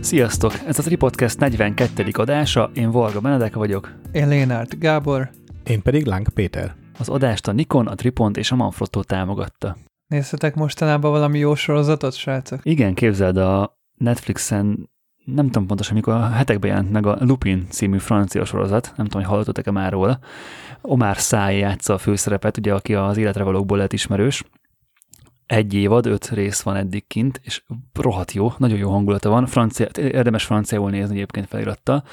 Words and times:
Sziasztok! 0.00 0.52
Ez 0.66 0.78
a 0.78 0.82
Tripodcast 0.82 1.38
42. 1.38 2.06
adása, 2.12 2.70
én 2.74 2.90
Valga 2.90 3.20
Benedek 3.20 3.54
vagyok. 3.54 3.92
Én 4.12 4.28
Lénárt 4.28 4.78
Gábor. 4.78 5.30
Én 5.64 5.82
pedig 5.82 6.06
Láng 6.06 6.28
Péter. 6.28 6.74
Az 6.98 7.08
adást 7.08 7.48
a 7.48 7.52
Nikon, 7.52 7.86
a 7.86 7.94
Tripont 7.94 8.36
és 8.36 8.50
a 8.50 8.56
Manfrotto 8.56 9.02
támogatta. 9.02 9.76
Néztetek 10.06 10.54
mostanában 10.54 11.10
valami 11.10 11.38
jó 11.38 11.54
sorozatot, 11.54 12.14
srácok? 12.14 12.60
Igen, 12.62 12.94
képzeld, 12.94 13.36
a 13.36 13.78
Netflixen 13.96 14.90
nem 15.24 15.46
tudom 15.46 15.66
pontosan, 15.66 15.94
mikor 15.94 16.14
a 16.14 16.28
hetekben 16.28 16.70
jelent 16.70 16.90
meg 16.90 17.06
a 17.06 17.16
Lupin 17.20 17.66
című 17.68 17.98
francia 17.98 18.44
sorozat, 18.44 18.92
nem 18.96 19.06
tudom, 19.06 19.22
hogy 19.22 19.30
hallottatok-e 19.30 19.70
már 19.70 19.92
róla. 19.92 20.18
Omar 20.80 21.18
Száj 21.18 21.58
játsza 21.58 21.94
a 21.94 21.98
főszerepet, 21.98 22.56
ugye, 22.56 22.74
aki 22.74 22.94
az 22.94 23.16
életre 23.16 23.44
valókból 23.44 23.78
lett 23.78 23.92
ismerős. 23.92 24.44
Egy 25.50 25.74
évad, 25.74 26.06
öt 26.06 26.28
rész 26.28 26.60
van 26.60 26.76
eddig 26.76 27.06
kint, 27.06 27.40
és 27.44 27.62
rohadt 27.92 28.32
jó, 28.32 28.52
nagyon 28.56 28.78
jó 28.78 28.90
hangulata 28.90 29.28
van. 29.28 29.46
Francia, 29.46 29.88
érdemes 29.96 30.44
franciául 30.44 30.90
nézni 30.90 31.14
egyébként 31.14 31.48
feliratta. 31.48 32.04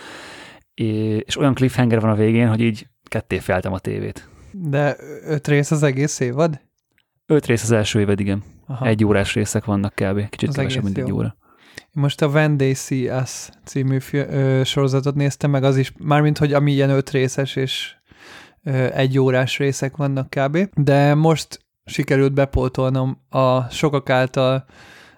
És 0.74 1.38
olyan 1.38 1.54
cliffhanger 1.54 2.00
van 2.00 2.10
a 2.10 2.16
végén, 2.16 2.48
hogy 2.48 2.62
így 2.62 2.88
ketté 3.04 3.40
feltem 3.40 3.74
a 3.74 3.80
tévét. 3.80 4.30
De 4.52 4.96
öt 5.24 5.48
rész 5.48 5.72
az 5.72 5.84
egész 5.84 6.20
évad? 6.20 6.62
Öt 7.26 7.46
rész 7.46 7.64
az 7.64 7.72
első 7.72 8.00
évad, 8.00 8.20
igen. 8.20 8.44
Aha. 8.66 8.86
Egy 8.86 9.06
órás 9.06 9.34
részek 9.34 9.66
vannak 9.66 9.96
kb. 9.96 10.30
Kicsit 10.30 10.50
az 10.50 10.56
kevesebb, 10.56 10.84
mint 10.84 10.98
egy 10.98 11.12
óra. 11.12 11.36
Most 11.92 12.22
a 12.22 12.28
When 12.28 12.58
They 12.58 12.74
See 12.74 13.22
Us 13.22 13.50
című 13.66 13.98
ö, 14.12 14.62
sorozatot 14.66 15.16
néztem 15.16 15.50
meg, 15.50 15.64
az 15.64 15.78
is, 15.78 15.94
mármint, 15.98 16.38
hogy 16.38 16.54
ami 16.54 16.72
ilyen 16.72 16.90
öt 16.90 17.10
részes 17.10 17.56
és 17.56 17.96
ö, 18.64 18.94
egy 18.94 19.20
órás 19.20 19.58
részek 19.58 19.98
vannak 19.98 20.30
kb. 20.30 20.70
De 20.74 21.14
most 21.14 21.66
sikerült 21.88 22.34
bepótolnom 22.34 23.22
a 23.30 23.70
sokak 23.70 24.10
által 24.10 24.66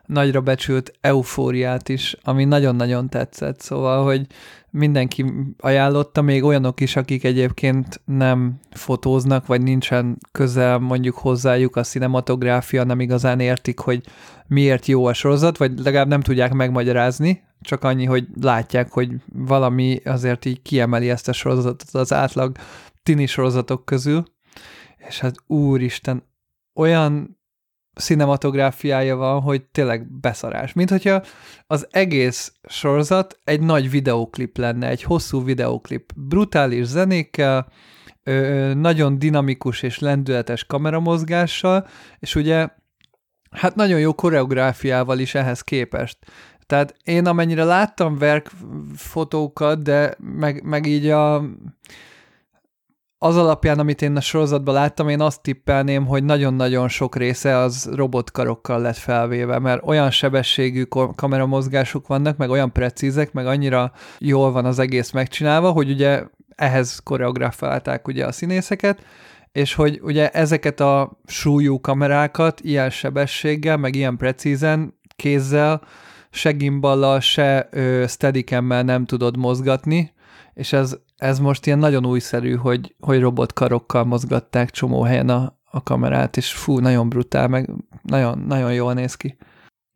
nagyra 0.06 0.42
becsült 0.42 0.92
eufóriát 1.02 1.90
is, 1.90 2.16
ami 2.22 2.46
nagyon-nagyon 2.46 3.10
tetszett, 3.10 3.60
szóval, 3.62 4.04
hogy 4.04 4.26
mindenki 4.70 5.26
ajánlotta, 5.58 6.22
még 6.22 6.44
olyanok 6.44 6.82
is, 6.82 6.96
akik 6.96 7.24
egyébként 7.24 8.02
nem 8.06 8.60
fotóznak, 8.72 9.46
vagy 9.46 9.62
nincsen 9.62 10.18
közel 10.32 10.80
mondjuk 10.80 11.16
hozzájuk 11.16 11.76
a 11.76 11.84
cinematográfia, 11.84 12.84
nem 12.84 13.00
igazán 13.00 13.40
értik, 13.40 13.80
hogy 13.80 14.02
miért 14.48 14.86
jó 14.86 15.06
a 15.06 15.14
sorozat, 15.14 15.58
vagy 15.58 15.80
legalább 15.80 16.08
nem 16.08 16.22
tudják 16.22 16.54
megmagyarázni, 16.54 17.44
csak 17.62 17.84
annyi, 17.84 18.06
hogy 18.06 18.28
látják, 18.42 18.92
hogy 18.92 19.12
valami 19.34 20.02
azért 20.06 20.46
így 20.46 20.62
kiemeli 20.62 21.10
ezt 21.10 21.28
a 21.28 21.34
sorozatot 21.34 21.90
az 21.92 22.14
átlag 22.14 22.58
tini 23.04 23.26
sorozatok 23.26 23.86
közül, 23.86 24.24
és 25.08 25.20
hát 25.20 25.36
úristen, 25.48 26.24
olyan 26.76 27.40
cinematográfiája 28.00 29.16
van, 29.16 29.42
hogy 29.42 29.66
tényleg 29.66 30.12
beszarás. 30.20 30.74
Mint 30.74 30.90
hogyha 30.90 31.22
az 31.68 31.88
egész 31.92 32.54
sorozat 32.70 33.40
egy 33.44 33.62
nagy 33.62 33.90
videóklip 33.90 34.58
lenne, 34.58 34.88
egy 34.88 35.04
hosszú 35.04 35.44
videóklip, 35.44 36.12
brutális 36.16 36.86
zenékkel, 36.86 37.72
nagyon 38.74 39.20
dinamikus 39.20 39.82
és 39.82 40.00
lendületes 40.00 40.66
kameramozgással, 40.66 41.88
és 42.20 42.36
ugye 42.36 42.68
hát 43.52 43.76
nagyon 43.76 44.00
jó 44.00 44.14
koreográfiával 44.14 45.20
is 45.20 45.36
ehhez 45.36 45.62
képest. 45.62 46.18
Tehát 46.66 46.96
én 47.04 47.26
amennyire 47.26 47.64
láttam 47.64 48.18
verkfotókat, 48.18 49.84
de 49.84 50.16
meg, 50.20 50.64
meg 50.64 50.86
így 50.86 51.08
a 51.08 51.44
az 53.22 53.38
alapján, 53.38 53.80
amit 53.80 54.02
én 54.02 54.16
a 54.16 54.22
sorozatban 54.22 54.74
láttam, 54.74 55.10
én 55.10 55.22
azt 55.22 55.42
tippelném, 55.42 56.06
hogy 56.06 56.24
nagyon-nagyon 56.24 56.88
sok 56.88 57.16
része 57.16 57.58
az 57.58 57.90
robotkarokkal 57.94 58.82
lett 58.82 58.98
felvéve, 58.98 59.60
mert 59.60 59.84
olyan 59.86 60.12
sebességű 60.12 60.84
kameramozgások 61.16 62.08
vannak, 62.08 62.38
meg 62.38 62.50
olyan 62.50 62.72
precízek, 62.72 63.32
meg 63.32 63.48
annyira 63.48 63.92
jól 64.18 64.52
van 64.52 64.66
az 64.66 64.80
egész 64.80 65.12
megcsinálva, 65.12 65.72
hogy 65.72 65.90
ugye 65.90 66.24
ehhez 66.56 67.00
koreografálták 67.04 68.08
ugye 68.08 68.26
a 68.26 68.32
színészeket, 68.32 69.04
és 69.52 69.74
hogy 69.74 70.00
ugye 70.02 70.30
ezeket 70.30 70.80
a 70.80 71.20
súlyú 71.26 71.80
kamerákat 71.80 72.62
ilyen 72.62 72.90
sebességgel, 72.90 73.78
meg 73.78 73.96
ilyen 73.96 74.18
precízen, 74.18 75.00
kézzel, 75.16 75.82
se 76.32 76.52
gimballal, 76.52 77.20
se 77.20 77.70
steadicam 78.08 78.66
nem 78.66 79.06
tudod 79.06 79.38
mozgatni, 79.38 80.14
és 80.54 80.74
ez, 80.74 80.98
ez 81.20 81.40
most 81.40 81.66
ilyen 81.66 81.80
nagyon 81.80 82.06
újszerű, 82.06 82.56
hogy, 82.56 82.96
hogy 83.00 83.20
robotkarokkal 83.20 84.04
mozgatták 84.04 84.70
csomó 84.70 85.02
helyen 85.02 85.30
a, 85.30 85.58
a 85.72 85.84
kamerát, 85.84 86.38
és 86.38 86.52
fú, 86.52 86.80
nagyon 86.80 87.10
brutál, 87.10 87.48
meg 87.48 87.70
nagyon, 88.02 88.44
nagyon 88.48 88.74
jól 88.74 88.94
néz 88.94 89.16
ki. 89.16 89.38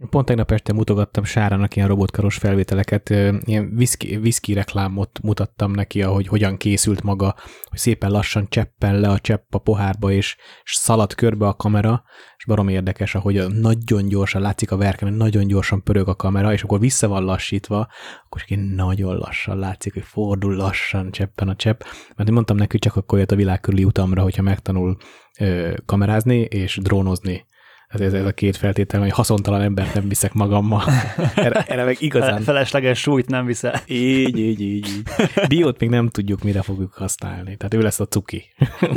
Pont 0.10 0.26
tegnap 0.26 0.52
este 0.52 0.74
mutogattam 0.74 1.24
Sárának 1.24 1.76
ilyen 1.76 1.88
robotkaros 1.88 2.38
felvételeket, 2.38 3.10
ilyen 3.44 3.74
whisky, 3.76 4.16
whisky 4.16 4.54
reklámot 4.54 5.20
mutattam 5.22 5.72
neki, 5.72 6.04
ahogy 6.04 6.28
hogyan 6.28 6.58
készült 6.58 7.02
maga, 7.02 7.36
hogy 7.64 7.80
szépen 7.80 8.12
lassan 8.12 8.46
cseppen 8.50 9.00
le 9.00 9.10
a 9.10 9.20
csepp 9.20 9.54
a 9.54 9.58
pohárba, 9.58 10.12
és, 10.12 10.36
és 10.64 10.76
szalad 10.76 11.16
körbe 11.16 11.48
a 11.48 11.54
kamera, 11.54 12.04
és 12.38 12.46
barom 12.46 12.68
érdekes, 12.68 13.16
ahogy 13.16 13.48
nagyon 13.48 14.08
gyorsan 14.08 14.42
látszik 14.42 14.72
a 14.72 14.78
verken, 14.78 15.10
hogy 15.10 15.18
nagyon 15.18 15.48
gyorsan 15.48 15.84
pörög 15.84 16.08
a 16.08 16.16
kamera, 16.16 16.54
és 16.54 16.64
akkor 16.64 16.80
vissza 16.80 17.08
van 17.08 17.24
lassítva, 17.24 17.88
akkor 18.26 18.42
csak 18.42 18.60
nagyon 18.76 19.18
lassan 19.18 19.58
látszik, 19.58 19.94
hogy 19.94 20.04
fordul 20.04 20.56
lassan 20.56 21.12
cseppen 21.12 21.50
a 21.50 21.56
csepp, 21.56 21.82
mert 22.16 22.32
mondtam 22.32 22.58
neki, 22.58 22.80
csak 22.80 22.96
akkor 22.96 23.20
jött 23.20 23.32
a 23.32 23.36
világ 23.36 23.60
körüli 23.60 23.84
utamra, 23.84 24.22
hogyha 24.22 24.42
megtanul 24.42 24.98
ö, 25.40 25.74
kamerázni 25.86 26.38
és 26.40 26.80
drónozni 26.82 27.46
ez, 27.94 28.02
ez, 28.02 28.14
ez 28.14 28.26
a 28.26 28.32
két 28.32 28.58
feltétel, 28.58 29.02
hogy 29.02 29.12
haszontalan 29.12 29.62
embert 29.62 29.94
nem 29.94 30.08
viszek 30.08 30.34
magammal. 30.34 30.84
Erre, 31.36 31.64
erre 31.68 31.84
meg 31.84 31.98
igazán... 32.00 32.42
Felesleges 32.42 33.00
súlyt 33.00 33.30
nem 33.30 33.46
viszel. 33.46 33.82
Így, 33.88 34.38
így, 34.38 34.62
így. 34.62 34.88
Diót 35.48 35.80
még 35.80 35.90
nem 35.90 36.10
tudjuk, 36.10 36.44
mire 36.44 36.62
fogjuk 36.62 36.94
használni. 36.94 37.58
Tehát 37.58 37.74
ő 37.74 37.82
lesz 37.82 38.00
a 38.00 38.06
cuki. 38.06 38.46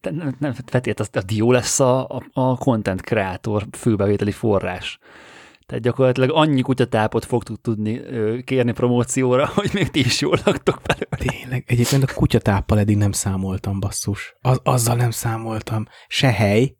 nem, 0.00 0.36
nem 0.38 0.54
feltétlenül, 0.66 1.12
a 1.12 1.22
dió 1.22 1.52
lesz 1.52 1.80
a, 1.80 2.08
a, 2.08 2.22
a 2.32 2.56
content 2.56 3.00
kreator 3.00 3.66
főbevételi 3.72 4.32
forrás. 4.32 4.98
Tehát 5.68 5.84
gyakorlatilag 5.84 6.30
annyi 6.32 6.60
kutyatápot 6.60 7.24
fogtuk 7.24 7.60
tudni 7.60 8.00
kérni 8.44 8.72
promócióra, 8.72 9.46
hogy 9.54 9.70
még 9.72 9.90
ti 9.90 9.98
is 9.98 10.20
jól 10.20 10.38
laktok 10.44 10.80
belőle. 10.82 11.38
Tényleg, 11.38 11.64
egyébként 11.66 12.02
a 12.02 12.14
kutyatáppal 12.14 12.78
eddig 12.78 12.96
nem 12.96 13.12
számoltam, 13.12 13.80
basszus. 13.80 14.36
Az, 14.40 14.60
azzal 14.62 14.96
nem 14.96 15.10
számoltam. 15.10 15.86
Se 16.06 16.32
hely, 16.32 16.76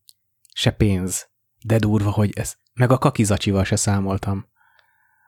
se 0.58 0.70
pénz. 0.70 1.28
De 1.64 1.78
durva, 1.78 2.10
hogy 2.10 2.30
ez, 2.34 2.54
meg 2.74 2.92
a 2.92 2.98
kakizacsival 2.98 3.64
se 3.64 3.76
számoltam. 3.76 4.46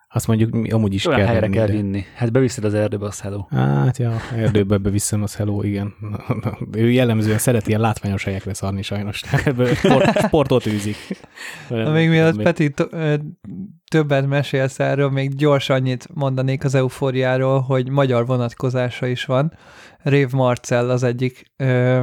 Azt 0.09 0.27
mondjuk 0.27 0.51
mi 0.51 0.71
amúgy 0.71 0.95
is 0.95 1.07
Olyan 1.07 1.19
kell 1.19 1.29
helyre 1.29 1.41
venni, 1.41 1.55
kell 1.55 1.67
de... 1.67 1.73
vinni. 1.73 2.05
Hát 2.15 2.33
beviszed 2.33 2.65
az 2.65 2.75
erdőbe, 2.75 3.07
az 3.07 3.21
hello. 3.21 3.47
Hát 3.51 3.99
ja, 3.99 4.17
erdőbe 4.35 4.79
beviszem, 4.79 5.23
az 5.23 5.35
hello, 5.37 5.63
igen. 5.63 5.95
Ő 6.73 6.91
jellemzően 6.91 7.39
szeret 7.39 7.69
ilyen 7.69 7.81
látványos 7.81 8.25
helyekre 8.25 8.55
szarni 8.55 8.83
sajnos. 8.83 9.23
Sport, 9.75 10.19
sportot 10.19 10.67
űzik. 10.67 10.97
Na, 11.69 11.91
még 11.91 12.09
mielőtt 12.09 12.43
Peti 12.43 12.75
többet 13.91 14.27
mesélsz 14.27 14.79
erről, 14.79 15.11
még 15.11 15.35
gyors 15.35 15.69
annyit 15.69 16.09
mondanék 16.15 16.65
az 16.65 16.75
eufóriáról, 16.75 17.61
hogy 17.61 17.89
magyar 17.89 18.27
vonatkozása 18.27 19.07
is 19.07 19.25
van. 19.25 19.53
Rév 19.99 20.31
Marcell 20.31 20.91
az 20.91 21.03
egyik 21.03 21.53
ö, 21.57 22.03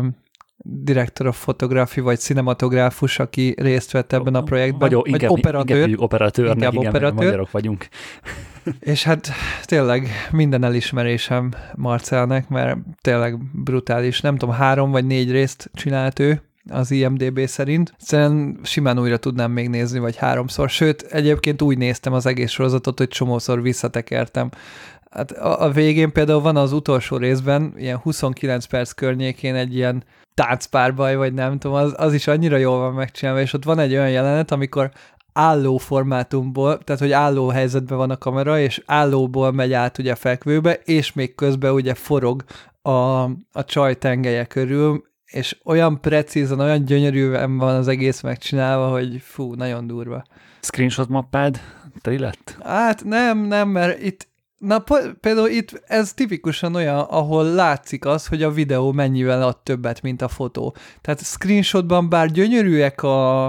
director 0.69 1.27
of 1.27 1.41
photography, 1.41 2.01
vagy 2.01 2.19
cinematográfus, 2.19 3.19
aki 3.19 3.55
részt 3.57 3.91
vett 3.91 4.13
ebben 4.13 4.35
a 4.35 4.43
projektben, 4.43 4.89
vagy, 4.89 5.07
inkább, 5.07 5.29
operatőr. 5.29 5.87
Inkább 5.87 6.01
operatőr, 6.01 6.45
inkább 6.45 6.73
igen, 6.73 6.87
operatőr. 6.87 7.23
magyarok 7.23 7.51
vagyunk. 7.51 7.87
És 8.79 9.03
hát 9.03 9.29
tényleg 9.63 10.07
minden 10.31 10.63
elismerésem 10.63 11.51
Marcelnek, 11.75 12.49
mert 12.49 12.77
tényleg 13.01 13.37
brutális. 13.63 14.21
Nem 14.21 14.37
tudom, 14.37 14.55
három 14.55 14.91
vagy 14.91 15.05
négy 15.05 15.31
részt 15.31 15.69
csinált 15.73 16.19
ő, 16.19 16.41
az 16.69 16.91
IMDB 16.91 17.45
szerint. 17.45 17.93
Szerintem 17.97 18.59
simán 18.63 18.99
újra 18.99 19.17
tudnám 19.17 19.51
még 19.51 19.69
nézni, 19.69 19.99
vagy 19.99 20.15
háromszor. 20.15 20.69
Sőt, 20.69 21.01
egyébként 21.01 21.61
úgy 21.61 21.77
néztem 21.77 22.13
az 22.13 22.25
egész 22.25 22.51
sorozatot, 22.51 22.97
hogy 22.97 23.07
csomószor 23.07 23.61
visszatekertem. 23.61 24.49
Hát 25.09 25.31
a, 25.31 25.61
a 25.63 25.71
végén 25.71 26.11
például 26.11 26.41
van 26.41 26.57
az 26.57 26.71
utolsó 26.71 27.17
részben, 27.17 27.73
ilyen 27.77 27.97
29 27.97 28.65
perc 28.65 28.91
környékén 28.91 29.55
egy 29.55 29.75
ilyen 29.75 30.03
táncpárbaj, 30.37 31.15
vagy 31.15 31.33
nem 31.33 31.57
tudom, 31.57 31.77
az, 31.77 31.93
az 31.97 32.13
is 32.13 32.27
annyira 32.27 32.57
jól 32.57 32.77
van 32.77 32.93
megcsinálva, 32.93 33.41
és 33.41 33.53
ott 33.53 33.63
van 33.63 33.79
egy 33.79 33.91
olyan 33.91 34.09
jelenet, 34.09 34.51
amikor 34.51 34.91
álló 35.33 35.77
formátumból, 35.77 36.77
tehát 36.77 37.01
hogy 37.01 37.11
álló 37.11 37.47
helyzetben 37.47 37.97
van 37.97 38.09
a 38.09 38.17
kamera, 38.17 38.59
és 38.59 38.81
állóból 38.85 39.51
megy 39.51 39.73
át 39.73 39.97
ugye 39.97 40.15
fekvőbe, 40.15 40.73
és 40.73 41.13
még 41.13 41.35
közben 41.35 41.73
ugye 41.73 41.93
forog 41.93 42.43
a, 42.81 43.21
a 43.51 43.65
csaj 43.65 43.95
tengelye 43.95 44.45
körül, 44.45 45.03
és 45.25 45.57
olyan 45.63 46.01
precízen, 46.01 46.59
olyan 46.59 46.85
gyönyörűen 46.85 47.57
van 47.57 47.75
az 47.75 47.87
egész 47.87 48.21
megcsinálva, 48.21 48.89
hogy 48.89 49.21
fú, 49.21 49.53
nagyon 49.53 49.87
durva. 49.87 50.23
Screenshot 50.61 51.09
mappád 51.09 51.61
teli 52.01 52.17
lett? 52.17 52.57
Hát 52.63 53.03
nem, 53.03 53.39
nem, 53.39 53.69
mert 53.69 54.01
itt, 54.01 54.27
Na 54.57 54.83
például 55.19 55.47
itt 55.49 55.81
ez 55.87 56.13
tipikusan 56.13 56.75
olyan, 56.75 56.99
ahol 56.99 57.43
látszik 57.43 58.05
az, 58.05 58.27
hogy 58.27 58.43
a 58.43 58.51
videó 58.51 58.91
mennyivel 58.91 59.41
ad 59.41 59.57
többet, 59.57 60.01
mint 60.01 60.21
a 60.21 60.27
fotó. 60.27 60.75
Tehát 61.01 61.23
screenshotban 61.23 62.09
bár 62.09 62.31
gyönyörűek 62.31 63.03
a, 63.03 63.45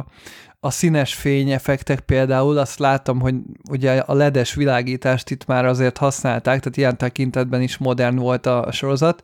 a 0.61 0.71
színes 0.71 1.15
fényeffektek 1.15 2.01
például, 2.01 2.59
azt 2.59 2.79
látom, 2.79 3.21
hogy 3.21 3.35
ugye 3.71 3.99
a 3.99 4.15
ledes 4.15 4.55
világítást 4.55 5.31
itt 5.31 5.47
már 5.47 5.65
azért 5.65 5.97
használták, 5.97 6.59
tehát 6.61 6.77
ilyen 6.77 6.97
tekintetben 6.97 7.63
is 7.63 7.79
modern 7.79 8.17
volt 8.17 8.47
a 8.47 8.73
sorozat, 8.73 9.23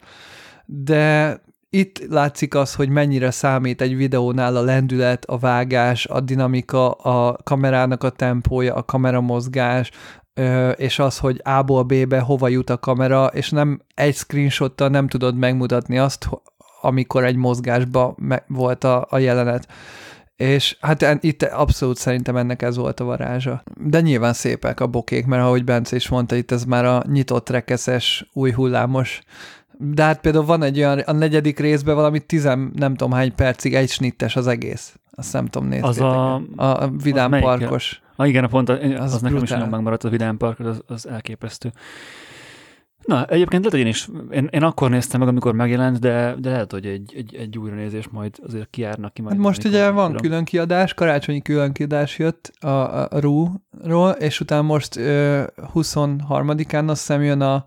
de 0.67 1.41
itt 1.71 2.07
látszik 2.09 2.55
az, 2.55 2.75
hogy 2.75 2.89
mennyire 2.89 3.31
számít 3.31 3.81
egy 3.81 3.97
videónál 3.97 4.57
a 4.57 4.63
lendület, 4.63 5.25
a 5.25 5.39
vágás, 5.39 6.07
a 6.07 6.21
dinamika, 6.21 6.91
a 6.91 7.37
kamerának 7.45 8.03
a 8.03 8.11
tempója, 8.11 8.75
a 8.75 8.85
kameramozgás, 8.85 9.91
és 10.77 10.99
az, 10.99 11.19
hogy 11.19 11.41
A-ból 11.45 11.83
B-be 11.83 12.21
hova 12.21 12.49
jut 12.49 12.71
a 12.71 12.79
kamera, 12.79 13.27
és 13.27 13.51
nem 13.51 13.81
egy 13.95 14.15
screenshottal 14.15 14.89
nem 14.89 15.09
tudod 15.09 15.37
megmutatni 15.37 15.99
azt, 15.99 16.29
amikor 16.81 17.25
egy 17.25 17.37
mozgásba 17.37 18.17
volt 18.47 18.85
a, 18.85 19.07
a 19.11 19.19
jelenet. 19.19 19.69
És 20.37 20.77
hát 20.81 21.19
itt 21.21 21.43
abszolút 21.43 21.97
szerintem 21.97 22.37
ennek 22.37 22.63
ez 22.63 22.77
volt 22.77 23.01
a 23.01 23.05
varázsa. 23.05 23.63
De 23.81 24.01
nyilván 24.01 24.33
szépek 24.33 24.81
a 24.81 24.87
bokék, 24.87 25.27
mert 25.27 25.43
ahogy 25.43 25.65
Bence 25.65 25.97
is 25.97 26.09
mondta, 26.09 26.37
itt 26.37 26.51
ez 26.51 26.65
már 26.65 26.85
a 26.85 27.03
nyitott 27.07 27.49
rekeszes, 27.49 28.31
új 28.33 28.53
hullámos 28.53 29.23
de 29.79 30.03
hát 30.03 30.21
például 30.21 30.45
van 30.45 30.63
egy 30.63 30.79
olyan, 30.79 30.99
a 30.99 31.13
negyedik 31.13 31.59
részben 31.59 31.95
valami 31.95 32.21
tizen 32.21 32.73
nem 32.75 32.95
tudom 32.95 33.13
hány 33.13 33.35
percig 33.35 33.75
egy 33.75 33.91
snittes 33.91 34.37
az 34.37 34.47
egész. 34.47 34.99
Azt 35.11 35.33
nem 35.33 35.47
tudom, 35.47 35.69
nézni. 35.69 35.89
Az 35.89 36.01
a, 36.01 36.35
a, 36.57 36.91
vidám 37.03 37.33
az 37.33 37.41
parkos. 37.41 38.03
Ah, 38.17 38.29
igen, 38.29 38.45
a 38.45 38.49
pont, 38.49 38.69
az, 38.69 39.15
az 39.15 39.21
nekem 39.21 39.43
is 39.43 39.51
nagyon 39.51 39.69
megmaradt 39.69 40.05
a 40.05 40.09
vidám 40.09 40.37
park, 40.37 40.61
az, 40.61 40.83
az 40.87 41.09
elképesztő. 41.09 41.73
Na, 43.05 43.25
egyébként 43.25 43.65
lehet, 43.65 43.71
hogy 43.71 43.81
én 43.81 43.87
is, 43.87 44.09
én, 44.31 44.49
én 44.51 44.63
akkor 44.63 44.91
néztem 44.91 45.21
meg, 45.21 45.29
amikor 45.29 45.55
megjelent, 45.55 45.99
de, 45.99 46.35
de 46.39 46.51
lehet, 46.51 46.73
hogy 46.73 46.87
egy, 46.87 47.13
egy, 47.17 47.35
egy 47.35 47.59
újranézés 47.59 48.09
majd 48.09 48.35
azért 48.47 48.71
kijárnak 48.71 49.15
ki. 49.15 49.23
Majd 49.23 49.35
hát 49.35 49.45
most 49.45 49.65
ugye 49.65 49.91
van 49.91 50.07
tudom. 50.07 50.23
külön 50.23 50.45
kiadás, 50.45 50.95
karácsonyi 50.95 51.43
külön 51.43 51.73
kiadás 51.73 52.19
jött 52.19 52.53
a, 52.61 52.69
a 52.69 53.09
Rú-ról, 53.11 54.11
és 54.11 54.41
utána 54.41 54.63
most 54.63 54.97
ö, 54.97 55.43
23-án 55.75 56.89
azt 56.89 57.07
hiszem 57.07 57.23
jön 57.23 57.41
a, 57.41 57.67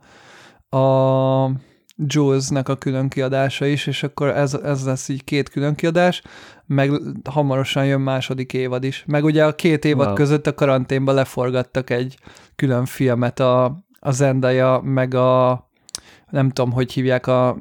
a 0.77 1.51
Jules-nek 1.97 2.69
a 2.69 2.75
külön 2.75 3.09
kiadása 3.09 3.65
is, 3.65 3.87
és 3.87 4.03
akkor 4.03 4.27
ez, 4.27 4.53
ez 4.53 4.85
lesz 4.85 5.09
így 5.09 5.23
két 5.23 5.49
külön 5.49 5.75
kiadás, 5.75 6.21
meg 6.67 6.91
hamarosan 7.29 7.85
jön 7.85 8.01
második 8.01 8.53
évad 8.53 8.83
is. 8.83 9.03
Meg 9.07 9.23
ugye 9.23 9.45
a 9.45 9.55
két 9.55 9.85
évad 9.85 10.05
wow. 10.05 10.15
között 10.15 10.47
a 10.47 10.53
karanténban 10.53 11.15
leforgattak 11.15 11.89
egy 11.89 12.17
külön 12.55 12.85
filmet 12.85 13.39
a, 13.39 13.65
a 13.99 14.11
Zendaya, 14.11 14.81
meg 14.83 15.13
a 15.13 15.65
nem 16.29 16.49
tudom, 16.49 16.71
hogy 16.71 16.93
hívják 16.93 17.27
a 17.27 17.57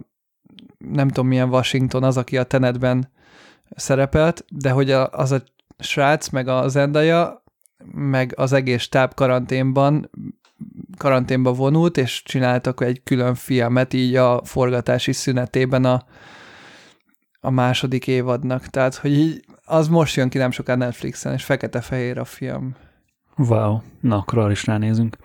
nem 0.79 1.09
tudom 1.09 1.27
milyen 1.27 1.49
Washington 1.49 2.03
az, 2.03 2.17
aki 2.17 2.37
a 2.37 2.45
Tenetben 2.45 3.11
szerepelt, 3.77 4.45
de 4.49 4.71
hogy 4.71 4.91
a, 4.91 5.09
az 5.11 5.33
a 5.33 5.43
srác, 5.79 6.29
meg 6.29 6.49
a 6.49 6.69
Zendaya, 6.69 7.43
meg 7.93 8.33
az 8.37 8.53
egész 8.53 8.89
táb 8.89 9.15
karanténban 9.15 10.11
karanténba 10.97 11.53
vonult, 11.53 11.97
és 11.97 12.23
csináltak 12.23 12.81
egy 12.81 13.03
külön 13.03 13.35
filmet 13.35 13.93
így 13.93 14.17
a 14.17 14.41
forgatási 14.45 15.13
szünetében 15.13 15.85
a, 15.85 16.03
a 17.47 17.51
második 17.51 18.07
évadnak. 18.07 18.67
Tehát, 18.67 18.95
hogy 18.95 19.13
így 19.13 19.45
az 19.65 19.89
most 19.89 20.17
jön 20.17 20.29
ki 20.29 20.39
nem 20.39 20.51
soká 20.51 20.75
Netflixen, 20.75 21.33
és 21.33 21.45
fekete-fehér 21.45 22.19
a 22.19 22.25
film. 22.25 22.77
Wow, 23.37 23.79
na, 24.01 24.17
akkor 24.17 24.39
arra 24.39 24.51
is 24.51 24.67
ránézünk. 24.67 25.17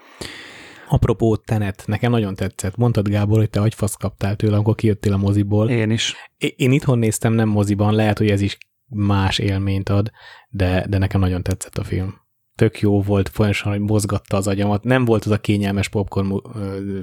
Apropó 0.88 1.36
Tenet, 1.36 1.84
nekem 1.86 2.12
nagyon 2.12 2.36
tetszett. 2.36 2.76
Mondtad, 2.76 3.08
Gábor, 3.08 3.38
hogy 3.38 3.50
te 3.50 3.62
agyfasz 3.62 3.96
kaptál 3.96 4.36
tőle, 4.36 4.56
amikor 4.56 4.76
kijöttél 4.76 5.14
a 5.14 5.18
moziból. 5.18 5.70
Én 5.70 5.90
is. 5.90 6.16
Én, 6.38 6.52
én 6.56 6.72
itthon 6.72 7.00
néztem, 7.00 7.34
nem 7.34 7.50
moziban, 7.50 7.94
lehet, 7.94 8.18
hogy 8.18 8.30
ez 8.30 8.42
is 8.42 8.58
más 8.88 9.40
élményt 9.40 9.90
ad, 9.90 10.12
de, 10.50 10.86
de 10.90 10.98
nekem 10.98 11.20
nagyon 11.20 11.44
tetszett 11.44 11.78
a 11.78 11.84
film 11.84 12.20
tök 12.62 12.80
jó 12.80 13.02
volt, 13.02 13.30
folyamatosan, 13.30 13.72
hogy 13.72 13.82
mozgatta 13.82 14.38
az 14.38 14.48
agyamat. 14.48 14.84
Nem 14.84 15.06
volt 15.06 15.26
az 15.26 15.32
a 15.32 15.38
kényelmes 15.38 15.90
popcorn 15.90 16.42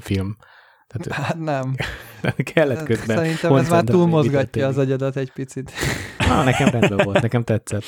film. 0.00 0.37
Tehát, 0.88 1.23
hát 1.26 1.38
nem. 1.38 1.75
kellett 2.37 2.82
közben. 2.82 3.17
Szerintem 3.17 3.55
ez 3.55 3.69
már 3.69 3.85
túl 3.85 4.06
mozgatja 4.06 4.67
az 4.67 4.79
agyadat 4.79 5.17
egy 5.17 5.32
picit. 5.32 5.73
Na, 6.19 6.44
nekem 6.44 6.69
rendben 6.69 7.05
volt, 7.05 7.20
nekem 7.20 7.43
tetszett. 7.43 7.82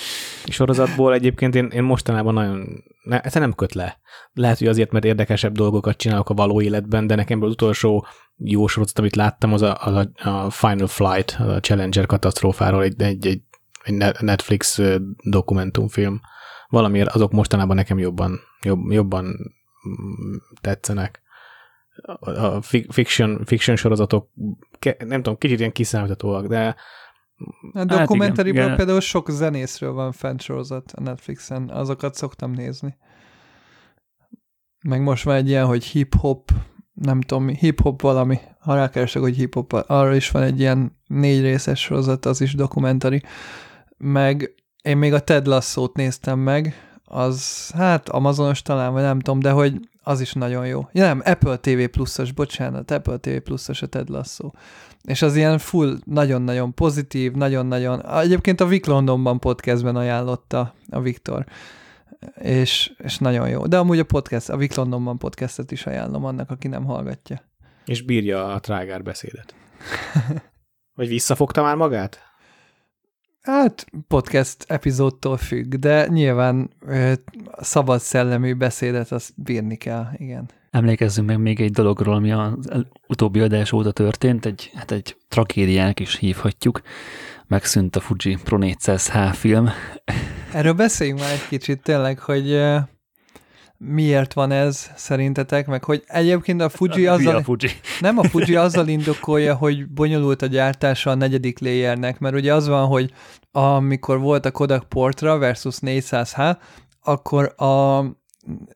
A 0.44 0.50
sorozatból 0.58 1.14
egyébként 1.14 1.54
én, 1.54 1.66
én 1.66 1.82
mostanában 1.82 2.34
nagyon, 2.34 2.84
ne, 3.02 3.20
ez 3.20 3.34
nem 3.34 3.54
köt 3.54 3.74
le. 3.74 4.00
Lehet, 4.32 4.58
hogy 4.58 4.66
azért, 4.66 4.92
mert 4.92 5.04
érdekesebb 5.04 5.52
dolgokat 5.52 5.96
csinálok 5.96 6.30
a 6.30 6.34
való 6.34 6.60
életben, 6.60 7.06
de 7.06 7.14
nekem 7.14 7.42
az 7.42 7.50
utolsó 7.50 8.06
jó 8.36 8.66
sorozat, 8.66 8.98
amit 8.98 9.16
láttam, 9.16 9.52
az 9.52 9.62
a, 9.62 9.86
a, 9.86 10.10
a 10.28 10.50
Final 10.50 10.86
Flight, 10.86 11.36
a 11.38 11.60
Challenger 11.60 12.06
katasztrófáról, 12.06 12.82
egy, 12.82 13.02
egy, 13.02 13.26
egy, 13.26 13.42
egy 13.84 13.94
Netflix 14.20 14.78
dokumentumfilm 15.22 16.20
valamiért 16.68 17.08
azok 17.08 17.32
mostanában 17.32 17.76
nekem 17.76 17.98
jobban, 17.98 18.40
jobb, 18.62 18.90
jobban 18.90 19.24
mm, 19.24 20.34
tetszenek. 20.60 21.22
A 22.20 22.62
fiction, 22.88 23.44
fiction 23.44 23.76
sorozatok, 23.76 24.28
nem 24.98 25.22
tudom, 25.22 25.38
kicsit 25.38 25.58
ilyen 25.58 25.72
kiszámíthatóak, 25.72 26.46
de 26.46 26.76
a 27.72 27.84
dokumentariban 27.84 28.68
hát 28.68 28.76
például 28.76 29.00
sok 29.00 29.30
zenészről 29.30 29.92
van 29.92 30.12
fent 30.12 30.42
sorozat 30.42 30.92
a 30.92 31.00
Netflixen, 31.00 31.68
azokat 31.68 32.14
szoktam 32.14 32.50
nézni. 32.50 32.96
Meg 34.88 35.02
most 35.02 35.24
van 35.24 35.34
egy 35.34 35.48
ilyen, 35.48 35.66
hogy 35.66 35.84
hip-hop, 35.84 36.50
nem 36.92 37.20
tudom, 37.20 37.48
hip-hop 37.48 38.00
valami, 38.00 38.38
ha 38.58 38.74
rákeresek, 38.74 39.22
hogy 39.22 39.36
hip-hop, 39.36 39.72
arra 39.72 40.14
is 40.14 40.30
van 40.30 40.42
egy 40.42 40.60
ilyen 40.60 40.98
négy 41.06 41.40
részes 41.40 41.80
sorozat, 41.80 42.26
az 42.26 42.40
is 42.40 42.54
dokumentari. 42.54 43.22
Meg 43.96 44.54
én 44.82 44.96
még 44.96 45.12
a 45.12 45.20
Ted 45.20 45.46
Lasso-t 45.46 45.96
néztem 45.96 46.38
meg, 46.38 46.74
az 47.12 47.70
hát 47.74 48.08
Amazonos 48.08 48.62
talán, 48.62 48.92
vagy 48.92 49.02
nem 49.02 49.20
tudom, 49.20 49.40
de 49.40 49.50
hogy 49.50 49.88
az 50.02 50.20
is 50.20 50.32
nagyon 50.32 50.66
jó. 50.66 50.88
Ja 50.92 51.04
nem, 51.04 51.22
Apple 51.24 51.56
TV 51.56 51.84
pluszos, 51.90 52.32
bocsánat, 52.32 52.90
Apple 52.90 53.16
TV 53.16 53.36
pluszos 53.36 53.82
a 53.82 53.86
Ted 53.86 54.08
Lasso. 54.08 54.50
És 55.04 55.22
az 55.22 55.36
ilyen 55.36 55.58
full, 55.58 55.98
nagyon-nagyon 56.04 56.74
pozitív, 56.74 57.32
nagyon-nagyon, 57.32 58.06
egyébként 58.06 58.60
a 58.60 58.66
Vic 58.66 58.86
Londonban 58.86 59.38
podcastben 59.38 59.96
ajánlotta 59.96 60.74
a 60.90 61.00
Viktor, 61.00 61.46
és, 62.34 62.92
és 62.98 63.18
nagyon 63.18 63.48
jó. 63.48 63.66
De 63.66 63.78
amúgy 63.78 63.98
a 63.98 64.04
podcast, 64.04 64.48
a 64.48 64.56
Vic 64.56 64.74
Londonban 64.74 65.18
podcastet 65.18 65.70
is 65.70 65.86
ajánlom 65.86 66.24
annak, 66.24 66.50
aki 66.50 66.68
nem 66.68 66.84
hallgatja. 66.84 67.42
És 67.84 68.02
bírja 68.02 68.54
a 68.54 68.60
trágár 68.60 69.02
beszédet. 69.02 69.54
Vagy 70.94 71.08
visszafogta 71.08 71.62
már 71.62 71.76
magát? 71.76 72.29
Hát 73.42 73.86
podcast 74.08 74.64
epizódtól 74.66 75.36
függ, 75.36 75.74
de 75.74 76.06
nyilván 76.06 76.70
ö, 76.86 77.12
szabad 77.60 78.00
szellemű 78.00 78.54
beszédet 78.54 79.12
azt 79.12 79.32
bírni 79.36 79.76
kell, 79.76 80.06
igen. 80.16 80.48
Emlékezzünk 80.70 81.26
meg 81.26 81.38
még 81.38 81.60
egy 81.60 81.70
dologról, 81.70 82.14
ami 82.14 82.32
az 82.32 82.84
utóbbi 83.08 83.40
adás 83.40 83.72
óta 83.72 83.92
történt, 83.92 84.46
egy, 84.46 84.70
hát 84.74 84.90
egy 84.90 85.16
tragédiának 85.28 86.00
is 86.00 86.16
hívhatjuk. 86.16 86.80
Megszűnt 87.46 87.96
a 87.96 88.00
Fuji 88.00 88.38
Pro 88.44 88.58
400H 88.60 89.30
film. 89.34 89.68
Erről 90.52 90.72
beszéljünk 90.72 91.18
már 91.18 91.32
egy 91.32 91.48
kicsit 91.48 91.82
tényleg, 91.82 92.18
hogy 92.18 92.60
miért 93.84 94.32
van 94.32 94.50
ez 94.50 94.90
szerintetek, 94.96 95.66
meg 95.66 95.84
hogy 95.84 96.02
egyébként 96.06 96.60
a 96.60 96.68
Fuji 96.68 97.06
azzal... 97.06 97.36
A 97.36 97.42
Fuji. 97.42 97.70
Nem, 98.00 98.18
a 98.18 98.24
Fuji 98.24 98.56
azzal 98.66 98.88
indokolja, 98.88 99.54
hogy 99.54 99.88
bonyolult 99.88 100.42
a 100.42 100.46
gyártása 100.46 101.10
a 101.10 101.14
negyedik 101.14 101.58
layernek, 101.58 102.18
mert 102.18 102.34
ugye 102.34 102.54
az 102.54 102.68
van, 102.68 102.86
hogy 102.86 103.12
amikor 103.50 104.20
volt 104.20 104.46
a 104.46 104.50
Kodak 104.50 104.88
Portra 104.88 105.38
versus 105.38 105.76
400H, 105.80 106.56
akkor 107.02 107.54
a 107.56 108.00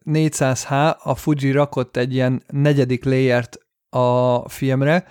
400H, 0.04 0.96
a 0.98 1.14
Fuji 1.14 1.50
rakott 1.50 1.96
egy 1.96 2.14
ilyen 2.14 2.42
negyedik 2.46 3.04
layert 3.04 3.58
a 3.90 4.48
filmre, 4.48 5.06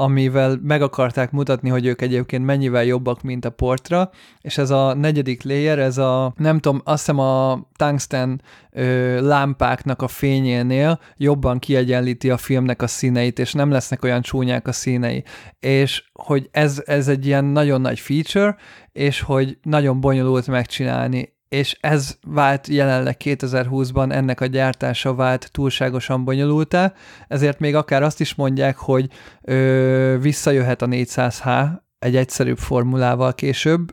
amivel 0.00 0.58
meg 0.62 0.82
akarták 0.82 1.30
mutatni, 1.30 1.68
hogy 1.68 1.86
ők 1.86 2.02
egyébként 2.02 2.44
mennyivel 2.44 2.84
jobbak, 2.84 3.22
mint 3.22 3.44
a 3.44 3.50
portra, 3.50 4.10
és 4.40 4.58
ez 4.58 4.70
a 4.70 4.94
negyedik 4.94 5.42
layer, 5.42 5.78
ez 5.78 5.98
a, 5.98 6.32
nem 6.36 6.58
tudom, 6.58 6.80
azt 6.84 6.98
hiszem 6.98 7.18
a 7.18 7.66
tungsten 7.76 8.42
ö, 8.70 9.20
lámpáknak 9.20 10.02
a 10.02 10.08
fényénél 10.08 11.00
jobban 11.16 11.58
kiegyenlíti 11.58 12.30
a 12.30 12.36
filmnek 12.36 12.82
a 12.82 12.86
színeit, 12.86 13.38
és 13.38 13.52
nem 13.52 13.70
lesznek 13.70 14.04
olyan 14.04 14.22
csúnyák 14.22 14.66
a 14.68 14.72
színei. 14.72 15.24
És 15.60 16.10
hogy 16.12 16.48
ez, 16.50 16.82
ez 16.86 17.08
egy 17.08 17.26
ilyen 17.26 17.44
nagyon 17.44 17.80
nagy 17.80 18.00
feature, 18.00 18.56
és 18.92 19.20
hogy 19.20 19.58
nagyon 19.62 20.00
bonyolult 20.00 20.46
megcsinálni, 20.46 21.37
és 21.48 21.76
ez 21.80 22.16
vált 22.26 22.66
jelenleg 22.66 23.16
2020-ban, 23.24 24.12
ennek 24.12 24.40
a 24.40 24.46
gyártása 24.46 25.14
vált 25.14 25.48
túlságosan 25.52 26.24
bonyolultá, 26.24 26.92
ezért 27.28 27.58
még 27.58 27.74
akár 27.74 28.02
azt 28.02 28.20
is 28.20 28.34
mondják, 28.34 28.76
hogy 28.76 29.10
ö, 29.42 30.16
visszajöhet 30.20 30.82
a 30.82 30.86
400H 30.86 31.68
egy 31.98 32.16
egyszerűbb 32.16 32.58
formulával 32.58 33.34
később, 33.34 33.92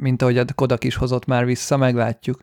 mint 0.00 0.22
ahogy 0.22 0.38
a 0.38 0.44
Kodak 0.54 0.84
is 0.84 0.94
hozott 0.94 1.24
már 1.24 1.44
vissza, 1.44 1.76
meglátjuk. 1.76 2.40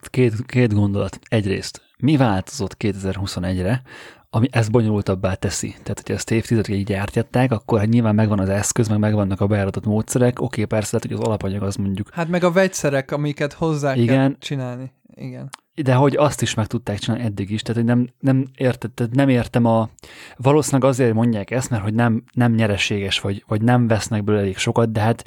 Két, 0.00 0.46
két 0.46 0.74
gondolat. 0.74 1.18
Egyrészt, 1.28 1.82
mi 1.98 2.16
változott 2.16 2.76
2021-re 2.78 3.82
ami 4.30 4.48
ezt 4.50 4.70
bonyolultabbá 4.70 5.34
teszi. 5.34 5.68
Tehát, 5.68 5.96
hogyha 5.96 6.14
ezt 6.14 6.30
évtizedig 6.30 6.84
gyártják, 6.84 7.52
akkor 7.52 7.78
hát 7.78 7.88
nyilván 7.88 8.14
megvan 8.14 8.38
az 8.38 8.48
eszköz, 8.48 8.88
meg 8.88 8.98
megvannak 8.98 9.40
a 9.40 9.46
bejáratott 9.46 9.84
módszerek. 9.84 10.40
Oké, 10.40 10.64
persze, 10.64 10.88
lehet, 10.92 11.10
hogy 11.10 11.18
az 11.20 11.28
alapanyag 11.28 11.62
az 11.62 11.76
mondjuk. 11.76 12.10
Hát 12.12 12.28
meg 12.28 12.44
a 12.44 12.52
vegyszerek, 12.52 13.10
amiket 13.10 13.52
hozzá 13.52 13.94
Igen. 13.94 14.16
kell 14.16 14.38
csinálni. 14.38 14.92
Igen 15.14 15.48
de 15.82 15.94
hogy 15.94 16.16
azt 16.16 16.42
is 16.42 16.54
meg 16.54 16.66
tudták 16.66 16.98
csinálni 16.98 17.24
eddig 17.24 17.50
is, 17.50 17.62
tehát 17.62 17.76
hogy 17.76 17.90
nem, 17.90 18.08
nem, 18.20 18.44
érted, 18.56 18.90
tehát 18.90 19.14
nem 19.14 19.28
értem 19.28 19.64
a... 19.64 19.88
Valószínűleg 20.36 20.90
azért 20.90 21.14
mondják 21.14 21.50
ezt, 21.50 21.70
mert 21.70 21.82
hogy 21.82 21.94
nem, 21.94 22.22
nem 22.32 22.52
nyereséges, 22.52 23.20
vagy, 23.20 23.44
vagy 23.46 23.62
nem 23.62 23.86
vesznek 23.86 24.24
belőle 24.24 24.42
elég 24.42 24.56
sokat, 24.56 24.92
de 24.92 25.00
hát 25.00 25.24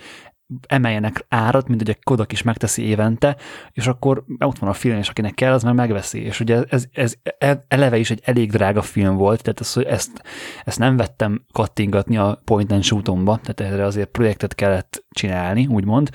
emeljenek 0.67 1.25
árat, 1.29 1.67
mint 1.67 1.81
ugye 1.81 1.96
Kodak 2.03 2.31
is 2.31 2.41
megteszi 2.41 2.81
évente, 2.81 3.38
és 3.72 3.88
akkor 3.88 4.24
ott 4.39 4.58
van 4.58 4.70
a 4.70 4.74
film, 4.74 4.98
és 4.98 5.10
akinek 5.10 5.34
kell, 5.34 5.53
az 5.53 5.63
már 5.63 5.74
megveszi. 5.74 6.22
És 6.24 6.39
ugye 6.39 6.63
ez, 6.70 6.86
ez 6.91 7.13
eleve 7.67 7.98
is 7.98 8.12
egy 8.12 8.22
elég 8.24 8.51
drága 8.51 8.81
film 8.81 9.15
volt, 9.15 9.41
tehát 9.41 9.60
ezt, 9.60 9.77
ezt, 9.77 10.22
ezt 10.63 10.79
nem 10.79 10.98
vettem 10.98 11.46
kattingatni 11.51 12.17
a 12.17 12.41
point 12.46 12.72
and 12.72 12.84
shootomba, 12.84 13.39
tehát 13.43 13.74
erre 13.74 13.86
azért 13.86 14.10
projektet 14.10 14.55
kellett 14.55 15.05
csinálni, 15.10 15.67
úgymond. 15.67 16.10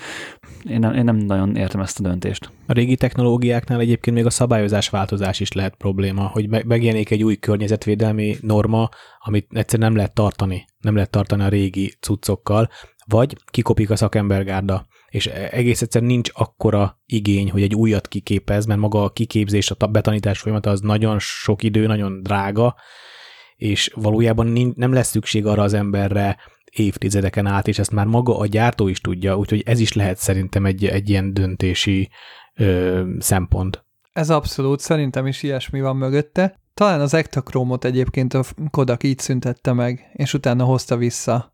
Én 0.62 0.78
nem, 0.78 0.94
én 0.94 1.04
nem 1.04 1.16
nagyon 1.16 1.56
értem 1.56 1.80
ezt 1.80 1.98
a 1.98 2.02
döntést. 2.02 2.50
A 2.66 2.72
régi 2.72 2.96
technológiáknál 2.96 3.80
egyébként 3.80 4.16
még 4.16 4.26
a 4.26 4.30
szabályozás 4.30 4.88
változás 4.88 5.40
is 5.40 5.52
lehet 5.52 5.74
probléma, 5.74 6.26
hogy 6.26 6.48
megjelenik 6.48 7.10
egy 7.10 7.22
új 7.22 7.36
környezetvédelmi 7.36 8.36
norma, 8.40 8.88
amit 9.18 9.46
egyszerűen 9.50 9.88
nem 9.88 9.96
lehet 9.96 10.14
tartani, 10.14 10.64
nem 10.80 10.94
lehet 10.94 11.10
tartani 11.10 11.42
a 11.42 11.48
régi 11.48 11.94
cuccokkal, 12.00 12.68
vagy 13.08 13.36
kikopik 13.50 13.90
a 13.90 13.96
szakembergárda, 13.96 14.86
és 15.08 15.26
egész 15.26 15.82
egyszerűen 15.82 16.10
nincs 16.10 16.30
akkora 16.34 17.00
igény, 17.06 17.50
hogy 17.50 17.62
egy 17.62 17.74
újat 17.74 18.08
kiképez, 18.08 18.66
mert 18.66 18.80
maga 18.80 19.04
a 19.04 19.10
kiképzés, 19.10 19.70
a 19.70 19.86
betanítás 19.86 20.38
folyamata 20.38 20.70
az 20.70 20.80
nagyon 20.80 21.18
sok 21.18 21.62
idő, 21.62 21.86
nagyon 21.86 22.22
drága, 22.22 22.74
és 23.56 23.90
valójában 23.94 24.72
nem 24.76 24.92
lesz 24.92 25.08
szükség 25.08 25.46
arra 25.46 25.62
az 25.62 25.72
emberre 25.72 26.36
évtizedeken 26.70 27.46
át, 27.46 27.68
és 27.68 27.78
ezt 27.78 27.92
már 27.92 28.06
maga 28.06 28.38
a 28.38 28.46
gyártó 28.46 28.88
is 28.88 29.00
tudja, 29.00 29.36
úgyhogy 29.36 29.62
ez 29.66 29.80
is 29.80 29.92
lehet 29.92 30.18
szerintem 30.18 30.66
egy, 30.66 30.86
egy 30.86 31.08
ilyen 31.08 31.34
döntési 31.34 32.10
ö, 32.54 33.02
szempont. 33.18 33.84
Ez 34.12 34.30
abszolút, 34.30 34.80
szerintem 34.80 35.26
is 35.26 35.42
ilyesmi 35.42 35.80
van 35.80 35.96
mögötte. 35.96 36.60
Talán 36.74 37.00
az 37.00 37.14
Ektachromot 37.14 37.84
egyébként 37.84 38.34
a 38.34 38.44
Kodak 38.70 39.02
így 39.02 39.18
szüntette 39.18 39.72
meg, 39.72 40.10
és 40.12 40.34
utána 40.34 40.64
hozta 40.64 40.96
vissza 40.96 41.52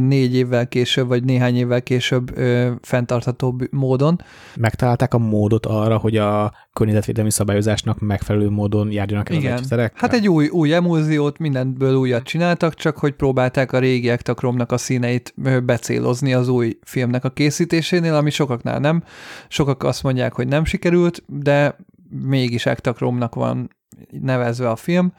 négy 0.00 0.34
évvel 0.34 0.68
később, 0.68 1.08
vagy 1.08 1.24
néhány 1.24 1.56
évvel 1.56 1.82
később 1.82 2.38
ö, 2.38 2.70
fenntartható 2.82 3.60
módon. 3.70 4.20
Megtalálták 4.56 5.14
a 5.14 5.18
módot 5.18 5.66
arra, 5.66 5.96
hogy 5.96 6.16
a 6.16 6.52
környezetvédelmi 6.72 7.30
szabályozásnak 7.30 8.00
megfelelő 8.00 8.48
módon 8.50 8.92
járjanak 8.92 9.30
el 9.30 9.36
Igen. 9.36 9.52
az 9.52 9.60
egyszerekkel? 9.60 9.98
Hát 10.00 10.12
egy 10.12 10.28
új, 10.28 10.48
új 10.48 10.74
emulziót, 10.74 11.38
mindenből 11.38 11.94
újat 11.94 12.22
csináltak, 12.22 12.74
csak 12.74 12.96
hogy 12.96 13.12
próbálták 13.12 13.72
a 13.72 13.78
régi 13.78 14.08
ektakromnak 14.08 14.72
a 14.72 14.78
színeit 14.78 15.34
becélozni 15.64 16.34
az 16.34 16.48
új 16.48 16.78
filmnek 16.82 17.24
a 17.24 17.30
készítésénél, 17.30 18.14
ami 18.14 18.30
sokaknál 18.30 18.78
nem. 18.78 19.02
Sokak 19.48 19.82
azt 19.82 20.02
mondják, 20.02 20.32
hogy 20.32 20.48
nem 20.48 20.64
sikerült, 20.64 21.22
de 21.26 21.76
mégis 22.22 22.66
ektakromnak 22.66 23.34
van 23.34 23.76
nevezve 24.20 24.70
a 24.70 24.76
film, 24.76 25.12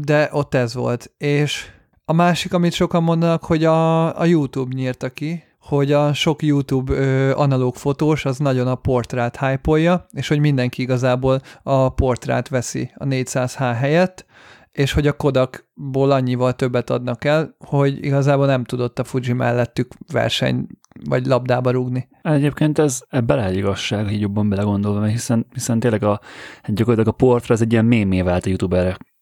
de 0.00 0.28
ott 0.32 0.54
ez 0.54 0.74
volt. 0.74 1.12
És 1.18 1.70
a 2.08 2.12
másik, 2.12 2.54
amit 2.54 2.72
sokan 2.72 3.02
mondanak, 3.02 3.44
hogy 3.44 3.64
a, 3.64 4.18
a 4.20 4.24
YouTube 4.24 4.74
nyírta 4.74 5.10
ki, 5.10 5.42
hogy 5.60 5.92
a 5.92 6.12
sok 6.12 6.42
YouTube 6.42 6.92
ö, 6.92 7.32
analóg 7.34 7.74
fotós 7.74 8.24
az 8.24 8.38
nagyon 8.38 8.66
a 8.66 8.74
portrát 8.74 9.38
hype 9.38 10.04
és 10.12 10.28
hogy 10.28 10.38
mindenki 10.38 10.82
igazából 10.82 11.40
a 11.62 11.88
portrát 11.88 12.48
veszi 12.48 12.90
a 12.94 13.04
400H 13.04 13.74
helyett, 13.78 14.26
és 14.72 14.92
hogy 14.92 15.06
a 15.06 15.12
Kodakból 15.12 16.10
annyival 16.10 16.52
többet 16.52 16.90
adnak 16.90 17.24
el, 17.24 17.56
hogy 17.58 18.04
igazából 18.04 18.46
nem 18.46 18.64
tudott 18.64 18.98
a 18.98 19.04
Fuji 19.04 19.32
mellettük 19.32 19.92
verseny 20.12 20.66
vagy 21.08 21.26
labdába 21.26 21.70
rúgni. 21.70 22.08
Egyébként 22.22 22.78
ez 22.78 23.02
ebben 23.08 23.36
lehet 23.36 23.54
igazság, 23.54 24.12
így 24.12 24.20
jobban 24.20 24.48
belegondolva, 24.48 25.04
hiszen, 25.04 25.46
hiszen 25.52 25.80
tényleg 25.80 26.02
a, 26.02 26.20
gyakorlatilag 26.66 27.14
a 27.14 27.16
portra 27.16 27.54
az 27.54 27.60
egy 27.60 27.72
ilyen 27.72 27.84
mémé 27.84 28.22
vált 28.22 28.46
a 28.46 28.48
youtuberek 28.48 29.15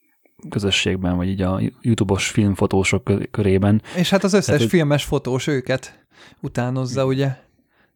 közösségben, 0.48 1.16
vagy 1.16 1.28
így 1.28 1.42
a 1.42 1.60
YouTube-os 1.80 2.28
filmfotósok 2.28 3.30
körében. 3.30 3.82
És 3.96 4.10
hát 4.10 4.24
az 4.24 4.32
összes 4.32 4.56
Tehát, 4.56 4.70
filmes 4.70 5.04
fotós 5.04 5.46
őket 5.46 6.06
utánozza, 6.40 7.06
ugye? 7.06 7.36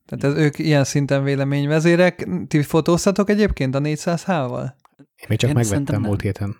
Tehát 0.06 0.36
ez, 0.36 0.44
ők 0.44 0.58
ilyen 0.58 0.84
szinten 0.84 1.22
véleményvezérek. 1.22 2.28
Ti 2.48 2.62
fotóztatok 2.62 3.30
egyébként 3.30 3.74
a 3.74 3.80
400H-val? 3.80 4.72
Én 4.98 5.26
még 5.28 5.38
csak 5.38 5.50
Én 5.50 5.56
megvettem 5.56 6.00
múlt 6.00 6.20
héten. 6.20 6.56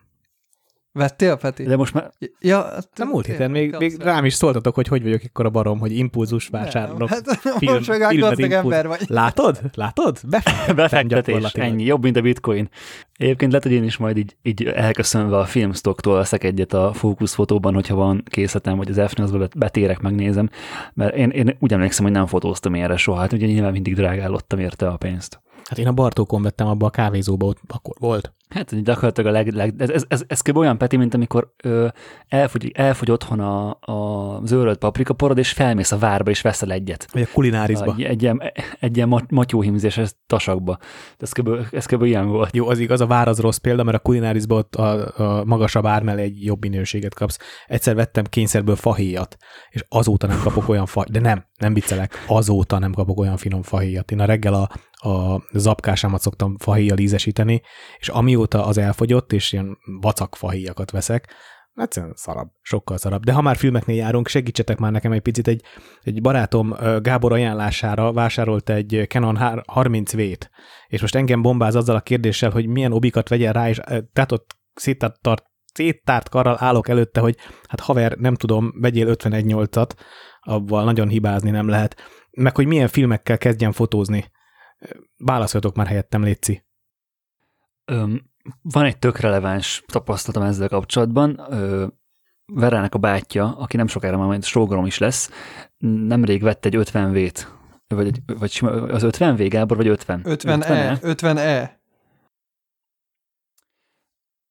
Vettél, 0.99 1.37
Peti? 1.37 1.63
De 1.63 1.77
most 1.77 1.95
már... 1.95 2.11
Ja, 2.41 2.67
nem 2.97 3.09
múlt 3.09 3.27
héten, 3.27 3.51
még, 3.51 3.77
még 3.79 4.03
rám 4.03 4.25
is 4.25 4.35
szóltatok, 4.35 4.75
hogy 4.75 4.89
hogy 4.89 5.03
vagyok 5.03 5.23
ekkor 5.23 5.47
a 5.47 5.51
barom, 5.51 5.79
hogy 5.79 5.97
impulzus 5.97 6.49
vásárolok. 6.49 7.09
Hát 7.09 7.27
film, 7.59 7.75
most 7.75 7.89
meg 7.89 8.19
gazdag 8.19 8.51
ember 8.51 8.87
vagy. 8.87 9.05
Látod? 9.07 9.61
Látod? 9.75 10.21
Befektetés, 10.27 10.75
Befektetés 10.83 11.53
ennyi, 11.53 11.85
jobb, 11.85 12.03
mint 12.03 12.17
a 12.17 12.21
bitcoin. 12.21 12.69
Egyébként 13.17 13.51
lehet, 13.51 13.67
hogy 13.67 13.77
én 13.77 13.85
is 13.85 13.97
majd 13.97 14.17
így, 14.17 14.37
így 14.43 14.65
elköszönve 14.65 15.39
a 15.39 15.45
filmstocktól 15.45 16.17
veszek 16.17 16.45
egyet 16.45 16.73
a 16.73 16.93
fókuszfotóban, 16.93 17.75
hogyha 17.75 17.95
van 17.95 18.23
készletem, 18.31 18.77
vagy 18.77 18.91
az 18.91 19.11
f 19.11 19.15
betérek, 19.57 20.01
megnézem, 20.01 20.51
mert 20.95 21.17
én, 21.17 21.31
én 21.31 21.57
úgy 21.61 21.73
emlékszem, 21.73 22.05
hogy 22.05 22.15
nem 22.15 22.27
fotóztam 22.27 22.75
erre 22.75 22.97
soha, 22.97 23.19
hát 23.19 23.33
ugye 23.33 23.47
nyilván 23.47 23.73
mindig 23.73 23.95
drágálottam 23.95 24.59
érte 24.59 24.89
a 24.89 24.97
pénzt. 24.97 25.41
Hát 25.65 25.79
én 25.79 25.87
a 25.87 25.93
Bartókon 25.93 26.43
vettem 26.43 26.67
abba 26.67 26.87
a 26.87 26.91
kávézóba, 26.91 27.47
ott 27.47 27.61
akkor 27.67 27.95
volt. 27.99 28.33
Hát 28.49 28.83
gyakorlatilag 28.83 29.31
a 29.31 29.33
leg, 29.33 29.53
leg 29.53 29.75
ez, 29.79 29.91
ez, 29.91 30.05
ez, 30.09 30.25
ez 30.27 30.41
kb. 30.41 30.57
olyan, 30.57 30.79
Peti, 30.79 30.97
mint 30.97 31.15
amikor 31.15 31.53
ö, 31.63 31.87
elfogy, 32.29 32.73
elfogy 32.75 33.11
otthon 33.11 33.41
a, 33.41 33.79
a 33.81 34.41
zöld 34.45 34.77
paprika 34.77 35.15
porod, 35.15 35.39
és 35.39 35.53
felmész 35.53 35.93
a 35.93 35.99
várba, 35.99 36.31
és 36.31 36.41
veszel 36.41 36.73
egyet. 36.73 37.09
Vagy 37.13 37.23
a 37.23 37.33
kulinárisba. 37.33 37.95
Egy, 37.97 38.03
egy, 38.03 38.23
ilyen, 38.23 38.43
egy 38.81 38.97
ilyen 38.97 39.27
matyóhímzéses 39.29 40.15
tasakba. 40.27 40.79
Ez 41.19 41.33
kb. 41.33 41.51
ez 41.71 41.87
kb. 41.87 42.03
ilyen 42.03 42.29
volt. 42.29 42.55
Jó, 42.57 42.69
az 42.69 42.79
igaz, 42.79 43.01
a 43.01 43.07
vár 43.07 43.29
az 43.29 43.41
rossz 43.41 43.57
példa, 43.57 43.83
mert 43.83 43.97
a 43.97 44.01
kulinárisba 44.01 44.55
ott 44.55 44.75
a, 44.75 45.13
a 45.17 45.45
magasabb 45.45 45.87
ár 45.87 46.03
mellé 46.03 46.23
egy 46.23 46.45
jobb 46.45 46.61
minőséget 46.61 47.15
kapsz. 47.15 47.39
Egyszer 47.67 47.95
vettem 47.95 48.25
kényszerből 48.25 48.77
fahéjat, 48.77 49.37
és 49.71 49.85
azóta 49.89 50.27
nem 50.27 50.41
kapok 50.43 50.69
olyan 50.69 50.87
fa, 50.87 51.05
de 51.11 51.21
nem, 51.21 51.45
nem 51.59 51.75
viccelek, 51.75 52.25
azóta 52.27 52.79
nem 52.79 52.93
kapok 52.93 53.19
olyan 53.19 53.37
finom 53.37 53.63
fahéjat. 53.63 54.11
Én 54.11 54.21
a 54.21 54.25
reggel 54.25 54.55
a, 54.55 54.69
a 54.99 55.43
zapkásámat 55.53 56.21
szoktam 56.21 56.57
fahéjjal 56.59 56.99
ízesíteni, 56.99 57.63
és 57.99 58.09
amióta 58.09 58.67
az 58.67 58.79
elfogyott, 58.79 59.33
és 59.33 59.53
ilyen 59.53 59.79
vacak 60.01 60.37
fahéjakat 60.37 60.91
veszek, 60.91 61.35
egyszerűen 61.81 62.13
szarabb, 62.17 62.49
sokkal 62.63 62.97
szarabb. 62.97 63.25
De 63.25 63.33
ha 63.33 63.41
már 63.41 63.57
filmeknél 63.57 63.97
járunk, 63.97 64.29
segítsetek 64.29 64.79
már 64.79 64.93
nekem 64.93 65.13
egy 65.13 65.21
picit. 65.21 65.49
Egy, 65.49 65.63
egy 66.03 66.21
barátom 66.21 66.75
Gábor 67.03 67.33
ajánlására 67.33 68.13
vásárolt 68.13 68.71
egy 68.71 69.05
Canon 69.09 69.37
30V-t, 69.75 70.49
és 70.87 71.01
most 71.01 71.15
engem 71.15 71.43
bombáz 71.43 71.75
azzal 71.75 71.97
a 71.97 72.01
kérdéssel, 72.01 72.51
hogy 72.51 72.67
milyen 72.67 72.93
obikat 72.93 73.29
vegyen 73.29 73.53
rá, 73.53 73.69
és 73.69 73.81
tehát 74.13 74.33
ott 74.33 74.57
széttárt, 74.75 75.43
széttárt 75.73 76.29
karral 76.29 76.57
állok 76.59 76.89
előtte, 76.89 77.21
hogy 77.21 77.37
hát 77.69 77.81
haver, 77.81 78.13
nem 78.13 78.35
tudom, 78.35 78.73
vegyél 78.81 79.07
51.8-at, 79.07 79.91
abban 80.41 80.85
nagyon 80.85 81.09
hibázni 81.09 81.51
nem 81.51 81.69
lehet. 81.69 81.97
Meg 82.31 82.57
hogy 82.57 82.67
milyen 82.67 82.89
filmekkel 82.89 83.39
kezdjen 83.39 83.73
fotózni. 83.73 84.31
Válaszoljatok 85.17 85.77
már 85.77 85.87
helyettem, 85.87 86.23
Léci. 86.23 86.65
Öm, 87.85 88.31
van 88.63 88.85
egy 88.85 88.99
tök 88.99 89.19
releváns 89.19 89.83
tapasztalatom 89.87 90.49
ezzel 90.49 90.69
kapcsolatban. 90.69 91.41
Ö, 91.51 91.87
Verának 92.53 92.95
a 92.95 92.99
bátyja, 92.99 93.57
aki 93.57 93.77
nem 93.77 93.87
sokára 93.87 94.17
már 94.17 94.27
majd 94.27 94.45
sógorom 94.45 94.87
is 94.87 94.99
lesz, 94.99 95.31
nemrég 95.79 96.43
vett 96.43 96.65
egy 96.65 96.75
50V-t, 96.79 97.47
vagy, 97.87 98.21
vagy 98.39 98.51
sima, 98.51 98.71
az 98.71 99.03
50V, 99.07 99.47
Gábor, 99.51 99.77
vagy 99.77 99.89
50? 99.89 100.21
50E, 100.25 100.99
50E. 101.03 101.71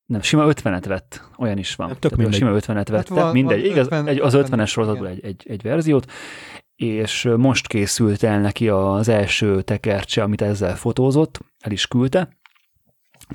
Nem, 0.06 0.22
sima 0.22 0.46
50-et 0.48 0.84
vett, 0.88 1.22
olyan 1.38 1.58
is 1.58 1.76
van. 1.76 1.98
Tök 2.00 2.16
mindegy. 2.16 2.36
Sima 2.36 2.52
50-et 2.54 2.88
vette, 2.90 3.22
hát 3.22 3.34
mindegy, 3.34 3.62
van 3.62 3.72
igaz, 3.72 3.86
50, 3.86 4.08
egy, 4.08 4.20
az 4.20 4.34
50-es 4.38 4.68
sorozatból 4.68 5.08
egy, 5.08 5.26
egy, 5.26 5.46
egy 5.48 5.62
verziót, 5.62 6.12
és 6.78 7.30
most 7.38 7.68
készült 7.68 8.24
el 8.24 8.40
neki 8.40 8.70
az 8.70 9.08
első 9.08 9.62
tekercse, 9.62 10.24
amit 10.24 10.42
ezzel 10.42 10.76
fotózott, 10.76 11.40
el 11.60 11.72
is 11.72 11.88
küldte. 11.88 12.30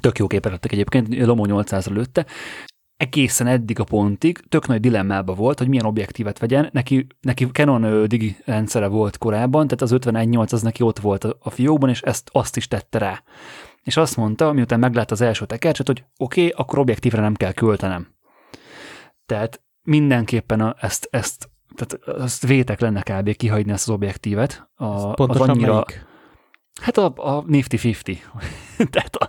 Tök 0.00 0.18
jó 0.18 0.26
képek 0.26 0.52
lettek 0.52 0.72
egyébként, 0.72 1.16
Lomo 1.16 1.44
800 1.44 1.86
lőtte. 1.86 2.26
Egészen 2.96 3.46
eddig 3.46 3.80
a 3.80 3.84
pontig 3.84 4.38
tök 4.48 4.66
nagy 4.66 4.80
dilemmában 4.80 5.36
volt, 5.36 5.58
hogy 5.58 5.68
milyen 5.68 5.84
objektívet 5.84 6.38
vegyen. 6.38 6.68
Neki, 6.72 7.06
neki 7.20 7.46
Canon 7.46 8.08
digi 8.08 8.36
rendszere 8.44 8.86
volt 8.86 9.18
korábban, 9.18 9.66
tehát 9.66 9.82
az 9.82 9.92
51.8 9.92 10.52
az 10.52 10.62
neki 10.62 10.82
ott 10.82 10.98
volt 10.98 11.24
a 11.24 11.50
fiókban, 11.50 11.88
és 11.88 12.00
ezt 12.00 12.28
azt 12.32 12.56
is 12.56 12.68
tette 12.68 12.98
rá. 12.98 13.22
És 13.82 13.96
azt 13.96 14.16
mondta, 14.16 14.52
miután 14.52 14.78
meglátta 14.78 15.14
az 15.14 15.20
első 15.20 15.46
tekercset, 15.46 15.86
hogy 15.86 16.04
oké, 16.16 16.46
okay, 16.46 16.52
akkor 16.56 16.78
objektívre 16.78 17.20
nem 17.20 17.34
kell 17.34 17.52
költenem. 17.52 18.08
Tehát 19.26 19.62
mindenképpen 19.82 20.60
a, 20.60 20.74
ezt, 20.80 21.08
ezt 21.10 21.51
tehát 21.74 22.18
azt 22.18 22.46
vétek 22.46 22.80
lenne 22.80 23.02
kb. 23.02 23.36
kihagyni 23.36 23.72
ezt 23.72 23.88
az 23.88 23.94
objektívet. 23.94 24.68
A, 24.74 24.84
az 24.84 25.40
annyira, 25.40 25.72
melyik? 25.72 26.06
Hát 26.80 26.96
a, 26.96 27.12
a 27.16 27.44
Nifty 27.46 27.74
50. 27.74 28.16
Tehát 28.92 29.16
a, 29.16 29.28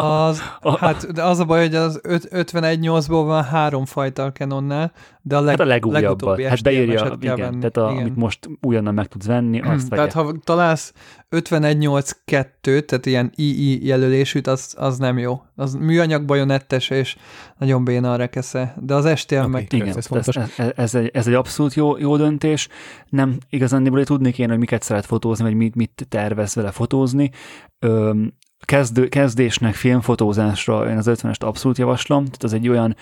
Az, 0.00 0.42
hát 0.78 1.12
de 1.12 1.22
az 1.22 1.38
a 1.38 1.44
baj, 1.44 1.60
hogy 1.60 1.74
az 1.74 2.00
51.8-ból 2.02 3.22
van 3.26 3.44
három 3.44 3.84
fajta 3.84 4.24
a 4.24 4.32
Canonnál, 4.32 4.92
de 5.28 5.36
a, 5.36 5.40
leg, 5.40 5.50
hát 5.50 5.60
a 5.60 5.70
legújabbat. 5.70 6.42
Hát 6.42 6.62
beírja, 6.62 7.16
igen, 7.20 7.36
venni. 7.36 7.58
tehát 7.58 7.76
a, 7.76 7.90
Igen. 7.90 8.02
amit 8.02 8.16
most 8.16 8.48
újonnan 8.60 8.94
meg 8.94 9.06
tudsz 9.06 9.26
venni, 9.26 9.60
azt 9.60 9.88
Tehát 9.88 10.12
vegye. 10.12 10.26
ha 10.26 10.34
találsz 10.44 10.92
5182, 11.28 12.80
tehát 12.80 13.06
ilyen 13.06 13.32
II 13.34 13.86
jelölésűt, 13.86 14.46
az, 14.46 14.74
az 14.78 14.98
nem 14.98 15.18
jó. 15.18 15.42
Az 15.54 15.74
műanyag 15.74 16.24
bajonettes 16.24 16.90
és 16.90 17.16
nagyon 17.58 17.84
béna 17.84 18.12
a 18.12 18.16
rekesze. 18.16 18.74
De 18.80 18.94
az 18.94 19.18
STM 19.18 19.36
Oké. 19.36 19.48
meg 19.48 19.66
Igen, 19.70 19.88
Ez 19.88 19.96
ez, 19.96 20.06
fontos. 20.06 20.36
ez, 20.36 20.50
ez, 20.56 20.70
ez, 20.76 20.94
egy, 20.94 21.10
ez 21.12 21.26
egy 21.26 21.34
abszolút 21.34 21.74
jó, 21.74 21.98
jó 21.98 22.16
döntés. 22.16 22.68
Nem 23.08 23.36
igazán 23.50 24.04
tudni 24.04 24.32
kéne, 24.32 24.50
hogy 24.50 24.58
miket 24.58 24.82
szeret 24.82 25.06
fotózni, 25.06 25.44
vagy 25.44 25.54
mit, 25.54 25.74
mit 25.74 26.06
tervez 26.08 26.54
vele 26.54 26.70
fotózni. 26.70 27.30
Öm, 27.78 28.32
kezdő, 28.64 29.08
kezdésnek 29.08 29.74
filmfotózásra 29.74 30.90
én 30.90 30.96
az 30.96 31.10
50-est 31.10 31.40
abszolút 31.44 31.78
javaslom, 31.78 32.24
tehát 32.24 32.42
az 32.42 32.52
egy 32.52 32.68
olyan 32.68 32.96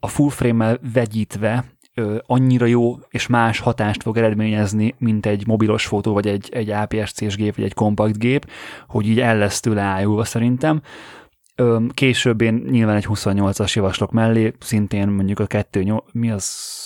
a 0.00 0.08
full 0.08 0.30
frame-mel 0.30 0.78
vegyítve 0.92 1.64
annyira 2.26 2.66
jó 2.66 2.98
és 3.08 3.26
más 3.26 3.58
hatást 3.58 4.02
fog 4.02 4.16
eredményezni, 4.16 4.94
mint 4.98 5.26
egy 5.26 5.46
mobilos 5.46 5.86
fotó, 5.86 6.12
vagy 6.12 6.26
egy, 6.26 6.48
egy 6.52 6.70
APS-C-s 6.70 7.36
gép, 7.36 7.56
vagy 7.56 7.64
egy 7.64 7.74
kompakt 7.74 8.18
gép, 8.18 8.50
hogy 8.88 9.08
így 9.08 9.20
el 9.20 9.38
lesz 9.38 9.60
tőle 9.60 9.80
ájulva 9.80 10.24
szerintem. 10.24 10.82
Később 11.90 12.40
én 12.40 12.64
nyilván 12.70 12.96
egy 12.96 13.06
28-as 13.08 13.72
javaslok 13.72 14.10
mellé, 14.10 14.52
szintén 14.60 15.08
mondjuk 15.08 15.38
a 15.38 15.46
2, 15.46 16.02
mi 16.12 16.30
az 16.30 16.76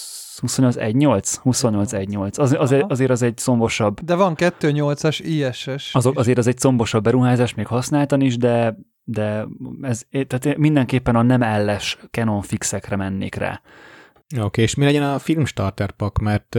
28 0.41 0.77
1.8? 0.79 1.35
28 1.43 1.93
1.8. 1.93 2.39
Az, 2.39 2.57
az, 2.59 2.75
azért 2.89 3.11
az 3.11 3.23
egy 3.23 3.39
szombosabb, 3.39 4.01
De 4.01 4.15
van 4.15 4.35
2.8-as 4.37 5.21
ISS. 5.23 5.95
azok, 5.95 6.19
azért 6.19 6.39
az 6.39 6.47
egy 6.47 6.59
szombosabb 6.59 7.03
beruházás 7.03 7.55
még 7.55 7.67
használtan 7.67 8.21
is, 8.21 8.37
de, 8.37 8.77
de 9.05 9.47
ez, 9.81 10.03
tehát 10.11 10.57
mindenképpen 10.57 11.17
a 11.17 11.23
nem 11.23 11.43
elles 11.43 11.99
Canon 12.11 12.43
fixekre 12.43 12.97
mennék 12.97 13.35
rá. 13.35 13.61
Oké, 14.35 14.45
okay, 14.45 14.65
és 14.65 14.75
mi 14.75 14.85
legyen 14.85 15.03
a 15.03 15.19
film 15.19 15.45
starter 15.45 15.91
pak, 15.91 16.19
mert 16.19 16.59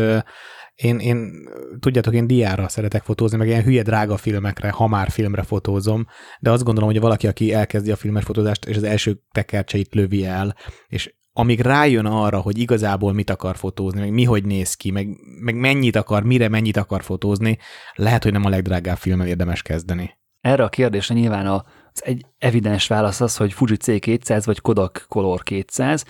én, 0.76 1.00
én, 1.00 1.50
tudjátok, 1.80 2.14
én 2.14 2.28
diára 2.28 2.68
szeretek 2.68 3.04
fotózni, 3.04 3.38
meg 3.38 3.48
ilyen 3.48 3.64
hülye 3.64 3.82
drága 3.82 4.18
filmekre, 4.18 4.70
ha 4.70 4.88
már 4.88 5.10
filmre 5.10 5.42
fotózom, 5.42 6.06
de 6.40 6.52
azt 6.52 6.64
gondolom, 6.64 6.90
hogy 6.90 7.00
valaki, 7.00 7.28
aki 7.28 7.54
elkezdi 7.54 7.92
a 7.92 7.96
filmes 7.96 8.24
fotózást, 8.24 8.66
és 8.66 8.76
az 8.76 8.84
első 8.84 9.22
tekercseit 9.32 9.94
lövi 9.94 10.26
el, 10.26 10.56
és 10.88 11.14
amíg 11.34 11.60
rájön 11.60 12.06
arra, 12.06 12.40
hogy 12.40 12.58
igazából 12.58 13.14
mit 13.14 13.30
akar 13.30 13.56
fotózni, 13.56 14.00
meg 14.00 14.12
mi 14.12 14.24
hogy 14.24 14.46
néz 14.46 14.74
ki, 14.74 14.92
meg, 14.92 15.08
meg 15.40 15.56
mennyit 15.56 15.96
akar, 15.96 16.24
mire 16.24 16.50
mennyit 16.50 16.78
akar 16.78 17.04
fotózni, 17.04 17.58
lehet, 17.94 18.24
hogy 18.24 18.32
nem 18.32 18.46
a 18.46 18.50
legdrágább 18.50 18.98
filmmel 18.98 19.28
érdemes 19.28 19.62
kezdeni. 19.62 20.18
Erre 20.42 20.64
a 20.64 20.70
kérdésre 20.70 21.16
nyilván 21.16 21.46
a, 21.46 21.66
az 21.94 22.04
egy 22.06 22.26
evidens 22.38 22.88
válasz 22.88 23.22
az, 23.22 23.38
hogy 23.38 23.54
Fuji 23.54 23.78
C200 23.86 24.42
vagy 24.46 24.62
Kodak 24.62 25.06
Color 25.10 25.44
200, 25.44 26.06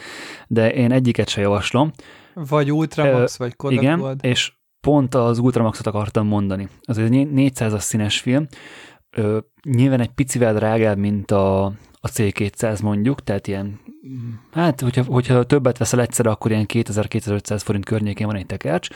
de 0.48 0.74
én 0.74 0.92
egyiket 0.92 1.30
se 1.30 1.42
javaslom. 1.42 1.92
Vagy 2.34 2.72
Ultramax, 2.72 3.38
vagy 3.38 3.56
Kodak 3.56 3.82
Igen, 3.82 4.00
Gold. 4.00 4.20
és 4.25 4.54
pont 4.82 5.16
az 5.16 5.40
Ultramaxot 5.40 5.88
akartam 5.88 6.28
mondani. 6.28 6.68
Az 6.82 6.98
egy 6.98 7.28
400-as 7.36 7.80
színes 7.80 8.20
film, 8.20 8.48
ö, 9.10 9.38
nyilván 9.70 10.00
egy 10.00 10.12
picivel 10.12 10.54
drágább, 10.54 10.98
mint 10.98 11.32
a, 11.32 11.66
a 12.00 12.10
C200 12.13 12.84
mondjuk, 12.84 13.24
tehát 13.24 13.48
ilyen, 13.48 13.80
hát 14.52 14.82
hogyha, 14.82 15.04
hogyha 15.04 15.44
többet 15.44 15.78
veszel 15.78 16.02
egyszerre, 16.02 16.30
akkor 16.30 16.52
ilyen 16.52 16.66
2000-2500 16.74 17.62
forint 17.63 17.86
környékén 17.86 18.28
van 18.28 18.36
egy 18.36 18.46
tekercs, 18.46 18.88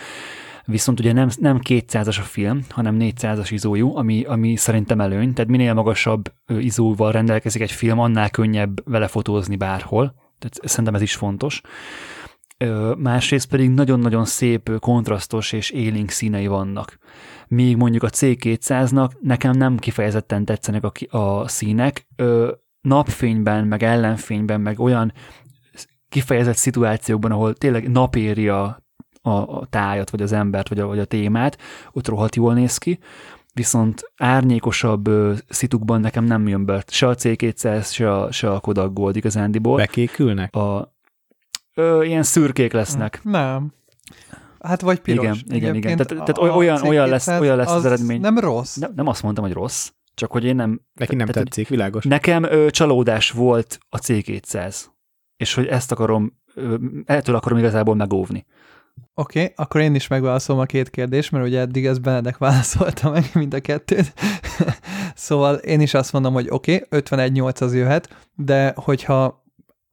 viszont 0.67 1.00
ugye 1.00 1.13
nem, 1.13 1.29
nem 1.39 1.59
200-as 1.63 2.19
a 2.19 2.24
film, 2.24 2.62
hanem 2.69 2.97
400-as 3.00 3.47
izójú, 3.51 3.95
ami, 3.95 4.24
ami 4.24 4.55
szerintem 4.55 5.01
előny, 5.01 5.33
tehát 5.33 5.50
minél 5.50 5.74
magasabb 5.74 6.33
izóval 6.47 7.12
rendelkezik 7.12 7.62
egy 7.62 7.71
film, 7.71 8.00
annál 8.00 8.29
könnyebb 8.29 8.89
vele 8.89 9.07
fotózni 9.07 9.55
bárhol, 9.55 10.15
tehát 10.39 10.57
szerintem 10.63 10.95
ez 10.95 11.01
is 11.01 11.15
fontos. 11.15 11.62
Másrészt 12.97 13.50
pedig 13.50 13.69
nagyon-nagyon 13.69 14.25
szép, 14.25 14.79
kontrasztos 14.79 15.51
és 15.51 15.69
élénk 15.69 16.09
színei 16.09 16.47
vannak. 16.47 16.97
Míg 17.47 17.77
mondjuk 17.77 18.03
a 18.03 18.09
C200-nak 18.09 19.09
nekem 19.21 19.57
nem 19.57 19.77
kifejezetten 19.77 20.45
tetszenek 20.45 20.83
a, 20.83 21.17
a 21.17 21.47
színek, 21.47 22.07
napfényben, 22.81 23.67
meg 23.67 23.84
ellenfényben, 23.84 24.62
meg 24.62 24.80
olyan 24.80 25.13
kifejezett 26.10 26.56
szituációkban, 26.56 27.32
ahol 27.32 27.53
tényleg 27.53 27.89
napéri 27.89 28.47
a, 28.49 28.87
a, 29.27 29.57
a 29.59 29.65
tájat, 29.69 30.09
vagy 30.09 30.21
az 30.21 30.31
embert, 30.31 30.69
vagy 30.69 30.79
a, 30.79 30.85
vagy 30.87 30.99
a 30.99 31.05
témát, 31.05 31.57
ott 31.91 32.07
rohadt 32.07 32.35
jól 32.35 32.53
néz 32.53 32.77
ki, 32.77 32.99
viszont 33.53 34.11
árnyékosabb 34.17 35.07
ö, 35.07 35.33
szitukban 35.49 36.01
nekem 36.01 36.23
nem 36.23 36.47
jön 36.47 36.65
be 36.65 36.83
se 36.87 37.07
a 37.07 37.15
C200, 37.15 37.91
se 37.93 38.13
a, 38.13 38.31
se 38.31 38.51
a 38.51 38.59
Kodak 38.59 38.93
Gold 38.93 39.15
igazándiból. 39.15 39.77
Bekékülnek? 39.77 40.55
A, 40.55 40.93
ö, 41.73 42.03
ilyen 42.03 42.23
szürkék 42.23 42.73
lesznek. 42.73 43.19
Nem. 43.23 43.73
Hát 44.59 44.81
vagy 44.81 44.99
piros. 44.99 45.23
Igen, 45.25 45.37
igen, 45.55 45.75
igen. 45.75 45.97
Tehát- 45.97 46.07
tehát 46.25 46.37
olyan- 46.37 46.81
olyan 46.81 47.09
lesz- 47.09 47.27
C200 47.27 47.39
olyan 47.39 47.57
lesz 47.57 47.71
az 47.71 47.85
eredmény. 47.85 48.19
Nem 48.21 48.37
rossz. 48.39 48.75
Nem, 48.75 48.91
nem 48.95 49.07
azt 49.07 49.23
mondtam, 49.23 49.43
hogy 49.43 49.53
rossz, 49.53 49.89
csak 50.13 50.31
hogy 50.31 50.43
én 50.45 50.55
nem... 50.55 50.81
Neki 50.93 51.15
nem 51.15 51.27
tehát, 51.27 51.43
tetszik, 51.43 51.67
világos. 51.67 52.03
Nekem 52.03 52.43
ö, 52.43 52.69
csalódás 52.69 53.31
volt 53.31 53.79
a 53.89 53.97
C200, 53.97 54.75
és 55.37 55.53
hogy 55.53 55.65
ezt 55.65 55.91
akarom, 55.91 56.33
ö, 56.55 56.75
ettől 57.05 57.35
akarom 57.35 57.57
igazából 57.57 57.95
megóvni. 57.95 58.45
Oké, 59.13 59.41
okay, 59.41 59.53
akkor 59.55 59.81
én 59.81 59.95
is 59.95 60.07
megválaszolom 60.07 60.62
a 60.62 60.65
két 60.65 60.89
kérdést, 60.89 61.31
mert 61.31 61.45
ugye 61.45 61.60
eddig 61.60 61.86
ez 61.86 61.99
Benedek 61.99 62.38
válaszolta 62.38 63.10
meg 63.10 63.29
mind 63.33 63.53
a 63.53 63.60
kettőt. 63.60 64.13
szóval 65.15 65.55
én 65.55 65.81
is 65.81 65.93
azt 65.93 66.13
mondom, 66.13 66.33
hogy 66.33 66.47
oké, 66.49 66.75
okay, 66.89 67.01
51.8 67.01 67.62
az 67.62 67.75
jöhet, 67.75 68.10
de 68.36 68.73
hogyha 68.75 69.45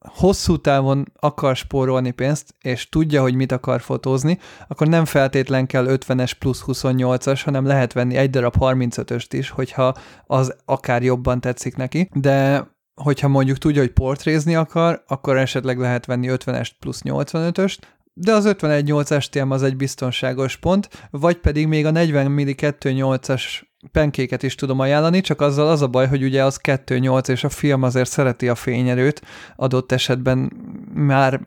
hosszú 0.05 0.57
távon 0.57 1.11
akar 1.19 1.55
spórolni 1.55 2.11
pénzt, 2.11 2.55
és 2.61 2.89
tudja, 2.89 3.21
hogy 3.21 3.35
mit 3.35 3.51
akar 3.51 3.81
fotózni, 3.81 4.39
akkor 4.67 4.87
nem 4.87 5.05
feltétlen 5.05 5.65
kell 5.65 5.85
50-es 5.87 6.31
plusz 6.39 6.63
28-as, 6.67 7.41
hanem 7.43 7.65
lehet 7.65 7.93
venni 7.93 8.15
egy 8.15 8.29
darab 8.29 8.55
35-öst 8.59 9.27
is, 9.29 9.49
hogyha 9.49 9.93
az 10.25 10.55
akár 10.65 11.03
jobban 11.03 11.41
tetszik 11.41 11.75
neki, 11.75 12.09
de 12.13 12.67
hogyha 13.01 13.27
mondjuk 13.27 13.57
tudja, 13.57 13.81
hogy 13.81 13.91
portrézni 13.91 14.55
akar, 14.55 15.03
akkor 15.07 15.37
esetleg 15.37 15.79
lehet 15.79 16.05
venni 16.05 16.27
50-est 16.29 16.69
plusz 16.79 17.01
85-öst, 17.03 17.77
de 18.17 18.31
az 18.31 18.45
51.8 18.47 19.21
STM 19.21 19.51
az 19.51 19.63
egy 19.63 19.75
biztonságos 19.75 20.57
pont, 20.57 21.07
vagy 21.09 21.37
pedig 21.37 21.67
még 21.67 21.85
a 21.85 21.91
40 21.91 22.31
mm 22.31 22.37
2.8-as 22.37 23.43
penkéket 23.91 24.43
is 24.43 24.55
tudom 24.55 24.79
ajánlani, 24.79 25.21
csak 25.21 25.41
azzal 25.41 25.67
az 25.67 25.81
a 25.81 25.87
baj, 25.87 26.07
hogy 26.07 26.23
ugye 26.23 26.43
az 26.43 26.59
2.8, 26.63 27.29
és 27.29 27.43
a 27.43 27.49
film 27.49 27.83
azért 27.83 28.09
szereti 28.09 28.47
a 28.47 28.55
fényerőt, 28.55 29.21
adott 29.55 29.91
esetben 29.91 30.51
már 30.93 31.41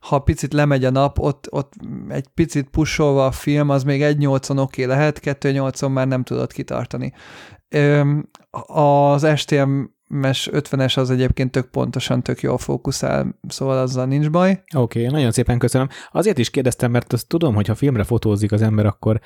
ha 0.00 0.18
picit 0.18 0.52
lemegy 0.52 0.84
a 0.84 0.90
nap, 0.90 1.18
ott, 1.18 1.46
ott 1.50 1.72
egy 2.08 2.28
picit 2.28 2.68
pusolva 2.68 3.26
a 3.26 3.30
film, 3.30 3.68
az 3.68 3.84
még 3.84 4.00
1.8-on 4.02 4.50
oké 4.50 4.84
okay 4.84 4.96
lehet, 4.96 5.20
2.8-on 5.22 5.92
már 5.92 6.06
nem 6.06 6.22
tudod 6.22 6.52
kitartani. 6.52 7.12
Az 8.66 9.26
STM 9.36 9.82
mes 10.08 10.48
50-es 10.52 10.98
az 10.98 11.10
egyébként 11.10 11.50
tök 11.50 11.66
pontosan, 11.66 12.22
tök 12.22 12.40
jól 12.40 12.58
fókuszál, 12.58 13.38
szóval 13.48 13.78
azzal 13.78 14.06
nincs 14.06 14.30
baj. 14.30 14.50
Oké, 14.76 14.98
okay, 14.98 15.12
nagyon 15.12 15.32
szépen 15.32 15.58
köszönöm. 15.58 15.88
Azért 16.12 16.38
is 16.38 16.50
kérdeztem, 16.50 16.90
mert 16.90 17.12
azt 17.12 17.28
tudom, 17.28 17.54
hogy 17.54 17.66
ha 17.66 17.74
filmre 17.74 18.04
fotózik 18.04 18.52
az 18.52 18.62
ember, 18.62 18.86
akkor 18.86 19.20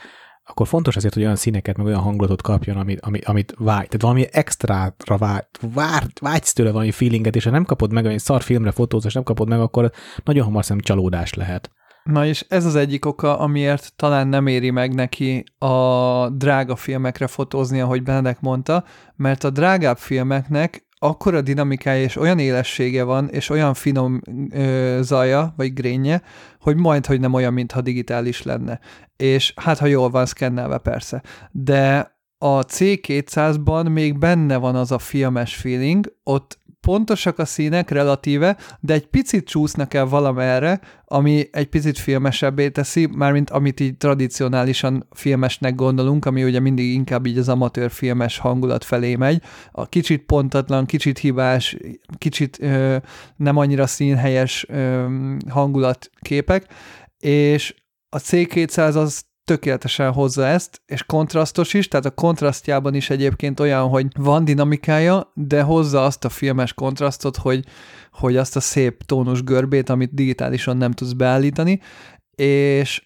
akkor 0.45 0.69
fontos 0.69 0.97
azért, 0.97 1.15
hogy 1.15 1.23
olyan 1.23 1.37
színeket, 1.37 1.77
meg 1.77 1.87
olyan 1.87 2.01
hangulatot 2.01 2.43
kapjon, 2.43 2.77
amit, 2.77 3.01
amit, 3.01 3.25
amit 3.25 3.55
vágy. 3.59 3.87
Tehát 3.87 4.03
valami 4.03 4.27
extrára 4.31 5.17
vágy, 5.19 5.45
vár, 5.75 6.07
vágysz 6.21 6.53
tőle 6.53 6.71
valami 6.71 6.91
feelinget, 6.91 7.37
és 7.37 7.45
ha 7.45 7.51
nem 7.51 7.65
kapod 7.65 7.93
meg, 7.93 8.07
egy 8.07 8.19
szar 8.19 8.43
filmre 8.43 8.71
fotózás 8.71 9.13
nem 9.13 9.23
kapod 9.23 9.49
meg, 9.49 9.61
akkor 9.61 9.91
nagyon 10.25 10.45
hamar 10.45 10.65
szem 10.65 10.81
csalódás 10.81 11.35
lehet. 11.35 11.71
Na 12.05 12.27
és 12.27 12.45
ez 12.49 12.65
az 12.65 12.75
egyik 12.75 13.05
oka, 13.05 13.39
amiért 13.39 13.93
talán 13.97 14.29
nem 14.29 14.47
éri 14.47 14.71
meg 14.71 14.95
neki 14.95 15.45
a 15.59 16.29
drága 16.29 16.77
filmekre 16.77 17.27
fotózni, 17.27 17.81
ahogy 17.81 18.03
Benedek 18.03 18.41
mondta, 18.41 18.85
mert 19.17 19.45
a 19.45 19.51
drágább 19.51 19.99
filmeknek 19.99 20.89
akkora 21.03 21.41
dinamikája 21.41 22.03
és 22.03 22.17
olyan 22.17 22.39
élessége 22.39 23.03
van, 23.03 23.29
és 23.29 23.49
olyan 23.49 23.75
finom 23.75 24.21
ö, 24.51 24.99
zaja, 25.03 25.55
vagy 25.57 25.73
grénje, 25.73 26.23
hogy 26.61 26.77
majd, 26.77 27.07
hogy 27.07 27.21
nem 27.21 27.35
olyan, 27.35 27.53
mintha 27.53 27.81
digitális 27.81 28.43
lenne. 28.43 28.81
És 29.17 29.53
hát, 29.57 29.79
ha 29.79 29.87
jól 29.87 30.11
van 30.11 30.27
szkennelve 30.27 30.79
persze. 30.79 31.23
De 31.51 32.15
a 32.39 32.65
C200-ban 32.65 33.93
még 33.93 34.19
benne 34.19 34.57
van 34.57 34.77
az 34.77 34.93
a 34.93 34.99
filmes 34.99 35.57
feeling, 35.57 36.17
ott 36.25 36.59
pontosak 36.81 37.39
a 37.39 37.45
színek 37.45 37.91
relatíve, 37.91 38.57
de 38.81 38.95
egy 38.95 39.07
picit 39.07 39.49
csúsznak 39.49 39.95
el 39.95 40.07
valamerre, 40.07 40.81
ami 41.05 41.49
egy 41.53 41.69
picit 41.69 41.99
filmesebbé 41.99 42.69
teszi, 42.69 43.07
mármint 43.07 43.51
amit 43.51 43.81
így 43.81 43.97
tradicionálisan 43.97 45.07
filmesnek 45.11 45.75
gondolunk, 45.75 46.25
ami 46.25 46.45
ugye 46.45 46.61
mindig 46.61 46.93
inkább 46.93 47.27
így 47.27 47.39
az 47.39 47.49
amatőr 47.49 47.91
filmes 47.91 48.39
hangulat 48.39 48.85
felé 48.85 49.17
megy. 49.17 49.43
A 49.73 49.87
kicsit 49.87 50.23
pontatlan, 50.23 50.87
kicsit 50.87 51.19
hibás, 51.19 51.77
kicsit 52.19 52.59
ö, 52.61 52.97
nem 53.37 53.57
annyira 53.57 53.87
színhelyes 53.87 54.67
ö, 54.69 55.07
hangulatképek, 55.49 56.67
és 57.19 57.75
a 58.09 58.19
C200 58.19 58.97
az 58.97 59.25
tökéletesen 59.51 60.13
hozza 60.13 60.47
ezt, 60.47 60.81
és 60.87 61.03
kontrasztos 61.03 61.75
is, 61.75 61.89
tehát 61.89 62.07
a 62.07 62.11
kontrasztjában 62.11 62.95
is 62.95 63.11
egyébként 63.11 63.61
olyan, 63.61 63.89
hogy 63.89 64.07
van 64.19 64.45
dinamikája, 64.45 65.33
de 65.35 65.63
hozza 65.63 66.05
azt 66.05 66.25
a 66.25 66.29
filmes 66.29 66.73
kontrasztot, 66.73 67.37
hogy, 67.37 67.65
hogy 68.13 68.37
azt 68.37 68.57
a 68.57 68.61
szép 68.61 69.03
tónus 69.03 69.43
görbét, 69.43 69.89
amit 69.89 70.15
digitálisan 70.15 70.77
nem 70.77 70.93
tudsz 70.93 71.13
beállítani, 71.13 71.81
és 72.35 73.03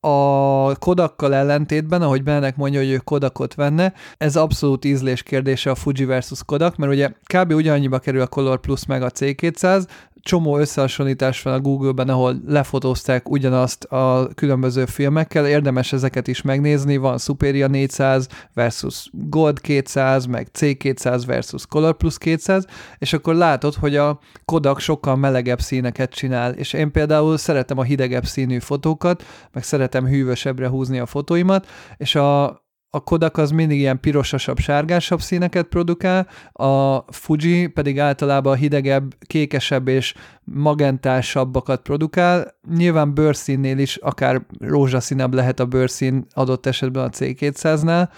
a 0.00 0.76
Kodakkal 0.76 1.34
ellentétben, 1.34 2.02
ahogy 2.02 2.22
Bennek 2.22 2.56
mondja, 2.56 2.80
hogy 2.80 2.90
ő 2.90 2.96
Kodakot 2.96 3.54
venne, 3.54 3.92
ez 4.16 4.36
abszolút 4.36 4.84
ízlés 4.84 5.22
kérdése 5.22 5.70
a 5.70 5.74
Fuji 5.74 6.04
versus 6.04 6.44
Kodak, 6.44 6.76
mert 6.76 6.92
ugye 6.92 7.12
kb. 7.34 7.52
ugyannyiba 7.52 7.98
kerül 7.98 8.20
a 8.20 8.26
Color 8.26 8.60
Plus 8.60 8.86
meg 8.86 9.02
a 9.02 9.10
C200, 9.10 9.86
csomó 10.22 10.58
összehasonlítás 10.58 11.42
van 11.42 11.54
a 11.54 11.60
Google-ben, 11.60 12.08
ahol 12.08 12.36
lefotózták 12.46 13.30
ugyanazt 13.30 13.84
a 13.84 14.28
különböző 14.34 14.84
filmekkel, 14.84 15.46
érdemes 15.46 15.92
ezeket 15.92 16.28
is 16.28 16.42
megnézni, 16.42 16.96
van 16.96 17.18
Superia 17.18 17.66
400 17.66 18.26
versus 18.54 19.08
Gold 19.12 19.60
200, 19.60 20.26
meg 20.26 20.48
C200 20.58 21.22
versus 21.26 21.66
Color 21.66 21.96
Plus 21.96 22.18
200, 22.18 22.66
és 22.98 23.12
akkor 23.12 23.34
látod, 23.34 23.74
hogy 23.74 23.96
a 23.96 24.18
Kodak 24.44 24.80
sokkal 24.80 25.16
melegebb 25.16 25.60
színeket 25.60 26.10
csinál, 26.10 26.52
és 26.52 26.72
én 26.72 26.90
például 26.90 27.36
szeretem 27.36 27.78
a 27.78 27.82
hidegebb 27.82 28.24
színű 28.24 28.58
fotókat, 28.58 29.24
meg 29.52 29.62
szeretem 29.62 30.06
hűvösebbre 30.06 30.68
húzni 30.68 30.98
a 30.98 31.06
fotóimat, 31.06 31.66
és 31.96 32.14
a, 32.14 32.61
a 32.94 33.00
Kodak 33.00 33.36
az 33.36 33.50
mindig 33.50 33.78
ilyen 33.78 34.00
pirosasabb, 34.00 34.58
sárgásabb 34.58 35.20
színeket 35.20 35.66
produkál, 35.66 36.26
a 36.52 37.04
Fuji 37.12 37.66
pedig 37.66 37.98
általában 37.98 38.56
hidegebb, 38.56 39.14
kékesebb 39.26 39.88
és 39.88 40.14
magentásabbakat 40.44 41.82
produkál. 41.82 42.54
Nyilván 42.76 43.14
bőrszínnél 43.14 43.78
is 43.78 43.96
akár 43.96 44.42
rózsaszínebb 44.58 45.34
lehet 45.34 45.60
a 45.60 45.66
bőrszín 45.66 46.26
adott 46.34 46.66
esetben 46.66 47.04
a 47.04 47.08
C200-nál, 47.08 48.08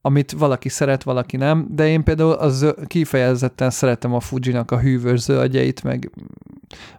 amit 0.00 0.32
valaki 0.32 0.68
szeret, 0.68 1.02
valaki 1.02 1.36
nem, 1.36 1.66
de 1.70 1.88
én 1.88 2.04
például 2.04 2.32
az 2.32 2.74
kifejezetten 2.86 3.70
szeretem 3.70 4.14
a 4.14 4.20
Fuji-nak 4.20 4.70
a 4.70 4.80
hűvös 4.80 5.20
zöldjeit, 5.20 5.82
meg, 5.82 6.10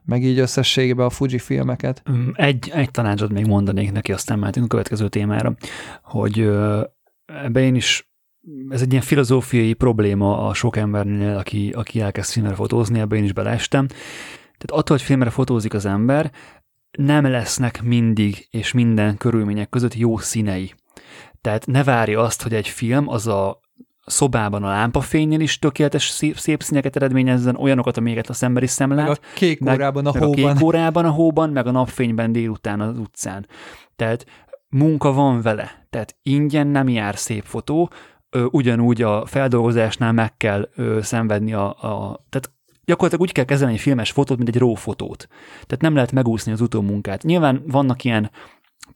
meg 0.06 0.24
így 0.24 0.40
összességében 0.40 1.06
a 1.06 1.10
Fuji 1.10 1.40
filmeket. 1.40 2.02
Egy, 2.34 2.72
egy 2.74 2.92
tanácsot 2.92 3.32
még 3.32 3.46
mondanék 3.46 3.92
neki, 3.92 4.12
aztán 4.12 4.40
mehetünk 4.40 4.66
a 4.66 4.70
következő 4.70 5.08
témára, 5.08 5.56
hogy 6.04 6.50
ebbe 7.44 7.62
én 7.62 7.76
is, 7.76 8.10
ez 8.70 8.82
egy 8.82 8.92
ilyen 8.92 9.04
filozófiai 9.04 9.74
probléma 9.74 10.48
a 10.48 10.54
sok 10.54 10.78
embernél, 10.78 11.38
aki, 11.38 11.70
aki 11.70 12.02
elkezd 12.02 12.32
filmre 12.32 12.56
fotózni, 12.56 13.00
ebbe 13.00 13.16
én 13.16 13.24
is 13.24 13.34
beleestem. 13.34 13.88
Tehát 13.88 14.72
attól, 14.72 14.98
hogy 14.98 15.06
filmre 15.06 15.30
fotózik 15.30 15.74
az 15.74 15.86
ember, 15.86 16.32
nem 16.92 17.26
lesznek 17.26 17.82
mindig 17.82 18.48
és 18.52 18.72
minden 18.72 19.18
körülmények 19.18 19.70
között 19.70 19.96
jó 19.96 20.18
színei. 20.18 20.74
Tehát 21.42 21.66
ne 21.66 21.84
várja 21.84 22.22
azt, 22.22 22.42
hogy 22.42 22.54
egy 22.54 22.68
film 22.68 23.08
az 23.08 23.28
a 23.28 23.60
szobában 24.06 24.64
a 24.64 24.68
lámpafénynél 24.68 25.40
is 25.40 25.60
tökéletes 25.60 26.08
szép, 26.08 26.38
szép 26.38 26.64
színeket 26.64 26.96
eredményezzen, 26.96 27.56
olyanokat, 27.56 27.98
amiket 27.98 28.30
az 28.30 28.44
ember 28.44 28.64
is 28.64 28.70
szemlát. 28.70 29.08
Meg 29.08 29.18
a 29.18 29.20
kék 29.36 29.62
órában 29.62 30.04
meg, 30.04 30.16
a 30.16 30.18
hóban. 30.18 30.40
Meg 30.40 30.50
a 30.50 30.54
kék 30.54 30.64
órában 30.64 31.06
a 31.06 31.10
hóban, 31.10 31.50
meg 31.50 31.68
a 31.68 31.72
napfényben 31.72 32.32
délután 32.32 32.82
az 32.82 32.98
utcán. 32.98 33.48
Tehát 33.96 34.26
munka 34.70 35.12
van 35.12 35.42
vele, 35.42 35.88
tehát 35.90 36.16
ingyen 36.24 36.68
nem 36.68 36.90
jár 36.90 37.16
szép 37.18 37.44
fotó, 37.44 37.90
ugyanúgy 38.50 39.02
a 39.02 39.26
feldolgozásnál 39.26 40.12
meg 40.12 40.38
kell 40.38 40.70
ö, 40.76 41.00
szenvedni 41.02 41.54
a, 41.54 41.68
a 41.68 42.26
tehát 42.30 42.52
gyakorlatilag 42.86 43.28
úgy 43.28 43.32
kell 43.32 43.46
kezelni 43.46 43.74
egy 43.74 43.80
filmes 43.80 44.12
fotót, 44.12 44.38
mint 44.38 44.50
egy 44.50 44.58
raw 44.58 44.76
fotót. 44.76 45.28
Tehát 45.52 45.82
nem 45.82 45.94
lehet 45.94 46.12
megúszni 46.12 46.52
az 46.52 46.62
utómunkát. 46.62 47.24
Nyilván 47.24 47.64
vannak 47.68 48.04
ilyen 48.04 48.32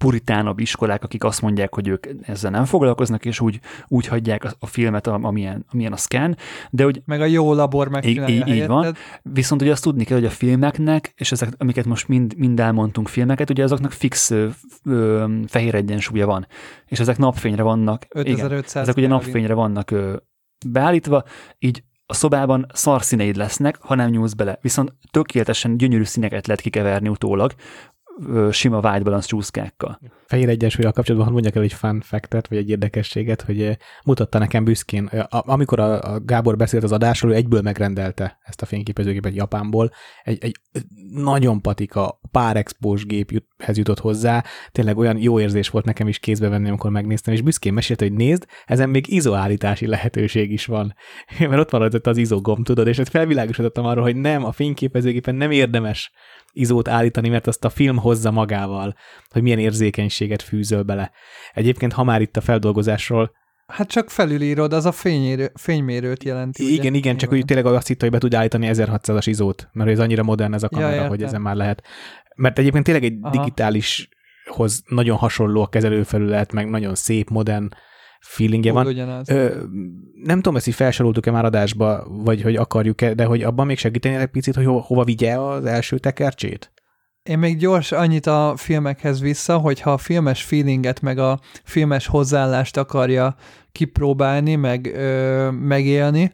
puritánabb 0.03 0.59
iskolák, 0.59 1.03
akik 1.03 1.23
azt 1.23 1.41
mondják, 1.41 1.73
hogy 1.73 1.87
ők 1.87 2.07
ezzel 2.21 2.51
nem 2.51 2.65
foglalkoznak, 2.65 3.25
és 3.25 3.39
úgy, 3.39 3.59
úgy 3.87 4.07
hagyják 4.07 4.43
a, 4.43 4.51
a 4.59 4.65
filmet, 4.65 5.07
amilyen, 5.07 5.65
amilyen 5.71 5.93
a 5.93 5.97
scan, 5.97 6.37
de 6.69 6.83
hogy... 6.83 7.01
Meg 7.05 7.21
a 7.21 7.25
jó 7.25 7.53
labor 7.53 7.87
megcsinálja 7.87 8.35
így, 8.35 8.47
így 8.55 8.67
van, 8.67 8.95
viszont 9.21 9.61
ugye 9.61 9.71
azt 9.71 9.83
tudni 9.83 10.03
kell, 10.03 10.17
hogy 10.17 10.25
a 10.25 10.29
filmeknek, 10.29 11.13
és 11.15 11.31
ezek, 11.31 11.49
amiket 11.57 11.85
most 11.85 12.07
mind, 12.07 12.37
mind 12.37 12.59
elmondtunk 12.59 13.07
filmeket, 13.07 13.49
ugye 13.49 13.63
azoknak 13.63 13.91
fix 13.91 14.29
ö, 14.29 14.47
ö, 14.85 15.25
fehér 15.47 15.75
egyensúlya 15.75 16.25
van, 16.25 16.47
és 16.87 16.99
ezek 16.99 17.17
napfényre 17.17 17.63
vannak. 17.63 18.05
5500 18.09 18.69
igen, 18.71 18.81
ezek 18.81 18.97
ugye 18.97 19.07
napfényre 19.07 19.53
vannak 19.53 19.91
ö, 19.91 20.15
beállítva, 20.65 21.23
így 21.59 21.83
a 22.05 22.13
szobában 22.13 22.65
szarszíneid 22.73 23.35
lesznek, 23.35 23.77
ha 23.81 23.95
nem 23.95 24.09
nyúlsz 24.09 24.33
bele. 24.33 24.57
Viszont 24.61 24.93
tökéletesen 25.11 25.77
gyönyörű 25.77 26.03
színeket 26.03 26.47
lehet 26.47 26.61
kikeverni 26.61 27.09
utólag, 27.09 27.53
sima 28.51 28.79
white 28.79 29.03
balance 29.03 29.27
csúszkákkal. 29.27 29.99
Fehér 30.33 30.49
egyensúlyjal 30.49 30.91
kapcsolatban 30.91 31.31
mondjak 31.31 31.55
el 31.55 31.61
egy 31.61 31.73
fun 31.73 32.01
factet, 32.01 32.47
vagy 32.47 32.57
egy 32.57 32.69
érdekességet, 32.69 33.41
hogy 33.41 33.77
mutatta 34.05 34.39
nekem 34.39 34.63
büszkén, 34.63 35.05
amikor 35.29 35.79
a, 35.79 36.19
Gábor 36.25 36.57
beszélt 36.57 36.83
az 36.83 36.91
adásról, 36.91 37.31
ő 37.31 37.35
egyből 37.35 37.61
megrendelte 37.61 38.39
ezt 38.43 38.61
a 38.61 38.65
fényképezőgépet 38.65 39.35
Japánból, 39.35 39.91
egy, 40.23 40.37
egy 40.43 40.59
nagyon 41.11 41.61
patika 41.61 42.19
pár 42.31 42.57
expós 42.57 43.05
géphez 43.05 43.77
jutott 43.77 43.99
hozzá, 43.99 44.43
tényleg 44.71 44.97
olyan 44.97 45.17
jó 45.17 45.39
érzés 45.39 45.69
volt 45.69 45.85
nekem 45.85 46.07
is 46.07 46.19
kézbe 46.19 46.49
venni, 46.49 46.67
amikor 46.67 46.91
megnéztem, 46.91 47.33
és 47.33 47.41
büszkén 47.41 47.73
mesélte, 47.73 48.05
hogy 48.05 48.13
nézd, 48.13 48.45
ezen 48.65 48.89
még 48.89 49.11
izoállítási 49.11 49.87
lehetőség 49.87 50.51
is 50.51 50.65
van. 50.65 50.95
Mert 51.39 51.59
ott 51.59 51.69
van 51.69 51.79
rajta 51.79 52.09
az 52.09 52.17
izogom, 52.17 52.63
tudod, 52.63 52.87
és 52.87 53.01
felvilágosítottam 53.09 53.85
arról, 53.85 54.03
hogy 54.03 54.15
nem, 54.15 54.45
a 54.45 54.51
fényképezőgépen 54.51 55.35
nem 55.35 55.51
érdemes 55.51 56.11
izót 56.53 56.87
állítani, 56.87 57.29
mert 57.29 57.47
azt 57.47 57.65
a 57.65 57.69
film 57.69 57.97
hozza 57.97 58.31
magával, 58.31 58.95
hogy 59.29 59.41
milyen 59.41 59.59
érzékenységet 60.23 60.41
fűzöl 60.41 60.83
bele. 60.83 61.11
Egyébként, 61.53 61.93
ha 61.93 62.03
már 62.03 62.21
itt 62.21 62.37
a 62.37 62.41
feldolgozásról 62.41 63.31
Hát 63.67 63.87
csak 63.87 64.09
felülírod, 64.09 64.73
az 64.73 64.85
a 64.85 64.91
fényérő, 64.91 65.51
fénymérőt 65.55 66.23
jelenti. 66.23 66.73
Igen, 66.73 66.89
ugye? 66.89 66.97
igen, 66.97 67.17
csak 67.17 67.31
úgy 67.31 67.45
tényleg 67.45 67.65
azt 67.65 67.87
hitt, 67.87 68.01
hogy 68.01 68.09
be 68.09 68.17
tud 68.17 68.33
állítani 68.33 68.69
1600-as 68.71 69.23
izót, 69.25 69.69
mert 69.71 69.89
ez 69.89 69.99
annyira 69.99 70.23
modern 70.23 70.53
ez 70.53 70.63
a 70.63 70.69
kamera, 70.69 70.93
ja, 70.93 71.07
hogy 71.07 71.23
ezen 71.23 71.41
már 71.41 71.55
lehet. 71.55 71.83
Mert 72.35 72.59
egyébként 72.59 72.83
tényleg 72.83 73.03
egy 73.03 73.17
Aha. 73.21 73.31
digitálishoz 73.31 74.83
nagyon 74.87 75.17
hasonló 75.17 75.61
a 75.61 75.67
kezelőfelület, 75.67 76.53
meg 76.53 76.69
nagyon 76.69 76.95
szép, 76.95 77.29
modern 77.29 77.69
feelingje 78.19 78.71
van. 78.71 79.21
Ö, 79.27 79.63
nem 80.23 80.35
tudom, 80.35 80.55
ezt 80.55 80.67
így 80.67 80.75
felsoroltuk-e 80.75 81.31
már 81.31 81.45
adásba, 81.45 82.07
vagy 82.07 82.41
hogy 82.41 82.55
akarjuk-e, 82.55 83.13
de 83.13 83.25
hogy 83.25 83.43
abban 83.43 83.65
még 83.65 83.77
segíteni 83.77 84.15
egy 84.15 84.27
picit, 84.27 84.55
hogy 84.55 84.65
ho- 84.65 84.85
hova 84.85 85.03
vigye 85.03 85.39
az 85.39 85.65
első 85.65 85.97
tekercsét? 85.97 86.72
Én 87.23 87.39
még 87.39 87.57
gyors 87.57 87.91
annyit 87.91 88.25
a 88.25 88.53
filmekhez 88.57 89.21
vissza, 89.21 89.57
hogy 89.57 89.79
ha 89.81 89.91
a 89.91 89.97
filmes 89.97 90.43
feelinget, 90.43 91.01
meg 91.01 91.17
a 91.17 91.39
filmes 91.63 92.07
hozzáállást 92.07 92.77
akarja 92.77 93.35
kipróbálni, 93.71 94.55
meg 94.55 94.91
ö, 94.95 95.49
megélni, 95.51 96.33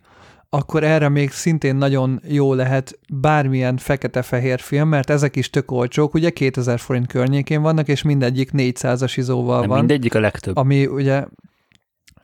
akkor 0.49 0.83
erre 0.83 1.09
még 1.09 1.31
szintén 1.31 1.75
nagyon 1.75 2.21
jó 2.27 2.53
lehet 2.53 2.99
bármilyen 3.13 3.77
fekete-fehér 3.77 4.59
film, 4.59 4.87
mert 4.87 5.09
ezek 5.09 5.35
is 5.35 5.49
tök 5.49 5.71
olcsók, 5.71 6.13
ugye 6.13 6.29
2000 6.29 6.79
forint 6.79 7.07
környékén 7.07 7.61
vannak, 7.61 7.87
és 7.87 8.01
mindegyik 8.01 8.49
400-as 8.53 9.13
izóval 9.15 9.59
Nem 9.59 9.69
van. 9.69 9.77
mindegyik 9.77 10.15
a 10.15 10.19
legtöbb. 10.19 10.57
Ami 10.57 10.85
ugye 10.85 11.25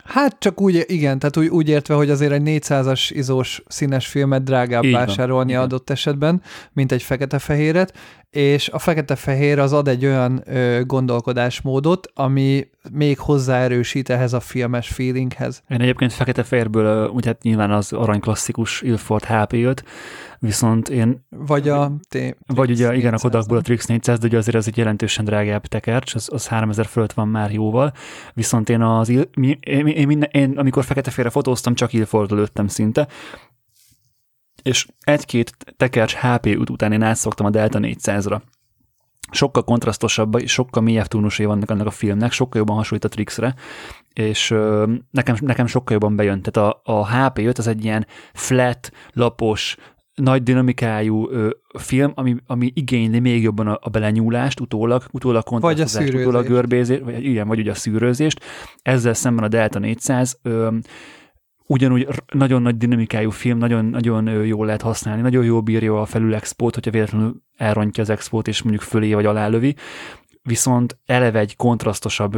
Hát 0.06 0.36
csak 0.40 0.62
úgy, 0.62 0.84
igen, 0.88 1.20
tehát 1.20 1.38
úgy, 1.38 1.48
úgy 1.48 1.70
értve, 1.70 1.94
hogy 1.94 2.10
azért 2.10 2.32
egy 2.32 2.42
400-as 2.46 3.10
izós 3.14 3.64
színes 3.68 4.08
filmet 4.08 4.44
drágább 4.44 4.84
Így 4.84 4.92
vásárolni 4.92 5.54
van, 5.54 5.64
adott 5.64 5.84
igen. 5.84 5.96
esetben, 5.96 6.42
mint 6.74 6.92
egy 6.92 7.04
fekete-fehéret, 7.04 7.98
és 8.30 8.70
a 8.70 8.80
fekete-fehér 8.80 9.60
az 9.60 9.74
ad 9.74 9.88
egy 9.88 10.06
olyan 10.06 10.44
ö, 10.46 10.82
gondolkodásmódot, 10.86 12.12
ami 12.14 12.68
még 12.92 13.20
hozzáerősít 13.20 14.10
ehhez 14.10 14.34
a 14.34 14.40
filmes 14.40 14.88
feelinghez. 14.88 15.64
Én 15.68 15.82
egyébként 15.82 16.14
fekete-fehérből, 16.14 17.08
úgy 17.08 17.26
hát 17.26 17.42
nyilván 17.42 17.72
az 17.72 17.94
arany 17.94 18.20
klasszikus 18.20 18.82
Ilford 18.82 19.24
HP 19.24 19.54
jött, 19.54 19.84
viszont 20.40 20.90
én... 20.90 21.26
Vagy 21.30 21.70
a... 21.70 21.92
T- 22.10 22.38
vagy 22.48 22.72
ugye, 22.72 22.96
igen, 22.96 23.14
a 23.14 23.18
Kodakból 23.18 23.58
a 23.58 23.62
Trix 23.62 23.86
400, 23.86 24.20
de 24.20 24.28
ugye 24.28 24.38
azért 24.38 24.56
ez 24.56 24.68
egy 24.68 24.78
jelentősen 24.78 25.26
drágább 25.26 25.66
tekercs, 25.66 26.16
az, 26.16 26.30
az 26.32 26.48
3000 26.48 26.86
fölött 26.86 27.14
van 27.14 27.28
már 27.28 27.52
jóval, 27.52 27.94
viszont 28.34 28.70
én 28.70 28.82
az... 28.82 29.10
én, 29.10 29.28
én, 29.60 29.88
én, 29.88 30.22
én 30.32 30.58
amikor 30.58 30.84
fekete-félre 30.84 31.30
fotóztam, 31.30 31.76
csak 31.76 31.94
Ilfordról 31.94 32.40
lőttem 32.40 32.68
szinte, 32.68 33.08
és 34.66 34.88
egy-két 35.00 35.52
tekercs 35.78 36.16
HP 36.16 36.46
út 36.46 36.70
után 36.70 36.92
én 36.92 37.02
átszoktam 37.02 37.46
a 37.46 37.50
Delta 37.50 37.80
400-ra. 37.82 38.42
Sokkal 39.36 39.64
kontrasztosabb, 39.64 40.46
sokkal 40.46 40.84
mélyebb 40.84 41.06
túlnusai 41.06 41.46
vannak 41.46 41.70
annak 41.70 41.88
a 41.88 41.92
filmnek, 41.92 42.32
sokkal 42.32 42.60
jobban 42.60 42.76
hasonlít 42.76 43.06
a 43.06 43.10
Trixre, 43.10 43.56
és 44.14 44.52
ö, 44.52 44.94
nekem, 45.12 45.36
nekem 45.40 45.66
sokkal 45.66 45.94
jobban 45.94 46.16
bejön. 46.16 46.42
Tehát 46.42 46.72
a, 46.72 46.82
a 46.94 47.08
HP5 47.08 47.58
az 47.58 47.68
egy 47.68 47.84
ilyen 47.84 48.08
flat, 48.34 48.92
lapos, 49.14 49.76
nagy 50.16 50.44
dinamikájú 50.44 51.30
ö, 51.30 51.50
film, 51.80 52.12
ami, 52.16 52.36
ami 52.48 52.72
igényli 52.76 53.20
még 53.20 53.42
jobban 53.42 53.68
a, 53.68 53.80
a 53.82 53.90
belenyúlást, 53.90 54.60
utólag, 54.60 55.04
utólag 55.12 55.44
kontrasztozást, 55.44 56.14
utólag 56.14 56.48
görbézést, 56.48 57.02
vagy 57.02 57.26
igen, 57.26 57.48
vagy 57.48 57.60
ugye 57.60 57.72
a 57.72 57.76
szűrőzést. 57.76 58.44
Ezzel 58.82 59.14
szemben 59.14 59.44
a 59.44 59.48
Delta 59.48 59.80
400 59.80 60.40
ö, 60.42 60.68
ugyanúgy 61.68 62.08
nagyon 62.34 62.62
nagy 62.62 62.78
dinamikájú 62.78 63.30
film, 63.30 63.58
nagyon, 63.58 63.86
nagyon 63.86 64.46
jól 64.46 64.66
lehet 64.66 64.82
használni, 64.82 65.22
nagyon 65.22 65.44
jól 65.44 65.62
bírja 65.62 66.02
a 66.02 66.06
felül 66.06 66.36
expót, 66.36 66.74
hogyha 66.74 66.92
véletlenül 66.92 67.42
elrontja 67.56 68.04
az 68.04 68.10
expót, 68.10 68.48
és 68.48 68.62
mondjuk 68.62 68.84
fölé 68.84 69.14
vagy 69.14 69.26
alá 69.26 69.48
lövi. 69.48 69.76
viszont 70.42 70.98
eleve 71.06 71.40
egy 71.40 71.56
kontrasztosabb 71.56 72.36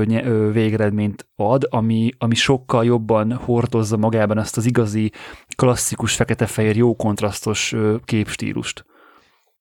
végeredményt 0.54 1.28
ad, 1.36 1.68
ami, 1.70 2.10
ami 2.18 2.36
sokkal 2.36 2.86
jobban 2.86 3.34
hordozza 3.34 3.98
magában 3.98 4.38
ezt 4.38 4.58
az 4.58 4.66
igazi, 4.66 5.12
klasszikus, 5.56 6.16
fekete-fehér, 6.16 6.76
jó 6.76 6.96
kontrasztos 6.96 7.76
képstílust. 8.06 8.86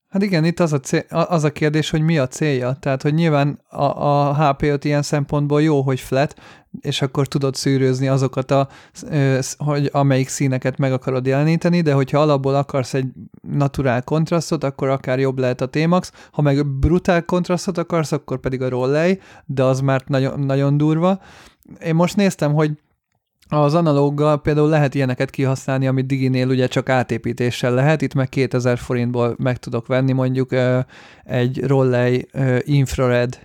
Hát 0.09 0.23
igen, 0.23 0.45
itt 0.45 0.61
az 0.61 0.73
a, 0.73 0.81
cél, 0.81 1.05
az 1.09 1.45
a 1.45 1.53
kérdés, 1.53 1.91
hogy 1.91 2.01
mi 2.01 2.19
a 2.19 2.27
célja. 2.27 2.77
Tehát, 2.81 3.03
hogy 3.03 3.15
nyilván 3.15 3.61
a, 3.69 3.85
a 3.85 4.37
HP5 4.39 4.81
ilyen 4.83 5.03
szempontból 5.03 5.63
jó, 5.63 5.81
hogy 5.81 6.01
flat, 6.01 6.35
és 6.81 7.03
akkor 7.03 7.27
tudod 7.27 7.55
szűrőzni 7.55 8.09
azokat, 8.09 8.51
a, 8.51 8.69
hogy 9.57 9.89
amelyik 9.93 10.29
színeket 10.29 10.79
meg 10.79 10.93
akarod 10.93 11.27
jeleníteni, 11.27 11.81
de 11.81 11.93
hogyha 11.93 12.21
alapból 12.21 12.55
akarsz 12.55 12.95
egy 12.95 13.07
naturál 13.41 14.03
kontrasztot, 14.03 14.65
akkor 14.65 14.89
akár 14.89 15.19
jobb 15.19 15.39
lehet 15.39 15.61
a 15.61 15.69
T-Max, 15.69 16.13
ha 16.31 16.43
meg 16.43 16.67
brutál 16.67 17.25
kontrasztot 17.25 17.79
akarsz, 17.79 18.13
akkor 18.13 18.39
pedig 18.39 18.63
a 18.63 18.69
Rollei, 18.69 19.21
de 19.45 19.63
az 19.63 19.81
már 19.81 20.03
nagyon, 20.07 20.41
nagyon 20.41 20.77
durva. 20.77 21.21
Én 21.85 21.95
most 21.95 22.17
néztem, 22.17 22.55
hogy 22.55 22.71
az 23.49 23.75
analóggal 23.75 24.41
például 24.41 24.69
lehet 24.69 24.95
ilyeneket 24.95 25.31
kihasználni, 25.31 25.87
amit 25.87 26.07
Diginél 26.07 26.49
ugye 26.49 26.67
csak 26.67 26.89
átépítéssel 26.89 27.75
lehet, 27.75 28.03
itt 28.03 28.15
meg 28.15 28.29
2000 28.29 28.79
forintból 28.79 29.35
meg 29.39 29.57
tudok 29.57 29.87
venni 29.87 30.13
mondjuk 30.13 30.51
egy 31.25 31.67
Rollei 31.67 32.29
infrared 32.61 33.39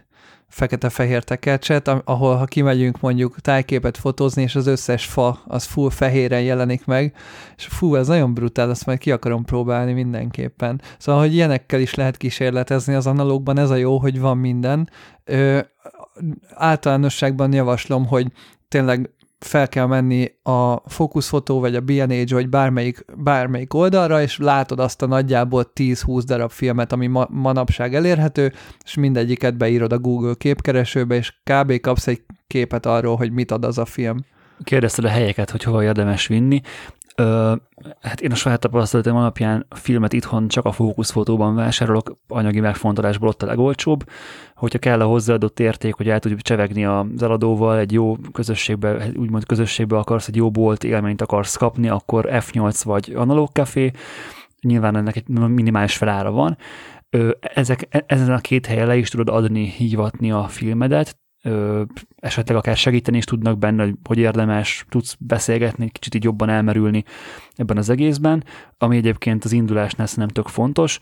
fekete-fehér 0.52 1.24
tekercset, 1.24 1.88
ahol 1.88 2.36
ha 2.36 2.46
kimegyünk 2.46 3.00
mondjuk 3.00 3.40
tájképet 3.40 3.98
fotózni, 3.98 4.42
és 4.42 4.56
az 4.56 4.68
összes 4.68 5.06
fa 5.06 5.42
az 5.48 5.64
full 5.64 5.90
fehéren 5.90 6.42
jelenik 6.42 6.86
meg, 6.86 7.14
és 7.58 7.66
fú, 7.66 7.96
ez 7.96 8.08
nagyon 8.08 8.34
brutál, 8.34 8.70
azt 8.70 8.86
majd 8.86 8.98
ki 8.98 9.12
akarom 9.12 9.46
próbálni 9.46 9.94
mindenképpen. 9.94 10.82
Szóval, 10.98 11.22
hogy 11.22 11.34
ilyenekkel 11.34 11.80
is 11.80 11.94
lehet 11.94 12.18
kísérletezni 12.18 12.94
az 12.94 13.08
analógban, 13.08 13.58
ez 13.58 13.70
a 13.70 13.76
jó, 13.76 13.98
hogy 13.98 14.20
van 14.20 14.38
minden. 14.38 14.90
Ö, 15.24 15.60
általánosságban 16.54 17.54
javaslom, 17.54 18.06
hogy 18.08 18.28
tényleg 18.68 19.10
fel 19.46 19.68
kell 19.68 19.86
menni 19.86 20.32
a 20.44 20.90
fókuszfotó, 20.90 21.60
vagy 21.60 21.76
a 21.76 21.82
B&H, 21.82 22.32
vagy 22.32 22.50
bármelyik, 22.50 23.06
bármelyik 23.18 23.74
oldalra, 23.74 24.22
és 24.22 24.38
látod 24.38 24.80
azt 24.80 25.02
a 25.02 25.06
nagyjából 25.06 25.72
10-20 25.76 26.22
darab 26.26 26.52
filmet, 26.52 26.92
ami 26.92 27.08
ma, 27.08 27.28
manapság 27.30 27.96
elérhető, 27.96 28.54
és 28.86 28.96
mindegyiket 28.96 29.58
beírod 29.58 29.94
a 29.94 30.00
Google 30.00 30.34
képkeresőbe, 30.38 31.16
és 31.16 31.34
kb. 31.44 31.80
kapsz 31.80 32.08
egy 32.08 32.22
képet 32.48 32.86
arról, 32.86 33.16
hogy 33.16 33.32
mit 33.32 33.52
ad 33.52 33.66
az 33.66 33.78
a 33.78 33.86
film. 33.86 34.18
Kérdezted 34.64 35.06
a 35.06 35.10
helyeket, 35.10 35.50
hogy 35.50 35.64
hova 35.64 35.84
érdemes 35.84 36.28
vinni. 36.28 36.62
Ö, 37.16 37.56
hát 38.02 38.22
én 38.22 38.32
a 38.32 38.36
saját 38.36 38.60
tapasztalatom 38.60 39.16
alapján 39.16 39.66
a 39.70 39.76
filmet 39.76 40.14
itthon 40.14 40.48
csak 40.48 40.66
a 40.66 40.72
fókuszfotóban 40.72 41.56
vásárolok, 41.56 42.18
anyagi 42.28 42.60
megfontolásból 42.60 43.28
ott 43.28 43.44
a 43.44 43.46
legolcsóbb. 43.46 44.10
Hogyha 44.56 44.80
kell 44.80 45.02
a 45.02 45.06
hozzáadott 45.06 45.60
érték, 45.60 45.94
hogy 45.94 46.10
el 46.10 46.20
tudjuk 46.20 46.42
csevegni 46.42 46.86
az 46.86 47.24
eladóval, 47.24 47.78
egy 47.78 47.92
jó 47.92 48.16
közösségbe, 48.32 49.12
úgymond 49.16 49.46
közösségbe 49.46 49.98
akarsz, 49.98 50.28
egy 50.28 50.36
jó 50.36 50.52
bolt 50.52 50.84
élményt 50.84 51.22
akarsz 51.22 51.56
kapni, 51.56 51.90
akkor 51.90 52.26
F8 52.30 52.82
vagy 52.84 53.14
analóg 53.16 53.50
café, 53.50 53.92
nyilván 54.62 54.96
ennek 54.96 55.16
egy 55.16 55.28
minimális 55.28 55.98
felára 55.98 56.32
van. 56.32 56.58
Ezek, 57.40 57.88
e, 57.90 58.04
ezen 58.08 58.32
a 58.32 58.40
két 58.40 58.66
helyen 58.66 58.88
le 58.88 58.98
is 58.98 59.10
tudod 59.10 59.30
adni, 59.30 59.66
hívatni 59.66 60.32
a 60.32 60.48
filmedet, 60.48 61.21
ö, 61.42 61.82
esetleg 62.16 62.58
akár 62.58 62.78
segíteni 62.78 63.18
is 63.18 63.24
tudnak 63.24 63.58
benne, 63.58 63.84
hogy, 63.84 63.96
hogy 64.04 64.18
érdemes, 64.18 64.86
tudsz 64.90 65.16
beszélgetni, 65.20 65.90
kicsit 65.90 66.16
így 66.16 66.24
jobban 66.24 66.50
elmerülni 66.50 67.04
ebben 67.56 67.78
az 67.78 67.90
egészben, 67.90 68.44
ami 68.78 68.98
egyébként 68.98 69.44
az 69.44 69.52
indulásnál 69.52 70.08
nem 70.16 70.28
tök 70.28 70.48
fontos, 70.48 71.00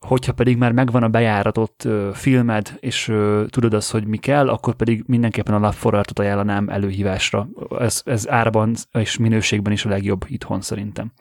hogyha 0.00 0.32
pedig 0.32 0.56
már 0.56 0.72
megvan 0.72 1.02
a 1.02 1.08
bejáratott 1.08 1.84
ö, 1.84 2.10
filmed, 2.12 2.76
és 2.80 3.08
ö, 3.08 3.44
tudod 3.48 3.74
azt, 3.74 3.90
hogy 3.90 4.06
mi 4.06 4.16
kell, 4.16 4.48
akkor 4.48 4.74
pedig 4.74 5.04
mindenképpen 5.06 5.54
a 5.54 5.58
lapforratot 5.58 6.18
ajánlanám 6.18 6.68
előhívásra. 6.68 7.48
Ez, 7.78 8.02
ez 8.04 8.28
árban 8.28 8.74
és 8.92 9.16
minőségben 9.16 9.72
is 9.72 9.84
a 9.84 9.88
legjobb 9.88 10.24
itthon 10.28 10.60
szerintem. 10.60 11.12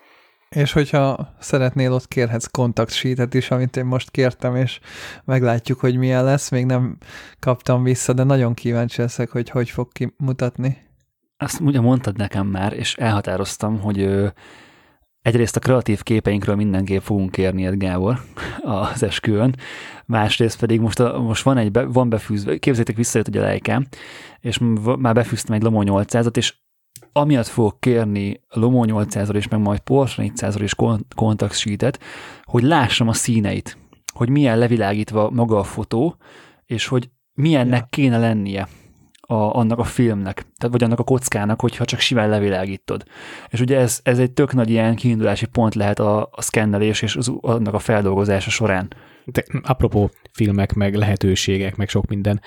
És 0.56 0.72
hogyha 0.72 1.34
szeretnél, 1.40 1.94
ott 1.94 2.08
kérhetsz 2.08 2.46
kontaktsítet 2.46 3.34
is, 3.34 3.52
amit 3.52 3.78
én 3.78 3.86
most 3.86 4.10
kértem, 4.10 4.56
és 4.56 4.80
meglátjuk, 5.26 5.80
hogy 5.80 5.98
milyen 5.98 6.24
lesz. 6.24 6.50
Még 6.50 6.66
nem 6.66 6.98
kaptam 7.40 7.84
vissza, 7.84 8.14
de 8.14 8.24
nagyon 8.24 8.54
kíváncsi 8.54 9.02
leszek, 9.02 9.30
hogy 9.30 9.50
hogy 9.50 9.70
fog 9.70 9.92
kimutatni. 9.92 10.78
Azt 11.38 11.60
ugye 11.60 11.80
mondtad 11.80 12.18
nekem 12.18 12.48
már, 12.48 12.74
és 12.74 12.96
elhatároztam, 12.96 13.80
hogy 13.80 14.32
egyrészt 15.22 15.56
a 15.56 15.60
kreatív 15.60 16.04
képeinkről 16.04 16.56
mindenképp 16.56 17.02
fogunk 17.02 17.32
kérni 17.32 17.78
Gábor 17.78 18.20
az 18.92 19.04
esküvőn, 19.04 19.56
másrészt 20.06 20.60
pedig 20.60 20.80
most, 20.80 21.00
a, 21.00 21.20
most 21.20 21.44
van, 21.44 21.58
egy, 21.58 21.72
be, 21.72 21.84
van 21.84 22.10
befűzve, 22.10 22.58
képzétek 22.58 22.96
visszajött 22.96 23.28
ugye 23.28 23.40
a 23.40 23.44
lejkám, 23.44 23.88
és 24.40 24.60
már 25.00 25.14
befűztem 25.14 25.56
egy 25.56 25.62
Lomo 25.62 25.82
800-at, 25.86 26.38
és 26.38 26.54
amiatt 27.12 27.48
fogok 27.48 27.80
kérni 27.80 28.42
Lomo 28.50 28.84
800 28.84 29.34
és 29.34 29.48
meg 29.48 29.60
majd 29.60 29.80
Porsche 29.80 30.22
400 30.22 30.62
és 30.62 30.76
contact 31.16 31.58
sheet 31.58 32.00
hogy 32.44 32.64
lássam 32.64 33.08
a 33.08 33.14
színeit, 33.14 33.78
hogy 34.14 34.30
milyen 34.30 34.58
levilágítva 34.58 35.30
maga 35.30 35.60
a 35.60 35.64
fotó, 35.64 36.16
és 36.66 36.88
hogy 36.88 37.10
milyennek 37.34 37.80
ja. 37.80 37.88
kéne 37.90 38.18
lennie 38.18 38.68
a, 39.22 39.34
annak 39.34 39.80
a 39.80 39.84
filmnek, 39.84 40.34
tehát 40.34 40.72
vagy 40.72 40.84
annak 40.84 41.00
a 41.00 41.04
kockának, 41.04 41.62
hogyha 41.62 41.86
csak 41.86 42.00
simán 42.00 42.30
levilágítod. 42.30 43.04
És 43.50 43.60
ugye 43.60 43.78
ez, 43.78 44.00
ez 44.04 44.20
egy 44.20 44.32
tök 44.32 44.54
nagy 44.54 44.70
ilyen 44.70 44.96
kiindulási 44.96 45.46
pont 45.46 45.76
lehet 45.76 46.00
a, 46.00 46.30
a 46.32 46.42
szkennelés 46.42 47.02
és 47.02 47.16
az, 47.16 47.32
annak 47.42 47.74
a 47.74 47.80
feldolgozása 47.80 48.50
során. 48.50 48.94
De, 49.26 49.44
apropó 49.62 50.12
filmek, 50.32 50.74
meg 50.74 50.96
lehetőségek, 50.96 51.76
meg 51.76 51.90
sok 51.90 52.06
minden, 52.06 52.42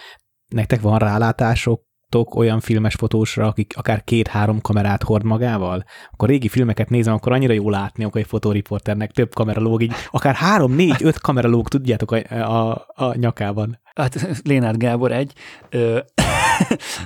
nektek 0.48 0.80
van 0.80 0.98
rálátások 0.98 1.82
láttok 2.14 2.34
olyan 2.34 2.60
filmes 2.60 2.94
fotósra, 2.94 3.46
akik 3.46 3.72
akár 3.76 4.04
két-három 4.04 4.60
kamerát 4.60 5.02
hord 5.02 5.24
magával? 5.24 5.84
Akkor 6.12 6.28
régi 6.28 6.48
filmeket 6.48 6.90
nézem, 6.90 7.14
akkor 7.14 7.32
annyira 7.32 7.52
jó 7.52 7.70
látni, 7.70 8.02
amikor 8.02 8.20
egy 8.20 8.26
fotóriporternek 8.26 9.10
több 9.10 9.34
kameralóg, 9.34 9.82
így 9.82 9.92
akár 10.10 10.34
három, 10.34 10.72
négy, 10.72 11.02
öt 11.02 11.20
kameralóg 11.20 11.68
tudjátok 11.68 12.10
a, 12.10 12.34
a, 12.34 12.86
a 12.94 13.16
nyakában. 13.16 13.80
Hát 13.94 14.40
Lénárd 14.44 14.76
Gábor 14.76 15.12
egy, 15.12 15.32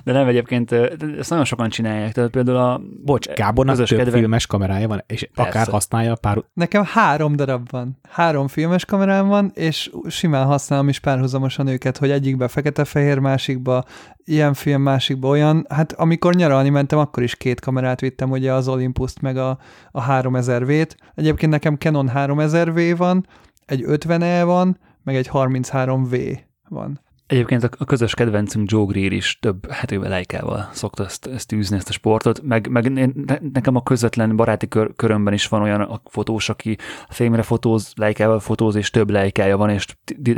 de 0.05 0.13
nem 0.13 0.29
egyébként, 0.29 0.73
ezt 1.19 1.31
nagyon 1.31 1.45
sokan 1.45 1.69
csinálják, 1.69 2.13
tehát 2.13 2.31
például 2.31 2.57
a... 2.57 2.81
Bocs, 3.05 3.29
Gábornak 3.29 3.77
több 3.77 3.87
kedven... 3.87 4.13
filmes 4.13 4.47
kamerája 4.47 4.89
van, 4.89 5.05
és 5.07 5.29
Persze. 5.35 5.51
akár 5.51 5.67
használja 5.67 6.15
pár... 6.15 6.43
Nekem 6.53 6.85
három 6.85 7.37
darab 7.37 7.71
van. 7.71 7.99
Három 8.11 8.49
filmes 8.49 8.85
kamerám 8.85 9.27
van, 9.27 9.51
és 9.55 9.91
simán 10.09 10.47
használom 10.47 10.89
is 10.89 11.01
párhuzamosan 11.01 11.67
őket, 11.67 11.99
hogy 11.99 12.11
egyikbe 12.11 12.49
fekete-fehér, 12.49 13.19
másikba 13.19 13.85
ilyen 14.25 14.55
film, 14.55 14.83
másikba 14.83 15.29
olyan. 15.29 15.67
Hát 15.69 15.93
amikor 15.93 16.35
nyaralni 16.35 16.69
mentem, 16.69 16.99
akkor 16.99 17.23
is 17.23 17.37
két 17.37 17.61
kamerát 17.61 18.01
vittem, 18.01 18.31
ugye 18.31 18.53
az 18.53 18.69
Olympus-t 18.69 19.21
meg 19.21 19.37
a, 19.37 19.59
a 19.91 20.05
3000V-t. 20.07 20.97
Egyébként 21.15 21.53
nekem 21.53 21.77
Canon 21.77 22.11
3000V 22.15 22.95
van, 22.97 23.27
egy 23.67 23.85
50E 23.87 24.43
van, 24.45 24.79
meg 25.05 25.17
egy 25.17 25.31
33V 25.33 26.39
van. 26.69 27.01
Egyébként 27.29 27.65
a 27.65 27.85
közös 27.85 28.15
kedvencünk 28.15 28.71
Joe 28.71 28.85
Greer 28.85 29.13
is 29.13 29.39
több 29.41 29.71
hetővel 29.71 30.09
lejkával 30.09 30.69
szokta 30.73 31.05
ezt, 31.05 31.27
ezt 31.27 31.53
űzni, 31.53 31.77
ezt 31.77 31.89
a 31.89 31.93
sportot, 31.93 32.43
meg, 32.43 32.69
meg 32.69 33.13
nekem 33.53 33.77
a 33.77 33.83
közvetlen 33.83 34.37
baráti 34.37 34.69
kör, 34.69 34.93
körömben 34.97 35.33
is 35.33 35.49
van 35.49 35.63
olyan 35.63 35.81
a 35.81 36.01
fotós, 36.05 36.49
aki 36.49 36.77
fémre 37.09 37.43
fotóz, 37.43 37.93
lejkával 37.97 38.41
fotóz, 38.41 38.75
és 38.75 38.91
több 38.91 39.11
lejkája 39.11 39.57
van, 39.57 39.71
és 39.71 39.87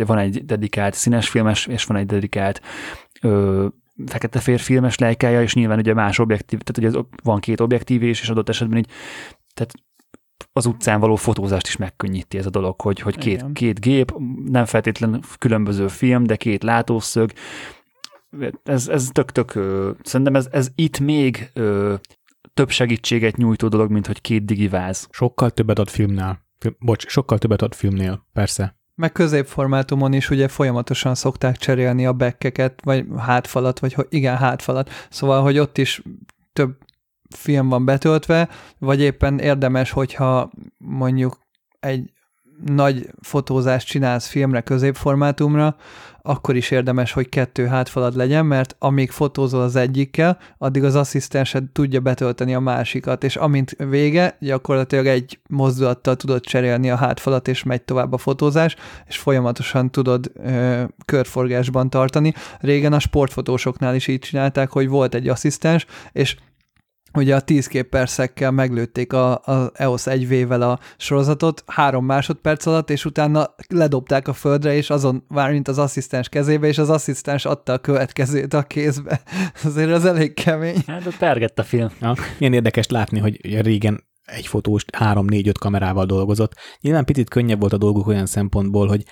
van 0.07 0.19
egy 0.19 0.45
dedikált 0.45 0.95
színes 0.95 1.29
filmes, 1.29 1.67
és 1.67 1.85
van 1.85 1.97
egy 1.97 2.07
dedikált 2.07 2.61
ö, 3.21 3.67
fekete-fér 4.07 4.61
filmes 4.61 4.99
lejkája, 4.99 5.43
és 5.43 5.55
nyilván 5.55 5.79
ugye 5.79 5.95
más 5.95 6.19
objektív, 6.19 6.59
tehát 6.61 6.93
ugye 6.93 7.03
van 7.23 7.41
két 7.41 7.61
objektív 7.61 8.03
is, 8.03 8.21
és 8.21 8.29
adott 8.29 8.49
esetben 8.49 8.79
így, 8.79 8.91
tehát 9.55 9.73
az 10.53 10.67
utcán 10.67 11.01
való 11.01 11.17
fotózást 11.17 11.67
is 11.67 11.77
megkönnyíti 11.77 12.39
ez 12.39 12.47
a 12.47 12.51
dolog, 12.51 12.81
hogy, 12.81 13.01
hogy 13.01 13.19
két, 13.19 13.45
két 13.53 13.81
gép, 13.81 14.15
nem 14.45 14.65
feltétlenül 14.65 15.21
különböző 15.39 15.89
film, 15.89 16.25
de 16.25 16.37
két 16.37 16.63
látószög, 16.63 17.33
ez, 18.65 18.89
ez 18.89 19.09
tök-tök, 19.13 19.51
szerintem 20.03 20.35
ez, 20.35 20.49
ez 20.51 20.69
itt 20.75 20.99
még 20.99 21.51
ö, 21.55 21.95
több 22.55 22.71
segítséget 22.71 23.37
nyújtó 23.37 23.69
dolog, 23.69 23.91
mint 23.91 24.07
hogy 24.07 24.21
két 24.21 24.45
digiváz. 24.45 25.09
Sokkal 25.11 25.51
többet 25.51 25.79
ad 25.79 25.89
filmnál. 25.89 26.49
Bocs, 26.79 27.07
sokkal 27.07 27.39
többet 27.39 27.63
ad 27.63 27.75
filmnél, 27.75 28.27
persze. 28.33 28.79
Meg 28.95 29.13
középformátumon 29.13 30.13
is 30.13 30.31
ugye 30.31 30.49
folyamatosan 30.49 31.15
szokták 31.15 31.57
cserélni 31.57 32.07
a 32.07 32.13
bekkeket, 32.13 32.81
vagy 32.85 33.07
hátfalat, 33.19 33.79
vagy 33.79 33.97
igen, 34.09 34.37
hátfalat. 34.37 34.91
Szóval, 35.11 35.43
hogy 35.43 35.59
ott 35.59 35.79
is 35.79 36.03
több 36.53 36.77
film 37.37 37.69
van 37.69 37.85
betöltve, 37.85 38.49
vagy 38.79 39.01
éppen 39.01 39.39
érdemes, 39.39 39.91
hogyha 39.91 40.51
mondjuk 40.79 41.39
egy 41.81 42.13
nagy 42.67 43.11
fotózást 43.21 43.87
csinálsz 43.87 44.27
filmre, 44.27 44.61
középformátumra, 44.61 45.77
akkor 46.23 46.57
is 46.57 46.71
érdemes, 46.71 47.13
hogy 47.13 47.29
kettő 47.29 47.67
hátfalad 47.67 48.17
legyen, 48.17 48.47
mert 48.47 48.77
amíg 48.79 49.11
fotózol 49.11 49.61
az 49.61 49.77
egyikkel, 49.77 50.39
addig 50.59 50.85
az 50.85 50.95
asszisztensed 50.95 51.65
tudja 51.73 52.01
betölteni 52.01 52.55
a 52.55 52.61
másikat, 52.61 53.25
és 53.25 53.37
amint 53.37 53.77
vége, 53.89 54.37
gyakorlatilag 54.41 55.07
egy 55.07 55.41
mozdulattal 55.49 56.17
tudod 56.17 56.41
cserélni 56.41 56.91
a 56.91 56.97
hátfalat, 56.97 57.49
és 57.49 57.63
megy 57.63 57.83
tovább 57.83 58.13
a 58.13 58.19
fotózás, 58.19 58.77
és 59.07 59.19
folyamatosan 59.19 59.91
tudod 59.91 60.33
ö, 60.35 60.83
körforgásban 61.05 61.91
tartani. 61.91 62.35
Régen 62.59 62.93
a 62.93 62.99
sportfotósoknál 62.99 63.95
is 63.95 64.07
így 64.07 64.19
csinálták, 64.19 64.71
hogy 64.71 64.89
volt 64.89 65.15
egy 65.15 65.29
asszisztens, 65.29 65.87
és 66.13 66.37
ugye 67.15 67.35
a 67.35 67.41
10 67.41 67.67
kép 67.67 67.89
perszekkel 67.89 68.51
meglőtték 68.51 69.13
a, 69.13 69.33
a 69.33 69.71
EOS 69.75 70.03
1V-vel 70.05 70.61
a 70.61 70.79
sorozatot 70.97 71.65
három 71.67 72.05
másodperc 72.05 72.67
alatt, 72.67 72.91
és 72.91 73.05
utána 73.05 73.55
ledobták 73.69 74.29
a 74.29 74.33
földre, 74.33 74.75
és 74.75 74.91
azon 74.91 75.25
mint 75.29 75.69
az 75.69 75.79
asszisztens 75.79 76.29
kezébe, 76.29 76.67
és 76.67 76.79
az 76.79 76.91
asszisztens 76.91 77.45
adta 77.45 77.73
a 77.73 77.79
következőt 77.79 78.55
a 78.55 78.63
kézbe. 78.63 79.21
Azért 79.65 79.91
az 79.91 80.05
elég 80.05 80.35
kemény. 80.35 80.83
Hát 80.87 81.07
ott 81.07 81.19
pergett 81.19 81.59
a 81.59 81.63
film. 81.63 81.89
Ja, 82.01 82.15
milyen 82.39 82.55
érdekes 82.55 82.87
látni, 82.87 83.19
hogy 83.19 83.61
régen 83.61 84.09
egy 84.25 84.47
fotós 84.47 84.85
3-4-5 84.99 85.53
kamerával 85.61 86.07
dolgozott. 86.07 86.55
Nyilván 86.81 87.05
picit 87.05 87.29
könnyebb 87.29 87.61
volt 87.61 87.73
a 87.73 87.79
dolguk 87.79 88.07
olyan 88.07 88.27
szempontból, 88.27 88.89
hogy 88.89 89.05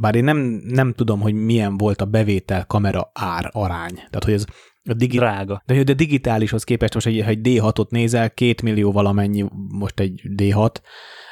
bár 0.00 0.14
én 0.14 0.24
nem, 0.24 0.36
nem 0.64 0.92
tudom, 0.92 1.20
hogy 1.20 1.34
milyen 1.34 1.76
volt 1.76 2.00
a 2.00 2.04
bevétel 2.04 2.66
kamera 2.66 3.10
ár 3.14 3.50
arány. 3.52 3.94
Tehát, 3.94 4.24
hogy 4.24 4.32
ez 4.32 4.44
a 4.86 4.94
digi- 4.94 5.18
Drága. 5.18 5.62
De, 5.66 5.82
de 5.82 5.92
digitálishoz 5.92 6.64
képest 6.64 6.94
most, 6.94 7.06
egy, 7.06 7.20
egy 7.20 7.38
D6-ot 7.42 7.88
nézel, 7.88 8.30
két 8.30 8.62
millió 8.62 8.92
valamennyi 8.92 9.44
most 9.68 10.00
egy 10.00 10.22
D6, 10.36 10.74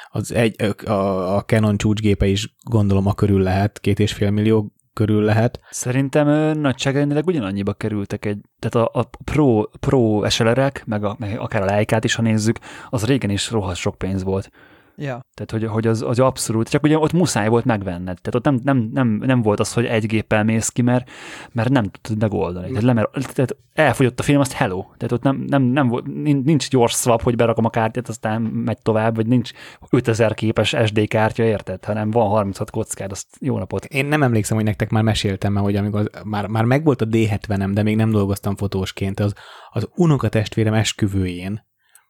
az 0.09 0.33
egy, 0.33 0.55
a, 0.85 0.91
a 1.35 1.43
Canon 1.43 1.77
csúcsgépe 1.77 2.27
is 2.27 2.55
gondolom 2.69 3.07
a 3.07 3.13
körül 3.13 3.41
lehet, 3.41 3.79
két 3.79 3.99
és 3.99 4.13
fél 4.13 4.29
millió 4.29 4.73
körül 4.93 5.23
lehet. 5.23 5.59
Szerintem 5.69 6.59
nagyságrendileg 6.59 7.27
ugyanannyiba 7.27 7.73
kerültek 7.73 8.25
egy, 8.25 8.37
tehát 8.59 8.87
a, 8.87 8.99
a 8.99 9.09
Pro, 9.23 9.63
Pro 9.79 10.29
SLR-ek, 10.29 10.83
meg, 10.85 11.03
a, 11.03 11.15
meg 11.19 11.39
akár 11.39 11.61
a 11.61 11.65
Leica-t 11.65 12.03
is, 12.03 12.15
ha 12.15 12.21
nézzük, 12.21 12.59
az 12.89 13.05
régen 13.05 13.29
is 13.29 13.51
rohadt 13.51 13.77
sok 13.77 13.97
pénz 13.97 14.23
volt. 14.23 14.51
Ja. 14.97 15.19
Tehát, 15.33 15.51
hogy, 15.51 15.65
hogy 15.65 15.87
az, 15.87 16.01
az 16.01 16.19
abszolút, 16.19 16.69
csak 16.69 16.83
ugye 16.83 16.97
ott 16.97 17.11
muszáj 17.11 17.47
volt 17.47 17.65
megvenned. 17.65 18.17
Tehát 18.21 18.35
ott 18.35 18.43
nem, 18.43 18.59
nem, 18.63 18.89
nem, 18.93 19.07
nem 19.07 19.41
volt 19.41 19.59
az, 19.59 19.73
hogy 19.73 19.85
egy 19.85 20.05
géppel 20.05 20.43
mész 20.43 20.69
ki, 20.69 20.81
mert, 20.81 21.09
mert 21.51 21.69
nem 21.69 21.83
tudtad 21.83 22.19
megoldani. 22.19 22.67
Tehát, 22.67 22.83
lemer, 22.83 23.09
tehát 23.09 23.55
elfogyott 23.73 24.19
a 24.19 24.23
film, 24.23 24.39
azt 24.39 24.53
hello. 24.53 24.81
Tehát 24.81 25.11
ott 25.11 25.21
nem, 25.21 25.45
nem, 25.47 25.63
nem 25.63 25.87
volt, 25.87 26.05
nincs 26.23 26.69
gyors 26.69 26.93
swap, 26.93 27.21
hogy 27.21 27.35
berakom 27.35 27.65
a 27.65 27.69
kártyát, 27.69 28.09
aztán 28.09 28.41
megy 28.41 28.81
tovább, 28.81 29.15
vagy 29.15 29.27
nincs 29.27 29.51
5000 29.89 30.33
képes 30.33 30.75
SD 30.85 31.07
kártya, 31.07 31.43
érted? 31.43 31.85
Hanem 31.85 32.11
van 32.11 32.27
36 32.27 32.71
kockád, 32.71 33.11
azt 33.11 33.27
jó 33.39 33.57
napot. 33.57 33.85
Én 33.85 34.05
nem 34.05 34.23
emlékszem, 34.23 34.57
hogy 34.57 34.65
nektek 34.65 34.89
már 34.89 35.03
meséltem, 35.03 35.53
mert 35.53 35.65
hogy 35.65 35.75
amikor 35.75 35.99
az, 35.99 36.21
már, 36.23 36.47
már 36.47 36.63
megvolt 36.63 37.01
a 37.01 37.07
D70-em, 37.07 37.69
de 37.73 37.83
még 37.83 37.95
nem 37.95 38.11
dolgoztam 38.11 38.55
fotósként, 38.55 39.19
az, 39.19 39.33
az 39.69 39.89
unokatestvérem 39.95 40.73
esküvőjén 40.73 41.63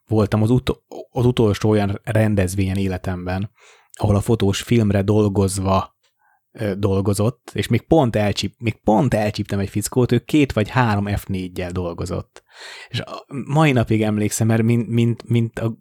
voltam 0.08 0.42
az, 0.42 0.50
ut- 0.50 0.82
az 1.10 1.24
utolsó 1.24 1.70
olyan 1.70 2.00
rendezvényen 2.04 2.76
életemben, 2.76 3.50
ahol 3.92 4.16
a 4.16 4.20
fotós 4.20 4.62
filmre 4.62 5.02
dolgozva 5.02 5.96
ö, 6.52 6.74
dolgozott, 6.74 7.50
és 7.54 7.68
még 7.68 7.86
pont, 7.86 8.16
elcsíp, 8.16 8.54
még 8.58 8.80
pont 8.82 9.14
elcsíptem 9.14 9.58
egy 9.58 9.68
fickót, 9.68 10.12
ő 10.12 10.18
két 10.18 10.52
vagy 10.52 10.68
három 10.68 11.04
F4-jel 11.08 11.70
dolgozott. 11.72 12.42
És 12.88 13.00
a 13.00 13.24
mai 13.46 13.72
napig 13.72 14.02
emlékszem, 14.02 14.46
mert 14.46 14.62
mint, 14.62 14.88
mint, 14.88 15.28
mint 15.28 15.58
a 15.58 15.76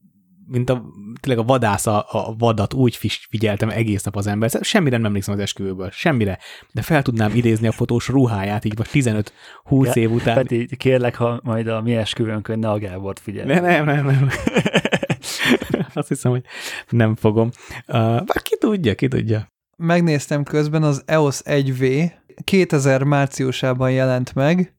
mint 0.48 0.70
a, 0.70 0.86
tényleg 1.20 1.44
a 1.44 1.48
vadász 1.48 1.88
a, 1.88 2.06
a 2.10 2.36
vadat 2.38 2.74
úgy 2.74 2.96
figyeltem 3.30 3.70
egész 3.70 4.04
nap 4.04 4.16
az 4.16 4.28
ember. 4.28 4.50
Semmire 4.62 4.98
nem 4.98 5.06
emlékszem 5.06 5.34
az 5.34 5.40
esküvőből, 5.40 5.90
semmire. 5.92 6.40
De 6.72 6.82
fel 6.82 7.02
tudnám 7.02 7.36
idézni 7.36 7.68
a 7.68 7.72
fotós 7.72 8.08
ruháját, 8.08 8.66
így 8.66 8.78
most 8.78 8.92
15-20 8.94 9.96
év 9.96 10.12
után. 10.12 10.36
Peti, 10.36 10.76
kérlek, 10.78 11.16
ha 11.16 11.40
majd 11.44 11.68
a 11.68 11.82
mi 11.82 11.96
esküvőnkön 11.96 12.60
ne 12.60 12.70
a 12.70 12.78
Gábort 12.78 13.20
figyelj. 13.20 13.48
Ne, 13.48 13.60
nem, 13.60 13.86
nem, 13.86 14.06
nem. 14.06 14.30
Azt 15.94 16.08
hiszem, 16.08 16.32
hogy 16.32 16.44
nem 16.90 17.16
fogom. 17.16 17.50
Uh, 17.88 17.96
bár 17.98 18.42
ki 18.42 18.58
tudja, 18.60 18.96
ki 18.96 19.08
tudja. 19.08 19.54
Megnéztem 19.78 20.44
közben 20.44 20.84
az 20.84 21.04
EOS 21.06 21.42
1V, 21.44 22.12
2000 22.44 23.04
márciusában 23.04 23.92
jelent 23.92 24.36
meg, 24.36 24.74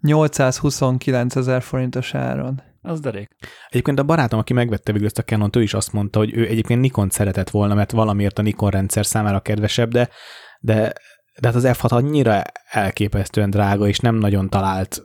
829 0.00 1.36
ezer 1.36 1.62
forintos 1.62 2.14
áron. 2.14 2.62
Az 2.86 3.00
derék. 3.00 3.36
Egyébként 3.68 3.98
a 3.98 4.02
barátom, 4.02 4.38
aki 4.38 4.52
megvette 4.52 4.92
végül 4.92 5.06
ezt 5.06 5.18
a 5.18 5.22
canon 5.22 5.50
ő 5.52 5.62
is 5.62 5.74
azt 5.74 5.92
mondta, 5.92 6.18
hogy 6.18 6.36
ő 6.36 6.46
egyébként 6.46 6.80
Nikon 6.80 7.10
szeretett 7.10 7.50
volna, 7.50 7.74
mert 7.74 7.90
valamiért 7.90 8.38
a 8.38 8.42
Nikon 8.42 8.70
rendszer 8.70 9.06
számára 9.06 9.40
kedvesebb, 9.40 9.90
de, 9.90 10.08
de, 10.60 10.92
de 11.40 11.46
hát 11.46 11.54
az 11.54 11.64
F6 11.66 11.88
annyira 11.88 12.42
elképesztően 12.70 13.50
drága, 13.50 13.88
és 13.88 13.98
nem 13.98 14.14
nagyon 14.14 14.48
talált 14.48 15.02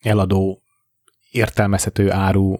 eladó, 0.00 0.62
értelmezhető 1.30 2.10
áru 2.10 2.56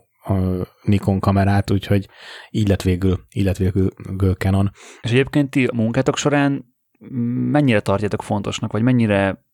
Nikon 0.83 1.21
kamerát, 1.21 1.71
úgyhogy 1.71 2.09
így 2.51 2.69
lett 2.69 2.83
végül, 2.83 3.27
így 3.35 3.45
lett 3.45 3.57
végül 3.57 3.91
Canon. 4.39 4.71
És 5.01 5.11
egyébként 5.11 5.51
ti 5.51 5.67
a 5.67 5.75
munkátok 5.75 6.17
során 6.17 6.75
mennyire 7.51 7.81
tartjátok 7.81 8.23
fontosnak, 8.23 8.73
vagy 8.73 8.83
mennyire 8.83 9.46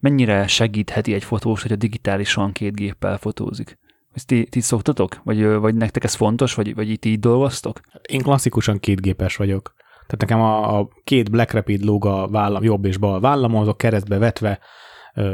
mennyire 0.00 0.46
segítheti 0.46 1.14
egy 1.14 1.24
fotós, 1.24 1.62
hogy 1.62 1.72
a 1.72 1.76
digitálisan 1.76 2.52
két 2.52 2.74
géppel 2.74 3.18
fotózik? 3.18 3.78
Ezt 4.12 4.26
ti, 4.26 4.44
ti 4.44 4.60
szoktatok? 4.60 5.20
Vagy, 5.24 5.44
vagy 5.44 5.74
nektek 5.74 6.04
ez 6.04 6.14
fontos? 6.14 6.54
Vagy, 6.54 6.74
vagy 6.74 6.90
itt 6.90 7.04
így 7.04 7.18
dolgoztok? 7.18 7.80
Én 8.08 8.22
klasszikusan 8.22 8.78
kétgépes 8.78 9.36
vagyok. 9.36 9.74
Tehát 10.06 10.20
nekem 10.20 10.40
a, 10.40 10.78
a 10.78 10.88
két 11.04 11.30
Black 11.30 11.52
Rapid 11.52 11.84
lóg 11.84 12.06
a 12.06 12.28
vállam, 12.28 12.62
jobb 12.62 12.84
és 12.84 12.96
bal 12.96 13.20
vállamon, 13.20 13.60
azok 13.60 13.76
keresztbe 13.76 14.18
vetve 14.18 14.60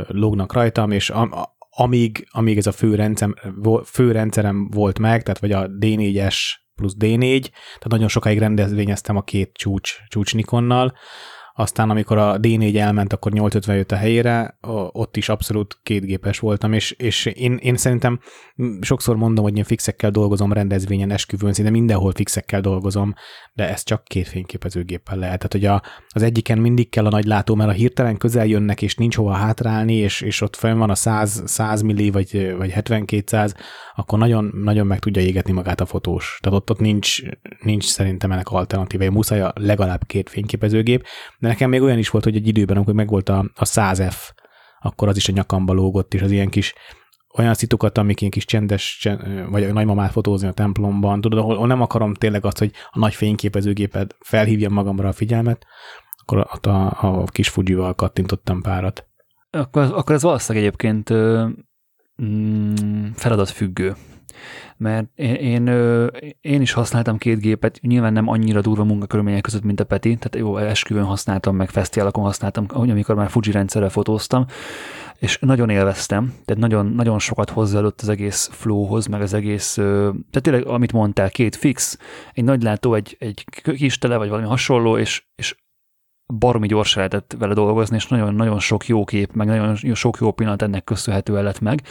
lógnak 0.07 0.53
rajtam, 0.53 0.91
és 0.91 1.11
a, 1.11 1.21
a, 1.21 1.57
amíg, 1.71 2.27
amíg 2.31 2.57
ez 2.57 2.67
a 2.67 2.73
fő, 2.73 2.95
rendszem, 2.95 3.35
fő 3.85 4.13
rendszerem 4.13 4.69
volt 4.71 4.99
meg, 4.99 5.23
tehát 5.23 5.41
vagy 5.41 5.53
a 5.53 5.67
D4-es 5.67 6.37
plusz 6.75 6.95
D4, 6.99 7.41
tehát 7.41 7.89
nagyon 7.89 8.09
sokáig 8.09 8.39
rendezvényeztem 8.39 9.17
a 9.17 9.23
két 9.23 9.53
csúcs, 9.53 9.97
csúcs 10.09 10.35
Nikonnal, 10.35 10.95
aztán 11.57 11.91
amikor 11.91 12.19
a 12.19 12.39
D4 12.41 12.77
elment, 12.77 13.13
akkor 13.13 13.33
850 13.33 13.77
jött 13.77 13.93
a 13.93 13.97
helyére, 13.97 14.59
ott 14.93 15.17
is 15.17 15.29
abszolút 15.29 15.79
kétgépes 15.83 16.39
voltam, 16.39 16.73
és, 16.73 16.91
és 16.91 17.27
én, 17.27 17.57
én 17.57 17.77
szerintem 17.77 18.21
sokszor 18.81 19.17
mondom, 19.17 19.45
hogy 19.45 19.57
én 19.57 19.65
fixekkel 19.65 20.11
dolgozom 20.11 20.53
rendezvényen, 20.53 21.11
esküvőn, 21.11 21.53
szinte 21.53 21.71
mindenhol 21.71 22.13
fixekkel 22.13 22.61
dolgozom, 22.61 23.15
de 23.53 23.69
ez 23.69 23.83
csak 23.83 24.05
két 24.05 24.29
fényképezőgéppel 24.29 25.17
lehet. 25.19 25.37
Tehát, 25.37 25.53
hogy 25.53 25.65
a, 25.65 25.83
az 26.09 26.23
egyiken 26.23 26.59
mindig 26.59 26.89
kell 26.89 27.07
a 27.07 27.11
nagy 27.11 27.25
látó, 27.25 27.55
mert 27.55 27.71
a 27.71 27.73
hirtelen 27.73 28.17
közel 28.17 28.47
jönnek, 28.47 28.83
és 28.83 28.95
nincs 28.95 29.17
hova 29.17 29.33
hátrálni, 29.33 29.95
és, 29.95 30.21
és 30.21 30.41
ott 30.41 30.57
fenn 30.57 30.79
van 30.79 30.91
a 30.91 30.95
100, 30.95 31.43
100 31.45 31.83
milli, 31.83 32.11
vagy, 32.11 32.55
vagy 32.57 32.73
70-200, 32.75 33.55
akkor 33.95 34.19
nagyon, 34.19 34.51
nagyon 34.63 34.87
meg 34.87 34.99
tudja 34.99 35.23
égetni 35.23 35.53
magát 35.53 35.81
a 35.81 35.87
fotós. 35.87 36.39
Tehát 36.43 36.59
ott, 36.59 36.71
ott 36.71 36.81
nincs, 36.81 37.23
nincs 37.61 37.85
szerintem 37.85 38.33
ennek 38.33 38.49
alternatíva. 38.49 39.11
Muszáj 39.11 39.41
a 39.41 39.53
legalább 39.55 40.07
két 40.07 40.29
fényképezőgép, 40.29 41.07
de 41.45 41.51
nekem 41.51 41.71
még 41.71 41.83
olyan 41.83 41.99
is 41.99 42.11
volt, 42.11 42.25
hogy 42.25 42.37
egy 42.37 42.47
időben, 42.47 42.77
amikor 42.77 42.95
megvolt 42.95 43.29
a, 43.29 43.39
a 43.55 43.65
100F, 43.65 44.17
akkor 44.81 45.09
az 45.09 45.17
is 45.17 45.29
a 45.29 45.33
nyakamba 45.33 45.73
lógott, 45.73 46.15
és 46.15 46.23
az 46.23 46.31
ilyen 46.31 46.49
kis 46.49 46.75
olyan 47.39 47.55
szitukat, 47.55 47.99
amik 47.99 48.21
ilyen 48.21 48.33
kis 48.33 48.45
csendes, 48.45 48.99
csend, 49.01 49.51
vagy 49.51 49.65
a 49.65 49.73
nagymamát 49.73 50.13
fotózni 50.13 50.49
a 50.49 50.53
templomban, 50.53 51.21
tudod, 51.21 51.39
ahol, 51.39 51.55
ahol 51.55 51.67
nem 51.67 51.81
akarom 51.81 52.15
tényleg 52.15 52.45
azt, 52.45 52.59
hogy 52.59 52.73
a 52.91 52.99
nagy 52.99 53.15
fényképezőgépet 53.15 54.17
felhívjam 54.21 54.73
magamra 54.73 55.09
a 55.09 55.13
figyelmet, 55.13 55.67
akkor 56.23 56.39
a, 56.39 56.69
a, 56.69 57.21
a 57.21 57.25
kis 57.25 57.49
Fujival 57.49 57.95
kattintottam 57.95 58.63
párat. 58.63 59.07
Akkor, 59.51 59.83
akkor 59.83 60.15
ez 60.15 60.23
valószínűleg 60.23 60.67
egyébként 60.67 61.13
mm, 62.23 63.07
feladatfüggő 63.15 63.95
mert 64.77 65.07
én, 65.15 65.35
én, 65.35 65.67
én 66.41 66.61
is 66.61 66.73
használtam 66.73 67.19
két 67.19 67.39
gépet, 67.39 67.79
nyilván 67.83 68.13
nem 68.13 68.29
annyira 68.29 68.61
durva 68.61 68.85
munkakörülmények 68.85 69.43
között, 69.43 69.63
mint 69.63 69.81
a 69.81 69.85
Peti, 69.85 70.17
tehát 70.17 70.47
jó, 70.47 70.57
esküvőn 70.57 71.05
használtam, 71.05 71.57
meg 71.57 71.71
fesztiálokon 71.71 72.25
használtam, 72.25 72.67
amikor 72.69 73.15
már 73.15 73.31
Fuji 73.31 73.51
rendszerrel 73.51 73.89
fotóztam, 73.89 74.47
és 75.19 75.39
nagyon 75.41 75.71
élveztem, 75.71 76.35
tehát 76.45 76.63
nagyon, 76.63 76.87
nagyon 76.87 77.19
sokat 77.19 77.51
hozzáadott 77.51 78.01
az 78.01 78.09
egész 78.09 78.49
flowhoz, 78.53 79.07
meg 79.07 79.21
az 79.21 79.35
egész, 79.35 79.75
tehát 79.75 80.43
tényleg, 80.43 80.67
amit 80.67 80.93
mondtál, 80.93 81.31
két 81.31 81.57
fix, 81.57 81.99
egy 82.33 82.45
nagy 82.45 82.63
látó, 82.63 82.95
egy, 82.95 83.17
egy 83.19 83.45
kis 83.63 83.99
tele, 83.99 84.17
vagy 84.17 84.29
valami 84.29 84.47
hasonló, 84.47 84.99
és, 84.99 85.25
és 85.35 85.57
baromi 86.39 86.67
gyorsan 86.67 86.97
lehetett 86.97 87.37
vele 87.39 87.55
dolgozni, 87.55 87.97
és 87.97 88.07
nagyon-nagyon 88.07 88.59
sok 88.59 88.87
jó 88.87 89.05
kép, 89.05 89.33
meg 89.33 89.47
nagyon 89.47 89.95
sok 89.95 90.17
jó 90.21 90.33
pillanat 90.33 90.63
ennek 90.63 90.85
köszönhetően 90.85 91.45
lett 91.45 91.61
meg. 91.61 91.83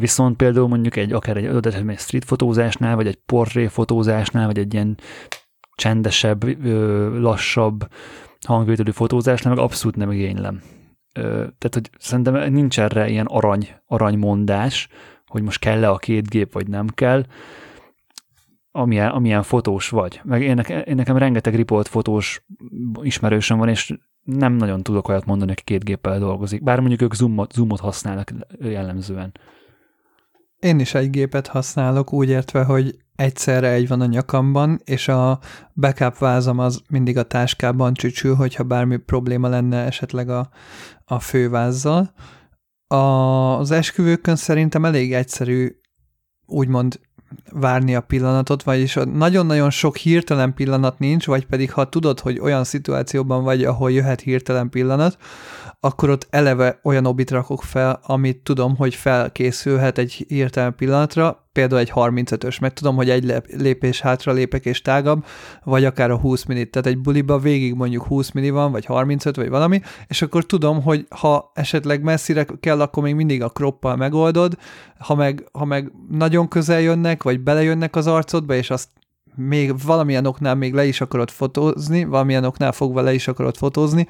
Viszont 0.00 0.36
például 0.36 0.68
mondjuk 0.68 0.96
egy 0.96 1.12
akár 1.12 1.36
egy 1.36 1.66
egy 1.86 1.98
street 1.98 2.24
fotózásnál, 2.24 2.96
vagy 2.96 3.06
egy 3.06 3.18
portré 3.26 3.66
fotózásnál, 3.66 4.46
vagy 4.46 4.58
egy 4.58 4.74
ilyen 4.74 4.98
csendesebb, 5.74 6.64
lassabb 7.20 7.88
hangvételű 8.46 8.90
fotózásnál 8.90 9.54
meg 9.54 9.64
abszolút 9.64 9.96
nem 9.96 10.10
igénylem. 10.10 10.62
Tehát, 11.12 11.70
hogy 11.70 11.90
szerintem 11.98 12.52
nincs 12.52 12.80
erre 12.80 13.08
ilyen 13.08 13.26
arany, 13.26 13.68
aranymondás, 13.86 14.88
hogy 15.26 15.42
most 15.42 15.58
kell-e 15.58 15.90
a 15.90 15.96
két 15.96 16.28
gép, 16.28 16.52
vagy 16.52 16.68
nem 16.68 16.86
kell. 16.86 17.24
amilyen, 18.76 19.10
amilyen 19.10 19.42
fotós 19.42 19.88
vagy. 19.88 20.20
Meg 20.24 20.42
én, 20.42 20.54
nekem, 20.54 20.82
én 20.86 20.94
nekem 20.94 21.16
rengeteg 21.16 21.54
ripolt 21.54 21.88
fotós 21.88 22.44
ismerősöm 23.02 23.58
van, 23.58 23.68
és 23.68 23.94
nem 24.22 24.52
nagyon 24.52 24.82
tudok 24.82 25.08
olyat 25.08 25.24
mondani, 25.24 25.50
aki 25.50 25.62
két 25.62 25.84
géppel 25.84 26.18
dolgozik. 26.18 26.62
Bár 26.62 26.78
mondjuk 26.80 27.02
ők 27.02 27.14
zoomot, 27.14 27.52
zoomot 27.52 27.80
használnak 27.80 28.32
jellemzően. 28.60 29.32
Én 30.64 30.78
is 30.78 30.94
egy 30.94 31.10
gépet 31.10 31.46
használok, 31.46 32.12
úgy 32.12 32.28
értve, 32.28 32.62
hogy 32.62 32.96
egyszerre 33.16 33.68
egy 33.70 33.88
van 33.88 34.00
a 34.00 34.06
nyakamban, 34.06 34.80
és 34.84 35.08
a 35.08 35.38
backup 35.74 36.18
vázam 36.18 36.58
az 36.58 36.82
mindig 36.88 37.18
a 37.18 37.22
táskában 37.22 37.94
csücsül, 37.94 38.34
hogyha 38.34 38.62
bármi 38.62 38.96
probléma 38.96 39.48
lenne 39.48 39.84
esetleg 39.84 40.28
a, 40.28 40.48
a 41.04 41.20
fővázzal. 41.20 42.12
A, 42.86 42.96
az 43.58 43.70
esküvőkön 43.70 44.36
szerintem 44.36 44.84
elég 44.84 45.14
egyszerű 45.14 45.76
úgymond 46.46 47.00
várni 47.52 47.94
a 47.94 48.00
pillanatot, 48.00 48.62
vagyis 48.62 48.98
nagyon-nagyon 49.12 49.70
sok 49.70 49.96
hirtelen 49.96 50.54
pillanat 50.54 50.98
nincs, 50.98 51.26
vagy 51.26 51.46
pedig 51.46 51.72
ha 51.72 51.88
tudod, 51.88 52.20
hogy 52.20 52.38
olyan 52.38 52.64
szituációban 52.64 53.42
vagy, 53.42 53.64
ahol 53.64 53.92
jöhet 53.92 54.20
hirtelen 54.20 54.70
pillanat, 54.70 55.18
akkor 55.84 56.10
ott 56.10 56.26
eleve 56.30 56.80
olyan 56.82 57.06
obit 57.06 57.30
rakok 57.30 57.62
fel, 57.62 58.00
amit 58.02 58.38
tudom, 58.38 58.76
hogy 58.76 58.94
felkészülhet 58.94 59.98
egy 59.98 60.24
hirtelen 60.28 60.74
pillanatra, 60.74 61.48
például 61.52 61.80
egy 61.80 61.92
35-ös, 61.94 62.60
mert 62.60 62.74
tudom, 62.74 62.96
hogy 62.96 63.10
egy 63.10 63.34
lépés 63.56 64.00
hátra 64.00 64.32
lépek 64.32 64.64
és 64.64 64.82
tágabb, 64.82 65.24
vagy 65.64 65.84
akár 65.84 66.10
a 66.10 66.18
20 66.18 66.44
minit, 66.44 66.70
tehát 66.70 66.86
egy 66.86 66.98
buliba 66.98 67.38
végig 67.38 67.74
mondjuk 67.74 68.04
20 68.06 68.30
milli 68.30 68.50
van, 68.50 68.72
vagy 68.72 68.84
35, 68.84 69.36
vagy 69.36 69.48
valami, 69.48 69.80
és 70.06 70.22
akkor 70.22 70.46
tudom, 70.46 70.82
hogy 70.82 71.06
ha 71.10 71.50
esetleg 71.54 72.02
messzire 72.02 72.46
kell, 72.60 72.80
akkor 72.80 73.02
még 73.02 73.14
mindig 73.14 73.42
a 73.42 73.48
kroppal 73.48 73.96
megoldod, 73.96 74.56
ha 74.98 75.14
meg, 75.14 75.48
ha 75.52 75.64
meg 75.64 75.92
nagyon 76.10 76.48
közel 76.48 76.80
jönnek, 76.80 77.22
vagy 77.22 77.40
belejönnek 77.40 77.96
az 77.96 78.06
arcodba, 78.06 78.54
és 78.54 78.70
azt 78.70 78.88
még 79.34 79.82
valamilyen 79.84 80.26
oknál 80.26 80.54
még 80.54 80.74
le 80.74 80.84
is 80.84 81.00
akarod 81.00 81.30
fotózni, 81.30 82.04
valamilyen 82.04 82.44
oknál 82.44 82.72
fogva 82.72 83.00
le 83.00 83.12
is 83.12 83.28
akarod 83.28 83.56
fotózni, 83.56 84.06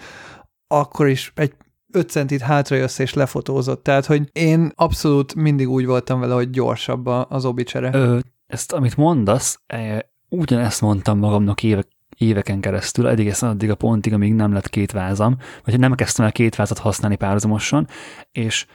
akkor 0.67 1.09
is 1.09 1.33
egy 1.35 1.55
5 1.95 2.11
centit 2.11 2.41
hátrajössz 2.41 2.99
és 2.99 3.15
lefotózott. 3.15 3.83
Tehát, 3.83 4.07
hogy 4.07 4.29
én 4.33 4.73
abszolút 4.75 5.35
mindig 5.35 5.69
úgy 5.69 5.87
voltam 5.87 6.21
vele, 6.21 6.35
hogy 6.35 6.51
gyorsabb 6.51 7.07
az 7.07 7.45
obicsere. 7.45 7.91
Ö, 7.93 8.19
ezt, 8.47 8.73
amit 8.73 8.97
mondasz, 8.97 9.61
e, 9.67 10.11
ugyanezt 10.29 10.81
mondtam 10.81 11.19
magamnak 11.19 11.63
évek, 11.63 11.87
éveken 12.19 12.61
keresztül, 12.61 13.09
eddig 13.09 13.27
ezt 13.27 13.43
addig 13.43 13.71
a 13.71 13.75
pontig, 13.75 14.13
amíg 14.13 14.35
nem 14.35 14.53
lett 14.53 14.69
két 14.69 14.93
vázam, 14.93 15.37
vagy 15.65 15.79
nem 15.79 15.95
kezdtem 15.95 16.25
el 16.25 16.33
két 16.33 16.57
vázat 16.57 16.79
használni 16.79 17.17
párhuzamosan, 17.17 17.89
és 18.33 18.67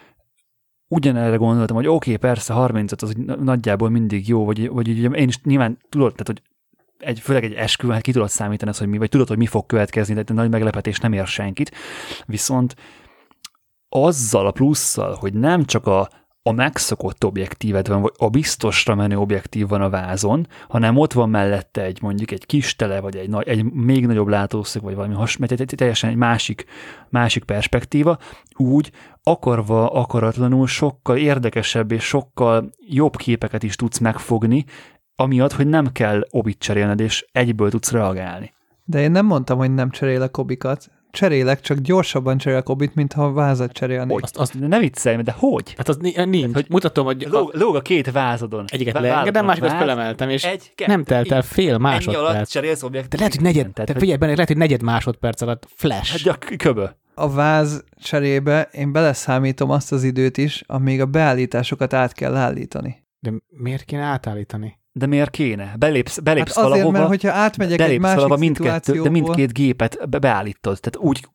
ugyanerre 0.88 1.36
gondoltam, 1.36 1.76
hogy 1.76 1.88
oké, 1.88 1.96
okay, 1.96 2.30
persze 2.30 2.54
35 2.54 3.02
az 3.02 3.14
nagyjából 3.42 3.90
mindig 3.90 4.28
jó, 4.28 4.46
vagy, 4.46 4.70
vagy 4.70 4.90
ugye 4.90 5.08
én 5.08 5.28
is 5.28 5.42
nyilván 5.42 5.78
tudod, 5.90 6.12
tehát 6.12 6.28
hogy 6.28 6.42
egy, 7.00 7.20
főleg 7.20 7.44
egy 7.44 7.54
esküvőn, 7.54 7.96
hát 7.96 8.04
ki 8.04 8.12
tudod 8.12 8.30
számítani 8.30 8.72
hogy 8.78 8.88
mi, 8.88 8.98
vagy 8.98 9.10
tudod, 9.10 9.28
hogy 9.28 9.38
mi 9.38 9.46
fog 9.46 9.66
következni, 9.66 10.14
tehát 10.14 10.34
nagy 10.34 10.50
meglepetés 10.50 11.00
nem 11.00 11.14
ér 11.14 11.28
senkit, 11.28 11.72
viszont 12.26 12.76
azzal 13.90 14.48
a 14.48 14.52
plusszal, 14.52 15.16
hogy 15.20 15.34
nem 15.34 15.66
csak 15.66 15.88
a, 15.88 16.10
a 16.42 16.52
megszokott 16.52 17.26
objektíved 17.26 17.88
van, 17.88 18.02
vagy 18.02 18.14
a 18.18 18.30
biztosra 18.30 18.96
menő 18.96 19.18
objektív 19.18 19.68
van 19.68 19.82
a 19.82 19.90
vázon, 19.90 20.48
hanem 20.68 20.98
ott 20.98 21.14
van 21.14 21.30
mellette 21.30 21.82
egy 21.82 22.02
mondjuk 22.02 22.32
egy 22.32 22.46
kis 22.46 22.76
tele, 22.76 23.00
vagy 23.00 23.16
egy, 23.16 23.36
egy 23.40 23.64
még 23.64 24.06
nagyobb 24.06 24.28
látószög, 24.28 24.84
vagy 24.84 24.96
valami 24.96 25.14
hasonló, 25.14 25.56
egy, 25.58 25.74
teljesen 25.76 26.10
egy 26.10 26.16
másik, 26.16 26.66
másik 27.10 27.44
perspektíva, 27.44 28.18
úgy 28.56 28.92
akarva, 29.24 29.92
akaratlanul 29.92 30.68
sokkal 30.68 31.18
érdekesebb 31.18 31.92
és 31.92 32.04
sokkal 32.04 32.70
jobb 32.88 33.16
képeket 33.16 33.64
is 33.64 33.76
tudsz 33.76 33.98
megfogni, 33.98 34.66
amiatt, 35.16 35.54
hogy 35.54 35.68
nem 35.68 35.92
kell 35.92 36.28
obit 36.30 36.60
cserélned, 36.60 37.00
és 37.00 37.26
egyből 37.32 37.70
tudsz 37.70 37.92
reagálni. 37.92 38.54
De 38.84 39.02
én 39.02 39.12
nem 39.12 39.26
mondtam, 39.26 39.58
hogy 39.58 39.74
nem 39.74 39.90
cserélek 39.90 40.38
obikat 40.38 40.92
cserélek, 41.12 41.62
csak 41.62 41.78
gyorsabban 41.78 42.38
cserélek 42.38 42.70
obit, 42.70 42.96
mint 42.96 43.14
ha 43.14 43.32
vázat 43.32 43.72
cserélnék. 43.72 44.12
Hogy? 44.12 44.24
Azt, 44.24 44.38
azt 44.38 44.60
ne 44.60 44.80
viccelj, 44.80 45.22
de 45.22 45.36
hogy? 45.38 45.74
Hát 45.78 45.90
az 45.90 45.98
nincs. 45.98 46.16
Hát, 46.16 46.54
hogy 46.54 46.66
mutatom, 46.70 47.06
hogy... 47.06 47.28
Lóg, 47.30 47.54
lóg 47.54 47.76
a 47.76 47.82
két 47.82 48.12
vázadon. 48.12 48.66
Egyiket 48.68 49.00
leengedem, 49.00 49.46
másikat 49.46 49.72
felemeltem, 49.72 50.30
és 50.30 50.44
egy, 50.44 50.74
nem 50.86 51.04
telt 51.04 51.32
el 51.32 51.42
fél 51.42 51.78
másodperc. 51.78 52.18
Ennyi 52.18 52.36
alatt 52.36 52.48
cserélsz 52.48 52.84
objektív. 52.84 53.10
De 53.10 53.18
lehet, 53.18 53.34
hogy 53.34 53.44
negyed, 53.44 53.74
tehát, 53.74 54.00
figyelj 54.00 54.18
benne, 54.18 54.32
lehet, 54.32 54.48
hogy 54.48 54.58
negyed 54.58 54.82
másodperc 54.82 55.42
alatt 55.42 55.68
flash. 55.76 56.12
Hát 56.12 56.22
gyak, 56.22 56.58
köbö. 56.58 56.86
A 57.14 57.30
váz 57.30 57.84
cserébe 57.96 58.70
én 58.72 58.92
beleszámítom 58.92 59.70
azt 59.70 59.92
az 59.92 60.04
időt 60.04 60.38
is, 60.38 60.64
amíg 60.68 61.02
a 61.02 61.06
beállításokat 61.06 61.94
át 61.94 62.14
kell 62.14 62.36
állítani. 62.36 63.08
De 63.20 63.32
miért 63.50 63.84
kéne 63.84 64.04
átállítani? 64.04 64.79
De 64.92 65.06
miért 65.06 65.30
kéne? 65.30 65.74
Belépsz, 65.78 66.20
belépsz 66.20 66.56
hát 66.56 66.66
azért, 66.66 66.70
valahova, 66.70 66.98
mert 66.98 67.10
hogyha 67.10 67.32
átmegyek 67.32 67.82
egy 67.82 68.00
másik 68.00 68.16
valahova 68.16 68.38
mindkettő, 68.40 69.02
De 69.02 69.10
mindkét 69.10 69.54
gépet 69.54 70.10
be, 70.10 70.20
beállítod. 70.20 70.80
Tehát 70.80 71.08
úgy 71.08 71.28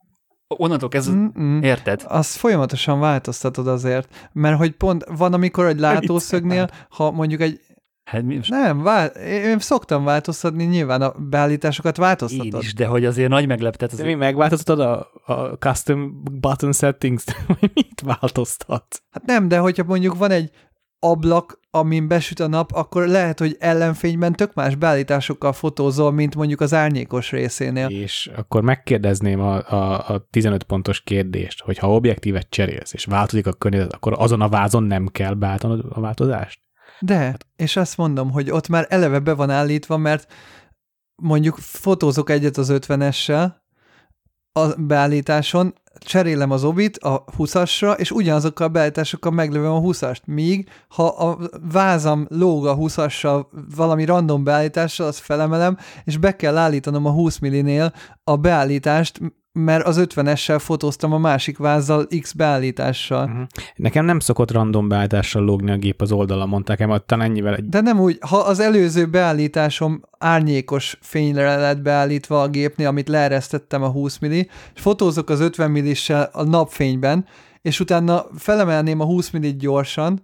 onnantól 0.49 0.89
kezdve, 0.89 1.17
Mm-mm. 1.17 1.63
érted? 1.63 2.05
Azt 2.09 2.37
folyamatosan 2.37 3.01
változtatod 3.01 3.69
azért, 3.69 4.31
mert 4.33 4.59
hogy 4.59 4.71
pont 4.71 5.05
van, 5.17 5.33
amikor 5.33 5.67
egy 5.67 5.79
látószögnél, 5.79 6.71
ha 6.89 7.11
mondjuk 7.11 7.41
egy 7.41 7.61
Hát 8.05 8.23
mi 8.23 8.37
most? 8.37 8.51
Nem, 8.51 8.83
vál... 8.83 9.07
én 9.07 9.59
szoktam 9.59 10.05
változtatni, 10.05 10.65
nyilván 10.65 11.03
a 11.03 11.15
beállításokat 11.19 11.97
változtatod. 11.97 12.55
Én 12.55 12.61
is, 12.61 12.75
de 12.75 12.87
hogy 12.87 13.05
azért 13.05 13.29
nagy 13.29 13.47
meglepet. 13.47 13.93
Azért... 13.93 14.09
De 14.09 14.15
mi 14.15 14.19
megváltoztatod 14.19 14.81
a, 14.81 15.11
a 15.33 15.57
custom 15.59 16.23
button 16.41 16.73
settings 16.73 17.25
vagy 17.47 17.71
mit 17.75 18.01
változtat? 18.05 19.03
Hát 19.11 19.25
nem, 19.27 19.49
de 19.49 19.59
hogyha 19.59 19.85
mondjuk 19.85 20.17
van 20.17 20.31
egy 20.31 20.51
ablak, 21.05 21.61
amin 21.71 22.09
besüt 22.09 22.41
a 22.41 22.47
nap, 22.47 22.73
akkor 22.73 23.07
lehet, 23.07 23.39
hogy 23.39 23.57
ellenfényben 23.61 24.33
tök 24.33 24.55
más 24.55 24.75
beállításokkal 24.75 25.53
fotózol, 25.53 26.13
mint 26.13 26.35
mondjuk 26.35 26.61
az 26.61 26.75
árnyékos 26.75 27.31
részénél. 27.31 27.89
És 27.89 28.31
akkor 28.37 28.63
megkérdezném 28.63 29.41
a, 29.41 29.73
a, 29.73 30.09
a 30.09 30.27
15 30.31 30.63
pontos 30.63 31.01
kérdést, 31.01 31.61
hogy 31.61 31.79
ha 31.79 31.95
objektívet 31.95 32.51
cserélsz, 32.51 32.93
és 32.93 33.05
változik 33.05 33.47
a 33.47 33.53
környezet, 33.53 33.93
akkor 33.93 34.13
azon 34.17 34.41
a 34.41 34.49
vázon 34.49 34.83
nem 34.83 35.07
kell 35.07 35.35
beállítanod 35.35 35.85
a 35.89 36.01
változást? 36.01 36.61
De, 37.01 37.37
és 37.57 37.77
azt 37.77 37.97
mondom, 37.97 38.31
hogy 38.31 38.51
ott 38.51 38.69
már 38.69 38.87
eleve 38.89 39.19
be 39.19 39.35
van 39.35 39.51
állítva, 39.51 39.97
mert 39.97 40.33
mondjuk 41.23 41.57
fotózok 41.59 42.31
egyet 42.31 42.57
az 42.57 42.73
50-essel 42.73 43.63
a 44.57 44.75
beállításon, 44.79 45.75
cserélem 45.99 46.51
az 46.51 46.65
obit 46.65 46.97
a 46.97 47.25
20-asra, 47.39 47.99
és 47.99 48.11
ugyanazokkal 48.11 48.67
a 48.67 48.71
beállításokkal 48.71 49.33
meglövöm 49.33 49.73
a 49.73 49.81
20-ast. 49.81 50.25
Míg, 50.25 50.69
ha 50.89 51.07
a 51.07 51.39
vázam 51.73 52.27
lóg 52.31 52.67
a 52.67 52.77
20-assal 52.77 53.47
valami 53.77 54.05
random 54.05 54.45
beállítással, 54.45 55.07
azt 55.07 55.19
felemelem, 55.19 55.79
és 56.05 56.17
be 56.17 56.37
kell 56.37 56.57
állítanom 56.57 57.07
a 57.07 57.11
20 57.11 57.39
millinél 57.39 57.93
a 58.25 58.37
beállítást, 58.37 59.21
mert 59.57 59.87
az 59.87 60.05
50-essel 60.09 60.61
fotóztam 60.61 61.13
a 61.13 61.19
másik 61.19 61.59
vázzal 61.59 62.07
X 62.21 62.33
beállítással. 62.33 63.25
Uh-huh. 63.25 63.47
Nekem 63.77 64.05
nem 64.05 64.21
szokott 64.21 64.51
random 64.51 64.89
beállítással 64.89 65.45
lógni 65.45 65.71
a 65.71 65.77
gép 65.77 66.01
az 66.01 66.13
oldalon, 66.13 66.49
mondták 66.49 66.81
el, 66.81 67.03
talán 67.07 67.27
ennyivel. 67.27 67.55
Egy... 67.55 67.69
De 67.69 67.81
nem 67.81 68.01
úgy, 68.01 68.19
ha 68.21 68.37
az 68.37 68.61
előző 68.61 69.07
beállításom 69.07 70.03
árnyékos 70.19 70.99
fényre 71.01 71.57
lett 71.57 71.83
beállítva 71.83 72.43
a 72.43 72.49
gépnél, 72.49 72.87
amit 72.87 73.09
leeresztettem 73.09 73.83
a 73.83 73.89
20 73.89 74.19
milli, 74.19 74.49
és 74.75 74.81
fotózok 74.81 75.29
az 75.29 75.41
50 75.41 75.71
millissel 75.71 76.31
a 76.33 76.43
napfényben, 76.43 77.27
és 77.63 77.81
utána 77.81 78.27
felemelném 78.37 79.01
a 79.01 79.05
20 79.05 79.31
millit 79.31 79.59
gyorsan, 79.59 80.23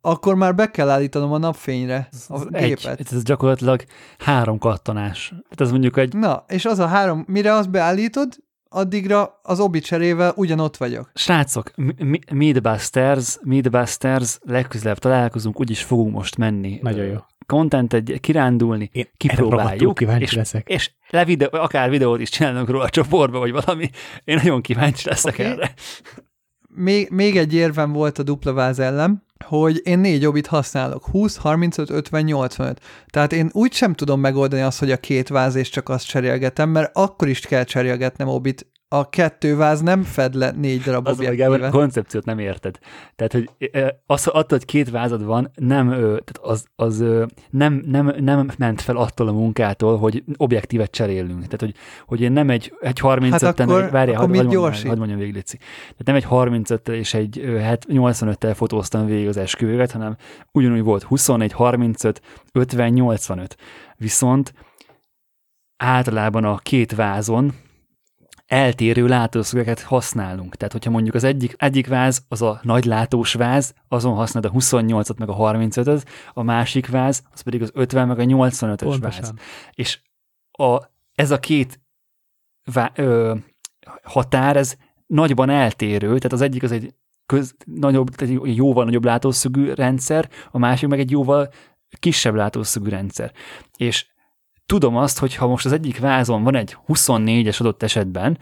akkor 0.00 0.34
már 0.34 0.54
be 0.54 0.70
kell 0.70 0.88
állítanom 0.88 1.32
a 1.32 1.38
napfényre 1.38 2.08
a 2.28 2.40
ez 2.50 2.64
gépet. 2.64 3.00
Egy, 3.00 3.06
ez 3.10 3.22
gyakorlatilag 3.22 3.84
három 4.18 4.58
kattanás. 4.58 5.28
Tehát 5.28 5.60
ez 5.60 5.70
mondjuk 5.70 5.96
egy... 5.96 6.14
Na, 6.14 6.44
és 6.48 6.64
az 6.64 6.78
a 6.78 6.86
három, 6.86 7.24
mire 7.28 7.54
azt 7.54 7.70
beállítod, 7.70 8.28
addigra 8.72 9.40
az 9.42 9.60
obi 9.60 9.80
cserével 9.80 10.32
ugyanott 10.36 10.76
vagyok. 10.76 11.10
Srácok, 11.14 11.72
Meatbusters, 12.32 13.38
Meatbusters, 13.42 14.38
legközelebb 14.42 14.98
találkozunk, 14.98 15.60
úgyis 15.60 15.82
fogunk 15.82 16.12
most 16.12 16.36
menni. 16.36 16.78
Nagyon 16.82 17.06
jó. 17.06 17.18
Content 17.46 17.92
egy 17.92 18.18
kirándulni, 18.20 18.90
Én 18.92 19.08
kipróbáljuk, 19.16 20.00
és, 20.00 20.32
leszek. 20.32 20.68
és 20.68 20.90
le 21.10 21.24
videó, 21.24 21.48
akár 21.52 21.90
videót 21.90 22.20
is 22.20 22.28
csinálnak 22.28 22.68
róla 22.68 22.84
a 22.84 22.88
csoportba, 22.88 23.38
vagy 23.38 23.52
valami. 23.52 23.90
Én 24.24 24.36
nagyon 24.42 24.60
kíváncsi 24.60 25.08
leszek 25.08 25.34
okay. 25.34 25.46
erre. 25.46 25.74
Még, 26.68 27.10
még 27.10 27.36
egy 27.36 27.54
érvem 27.54 27.92
volt 27.92 28.18
a 28.18 28.22
dupla 28.22 28.52
váz 28.52 28.78
ellen, 28.78 29.24
hogy 29.42 29.80
én 29.84 29.98
négy 29.98 30.26
obit 30.26 30.46
használok, 30.46 31.06
20, 31.06 31.36
35, 31.36 31.90
50, 31.90 32.22
85. 32.22 32.80
Tehát 33.06 33.32
én 33.32 33.50
úgy 33.52 33.72
sem 33.72 33.94
tudom 33.94 34.20
megoldani 34.20 34.62
azt, 34.62 34.78
hogy 34.78 34.90
a 34.90 34.96
két 34.96 35.28
váz 35.28 35.54
és 35.54 35.68
csak 35.68 35.88
azt 35.88 36.06
cserélgetem, 36.06 36.68
mert 36.68 36.96
akkor 36.96 37.28
is 37.28 37.40
kell 37.40 37.64
cserélgetnem 37.64 38.28
obit 38.28 38.66
a 38.92 39.08
kettő 39.08 39.56
váz 39.56 39.80
nem 39.80 40.02
fed 40.02 40.34
le 40.34 40.50
négy 40.50 40.80
darab 40.80 41.06
Az, 41.06 41.16
Gábor, 41.18 41.32
a 41.32 41.44
objektívet. 41.44 41.70
koncepciót 41.70 42.24
nem 42.24 42.38
érted. 42.38 42.78
Tehát, 43.16 43.32
hogy 43.32 43.50
ö, 43.72 43.88
az, 44.06 44.26
attól, 44.26 44.58
hogy 44.58 44.64
két 44.64 44.90
vázad 44.90 45.24
van, 45.24 45.50
nem, 45.54 45.88
tehát 45.88 46.38
az, 46.40 46.64
az 46.76 47.04
nem, 47.50 47.82
nem, 47.86 48.14
nem 48.18 48.50
ment 48.58 48.80
fel 48.80 48.96
attól 48.96 49.28
a 49.28 49.32
munkától, 49.32 49.98
hogy 49.98 50.24
objektívet 50.36 50.90
cserélünk. 50.90 51.42
Tehát, 51.44 51.60
hogy, 51.60 51.74
hogy 52.06 52.20
én 52.20 52.32
nem 52.32 52.50
egy, 52.50 52.74
egy 52.80 52.98
35 52.98 53.40
Hát 53.40 53.60
akkor- 53.60 53.90
várjál, 53.90 54.16
akkor 54.16 54.28
hadd 54.36 54.44
hadd 54.44 54.54
mondjam, 54.54 54.88
hadd 54.88 54.98
mondjam 54.98 55.18
végig, 55.18 55.34
Lici. 55.34 55.56
Tehát 55.56 56.04
nem 56.04 56.14
egy 56.14 56.24
35 56.24 56.88
és 56.88 57.14
egy 57.14 57.38
ö, 57.38 57.56
het- 57.56 57.86
85-tel 57.88 58.52
fotóztam 58.54 59.06
végig 59.06 59.28
az 59.28 59.36
esküvőt, 59.36 59.90
hanem 59.90 60.16
ugyanúgy 60.52 60.82
volt 60.82 61.02
21, 61.02 61.52
35, 61.52 62.20
50, 62.52 62.88
85. 62.92 63.56
Viszont 63.96 64.54
általában 65.76 66.44
a 66.44 66.56
két 66.56 66.94
vázon 66.94 67.52
eltérő 68.52 69.06
látószögeket 69.06 69.80
használunk. 69.80 70.56
Tehát, 70.56 70.72
hogyha 70.72 70.90
mondjuk 70.90 71.14
az 71.14 71.24
egyik, 71.24 71.54
egyik 71.56 71.86
váz 71.86 72.24
az 72.28 72.42
a 72.42 72.60
nagy 72.62 72.84
látós 72.84 73.32
váz, 73.32 73.74
azon 73.88 74.14
használod 74.14 74.50
a 74.54 74.58
28-at 74.58 75.18
meg 75.18 75.28
a 75.28 75.36
35-öt, 75.36 76.08
a 76.32 76.42
másik 76.42 76.88
váz 76.88 77.22
az 77.32 77.40
pedig 77.40 77.62
az 77.62 77.70
50 77.74 78.08
meg 78.08 78.18
a 78.18 78.22
85-ös 78.22 78.96
váz. 79.00 79.00
Pontosan. 79.00 79.38
És 79.70 80.00
a, 80.50 80.78
ez 81.14 81.30
a 81.30 81.38
két 81.38 81.80
vá, 82.72 82.92
ö, 82.94 83.34
határ, 84.02 84.56
ez 84.56 84.76
nagyban 85.06 85.50
eltérő, 85.50 86.06
tehát 86.06 86.32
az 86.32 86.40
egyik 86.40 86.62
az 86.62 86.72
egy 86.72 86.94
köz, 87.26 87.54
nagyobb, 87.64 88.08
tehát 88.08 88.34
egy 88.34 88.56
jóval 88.56 88.84
nagyobb 88.84 89.04
látószögű 89.04 89.72
rendszer, 89.72 90.28
a 90.50 90.58
másik 90.58 90.88
meg 90.88 90.98
egy 90.98 91.10
jóval 91.10 91.52
kisebb 91.98 92.34
látószögű 92.34 92.88
rendszer. 92.88 93.32
És 93.76 94.06
tudom 94.72 94.96
azt, 94.96 95.18
hogy 95.18 95.34
ha 95.34 95.46
most 95.46 95.64
az 95.64 95.72
egyik 95.72 95.98
vázon 95.98 96.42
van 96.42 96.54
egy 96.54 96.76
24-es 96.88 97.60
adott 97.60 97.82
esetben, 97.82 98.38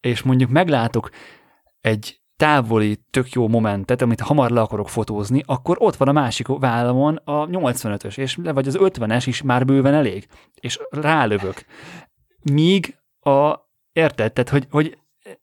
és 0.00 0.22
mondjuk 0.22 0.50
meglátok 0.50 1.10
egy 1.80 2.20
távoli, 2.36 2.98
tök 3.10 3.32
jó 3.32 3.48
momentet, 3.48 4.02
amit 4.02 4.20
hamar 4.20 4.50
le 4.50 4.60
akarok 4.60 4.88
fotózni, 4.88 5.42
akkor 5.46 5.76
ott 5.80 5.96
van 5.96 6.08
a 6.08 6.12
másik 6.12 6.46
vállamon 6.46 7.16
a 7.24 7.46
85-ös, 7.46 8.18
és 8.18 8.38
vagy 8.42 8.68
az 8.68 8.78
50-es 8.80 9.22
is 9.26 9.42
már 9.42 9.64
bőven 9.64 9.94
elég, 9.94 10.26
és 10.60 10.78
rálövök. 10.90 11.64
Míg 12.52 12.98
a, 13.20 13.54
érted? 13.92 14.32
Tehát, 14.32 14.50
hogy, 14.50 14.66
hogy 14.70 14.98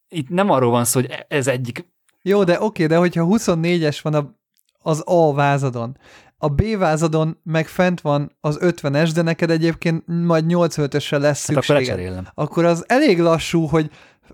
itt 0.09 0.29
nem 0.29 0.49
arról 0.49 0.71
van 0.71 0.85
szó, 0.85 0.99
hogy 0.99 1.25
ez 1.27 1.47
egyik 1.47 1.93
Jó, 2.21 2.43
de 2.43 2.61
oké, 2.61 2.85
de 2.85 2.97
hogyha 2.97 3.27
24-es 3.29 3.99
van 4.01 4.13
a, 4.13 4.35
az 4.81 5.01
A 5.05 5.33
vázadon, 5.33 5.97
a 6.37 6.47
B 6.49 6.77
vázadon 6.77 7.37
meg 7.43 7.67
fent 7.67 8.01
van 8.01 8.35
az 8.41 8.57
50-es, 8.61 9.11
de 9.13 9.21
neked 9.21 9.49
egyébként 9.49 10.03
majd 10.07 10.45
85-ösre 10.47 11.19
lesz 11.19 11.47
hát 11.47 11.49
akkor 11.49 11.63
szükséged. 11.63 11.95
lecserélem. 11.95 12.27
akkor 12.33 12.65
az 12.65 12.83
elég 12.87 13.19
lassú, 13.19 13.65
hogy 13.65 13.89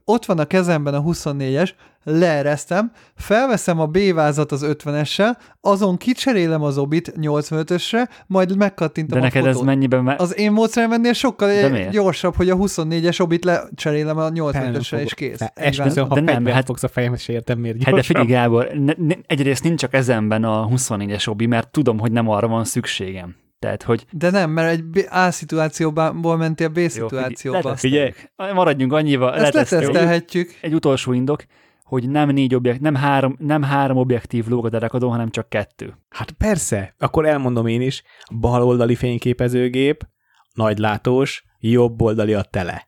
ott 0.06 0.26
van 0.26 0.40
a 0.40 0.46
kezemben 0.46 0.94
a 0.94 1.02
24-es, 1.02 1.70
leeresztem, 2.04 2.92
felveszem 3.16 3.80
a 3.80 3.86
B 3.86 3.98
vázat 4.14 4.52
az 4.52 4.66
50-essel, 4.68 5.38
azon 5.62 5.98
kicserélem 5.98 6.62
az 6.62 6.78
obit 6.78 7.14
85-ösre, 7.22 8.08
majd 8.28 8.58
megkattintom 8.58 9.20
De 9.20 9.24
a 9.24 9.28
neked 9.28 9.42
fotót. 9.44 9.60
ez 9.60 9.66
mennyiben 9.66 10.04
me- 10.04 10.20
Az 10.22 10.38
én 10.38 10.52
módszerem 10.52 10.92
ennél 10.92 11.14
sokkal 11.14 11.90
gyorsabb, 11.92 12.36
hogy 12.36 12.50
a 12.50 12.56
24-es 12.56 13.20
obit 13.22 13.44
lecserélem 13.44 14.18
a 14.18 14.30
85-ösre, 14.30 14.82
fogok. 14.90 15.06
és 15.06 15.14
kész. 15.14 15.40
Esküszöm, 15.54 16.08
ha 16.10 16.16
De 16.16 16.22
nem, 16.22 16.46
hát- 16.46 16.66
fogsz 16.66 16.84
a 16.84 16.88
fejemhez, 16.88 17.22
se 17.22 17.34
értem 17.34 17.60
miért 17.60 17.84
Hát 17.84 17.94
de 17.94 18.02
figyelj, 18.04 18.26
gyorsabb. 18.26 18.42
Gábor, 18.44 18.72
ne, 18.74 18.94
ne, 18.98 19.16
egyrészt 19.28 19.64
nincs 19.64 19.80
csak 19.80 19.94
ezenben 19.94 20.44
a 20.44 20.68
24-es 20.68 21.28
obi, 21.28 21.46
mert 21.46 21.72
tudom, 21.72 22.00
hogy 22.00 22.12
nem 22.12 22.30
arra 22.30 22.48
van 22.48 22.64
szükségem. 22.66 23.36
Tehát, 23.60 23.84
hogy 23.84 24.06
De 24.12 24.30
nem, 24.30 24.50
mert 24.50 24.70
egy 24.72 25.06
A 25.10 25.32
szituációból 25.32 26.38
mentél 26.38 26.68
B 26.70 26.78
jó, 26.78 26.88
szituációba. 26.88 27.76
figyelj, 27.76 28.04
leteszteljük. 28.06 28.56
Maradjunk 28.56 28.94
annyival, 28.94 29.34
Ezt 29.36 29.54
letesztelhetjük. 29.54 30.58
Egy 30.62 30.74
utolsó 30.74 31.14
indok, 31.14 31.44
hogy 31.92 32.10
nem 32.10 32.30
négy 32.30 32.56
objekt, 32.56 32.82
nem 32.82 32.96
három, 32.96 33.36
nem 33.40 33.64
három 33.64 33.98
objektív 33.98 34.48
lóg 34.48 34.66
a 34.66 34.70
derekadon, 34.70 35.10
hanem 35.10 35.30
csak 35.30 35.50
kettő. 35.50 35.98
Hát 36.10 36.32
persze, 36.32 36.96
akkor 37.00 37.26
elmondom 37.26 37.68
én 37.68 37.82
is, 37.82 38.04
bal 38.40 38.64
oldali 38.64 38.96
fényképezőgép, 38.96 40.08
nagylátós, 40.54 41.44
jobb 41.60 42.02
oldali 42.02 42.34
a 42.34 42.42
tele. 42.42 42.88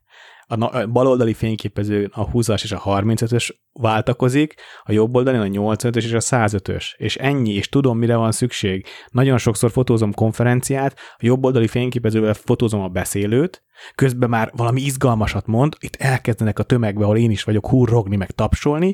A, 0.53 0.55
na- 0.55 0.67
a 0.67 0.87
bal 0.87 1.07
oldali 1.07 1.33
fényképezőn 1.33 2.09
a 2.13 2.31
20-as 2.31 2.63
és 2.63 2.71
a 2.71 2.81
35-ös 2.81 3.49
váltakozik, 3.71 4.53
a 4.83 4.91
jobb 4.91 5.15
oldalon 5.15 5.41
a 5.41 5.73
85-ös 5.73 6.03
és 6.03 6.13
a 6.13 6.19
105-ös. 6.19 6.85
És 6.97 7.15
ennyi, 7.15 7.53
és 7.53 7.69
tudom, 7.69 7.97
mire 7.97 8.15
van 8.15 8.31
szükség. 8.31 8.85
Nagyon 9.09 9.37
sokszor 9.37 9.71
fotózom 9.71 10.13
konferenciát, 10.13 10.95
a 11.15 11.19
jobb 11.19 11.43
oldali 11.43 11.67
fényképezővel 11.67 12.33
fotózom 12.33 12.81
a 12.81 12.87
beszélőt, 12.87 13.63
közben 13.95 14.29
már 14.29 14.51
valami 14.55 14.81
izgalmasat 14.81 15.45
mond, 15.45 15.75
itt 15.79 15.95
elkezdenek 15.95 16.59
a 16.59 16.63
tömegbe, 16.63 17.03
ahol 17.03 17.17
én 17.17 17.31
is 17.31 17.43
vagyok, 17.43 17.67
hurrogni, 17.67 18.15
meg 18.15 18.31
tapsolni, 18.31 18.93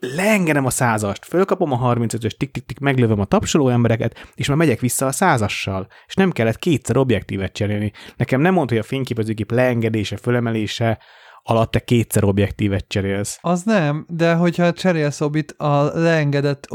leengedem 0.00 0.64
a 0.64 0.70
százast, 0.70 1.24
fölkapom 1.24 1.72
a 1.72 1.94
35-ös, 1.94 2.36
tik-tik-tik, 2.36 2.78
meglövöm 2.78 3.20
a 3.20 3.24
tapsoló 3.24 3.68
embereket, 3.68 4.30
és 4.34 4.48
már 4.48 4.56
megyek 4.56 4.80
vissza 4.80 5.06
a 5.06 5.12
százassal. 5.12 5.86
És 6.06 6.14
nem 6.14 6.30
kellett 6.30 6.58
kétszer 6.58 6.96
objektívet 6.96 7.52
cserélni. 7.52 7.92
Nekem 8.16 8.40
nem 8.40 8.54
mondta, 8.54 8.74
hogy 8.74 8.82
a 8.82 8.86
fényképezőgép 8.86 9.50
leengedése, 9.50 10.16
fölemelése 10.16 10.98
alatt 11.48 11.70
te 11.70 11.80
kétszer 11.80 12.24
objektívet 12.24 12.84
cserélsz. 12.88 13.38
Az 13.40 13.62
nem, 13.62 14.06
de 14.08 14.34
hogyha 14.34 14.72
cserélsz 14.72 15.20
obit 15.20 15.52
a 15.52 15.82
leengedett 15.82 16.68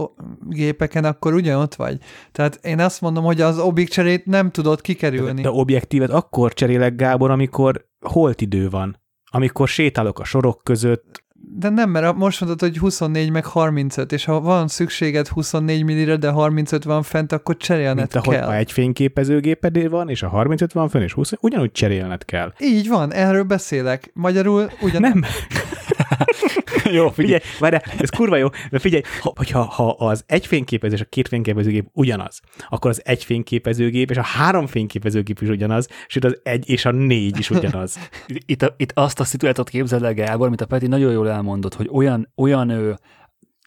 gépeken, 0.50 1.06
akkor 1.06 1.34
ugyanott 1.34 1.76
vagy. 1.76 1.98
Tehát 2.32 2.60
én 2.62 2.80
azt 2.80 3.02
mondom, 3.02 3.24
hogy 3.24 3.42
az 3.42 3.60
obik 3.60 3.90
cserét 3.90 4.26
nem 4.26 4.52
tudod 4.52 4.82
kikerülni. 4.82 5.42
De 5.42 5.50
objektívet 5.50 6.10
akkor 6.10 6.54
cserélek, 6.54 6.96
Gábor, 6.96 7.32
amikor 7.32 7.86
holt 8.00 8.42
idő 8.42 8.70
van. 8.70 9.00
Amikor 9.32 9.68
sétálok 9.68 10.20
a 10.20 10.24
sorok 10.24 10.64
között, 10.64 11.24
De 11.56 11.70
nem, 11.70 11.90
mert 11.90 12.16
most 12.16 12.40
mondod, 12.40 12.60
hogy 12.60 12.78
24 12.78 13.30
meg 13.30 13.46
35, 13.46 14.12
és 14.12 14.26
ha 14.26 14.40
van 14.40 14.68
szükséged 14.68 15.28
24 15.28 15.84
millire, 15.84 16.16
de 16.16 16.30
35 16.30 16.84
van 16.84 17.04
fent, 17.04 17.32
akkor 17.32 17.58
cserélned 17.58 17.96
mint 17.96 18.16
ahogy 18.16 18.36
kell. 18.36 18.46
ha 18.46 18.56
egy 18.56 18.72
fényképezőgépedé 18.72 19.88
van, 19.88 20.10
és 20.10 20.24
a 20.24 20.28
35 20.28 20.74
van 20.74 20.90
fönn, 20.90 21.02
és 21.02 21.14
20, 21.14 21.32
ugyanúgy 21.40 21.72
cserélned 21.72 22.26
kell. 22.26 22.54
Így 22.60 22.88
van, 22.88 23.14
erről 23.14 23.44
beszélek. 23.44 24.12
Magyarul 24.14 24.72
ugyan... 24.82 25.02
Nem, 25.02 25.24
Jó, 26.92 27.10
Figyelj, 27.10 27.40
várjál, 27.60 27.84
ez 27.98 28.10
kurva 28.10 28.36
jó, 28.36 28.48
de 28.70 28.80
figyelj, 28.80 29.02
ha, 29.22 29.34
hogyha 29.36 29.64
ha 29.64 29.90
az 29.90 30.24
egy 30.28 30.46
fényképező 30.46 30.96
és 30.96 31.02
a 31.02 31.06
két 31.06 31.28
fényképezőgép 31.28 31.88
ugyanaz, 31.94 32.42
akkor 32.70 32.90
az 32.90 33.02
egy 33.06 33.24
fényképezőgép 33.24 34.10
és 34.10 34.18
a 34.18 34.24
három 34.24 34.68
fényképezőgép 34.68 35.42
is 35.42 35.50
ugyanaz, 35.50 35.88
sőt 36.08 36.26
az 36.26 36.40
egy 36.44 36.70
és 36.70 36.86
a 36.86 36.92
négy 36.92 37.38
is 37.38 37.50
ugyanaz. 37.50 37.98
itt, 38.46 38.74
itt 38.78 38.92
azt 38.94 39.20
a 39.20 39.24
szituációt 39.24 39.70
képzeld 39.70 40.04
el, 40.04 40.14
Gábor, 40.14 40.48
amit 40.48 40.62
a 40.62 40.66
Peti 40.66 40.88
nagyon 40.88 41.12
jól 41.12 41.26
elmondott, 41.42 41.74
hogy 41.74 41.90
olyan, 41.92 42.32
olyan 42.36 42.70
ő, 42.70 42.98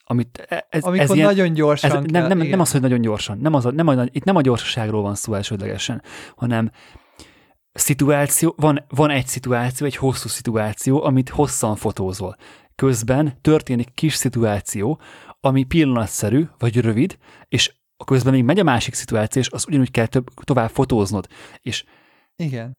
amit 0.03 0.45
e- 0.47 0.67
ez, 0.69 0.83
Amikor 0.83 1.03
ez 1.03 1.13
ilyen, 1.13 1.27
nagyon 1.27 1.53
gyorsan 1.53 1.89
ez 1.91 2.11
kell. 2.11 2.27
nem, 2.27 2.37
nem, 2.37 2.59
az, 2.59 2.71
hogy 2.71 2.81
nagyon 2.81 3.01
gyorsan, 3.01 3.37
nem 3.37 3.53
az, 3.53 3.65
a- 3.65 3.71
nem 3.71 3.87
a, 3.87 4.03
itt 4.03 4.23
nem 4.23 4.35
a 4.35 4.41
gyorsaságról 4.41 5.01
van 5.01 5.15
szó 5.15 5.33
elsődlegesen, 5.33 6.01
hanem 6.35 6.71
szituáció, 7.73 8.53
van, 8.57 8.85
van 8.87 9.09
egy 9.09 9.27
szituáció, 9.27 9.85
egy 9.85 9.95
hosszú 9.95 10.27
szituáció, 10.27 11.03
amit 11.03 11.29
hosszan 11.29 11.75
fotózol. 11.75 12.35
Közben 12.75 13.37
történik 13.41 13.93
kis 13.93 14.13
szituáció, 14.13 14.99
ami 15.39 15.63
pillanatszerű, 15.63 16.43
vagy 16.57 16.77
rövid, 16.81 17.17
és 17.47 17.75
közben 18.05 18.33
még 18.33 18.43
megy 18.43 18.59
a 18.59 18.63
másik 18.63 18.93
szituáció, 18.93 19.41
és 19.41 19.49
az 19.49 19.67
ugyanúgy 19.67 19.91
kell 19.91 20.05
több, 20.05 20.29
tovább 20.43 20.69
fotóznod. 20.69 21.27
És 21.61 21.83
Igen. 22.35 22.77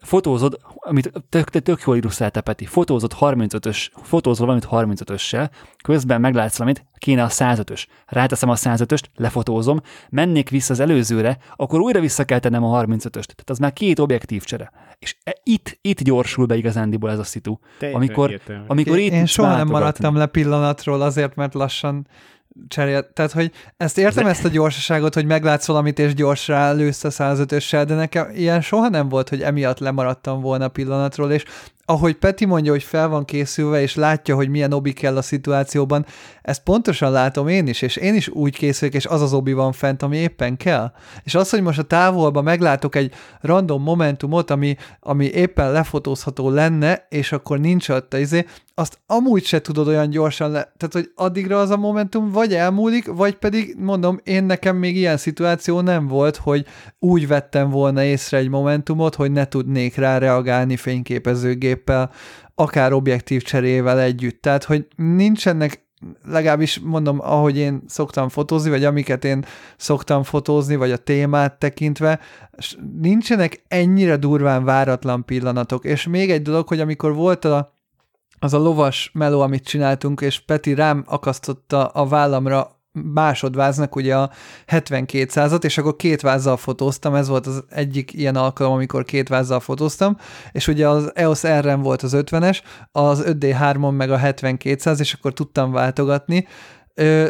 Fotózod, 0.00 0.58
amit 0.74 1.12
tök, 1.28 1.50
tök, 1.50 1.62
tök 1.62 1.80
jól 1.86 1.96
illusztrálta 1.96 2.40
Peti, 2.40 2.64
fotózod 2.64 3.12
35-ös, 3.20 3.88
fotózol 4.02 4.46
valamit 4.46 4.68
35-össel, 4.70 5.50
közben 5.82 6.20
meglátsz 6.20 6.56
valamit, 6.56 6.86
kéne 6.98 7.22
a 7.22 7.28
105-ös. 7.28 7.84
Ráteszem 8.06 8.48
a 8.48 8.54
105-öst, 8.54 9.02
lefotózom, 9.16 9.80
mennék 10.10 10.50
vissza 10.50 10.72
az 10.72 10.80
előzőre, 10.80 11.38
akkor 11.56 11.80
újra 11.80 12.00
vissza 12.00 12.24
kell 12.24 12.38
tennem 12.38 12.64
a 12.64 12.82
35-öst. 12.82 13.10
Tehát 13.10 13.50
az 13.50 13.58
már 13.58 13.72
két 13.72 13.98
objektív 13.98 14.44
csere. 14.44 14.72
És 14.98 15.16
e- 15.24 15.40
itt, 15.42 15.78
itt 15.80 16.02
gyorsul 16.02 16.46
be 16.46 16.56
igazándiból 16.56 17.10
ez 17.10 17.18
a 17.18 17.24
szitu. 17.24 17.58
Amikor, 17.92 18.40
amikor 18.66 18.98
itt 18.98 19.12
Én 19.12 19.26
soha 19.26 19.56
nem 19.56 19.68
maradtam 19.68 20.16
le 20.16 20.26
pillanatról 20.26 21.02
azért, 21.02 21.34
mert 21.34 21.54
lassan 21.54 22.06
cserél. 22.68 23.12
Tehát, 23.12 23.32
hogy 23.32 23.52
ezt 23.76 23.98
értem, 23.98 24.26
ezt 24.26 24.44
a 24.44 24.48
gyorsaságot, 24.48 25.14
hogy 25.14 25.26
meglátsz 25.26 25.66
valamit, 25.66 25.98
és 25.98 26.14
gyorsra 26.14 26.72
lősz 26.72 27.04
a 27.04 27.10
105-össel, 27.10 27.84
de 27.86 27.94
nekem 27.94 28.30
ilyen 28.34 28.60
soha 28.60 28.88
nem 28.88 29.08
volt, 29.08 29.28
hogy 29.28 29.42
emiatt 29.42 29.78
lemaradtam 29.78 30.40
volna 30.40 30.68
pillanatról, 30.68 31.32
és 31.32 31.44
ahogy 31.84 32.14
Peti 32.14 32.44
mondja, 32.44 32.72
hogy 32.72 32.82
fel 32.82 33.08
van 33.08 33.24
készülve, 33.24 33.80
és 33.80 33.94
látja, 33.94 34.34
hogy 34.34 34.48
milyen 34.48 34.72
obi 34.72 34.92
kell 34.92 35.16
a 35.16 35.22
szituációban, 35.22 36.06
ezt 36.42 36.62
pontosan 36.62 37.12
látom 37.12 37.48
én 37.48 37.66
is, 37.66 37.82
és 37.82 37.96
én 37.96 38.14
is 38.14 38.28
úgy 38.28 38.56
készülök, 38.56 38.94
és 38.94 39.06
az 39.06 39.22
az 39.22 39.32
obi 39.32 39.52
van 39.52 39.72
fent, 39.72 40.02
ami 40.02 40.16
éppen 40.16 40.56
kell. 40.56 40.92
És 41.22 41.34
az, 41.34 41.50
hogy 41.50 41.62
most 41.62 41.78
a 41.78 41.82
távolban 41.82 42.44
meglátok 42.44 42.94
egy 42.94 43.12
random 43.40 43.82
momentumot, 43.82 44.50
ami, 44.50 44.76
ami 45.00 45.24
éppen 45.24 45.72
lefotózható 45.72 46.50
lenne, 46.50 47.06
és 47.08 47.32
akkor 47.32 47.60
nincs 47.60 47.88
ott 47.88 48.14
izé, 48.14 48.44
azt 48.76 48.98
amúgy 49.06 49.44
se 49.44 49.60
tudod 49.60 49.88
olyan 49.88 50.10
gyorsan 50.10 50.50
le... 50.50 50.72
Tehát, 50.76 50.92
hogy 50.92 51.10
addigra 51.14 51.58
az 51.60 51.70
a 51.70 51.76
momentum 51.76 52.30
vagy 52.30 52.54
elmúlik, 52.54 53.06
vagy 53.06 53.34
pedig, 53.34 53.76
mondom, 53.78 54.20
én 54.24 54.44
nekem 54.44 54.76
még 54.76 54.96
ilyen 54.96 55.16
szituáció 55.16 55.80
nem 55.80 56.06
volt, 56.06 56.36
hogy 56.36 56.66
úgy 56.98 57.26
vettem 57.26 57.70
volna 57.70 58.02
észre 58.02 58.38
egy 58.38 58.48
momentumot, 58.48 59.14
hogy 59.14 59.32
ne 59.32 59.44
tudnék 59.44 59.96
rá 59.96 60.18
reagálni 60.18 60.76
fényképezőgéppel, 60.76 61.73
géppel, 61.74 62.10
akár 62.54 62.92
objektív 62.92 63.42
cserével 63.42 64.00
együtt. 64.00 64.42
Tehát, 64.42 64.64
hogy 64.64 64.86
nincsenek 64.96 65.82
legalábbis 66.24 66.78
mondom, 66.78 67.20
ahogy 67.20 67.56
én 67.56 67.82
szoktam 67.86 68.28
fotózni, 68.28 68.70
vagy 68.70 68.84
amiket 68.84 69.24
én 69.24 69.44
szoktam 69.76 70.22
fotózni, 70.22 70.76
vagy 70.76 70.90
a 70.90 70.96
témát 70.96 71.58
tekintve, 71.58 72.20
nincsenek 73.00 73.62
ennyire 73.68 74.16
durván 74.16 74.64
váratlan 74.64 75.24
pillanatok. 75.24 75.84
És 75.84 76.06
még 76.06 76.30
egy 76.30 76.42
dolog, 76.42 76.68
hogy 76.68 76.80
amikor 76.80 77.14
volt 77.14 77.44
a, 77.44 77.74
az 78.38 78.54
a 78.54 78.58
lovas 78.58 79.10
meló, 79.14 79.40
amit 79.40 79.64
csináltunk, 79.64 80.20
és 80.20 80.40
Peti 80.40 80.74
rám 80.74 81.04
akasztotta 81.06 81.86
a 81.86 82.06
vállamra 82.06 82.73
másodváznak 83.02 83.96
ugye 83.96 84.16
a 84.16 84.30
72 84.66 85.26
százat, 85.28 85.64
és 85.64 85.78
akkor 85.78 85.96
két 85.96 86.20
vázzal 86.20 86.56
fotóztam, 86.56 87.14
ez 87.14 87.28
volt 87.28 87.46
az 87.46 87.64
egyik 87.68 88.12
ilyen 88.12 88.36
alkalom, 88.36 88.72
amikor 88.72 89.04
két 89.04 89.28
vázzal 89.28 89.60
fotóztam, 89.60 90.16
és 90.52 90.68
ugye 90.68 90.88
az 90.88 91.10
EOS 91.14 91.42
r 91.46 91.76
volt 91.76 92.02
az 92.02 92.12
50-es, 92.16 92.58
az 92.92 93.24
5D3-on 93.26 93.96
meg 93.96 94.10
a 94.10 94.18
7200, 94.18 95.00
és 95.00 95.12
akkor 95.12 95.32
tudtam 95.32 95.72
váltogatni, 95.72 96.46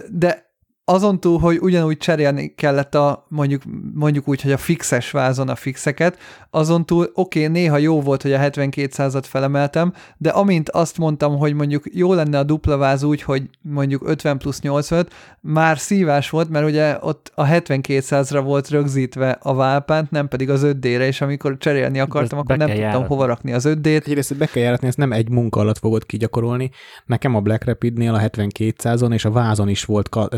de 0.08 0.43
azon 0.85 1.20
túl, 1.20 1.39
hogy 1.39 1.59
ugyanúgy 1.61 1.97
cserélni 1.97 2.55
kellett 2.55 2.95
a 2.95 3.26
mondjuk, 3.28 3.62
mondjuk 3.95 4.28
úgy, 4.28 4.43
hogy 4.43 4.53
a 4.53 4.57
fixes 4.57 5.11
vázon 5.11 5.49
a 5.49 5.55
fixeket, 5.55 6.18
azon 6.51 6.87
túl 6.87 7.11
oké, 7.14 7.41
okay, 7.41 7.53
néha 7.53 7.78
jó 7.78 8.01
volt, 8.01 8.22
hogy 8.22 8.32
a 8.32 8.39
7200-at 8.39 9.24
felemeltem, 9.26 9.93
de 10.16 10.30
amint 10.30 10.68
azt 10.70 10.99
mondtam, 10.99 11.39
hogy 11.39 11.55
mondjuk 11.55 11.85
jó 11.93 12.12
lenne 12.12 12.39
a 12.39 12.43
dupla 12.43 12.76
váz 12.76 13.03
úgy, 13.03 13.22
hogy 13.22 13.43
mondjuk 13.61 14.09
50 14.09 14.39
plusz 14.39 14.61
85, 14.61 15.12
már 15.41 15.78
szívás 15.78 16.30
volt, 16.30 16.49
mert 16.49 16.66
ugye 16.66 16.97
ott 17.01 17.32
a 17.35 17.45
7200-ra 17.45 18.41
volt 18.45 18.68
rögzítve 18.68 19.39
a 19.43 19.55
válpánt, 19.55 20.11
nem 20.11 20.28
pedig 20.28 20.51
az 20.51 20.62
5D-re, 20.64 21.07
és 21.07 21.20
amikor 21.20 21.57
cserélni 21.59 22.01
akartam, 22.01 22.39
akkor 22.39 22.57
nem 22.57 22.68
tudtam 22.68 22.85
járatni. 22.85 23.07
hova 23.07 23.26
rakni 23.26 23.53
az 23.53 23.64
5D-t. 23.68 24.07
Egyrészt 24.07 24.37
be 24.37 24.47
kell 24.47 24.62
járatni, 24.62 24.87
ezt 24.87 24.97
nem 24.97 25.12
egy 25.12 25.28
munka 25.28 25.61
alatt 25.61 25.78
fogod 25.78 26.07
kigyakorolni. 26.07 26.70
Nekem 27.07 27.35
a 27.35 27.41
Black 27.41 27.64
Rapidnél 27.64 28.14
a 28.14 28.20
7200-on 28.20 29.12
és 29.12 29.24
a 29.24 29.30
vázon 29.30 29.68
is 29.68 29.85
volt 29.85 30.09
ka- 30.09 30.35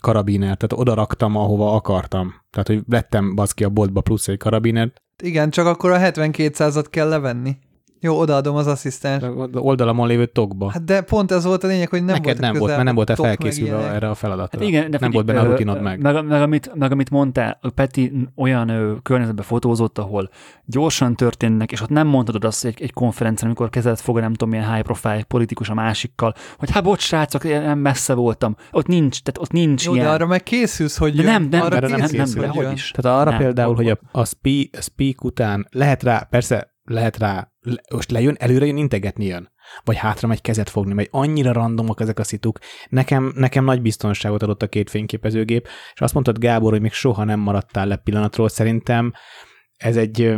karabiner, 0.00 0.56
tehát 0.56 0.72
oda 0.72 0.94
raktam, 0.94 1.36
ahova 1.36 1.74
akartam. 1.74 2.34
Tehát, 2.50 2.68
hogy 2.68 2.82
lettem 2.88 3.34
baszki 3.34 3.64
a 3.64 3.68
boltba 3.68 4.00
plusz 4.00 4.28
egy 4.28 4.36
karabinert. 4.36 5.02
Igen, 5.22 5.50
csak 5.50 5.66
akkor 5.66 5.90
a 5.90 5.98
7200-at 5.98 6.86
kell 6.90 7.08
levenni. 7.08 7.56
Jó, 8.02 8.18
odaadom 8.18 8.56
az 8.56 8.66
asszisztens. 8.66 9.22
Oldalamon 9.52 10.08
lévő 10.08 10.26
tokba. 10.26 10.70
Hát 10.70 10.84
de 10.84 11.00
pont 11.00 11.30
ez 11.30 11.44
volt 11.44 11.64
a 11.64 11.66
lényeg, 11.66 11.88
hogy 11.88 12.04
nem 12.04 12.14
Neked 12.14 12.24
volt 12.24 12.38
nem 12.40 12.58
volt, 12.58 12.70
mert 12.72 12.84
nem 12.84 12.94
volt 12.94 13.12
felkészülve 13.14 13.92
erre 13.92 14.10
a 14.10 14.14
feladatra. 14.14 14.58
Hát 14.58 14.68
igen, 14.68 14.90
de 14.90 14.98
nem 15.00 15.10
volt 15.10 15.26
benne 15.26 15.40
a 15.40 15.44
rutinod 15.44 15.80
meg. 15.80 16.00
Meg, 16.00 16.24
meg, 16.24 16.42
amit, 16.42 16.74
meg 16.74 16.92
amit 16.92 17.10
mondtál, 17.10 17.60
Peti 17.74 18.12
olyan 18.36 18.68
ö, 18.68 18.92
környezetben 19.02 19.44
fotózott, 19.44 19.98
ahol 19.98 20.30
gyorsan 20.64 21.16
történnek, 21.16 21.72
és 21.72 21.80
ott 21.80 21.88
nem 21.88 22.06
mondhatod 22.06 22.44
azt 22.44 22.64
egy, 22.64 22.82
egy 22.82 22.92
konferencián, 22.92 23.46
amikor 23.46 23.70
kezdett 23.70 24.00
fog, 24.00 24.18
nem 24.18 24.32
tudom, 24.32 24.48
milyen 24.48 24.72
high 24.72 24.84
profile 24.84 25.22
politikus 25.22 25.68
a 25.68 25.74
másikkal, 25.74 26.34
hogy 26.58 26.70
hát 26.70 26.82
bocs, 26.82 27.02
srácok, 27.02 27.42
nem 27.42 27.78
messze 27.78 28.14
voltam. 28.14 28.56
Ott 28.70 28.86
nincs, 28.86 29.20
tehát 29.22 29.40
ott 29.40 29.52
nincs 29.52 29.84
Jó, 29.84 29.94
ilyen. 29.94 30.06
de 30.06 30.12
arra 30.12 30.26
meg 30.26 30.42
készülsz, 30.42 30.96
hogy 30.96 31.14
de 31.14 31.22
nem, 31.22 31.48
nem, 31.50 31.60
arra 31.60 31.88
nem, 31.88 31.98
nem, 31.98 32.08
nem, 32.12 32.28
nem, 32.34 32.50
hogy 32.50 32.72
is. 32.72 32.90
Tehát 32.90 33.20
arra 33.20 33.30
nem, 33.30 33.38
például, 33.38 33.74
hogy 33.74 33.88
a, 33.88 33.98
a, 34.12 34.24
speak, 34.24 34.66
speak 34.80 35.24
után 35.24 35.66
lehet 35.70 36.02
rá, 36.02 36.26
persze 36.30 36.78
lehet 36.90 37.18
rá, 37.18 37.52
most 37.92 38.10
lejön, 38.10 38.36
előre 38.38 38.66
jön, 38.66 38.76
integetni 38.76 39.24
jön. 39.24 39.52
Vagy 39.84 39.96
hátra 39.96 40.28
megy 40.28 40.40
kezet 40.40 40.70
fogni, 40.70 40.94
vagy 40.94 41.08
annyira 41.10 41.52
randomok 41.52 42.00
ezek 42.00 42.18
a 42.18 42.24
szituk. 42.24 42.58
Nekem, 42.88 43.32
nekem 43.34 43.64
nagy 43.64 43.82
biztonságot 43.82 44.42
adott 44.42 44.62
a 44.62 44.68
két 44.68 44.90
fényképezőgép, 44.90 45.68
és 45.94 46.00
azt 46.00 46.14
mondtad 46.14 46.38
Gábor, 46.38 46.72
hogy 46.72 46.80
még 46.80 46.92
soha 46.92 47.24
nem 47.24 47.40
maradtál 47.40 47.86
le 47.86 47.96
pillanatról. 47.96 48.48
Szerintem 48.48 49.12
ez 49.76 49.96
egy, 49.96 50.34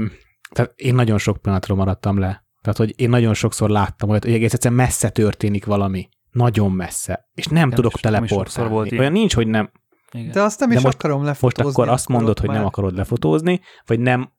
tehát 0.51 0.73
én 0.77 0.95
nagyon 0.95 1.19
sok 1.19 1.37
pillanatról 1.37 1.77
maradtam 1.77 2.19
le. 2.19 2.45
Tehát, 2.63 2.79
hogy 2.79 3.01
én 3.01 3.09
nagyon 3.09 3.35
sokszor 3.35 3.71
láttam 3.71 4.11
olyat, 4.11 4.25
hogy 4.25 4.33
egész 4.33 4.53
egyszerűen 4.53 4.81
messze 4.81 5.09
történik 5.11 5.65
valami. 5.65 6.09
Nagyon 6.31 6.73
messze. 6.73 7.29
És 7.35 7.47
nem, 7.47 7.69
nem 7.69 7.71
tudok 7.71 7.93
teleportálni. 7.93 8.99
Olyan 8.99 9.13
nincs, 9.13 9.35
hogy 9.35 9.47
nem. 9.47 9.71
Igen. 10.13 10.31
De 10.31 10.43
azt 10.43 10.61
nem 10.61 10.69
De 10.69 10.75
is 10.75 10.83
most, 10.83 10.95
akarom 10.95 11.25
lefotózni. 11.25 11.65
Most 11.65 11.79
akkor 11.79 11.89
azt 11.89 12.09
mondod, 12.09 12.39
hogy 12.39 12.49
már. 12.49 12.57
nem 12.57 12.67
akarod 12.67 12.97
lefotózni, 12.97 13.61
vagy 13.87 14.01
nem 14.01 14.33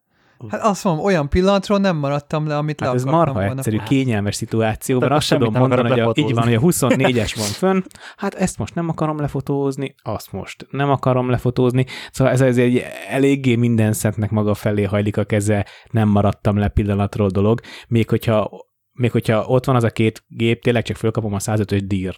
Hát 0.47 0.61
azt 0.61 0.83
mondom, 0.83 1.05
olyan 1.05 1.29
pillanatról 1.29 1.77
nem 1.77 1.95
maradtam 1.95 2.47
le, 2.47 2.57
amit 2.57 2.79
hát 2.79 2.89
le 2.89 2.95
ez 2.95 3.03
marha 3.03 3.33
volna. 3.33 3.51
egyszerű, 3.51 3.77
kényelmes 3.77 4.35
szituáció, 4.35 4.99
mert 4.99 5.11
azt 5.11 5.29
tudom 5.29 5.53
mondani, 5.53 5.89
hogy 5.89 5.99
a, 5.99 6.11
így 6.15 6.33
van, 6.33 6.43
hogy 6.43 6.53
a 6.53 6.59
24-es 6.59 7.33
van 7.35 7.45
fönn, 7.45 7.81
hát 8.17 8.33
ezt 8.33 8.57
most 8.57 8.75
nem 8.75 8.89
akarom 8.89 9.19
lefotózni, 9.19 9.95
azt 10.03 10.31
most 10.31 10.67
nem 10.69 10.89
akarom 10.89 11.29
lefotózni, 11.29 11.85
szóval 12.11 12.33
ez, 12.33 12.41
ez 12.41 12.57
egy 12.57 12.85
eléggé 13.09 13.55
minden 13.55 13.93
szentnek 13.93 14.29
maga 14.29 14.53
felé 14.53 14.83
hajlik 14.83 15.17
a 15.17 15.23
keze, 15.23 15.65
nem 15.91 16.09
maradtam 16.09 16.57
le 16.57 16.67
pillanatról 16.67 17.29
dolog, 17.29 17.59
még 17.87 18.09
hogyha, 18.09 18.49
még 18.91 19.11
hogyha 19.11 19.45
ott 19.45 19.65
van 19.65 19.75
az 19.75 19.83
a 19.83 19.89
két 19.89 20.23
gép, 20.27 20.61
tényleg 20.61 20.83
csak 20.83 20.95
fölkapom 20.95 21.33
a 21.33 21.39
105-ös 21.39 21.81
dír. 21.85 22.15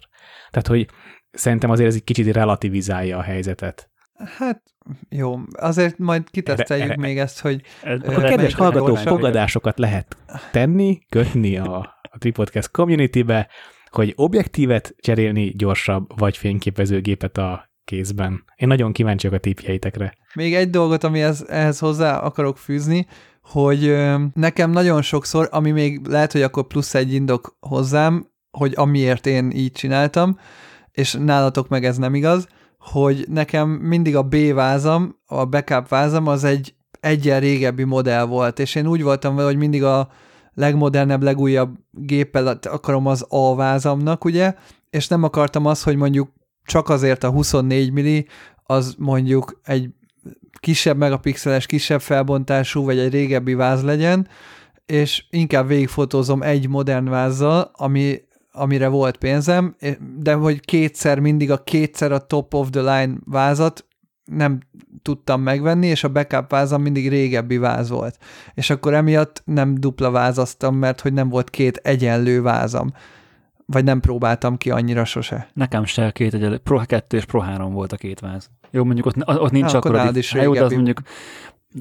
Tehát, 0.50 0.66
hogy 0.66 0.88
szerintem 1.30 1.70
azért 1.70 1.88
ez 1.88 1.94
egy 1.94 2.04
kicsit 2.04 2.32
relativizálja 2.32 3.18
a 3.18 3.22
helyzetet. 3.22 3.90
Hát 4.38 4.62
jó, 5.08 5.38
azért 5.52 5.98
majd 5.98 6.30
kiteszteljük 6.30 6.90
erre, 6.90 7.00
még 7.00 7.18
ezt, 7.18 7.40
hogy... 7.40 7.62
Akkor 7.82 8.24
kedves 8.24 8.54
hallgatók, 8.54 8.98
fogadásokat 8.98 9.78
lehet 9.78 10.16
tenni, 10.50 10.98
kötni 11.08 11.56
a, 11.56 11.76
a 12.02 12.18
Tripodcast 12.18 12.70
community-be, 12.70 13.48
hogy 13.90 14.12
objektívet 14.16 14.94
cserélni 14.98 15.52
gyorsabb, 15.56 16.18
vagy 16.18 16.36
fényképezőgépet 16.36 17.38
a 17.38 17.70
kézben. 17.84 18.44
Én 18.56 18.68
nagyon 18.68 18.92
kíváncsi 18.92 19.26
a 19.28 19.38
tippjeitekre. 19.38 20.14
Még 20.34 20.54
egy 20.54 20.70
dolgot, 20.70 21.04
ami 21.04 21.22
ez, 21.22 21.44
ehhez 21.48 21.78
hozzá 21.78 22.18
akarok 22.18 22.58
fűzni, 22.58 23.06
hogy 23.42 23.96
nekem 24.34 24.70
nagyon 24.70 25.02
sokszor, 25.02 25.48
ami 25.50 25.70
még 25.70 26.06
lehet, 26.06 26.32
hogy 26.32 26.42
akkor 26.42 26.66
plusz 26.66 26.94
egy 26.94 27.12
indok 27.12 27.56
hozzám, 27.60 28.30
hogy 28.50 28.72
amiért 28.76 29.26
én 29.26 29.50
így 29.50 29.72
csináltam, 29.72 30.38
és 30.92 31.16
nálatok 31.18 31.68
meg 31.68 31.84
ez 31.84 31.96
nem 31.96 32.14
igaz, 32.14 32.48
hogy 32.90 33.24
nekem 33.28 33.68
mindig 33.68 34.16
a 34.16 34.22
B 34.22 34.36
vázam, 34.54 35.16
a 35.26 35.44
backup 35.44 35.88
vázam 35.88 36.26
az 36.26 36.44
egy 36.44 36.74
egyen 37.00 37.40
régebbi 37.40 37.84
modell 37.84 38.24
volt, 38.24 38.58
és 38.58 38.74
én 38.74 38.86
úgy 38.86 39.02
voltam 39.02 39.34
vele, 39.34 39.48
hogy 39.48 39.56
mindig 39.56 39.84
a 39.84 40.08
legmodernebb, 40.54 41.22
legújabb 41.22 41.76
géppel 41.90 42.58
akarom 42.62 43.06
az 43.06 43.26
A 43.28 43.54
vázamnak, 43.54 44.24
ugye, 44.24 44.54
és 44.90 45.08
nem 45.08 45.22
akartam 45.22 45.66
azt, 45.66 45.82
hogy 45.82 45.96
mondjuk 45.96 46.32
csak 46.64 46.88
azért 46.88 47.24
a 47.24 47.30
24 47.30 47.92
milli 47.92 48.26
az 48.62 48.94
mondjuk 48.98 49.60
egy 49.64 49.90
kisebb 50.60 50.96
megapixeles, 50.96 51.66
kisebb 51.66 52.00
felbontású, 52.00 52.84
vagy 52.84 52.98
egy 52.98 53.12
régebbi 53.12 53.54
váz 53.54 53.82
legyen, 53.82 54.28
és 54.86 55.24
inkább 55.30 55.66
végigfotózom 55.66 56.42
egy 56.42 56.68
modern 56.68 57.08
vázzal, 57.08 57.70
ami 57.72 58.20
amire 58.56 58.88
volt 58.88 59.16
pénzem, 59.16 59.76
de 60.18 60.34
hogy 60.34 60.60
kétszer, 60.60 61.18
mindig 61.18 61.50
a 61.50 61.62
kétszer 61.62 62.12
a 62.12 62.26
top 62.26 62.54
of 62.54 62.70
the 62.70 62.80
line 62.80 63.14
vázat 63.24 63.86
nem 64.24 64.58
tudtam 65.02 65.40
megvenni, 65.40 65.86
és 65.86 66.04
a 66.04 66.08
backup 66.08 66.50
vázam 66.50 66.82
mindig 66.82 67.08
régebbi 67.08 67.56
váz 67.56 67.88
volt. 67.88 68.18
És 68.54 68.70
akkor 68.70 68.94
emiatt 68.94 69.42
nem 69.44 69.74
dupla 69.74 70.10
vázaztam, 70.10 70.76
mert 70.76 71.00
hogy 71.00 71.12
nem 71.12 71.28
volt 71.28 71.50
két 71.50 71.76
egyenlő 71.76 72.42
vázam. 72.42 72.92
Vagy 73.66 73.84
nem 73.84 74.00
próbáltam 74.00 74.56
ki 74.56 74.70
annyira 74.70 75.04
sose. 75.04 75.48
Nekem 75.52 75.84
se 75.84 76.10
két 76.10 76.34
egyenlő. 76.34 76.58
Pro 76.58 76.80
2 76.86 77.16
és 77.16 77.24
Pro 77.24 77.40
3 77.40 77.72
volt 77.72 77.92
a 77.92 77.96
két 77.96 78.20
váz. 78.20 78.50
Jó, 78.70 78.84
mondjuk 78.84 79.06
ott, 79.06 79.28
ott 79.28 79.50
nincs 79.50 79.72
Na, 79.72 79.78
akkor, 79.78 79.94
akkor 79.94 80.16
is 80.16 80.32
jó, 80.32 80.54
de 80.54 80.64
az 80.64 80.72
mondjuk 80.72 81.00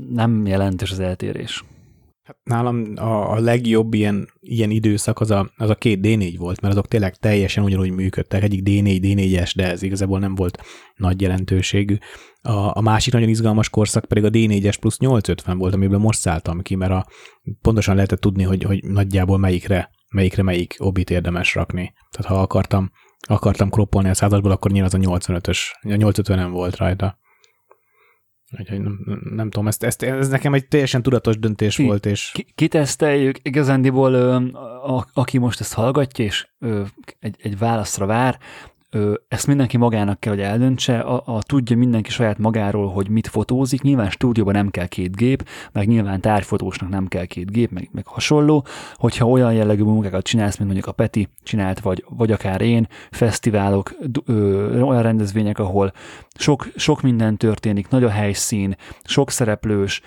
nem 0.10 0.46
jelentős 0.46 0.92
az 0.92 1.00
eltérés. 1.00 1.64
Hát 2.26 2.38
nálam 2.44 2.92
a, 2.96 3.32
a 3.32 3.40
legjobb 3.40 3.94
ilyen, 3.94 4.30
ilyen 4.40 4.70
időszak 4.70 5.20
az 5.20 5.32
a, 5.32 5.52
az 5.58 5.70
a 5.70 5.76
két 5.76 6.00
D4 6.02 6.36
volt, 6.38 6.62
mert 6.62 6.74
azok 6.74 6.88
tényleg 6.88 7.16
teljesen 7.16 7.64
ugyanúgy 7.64 7.92
működtek. 7.92 8.44
Egyik 8.44 8.62
D4, 8.64 9.00
D4-es, 9.02 9.52
de 9.56 9.70
ez 9.72 9.82
igazából 9.82 10.20
nem 10.20 10.36
volt 10.36 10.62
nagy 10.96 11.22
jelentőségű. 11.22 11.98
A, 12.42 12.78
a 12.78 12.82
másik 12.82 13.14
nagyon 13.14 13.30
izgalmas 13.30 13.70
korszak 13.70 14.06
pedig 14.06 14.24
a 14.24 14.30
D4-es 14.30 14.76
plusz 14.80 14.98
850 14.98 15.58
volt, 15.58 15.74
amiből 15.74 15.98
most 15.98 16.20
szálltam 16.20 16.62
ki, 16.62 16.76
mert 16.76 16.92
a, 16.92 17.06
pontosan 17.62 17.96
lehetett 17.96 18.22
tudni, 18.22 18.44
hogy, 18.44 18.64
hogy 18.64 18.84
nagyjából 18.84 19.38
melyikre, 19.38 19.90
melyikre 20.10 20.44
melyik 20.44 20.76
obit 20.78 21.10
érdemes 21.10 21.56
rakni. 21.56 21.94
Tehát 22.12 22.36
ha 22.36 22.42
akartam, 22.42 22.92
akartam 23.28 23.70
kroppolni 23.70 24.10
a 24.10 24.14
százasból, 24.14 24.52
akkor 24.52 24.72
nyilván 24.72 24.92
az 24.94 25.08
a 25.08 25.12
85-ös, 25.12 25.60
a 25.82 25.96
850 25.96 26.38
nem 26.38 26.52
volt 26.52 26.76
rajta. 26.76 27.18
Úgyhogy 28.60 28.82
nem, 28.82 29.22
nem 29.36 29.50
tudom, 29.50 29.68
ezt, 29.68 29.84
ezt, 29.84 30.04
ez 30.04 30.28
nekem 30.28 30.54
egy 30.54 30.68
teljesen 30.68 31.02
tudatos 31.02 31.40
döntés 31.40 31.76
ki, 31.76 31.84
volt. 31.84 32.06
És... 32.06 32.32
Ki, 32.34 32.46
kiteszteljük, 32.56 33.38
igazándiból 33.42 34.14
ö, 34.14 34.36
a, 34.96 35.08
aki 35.14 35.38
most 35.38 35.60
ezt 35.60 35.74
hallgatja, 35.74 36.26
és 36.26 36.48
ö, 36.60 36.82
egy, 37.20 37.36
egy 37.42 37.58
válaszra 37.58 38.06
vár, 38.06 38.40
ezt 39.28 39.48
mindenki 39.48 39.78
magának 39.78 40.20
kell, 40.20 40.34
hogy 40.34 40.42
eldöntse, 40.42 41.00
a, 41.00 41.24
a 41.26 41.44
tudja 41.44 41.78
mindenki 41.78 42.10
saját 42.10 42.38
magáról, 42.38 42.88
hogy 42.88 43.10
mit 43.10 43.28
fotózik. 43.28 43.82
Nyilván 43.82 44.10
stúdióban 44.10 44.54
nem 44.54 44.70
kell 44.70 44.86
két 44.86 45.16
gép, 45.16 45.48
meg 45.72 45.88
nyilván 45.88 46.22
tárgyfotósnak 46.22 46.90
nem 46.90 47.08
kell 47.08 47.26
két 47.26 47.52
gép, 47.52 47.72
meg, 47.72 47.90
meg 47.92 48.08
hasonló. 48.08 48.66
Hogyha 48.94 49.30
olyan 49.30 49.54
jellegű 49.54 49.84
munkákat 49.84 50.24
csinálsz, 50.24 50.58
mint 50.58 50.72
mondjuk 50.72 50.90
a 50.90 50.92
Peti 50.92 51.28
csinált, 51.44 51.80
vagy, 51.80 52.06
vagy 52.10 52.32
akár 52.32 52.62
én, 52.62 52.88
fesztiválok, 53.12 53.92
ö, 54.26 54.80
olyan 54.82 55.02
rendezvények, 55.02 55.60
ahol 55.60 55.92
sok, 56.38 56.68
sok 56.76 57.02
minden 57.02 57.38
történik, 57.38 57.88
nagy 57.88 58.04
a 58.04 58.10
helyszín, 58.10 58.76
sok 59.04 59.32
szereplős, 59.32 60.02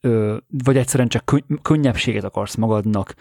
ö, 0.00 0.36
vagy 0.64 0.76
egyszerűen 0.76 1.08
csak 1.08 1.34
könnyebbséget 1.62 2.24
akarsz 2.24 2.54
magadnak, 2.54 3.14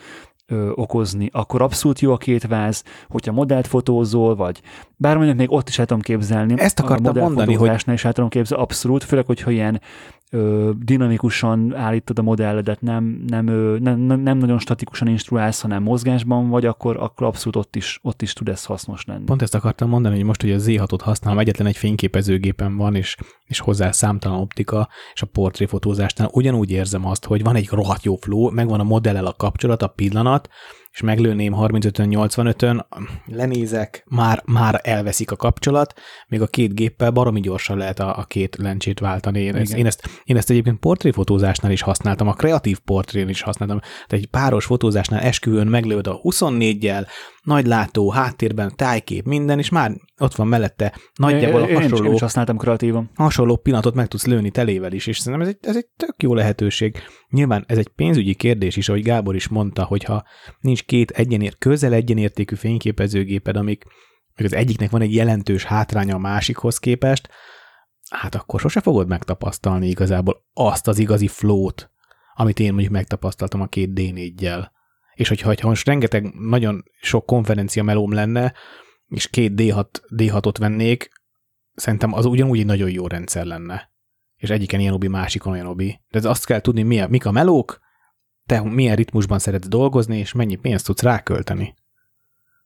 ö, 0.48 0.72
okozni, 0.76 1.30
akkor 1.32 1.62
abszolút 1.62 2.00
jó 2.00 2.12
a 2.12 2.18
két 2.18 2.48
váz, 2.48 2.84
hogyha 3.10 3.32
modellt 3.32 3.68
fotózol, 3.68 4.36
vagy 4.36 4.62
bár 4.96 5.16
mondjuk 5.16 5.38
még 5.38 5.52
ott 5.52 5.70
is 5.70 5.80
el 5.80 5.86
tudom 5.86 6.02
képzelni. 6.02 6.54
Ezt 6.58 6.80
akartam 6.80 7.18
a 7.18 7.20
mondani, 7.20 7.54
hogy... 7.54 7.84
is 7.86 8.06
el 8.06 8.14
tudom 8.14 8.30
képzelni, 8.30 8.64
abszolút, 8.64 9.04
főleg, 9.04 9.26
hogyha 9.26 9.52
ilyen 9.52 9.82
ö, 10.34 10.71
dinamikusan 10.79 11.75
állítod 11.75 12.19
a 12.19 12.21
modelledet, 12.21 12.82
nem, 12.82 13.23
nem, 13.27 13.47
ö, 13.47 13.77
nem, 13.79 13.99
nem 13.99 14.38
nagyon 14.38 14.59
statikusan 14.59 15.07
instruálsz, 15.07 15.61
hanem 15.61 15.84
mozgásban 15.84 16.49
vagy, 16.49 16.65
akkor, 16.65 16.97
akkor 16.97 17.27
abszolút 17.27 17.55
ott 17.55 17.75
is, 17.75 17.99
ott 18.01 18.21
is 18.21 18.34
tud 18.34 18.49
ez 18.49 18.65
hasznos 18.65 19.05
lenni. 19.05 19.23
Pont 19.23 19.41
ezt 19.41 19.55
akartam 19.55 19.89
mondani, 19.89 20.15
hogy 20.15 20.25
most, 20.25 20.41
hogy 20.41 20.51
a 20.51 20.57
Z6-ot 20.57 20.99
használom, 21.03 21.39
egyetlen 21.39 21.67
egy 21.67 21.77
fényképezőgépen 21.77 22.77
van, 22.77 22.95
és, 22.95 23.17
és 23.45 23.59
hozzá 23.59 23.91
számtalan 23.91 24.39
optika, 24.39 24.89
és 25.13 25.21
a 25.21 25.25
portréfotózásnál 25.25 26.29
ugyanúgy 26.32 26.71
érzem 26.71 27.05
azt, 27.05 27.25
hogy 27.25 27.43
van 27.43 27.55
egy 27.55 27.69
rohadt 27.71 28.03
jó 28.03 28.15
flow, 28.15 28.49
megvan 28.49 28.79
a 28.79 28.84
modellel 28.84 29.25
a 29.25 29.34
kapcsolat, 29.34 29.82
a 29.82 29.88
pillanat, 29.88 30.49
és 30.92 31.02
meglőném 31.02 31.54
35-ön, 31.58 32.08
85-ön, 32.12 32.88
lenézek, 33.26 34.04
már, 34.10 34.42
már 34.46 34.82
elveszik 34.84 35.32
a 35.32 35.36
kapcsolat, 35.36 35.94
még 36.28 36.42
a 36.42 36.48
két 36.48 36.76
géppel 36.76 37.12
baromi 37.12 37.39
gyorsan 37.39 37.78
lehet 37.78 38.00
a, 38.00 38.18
a 38.18 38.24
két 38.24 38.56
lencsét 38.56 39.00
váltani. 39.00 39.39
Én, 39.39 39.56
ezt, 39.56 39.74
én, 39.74 39.86
ezt, 39.86 40.22
én 40.24 40.38
ezt 40.38 40.50
egyébként 40.50 40.80
portréfotózásnál 40.80 41.72
is 41.72 41.82
használtam, 41.82 42.28
a 42.28 42.34
kreatív 42.34 42.80
portrén 42.80 43.30
is 43.30 43.42
használtam, 43.42 43.80
tehát 43.80 44.26
egy 44.26 44.28
páros 44.28 44.66
fotózásnál 44.66 45.22
esküvőn 45.22 45.68
meglőd 45.68 46.08
a 46.08 46.20
24-jel, 46.24 47.08
nagy 47.42 47.66
látó, 47.66 48.10
háttérben 48.10 48.74
tájkép, 48.76 49.26
minden, 49.26 49.60
és 49.60 49.70
már 49.70 49.92
ott 50.18 50.36
van 50.36 50.48
mellette 50.48 50.94
nagyjából 51.16 51.62
én, 51.62 51.76
hasonló, 51.76 52.06
én 52.06 52.14
is 52.14 52.20
használtam 52.20 52.58
kreatívan. 52.58 53.10
hasonló 53.16 53.56
pillanatot 53.56 53.96
meg 53.96 54.08
tudsz 54.08 54.26
lőni 54.26 54.52
telével 54.52 54.92
is, 54.92 55.08
és 55.08 55.18
szerintem 55.18 55.48
ez 55.48 55.54
egy, 55.54 55.70
ez 55.70 55.76
egy 55.76 55.88
tök 55.98 56.24
jó 56.24 56.34
lehetőség. 56.34 56.98
Nyilván 57.30 57.64
ez 57.68 57.78
egy 57.78 57.88
pénzügyi 57.88 58.34
kérdés 58.34 58.76
is, 58.76 58.89
ahogy 58.89 59.04
Gábor 59.04 59.36
is 59.36 59.48
mondta, 59.48 59.84
hogyha 59.84 60.24
nincs 60.60 60.80
két 60.86 61.11
egyenér, 61.11 61.57
közel 61.57 61.93
egyenértékű 61.93 62.55
fényképezőgéped, 62.55 63.55
amik 63.55 63.84
még 64.36 64.45
az 64.45 64.53
egyiknek 64.53 64.89
van 64.89 65.01
egy 65.01 65.13
jelentős 65.13 65.63
hátránya 65.63 66.15
a 66.15 66.19
másikhoz 66.19 66.77
képest, 66.77 67.29
hát 68.09 68.36
akkor 68.36 68.59
sose 68.59 68.82
fogod 68.82 69.07
megtapasztalni 69.07 69.88
igazából 69.88 70.45
azt 70.53 70.88
az 70.88 70.99
igazi 70.99 71.27
flót, 71.27 71.91
amit 72.34 72.59
én 72.59 72.71
mondjuk 72.71 72.93
megtapasztaltam 72.93 73.61
a 73.61 73.67
két 73.67 73.89
D4-jel. 73.93 74.69
És 75.13 75.27
hogyha, 75.27 75.53
ha 75.61 75.67
most 75.67 75.86
rengeteg, 75.86 76.34
nagyon 76.34 76.84
sok 77.01 77.25
konferencia 77.25 77.84
melóm 77.84 78.13
lenne, 78.13 78.53
és 79.07 79.29
két 79.29 79.51
D6, 79.55 79.86
D6-ot 80.15 80.55
vennék, 80.59 81.09
szerintem 81.73 82.13
az 82.13 82.25
ugyanúgy 82.25 82.59
egy 82.59 82.65
nagyon 82.65 82.89
jó 82.89 83.07
rendszer 83.07 83.45
lenne. 83.45 83.91
És 84.36 84.49
egyiken 84.49 84.79
ilyen 84.79 84.93
obi, 84.93 85.07
másikon 85.07 85.53
olyan 85.53 85.67
obi. 85.67 86.01
De 86.09 86.29
azt 86.29 86.45
kell 86.45 86.59
tudni, 86.59 86.82
mi 86.82 87.01
a, 87.01 87.07
mik 87.07 87.25
a 87.25 87.32
melók, 87.32 87.79
te 88.46 88.62
milyen 88.62 88.96
ritmusban 88.96 89.39
szeretsz 89.39 89.68
dolgozni, 89.68 90.18
és 90.18 90.34
mennyi 90.34 90.56
pénzt 90.56 90.86
tudsz 90.86 91.02
rákölteni. 91.02 91.74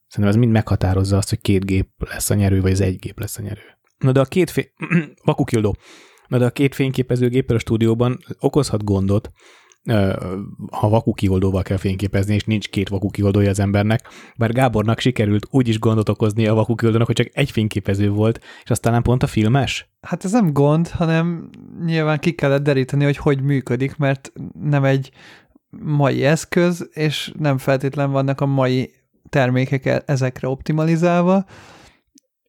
Szerintem 0.07 0.35
ez 0.35 0.41
mind 0.41 0.51
meghatározza 0.51 1.17
azt, 1.17 1.29
hogy 1.29 1.41
két 1.41 1.65
gép 1.65 1.89
lesz 1.97 2.29
a 2.29 2.33
nyerő, 2.33 2.61
vagy 2.61 2.71
az 2.71 2.81
egy 2.81 2.99
gép 2.99 3.19
lesz 3.19 3.37
a 3.37 3.41
nyerő. 3.41 3.61
Na 3.97 4.11
de 4.11 4.19
a 4.19 4.25
két 4.25 4.49
fény... 4.49 4.71
Vakukildó. 5.25 5.75
Na 6.27 6.37
de 6.37 6.45
a 6.45 6.49
két 6.49 6.75
fényképezőgéppel 6.75 7.55
a 7.55 7.59
stúdióban 7.59 8.19
okozhat 8.39 8.83
gondot, 8.83 9.31
ha 10.71 10.89
vakukioldóval 10.89 11.61
kell 11.61 11.77
fényképezni, 11.77 12.33
és 12.33 12.43
nincs 12.43 12.69
két 12.69 12.89
vakukioldója 12.89 13.49
az 13.49 13.59
embernek, 13.59 14.07
bár 14.37 14.51
Gábornak 14.51 14.99
sikerült 14.99 15.47
úgy 15.49 15.67
is 15.67 15.79
gondot 15.79 16.09
okozni 16.09 16.47
a 16.47 16.53
vakukioldónak, 16.53 17.07
hogy 17.07 17.15
csak 17.15 17.29
egy 17.33 17.51
fényképező 17.51 18.09
volt, 18.09 18.39
és 18.63 18.69
aztán 18.69 18.93
nem 18.93 19.01
pont 19.01 19.23
a 19.23 19.27
filmes? 19.27 19.89
Hát 20.01 20.25
ez 20.25 20.31
nem 20.31 20.53
gond, 20.53 20.87
hanem 20.87 21.49
nyilván 21.85 22.19
ki 22.19 22.31
kellett 22.31 22.63
deríteni, 22.63 23.03
hogy 23.03 23.17
hogy 23.17 23.41
működik, 23.41 23.97
mert 23.97 24.31
nem 24.61 24.83
egy 24.83 25.11
mai 25.79 26.25
eszköz, 26.25 26.89
és 26.93 27.31
nem 27.39 27.57
feltétlen 27.57 28.11
vannak 28.11 28.41
a 28.41 28.45
mai 28.45 28.93
termékek 29.29 29.85
e- 29.85 30.03
ezekre 30.05 30.47
optimalizálva, 30.47 31.45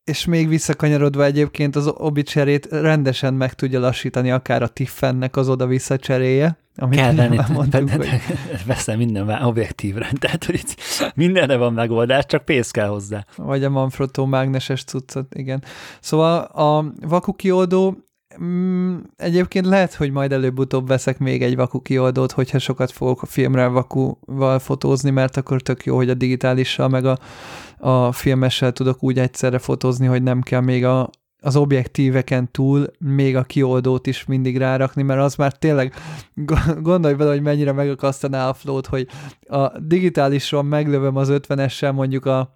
és 0.07 0.24
még 0.24 0.49
visszakanyarodva 0.49 1.24
egyébként 1.24 1.77
az 1.77 1.87
obicserét 1.87 2.66
rendesen 2.66 3.35
meg 3.35 3.55
tudja 3.55 3.81
lassítani 3.81 4.31
akár 4.31 4.62
a 4.62 4.68
Tiffennek 4.68 5.37
az 5.37 5.49
oda-vissza 5.49 5.97
cseréje. 5.97 6.59
Amit 6.77 6.99
Kell 6.99 7.14
venni, 7.24 7.39
mondtuk, 7.53 7.91
hogy... 7.91 8.09
veszem 8.66 8.99
minden 8.99 9.43
objektívre, 9.43 10.11
tehát 10.18 10.45
hogy 10.45 10.55
itt 10.55 10.74
mindenre 11.14 11.57
van 11.57 11.72
megoldás, 11.72 12.27
csak 12.27 12.45
pénz 12.45 12.70
kell 12.70 12.89
hozzá. 12.89 13.24
Vagy 13.37 13.64
a 13.64 13.70
Manfrotto 13.70 14.27
mágneses 14.27 14.85
cuccot, 14.85 15.35
igen. 15.35 15.62
Szóval 16.01 16.39
a 16.43 16.93
vakuki 17.01 17.51
oldó 17.51 18.05
Mm, 18.43 18.97
egyébként 19.16 19.66
lehet, 19.66 19.95
hogy 19.95 20.11
majd 20.11 20.32
előbb-utóbb 20.32 20.89
veszek 20.89 21.18
még 21.18 21.43
egy 21.43 21.57
vaku 21.57 21.82
kioldót, 21.82 22.32
hogyha 22.32 22.59
sokat 22.59 22.91
fogok 22.91 23.22
a 23.22 23.26
filmre 23.26 23.66
vakuval 23.66 24.59
fotózni, 24.59 25.11
mert 25.11 25.37
akkor 25.37 25.62
tök 25.62 25.84
jó, 25.84 25.97
hogy 25.97 26.11
a 26.11 26.14
digitálissal 26.14 26.89
meg 26.89 27.05
a, 27.05 27.18
a 27.78 28.12
filmessel 28.12 28.72
tudok 28.72 29.03
úgy 29.03 29.18
egyszerre 29.18 29.59
fotózni, 29.59 30.07
hogy 30.07 30.22
nem 30.22 30.41
kell 30.41 30.61
még 30.61 30.84
a, 30.84 31.11
az 31.41 31.57
objektíveken 31.57 32.51
túl 32.51 32.87
még 32.99 33.37
a 33.37 33.43
kioldót 33.43 34.07
is 34.07 34.24
mindig 34.24 34.57
rárakni, 34.57 35.03
mert 35.03 35.20
az 35.20 35.34
már 35.34 35.53
tényleg 35.53 35.95
gondolj 36.80 37.14
bele, 37.14 37.30
hogy 37.30 37.43
mennyire 37.43 37.72
megakasztaná 37.72 38.49
a 38.49 38.55
flót, 38.55 38.87
hogy 38.87 39.09
a 39.49 39.78
digitálisról 39.78 40.62
meglövöm 40.62 41.16
az 41.16 41.28
50-essel 41.32 41.93
mondjuk 41.93 42.26
a 42.26 42.55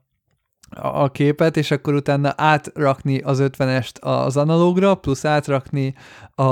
a 0.70 1.10
képet, 1.10 1.56
és 1.56 1.70
akkor 1.70 1.94
utána 1.94 2.32
átrakni 2.36 3.18
az 3.18 3.42
50-est 3.42 4.00
az 4.00 4.36
analógra, 4.36 4.94
plusz 4.94 5.24
átrakni 5.24 5.94
a, 6.34 6.42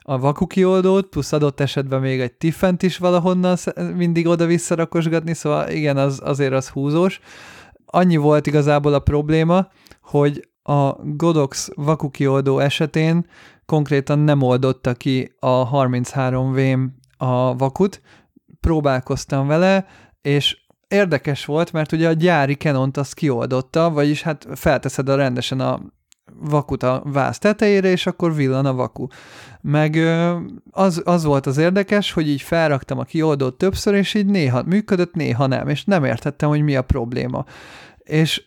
a 0.00 0.18
vakuki 0.18 0.64
oldót, 0.64 1.06
plusz 1.06 1.32
adott 1.32 1.60
esetben 1.60 2.00
még 2.00 2.20
egy 2.20 2.32
tiffent 2.32 2.82
is 2.82 2.98
valahonnan 2.98 3.56
mindig 3.96 4.26
oda-vissza 4.26 4.74
rakosgatni, 4.74 5.34
szóval 5.34 5.68
igen, 5.68 5.96
az, 5.96 6.20
azért 6.24 6.52
az 6.52 6.68
húzós. 6.68 7.20
Annyi 7.86 8.16
volt 8.16 8.46
igazából 8.46 8.94
a 8.94 8.98
probléma, 8.98 9.68
hogy 10.02 10.48
a 10.62 10.92
Godox 11.02 11.68
vakuki 11.74 12.26
oldó 12.26 12.58
esetén 12.58 13.26
konkrétan 13.66 14.18
nem 14.18 14.42
oldotta 14.42 14.94
ki 14.94 15.34
a 15.38 15.46
33 15.46 16.52
v 16.52 16.58
a 17.16 17.56
vakut, 17.56 18.00
próbálkoztam 18.60 19.46
vele, 19.46 19.86
és 20.22 20.63
érdekes 20.94 21.44
volt, 21.44 21.72
mert 21.72 21.92
ugye 21.92 22.08
a 22.08 22.12
gyári 22.12 22.54
Canont 22.54 22.96
azt 22.96 23.14
kioldotta, 23.14 23.90
vagyis 23.90 24.22
hát 24.22 24.46
felteszed 24.54 25.08
a 25.08 25.16
rendesen 25.16 25.60
a 25.60 25.80
vakut 26.40 26.82
a 26.82 27.02
váz 27.04 27.38
tetejére, 27.38 27.88
és 27.88 28.06
akkor 28.06 28.34
villan 28.34 28.66
a 28.66 28.74
vaku. 28.74 29.06
Meg 29.60 29.96
az, 30.70 31.02
az 31.04 31.24
volt 31.24 31.46
az 31.46 31.56
érdekes, 31.56 32.12
hogy 32.12 32.28
így 32.28 32.42
felraktam 32.42 32.98
a 32.98 33.04
kioldót 33.04 33.58
többször, 33.58 33.94
és 33.94 34.14
így 34.14 34.26
néha 34.26 34.62
működött, 34.62 35.14
néha 35.14 35.46
nem, 35.46 35.68
és 35.68 35.84
nem 35.84 36.04
értettem, 36.04 36.48
hogy 36.48 36.62
mi 36.62 36.76
a 36.76 36.82
probléma. 36.82 37.44
És 38.04 38.42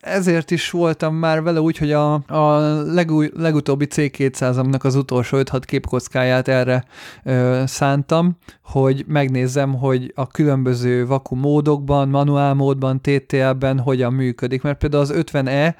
ezért 0.00 0.50
is 0.50 0.70
voltam 0.70 1.14
már 1.14 1.42
vele 1.42 1.60
úgy, 1.60 1.78
hogy 1.78 1.92
a, 1.92 2.12
a 2.14 2.58
legúj, 2.92 3.30
legutóbbi 3.34 3.86
C200-amnak 3.90 4.80
az 4.80 4.94
utolsó 4.94 5.38
5-6 5.40 5.62
képkockáját 5.64 6.48
erre 6.48 6.84
ö, 7.24 7.62
szántam, 7.66 8.36
hogy 8.62 9.04
megnézzem, 9.06 9.74
hogy 9.74 10.12
a 10.14 10.26
különböző 10.26 11.06
vaku 11.06 11.34
módokban, 11.34 12.08
manuál 12.08 12.54
módban, 12.54 13.00
TTL-ben 13.00 13.78
hogyan 13.78 14.12
működik, 14.12 14.62
mert 14.62 14.78
például 14.78 15.02
az 15.02 15.12
50E 15.14 15.74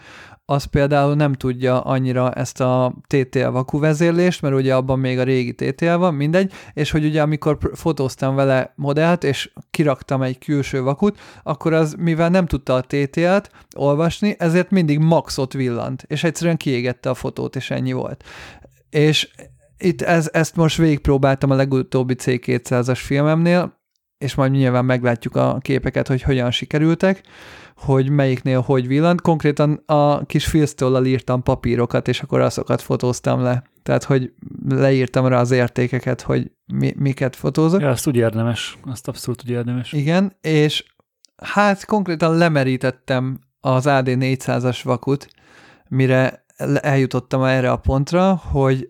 az 0.51 0.64
például 0.64 1.14
nem 1.14 1.32
tudja 1.32 1.80
annyira 1.80 2.32
ezt 2.32 2.61
a 2.61 2.94
TTL 3.07 3.49
vaku 3.49 3.78
vezérlést, 3.78 4.42
mert 4.42 4.55
ugye 4.55 4.74
abban 4.74 4.99
még 4.99 5.18
a 5.18 5.22
régi 5.22 5.55
TTL 5.55 5.94
van, 5.94 6.14
mindegy, 6.14 6.53
és 6.72 6.90
hogy 6.90 7.05
ugye 7.05 7.22
amikor 7.22 7.59
fotóztam 7.74 8.34
vele 8.34 8.72
modellt, 8.76 9.24
és 9.24 9.51
kiraktam 9.70 10.22
egy 10.22 10.38
külső 10.38 10.82
vakut, 10.82 11.18
akkor 11.42 11.72
az, 11.72 11.94
mivel 11.99 12.28
nem 12.28 12.46
tudta 12.46 12.74
a 12.74 12.80
TTL-t 12.80 13.51
olvasni, 13.76 14.36
ezért 14.38 14.70
mindig 14.70 14.99
maxot 14.99 15.53
villant, 15.53 16.05
és 16.07 16.24
egyszerűen 16.24 16.57
kiégette 16.57 17.11
a 17.11 17.14
fotót, 17.14 17.57
és 17.57 17.70
ennyi 17.70 17.92
volt. 17.92 18.24
És 18.90 19.28
itt 19.78 20.03
ez, 20.03 20.30
ezt 20.32 20.57
most 20.57 20.76
végigpróbáltam 20.76 21.51
a 21.51 21.55
legutóbbi 21.55 22.14
C200-as 22.18 23.01
filmemnél, 23.03 23.80
és 24.18 24.34
majd 24.34 24.51
nyilván 24.51 24.84
meglátjuk 24.84 25.36
a 25.36 25.59
képeket, 25.61 26.09
hogy 26.09 26.22
hogyan 26.22 26.51
sikerültek, 26.51 27.22
hogy 27.79 28.09
melyiknél 28.09 28.61
hogy 28.61 28.87
villant. 28.87 29.20
Konkrétan 29.20 29.83
a 29.87 30.26
kis 30.26 30.47
filztollal 30.47 31.07
írtam 31.07 31.43
papírokat, 31.43 32.09
és 32.09 32.20
akkor 32.20 32.41
azokat 32.41 32.83
fotóztam 32.83 33.43
le. 33.43 33.62
Tehát, 33.83 34.05
hogy 34.05 34.33
leírtam 34.68 35.26
rá 35.26 35.41
az 35.41 35.51
értékeket, 35.51 36.20
hogy 36.20 36.51
mi, 36.72 36.95
miket 36.97 37.37
fotózok. 37.37 37.81
Ja, 37.81 37.89
azt 37.89 38.07
úgy 38.07 38.16
érdemes, 38.16 38.79
azt 38.83 39.09
abszolút 39.09 39.43
úgy 39.45 39.51
érdemes. 39.51 39.93
Igen, 39.93 40.37
és 40.41 40.85
hát 41.37 41.85
konkrétan 41.85 42.37
lemerítettem 42.37 43.39
az 43.61 43.87
AD 43.87 44.07
400-as 44.09 44.81
vakut, 44.83 45.29
mire 45.89 46.45
eljutottam 46.81 47.43
erre 47.43 47.70
a 47.70 47.76
pontra, 47.76 48.35
hogy 48.35 48.87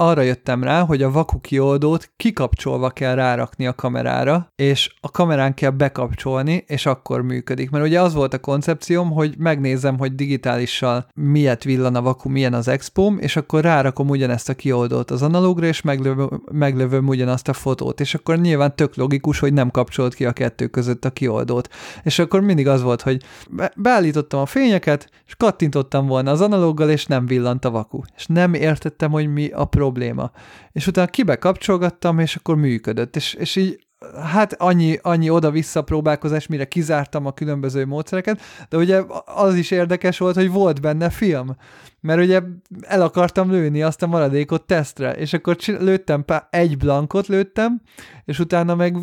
arra 0.00 0.22
jöttem 0.22 0.62
rá, 0.62 0.80
hogy 0.80 1.02
a 1.02 1.10
vaku 1.10 1.40
kioldót 1.40 2.10
kikapcsolva 2.16 2.90
kell 2.90 3.14
rárakni 3.14 3.66
a 3.66 3.74
kamerára, 3.74 4.52
és 4.56 4.94
a 5.00 5.10
kamerán 5.10 5.54
kell 5.54 5.70
bekapcsolni, 5.70 6.64
és 6.66 6.86
akkor 6.86 7.22
működik. 7.22 7.70
Mert 7.70 7.84
ugye 7.84 8.00
az 8.00 8.14
volt 8.14 8.34
a 8.34 8.38
koncepcióm, 8.38 9.10
hogy 9.10 9.34
megnézem, 9.38 9.98
hogy 9.98 10.14
digitálissal 10.14 11.06
miért 11.14 11.64
villan 11.64 11.94
a 11.94 12.02
vaku, 12.02 12.28
milyen 12.28 12.54
az 12.54 12.68
expóm, 12.68 13.18
és 13.20 13.36
akkor 13.36 13.62
rárakom 13.62 14.08
ugyanezt 14.08 14.48
a 14.48 14.54
kioldót 14.54 15.10
az 15.10 15.22
analógra, 15.22 15.66
és 15.66 15.82
meglövöm, 15.82 16.42
meglövöm 16.52 17.08
ugyanazt 17.08 17.48
a 17.48 17.52
fotót. 17.52 18.00
És 18.00 18.14
akkor 18.14 18.38
nyilván 18.38 18.76
tök 18.76 18.96
logikus, 18.96 19.38
hogy 19.38 19.52
nem 19.52 19.70
kapcsolt 19.70 20.14
ki 20.14 20.24
a 20.24 20.32
kettő 20.32 20.66
között 20.66 21.04
a 21.04 21.10
kioldót. 21.10 21.68
És 22.02 22.18
akkor 22.18 22.40
mindig 22.40 22.68
az 22.68 22.82
volt, 22.82 23.02
hogy 23.02 23.22
be- 23.50 23.72
beállítottam 23.76 24.40
a 24.40 24.46
fényeket, 24.46 25.10
és 25.26 25.34
kattintottam 25.34 26.06
volna 26.06 26.30
az 26.30 26.40
analóggal, 26.40 26.90
és 26.90 27.06
nem 27.06 27.26
villant 27.26 27.64
a 27.64 27.70
vaku. 27.70 28.00
És 28.16 28.26
nem 28.26 28.54
értettem, 28.54 29.10
hogy 29.10 29.32
mi 29.32 29.48
a 29.48 29.64
probléma. 29.88 30.30
És 30.72 30.86
utána 30.86 31.06
kibe 31.06 31.36
kapcsolgattam, 31.36 32.18
és 32.18 32.36
akkor 32.36 32.56
működött. 32.56 33.16
És, 33.16 33.34
és 33.34 33.56
így 33.56 33.86
hát 34.22 34.52
annyi, 34.52 34.98
annyi 35.02 35.30
oda-vissza 35.30 35.82
próbálkozás, 35.82 36.46
mire 36.46 36.64
kizártam 36.64 37.26
a 37.26 37.32
különböző 37.32 37.86
módszereket, 37.86 38.40
de 38.68 38.76
ugye 38.76 39.02
az 39.24 39.54
is 39.54 39.70
érdekes 39.70 40.18
volt, 40.18 40.34
hogy 40.34 40.50
volt 40.50 40.80
benne 40.80 41.10
film, 41.10 41.56
mert 42.00 42.20
ugye 42.20 42.42
el 42.80 43.02
akartam 43.02 43.50
lőni 43.50 43.82
azt 43.82 44.02
a 44.02 44.06
maradékot 44.06 44.66
tesztre, 44.66 45.12
és 45.12 45.32
akkor 45.32 45.56
lőttem, 45.66 46.24
egy 46.50 46.76
blankot 46.76 47.26
lőttem, 47.26 47.80
és 48.24 48.38
utána 48.38 48.74
meg 48.74 48.96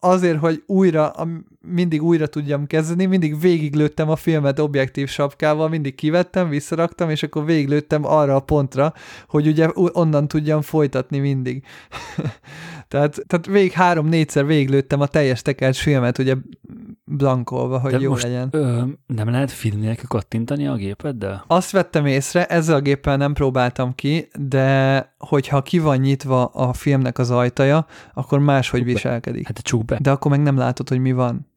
azért, 0.00 0.38
hogy 0.38 0.62
újra, 0.66 1.12
mindig 1.60 2.02
újra 2.02 2.26
tudjam 2.26 2.66
kezdeni, 2.66 3.06
mindig 3.06 3.40
végiglőttem 3.40 4.10
a 4.10 4.16
filmet 4.16 4.58
objektív 4.58 5.08
sapkával, 5.08 5.68
mindig 5.68 5.94
kivettem, 5.94 6.48
visszaraktam, 6.48 7.10
és 7.10 7.22
akkor 7.22 7.44
végiglőttem 7.44 8.04
arra 8.06 8.34
a 8.34 8.40
pontra, 8.40 8.92
hogy 9.28 9.46
ugye 9.46 9.68
onnan 9.74 10.28
tudjam 10.28 10.60
folytatni 10.60 11.18
mindig. 11.18 11.64
tehát, 12.92 13.24
tehát 13.26 13.46
végig 13.46 13.72
három-négyszer 13.72 14.46
végiglőttem 14.46 15.00
a 15.00 15.06
teljes 15.06 15.42
tekert 15.42 15.76
filmet, 15.76 16.18
ugye 16.18 16.34
blankolva, 17.04 17.78
hogy 17.78 17.92
De 17.92 17.98
jó 17.98 18.10
most, 18.10 18.22
legyen. 18.22 18.48
Ö, 18.50 18.82
nem 19.06 19.30
lehet 19.30 19.50
film 19.50 19.80
nélkül 19.80 20.08
kattintani 20.08 20.66
a 20.66 20.74
gépeddel? 20.74 21.44
Azt 21.46 21.70
vettem 21.70 22.06
észre, 22.06 22.46
ezzel 22.46 22.74
a 22.74 22.80
géppel 22.80 23.16
nem 23.16 23.32
próbáltam 23.32 23.94
ki, 23.94 24.28
de 24.48 25.14
hogyha 25.18 25.62
ki 25.62 25.78
van 25.78 25.96
nyitva 25.96 26.44
a 26.44 26.72
filmnek 26.72 27.18
az 27.18 27.30
ajtaja, 27.30 27.86
akkor 28.14 28.38
máshogy 28.38 28.80
csuk 28.80 28.88
viselkedik. 28.88 29.46
Hát 29.46 29.58
csuk 29.58 29.84
be. 29.84 29.98
De 30.00 30.10
akkor 30.10 30.30
meg 30.30 30.42
nem 30.42 30.56
látod, 30.56 30.88
hogy 30.88 30.98
mi 30.98 31.12
van. 31.12 31.50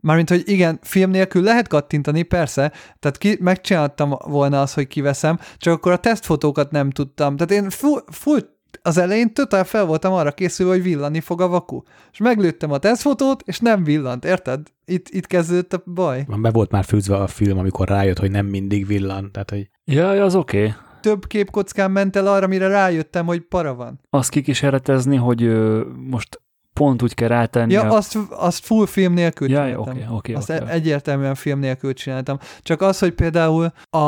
Mármint, 0.00 0.28
hogy 0.28 0.42
igen, 0.44 0.78
film 0.82 1.10
nélkül 1.10 1.42
lehet 1.42 1.68
kattintani, 1.68 2.22
persze, 2.22 2.72
tehát 2.98 3.18
ki, 3.18 3.38
megcsináltam 3.40 4.14
volna 4.24 4.60
azt, 4.60 4.74
hogy 4.74 4.86
kiveszem, 4.86 5.38
csak 5.56 5.74
akkor 5.74 5.92
a 5.92 5.96
tesztfotókat 5.96 6.70
nem 6.70 6.90
tudtam. 6.90 7.36
Tehát 7.36 7.62
én 7.62 7.70
full, 7.70 8.04
full 8.06 8.52
az 8.82 8.98
elején 8.98 9.34
totál 9.34 9.64
fel 9.64 9.84
voltam 9.84 10.12
arra 10.12 10.32
készülve, 10.32 10.72
hogy 10.72 10.82
villani 10.82 11.20
fog 11.20 11.40
a 11.40 11.48
vaku. 11.48 11.82
És 12.12 12.18
meglőttem 12.18 12.72
a 12.72 12.78
tesztfotót, 12.78 13.42
és 13.46 13.58
nem 13.58 13.84
villant, 13.84 14.24
érted? 14.24 14.60
Itt, 14.84 15.08
itt 15.08 15.26
kezdődött 15.26 15.72
a 15.72 15.82
baj. 15.94 16.26
Be 16.40 16.50
volt 16.50 16.70
már 16.70 16.84
fűzve 16.84 17.16
a 17.16 17.26
film, 17.26 17.58
amikor 17.58 17.88
rájött, 17.88 18.18
hogy 18.18 18.30
nem 18.30 18.46
mindig 18.46 18.86
villan. 18.86 19.32
Tehát, 19.32 19.50
hogy... 19.50 19.70
Ja, 19.84 20.08
az 20.08 20.34
oké. 20.34 20.58
Okay. 20.58 20.72
Több 21.00 21.26
képkockán 21.26 21.90
ment 21.90 22.16
el 22.16 22.26
arra, 22.26 22.46
mire 22.46 22.68
rájöttem, 22.68 23.26
hogy 23.26 23.40
para 23.40 23.74
van. 23.74 24.00
Azt 24.10 24.30
kikísérletezni, 24.30 25.16
hogy 25.16 25.42
ö, 25.42 25.82
most 25.96 26.40
pont 26.74 27.02
úgy 27.02 27.14
kell 27.14 27.28
rátenni. 27.28 27.72
Ja, 27.72 27.82
a... 27.82 27.96
azt, 27.96 28.18
azt 28.30 28.64
full 28.64 28.86
film 28.86 29.12
nélkül 29.12 29.50
ja, 29.50 29.62
csináltam. 29.62 29.82
Okay, 29.82 30.06
okay, 30.10 30.34
azt 30.34 30.50
okay. 30.50 30.70
egyértelműen 30.70 31.34
film 31.34 31.58
nélkül 31.58 31.92
csináltam. 31.92 32.38
Csak 32.62 32.80
az, 32.80 32.98
hogy 32.98 33.12
például 33.12 33.72
a 33.90 33.98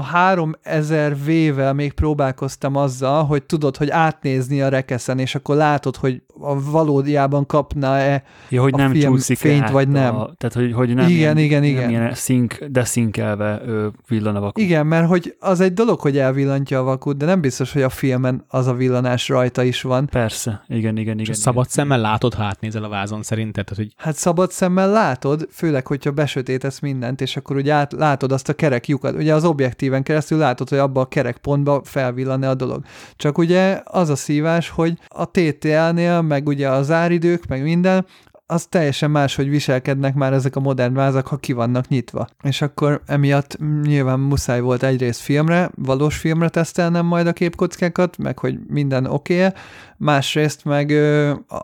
3000 0.00 1.16
V-vel 1.16 1.72
még 1.72 1.92
próbálkoztam 1.92 2.76
azzal, 2.76 3.24
hogy 3.24 3.42
tudod, 3.42 3.76
hogy 3.76 3.90
átnézni 3.90 4.62
a 4.62 4.68
rekeszen, 4.68 5.18
és 5.18 5.34
akkor 5.34 5.56
látod, 5.56 5.96
hogy 5.96 6.22
a 6.40 6.70
valódiában 6.70 7.46
kapna-e 7.46 8.22
ja, 8.48 8.62
hogy 8.62 8.72
a 8.74 8.76
nem 8.76 8.92
film 8.92 9.18
fényt, 9.18 9.70
vagy 9.70 9.88
nem. 9.88 10.16
A, 10.16 10.32
tehát, 10.36 10.54
hogy, 10.54 10.72
hogy 10.72 10.94
nem 10.94 11.08
igen, 11.08 11.36
ilyen, 11.36 11.36
igen, 11.36 11.60
nem 11.60 11.70
igen. 11.70 11.90
ilyen 11.90 12.14
szink, 12.14 12.64
de 12.64 12.84
szinkelve 12.84 13.60
villan 14.08 14.36
a 14.36 14.40
vakut. 14.40 14.62
Igen, 14.62 14.86
mert 14.86 15.06
hogy 15.06 15.36
az 15.40 15.60
egy 15.60 15.72
dolog, 15.72 16.00
hogy 16.00 16.18
elvillantja 16.18 16.78
a 16.78 16.82
vakut, 16.82 17.16
de 17.16 17.26
nem 17.26 17.40
biztos, 17.40 17.72
hogy 17.72 17.82
a 17.82 17.88
filmen 17.88 18.44
az 18.48 18.66
a 18.66 18.74
villanás 18.74 19.28
rajta 19.28 19.62
is 19.62 19.82
van. 19.82 20.06
Persze, 20.06 20.64
igen, 20.68 20.96
igen, 20.96 21.18
igen. 21.18 21.34
szabad 21.34 21.64
igen. 21.64 21.74
szemmel 21.74 22.00
látod, 22.10 22.34
ha 22.34 22.44
átnézel 22.44 22.84
a 22.84 22.88
vázon 22.88 23.22
szerinted? 23.22 23.68
Hogy... 23.68 23.92
Hát 23.96 24.14
szabad 24.14 24.50
szemmel 24.50 24.90
látod, 24.90 25.48
főleg, 25.50 25.86
hogyha 25.86 26.10
besötétesz 26.10 26.80
mindent, 26.80 27.20
és 27.20 27.36
akkor 27.36 27.56
ugye 27.56 27.72
át, 27.72 27.92
látod 27.92 28.32
azt 28.32 28.48
a 28.48 28.52
kerek 28.52 28.88
lyukat. 28.88 29.14
Ugye 29.14 29.34
az 29.34 29.44
objektíven 29.44 30.02
keresztül 30.02 30.38
látod, 30.38 30.68
hogy 30.68 30.78
abba 30.78 31.00
a 31.00 31.08
kerek 31.08 31.36
pontba 31.36 31.80
felvillan 31.84 32.42
a 32.42 32.54
dolog. 32.54 32.84
Csak 33.16 33.38
ugye 33.38 33.80
az 33.84 34.08
a 34.08 34.16
szívás, 34.16 34.68
hogy 34.68 34.98
a 35.08 35.30
TTL-nél, 35.30 36.20
meg 36.20 36.46
ugye 36.46 36.68
az 36.68 36.90
áridők, 36.90 37.46
meg 37.46 37.62
minden, 37.62 38.06
az 38.50 38.66
teljesen 38.66 39.10
más, 39.10 39.34
hogy 39.34 39.48
viselkednek 39.48 40.14
már 40.14 40.32
ezek 40.32 40.56
a 40.56 40.60
modern 40.60 40.94
vázak, 40.94 41.26
ha 41.26 41.36
ki 41.36 41.52
vannak 41.52 41.88
nyitva. 41.88 42.28
És 42.42 42.62
akkor 42.62 43.02
emiatt 43.06 43.58
nyilván 43.82 44.20
muszáj 44.20 44.60
volt 44.60 44.82
egyrészt 44.82 45.20
filmre, 45.20 45.70
valós 45.74 46.16
filmre 46.16 46.48
tesztelnem 46.48 47.06
majd 47.06 47.26
a 47.26 47.32
képkockákat, 47.32 48.18
meg 48.18 48.38
hogy 48.38 48.58
minden 48.68 49.06
oké 49.06 49.42
-e. 49.42 49.54
másrészt 49.96 50.64
meg 50.64 50.90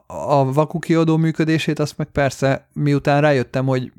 a 0.07 0.53
vakukiadó 0.53 1.16
működését, 1.16 1.78
azt 1.78 1.99
meg 1.99 2.07
persze 2.07 2.68
miután 2.72 3.20
rájöttem, 3.20 3.66
hogy 3.66 3.93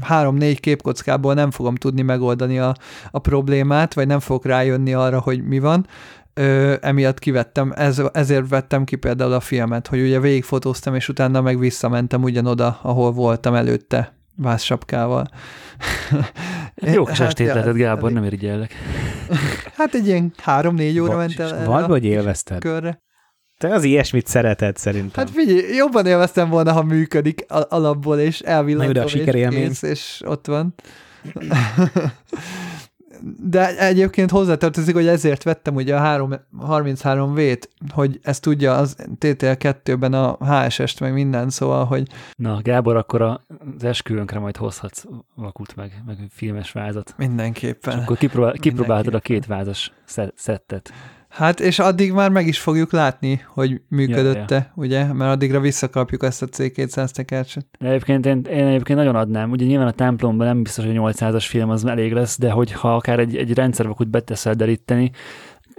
három-négy 0.00 0.60
képkockából 0.60 1.34
nem 1.34 1.50
fogom 1.50 1.74
tudni 1.74 2.02
megoldani 2.02 2.58
a, 2.58 2.74
a 3.10 3.18
problémát, 3.18 3.94
vagy 3.94 4.06
nem 4.06 4.20
fogok 4.20 4.44
rájönni 4.44 4.94
arra, 4.94 5.20
hogy 5.20 5.44
mi 5.44 5.58
van, 5.58 5.86
ö, 6.40 6.74
emiatt 6.80 7.18
kivettem, 7.18 7.72
ez, 7.76 8.02
ezért 8.12 8.48
vettem 8.48 8.84
ki 8.84 8.96
például 8.96 9.32
a 9.32 9.40
filmet, 9.40 9.86
hogy 9.86 10.00
ugye 10.00 10.20
végigfotóztam, 10.20 10.94
és 10.94 11.08
utána 11.08 11.40
meg 11.40 11.58
visszamentem 11.58 12.22
ugyanoda, 12.22 12.78
ahol 12.82 13.12
voltam 13.12 13.54
előtte 13.54 14.14
vázsapkával. 14.36 15.26
Jó 16.74 17.04
kis 17.04 17.18
hát, 17.18 17.26
estét 17.26 17.46
lehetett, 17.46 17.74
Gábor, 17.74 18.12
nem 18.12 18.24
irigyellek. 18.24 18.74
Hát 19.76 19.94
egy 19.94 20.06
ilyen 20.06 20.32
három-négy 20.42 20.98
óra 20.98 21.16
ment 21.16 21.40
el. 21.40 21.66
Vagy, 21.66 21.86
vagy 21.86 22.04
élvezted? 22.04 22.60
Körre. 22.60 23.04
Te 23.58 23.68
az 23.68 23.84
ilyesmit 23.84 24.26
szereted 24.26 24.76
szerintem. 24.76 25.24
Hát 25.24 25.34
figyelj, 25.34 25.74
jobban 25.74 26.06
élveztem 26.06 26.48
volna, 26.48 26.72
ha 26.72 26.82
működik 26.82 27.44
alapból, 27.48 28.18
és 28.18 28.40
elvillantom, 28.40 29.04
és 29.04 29.22
kész, 29.50 29.82
és 29.82 30.22
ott 30.26 30.46
van. 30.46 30.74
De 33.38 33.78
egyébként 33.78 34.30
hozzátartozik, 34.30 34.94
hogy 34.94 35.06
ezért 35.06 35.42
vettem 35.42 35.74
ugye 35.74 35.96
a 35.96 36.40
33V-t, 36.60 37.62
hogy 37.90 38.20
ezt 38.22 38.42
tudja 38.42 38.74
az 38.76 38.96
TTL2-ben 39.20 40.12
a 40.12 40.36
HSS-t, 40.44 41.00
meg 41.00 41.12
minden, 41.12 41.50
szóval, 41.50 41.84
hogy... 41.84 42.08
Na, 42.36 42.60
Gábor, 42.62 42.96
akkor 42.96 43.22
az 43.22 43.38
esküvőnkre 43.84 44.38
majd 44.38 44.56
hozhatsz 44.56 45.04
vakut, 45.34 45.76
meg, 45.76 46.02
meg 46.06 46.18
filmes 46.30 46.72
vázat. 46.72 47.14
Mindenképpen. 47.16 47.96
És 47.96 48.02
akkor 48.02 48.16
kipróbál, 48.16 48.52
kipróbáltad 48.52 49.14
a 49.14 49.20
két 49.20 49.46
vázas 49.46 49.92
szettet. 50.34 50.92
Hát, 51.28 51.60
és 51.60 51.78
addig 51.78 52.12
már 52.12 52.30
meg 52.30 52.46
is 52.46 52.58
fogjuk 52.58 52.92
látni, 52.92 53.40
hogy 53.46 53.80
működötte, 53.88 54.54
ja, 54.54 54.60
ja. 54.60 54.72
ugye? 54.74 55.12
Mert 55.12 55.32
addigra 55.32 55.60
visszakapjuk 55.60 56.22
ezt 56.22 56.42
a 56.42 56.46
C200 56.46 57.10
tekercset. 57.10 57.66
Egyébként 57.78 58.26
én, 58.26 58.40
én 58.50 58.66
egyébként 58.66 58.98
nagyon 58.98 59.16
adnám. 59.16 59.50
Ugye 59.50 59.64
nyilván 59.64 59.86
a 59.86 59.92
templomban 59.92 60.46
nem 60.46 60.62
biztos, 60.62 60.84
hogy 60.84 60.96
800-as 60.98 61.44
film 61.48 61.70
az 61.70 61.84
elég 61.84 62.12
lesz, 62.12 62.38
de 62.38 62.50
hogyha 62.50 62.94
akár 62.94 63.18
egy, 63.18 63.36
egy 63.36 63.54
rendszervakut 63.54 64.08
beteszel 64.08 64.54
deríteni, 64.54 65.10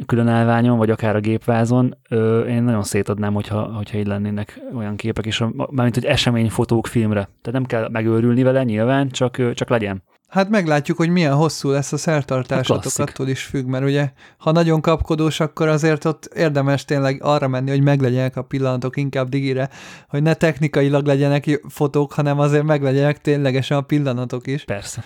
külön 0.06 0.28
állványon, 0.28 0.78
vagy 0.78 0.90
akár 0.90 1.16
a 1.16 1.20
gépvázon, 1.20 1.98
ö, 2.10 2.46
én 2.46 2.64
nagyon 2.64 2.84
szétadnám, 2.84 3.34
hogyha, 3.34 3.62
hogyha 3.62 3.98
így 3.98 4.08
lennének 4.08 4.60
olyan 4.76 4.96
képek, 4.96 5.26
a, 5.40 5.66
mármint, 5.72 5.96
hogy 5.96 6.06
eseményfotók 6.06 6.88
filmre. 6.88 7.22
Tehát 7.22 7.60
nem 7.60 7.66
kell 7.66 7.90
megőrülni 7.90 8.44
vele 8.44 8.64
nyilván, 8.64 9.10
csak, 9.10 9.54
csak 9.54 9.70
legyen. 9.70 10.04
Hát 10.28 10.50
meglátjuk, 10.50 10.98
hogy 10.98 11.10
milyen 11.10 11.34
hosszú 11.34 11.70
lesz 11.70 11.92
a 11.92 11.98
szertartásatok, 11.98 12.92
attól 12.98 13.28
is 13.28 13.44
függ, 13.44 13.66
mert 13.66 13.84
ugye, 13.84 14.12
ha 14.38 14.52
nagyon 14.52 14.82
kapkodós, 14.82 15.40
akkor 15.40 15.68
azért 15.68 16.06
ott 16.06 16.26
érdemes 16.26 16.86
tényleg 16.86 17.24
arra 17.24 17.48
menni, 17.48 17.70
hogy 17.70 17.84
meglegyenek 17.84 18.36
a 18.36 18.42
pillanatok 18.42 18.98
inkább 18.98 19.30
digire, 19.30 19.70
hogy 20.10 20.22
ne 20.22 20.34
technikailag 20.34 21.06
legyenek 21.06 21.62
fotók, 21.70 22.14
hanem 22.14 22.40
azért 22.40 22.64
meglegyenek 22.64 23.22
ténylegesen 23.22 23.78
a 23.78 23.82
pillanatok 23.82 24.48
is. 24.48 24.64
Persze. 24.64 25.04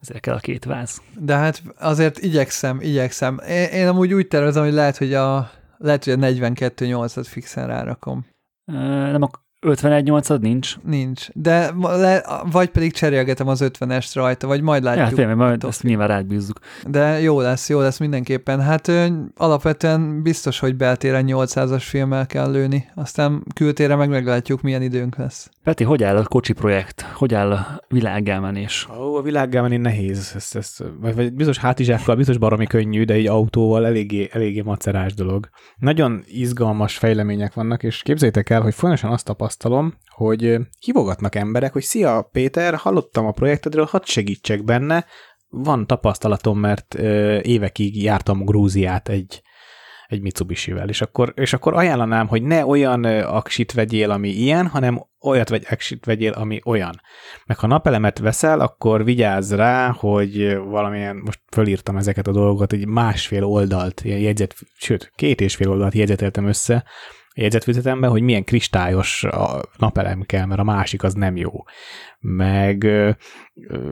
Ezért 0.00 0.20
kell 0.20 0.34
a 0.34 0.38
két 0.38 0.64
váz. 0.64 1.02
De 1.18 1.36
hát 1.36 1.62
azért 1.78 2.18
igyekszem, 2.18 2.80
igyekszem. 2.80 3.40
Én, 3.48 3.68
én 3.68 3.88
amúgy 3.88 4.12
úgy 4.12 4.28
tervezem, 4.28 4.64
hogy 4.64 4.72
lehet, 4.72 4.96
hogy 4.96 5.14
a, 5.14 5.50
lehet, 5.78 6.04
hogy 6.04 6.12
a 6.12 6.16
42 6.16 6.86
8 6.86 7.16
at 7.16 7.26
fixen 7.26 7.66
rárakom. 7.66 8.26
Nem, 8.64 9.30
ak- 9.62 9.80
51-8 9.80 10.40
nincs? 10.40 10.76
Nincs. 10.84 11.28
De 11.32 11.70
le, 11.80 12.24
vagy 12.50 12.68
pedig 12.68 12.92
cserélgetem 12.92 13.48
az 13.48 13.64
50-est 13.64 14.10
rajta, 14.14 14.46
vagy 14.46 14.60
majd 14.60 14.82
látjuk. 14.82 15.08
Ja, 15.08 15.14
tényleg, 15.14 15.36
majd 15.36 15.64
ezt 15.64 15.82
nyilván 15.82 16.08
rád 16.08 16.26
bízzuk. 16.26 16.58
De 16.86 17.20
jó 17.20 17.40
lesz, 17.40 17.68
jó 17.68 17.80
lesz 17.80 17.98
mindenképpen. 17.98 18.60
Hát 18.60 18.88
ö, 18.88 19.06
alapvetően 19.36 20.22
biztos, 20.22 20.58
hogy 20.58 20.76
beltéren 20.76 21.24
800-as 21.28 21.82
filmmel 21.82 22.26
kell 22.26 22.50
lőni, 22.50 22.84
aztán 22.94 23.44
kültére 23.54 23.96
meg 23.96 24.08
meglátjuk, 24.08 24.62
milyen 24.62 24.82
időnk 24.82 25.16
lesz. 25.16 25.50
Peti, 25.64 25.84
hogy 25.84 26.02
áll 26.02 26.16
a 26.16 26.24
kocsi 26.24 26.52
projekt? 26.52 27.00
Hogy 27.00 27.34
áll 27.34 27.52
a 27.52 27.80
világgelmenés? 27.88 28.88
Ó, 28.98 29.16
a 29.16 29.22
világgelmenés 29.22 29.78
nehéz. 29.82 30.32
Ez, 30.34 30.48
ez, 30.52 30.76
vagy, 31.00 31.14
vagy 31.14 31.32
biztos 31.32 31.58
hátizsákkal, 31.58 32.16
biztos 32.16 32.38
baromi 32.38 32.66
könnyű, 32.66 33.04
de 33.04 33.14
egy 33.14 33.26
autóval 33.26 33.86
eléggé, 33.86 34.28
eléggé 34.32 34.60
macerás 34.60 35.14
dolog. 35.14 35.48
Nagyon 35.78 36.22
izgalmas 36.26 36.96
fejlemények 36.98 37.54
vannak, 37.54 37.82
és 37.82 38.02
képzeljétek 38.02 38.50
el, 38.50 38.60
hogy 38.60 38.74
folyamatosan 38.74 39.12
azt 39.12 39.24
tapasztalom, 39.24 39.51
hogy 40.14 40.56
hívogatnak 40.78 41.34
emberek, 41.34 41.72
hogy 41.72 41.82
szia 41.82 42.28
Péter, 42.32 42.74
hallottam 42.74 43.26
a 43.26 43.30
projektedről, 43.30 43.88
hadd 43.90 44.04
segítsek 44.04 44.64
benne, 44.64 45.04
van 45.48 45.86
tapasztalatom, 45.86 46.58
mert 46.58 46.94
évekig 47.42 48.02
jártam 48.02 48.44
Grúziát 48.44 49.08
egy, 49.08 49.42
egy 50.06 50.20
Mitsubishi-vel, 50.20 50.88
és 50.88 51.00
akkor, 51.00 51.32
és 51.36 51.52
akkor 51.52 51.74
ajánlanám, 51.74 52.26
hogy 52.26 52.42
ne 52.42 52.66
olyan 52.66 53.04
aksit 53.04 53.72
vegyél, 53.72 54.10
ami 54.10 54.28
ilyen, 54.28 54.66
hanem 54.66 55.06
olyat 55.20 55.48
vagy 55.48 55.66
aksit 55.70 56.04
vegyél, 56.04 56.32
ami 56.32 56.60
olyan. 56.64 57.00
Meg 57.46 57.58
ha 57.58 57.66
napelemet 57.66 58.18
veszel, 58.18 58.60
akkor 58.60 59.04
vigyázz 59.04 59.52
rá, 59.52 59.90
hogy 59.90 60.56
valamilyen, 60.56 61.16
most 61.16 61.40
fölírtam 61.50 61.96
ezeket 61.96 62.26
a 62.26 62.32
dolgokat, 62.32 62.72
egy 62.72 62.86
másfél 62.86 63.44
oldalt, 63.44 64.04
ilyen 64.04 64.18
jegyzet, 64.18 64.54
sőt, 64.76 65.12
két 65.14 65.40
és 65.40 65.56
fél 65.56 65.70
oldalt 65.70 65.94
jegyzeteltem 65.94 66.46
össze, 66.46 66.84
jegyzetfüzetemben, 67.34 68.10
hogy 68.10 68.22
milyen 68.22 68.44
kristályos 68.44 69.24
a 69.24 69.60
napelem 69.78 70.22
kell, 70.22 70.46
mert 70.46 70.60
a 70.60 70.64
másik 70.64 71.02
az 71.02 71.14
nem 71.14 71.36
jó. 71.36 71.50
Meg 72.20 72.88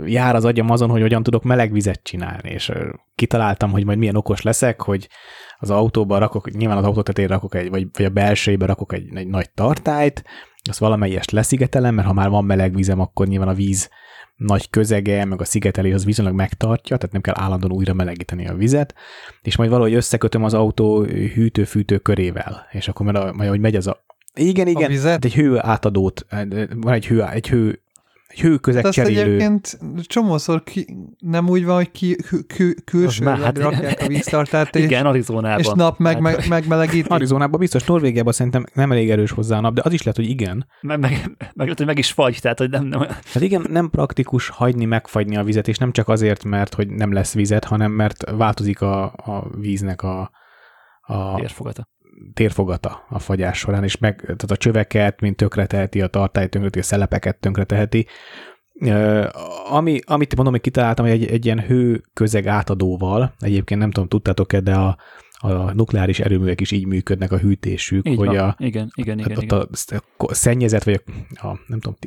jár 0.04 0.34
az 0.34 0.44
agyam 0.44 0.70
azon, 0.70 0.90
hogy 0.90 1.00
hogyan 1.00 1.22
tudok 1.22 1.42
meleg 1.42 1.72
vizet 1.72 2.02
csinálni, 2.02 2.50
és 2.50 2.72
kitaláltam, 3.14 3.70
hogy 3.70 3.84
majd 3.84 3.98
milyen 3.98 4.16
okos 4.16 4.42
leszek, 4.42 4.80
hogy 4.80 5.08
az 5.58 5.70
autóba 5.70 6.18
rakok, 6.18 6.50
nyilván 6.50 6.76
az 6.76 6.84
autó 6.84 7.02
tetejére 7.02 7.34
rakok 7.34 7.54
egy, 7.54 7.70
vagy, 7.70 7.86
vagy 7.92 8.06
a 8.06 8.10
belsőjébe 8.10 8.66
rakok 8.66 8.92
egy, 8.92 9.16
egy 9.16 9.28
nagy 9.28 9.50
tartályt, 9.50 10.24
azt 10.68 10.78
valamelyest 10.78 11.30
leszigetelem, 11.30 11.94
mert 11.94 12.06
ha 12.06 12.12
már 12.12 12.28
van 12.28 12.44
meleg 12.44 12.74
vízem, 12.74 13.00
akkor 13.00 13.26
nyilván 13.26 13.48
a 13.48 13.54
víz 13.54 13.90
nagy 14.40 14.70
közege, 14.70 15.24
meg 15.24 15.40
a 15.40 15.44
szigetelés 15.44 15.94
az 15.94 16.04
viszonylag 16.04 16.34
megtartja, 16.34 16.96
tehát 16.96 17.12
nem 17.12 17.20
kell 17.20 17.34
állandóan 17.38 17.72
újra 17.72 17.94
melegíteni 17.94 18.48
a 18.48 18.54
vizet, 18.54 18.94
és 19.42 19.56
majd 19.56 19.70
valahogy 19.70 19.94
összekötöm 19.94 20.44
az 20.44 20.54
autó 20.54 21.02
hűtő-fűtő 21.02 21.98
körével, 21.98 22.66
és 22.70 22.88
akkor 22.88 23.12
majd, 23.12 23.34
majd 23.34 23.48
hogy 23.48 23.60
megy 23.60 23.76
az 23.76 23.86
a... 23.86 24.04
Igen, 24.34 24.66
igen, 24.66 24.88
vizet? 24.90 25.24
egy 25.24 25.34
hő 25.34 25.58
átadót, 25.58 26.26
van 26.74 26.92
egy 26.92 27.06
hő, 27.06 27.24
egy 27.24 27.48
hő, 27.48 27.82
egy 28.30 28.40
hőközeg 28.40 28.84
azt 28.84 28.94
cserélő. 28.94 29.20
egyébként 29.20 29.78
csomószor 30.02 30.62
ki, 30.62 30.96
nem 31.18 31.48
úgy 31.48 31.64
van, 31.64 31.74
hogy 31.74 31.90
ki, 31.90 32.16
kül, 32.16 32.46
kül, 32.46 32.74
külső 32.84 33.24
már, 33.24 33.38
hát- 33.38 33.58
rakják 33.58 34.00
a 34.02 34.06
víztartárt, 34.06 34.76
és, 34.76 34.84
Igen, 34.84 35.06
Arizonában. 35.06 35.58
és 35.58 35.68
nap 35.74 35.98
meg, 35.98 36.12
Hát, 36.12 36.22
meg, 36.22 36.48
megmelegíti. 36.48 37.08
Arizonában 37.08 37.60
biztos, 37.60 37.84
Norvégiában 37.84 38.32
szerintem 38.32 38.64
nem 38.72 38.92
elég 38.92 39.10
erős 39.10 39.30
hozzá 39.30 39.56
a 39.56 39.60
nap, 39.60 39.74
de 39.74 39.82
az 39.84 39.92
is 39.92 40.00
lehet, 40.02 40.16
hogy 40.16 40.28
igen. 40.28 40.66
meg, 40.80 40.98
meg, 41.00 41.10
meg, 41.54 41.68
meg, 41.68 41.86
meg 41.86 41.98
is 41.98 42.12
fagy, 42.12 42.38
tehát 42.40 42.58
hogy 42.58 42.70
nem, 42.70 42.84
nem 42.86 43.00
Hát 43.00 43.42
igen, 43.42 43.66
nem 43.68 43.90
praktikus 43.90 44.48
hagyni 44.48 44.84
megfagyni 44.84 45.36
a 45.36 45.44
vizet, 45.44 45.68
és 45.68 45.78
nem 45.78 45.92
csak 45.92 46.08
azért, 46.08 46.44
mert 46.44 46.74
hogy 46.74 46.88
nem 46.88 47.12
lesz 47.12 47.34
vizet, 47.34 47.64
hanem 47.64 47.92
mert 47.92 48.30
változik 48.30 48.80
a, 48.80 49.02
a 49.04 49.50
víznek 49.58 50.02
a, 50.02 50.20
a 51.00 51.12
érfogata. 51.12 51.36
térfogata 51.40 51.88
a 53.08 53.18
fagyás 53.18 53.58
során, 53.58 53.84
és 53.84 53.98
meg, 53.98 54.20
tehát 54.20 54.50
a 54.50 54.56
csöveket, 54.56 55.20
mint 55.20 55.36
tönkreteheti, 55.36 56.00
a 56.00 56.06
tartályt 56.06 56.50
tönkreteheti, 56.50 56.78
a 56.78 56.82
szelepeket 56.82 57.36
tönkreteheti. 57.36 58.06
Ö, 58.80 59.26
Ami, 59.70 60.00
amit 60.06 60.34
mondom, 60.34 60.54
hogy 60.54 60.62
kitaláltam, 60.62 61.04
hogy 61.04 61.14
egy, 61.14 61.30
egy 61.30 61.44
ilyen 61.44 61.60
hő 61.60 62.02
közeg 62.12 62.46
átadóval, 62.46 63.34
egyébként 63.38 63.80
nem 63.80 63.90
tudom, 63.90 64.08
tudtátok-e, 64.08 64.60
de 64.60 64.74
a, 64.74 64.96
a 65.42 65.72
nukleáris 65.72 66.20
erőművek 66.20 66.60
is 66.60 66.70
így 66.70 66.86
működnek 66.86 67.32
a 67.32 67.38
hűtésük, 67.38 68.08
Így 68.08 68.16
hogy 68.16 68.26
van. 68.26 68.38
a, 68.38 68.54
igen, 68.58 68.90
igen, 68.94 69.18
igen, 69.18 69.34
hát 69.34 69.42
igen. 69.42 69.58
ott 69.60 69.70
a, 70.16 70.26
a 70.26 70.34
szennyezett, 70.34 70.82
vagy 70.82 71.02
a, 71.34 71.46
a, 71.46 71.58
nem 71.66 71.80
tudom, 71.80 71.98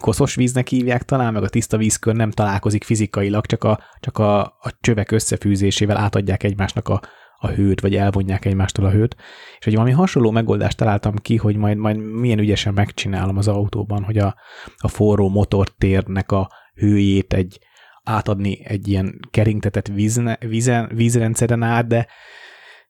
koszos 0.00 0.34
víznek 0.34 0.68
hívják 0.68 1.02
talán, 1.02 1.32
meg 1.32 1.42
a 1.42 1.48
tiszta 1.48 1.76
vízkör 1.76 2.14
nem 2.14 2.30
találkozik 2.30 2.84
fizikailag, 2.84 3.46
csak 3.46 3.64
a, 3.64 3.80
csak 4.00 4.18
a, 4.18 4.40
a 4.40 4.72
csövek 4.80 5.10
összefűzésével 5.10 5.96
átadják 5.96 6.42
egymásnak 6.42 6.88
a, 6.88 7.00
a 7.40 7.48
hőt, 7.48 7.80
vagy 7.80 7.96
elvonják 7.96 8.44
egymástól 8.44 8.84
a 8.84 8.90
hőt. 8.90 9.16
És 9.58 9.64
hogy 9.64 9.74
valami 9.74 9.92
hasonló 9.92 10.30
megoldást 10.30 10.76
találtam 10.76 11.16
ki, 11.16 11.36
hogy 11.36 11.56
majd, 11.56 11.76
majd 11.76 11.98
milyen 11.98 12.38
ügyesen 12.38 12.74
megcsinálom 12.74 13.36
az 13.36 13.48
autóban, 13.48 14.04
hogy 14.04 14.18
a, 14.18 14.36
a 14.76 14.88
forró 14.88 15.28
motortérnek 15.28 16.32
a 16.32 16.50
hőjét 16.74 17.32
egy 17.32 17.58
átadni 18.02 18.64
egy 18.64 18.88
ilyen 18.88 19.18
keringtetett 19.30 19.86
vízne, 19.86 20.38
vízen, 20.40 20.90
vízrendszeren 20.94 21.62
át, 21.62 21.86
de 21.86 22.06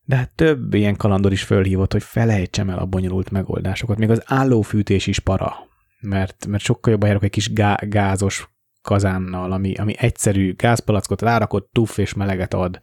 de 0.09 0.17
hát 0.17 0.35
több 0.35 0.75
ilyen 0.75 0.97
kalandor 0.97 1.33
is 1.33 1.43
fölhívott, 1.43 1.93
hogy 1.93 2.03
felejtsem 2.03 2.71
el 2.71 2.79
a 2.79 2.87
bonyolult 2.87 3.31
megoldásokat. 3.31 3.99
Még 3.99 4.11
az 4.11 4.23
állófűtés 4.27 5.07
is 5.07 5.19
para, 5.19 5.55
mert, 6.01 6.47
mert 6.47 6.63
sokkal 6.63 6.93
jobban 6.93 7.09
járok 7.09 7.25
egy 7.25 7.31
kis 7.31 7.53
gá, 7.53 7.79
gázos 7.81 8.49
kazánnal, 8.83 9.53
ami, 9.53 9.75
ami 9.75 9.95
egyszerű 9.99 10.55
gázpalackot 10.55 11.23
rárakott, 11.23 11.71
tuff 11.73 11.99
és 11.99 12.15
meleget 12.15 12.55
ad. 12.55 12.79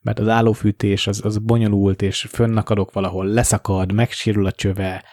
Mert 0.00 0.18
az 0.18 0.28
állófűtés 0.28 1.06
az, 1.06 1.24
az 1.24 1.38
bonyolult, 1.38 2.02
és 2.02 2.26
fönnakadok 2.30 2.92
valahol, 2.92 3.26
leszakad, 3.26 3.92
megsérül 3.92 4.46
a 4.46 4.52
csöve, 4.52 5.04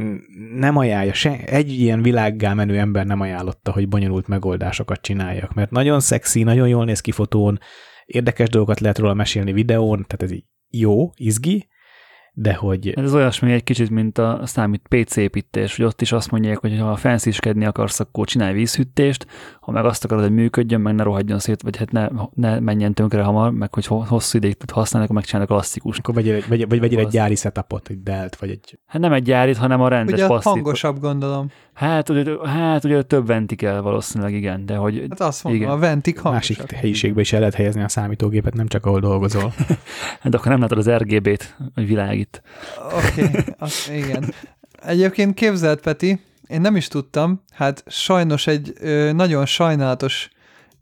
Mm, 0.00 0.16
nem 0.58 0.76
ajánlja, 0.76 1.12
se, 1.12 1.44
egy 1.44 1.70
ilyen 1.70 2.02
világgá 2.02 2.54
menő 2.54 2.78
ember 2.78 3.06
nem 3.06 3.20
ajánlotta, 3.20 3.72
hogy 3.72 3.88
bonyolult 3.88 4.28
megoldásokat 4.28 5.00
csináljak, 5.00 5.54
mert 5.54 5.70
nagyon 5.70 6.00
szexi, 6.00 6.42
nagyon 6.42 6.68
jól 6.68 6.84
néz 6.84 7.00
ki 7.00 7.12
fotón, 7.12 7.58
érdekes 8.04 8.48
dolgokat 8.48 8.80
lehet 8.80 8.98
róla 8.98 9.14
mesélni 9.14 9.52
videón, 9.52 10.04
tehát 10.06 10.22
ez 10.22 10.30
így 10.30 10.44
jó, 10.68 11.10
izgi, 11.14 11.68
de 12.38 12.54
hogy 12.54 12.88
Ez 12.96 13.14
olyasmi 13.14 13.52
egy 13.52 13.64
kicsit, 13.64 13.90
mint 13.90 14.18
a 14.18 14.40
számít 14.44 14.82
PC 14.88 15.16
építés, 15.16 15.76
hogy 15.76 15.84
ott 15.84 16.00
is 16.00 16.12
azt 16.12 16.30
mondják, 16.30 16.58
hogy 16.58 16.78
ha 16.78 16.96
fancy 16.96 17.30
akarsz, 17.64 18.00
akkor 18.00 18.26
csinálj 18.26 18.54
vízhűtést, 18.54 19.26
ha 19.60 19.72
meg 19.72 19.84
azt 19.84 20.04
akarod, 20.04 20.22
hogy 20.24 20.32
működjön, 20.32 20.80
meg 20.80 20.94
ne 20.94 21.02
rohadjon 21.02 21.38
szét, 21.38 21.62
vagy 21.62 21.76
hát 21.76 21.90
ne, 21.92 22.08
ne 22.34 22.58
menjen 22.60 22.94
tönkre 22.94 23.22
hamar, 23.22 23.50
meg 23.52 23.74
hogy 23.74 23.86
ho- 23.86 24.06
hosszú 24.08 24.38
ideig 24.38 24.56
tud 24.56 24.70
használni, 24.70 25.04
akkor 25.08 25.18
megcsinálnak 25.20 25.50
a 25.50 25.54
klasszikus. 25.54 25.98
akkor 25.98 26.14
vegyél, 26.14 26.34
egy- 26.34 26.48
vagy, 26.48 26.68
vagy 26.68 26.80
vegyél 26.80 26.98
egy 26.98 27.08
gyári 27.08 27.34
setupot, 27.34 27.88
egy 27.88 28.02
Delt, 28.02 28.36
vagy 28.36 28.50
egy... 28.50 28.78
Hát 28.86 29.00
nem 29.02 29.12
egy 29.12 29.22
gyárit, 29.22 29.56
hanem 29.56 29.80
a 29.80 29.88
rendes 29.88 30.14
Ugye 30.14 30.26
passzív. 30.26 30.52
hangosabb 30.52 31.00
gondolom. 31.00 31.50
Hát, 31.74 32.08
ugye, 32.08 32.24
hát 32.44 32.84
ugye 32.84 33.02
több 33.02 33.26
venti 33.26 33.54
kell 33.56 33.80
valószínűleg, 33.80 34.34
igen, 34.34 34.66
de 34.66 34.76
hogy 34.76 35.06
Hát 35.08 35.20
azt 35.20 35.44
mondom, 35.44 35.62
Igen. 35.62 35.72
a 35.74 35.78
ventik 35.78 36.22
Másik 36.22 36.56
hangosabb. 36.56 36.80
helyiségbe 36.80 37.20
is 37.20 37.32
el 37.32 37.38
lehet 37.38 37.54
helyezni 37.54 37.82
a 37.82 37.88
számítógépet, 37.88 38.54
nem 38.54 38.66
csak 38.66 38.86
ahol 38.86 39.00
dolgozol. 39.00 39.52
hát 40.20 40.34
akkor 40.34 40.46
nem 40.50 40.60
látod 40.60 40.78
az 40.78 40.90
RGB-t, 40.90 41.56
hogy 41.74 41.86
világít. 41.86 42.24
Oké, 42.92 43.30
okay, 43.58 43.98
igen. 43.98 44.34
Egyébként 44.82 45.34
képzelt, 45.34 45.80
Peti, 45.80 46.20
én 46.46 46.60
nem 46.60 46.76
is 46.76 46.88
tudtam, 46.88 47.42
hát 47.50 47.84
sajnos 47.86 48.46
egy 48.46 48.72
ö, 48.80 49.12
nagyon 49.12 49.46
sajnálatos 49.46 50.30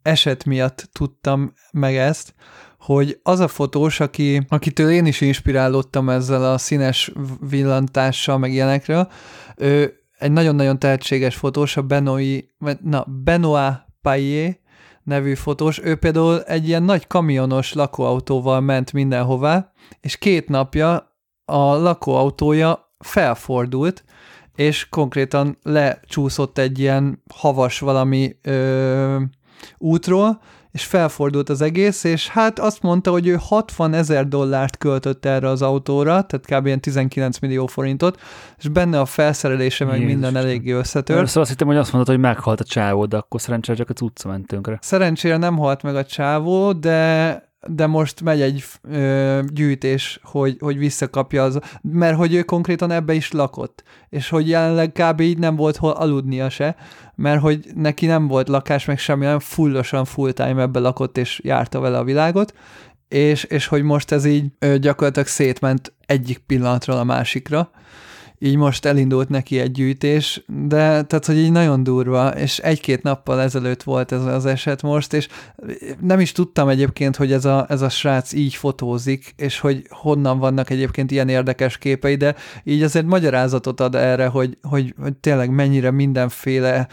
eset 0.03 0.45
miatt 0.45 0.89
tudtam 0.93 1.53
meg 1.73 1.97
ezt, 1.97 2.35
hogy 2.79 3.21
az 3.23 3.41
a 3.41 3.49
fotós, 3.49 4.01
aki, 4.01 4.47
akitől 4.49 4.91
én 4.91 5.07
is 5.07 5.21
inspirálódtam 5.21 6.11
ezzel 6.11 6.53
a 6.53 6.59
színes 6.59 7.13
villantással, 7.49 8.39
meg 8.39 8.53
ilyenekről, 8.53 9.09
ő 9.57 9.99
egy 10.19 10.33
nagyon-nagyon 10.33 10.79
tehetséges 10.79 11.37
fotós, 11.37 11.77
a 11.77 11.83
Benoi, 11.83 12.49
na, 12.81 13.05
Benoit 13.25 13.87
Payé 14.03 14.61
nevű 15.03 15.35
fotós, 15.35 15.81
ő 15.83 15.95
például 15.95 16.43
egy 16.43 16.69
ilyen 16.69 16.83
nagy 16.83 17.07
kamionos 17.07 17.73
lakóautóval 17.73 18.61
ment 18.61 18.93
mindenhová, 18.93 19.73
és 20.01 20.17
két 20.17 20.49
napja 20.49 21.14
a 21.45 21.75
lakóautója 21.75 22.93
felfordult, 22.99 24.05
és 24.55 24.89
konkrétan 24.89 25.59
lecsúszott 25.63 26.59
egy 26.59 26.79
ilyen 26.79 27.23
havas 27.35 27.79
valami 27.79 28.37
ö, 28.43 29.21
útról, 29.79 30.41
és 30.75 30.85
felfordult 30.85 31.49
az 31.49 31.61
egész, 31.61 32.05
és 32.05 32.29
hát 32.29 32.59
azt 32.59 32.83
mondta, 32.83 33.11
hogy 33.11 33.27
ő 33.27 33.37
60 33.41 33.95
ezer 33.95 34.29
dollárt 34.29 34.77
költött 34.77 35.25
erre 35.25 35.49
az 35.49 35.63
autóra, 35.63 36.23
tehát 36.23 36.47
kb. 36.47 36.67
ilyen 36.67 36.81
19 36.81 37.39
millió 37.39 37.67
forintot, 37.67 38.21
és 38.59 38.69
benne 38.69 39.01
a 39.01 39.05
felszerelése 39.05 39.85
meg 39.85 39.95
Jézus 40.01 40.13
minden 40.13 40.37
eléggé 40.37 40.71
összetört. 40.71 41.19
Először 41.19 41.41
azt 41.41 41.51
hittem, 41.51 41.67
hogy 41.67 41.77
azt 41.77 41.93
mondod, 41.93 42.15
hogy 42.15 42.25
meghalt 42.25 42.61
a 42.61 42.65
csávó, 42.65 43.05
de 43.05 43.17
akkor 43.17 43.41
szerencsére 43.41 43.77
csak 43.77 43.91
a 43.91 43.93
cucca 43.93 44.29
ment 44.29 44.47
tönkre. 44.47 44.79
Szerencsére 44.81 45.37
nem 45.37 45.57
halt 45.57 45.83
meg 45.83 45.97
a 45.97 46.05
csávó, 46.05 46.73
de 46.73 47.43
de 47.67 47.87
most 47.87 48.23
megy 48.23 48.41
egy 48.41 48.65
ö, 48.83 49.41
gyűjtés, 49.53 50.21
hogy, 50.23 50.57
hogy 50.61 50.79
visszakapja 50.79 51.43
az, 51.43 51.59
mert 51.83 52.17
hogy 52.17 52.35
ő 52.35 52.43
konkrétan 52.43 52.91
ebbe 52.91 53.15
is 53.15 53.33
lakott, 53.33 53.83
és 54.09 54.29
hogy 54.29 54.49
jelenleg 54.49 54.93
kb. 54.93 55.21
így 55.21 55.39
nem 55.39 55.57
volt 55.57 55.77
hol 55.77 55.91
aludnia 55.91 56.49
se, 56.49 56.77
mert 57.15 57.41
hogy 57.41 57.67
neki 57.75 58.07
nem 58.07 58.27
volt 58.27 58.49
lakás, 58.49 58.85
meg 58.85 58.99
semmi, 58.99 59.25
nem 59.25 59.39
fullosan 59.39 60.05
full 60.05 60.33
time 60.33 60.63
ebbe 60.63 60.79
lakott, 60.79 61.19
és 61.19 61.41
járta 61.45 61.81
vele 61.81 61.99
a 61.99 62.05
világot, 62.05 62.55
és, 63.09 63.45
és 63.45 63.67
hogy 63.67 63.83
most 63.83 64.13
ez 64.13 64.25
így 64.25 64.45
ö, 64.59 64.79
gyakorlatilag 64.79 65.29
szétment 65.29 65.93
egyik 66.07 66.39
pillanatról 66.39 66.97
a 66.97 67.05
másikra, 67.05 67.71
így 68.39 68.57
most 68.57 68.85
elindult 68.85 69.29
neki 69.29 69.59
egy 69.59 69.71
gyűjtés, 69.71 70.45
de 70.47 71.03
tehát, 71.03 71.27
hogy 71.27 71.37
így 71.37 71.53
nagyon 71.53 71.83
durva, 71.83 72.29
és 72.29 72.59
egy-két 72.59 73.03
nappal 73.03 73.41
ezelőtt 73.41 73.83
volt 73.83 74.13
ez 74.13 74.25
az 74.25 74.47
eset 74.47 74.83
most, 74.83 75.13
és 75.13 75.29
nem 76.01 76.21
is 76.21 76.33
tudtam 76.33 76.69
egyébként, 76.69 77.17
hogy 77.17 77.33
ez 77.33 77.45
a, 77.45 77.67
ez 77.69 77.83
a 77.83 77.89
srác 77.89 78.33
így 78.33 78.55
fotózik, 78.55 79.35
és 79.37 79.61
hogy 79.61 79.87
honnan 79.89 80.39
vannak 80.39 80.71
egyébként 80.71 81.11
ilyen 81.11 81.29
érdekes 81.29 81.79
képei, 81.79 82.15
de 82.15 82.35
így 82.65 82.83
azért 82.83 83.07
magyarázatot 83.07 83.81
ad 83.81 83.95
erre, 83.95 84.27
hogy, 84.27 84.59
hogy, 84.63 84.95
hogy 85.01 85.15
tényleg 85.15 85.51
mennyire 85.51 85.91
mindenféle 85.91 86.89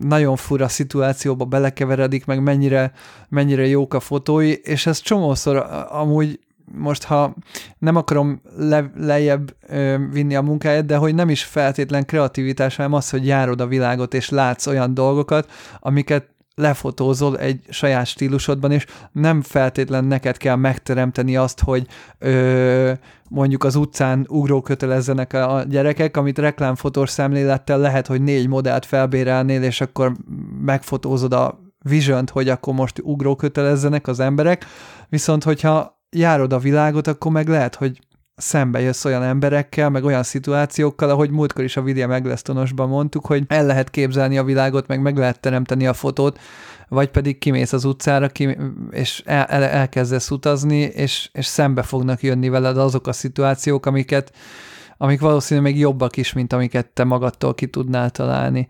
nagyon 0.00 0.36
fura 0.36 0.68
szituációba 0.68 1.44
belekeveredik, 1.44 2.24
meg 2.24 2.42
mennyire, 2.42 2.92
mennyire 3.28 3.66
jók 3.66 3.94
a 3.94 4.00
fotói, 4.00 4.52
és 4.52 4.86
ez 4.86 5.00
csomószor 5.00 5.66
amúgy 5.88 6.40
most 6.74 7.04
ha 7.04 7.34
nem 7.78 7.96
akarom 7.96 8.40
le, 8.56 8.92
lejjebb 8.96 9.54
ö, 9.68 9.96
vinni 10.12 10.34
a 10.34 10.42
munkáját, 10.42 10.86
de 10.86 10.96
hogy 10.96 11.14
nem 11.14 11.28
is 11.28 11.44
feltétlen 11.44 12.06
kreativitás, 12.06 12.76
hanem 12.76 12.92
az, 12.92 13.10
hogy 13.10 13.26
járod 13.26 13.60
a 13.60 13.66
világot, 13.66 14.14
és 14.14 14.28
látsz 14.28 14.66
olyan 14.66 14.94
dolgokat, 14.94 15.50
amiket 15.80 16.30
lefotózol 16.54 17.38
egy 17.38 17.60
saját 17.68 18.06
stílusodban, 18.06 18.72
és 18.72 18.86
nem 19.12 19.42
feltétlen 19.42 20.04
neked 20.04 20.36
kell 20.36 20.56
megteremteni 20.56 21.36
azt, 21.36 21.60
hogy 21.60 21.86
ö, 22.18 22.92
mondjuk 23.28 23.64
az 23.64 23.74
utcán 23.74 24.26
ugrókötelezzenek 24.28 25.32
a 25.32 25.64
gyerekek, 25.68 26.16
amit 26.16 26.38
reklámfotós 26.38 27.10
szemlélettel 27.10 27.78
lehet, 27.78 28.06
hogy 28.06 28.22
négy 28.22 28.48
modellt 28.48 28.86
felbérelnél, 28.86 29.62
és 29.62 29.80
akkor 29.80 30.12
megfotózod 30.60 31.32
a 31.32 31.60
vision 31.82 32.24
hogy 32.32 32.48
akkor 32.48 32.74
most 32.74 33.00
ugrókötelezzenek 33.02 34.06
az 34.06 34.20
emberek, 34.20 34.64
viszont 35.08 35.44
hogyha 35.44 36.01
járod 36.16 36.52
a 36.52 36.58
világot, 36.58 37.06
akkor 37.06 37.32
meg 37.32 37.48
lehet, 37.48 37.74
hogy 37.74 37.98
szembe 38.36 38.80
jössz 38.80 39.04
olyan 39.04 39.22
emberekkel, 39.22 39.90
meg 39.90 40.04
olyan 40.04 40.22
szituációkkal, 40.22 41.10
ahogy 41.10 41.30
múltkor 41.30 41.64
is 41.64 41.76
a 41.76 41.80
William 41.80 42.10
Egglestonosban 42.10 42.88
mondtuk, 42.88 43.26
hogy 43.26 43.44
el 43.48 43.66
lehet 43.66 43.90
képzelni 43.90 44.38
a 44.38 44.44
világot, 44.44 44.86
meg 44.86 45.00
meg 45.00 45.16
lehet 45.16 45.40
teremteni 45.40 45.86
a 45.86 45.92
fotót, 45.92 46.38
vagy 46.88 47.10
pedig 47.10 47.38
kimész 47.38 47.72
az 47.72 47.84
utcára, 47.84 48.28
ki, 48.28 48.56
és 48.90 49.22
el, 49.24 49.44
el, 49.44 49.62
elkezdesz 49.62 50.30
utazni, 50.30 50.80
és, 50.80 51.30
és 51.32 51.46
szembe 51.46 51.82
fognak 51.82 52.22
jönni 52.22 52.48
veled 52.48 52.78
azok 52.78 53.06
a 53.06 53.12
szituációk, 53.12 53.86
amiket, 53.86 54.32
amik 54.96 55.20
valószínűleg 55.20 55.72
még 55.72 55.80
jobbak 55.80 56.16
is, 56.16 56.32
mint 56.32 56.52
amiket 56.52 56.86
te 56.86 57.04
magadtól 57.04 57.54
ki 57.54 57.66
tudnál 57.66 58.10
találni. 58.10 58.68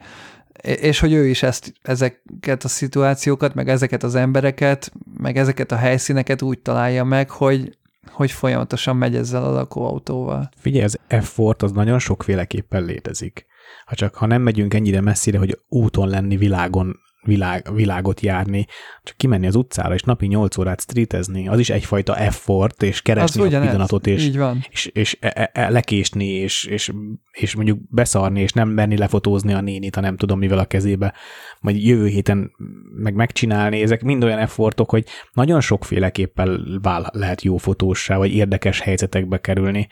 És 0.62 1.00
hogy 1.00 1.12
ő 1.12 1.26
is 1.26 1.42
ezt, 1.42 1.72
ezeket 1.82 2.64
a 2.64 2.68
szituációkat, 2.68 3.54
meg 3.54 3.68
ezeket 3.68 4.02
az 4.02 4.14
embereket, 4.14 4.92
meg 5.16 5.36
ezeket 5.36 5.72
a 5.72 5.76
helyszíneket 5.76 6.42
úgy 6.42 6.58
találja 6.58 7.04
meg, 7.04 7.30
hogy, 7.30 7.78
hogy 8.10 8.30
folyamatosan 8.30 8.96
megy 8.96 9.16
ezzel 9.16 9.44
a 9.44 9.52
lakóautóval. 9.52 10.50
Figyelj, 10.56 10.84
az 10.84 10.98
effort 11.06 11.62
az 11.62 11.72
nagyon 11.72 11.98
sokféleképpen 11.98 12.84
létezik. 12.84 13.46
Ha 13.86 13.94
csak 13.94 14.14
ha 14.14 14.26
nem 14.26 14.42
megyünk 14.42 14.74
ennyire 14.74 15.00
messzire, 15.00 15.38
hogy 15.38 15.58
úton 15.68 16.08
lenni 16.08 16.36
világon 16.36 17.00
világ, 17.22 17.74
világot 17.74 18.20
járni, 18.20 18.66
csak 19.02 19.16
kimenni 19.16 19.46
az 19.46 19.54
utcára, 19.54 19.94
és 19.94 20.02
napi 20.02 20.26
8 20.26 20.58
órát 20.58 20.80
streetezni, 20.80 21.48
az 21.48 21.58
is 21.58 21.70
egyfajta 21.70 22.16
effort, 22.16 22.82
és 22.82 23.02
keresni 23.02 23.40
az 23.40 23.52
a 23.52 23.60
pillanatot, 23.60 24.06
és, 24.06 24.24
így 24.24 24.36
van. 24.36 24.64
és, 24.70 24.86
és 24.86 25.16
e, 25.20 25.32
e, 25.34 25.50
e, 25.52 25.70
lekésni, 25.70 26.26
és, 26.26 26.64
és, 26.64 26.92
és 27.32 27.54
mondjuk 27.54 27.78
beszarni, 27.90 28.40
és 28.40 28.52
nem 28.52 28.68
menni 28.68 28.96
lefotózni 28.96 29.52
a 29.52 29.60
nénit, 29.60 29.94
ha 29.94 30.00
nem 30.00 30.16
tudom 30.16 30.38
mivel 30.38 30.58
a 30.58 30.64
kezébe, 30.64 31.14
majd 31.60 31.84
jövő 31.84 32.06
héten 32.06 32.50
meg 32.96 33.14
megcsinálni, 33.14 33.82
ezek 33.82 34.02
mind 34.02 34.24
olyan 34.24 34.38
effortok, 34.38 34.90
hogy 34.90 35.04
nagyon 35.32 35.60
sokféleképpen 35.60 36.78
vál, 36.82 37.10
lehet 37.12 37.42
jó 37.42 37.56
fotóssá, 37.56 38.16
vagy 38.16 38.34
érdekes 38.34 38.80
helyzetekbe 38.80 39.38
kerülni. 39.38 39.88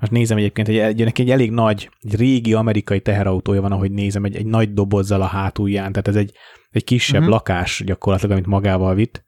Most 0.00 0.12
nézem 0.12 0.36
egyébként, 0.36 0.66
hogy 0.66 0.78
egy, 0.78 1.02
egy 1.02 1.30
elég 1.30 1.50
nagy, 1.50 1.90
egy 2.00 2.16
régi 2.16 2.54
amerikai 2.54 3.00
teherautója 3.00 3.60
van, 3.60 3.72
ahogy 3.72 3.90
nézem, 3.90 4.24
egy, 4.24 4.36
egy 4.36 4.46
nagy 4.46 4.72
dobozzal 4.72 5.22
a 5.22 5.26
hátulján, 5.26 5.92
tehát 5.92 6.08
ez 6.08 6.16
egy 6.16 6.32
egy 6.74 6.84
kisebb 6.84 7.20
uh-huh. 7.20 7.34
lakás 7.34 7.82
gyakorlatilag, 7.84 8.32
amit 8.32 8.46
magával 8.46 8.94
vitt. 8.94 9.24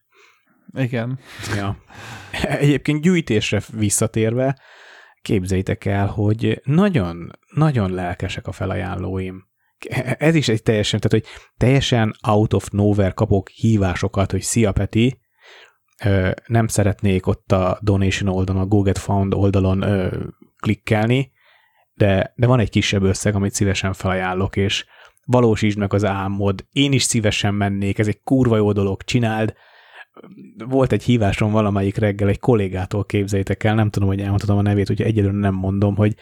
Igen. 0.75 1.19
Ja. 1.57 1.77
Egyébként 2.43 3.03
gyűjtésre 3.03 3.63
visszatérve, 3.73 4.59
képzeljétek 5.23 5.85
el, 5.85 6.07
hogy 6.07 6.61
nagyon, 6.65 7.39
nagyon 7.55 7.91
lelkesek 7.91 8.47
a 8.47 8.53
felajánlóim. 8.53 9.49
Ez 10.19 10.35
is 10.35 10.49
egy 10.49 10.63
teljesen, 10.63 11.01
tehát 11.01 11.25
hogy 11.25 11.35
teljesen 11.57 12.15
out 12.29 12.53
of 12.53 12.69
nowhere 12.69 13.11
kapok 13.11 13.49
hívásokat, 13.49 14.31
hogy 14.31 14.43
szia 14.43 14.73
Peti, 14.73 15.21
nem 16.47 16.67
szeretnék 16.67 17.27
ott 17.27 17.53
a 17.53 17.79
donation 17.81 18.29
oldalon, 18.35 18.63
a 18.63 18.67
Google 18.67 18.95
Found 18.95 19.35
oldalon 19.35 19.85
klikkelni, 20.61 21.33
de, 21.95 22.33
de 22.37 22.47
van 22.47 22.61
egy 22.61 22.71
kisebb 22.71 23.03
összeg, 23.03 23.35
amit 23.35 23.55
szívesen 23.55 23.93
felajánlok, 23.93 24.57
és 24.57 24.85
valósítsd 25.27 25.79
meg 25.79 25.93
az 25.93 26.05
álmod, 26.05 26.67
én 26.73 26.93
is 26.93 27.03
szívesen 27.03 27.55
mennék, 27.55 27.99
ez 27.99 28.07
egy 28.07 28.21
kurva 28.23 28.57
jó 28.57 28.73
dolog, 28.73 29.03
csináld. 29.03 29.55
Volt 30.69 30.93
egy 30.93 31.03
hívásom 31.03 31.53
valamelyik 31.53 31.97
reggel 31.97 32.29
egy 32.29 32.39
kollégától 32.39 33.05
képzeljétek 33.05 33.65
el, 33.65 33.75
nem 33.75 33.91
tudom, 33.91 34.09
hogy 34.09 34.21
elmondhatom 34.21 34.59
a 34.59 34.63
nevét, 34.63 34.87
hogy 34.87 35.03
egyedül 35.03 35.33
nem 35.33 35.55
mondom, 35.55 35.97
hogy 35.97 36.15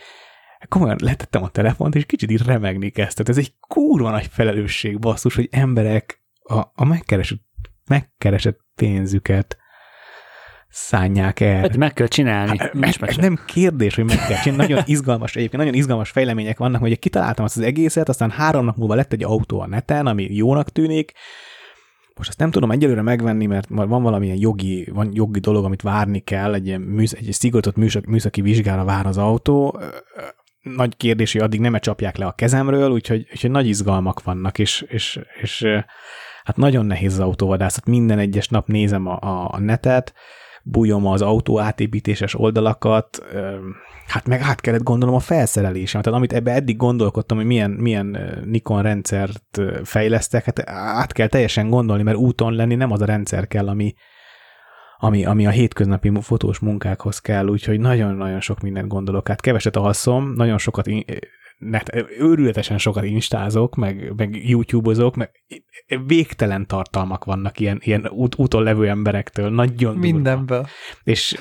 komolyan 0.68 0.98
letettem 1.02 1.42
a 1.42 1.48
telefont, 1.48 1.94
és 1.94 2.07
kicsit 2.07 2.30
így 2.30 2.42
remegni 2.42 2.90
kezdett. 2.90 3.28
Ez 3.28 3.38
egy 3.38 3.55
kurva 3.68 4.11
nagy 4.11 4.26
felelősség, 4.26 4.98
basszus, 4.98 5.34
hogy 5.34 5.48
emberek 5.50 6.22
a, 6.42 6.59
a 6.74 6.84
megkeresett, 6.84 7.42
megkeresett 7.88 8.59
pénzüket 8.74 9.59
szánják 10.74 11.40
el. 11.40 11.60
Hát 11.60 11.76
meg 11.76 11.92
kell 11.92 12.06
csinálni. 12.06 12.58
Hát, 12.58 12.74
meg, 12.74 12.94
meg 13.00 13.16
nem 13.16 13.38
kérdés, 13.46 13.94
hogy 13.94 14.04
meg 14.04 14.26
kell 14.26 14.40
csinálni. 14.40 14.62
Nagyon 14.62 14.84
izgalmas, 14.94 15.36
egyébként 15.36 15.62
nagyon 15.62 15.78
izgalmas 15.78 16.10
fejlemények 16.10 16.58
vannak, 16.58 16.80
hogy 16.80 16.98
kitaláltam 16.98 17.44
azt 17.44 17.56
az 17.56 17.62
egészet, 17.62 18.08
aztán 18.08 18.30
három 18.30 18.64
nap 18.64 18.76
múlva 18.76 18.94
lett 18.94 19.12
egy 19.12 19.24
autó 19.24 19.60
a 19.60 19.66
neten, 19.66 20.06
ami 20.06 20.26
jónak 20.30 20.70
tűnik, 20.70 21.12
most 22.14 22.28
ezt 22.28 22.38
nem 22.38 22.50
tudom 22.50 22.70
egyelőre 22.70 23.02
megvenni, 23.02 23.46
mert 23.46 23.68
van 23.68 24.02
valamilyen 24.02 24.36
jogi, 24.38 24.88
van 24.92 25.10
jogi 25.12 25.40
dolog, 25.40 25.64
amit 25.64 25.82
várni 25.82 26.18
kell, 26.18 26.54
egy 26.54 26.66
ilyen 26.66 26.80
műsz, 26.80 27.12
egy 27.12 27.32
szigorított 27.32 27.76
műszaki, 27.76 28.10
műszaki 28.10 28.40
vizsgára 28.40 28.84
vár 28.84 29.06
az 29.06 29.18
autó. 29.18 29.80
Nagy 30.60 30.96
kérdés, 30.96 31.32
hogy 31.32 31.40
addig 31.40 31.60
nem 31.60 31.74
-e 31.74 31.78
csapják 31.78 32.16
le 32.16 32.26
a 32.26 32.32
kezemről, 32.32 32.90
úgyhogy, 32.90 33.26
úgyhogy 33.32 33.50
nagy 33.50 33.66
izgalmak 33.66 34.22
vannak, 34.22 34.58
és, 34.58 34.84
és, 34.88 35.20
és 35.40 35.66
hát 36.44 36.56
nagyon 36.56 36.86
nehéz 36.86 37.12
az 37.12 37.20
autóvadászat. 37.20 37.86
Minden 37.86 38.18
egyes 38.18 38.48
nap 38.48 38.66
nézem 38.66 39.06
a, 39.06 39.48
a 39.52 39.58
netet, 39.58 40.14
bújom 40.66 41.06
az 41.06 41.22
autó 41.22 41.60
átépítéses 41.60 42.38
oldalakat, 42.38 43.22
hát 44.06 44.26
meg 44.26 44.40
át 44.40 44.60
kellett 44.60 44.82
gondolom 44.82 45.14
a 45.14 45.18
felszerelésem. 45.18 46.02
Tehát 46.02 46.18
amit 46.18 46.32
ebbe 46.32 46.52
eddig 46.52 46.76
gondolkodtam, 46.76 47.36
hogy 47.36 47.46
milyen, 47.46 47.70
milyen 47.70 48.18
Nikon 48.44 48.82
rendszert 48.82 49.60
fejlesztek, 49.82 50.44
hát 50.44 50.68
át 50.70 51.12
kell 51.12 51.26
teljesen 51.26 51.68
gondolni, 51.68 52.02
mert 52.02 52.16
úton 52.16 52.52
lenni 52.52 52.74
nem 52.74 52.90
az 52.90 53.00
a 53.00 53.04
rendszer 53.04 53.46
kell, 53.46 53.68
ami, 53.68 53.94
ami, 54.98 55.24
ami 55.24 55.46
a 55.46 55.50
hétköznapi 55.50 56.12
fotós 56.20 56.58
munkákhoz 56.58 57.18
kell, 57.18 57.46
úgyhogy 57.46 57.80
nagyon-nagyon 57.80 58.40
sok 58.40 58.60
mindent 58.60 58.88
gondolok. 58.88 59.28
Hát 59.28 59.40
keveset 59.40 59.76
alszom, 59.76 60.32
nagyon 60.32 60.58
sokat 60.58 60.86
net, 61.70 62.06
őrületesen 62.18 62.78
sokat 62.78 63.04
instázok, 63.04 63.74
meg, 63.74 64.12
meg 64.16 64.48
YouTube-ozok, 64.48 65.16
meg 65.16 65.30
végtelen 66.06 66.66
tartalmak 66.66 67.24
vannak 67.24 67.60
ilyen, 67.60 67.80
ilyen 67.82 68.08
út, 68.10 68.34
úton 68.38 68.62
levő 68.62 68.88
emberektől, 68.88 69.50
nagyon 69.50 69.96
Mindenből. 69.96 70.66
És 71.04 71.36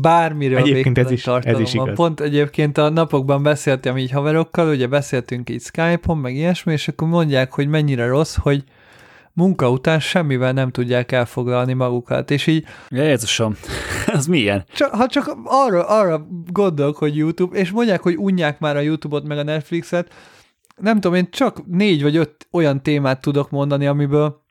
Bármiről 0.00 0.58
egyébként 0.58 0.98
ez 0.98 1.10
is, 1.10 1.26
ez 1.26 1.60
is 1.60 1.74
igaz. 1.74 1.94
Pont 1.94 2.20
egyébként 2.20 2.78
a 2.78 2.88
napokban 2.88 3.42
beszéltem 3.42 3.98
így 3.98 4.10
haverokkal, 4.10 4.68
ugye 4.68 4.86
beszéltünk 4.86 5.50
így 5.50 5.62
Skype-on, 5.62 6.18
meg 6.18 6.34
ilyesmi, 6.34 6.72
és 6.72 6.88
akkor 6.88 7.08
mondják, 7.08 7.52
hogy 7.52 7.68
mennyire 7.68 8.06
rossz, 8.06 8.36
hogy 8.36 8.64
munka 9.34 9.70
után 9.70 10.00
semmivel 10.00 10.52
nem 10.52 10.70
tudják 10.70 11.12
elfoglalni 11.12 11.72
magukat, 11.72 12.30
és 12.30 12.46
így... 12.46 12.64
Jézusom, 12.88 13.56
az 14.16 14.26
milyen? 14.26 14.64
Csak, 14.74 14.94
ha 14.94 15.06
csak 15.06 15.36
arra, 15.44 15.86
arra 15.86 16.26
gondolok, 16.52 16.96
hogy 16.96 17.16
YouTube, 17.16 17.58
és 17.58 17.70
mondják, 17.70 18.02
hogy 18.02 18.16
unják 18.16 18.58
már 18.58 18.76
a 18.76 18.80
YouTube-ot 18.80 19.26
meg 19.26 19.38
a 19.38 19.42
Netflixet, 19.42 20.12
nem 20.76 20.94
tudom, 21.00 21.16
én 21.16 21.30
csak 21.30 21.66
négy 21.66 22.02
vagy 22.02 22.16
öt 22.16 22.48
olyan 22.50 22.82
témát 22.82 23.20
tudok 23.20 23.50
mondani, 23.50 23.86
amiből 23.86 24.43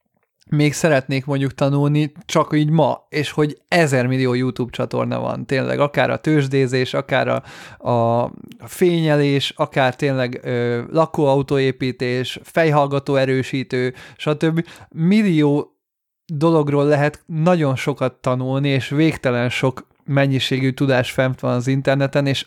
még 0.49 0.73
szeretnék 0.73 1.25
mondjuk 1.25 1.53
tanulni, 1.53 2.11
csak 2.25 2.55
így 2.55 2.69
ma, 2.69 3.05
és 3.09 3.31
hogy 3.31 3.61
ezer 3.67 4.07
millió 4.07 4.33
YouTube 4.33 4.71
csatorna 4.71 5.19
van, 5.19 5.45
tényleg, 5.45 5.79
akár 5.79 6.09
a 6.09 6.17
tőzsdézés, 6.17 6.93
akár 6.93 7.27
a, 7.27 7.43
a 7.89 8.31
fényelés, 8.59 9.53
akár 9.55 9.95
tényleg 9.95 10.39
ö, 10.43 10.81
lakóautóépítés, 10.91 12.39
fejhallgató 12.43 13.15
erősítő, 13.15 13.93
stb. 14.17 14.67
Millió 14.89 15.77
dologról 16.25 16.85
lehet 16.85 17.23
nagyon 17.25 17.75
sokat 17.75 18.13
tanulni, 18.13 18.69
és 18.69 18.89
végtelen 18.89 19.49
sok 19.49 19.87
mennyiségű 20.05 20.71
tudás 20.71 21.11
fent 21.11 21.39
van 21.39 21.53
az 21.53 21.67
interneten, 21.67 22.27
és 22.27 22.45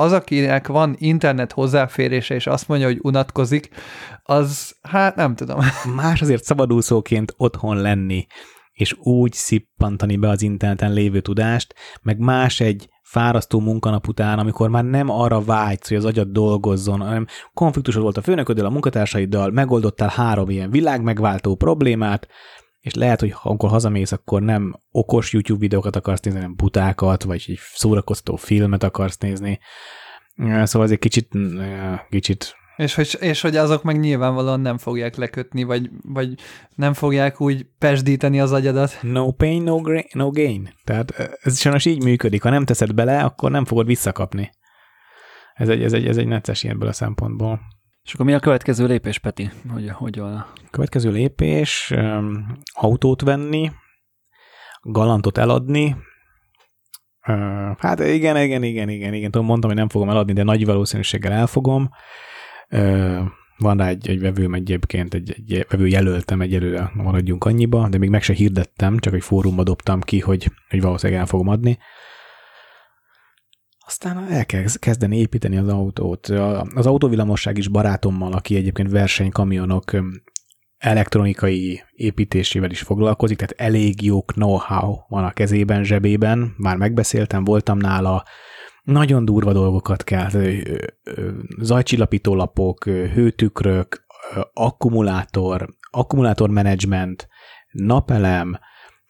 az, 0.00 0.12
akinek 0.12 0.66
van 0.66 0.94
internet 0.98 1.52
hozzáférése, 1.52 2.34
és 2.34 2.46
azt 2.46 2.68
mondja, 2.68 2.86
hogy 2.86 2.98
unatkozik, 3.02 3.68
az, 4.22 4.76
hát 4.82 5.16
nem 5.16 5.34
tudom. 5.34 5.58
Más 5.96 6.22
azért 6.22 6.44
szabadúszóként 6.44 7.34
otthon 7.36 7.76
lenni, 7.76 8.26
és 8.72 8.96
úgy 8.98 9.32
szippantani 9.32 10.16
be 10.16 10.28
az 10.28 10.42
interneten 10.42 10.92
lévő 10.92 11.20
tudást, 11.20 11.74
meg 12.02 12.18
más 12.18 12.60
egy 12.60 12.88
fárasztó 13.02 13.60
munkanap 13.60 14.08
után, 14.08 14.38
amikor 14.38 14.68
már 14.70 14.84
nem 14.84 15.10
arra 15.10 15.40
vágysz, 15.40 15.88
hogy 15.88 15.96
az 15.96 16.04
agyad 16.04 16.28
dolgozzon, 16.28 17.00
hanem 17.00 17.26
konfliktusod 17.54 18.02
volt 18.02 18.16
a 18.16 18.22
főnököddel, 18.22 18.66
a 18.66 18.70
munkatársaiddal, 18.70 19.50
megoldottál 19.50 20.08
három 20.08 20.50
ilyen 20.50 20.70
világmegváltó 20.70 21.54
problémát, 21.54 22.28
és 22.86 22.94
lehet, 22.94 23.20
hogy 23.20 23.34
amikor 23.42 23.70
hazamész, 23.70 24.12
akkor 24.12 24.42
nem 24.42 24.74
okos 24.90 25.32
YouTube 25.32 25.58
videókat 25.58 25.96
akarsz 25.96 26.20
nézni, 26.20 26.40
hanem 26.40 26.56
butákat, 26.56 27.22
vagy 27.22 27.44
egy 27.46 27.58
szórakoztató 27.74 28.36
filmet 28.36 28.82
akarsz 28.82 29.18
nézni. 29.18 29.58
Szóval 30.36 30.82
ez 30.82 30.90
egy 30.90 30.98
kicsit, 30.98 31.28
kicsit 32.10 32.56
és 32.76 32.94
hogy, 32.94 33.16
és 33.20 33.40
hogy 33.40 33.56
azok 33.56 33.82
meg 33.82 34.00
nyilvánvalóan 34.00 34.60
nem 34.60 34.78
fogják 34.78 35.16
lekötni, 35.16 35.62
vagy, 35.62 35.90
vagy 36.02 36.34
nem 36.74 36.92
fogják 36.92 37.40
úgy 37.40 37.66
pesdíteni 37.78 38.40
az 38.40 38.52
agyadat. 38.52 38.98
No 39.02 39.32
pain, 39.32 39.62
no, 39.62 39.80
gra- 39.80 40.14
no 40.14 40.30
gain. 40.30 40.72
Tehát 40.84 41.38
ez 41.42 41.58
sajnos 41.58 41.84
így 41.84 42.02
működik. 42.02 42.42
Ha 42.42 42.50
nem 42.50 42.64
teszed 42.64 42.92
bele, 42.92 43.22
akkor 43.22 43.50
nem 43.50 43.64
fogod 43.64 43.86
visszakapni. 43.86 44.50
Ez 45.54 45.68
egy, 45.68 45.82
ez 45.82 45.92
egy, 45.92 46.06
ez 46.06 46.16
egy 46.16 46.26
necces 46.26 46.64
ebből 46.64 46.88
a 46.88 46.92
szempontból. 46.92 47.60
És 48.06 48.14
akkor 48.14 48.26
mi 48.26 48.34
a 48.34 48.40
következő 48.40 48.86
lépés, 48.86 49.18
Peti? 49.18 49.50
Hogy, 49.72 49.90
hogy 49.90 50.18
a... 50.18 50.52
Következő 50.70 51.10
lépés, 51.10 51.94
autót 52.72 53.20
venni, 53.20 53.70
galantot 54.82 55.38
eladni, 55.38 55.96
hát 57.78 58.00
igen, 58.00 58.36
igen, 58.36 58.62
igen, 58.62 58.88
igen, 58.88 59.14
igen, 59.14 59.30
tudom, 59.30 59.46
mondtam, 59.46 59.70
hogy 59.70 59.78
nem 59.78 59.88
fogom 59.88 60.08
eladni, 60.10 60.32
de 60.32 60.42
nagy 60.42 60.66
valószínűséggel 60.66 61.32
elfogom. 61.32 61.88
Van 63.58 63.76
rá 63.76 63.88
egy, 63.88 64.08
egy 64.08 64.20
vevőm 64.20 64.54
egyébként, 64.54 65.14
egy, 65.14 65.32
egy 65.32 65.66
vevő 65.68 65.86
jelöltem 65.86 66.40
egyelőre, 66.40 66.90
maradjunk 66.94 67.44
annyiba, 67.44 67.88
de 67.88 67.98
még 67.98 68.10
meg 68.10 68.22
se 68.22 68.32
hirdettem, 68.32 68.98
csak 68.98 69.14
egy 69.14 69.22
fórumba 69.22 69.62
dobtam 69.62 70.00
ki, 70.00 70.20
hogy, 70.20 70.50
hogy 70.68 70.80
valószínűleg 70.80 71.20
el 71.20 71.26
fogom 71.26 71.48
adni. 71.48 71.78
Aztán 73.86 74.30
el 74.30 74.46
kell 74.46 74.64
kezdeni 74.78 75.18
építeni 75.18 75.56
az 75.56 75.68
autót. 75.68 76.26
Az 76.74 76.86
autóvillamosság 76.86 77.58
is 77.58 77.68
barátommal, 77.68 78.32
aki 78.32 78.56
egyébként 78.56 78.90
versenykamionok 78.90 79.90
elektronikai 80.78 81.82
építésével 81.92 82.70
is 82.70 82.80
foglalkozik, 82.80 83.36
tehát 83.36 83.70
elég 83.72 84.02
jó 84.02 84.22
know-how 84.22 84.96
van 85.08 85.24
a 85.24 85.30
kezében, 85.30 85.84
zsebében, 85.84 86.54
már 86.56 86.76
megbeszéltem, 86.76 87.44
voltam 87.44 87.78
nála, 87.78 88.24
nagyon 88.82 89.24
durva 89.24 89.52
dolgokat 89.52 90.04
kell, 90.04 90.30
zajcsillapítólapok, 91.58 92.84
hőtükrök, 92.84 94.06
akkumulátor, 94.52 95.68
akkumulátormenedzsment, 95.90 97.28
napelem, 97.70 98.58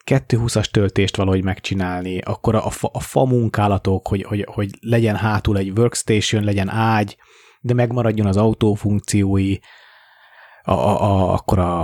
220-as 0.07 0.65
töltést 0.65 1.15
valahogy 1.15 1.43
megcsinálni, 1.43 2.19
akkor 2.19 2.55
a, 2.55 2.69
fa, 2.69 2.89
a 2.93 2.99
fa 2.99 3.25
munkálatok, 3.25 4.07
hogy, 4.07 4.23
hogy, 4.23 4.47
hogy 4.51 4.69
legyen 4.81 5.15
hátul 5.15 5.57
egy 5.57 5.79
workstation, 5.79 6.43
legyen 6.43 6.69
ágy, 6.69 7.17
de 7.61 7.73
megmaradjon 7.73 8.27
az 8.27 8.37
autó 8.37 8.73
funkciói, 8.73 9.57
a, 10.61 10.71
a, 10.71 11.03
a, 11.03 11.33
akkor 11.33 11.59
a, 11.59 11.83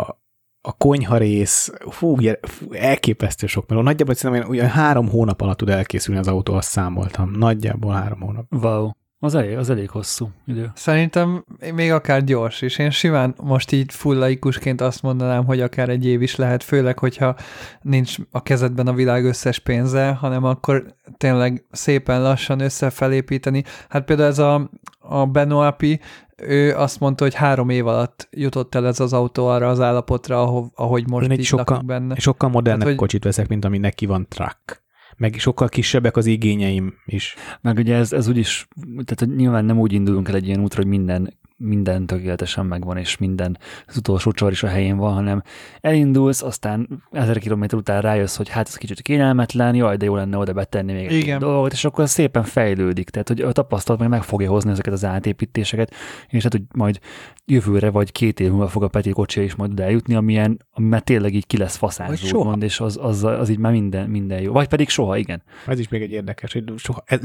a 0.62 0.72
konyha 0.78 1.18
rész, 1.18 1.74
fú, 1.90 2.16
fú, 2.41 2.74
elképesztő 2.74 3.48
sok 3.48 3.70
meló. 3.70 3.82
Nagyjából 3.82 4.14
szerintem 4.16 4.50
olyan 4.50 4.70
három 4.70 5.10
hónap 5.10 5.41
alatt 5.41 5.58
tud 5.58 5.70
elkészülni 5.70 6.20
az 6.20 6.28
autó, 6.28 6.54
azt 6.54 6.70
számoltam. 6.70 7.32
Nagyjából 7.32 7.94
három 7.94 8.20
hónap. 8.20 8.45
Wow. 8.50 8.90
Az 9.24 9.36
elég, 9.36 9.58
az 9.58 9.70
elég 9.70 9.90
hosszú 9.90 10.30
idő. 10.45 10.72
Szerintem 10.76 11.45
még 11.74 11.91
akár 11.91 12.24
gyors 12.24 12.62
is. 12.62 12.78
Én 12.78 12.90
simán 12.90 13.36
most 13.41 13.72
így 13.72 13.94
full 13.94 14.18
laikusként 14.18 14.82
azt 14.82 15.02
mondanám, 15.02 15.45
hogy 15.45 15.62
akár 15.62 15.90
egy 15.90 16.06
év 16.06 16.22
is 16.22 16.36
lehet, 16.36 16.64
főleg, 16.64 17.00
hogyha 17.00 17.36
nincs 17.82 18.16
a 18.32 18.44
kezedben 18.44 18.88
a 18.88 18.94
világ 18.94 19.26
összes 19.26 19.60
pénze, 19.60 20.12
hanem 20.12 20.44
akkor 20.44 20.86
tényleg 21.18 21.66
szépen 21.72 22.22
lassan 22.22 22.60
összefelépíteni. 22.60 23.64
Hát 23.90 24.06
például 24.06 24.30
ez 24.30 24.40
a, 24.40 24.70
a 25.00 25.26
Benoapi, 25.26 26.00
ő 26.38 26.76
azt 26.76 27.00
mondta, 27.00 27.24
hogy 27.24 27.34
három 27.34 27.70
év 27.70 27.88
alatt 27.88 28.28
jutott 28.32 28.76
el 28.76 28.88
ez 28.88 29.00
az 29.00 29.14
autó 29.14 29.48
arra 29.48 29.70
az 29.70 29.80
állapotra, 29.80 30.68
ahogy 30.76 31.10
most 31.10 31.30
Én 31.30 31.40
így 31.40 31.45
sokkal, 31.45 31.80
benne. 31.80 32.16
Sokkal 32.16 32.50
modernebb 32.50 32.80
hát, 32.80 32.90
hogy... 32.90 32.98
kocsit 32.98 33.24
veszek, 33.24 33.48
mint 33.48 33.66
ami 33.66 33.78
neki 33.78 34.06
van 34.06 34.28
truck 34.30 34.83
meg 35.18 35.35
sokkal 35.40 35.69
kisebbek 35.69 36.18
az 36.18 36.26
igényeim 36.26 36.94
is. 37.06 37.35
Meg 37.61 37.77
ugye 37.77 37.95
ez, 37.95 38.14
ez 38.14 38.27
úgyis, 38.27 38.68
tehát 39.06 39.35
nyilván 39.35 39.65
nem 39.65 39.80
úgy 39.80 39.94
indulunk 39.94 40.27
el 40.27 40.35
egy 40.35 40.48
ilyen 40.48 40.61
útra, 40.61 40.81
hogy 40.81 40.90
minden 40.90 41.34
minden 41.64 42.06
tökéletesen 42.06 42.65
megvan, 42.65 42.98
és 42.98 43.18
minden 43.18 43.57
az 43.88 43.98
utolsó 43.98 44.31
csor 44.31 44.52
is 44.52 44.64
a 44.64 44.68
helyén 44.68 44.98
van, 44.98 45.14
hanem 45.14 45.44
elindulsz, 45.81 46.41
aztán 46.41 47.03
ezer 47.11 47.38
kilométer 47.38 47.80
után 47.80 48.02
rájössz, 48.02 48.35
hogy 48.35 48.49
hát 48.49 48.68
ez 48.68 48.76
kicsit 48.76 49.02
kényelmetlen, 49.02 49.76
jaj, 49.76 49.98
de 49.98 50.06
jó 50.06 50.15
lenne 50.15 50.38
oda 50.38 50.53
betenni 50.53 50.94
még 50.94 51.30
egy 51.30 51.38
dolgot, 51.38 51.72
és 51.72 51.85
akkor 51.85 52.10
szépen 52.10 52.44
fejlődik. 52.44 53.10
Tehát, 53.10 53.27
hogy 53.27 53.41
a 53.41 53.52
tapasztalat 53.52 54.02
meg 54.02 54.10
meg 54.10 54.23
fogja 54.23 54.49
hozni 54.49 54.72
ezeket 54.72 54.94
az 54.94 55.06
átépítéseket, 55.06 55.94
és 56.30 56.44
hát, 56.44 56.52
hogy 56.52 56.64
majd 56.73 56.99
jövőre 57.45 57.90
vagy 57.90 58.11
két 58.11 58.40
év 58.40 58.49
múlva 58.49 58.68
fog 58.68 58.84
a 58.84 58.88
Peti 58.88 59.10
kocsi 59.10 59.44
is 59.44 59.56
majd 59.56 59.72
oda 59.72 59.84
eljutni, 59.84 60.15
amilyen, 60.15 60.65
ami 60.72 60.88
már 60.88 61.02
tényleg 61.02 61.34
így 61.34 61.48
ki 61.48 61.57
lesz 61.57 61.76
faszázva, 61.76 62.44
mond, 62.44 62.64
és 62.64 62.80
az, 62.80 62.98
az, 63.02 63.23
az, 63.23 63.49
így 63.49 63.57
már 63.57 63.72
minden, 63.72 64.10
minden 64.10 64.41
jó. 64.41 64.52
Vagy 64.52 64.68
pedig 64.68 64.90
soha, 64.90 65.18
igen. 65.18 65.44
Ez 65.68 65.80
is 65.80 65.88
még 65.88 66.02
egy 66.02 66.11
érdekes, 66.11 66.53
hogy 66.53 66.64
soha, 66.76 67.03
ez, 67.06 67.19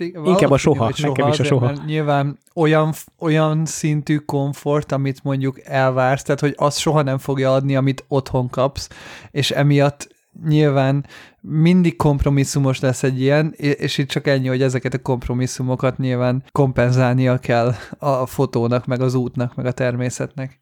Inkább 0.00 0.50
a 0.50 0.56
soha, 0.56 0.92
soha, 0.92 1.08
nekem 1.08 1.28
is 1.28 1.38
a 1.38 1.44
soha. 1.44 1.72
Nyilván 1.86 2.38
olyan, 2.54 2.92
olyan 3.18 3.66
szintű 3.66 4.16
komfort, 4.16 4.92
amit 4.92 5.22
mondjuk 5.22 5.60
elvársz, 5.64 6.22
tehát 6.22 6.40
hogy 6.40 6.54
az 6.56 6.76
soha 6.76 7.02
nem 7.02 7.18
fogja 7.18 7.52
adni, 7.52 7.76
amit 7.76 8.04
otthon 8.08 8.48
kapsz, 8.48 8.88
és 9.30 9.50
emiatt 9.50 10.18
nyilván 10.48 11.06
mindig 11.40 11.96
kompromisszumos 11.96 12.80
lesz 12.80 13.02
egy 13.02 13.20
ilyen, 13.20 13.54
és 13.56 13.98
itt 13.98 14.08
csak 14.08 14.26
ennyi, 14.26 14.48
hogy 14.48 14.62
ezeket 14.62 14.94
a 14.94 14.98
kompromisszumokat 14.98 15.98
nyilván 15.98 16.44
kompenzálnia 16.52 17.38
kell 17.38 17.74
a 17.98 18.26
fotónak, 18.26 18.86
meg 18.86 19.00
az 19.00 19.14
útnak, 19.14 19.54
meg 19.54 19.66
a 19.66 19.72
természetnek. 19.72 20.59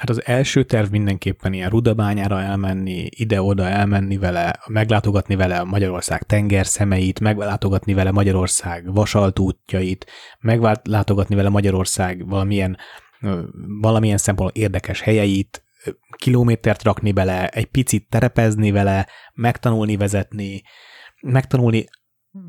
Hát 0.00 0.10
az 0.10 0.26
első 0.26 0.64
terv 0.64 0.90
mindenképpen 0.90 1.52
ilyen 1.52 1.70
Rudabányára 1.70 2.40
elmenni, 2.40 3.06
ide-oda 3.10 3.68
elmenni 3.68 4.16
vele, 4.16 4.60
meglátogatni 4.66 5.36
vele 5.36 5.58
a 5.58 5.64
Magyarország 5.64 6.22
tengerszemeit, 6.22 7.20
meglátogatni 7.20 7.94
vele 7.94 8.10
Magyarország 8.10 8.94
vasaltútjait, 8.94 10.06
meglátogatni 10.40 11.34
vele 11.34 11.48
Magyarország 11.48 12.28
valamilyen, 12.28 12.76
valamilyen 13.80 14.16
szempontból 14.16 14.62
érdekes 14.62 15.00
helyeit, 15.00 15.64
kilométert 16.16 16.82
rakni 16.82 17.12
bele, 17.12 17.48
egy 17.48 17.66
picit 17.66 18.08
terepezni 18.08 18.70
vele, 18.70 19.08
megtanulni 19.34 19.96
vezetni, 19.96 20.62
megtanulni 21.20 21.84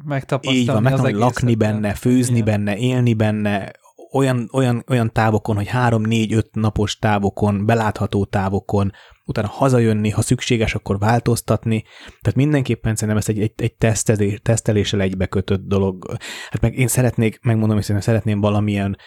megtapasztalni, 0.05 0.59
így 0.59 0.67
van, 0.67 0.81
megtanulni 0.81 1.17
lakni 1.17 1.55
benne, 1.55 1.93
főzni 1.93 2.37
Igen. 2.37 2.45
benne, 2.45 2.77
élni 2.77 3.13
benne, 3.13 3.71
olyan, 4.11 4.49
olyan, 4.53 4.84
olyan 4.89 5.11
távokon, 5.13 5.55
hogy 5.55 5.67
három, 5.67 6.01
négy, 6.01 6.34
öt 6.34 6.49
napos 6.55 6.97
távokon, 6.97 7.65
belátható 7.65 8.25
távokon, 8.25 8.91
utána 9.25 9.47
hazajönni, 9.47 10.09
ha 10.09 10.21
szükséges, 10.21 10.75
akkor 10.75 10.99
változtatni. 10.99 11.84
Tehát 12.21 12.35
mindenképpen 12.35 12.95
szerintem 12.95 13.17
ez 13.17 13.29
egy, 13.29 13.39
egy, 13.39 13.53
egy 13.55 13.75
tesztelés, 13.75 14.39
teszteléssel 14.41 15.01
egybekötött 15.01 15.67
dolog. 15.67 16.17
Hát 16.49 16.61
meg 16.61 16.77
én 16.77 16.88
szeretnék, 16.88 17.39
megmondom, 17.41 17.75
hogy 17.75 18.01
szeretném 18.01 18.39
valamilyen 18.39 18.97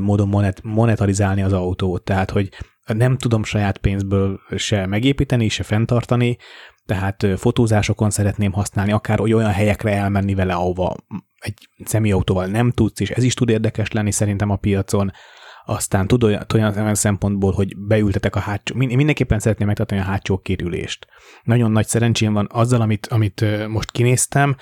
módon 0.00 0.28
monet, 0.28 0.60
monetarizálni 0.62 1.42
az 1.42 1.52
autót. 1.52 2.04
Tehát, 2.04 2.30
hogy 2.30 2.48
nem 2.86 3.16
tudom 3.16 3.44
saját 3.44 3.78
pénzből 3.78 4.40
se 4.56 4.86
megépíteni, 4.86 5.48
se 5.48 5.62
fenntartani, 5.62 6.36
tehát 6.86 7.26
fotózásokon 7.36 8.10
szeretném 8.10 8.52
használni, 8.52 8.92
akár 8.92 9.20
olyan 9.20 9.52
helyekre 9.52 9.92
elmenni 9.92 10.34
vele, 10.34 10.54
ahova 10.54 10.96
egy 11.38 11.68
személyautóval 11.84 12.46
nem 12.46 12.70
tudsz, 12.70 13.00
és 13.00 13.10
ez 13.10 13.22
is 13.22 13.34
tud 13.34 13.48
érdekes 13.48 13.92
lenni 13.92 14.10
szerintem 14.10 14.50
a 14.50 14.56
piacon. 14.56 15.12
Aztán 15.64 16.06
tud 16.06 16.24
olyan, 16.24 16.46
olyan, 16.54 16.78
olyan 16.78 16.94
szempontból, 16.94 17.52
hogy 17.52 17.78
beültetek 17.78 18.36
a 18.36 18.40
hátsó, 18.40 18.74
mindenképpen 18.74 19.38
szeretném 19.38 19.66
megtartani 19.66 20.00
a 20.00 20.04
hátsó 20.04 20.38
két 20.38 20.62
ülést. 20.62 21.06
Nagyon 21.42 21.70
nagy 21.70 21.86
szerencsém 21.86 22.32
van 22.32 22.48
azzal, 22.50 22.80
amit, 22.80 23.06
amit 23.06 23.66
most 23.68 23.90
kinéztem, 23.90 24.56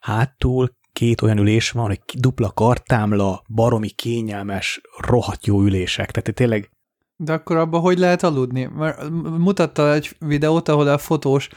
hátul 0.00 0.76
két 0.92 1.22
olyan 1.22 1.38
ülés 1.38 1.70
van, 1.70 1.86
hogy 1.86 2.00
dupla 2.18 2.50
kartámla, 2.50 3.44
baromi 3.54 3.90
kényelmes, 3.90 4.80
rohadt 4.98 5.46
jó 5.46 5.62
ülések. 5.62 6.10
Tehát 6.10 6.34
tényleg 6.34 6.70
de 7.16 7.32
akkor 7.32 7.56
abban 7.56 7.80
hogy 7.80 7.98
lehet 7.98 8.22
aludni? 8.22 8.64
Mert 8.64 9.10
mutatta 9.38 9.92
egy 9.92 10.16
videót, 10.18 10.68
ahol 10.68 10.88
a 10.88 10.98
fotós 10.98 11.48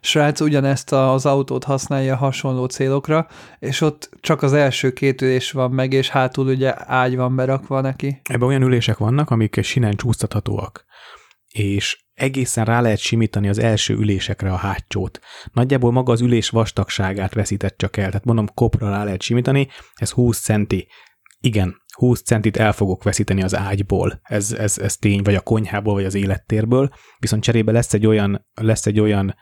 srác 0.00 0.40
ugyanezt 0.40 0.92
az 0.92 1.26
autót 1.26 1.64
használja 1.64 2.16
hasonló 2.16 2.66
célokra, 2.66 3.26
és 3.58 3.80
ott 3.80 4.10
csak 4.20 4.42
az 4.42 4.52
első 4.52 4.92
két 4.92 5.22
ülés 5.22 5.52
van 5.52 5.70
meg, 5.70 5.92
és 5.92 6.08
hátul 6.08 6.46
ugye 6.46 6.74
ágy 6.76 7.16
van 7.16 7.36
berakva 7.36 7.80
neki. 7.80 8.20
Ebben 8.22 8.48
olyan 8.48 8.62
ülések 8.62 8.98
vannak, 8.98 9.30
amik 9.30 9.62
sinen 9.62 9.96
csúsztathatóak, 9.96 10.84
és 11.48 12.04
egészen 12.14 12.64
rá 12.64 12.80
lehet 12.80 12.98
simítani 12.98 13.48
az 13.48 13.58
első 13.58 13.94
ülésekre 13.94 14.52
a 14.52 14.56
hátsót. 14.56 15.18
Nagyjából 15.52 15.92
maga 15.92 16.12
az 16.12 16.20
ülés 16.20 16.48
vastagságát 16.48 17.34
veszített 17.34 17.78
csak 17.78 17.96
el, 17.96 18.06
tehát 18.06 18.24
mondom, 18.24 18.48
kopra 18.54 18.90
rá 18.90 19.04
lehet 19.04 19.22
simítani, 19.22 19.68
ez 19.94 20.10
20 20.10 20.40
centi. 20.40 20.88
Igen, 21.40 21.79
20 22.00 22.22
centit 22.22 22.56
el 22.56 22.72
fogok 22.72 23.02
veszíteni 23.02 23.42
az 23.42 23.56
ágyból, 23.56 24.20
ez, 24.22 24.52
ez, 24.52 24.78
ez 24.78 24.96
tény, 24.96 25.22
vagy 25.22 25.34
a 25.34 25.40
konyhából, 25.40 25.94
vagy 25.94 26.04
az 26.04 26.14
élettérből, 26.14 26.90
viszont 27.18 27.42
cserébe 27.42 27.72
lesz 27.72 27.94
egy 27.94 28.06
olyan, 28.06 28.46
lesz 28.54 28.86
egy 28.86 29.00
olyan 29.00 29.34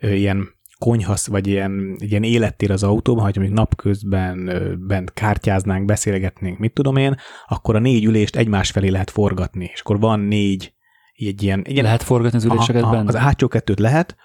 ö, 0.00 0.12
ilyen 0.12 0.54
konyhasz, 0.78 1.26
vagy 1.26 1.46
ilyen, 1.46 1.96
ilyen 1.98 2.22
élettér 2.22 2.70
az 2.70 2.82
autóban, 2.82 3.24
hogy 3.24 3.36
mondjuk 3.36 3.58
napközben 3.58 4.50
bent 4.86 5.12
kártyáznánk, 5.12 5.84
beszélgetnénk, 5.84 6.58
mit 6.58 6.72
tudom 6.72 6.96
én, 6.96 7.16
akkor 7.46 7.76
a 7.76 7.78
négy 7.78 8.04
ülést 8.04 8.36
egymás 8.36 8.70
felé 8.70 8.88
lehet 8.88 9.10
forgatni, 9.10 9.70
és 9.72 9.80
akkor 9.80 10.00
van 10.00 10.20
négy 10.20 10.74
egy 11.14 11.42
ilyen... 11.42 11.62
Egy 11.64 11.72
ilyen 11.72 11.84
Lehet 11.84 12.02
forgatni 12.02 12.36
az 12.36 12.44
üléseket 12.44 12.82
aha, 12.82 12.92
benne? 12.92 13.08
Az 13.08 13.16
hátsó 13.16 13.48
kettőt 13.48 13.78
lehet, 13.78 14.16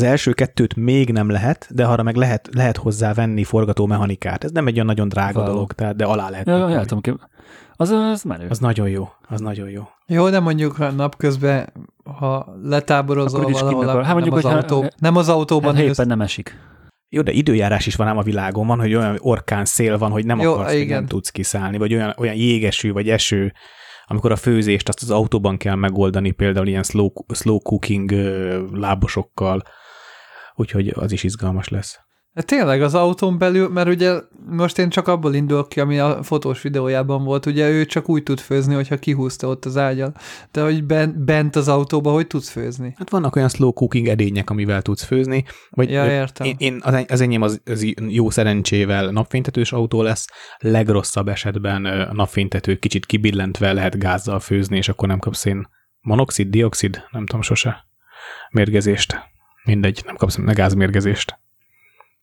az 0.00 0.06
első 0.06 0.32
kettőt 0.32 0.76
még 0.76 1.12
nem 1.12 1.30
lehet, 1.30 1.68
de 1.70 1.84
arra 1.86 2.02
meg 2.02 2.14
lehet, 2.16 2.48
lehet 2.52 2.76
hozzá 2.76 3.12
venni 3.12 3.44
forgatómechanikát. 3.44 4.44
Ez 4.44 4.50
nem 4.50 4.66
egy 4.66 4.74
olyan 4.74 4.86
nagyon 4.86 5.08
drága 5.08 5.38
Wow. 5.40 5.48
dolog, 5.48 5.72
tehát, 5.72 5.96
de 5.96 6.04
alá 6.04 6.30
lehet. 6.30 6.46
Ja, 6.46 6.80
tudom, 6.80 7.00
kép- 7.00 7.28
az, 7.72 7.90
az 7.90 8.22
menő. 8.22 8.46
Az 8.48 8.58
nagyon 8.58 8.88
jó, 8.88 9.08
az 9.28 9.40
nagyon 9.40 9.68
jó. 9.70 9.82
Jó, 10.06 10.28
de 10.30 10.40
mondjuk 10.40 10.72
ha 10.76 10.90
napközben, 10.90 11.72
ha 12.18 12.54
letáborozol 12.62 13.40
Akkor 13.40 13.52
valahol, 13.52 13.70
kint 13.78 13.82
akar- 13.90 13.96
hát 13.96 14.06
hát 14.06 14.14
nem, 14.14 14.22
mondjuk, 14.22 14.36
az 14.36 14.42
hogyha- 14.52 14.74
autó, 14.76 14.90
nem 14.98 15.16
az 15.16 15.28
autóban 15.28 15.74
hát, 15.74 15.84
éppen 15.84 16.06
nem 16.06 16.20
esik. 16.20 16.58
Jó, 17.08 17.22
de 17.22 17.32
időjárás 17.32 17.86
is 17.86 17.94
van 17.96 18.06
ám 18.06 18.18
a 18.18 18.22
világon, 18.22 18.66
van, 18.66 18.78
hogy 18.80 18.94
olyan 18.94 19.16
orkán 19.18 19.64
szél 19.64 19.98
van, 19.98 20.10
hogy 20.10 20.26
nem 20.26 20.40
Jó, 20.40 20.52
akarsz, 20.52 20.70
hogy 20.72 20.80
igen. 20.80 20.98
nem 20.98 21.06
tudsz 21.06 21.30
kiszállni, 21.30 21.78
vagy 21.78 21.94
olyan, 21.94 22.14
olyan 22.18 22.34
jégeső, 22.34 22.92
vagy 22.92 23.08
eső, 23.08 23.52
amikor 24.04 24.32
a 24.32 24.36
főzést 24.36 24.88
azt 24.88 25.02
az 25.02 25.10
autóban 25.10 25.56
kell 25.56 25.74
megoldani, 25.74 26.30
például 26.30 26.66
ilyen 26.66 26.82
slow, 26.82 27.08
slow 27.34 27.58
cooking 27.58 28.10
lábosokkal, 28.72 29.62
úgyhogy 30.60 30.92
az 30.94 31.12
is 31.12 31.22
izgalmas 31.22 31.68
lesz. 31.68 31.98
Hát 32.34 32.46
tényleg 32.46 32.82
az 32.82 32.94
autón 32.94 33.38
belül, 33.38 33.68
mert 33.68 33.88
ugye 33.88 34.20
most 34.46 34.78
én 34.78 34.88
csak 34.88 35.08
abból 35.08 35.34
indulok 35.34 35.68
ki, 35.68 35.80
ami 35.80 35.98
a 35.98 36.22
fotós 36.22 36.62
videójában 36.62 37.24
volt, 37.24 37.46
ugye 37.46 37.68
ő 37.68 37.84
csak 37.84 38.08
úgy 38.08 38.22
tud 38.22 38.40
főzni, 38.40 38.74
hogyha 38.74 38.96
kihúzta 38.96 39.48
ott 39.48 39.64
az 39.64 39.76
ágyal. 39.76 40.14
De 40.52 40.62
hogy 40.62 40.84
bent, 41.14 41.56
az 41.56 41.68
autóba, 41.68 42.12
hogy 42.12 42.26
tudsz 42.26 42.48
főzni? 42.48 42.94
Hát 42.96 43.10
vannak 43.10 43.36
olyan 43.36 43.48
slow 43.48 43.72
cooking 43.72 44.08
edények, 44.08 44.50
amivel 44.50 44.82
tudsz 44.82 45.02
főzni, 45.02 45.44
vagy 45.70 45.90
Ja, 45.90 46.10
értem. 46.10 46.46
Én, 46.46 46.54
én, 46.58 46.80
az, 46.82 47.04
az 47.08 47.20
enyém 47.20 47.42
az, 47.42 47.60
az 47.64 47.86
jó 48.08 48.30
szerencsével 48.30 49.10
napfénytetős 49.10 49.72
autó 49.72 50.02
lesz, 50.02 50.26
legrosszabb 50.58 51.28
esetben 51.28 51.84
a 51.84 52.12
napfénytetőt 52.12 52.78
kicsit 52.78 53.06
kibillentve 53.06 53.72
lehet 53.72 53.98
gázzal 53.98 54.40
főzni, 54.40 54.76
és 54.76 54.88
akkor 54.88 55.08
nem 55.08 55.18
kapsz 55.18 55.44
én 55.44 55.68
monoxid, 56.00 56.48
dioxid, 56.48 57.02
nem 57.10 57.26
tudom 57.26 57.42
sose, 57.42 57.84
mérgezést. 58.50 59.28
Mindegy, 59.64 60.02
nem 60.06 60.16
kapsz 60.16 60.36
ne 60.36 60.52
gázmérgezést. 60.52 61.38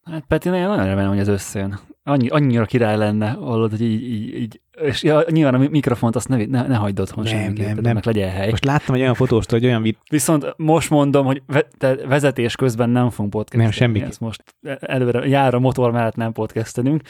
Hát 0.04 0.26
Peti, 0.28 0.50
nagyon 0.50 0.86
remélem, 0.86 1.10
hogy 1.10 1.20
ez 1.20 1.28
összejön. 1.28 1.80
Annyi, 2.08 2.28
annyira 2.28 2.66
király 2.66 2.98
lenne, 2.98 3.30
hallod, 3.30 3.70
hogy 3.70 3.82
így, 3.82 4.04
így, 4.04 4.34
így 4.36 4.62
és 4.82 5.04
ja, 5.04 5.24
nyilván 5.30 5.54
a 5.54 5.58
mikrofont 5.58 6.16
azt 6.16 6.28
ne, 6.28 6.46
ne, 6.46 6.68
ne 6.68 6.76
hagyd 6.76 7.00
otthon 7.00 7.24
Nem, 7.24 7.34
semmiképpen, 7.34 7.74
nem, 7.74 7.84
nem. 7.84 7.94
meg 7.94 8.06
legyen 8.06 8.30
hely. 8.30 8.50
Most 8.50 8.66
láttam 8.66 8.96
egy 8.96 9.02
olyan 9.02 9.14
fotóst, 9.14 9.52
hogy 9.52 9.66
olyan 9.66 9.82
vid- 9.82 9.98
Viszont 10.10 10.54
most 10.58 10.90
mondom, 10.90 11.26
hogy 11.26 11.42
ve- 11.48 11.68
te 11.78 11.96
vezetés 12.08 12.56
közben 12.56 12.90
nem 12.90 13.10
fogunk 13.10 13.30
podcastelni. 13.34 13.64
Nem, 13.64 13.74
semmiképp. 13.74 14.08
Ezt 14.10 14.20
most 14.20 14.44
előre 14.80 15.28
jár 15.28 15.54
a 15.54 15.60
motor 15.60 15.92
mellett 15.92 16.16
nem 16.16 16.32
podcastelünk, 16.32 17.02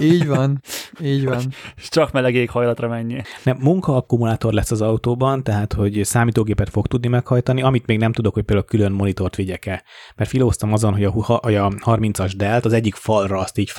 Így 0.00 0.26
van, 0.26 0.60
így 1.02 1.24
van. 1.28 1.40
és 1.76 1.88
csak 1.88 2.12
meleg 2.12 2.34
éghajlatra 2.34 2.88
menjél. 2.88 3.22
nem, 3.44 3.56
munkaakkumulátor 3.60 4.52
lesz 4.52 4.70
az 4.70 4.80
autóban, 4.82 5.42
tehát 5.42 5.72
hogy 5.72 6.00
számítógépet 6.04 6.68
fog 6.70 6.86
tudni 6.86 7.08
meghajtani, 7.08 7.62
amit 7.62 7.86
még 7.86 7.98
nem 7.98 8.12
tudok, 8.12 8.34
hogy 8.34 8.42
például 8.44 8.66
külön 8.68 8.92
monitort 8.92 9.36
vigyek-e. 9.36 9.82
Mert 10.16 10.30
filóztam 10.30 10.72
azon, 10.72 10.92
hogy 10.92 11.04
a, 11.04 11.12
a 11.18 11.70
30-as 11.84 12.32
delt 12.36 12.64
az 12.64 12.72
egyik 12.72 12.94
falra 12.94 13.38
azt 13.38 13.58
így 13.58 13.70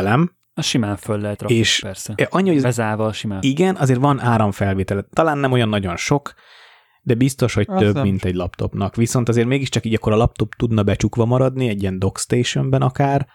felszögelem, 0.00 0.38
Az 0.54 0.64
simán 0.64 0.96
föl 0.96 1.20
lehet 1.20 1.40
rakni, 1.40 1.56
És- 1.56 1.80
persze. 1.80 2.14
annyi, 2.30 2.48
hogy 2.48 2.56
ez 2.56 2.62
Bezával 2.62 3.12
simán. 3.12 3.38
Igen, 3.42 3.76
azért 3.76 4.00
van 4.00 4.20
áramfelvétele. 4.20 5.04
Talán 5.12 5.38
nem 5.38 5.52
olyan 5.52 5.68
nagyon 5.68 5.96
sok, 5.96 6.34
de 7.02 7.14
biztos, 7.14 7.54
hogy 7.54 7.66
Az 7.68 7.80
több, 7.80 7.94
nem 7.94 8.02
mint 8.02 8.24
egy 8.24 8.34
laptopnak. 8.34 8.96
Viszont 8.96 9.28
azért 9.28 9.46
mégiscsak 9.46 9.84
így 9.84 9.94
akkor 9.94 10.12
a 10.12 10.16
laptop 10.16 10.54
tudna 10.54 10.82
becsukva 10.82 11.24
maradni, 11.24 11.68
egy 11.68 11.82
ilyen 11.82 11.98
dockstationben 11.98 12.82
akár, 12.82 13.26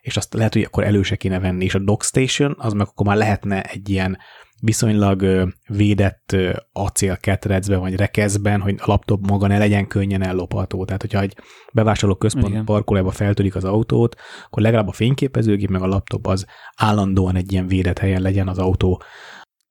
és 0.00 0.16
azt 0.16 0.34
lehet, 0.34 0.52
hogy 0.52 0.62
akkor 0.62 0.84
elő 0.84 1.02
se 1.02 1.16
kéne 1.16 1.38
venni, 1.40 1.64
és 1.64 1.74
a 1.74 1.78
dockstation, 1.78 2.54
az 2.58 2.72
meg 2.72 2.86
akkor 2.86 3.06
már 3.06 3.16
lehetne 3.16 3.62
egy 3.62 3.90
ilyen 3.90 4.18
viszonylag 4.64 5.48
védett 5.66 6.36
acélketrecben 6.72 7.80
vagy 7.80 7.96
rekeszben, 7.96 8.60
hogy 8.60 8.74
a 8.78 8.84
laptop 8.86 9.26
maga 9.26 9.46
ne 9.46 9.58
legyen 9.58 9.86
könnyen 9.86 10.22
ellopható. 10.22 10.84
Tehát, 10.84 11.00
hogyha 11.00 11.20
egy 11.20 11.36
bevásárló 11.72 12.14
központ 12.14 12.48
Igen. 12.48 12.64
parkolóba 12.64 13.10
feltörik 13.10 13.56
az 13.56 13.64
autót, 13.64 14.16
akkor 14.46 14.62
legalább 14.62 14.88
a 14.88 14.92
fényképezőgép 14.92 15.70
meg 15.70 15.82
a 15.82 15.86
laptop 15.86 16.26
az 16.26 16.46
állandóan 16.76 17.36
egy 17.36 17.52
ilyen 17.52 17.66
védett 17.66 17.98
helyen 17.98 18.22
legyen 18.22 18.48
az 18.48 18.58
autó 18.58 19.02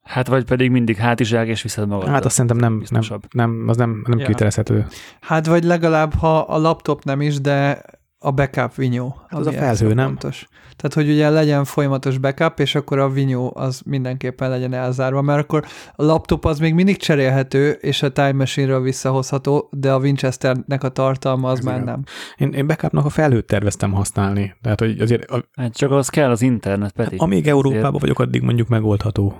Hát 0.03 0.27
vagy 0.27 0.43
pedig 0.43 0.71
mindig 0.71 0.95
hátizsák 0.95 1.47
és 1.47 1.61
viszed 1.61 1.87
magad. 1.87 2.07
Hát 2.07 2.25
azt 2.25 2.35
szerintem 2.35 2.57
nem, 2.57 2.83
nem, 2.89 3.19
nem, 3.31 3.63
az 3.67 3.77
nem, 3.77 4.03
nem 4.07 4.19
Ja. 4.19 4.25
kivitelezhető. 4.25 4.85
Hát 5.21 5.45
vagy 5.45 5.63
legalább, 5.63 6.13
ha 6.13 6.39
a 6.39 6.57
laptop 6.57 7.03
nem 7.03 7.21
is, 7.21 7.41
de 7.41 7.83
a 8.23 8.31
backup 8.31 8.75
vinyó. 8.75 9.15
Hát 9.29 9.39
az 9.39 9.47
a 9.47 9.51
felhő, 9.51 9.93
nem? 9.93 10.05
Fontos. 10.05 10.47
Tehát, 10.75 10.93
hogy 10.93 11.09
ugye 11.09 11.29
legyen 11.29 11.63
folyamatos 11.63 12.17
backup, 12.17 12.59
és 12.59 12.75
akkor 12.75 12.99
a 12.99 13.09
vinyó 13.09 13.51
az 13.55 13.81
mindenképpen 13.85 14.49
legyen 14.49 14.73
elzárva, 14.73 15.21
mert 15.21 15.39
akkor 15.39 15.65
a 15.95 16.03
laptop 16.03 16.45
az 16.45 16.59
még 16.59 16.73
mindig 16.73 16.97
cserélhető, 16.97 17.71
és 17.71 18.03
a 18.03 18.11
Time 18.11 18.31
Machine-ről 18.31 18.81
visszahozható, 18.81 19.69
de 19.71 19.91
a 19.91 19.97
Winchesternek 19.97 20.83
a 20.83 20.89
tartalma 20.89 21.49
az 21.49 21.57
Ez 21.57 21.65
már 21.65 21.75
igaz. 21.75 21.87
nem. 21.87 22.03
Én, 22.37 22.53
én 22.53 22.67
backupnak 22.67 23.05
a 23.05 23.09
felhőt 23.09 23.45
terveztem 23.45 23.91
használni. 23.91 24.55
Tehát, 24.61 24.79
hogy 24.79 24.99
azért, 24.99 25.29
a, 25.29 25.43
Hát 25.55 25.75
csak 25.75 25.91
az 25.91 26.09
kell 26.09 26.29
az 26.29 26.41
internet, 26.41 26.91
Peti. 26.91 27.15
amíg 27.19 27.47
Európában 27.47 27.99
vagyok, 27.99 28.19
addig 28.19 28.41
mondjuk 28.41 28.67
megoldható. 28.67 29.35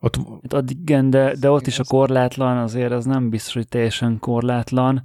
Ott, 0.00 0.18
Hát 0.50 0.70
igen, 0.70 1.10
de, 1.10 1.34
de 1.40 1.50
ott 1.50 1.66
is 1.66 1.78
a 1.78 1.84
korlátlan, 1.88 2.56
azért 2.56 2.92
az 2.92 3.04
nem 3.04 3.28
biztos, 3.30 3.54
hogy 3.54 3.68
teljesen 3.68 4.18
korlátlan, 4.20 5.02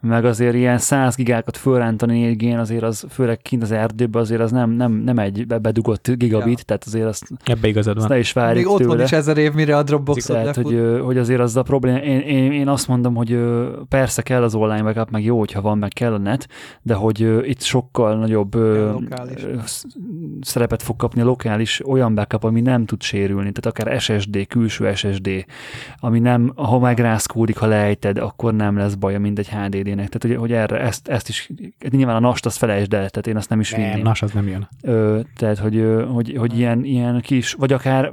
meg 0.00 0.24
azért 0.24 0.54
ilyen 0.54 0.78
100 0.78 1.16
gigákat 1.16 1.56
fölrántani 1.56 2.20
4 2.20 2.36
g 2.36 2.58
azért 2.58 2.82
az 2.82 3.06
főleg 3.08 3.38
kint 3.42 3.62
az 3.62 3.70
erdőben 3.70 4.22
azért 4.22 4.40
az 4.40 4.50
nem, 4.50 4.70
nem, 4.70 4.92
nem 4.92 5.18
egy 5.18 5.46
be- 5.46 5.58
bedugott 5.58 6.10
gigabit, 6.10 6.58
Ja. 6.58 6.64
tehát 6.64 6.84
azért 6.84 7.06
azt, 7.06 7.26
ebbe 7.44 7.68
igazad 7.68 7.98
van. 7.98 8.06
ne 8.08 8.18
is 8.18 8.32
várjuk 8.32 8.64
Még 8.64 8.72
otthon 8.74 8.90
tőle. 8.90 9.02
is 9.02 9.12
ezer 9.12 9.36
év, 9.36 9.52
mire 9.52 9.76
a 9.76 9.82
Dropboxot 9.82 10.36
Tehát, 10.36 10.56
hogy, 10.56 10.98
hogy 11.02 11.18
azért 11.18 11.40
az 11.40 11.56
a 11.56 11.62
probléma, 11.62 11.98
én, 11.98 12.20
én, 12.20 12.52
én 12.52 12.68
azt 12.68 12.88
mondom, 12.88 13.14
hogy 13.14 13.38
persze 13.88 14.22
kell 14.22 14.42
az 14.42 14.54
online 14.54 14.82
backup, 14.82 15.10
meg 15.10 15.24
jó, 15.24 15.38
hogyha 15.38 15.60
van, 15.60 15.78
meg 15.78 15.90
kell 15.92 16.12
a 16.12 16.18
net, 16.18 16.48
de 16.82 16.94
hogy 16.94 17.20
itt 17.48 17.60
sokkal 17.62 18.16
nagyobb 18.18 18.54
lokális. 18.54 19.46
szerepet 20.40 20.82
fog 20.82 20.96
kapni 20.96 21.20
a 21.20 21.24
lokális 21.24 21.86
olyan 21.86 22.14
backup, 22.14 22.44
ami 22.44 22.60
nem 22.60 22.84
tud 22.84 23.02
sérülni, 23.02 23.52
tehát 23.52 23.66
akár 23.80 24.00
SSD, 24.00 24.35
külső 24.44 24.94
SSD, 24.94 25.44
ami 25.96 26.18
nem, 26.18 26.52
ha 26.56 26.78
megrázkódik, 26.78 27.56
ha 27.56 27.66
lejted, 27.66 28.18
akkor 28.18 28.54
nem 28.54 28.76
lesz 28.76 28.94
baja, 28.94 29.20
mint 29.20 29.38
egy 29.38 29.48
HDD-nek. 29.48 30.08
Tehát, 30.08 30.22
hogy, 30.22 30.36
hogy 30.36 30.52
erre, 30.52 30.80
ezt, 30.80 31.08
ezt 31.08 31.28
is, 31.28 31.50
nyilván 31.90 32.16
a 32.16 32.20
NAST 32.20 32.46
azt 32.46 32.58
felejtsd 32.58 32.92
el, 32.92 33.10
tehát 33.10 33.26
én 33.26 33.36
azt 33.36 33.48
nem 33.48 33.60
is 33.60 33.70
Nem, 33.70 33.80
vinném. 33.80 34.02
nas, 34.02 34.22
az 34.22 34.32
nem 34.32 34.48
jön. 34.48 34.68
Ö, 34.82 35.20
tehát, 35.36 35.58
hogy, 35.58 35.84
hogy, 36.12 36.34
hogy 36.38 36.58
ilyen, 36.58 36.84
ilyen 36.84 37.20
kis, 37.20 37.52
vagy 37.52 37.72
akár 37.72 38.12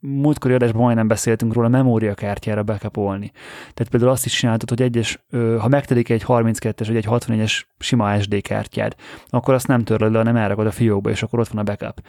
múltkori 0.00 0.54
adásban 0.54 0.82
majdnem 0.82 1.08
beszéltünk 1.08 1.52
róla, 1.52 1.68
memóriakártyára 1.68 2.62
backupolni. 2.62 3.30
Tehát 3.74 3.90
például 3.90 4.10
azt 4.12 4.24
is 4.24 4.32
csináltad, 4.32 4.68
hogy 4.68 4.82
egyes, 4.82 5.24
ha 5.58 5.68
megtelik 5.68 6.08
egy 6.08 6.24
32-es 6.26 6.84
vagy 6.86 6.96
egy 6.96 7.06
64-es 7.08 7.62
sima 7.78 8.20
SD 8.20 8.40
kártyád, 8.40 8.94
akkor 9.28 9.54
azt 9.54 9.66
nem 9.66 9.84
törlöd 9.84 10.12
le, 10.12 10.18
hanem 10.18 10.36
elrakod 10.36 10.66
a 10.66 10.70
fiókba, 10.70 11.10
és 11.10 11.22
akkor 11.22 11.38
ott 11.38 11.48
van 11.48 11.58
a 11.58 11.62
backup. 11.62 12.00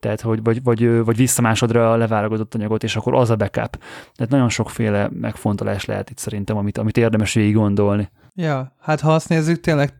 Tehát, 0.00 0.20
hogy 0.20 0.42
vagy, 0.42 0.62
vagy, 0.62 1.04
vagy 1.04 1.16
visszamásodra 1.16 1.92
a 1.92 1.96
leválogatott 1.96 2.54
anyagot, 2.54 2.82
és 2.82 2.89
akkor 2.96 3.14
az 3.14 3.30
a 3.30 3.36
backup. 3.36 3.78
Tehát 4.14 4.30
nagyon 4.30 4.48
sokféle 4.48 5.08
megfontolás 5.12 5.84
lehet 5.84 6.10
itt 6.10 6.18
szerintem, 6.18 6.56
amit, 6.56 6.78
amit 6.78 6.96
érdemes 6.96 7.34
végig 7.34 7.54
gondolni. 7.54 8.10
Ja, 8.34 8.76
hát 8.80 9.00
ha 9.00 9.14
azt 9.14 9.28
nézzük, 9.28 9.60
tényleg 9.60 9.94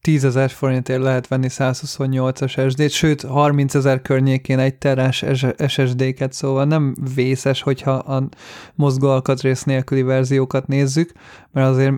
10 0.00 0.24
ezer 0.24 0.50
forintért 0.50 1.02
lehet 1.02 1.28
venni 1.28 1.46
128-as 1.50 2.70
SD-t, 2.70 2.90
sőt 2.90 3.22
30 3.22 3.74
ezer 3.74 4.02
környékén 4.02 4.58
egy 4.58 4.74
terás 4.74 5.24
SSD-ket, 5.66 6.32
szóval 6.32 6.64
nem 6.64 6.94
vészes, 7.14 7.62
hogyha 7.62 7.90
a 7.90 8.28
mozgó 8.74 9.08
alkatrész 9.08 9.62
nélküli 9.62 10.02
verziókat 10.02 10.66
nézzük, 10.66 11.12
mert 11.52 11.68
azért 11.68 11.94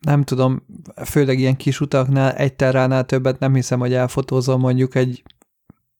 nem 0.00 0.22
tudom, 0.22 0.62
főleg 1.04 1.38
ilyen 1.38 1.56
kis 1.56 1.80
utaknál, 1.80 2.32
egy 2.32 2.54
terránál 2.54 3.04
többet 3.04 3.38
nem 3.38 3.54
hiszem, 3.54 3.78
hogy 3.78 3.94
elfotózol 3.94 4.58
mondjuk 4.58 4.94
egy 4.94 5.22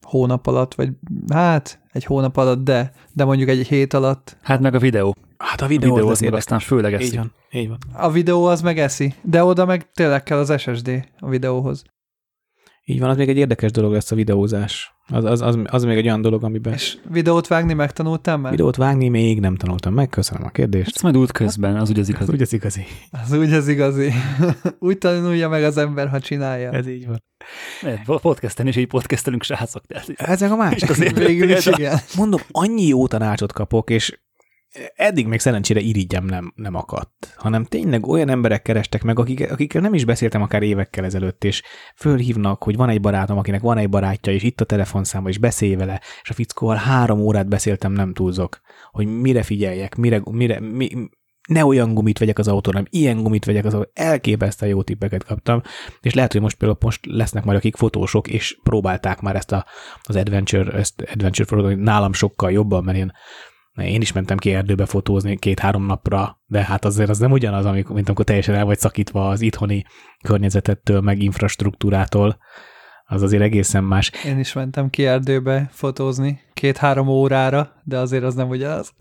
hónap 0.06 0.46
alatt, 0.46 0.74
vagy 0.74 0.90
hát 1.32 1.80
egy 1.92 2.04
hónap 2.04 2.36
alatt, 2.36 2.64
de, 2.64 2.92
de 3.12 3.24
mondjuk 3.24 3.48
egy 3.48 3.66
hét 3.66 3.94
alatt. 3.94 4.36
Hát 4.42 4.60
meg 4.60 4.74
a 4.74 4.78
videó. 4.78 5.14
Hát 5.38 5.60
a 5.60 5.64
A 5.64 5.68
videó, 5.68 5.94
videó 5.94 6.08
az, 6.08 6.12
az 6.12 6.20
meg 6.20 6.34
aztán 6.34 6.58
főleg 6.58 6.92
Így 6.92 7.00
eszik. 7.00 7.18
van, 7.18 7.32
így 7.50 7.68
van. 7.68 7.78
A 7.92 8.10
videó 8.10 8.44
az 8.44 8.60
meg 8.60 8.78
eszi, 8.78 9.14
de 9.22 9.44
oda 9.44 9.64
meg 9.64 9.90
tényleg 9.92 10.22
kell 10.22 10.38
az 10.38 10.60
SSD 10.60 11.08
a 11.18 11.28
videóhoz. 11.28 11.82
Így 12.84 13.00
van, 13.00 13.10
az 13.10 13.16
még 13.16 13.28
egy 13.28 13.36
érdekes 13.36 13.70
dolog 13.70 13.92
lesz 13.92 14.10
a 14.10 14.14
videózás. 14.16 14.94
Az, 15.10 15.24
az, 15.24 15.40
az, 15.40 15.58
az 15.64 15.84
még 15.84 15.96
egy 15.96 16.06
olyan 16.06 16.22
dolog, 16.22 16.44
amiben 16.44 16.72
És 16.72 16.98
videót 17.08 17.46
vágni 17.46 17.72
megtanultál 17.72 18.36
már? 18.36 18.50
videót 18.50 18.76
vágni 18.76 19.08
még 19.08 19.40
nem 19.40 19.56
tanultam 19.56 19.94
meg. 19.94 20.08
Köszönöm 20.08 20.44
a 20.46 20.50
kérdést. 20.50 20.90
Ezt 20.94 21.02
majd 21.02 21.16
út 21.16 21.32
közben, 21.32 21.76
az 21.76 21.90
ugye 21.90 22.00
az 22.00 22.08
Ez 22.08 22.14
igazi. 22.14 22.32
úgy 22.32 22.42
az 22.42 22.52
igazi. 22.52 22.84
Az 23.10 23.32
úgy 23.32 23.52
az 23.52 23.68
igazi. 23.68 24.12
úgy 24.78 24.98
tanulja 24.98 25.48
meg 25.48 25.64
az 25.64 25.76
ember, 25.76 26.08
ha 26.08 26.20
csinálja. 26.20 26.70
Ez 26.70 26.86
így 26.86 27.06
van. 27.06 27.22
Podcasten 28.04 28.66
is 28.66 28.76
így 28.76 28.86
podcastelünk, 28.86 29.42
srácok. 29.42 29.82
Ez 30.16 30.40
meg 30.40 30.50
a 30.50 30.56
másik. 30.56 31.14
Végül 31.14 31.50
is 31.50 31.66
ez 31.66 31.78
igen. 31.78 31.98
Mondom, 32.16 32.40
annyi 32.50 32.86
jó 32.86 33.06
tanácsot 33.06 33.52
kapok, 33.52 33.90
és 33.90 34.18
eddig 34.94 35.26
még 35.26 35.40
szerencsére 35.40 35.80
irigyem 35.80 36.24
nem, 36.24 36.52
nem 36.56 36.74
akadt, 36.74 37.34
hanem 37.36 37.64
tényleg 37.64 38.06
olyan 38.06 38.28
emberek 38.28 38.62
kerestek 38.62 39.02
meg, 39.02 39.18
akik, 39.18 39.50
akikkel 39.50 39.80
nem 39.80 39.94
is 39.94 40.04
beszéltem 40.04 40.42
akár 40.42 40.62
évekkel 40.62 41.04
ezelőtt, 41.04 41.44
és 41.44 41.62
fölhívnak, 41.96 42.62
hogy 42.62 42.76
van 42.76 42.88
egy 42.88 43.00
barátom, 43.00 43.38
akinek 43.38 43.60
van 43.60 43.78
egy 43.78 43.88
barátja, 43.88 44.32
és 44.32 44.42
itt 44.42 44.60
a 44.60 44.64
telefonszáma, 44.64 45.28
és 45.28 45.38
beszélj 45.38 45.74
vele, 45.74 46.00
és 46.22 46.30
a 46.30 46.34
fickóval 46.34 46.76
három 46.76 47.20
órát 47.20 47.48
beszéltem, 47.48 47.92
nem 47.92 48.12
túlzok, 48.12 48.60
hogy 48.90 49.06
mire 49.06 49.42
figyeljek, 49.42 49.96
mire, 49.96 50.22
mire, 50.30 50.60
mi, 50.60 50.88
ne 51.48 51.64
olyan 51.64 51.94
gumit 51.94 52.18
vegyek 52.18 52.38
az 52.38 52.48
autóra, 52.48 52.76
hanem 52.76 52.90
ilyen 52.92 53.22
gumit 53.22 53.44
vegyek 53.44 53.64
az 53.64 53.74
autóra. 53.74 53.92
Elképesztő 53.94 54.66
jó 54.66 54.82
tippeket 54.82 55.24
kaptam, 55.24 55.62
és 56.00 56.14
lehet, 56.14 56.32
hogy 56.32 56.40
most 56.40 56.56
például 56.56 56.78
most 56.80 57.06
lesznek 57.06 57.44
majd 57.44 57.58
akik 57.58 57.76
fotósok, 57.76 58.28
és 58.28 58.58
próbálták 58.62 59.20
már 59.20 59.36
ezt 59.36 59.52
a, 59.52 59.66
az 60.02 60.16
adventure, 60.16 60.72
ezt 60.72 61.00
adventure 61.00 61.48
fotót, 61.48 61.76
nálam 61.76 62.12
sokkal 62.12 62.50
jobban, 62.52 62.84
mert 62.84 62.98
én 62.98 63.12
én 63.76 64.00
is 64.00 64.12
mentem 64.12 64.36
ki 64.36 64.54
erdőbe 64.54 64.86
fotózni 64.86 65.38
két-három 65.38 65.86
napra, 65.86 66.40
de 66.46 66.64
hát 66.64 66.84
azért 66.84 67.08
az 67.08 67.18
nem 67.18 67.30
ugyanaz, 67.30 67.64
amikor, 67.64 67.94
mint 67.94 68.06
amikor 68.06 68.24
teljesen 68.24 68.54
el 68.54 68.64
vagy 68.64 68.78
szakítva 68.78 69.28
az 69.28 69.40
itthoni 69.40 69.84
környezetettől, 70.22 71.00
meg 71.00 71.22
infrastruktúrától. 71.22 72.38
Az 73.04 73.22
azért 73.22 73.42
egészen 73.42 73.84
más. 73.84 74.10
Én 74.24 74.38
is 74.38 74.52
mentem 74.52 74.90
ki 74.90 75.06
erdőbe 75.06 75.68
fotózni 75.72 76.40
két-három 76.54 77.08
órára, 77.08 77.72
de 77.84 77.98
azért 77.98 78.24
az 78.24 78.34
nem 78.34 78.48
ugyanaz. 78.48 78.92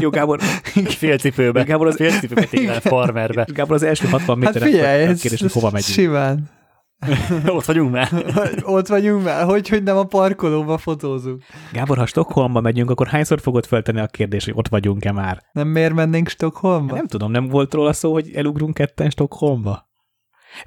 Jó, 0.00 0.10
Gábor. 0.10 0.40
Félcipőbe. 0.84 1.62
Gábor 1.62 1.86
az 1.86 1.96
félcipőbe 1.96 2.44
tényleg, 2.44 2.80
farmerbe. 2.80 3.46
Gábor 3.52 3.74
az 3.74 3.82
első 3.82 4.08
60 4.08 4.38
méteren 4.38 4.62
hát 4.62 4.70
figyelj, 4.70 5.14
kérdés, 5.14 5.40
hogy 5.40 5.52
hova 5.52 5.70
megyünk. 5.70 5.92
Simán. 5.92 6.57
Ott 7.46 7.64
vagyunk 7.64 7.90
már. 7.90 8.08
Ott 8.62 8.86
vagyunk 8.86 9.24
már, 9.24 9.44
hogy, 9.44 9.68
hogy 9.68 9.82
nem 9.82 9.96
a 9.96 10.04
parkolóba 10.04 10.78
fotózunk. 10.78 11.42
Gábor, 11.72 11.96
ha 11.96 12.06
Stockholmba 12.06 12.60
megyünk, 12.60 12.90
akkor 12.90 13.06
hányszor 13.06 13.40
fogod 13.40 13.66
feltenni 13.66 14.00
a 14.00 14.06
kérdést, 14.06 14.44
hogy 14.44 14.54
ott 14.56 14.68
vagyunk-e 14.68 15.12
már? 15.12 15.42
Nem 15.52 15.68
miért 15.68 15.94
mennénk 15.94 16.28
Stockholmba? 16.28 16.94
Nem 16.94 17.06
tudom, 17.06 17.30
nem 17.30 17.48
volt 17.48 17.74
róla 17.74 17.92
szó, 17.92 18.12
hogy 18.12 18.30
elugrunk 18.34 18.74
ketten 18.74 19.10
Stockholmba? 19.10 19.88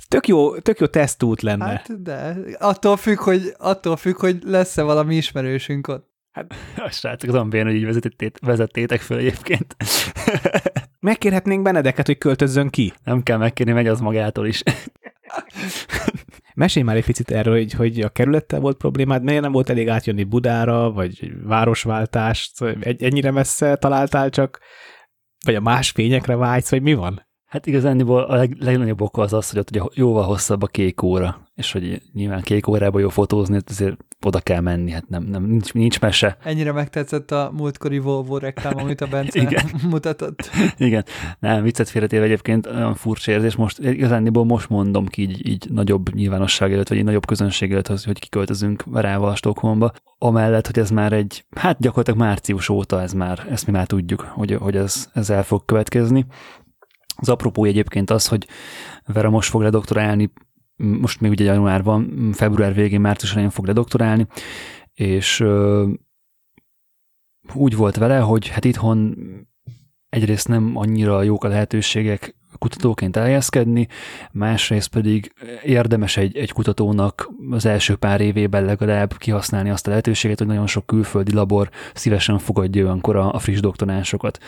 Tök 0.08 0.28
jó, 0.28 0.58
tök 0.58 0.80
jó 0.80 0.86
tesztút 0.86 1.41
lenne. 1.41 1.66
Hát 1.66 2.02
de, 2.02 2.38
attól 2.60 2.98
függ, 2.98 3.20
hogy, 3.20 3.53
attól 3.58 3.95
függ, 3.95 4.20
hogy 4.20 4.38
lesz-e 4.44 4.82
valami 4.82 5.16
ismerősünk 5.16 5.88
ott. 5.88 6.10
Hát 6.32 6.53
a 6.86 6.90
srácok, 6.90 7.30
az 7.30 7.36
ambén, 7.36 7.66
hogy 7.66 7.76
így 7.76 7.86
vezetét, 7.86 8.40
vezettétek 8.41 9.02
föl 9.02 9.18
egyébként. 9.18 9.76
Megkérhetnénk 10.99 11.62
Benedeket, 11.62 12.06
hogy 12.06 12.18
költözzön 12.18 12.70
ki. 12.70 12.94
Nem 13.03 13.24
kell 13.24 13.38
megkérni, 13.38 13.72
megy 13.72 13.88
az 13.88 13.99
magától 13.99 14.48
is. 14.48 14.64
Mesélj 16.53 16.85
már 16.85 16.95
egy 16.95 17.05
picit 17.05 17.31
erről, 17.31 17.53
hogy, 17.53 17.73
hogy 17.73 18.01
a 18.01 18.09
kerülettel 18.09 18.59
volt 18.59 18.77
problémád, 18.77 19.23
miért 19.23 19.41
nem 19.41 19.51
volt 19.51 19.69
elég 19.69 19.89
átjönni 19.89 20.23
Budára, 20.23 20.91
vagy 20.91 21.31
városváltást, 21.43 22.63
egy, 22.79 23.03
ennyire 23.03 23.31
messze 23.31 23.75
találtál 23.75 24.29
csak, 24.29 24.59
vagy 25.45 25.55
a 25.55 25.61
más 25.61 25.89
fényekre 25.89 26.35
vágysz, 26.35 26.69
vagy 26.69 26.81
mi 26.81 26.93
van? 26.93 27.29
Hát 27.52 27.65
igazán 27.65 27.99
a 27.99 28.36
leg, 28.36 28.56
legnagyobb 28.60 29.02
oka 29.02 29.22
az 29.22 29.34
az, 29.34 29.49
hogy 29.49 29.60
ott 29.60 29.69
ugye 29.69 29.82
jóval 29.94 30.23
hosszabb 30.23 30.61
a 30.61 30.68
kék 30.68 31.02
óra, 31.02 31.48
és 31.56 31.72
hogy 31.72 32.02
nyilván 32.14 32.41
kék 32.41 32.68
órában 32.68 33.02
jó 33.02 33.10
fotózni, 33.10 33.60
azért 33.68 33.98
oda 34.22 34.40
kell 34.40 34.60
menni, 34.60 34.91
hát 34.91 35.10
nem, 35.10 35.23
nem 35.23 35.44
nincs, 35.44 35.73
nincs 35.73 35.99
mese. 35.99 36.38
Ennyire 36.44 36.72
megtetszett 36.72 37.32
a 37.32 37.52
múltkori 37.53 37.99
Volvo 37.99 38.38
reklám, 38.38 38.78
amit 38.78 39.02
a 39.02 39.07
Bence 39.07 39.41
Igen. 39.41 39.65
mutatott. 39.90 40.49
Igen, 40.78 41.06
nem, 41.40 41.64
viccet 41.64 41.90
félretéve 41.90 42.23
egyébként 42.23 42.68
olyan 42.68 42.95
furcsa 42.95 43.32
érzés, 43.32 43.56
most 43.56 43.80
igazándiból 43.80 44.45
most 44.45 44.69
mondom 44.69 45.06
ki 45.06 45.22
így, 45.22 45.48
így 45.48 45.68
nagyobb 45.69 46.14
nyilvánosság 46.14 46.73
előtt, 46.73 46.90
vagy 46.90 46.98
egy 46.98 47.03
nagyobb 47.03 47.26
közönség 47.26 47.72
előtt, 47.72 47.88
hogy 47.88 48.19
kiköltözünk 48.19 48.84
Verával 48.86 49.36
Stockholmba, 49.36 49.91
amellett, 50.18 50.65
hogy 50.65 50.80
ez 50.80 50.90
már 50.90 51.14
egy, 51.14 51.45
hát 51.56 51.80
gyakorlatilag 51.80 52.19
március 52.19 52.69
óta 52.69 53.02
ez 53.02 53.14
már, 53.14 53.48
ezt 53.49 53.65
mi 53.65 53.72
már 53.72 53.88
tudjuk, 53.88 54.22
hogy, 54.22 54.57
hogy 54.60 54.76
ez, 54.76 55.10
ez 55.14 55.30
el 55.30 55.44
fog 55.44 55.65
következni. 55.65 56.26
Az 57.22 57.30
apropó 57.30 57.64
egyébként 57.64 58.10
az, 58.10 58.27
hogy 58.27 58.48
Vera 59.06 59.30
most 59.30 59.49
fog 59.49 59.61
ledoktorálni, 59.61 60.31
most 60.76 61.22
még 61.22 61.31
ugye 61.31 61.43
januárban, 61.43 62.31
február 62.34 62.73
végén, 62.73 63.02
március 63.02 63.31
elején 63.31 63.49
fog 63.49 63.65
ledoktorálni, 63.65 64.27
és 64.93 65.43
úgy 67.53 67.76
volt 67.76 67.95
vele, 67.95 68.19
hogy 68.19 68.48
hát 68.48 68.65
itthon 68.65 69.18
egyrészt 70.10 70.48
nem 70.48 70.72
annyira 70.76 71.23
jók 71.23 71.43
a 71.43 71.48
lehetőségek 71.48 72.35
kutatóként 72.57 73.18
elhelyezkedni, 73.18 73.88
másrészt 74.31 74.89
pedig 74.89 75.34
érdemes 75.64 76.18
egy, 76.18 76.38
egy 76.38 76.52
kutatónak 76.52 77.31
az 77.49 77.65
első 77.65 77.95
pár 77.95 78.22
évében 78.22 78.65
legalább 78.65 79.18
kihasználni 79.18 79.69
azt 79.69 79.88
a 79.88 79.89
lehetőséget, 79.89 80.38
hogy 80.38 80.48
nagyon 80.48 80.68
sok 80.68 80.85
külföldi 80.85 81.34
labor 81.34 81.69
szívesen 81.93 82.38
fogadja 82.38 82.84
olyankor 82.84 83.15
a, 83.15 83.34
a 83.34 83.39
friss 83.39 83.60
doktoránsokat 83.60 84.39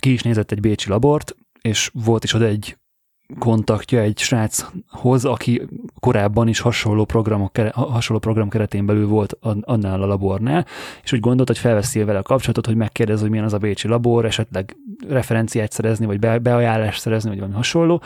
ki 0.00 0.12
is 0.12 0.22
nézett 0.22 0.52
egy 0.52 0.60
bécsi 0.60 0.88
labort, 0.88 1.36
és 1.60 1.90
volt 1.92 2.24
is 2.24 2.34
oda 2.34 2.44
egy 2.44 2.76
kontaktja 3.38 4.00
egy 4.00 4.18
sráchoz, 4.18 5.24
aki 5.24 5.62
korábban 6.00 6.48
is 6.48 6.60
hasonló, 6.60 7.04
programok, 7.04 7.56
hasonló 7.72 8.20
program 8.20 8.48
keretén 8.48 8.86
belül 8.86 9.06
volt 9.06 9.36
annál 9.60 10.02
a 10.02 10.06
labornál, 10.06 10.66
és 11.02 11.12
úgy 11.12 11.20
gondolt, 11.20 11.48
hogy 11.48 11.58
felveszi 11.58 12.02
vele 12.02 12.18
a 12.18 12.22
kapcsolatot, 12.22 12.66
hogy 12.66 12.76
megkérdez, 12.76 13.20
hogy 13.20 13.30
milyen 13.30 13.44
az 13.44 13.52
a 13.52 13.58
bécsi 13.58 13.88
labor, 13.88 14.24
esetleg 14.24 14.76
referenciát 15.08 15.72
szerezni, 15.72 16.06
vagy 16.06 16.18
be, 16.18 16.38
beajánlást 16.38 17.00
szerezni, 17.00 17.28
vagy 17.28 17.38
valami 17.38 17.56
hasonló, 17.56 18.02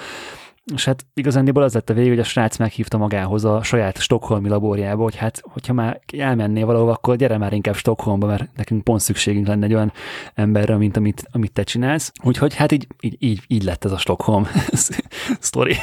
és 0.75 0.85
hát 0.85 1.07
igazándiból 1.15 1.63
az 1.63 1.75
lett 1.75 1.91
a 1.91 1.95
vég, 1.95 2.09
hogy 2.09 2.19
a 2.19 2.25
srác 2.25 2.57
meghívta 2.57 2.99
magához 2.99 3.45
a 3.45 3.63
saját 3.63 3.99
Stockholmi 3.99 4.49
laborjába, 4.49 5.03
hogy 5.03 5.17
hát, 5.17 5.43
hogyha 5.45 5.73
már 5.73 6.01
elmennél 6.17 6.67
valahova, 6.67 6.93
akkor 6.93 7.17
gyere 7.17 7.39
már 7.39 7.53
inkább 7.53 7.75
Stockholmba, 7.75 8.27
mert 8.27 8.57
nekünk 8.57 8.85
pont 8.85 9.01
szükségünk 9.01 9.47
lenne 9.47 9.65
egy 9.65 9.75
olyan 9.75 9.93
emberre, 10.35 10.77
mint 10.77 10.97
amit, 10.97 11.29
amit 11.33 11.53
te 11.53 11.63
csinálsz. 11.63 12.13
Úgyhogy 12.25 12.55
hát 12.55 12.73
így, 12.73 12.87
így, 13.01 13.17
így, 13.19 13.41
így 13.47 13.63
lett 13.63 13.85
ez 13.85 13.93
a 13.93 13.99
Stockholm 13.99 14.47
sztori. 15.41 15.77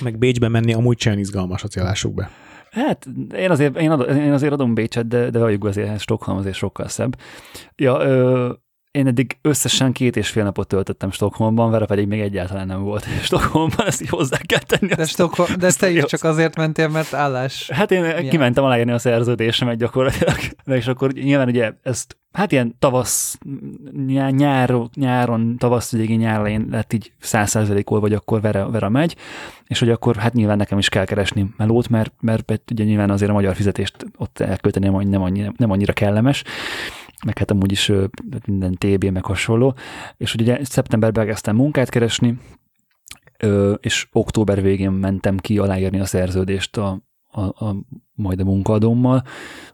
Meg 0.00 0.18
Bécsbe 0.18 0.48
menni 0.48 0.72
amúgy 0.72 1.00
sem 1.00 1.18
izgalmas, 1.18 1.64
a 1.64 2.08
be. 2.14 2.30
Hát 2.70 3.06
én 3.34 3.50
azért, 3.50 3.80
én, 3.80 3.90
ad, 3.90 4.16
én 4.16 4.32
azért 4.32 4.52
adom 4.52 4.74
Bécset, 4.74 5.08
de, 5.08 5.30
de 5.30 5.38
valljuk 5.38 5.64
azért 5.64 6.00
Stockholm 6.00 6.38
azért 6.38 6.54
sokkal 6.54 6.88
szebb. 6.88 7.16
Ja, 7.76 8.00
ö, 8.00 8.52
én 8.98 9.06
eddig 9.06 9.38
összesen 9.42 9.92
két 9.92 10.16
és 10.16 10.28
fél 10.28 10.44
napot 10.44 10.68
töltöttem 10.68 11.10
Stockholmban, 11.10 11.70
Vera 11.70 11.86
pedig 11.86 12.06
még 12.06 12.20
egyáltalán 12.20 12.66
nem 12.66 12.82
volt 12.82 13.04
Stockholmban, 13.22 13.86
ezt 13.86 14.02
így 14.02 14.08
hozzá 14.08 14.38
kell 14.46 14.58
tenni. 14.58 14.94
De, 14.94 15.06
Stockholm, 15.06 15.50
de 15.58 15.70
te 15.78 15.90
is 15.90 16.04
csak 16.04 16.24
azért 16.24 16.56
mentél, 16.56 16.88
mert 16.88 17.14
állás. 17.14 17.70
Hát 17.70 17.90
én 17.90 18.00
milyen? 18.00 18.28
kimentem 18.28 18.64
aláírni 18.64 18.92
a 18.92 18.98
szerződésemet 18.98 19.76
gyakorlatilag, 19.76 20.36
de 20.64 20.76
és 20.80 20.86
akkor 20.86 21.12
nyilván 21.12 21.48
ugye 21.48 21.72
ezt 21.82 22.16
hát 22.32 22.52
ilyen 22.52 22.76
tavasz, 22.78 23.38
nyár, 24.30 24.74
nyáron, 24.94 25.56
tavasz 25.58 25.92
végén 25.92 26.18
nyár 26.18 26.60
lett 26.70 26.92
így 26.92 27.12
százszerzelékol, 27.20 28.00
vagy 28.00 28.12
akkor 28.12 28.40
Vera, 28.40 28.70
Vera 28.70 28.88
megy, 28.88 29.16
és 29.66 29.78
hogy 29.78 29.90
akkor 29.90 30.16
hát 30.16 30.32
nyilván 30.32 30.56
nekem 30.56 30.78
is 30.78 30.88
kell 30.88 31.04
keresni 31.04 31.46
melót, 31.56 31.88
mert, 31.88 32.12
mert 32.20 32.62
ugye 32.70 32.84
nyilván 32.84 33.10
azért 33.10 33.30
a 33.30 33.34
magyar 33.34 33.54
fizetést 33.54 33.96
ott 34.16 34.38
elkölteni 34.38 34.88
nem 34.88 35.22
annyira, 35.22 35.52
nem 35.56 35.70
annyira 35.70 35.92
kellemes, 35.92 36.44
meg 37.26 37.38
hát 37.38 37.50
amúgy 37.50 37.72
is 37.72 37.92
minden 38.46 38.72
TB, 38.72 39.04
meg 39.04 39.24
hasonló, 39.24 39.74
és 40.16 40.34
ugye 40.34 40.64
szeptemberben 40.64 41.22
elkezdtem 41.22 41.56
munkát 41.56 41.88
keresni, 41.88 42.38
és 43.80 44.08
október 44.12 44.62
végén 44.62 44.90
mentem 44.90 45.36
ki 45.36 45.58
aláírni 45.58 46.00
a 46.00 46.04
szerződést 46.04 46.76
a, 46.76 47.02
a, 47.26 47.40
a 47.40 47.76
majd 48.14 48.40
a 48.40 48.44
munkaadómmal. 48.44 49.22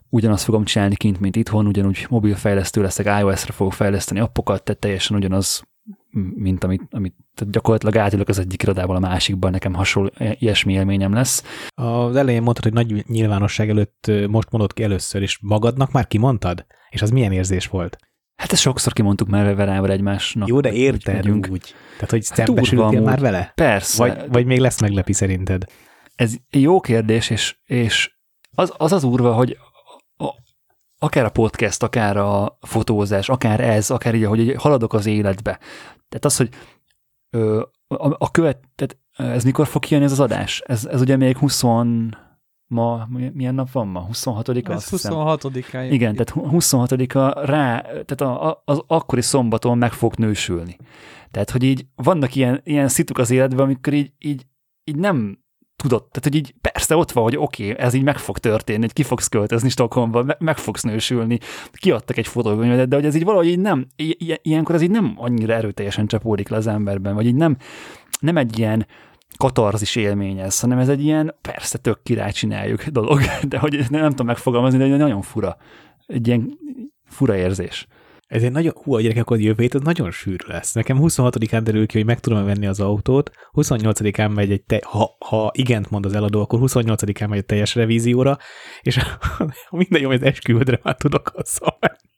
Ugyanazt 0.09 0.43
fogom 0.43 0.63
csinálni 0.63 0.95
kint, 0.95 1.19
mint 1.19 1.35
itthon, 1.35 1.67
ugyanúgy 1.67 2.05
mobilfejlesztő 2.09 2.81
leszek, 2.81 3.19
iOS-re 3.19 3.53
fogok 3.53 3.73
fejleszteni 3.73 4.19
appokat, 4.19 4.63
tehát 4.63 4.81
teljesen 4.81 5.17
ugyanaz, 5.17 5.63
mint 6.35 6.63
amit, 6.63 6.81
amit 6.89 7.15
tehát 7.33 7.53
gyakorlatilag 7.53 7.97
átülök 7.97 8.27
az 8.29 8.39
egyik 8.39 8.63
irodából 8.63 8.95
a 8.95 8.99
másikban, 8.99 9.51
nekem 9.51 9.73
hasonló 9.73 10.11
ilyesmi 10.17 10.73
élményem 10.73 11.13
lesz. 11.13 11.43
Az 11.73 12.15
elején 12.15 12.41
mondtad, 12.41 12.63
hogy 12.63 12.73
nagy 12.73 13.05
nyilvánosság 13.07 13.69
előtt 13.69 14.11
most 14.27 14.51
mondod 14.51 14.73
ki 14.73 14.83
először, 14.83 15.21
és 15.21 15.39
magadnak 15.41 15.91
már 15.91 16.07
kimondtad? 16.07 16.65
És 16.89 17.01
az 17.01 17.09
milyen 17.09 17.31
érzés 17.31 17.67
volt? 17.67 17.97
Hát 18.35 18.51
ezt 18.51 18.61
sokszor 18.61 18.93
kimondtuk 18.93 19.27
már 19.27 19.55
Verával 19.55 19.91
egymásnak. 19.91 20.47
Jó, 20.47 20.59
de 20.59 20.71
érted 20.71 21.29
úgy, 21.29 21.49
úgy. 21.49 21.73
Tehát, 21.93 22.09
hogy 22.09 22.27
hát 22.27 22.37
szembesültél 22.37 23.01
már 23.01 23.19
vele? 23.19 23.51
Persze. 23.55 23.97
Vagy, 23.97 24.31
vagy 24.31 24.45
még 24.45 24.59
lesz 24.59 24.81
meglepi 24.81 25.13
szerinted? 25.13 25.63
Ez 26.15 26.35
jó 26.49 26.79
kérdés, 26.79 27.29
és, 27.29 27.55
és 27.65 28.15
az, 28.51 28.73
az 28.77 28.91
az 28.91 29.03
urva, 29.03 29.33
hogy 29.33 29.57
a, 30.17 30.27
akár 30.99 31.25
a 31.25 31.29
podcast, 31.29 31.83
akár 31.83 32.17
a 32.17 32.57
fotózás, 32.61 33.29
akár 33.29 33.59
ez, 33.59 33.89
akár 33.89 34.15
így, 34.15 34.25
hogy 34.25 34.55
haladok 34.57 34.93
az 34.93 35.05
életbe. 35.05 35.59
Tehát 36.19 36.25
az, 36.25 36.37
hogy 36.37 36.49
ö, 37.29 37.61
a, 37.87 38.15
a 38.17 38.31
követ, 38.31 38.59
tehát 38.75 38.97
ez 39.35 39.43
mikor 39.43 39.67
fog 39.67 39.81
kijönni 39.81 40.05
ez 40.05 40.11
az 40.11 40.19
adás? 40.19 40.61
Ez, 40.65 40.85
ez 40.85 41.01
ugye 41.01 41.15
még 41.15 41.37
20 41.37 41.61
ma, 42.67 43.07
milyen 43.33 43.55
nap 43.55 43.71
van 43.71 43.87
ma? 43.87 44.07
26-a? 44.11 44.71
Ez 44.71 44.87
26-a. 44.91 45.81
Igen, 45.81 46.15
tehát 46.15 46.51
26-a 46.51 47.45
rá, 47.45 47.81
tehát 47.81 48.21
a, 48.21 48.61
az 48.65 48.81
akkori 48.87 49.21
szombaton 49.21 49.77
meg 49.77 49.91
fog 49.91 50.15
nősülni. 50.15 50.77
Tehát, 51.31 51.49
hogy 51.49 51.63
így 51.63 51.85
vannak 51.95 52.35
ilyen, 52.35 52.61
ilyen 52.63 52.87
szituk 52.87 53.17
az 53.17 53.31
életben, 53.31 53.65
amikor 53.65 53.93
így, 53.93 54.11
így, 54.19 54.45
így 54.83 54.95
nem 54.95 55.44
tudod, 55.87 56.03
tehát 56.03 56.23
hogy 56.23 56.35
így 56.35 56.53
persze 56.61 56.95
ott 56.95 57.11
van, 57.11 57.23
hogy 57.23 57.37
oké, 57.37 57.71
okay, 57.71 57.85
ez 57.85 57.93
így 57.93 58.03
meg 58.03 58.17
fog 58.17 58.37
történni, 58.37 58.79
hogy 58.79 58.93
ki 58.93 59.03
fogsz 59.03 59.27
költözni 59.27 59.69
Stockholmba, 59.69 60.23
meg, 60.23 60.35
meg 60.39 60.57
fogsz 60.57 60.83
nősülni, 60.83 61.39
kiadtak 61.71 62.17
egy 62.17 62.27
fotókönyvet, 62.27 62.87
de 62.87 62.95
hogy 62.95 63.05
ez 63.05 63.15
így 63.15 63.23
valahogy 63.23 63.47
így 63.47 63.59
nem, 63.59 63.87
ilyenkor 64.41 64.75
ez 64.75 64.81
így 64.81 64.91
nem 64.91 65.13
annyira 65.17 65.53
erőteljesen 65.53 66.07
csapódik 66.07 66.49
le 66.49 66.57
az 66.57 66.67
emberben, 66.67 67.15
vagy 67.15 67.25
így 67.25 67.35
nem, 67.35 67.57
nem 68.19 68.37
egy 68.37 68.59
ilyen 68.59 68.87
katarzis 69.37 69.95
élmény 69.95 70.39
ez, 70.39 70.59
hanem 70.59 70.77
ez 70.77 70.89
egy 70.89 71.03
ilyen, 71.03 71.35
persze 71.41 71.77
tök 71.77 72.03
király 72.03 72.31
csináljuk 72.31 72.83
dolog, 72.99 73.19
de 73.47 73.57
hogy 73.57 73.85
nem, 73.89 74.01
nem 74.01 74.09
tudom 74.09 74.25
megfogalmazni, 74.25 74.77
de 74.77 74.97
nagyon 74.97 75.21
fura. 75.21 75.57
Egy 76.05 76.27
ilyen 76.27 76.59
fura 77.05 77.35
érzés. 77.35 77.87
Ez 78.27 78.43
egy 78.43 78.51
nagyon, 78.51 78.73
hú, 78.83 78.95
a 78.95 79.01
gyerekek, 79.01 79.27
hogy 79.27 79.43
jövő 79.43 79.67
az 79.73 79.81
nagyon 79.81 80.11
sűrű 80.11 80.45
lesz. 80.47 80.73
Nekem 80.73 80.97
26-án 81.01 81.61
derül 81.63 81.85
ki, 81.85 81.97
hogy 81.97 82.05
meg 82.05 82.19
tudom 82.19 82.45
venni 82.45 82.67
az 82.67 82.79
autót, 82.79 83.31
28-án 83.53 84.33
megy 84.33 84.51
egy, 84.51 84.63
te, 84.63 84.81
ha, 84.83 85.15
ha 85.19 85.51
igent 85.53 85.89
mond 85.89 86.05
az 86.05 86.13
eladó, 86.13 86.41
akkor 86.41 86.59
28-án 86.61 87.29
megy 87.29 87.37
egy 87.37 87.45
teljes 87.45 87.75
revízióra, 87.75 88.37
és 88.81 88.99
minden 89.69 90.01
jó, 90.01 90.07
hogy 90.07 90.15
az 90.15 90.23
esküvődre 90.23 90.79
már 90.83 90.95
tudok 90.95 91.31
azzal 91.35 91.77
menni. 91.79 92.13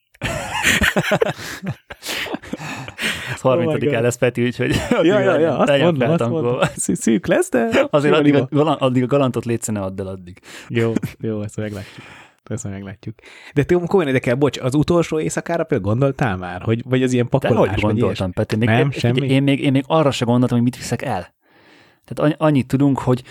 30-án 3.41 3.95
oh 3.95 4.01
lesz 4.01 4.17
Peti, 4.17 4.43
úgyhogy 4.45 4.75
ja, 4.89 5.19
ja, 5.19 5.39
ja, 5.39 5.57
azt 5.57 5.81
mondom, 5.81 6.09
azt 6.09 6.29
mondom. 6.29 6.59
Szűk 6.75 7.27
lesz, 7.27 7.49
de... 7.49 7.87
Azért 7.89 8.13
addig 8.13 8.35
a, 8.35 8.47
addig 8.79 9.03
a 9.03 9.07
galantot 9.07 9.45
létsz, 9.45 9.67
ne 9.67 9.81
add 9.81 9.99
el 9.99 10.07
addig. 10.07 10.39
Jó, 10.67 10.93
jó, 11.19 11.41
ezt 11.41 11.57
meglátjuk. 11.57 12.05
Ezt 12.49 12.63
meglátjuk. 12.63 13.15
De 13.53 13.63
te 13.63 13.75
komolyan 13.75 14.07
érdekel, 14.07 14.35
bocs, 14.35 14.57
az 14.57 14.75
utolsó 14.75 15.19
éjszakára 15.19 15.63
például 15.63 15.89
gondoltál 15.89 16.37
már, 16.37 16.61
hogy 16.61 16.83
vagy 16.85 17.03
az 17.03 17.13
ilyen 17.13 17.29
pakolás? 17.29 17.65
De 17.65 17.71
hogy 17.71 17.81
gondoltam, 17.81 18.31
Peti? 18.31 18.55
Még, 18.55 18.67
nem, 18.67 18.91
semmi? 18.91 19.27
Én 19.27 19.43
még, 19.43 19.61
én 19.61 19.71
még 19.71 19.83
arra 19.87 20.11
se 20.11 20.25
gondoltam, 20.25 20.57
hogy 20.57 20.65
mit 20.65 20.77
viszek 20.77 21.01
el. 21.01 21.35
Tehát 22.05 22.35
annyit 22.37 22.67
tudunk, 22.67 22.99
hogy 22.99 23.23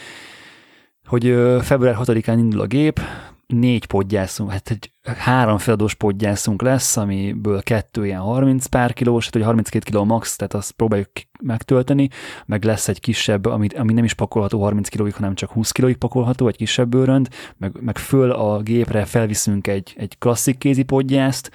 hogy 1.06 1.34
február 1.62 1.96
6-án 1.98 2.34
indul 2.38 2.60
a 2.60 2.66
gép, 2.66 3.00
négy 3.46 3.86
podgyászunk, 3.86 4.50
hát 4.50 4.70
egy 4.70 4.92
három 5.16 5.58
feladós 5.58 5.94
podgyászunk 5.94 6.62
lesz, 6.62 6.96
amiből 6.96 7.62
kettő 7.62 8.06
ilyen 8.06 8.20
30 8.20 8.66
pár 8.66 8.92
kilós, 8.92 9.28
tehát 9.28 9.34
hogy 9.34 9.44
32 9.44 9.90
kiló 9.90 10.04
max, 10.04 10.36
tehát 10.36 10.54
azt 10.54 10.72
próbáljuk 10.72 11.10
megtölteni, 11.42 12.08
meg 12.46 12.64
lesz 12.64 12.88
egy 12.88 13.00
kisebb, 13.00 13.46
ami, 13.46 13.68
ami 13.68 13.92
nem 13.92 14.04
is 14.04 14.14
pakolható 14.14 14.62
30 14.62 14.88
kilóig, 14.88 15.14
hanem 15.14 15.34
csak 15.34 15.50
20 15.50 15.70
kilóig 15.70 15.96
pakolható, 15.96 16.48
egy 16.48 16.56
kisebb 16.56 16.88
bőrönd, 16.88 17.28
meg, 17.56 17.80
meg 17.80 17.98
föl 17.98 18.30
a 18.30 18.60
gépre 18.60 19.04
felviszünk 19.04 19.66
egy, 19.66 19.94
egy 19.96 20.18
klasszik 20.18 20.58
kézi 20.58 20.82
podgyászt, 20.82 21.50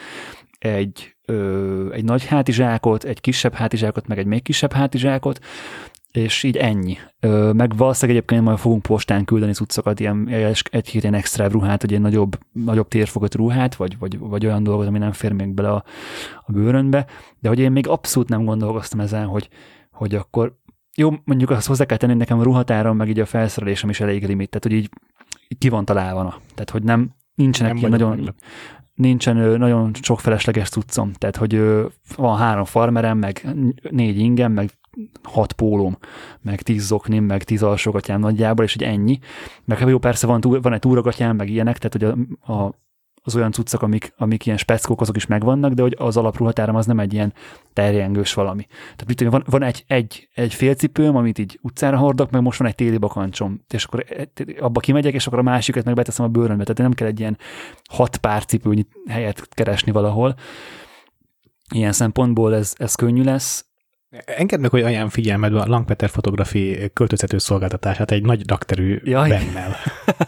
egy, 0.59 1.15
ö, 1.25 1.93
egy 1.93 2.03
nagy 2.03 2.25
hátizsákot, 2.25 3.03
egy 3.03 3.21
kisebb 3.21 3.53
hátizsákot, 3.53 4.07
meg 4.07 4.17
egy 4.17 4.25
még 4.25 4.41
kisebb 4.41 4.73
hátizsákot, 4.73 5.39
és 6.11 6.43
így 6.43 6.57
ennyi. 6.57 6.97
Ö, 7.19 7.51
meg 7.51 7.77
valószínűleg 7.77 8.17
egyébként 8.17 8.43
majd 8.43 8.57
fogunk 8.57 8.81
postán 8.81 9.25
küldeni 9.25 9.53
cuccokat, 9.53 9.99
ilyen 9.99 10.27
egy-két 10.71 11.01
ilyen 11.01 11.13
extra 11.13 11.47
ruhát, 11.47 11.81
vagy 11.81 11.93
egy 11.93 12.01
nagyobb, 12.01 12.37
nagyobb 12.51 12.87
térfogat 12.87 13.35
ruhát, 13.35 13.75
vagy, 13.75 13.97
vagy, 13.99 14.19
vagy 14.19 14.45
olyan 14.45 14.63
dolgot, 14.63 14.87
ami 14.87 14.97
nem 14.97 15.11
fér 15.11 15.31
még 15.31 15.53
bele 15.53 15.71
a, 15.71 15.83
a 16.45 16.51
bőrönbe, 16.51 17.05
de 17.39 17.49
hogy 17.49 17.59
én 17.59 17.71
még 17.71 17.87
abszolút 17.87 18.29
nem 18.29 18.45
gondolkoztam 18.45 18.99
ezen, 18.99 19.25
hogy, 19.25 19.49
hogy 19.91 20.15
akkor 20.15 20.59
jó, 20.95 21.11
mondjuk 21.23 21.49
azt 21.49 21.67
hozzá 21.67 21.85
kell 21.85 21.97
tenni, 21.97 22.13
nekem 22.13 22.39
a 22.39 22.43
ruhatáram, 22.43 22.97
meg 22.97 23.09
így 23.09 23.19
a 23.19 23.25
felszerelésem 23.25 23.89
is 23.89 23.99
elég 23.99 24.27
limit, 24.27 24.49
tehát 24.49 24.63
hogy 24.63 24.73
így, 24.73 24.89
így 25.47 25.57
ki 25.57 25.69
van 25.69 25.85
találva. 25.85 26.41
Tehát, 26.53 26.69
hogy 26.69 26.83
nem, 26.83 27.15
nincsenek 27.35 27.71
nem 27.71 27.79
ilyen 27.79 27.91
nagyon, 27.91 28.33
nincsen 28.93 29.35
nagyon 29.59 29.91
sok 30.01 30.19
felesleges 30.19 30.69
cuccom. 30.69 31.11
Tehát, 31.13 31.35
hogy 31.35 31.61
van 32.15 32.37
három 32.37 32.65
farmerem, 32.65 33.17
meg 33.17 33.55
négy 33.89 34.17
ingem, 34.17 34.51
meg 34.51 34.69
hat 35.23 35.53
pólóm, 35.53 35.97
meg 36.41 36.61
tíz 36.61 36.85
zoknim, 36.85 37.23
meg 37.23 37.43
tíz 37.43 37.63
alsógatyám 37.63 38.19
nagyjából, 38.19 38.65
és 38.65 38.73
hogy 38.73 38.83
ennyi. 38.83 39.19
Meg 39.65 39.77
hát 39.77 39.89
jó, 39.89 39.97
persze 39.97 40.27
van, 40.27 40.41
van 40.41 40.73
egy 40.73 40.79
túrogatyám, 40.79 41.35
meg 41.35 41.49
ilyenek, 41.49 41.77
tehát 41.77 42.15
hogy 42.15 42.37
a, 42.47 42.53
a, 42.53 42.79
az 43.23 43.35
olyan 43.35 43.51
cuccok, 43.51 43.81
amik, 43.81 44.13
amik 44.17 44.45
ilyen 44.45 44.57
speckók, 44.57 45.01
azok 45.01 45.15
is 45.15 45.25
megvannak, 45.25 45.73
de 45.73 45.81
hogy 45.81 45.95
az 45.99 46.17
alapruhatáram 46.17 46.75
az 46.75 46.85
nem 46.85 46.99
egy 46.99 47.13
ilyen 47.13 47.33
terjengős 47.73 48.33
valami. 48.33 48.65
Tehát 48.65 49.05
mit 49.07 49.17
tudom, 49.17 49.31
van, 49.31 49.43
van 49.45 49.63
egy, 49.63 49.83
egy, 49.87 50.29
egy 50.33 50.53
félcipőm, 50.53 51.15
amit 51.15 51.37
így 51.37 51.59
utcára 51.61 51.97
hordok, 51.97 52.31
meg 52.31 52.41
most 52.41 52.59
van 52.59 52.67
egy 52.67 52.75
téli 52.75 52.97
bakancsom, 52.97 53.61
és 53.69 53.83
akkor 53.83 54.05
e, 54.09 54.29
abba 54.59 54.79
kimegyek, 54.79 55.13
és 55.13 55.27
akkor 55.27 55.39
a 55.39 55.43
másikat 55.43 55.83
meg 55.83 55.93
beteszem 55.95 56.25
a 56.25 56.29
bőrömbe, 56.29 56.63
tehát 56.63 56.81
nem 56.81 56.93
kell 56.93 57.07
egy 57.07 57.19
ilyen 57.19 57.37
hat 57.89 58.17
pár 58.17 58.45
cipőnyi 58.45 58.85
helyet 59.07 59.47
keresni 59.49 59.91
valahol. 59.91 60.35
Ilyen 61.73 61.91
szempontból 61.91 62.55
ez, 62.55 62.73
ez 62.77 62.95
könnyű 62.95 63.23
lesz, 63.23 63.70
Engedd 64.25 64.59
meg, 64.59 64.69
hogy 64.69 64.81
ajánl 64.81 65.09
figyelmedbe 65.09 65.59
a 65.59 65.67
Langpeter 65.67 66.09
fotografi 66.09 66.91
költözhető 66.93 67.37
szolgáltatását 67.37 68.11
egy 68.11 68.23
nagy 68.23 68.41
dakterű 68.41 68.99
Jaj. 69.03 69.29
bennel. 69.29 69.75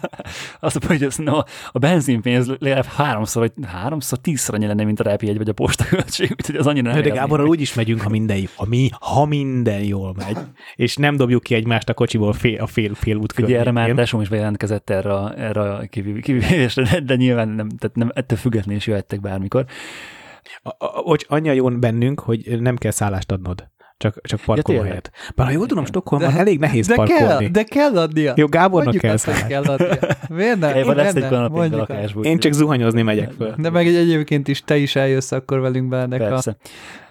Azt 0.60 0.88
mondja, 0.88 0.98
hogy 0.98 1.02
ez, 1.02 1.16
no, 1.18 1.38
a 1.72 1.80
benzinpénz 1.80 2.48
legalább 2.60 2.86
háromszor, 2.86 3.42
vagy 3.42 3.66
háromszor, 3.68 4.18
tízszer 4.18 4.56
annyi 4.56 4.66
lenne, 4.66 4.84
mint 4.84 5.00
a 5.00 5.04
repjegy, 5.04 5.38
vagy 5.38 5.50
a 5.50 5.54
postaköltség, 5.54 6.32
úgyhogy 6.32 6.56
az 6.56 6.68
annyira 6.68 6.94
nem 6.94 7.02
De 7.02 7.10
Gáborral 7.10 7.48
úgy 7.48 7.62
is 7.62 7.74
megyünk, 7.74 8.02
ha 8.02 8.10
minden, 8.10 8.48
ha, 8.56 8.66
mi, 8.66 8.90
ha 9.00 9.26
minden 9.26 9.84
jól 9.84 10.14
megy, 10.18 10.38
és 10.76 10.96
nem 10.96 11.16
dobjuk 11.16 11.44
ki 11.44 11.56
egymást 11.56 11.90
a 11.90 11.94
kocsiból 11.94 12.34
fél, 12.34 12.62
a 12.62 12.68
fél, 12.68 12.94
fél 12.96 13.16
út 13.16 13.40
Ugye 13.40 13.60
erre 13.60 13.72
már 13.72 13.94
Desom 13.94 14.22
is 14.22 14.30
bejelentkezett 14.30 14.90
erre, 14.90 15.34
erre 15.34 15.62
a 15.62 15.84
kivívésre, 16.22 17.00
de 17.00 17.16
nyilván 17.16 17.48
nem, 17.48 17.70
tehát 17.70 17.96
nem, 17.96 18.12
ettől 18.14 18.38
függetlenül 18.38 18.78
is 18.78 18.88
jöhettek 18.88 19.22
bármikor. 19.22 19.66
A, 20.62 20.70
a, 20.70 20.86
hogy 20.86 21.26
annyi 21.30 21.56
jön 21.56 21.80
bennünk, 21.80 22.20
hogy 22.20 22.62
nem 22.62 22.76
kell 22.76 22.92
szállást 22.92 23.32
adnod. 23.32 23.72
Csak, 23.98 24.22
csak 24.22 24.40
parkolóhelyet. 24.40 25.12
Ja, 25.14 25.32
Bár 25.36 25.48
ha 25.48 25.54
jól 25.54 25.66
tudom, 25.66 25.86
Stockholmban 25.86 26.36
elég 26.36 26.60
nehéz 26.60 26.88
de 26.88 26.96
parkolni. 26.96 27.24
Kell, 27.24 27.48
de 27.48 27.64
kell 27.64 27.98
adnia. 27.98 28.34
Jó, 28.36 28.48
Gábornak 28.48 28.98
kell 28.98 29.18
szállni. 29.18 29.48
kell 29.48 29.64
adnia. 29.64 29.98
Miért 30.30 30.60
nem? 30.60 30.76
Én 30.76 30.86
lesz 30.86 31.16
egy 31.16 31.24
a 31.24 31.68
lakásból. 31.72 32.26
Én 32.26 32.40
csak 32.40 32.54
zuhanyozni 32.54 33.02
megyek 33.02 33.32
föl. 33.32 33.56
De 33.58 33.70
meg 33.70 33.88
egy 33.88 33.96
egyébként 33.96 34.48
is 34.48 34.62
te 34.62 34.78
is 34.78 34.96
eljössz 34.96 35.32
akkor 35.32 35.60
velünk 35.60 35.90
be 35.90 35.98
ennek 35.98 36.22
a, 36.22 36.42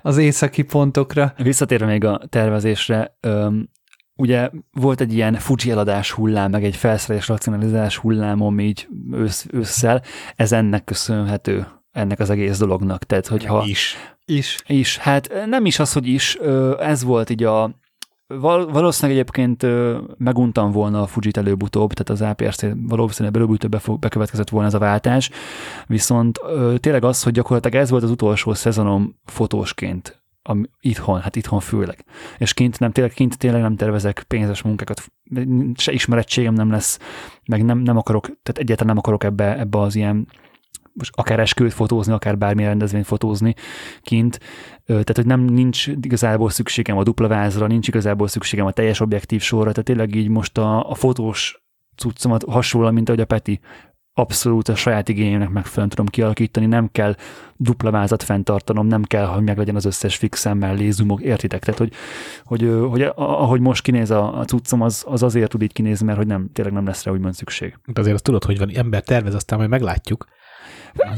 az 0.02 0.16
északi 0.16 0.62
pontokra. 0.62 1.32
Visszatérve 1.36 1.86
még 1.86 2.04
a 2.04 2.20
tervezésre, 2.28 3.16
öm, 3.20 3.68
ugye 4.16 4.50
volt 4.70 5.00
egy 5.00 5.14
ilyen 5.14 5.34
Fuji 5.34 5.70
eladás 5.70 6.10
hullám, 6.10 6.50
meg 6.50 6.64
egy 6.64 6.76
felszerelés 6.76 7.28
racionalizálás 7.28 7.96
hullámom 7.96 8.60
így 8.60 8.88
ősz, 9.12 9.46
ősszel, 9.50 10.02
ez 10.36 10.52
ennek 10.52 10.84
köszönhető 10.84 11.66
ennek 11.93 12.19
az 12.19 12.31
egész 12.31 12.59
dolognak. 12.59 13.05
Tehát, 13.05 13.27
hogyha... 13.27 13.64
Is. 13.66 13.97
Is. 14.24 14.62
Is. 14.66 14.98
Hát 14.98 15.32
nem 15.47 15.64
is 15.64 15.78
az, 15.78 15.93
hogy 15.93 16.06
is, 16.06 16.35
ez 16.78 17.05
volt 17.05 17.31
így 17.31 17.43
a 17.43 17.81
valószínűleg 18.69 19.19
egyébként 19.19 19.66
meguntam 20.19 20.70
volna 20.70 21.02
a 21.02 21.06
Fujit 21.06 21.36
előbb-utóbb, 21.36 21.93
tehát 21.93 22.23
az 22.23 22.31
APRC 22.31 22.62
valószínűleg 22.77 23.36
előbb-utóbb 23.36 23.98
bekövetkezett 24.01 24.48
volna 24.48 24.66
ez 24.66 24.74
a 24.74 24.78
váltás, 24.78 25.31
viszont 25.86 26.40
tényleg 26.77 27.05
az, 27.05 27.23
hogy 27.23 27.32
gyakorlatilag 27.32 27.82
ez 27.82 27.90
volt 27.90 28.02
az 28.02 28.10
utolsó 28.10 28.55
szezonom 28.55 29.16
fotósként, 29.24 30.23
ami 30.43 30.64
itthon, 30.81 31.20
hát 31.20 31.36
itthon 31.36 31.60
főleg. 31.60 32.05
És 32.39 32.55
kint 32.55 32.78
nem, 32.78 32.93
tényleg, 32.93 33.12
kint 33.12 33.39
tényleg 33.39 33.60
nem 33.60 33.77
tervezek 33.77 34.24
pénzes 34.28 34.62
munkákat, 34.62 35.12
se 35.74 35.93
ismerettségem 35.93 36.55
nem 36.55 36.70
lesz, 36.70 36.98
meg 37.47 37.64
nem, 37.64 37.78
nem 37.78 37.97
akarok, 37.97 38.24
tehát 38.24 38.59
egyáltalán 38.59 38.94
nem 38.94 38.98
akarok 38.98 39.24
ebbe, 39.24 39.59
ebbe 39.59 39.78
az 39.78 39.94
ilyen 39.94 40.28
most 40.93 41.10
akár 41.14 41.40
esküvőt 41.40 41.73
fotózni, 41.73 42.12
akár 42.12 42.39
bármilyen 42.39 42.70
rendezvényt 42.70 43.06
fotózni 43.06 43.55
kint, 44.01 44.39
tehát 44.86 45.16
hogy 45.16 45.27
nem 45.27 45.40
nincs 45.40 45.86
igazából 45.86 46.51
szükségem 46.51 46.97
a 46.97 47.02
dupla 47.02 47.28
vázra, 47.28 47.66
nincs 47.66 47.89
igazából 47.89 48.28
szükségem 48.28 48.66
a 48.66 48.73
teljes 48.73 49.01
objektív 49.01 49.40
sorra, 49.40 49.70
tehát 49.70 49.85
tényleg 49.85 50.14
így 50.14 50.28
most 50.28 50.59
a, 50.59 50.90
a 50.90 50.94
fotós 50.94 51.62
cuccomat 51.97 52.44
hasonló, 52.48 52.90
mint 52.90 53.09
ahogy 53.09 53.20
a 53.20 53.24
Peti 53.24 53.60
abszolút 54.14 54.69
a 54.69 54.74
saját 54.74 55.09
igényemnek 55.09 55.48
megfelelően 55.48 55.89
tudom 55.89 56.06
kialakítani, 56.06 56.66
nem 56.66 56.89
kell 56.93 57.16
dupla 57.56 57.90
vázat 57.90 58.23
fenntartanom, 58.23 58.86
nem 58.86 59.02
kell, 59.02 59.24
hogy 59.24 59.43
meg 59.43 59.59
legyen 59.59 59.77
az 59.77 59.85
összes 59.85 60.16
fixem 60.16 60.59
mellé 60.59 60.90
zoomok, 60.90 61.20
értitek? 61.20 61.64
Tehát, 61.64 61.78
hogy, 61.78 61.93
hogy, 62.44 62.89
hogy 62.90 63.02
ahogy 63.14 63.60
most 63.60 63.82
kinéz 63.82 64.10
a, 64.10 64.39
a 64.39 64.44
cuccom, 64.44 64.82
az, 64.82 65.05
az 65.06 65.23
azért 65.23 65.51
tud 65.51 65.62
így 65.62 65.73
kinézni, 65.73 66.06
mert 66.06 66.19
hogy 66.19 66.27
nem, 66.27 66.51
tényleg 66.52 66.74
nem 66.74 66.86
lesz 66.86 67.05
rá 67.05 67.12
úgymond 67.12 67.35
szükség. 67.35 67.78
De 67.86 68.01
azért 68.01 68.14
azt 68.14 68.24
tudod, 68.24 68.44
hogy 68.44 68.59
van 68.59 68.70
ember 68.74 69.02
tervez, 69.02 69.35
aztán 69.35 69.59
majd 69.59 69.70
meglátjuk. 69.70 70.27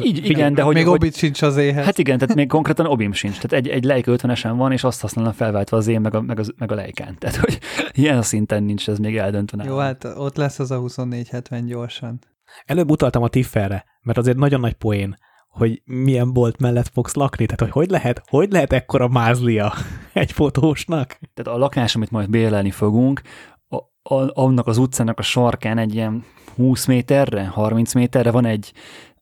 Így, 0.02 0.16
igen, 0.16 0.30
igen, 0.30 0.54
de 0.54 0.62
hogy... 0.62 0.74
Még 0.74 0.84
hogy, 0.84 0.94
obit 0.94 1.16
sincs 1.16 1.42
az 1.42 1.56
éhez. 1.56 1.84
Hát 1.84 1.98
igen, 1.98 2.18
tehát 2.18 2.34
még 2.34 2.48
konkrétan 2.48 2.86
obim 2.86 3.12
sincs. 3.12 3.38
Tehát 3.38 3.52
egy, 3.52 3.68
egy 3.68 3.84
Leica 3.84 4.10
50 4.10 4.56
van, 4.56 4.72
és 4.72 4.84
azt 4.84 5.00
használna 5.00 5.32
felváltva 5.32 5.76
az 5.76 5.86
én, 5.86 6.00
meg 6.00 6.14
a, 6.14 6.20
meg, 6.20 6.38
az, 6.38 6.52
meg 6.58 6.72
a 6.72 6.74
Leikán. 6.74 7.16
Tehát, 7.18 7.36
hogy 7.36 7.58
ilyen 7.92 8.22
szinten 8.22 8.62
nincs, 8.62 8.88
ez 8.88 8.98
még 8.98 9.16
eldöntve. 9.16 9.64
Jó, 9.64 9.76
hát 9.76 10.04
ott 10.04 10.36
lesz 10.36 10.58
az 10.58 10.70
a 10.70 10.78
2470 10.78 11.66
gyorsan. 11.66 12.18
Előbb 12.64 12.90
utaltam 12.90 13.22
a 13.22 13.28
Tifferre, 13.28 13.84
mert 14.02 14.18
azért 14.18 14.36
nagyon 14.36 14.60
nagy 14.60 14.74
poén, 14.74 15.16
hogy 15.48 15.82
milyen 15.84 16.32
bolt 16.32 16.60
mellett 16.60 16.90
fogsz 16.92 17.14
lakni, 17.14 17.46
tehát 17.46 17.60
hogy 17.60 17.70
hogy 17.70 17.90
lehet, 17.90 18.22
hogy 18.28 18.52
lehet 18.52 18.72
ekkora 18.72 19.08
mázlia 19.08 19.72
egy 20.12 20.32
fotósnak? 20.32 21.18
Tehát 21.34 21.58
a 21.58 21.62
lakás, 21.62 21.94
amit 21.94 22.10
majd 22.10 22.30
bérelni 22.30 22.70
fogunk, 22.70 23.20
a, 23.68 23.76
a, 24.14 24.42
annak 24.42 24.66
az 24.66 24.78
utcának 24.78 25.18
a 25.18 25.22
sarkán 25.22 25.78
egy 25.78 25.94
ilyen 25.94 26.24
20 26.54 26.86
méterre, 26.86 27.46
30 27.46 27.94
méterre 27.94 28.30
van 28.30 28.44
egy 28.44 28.72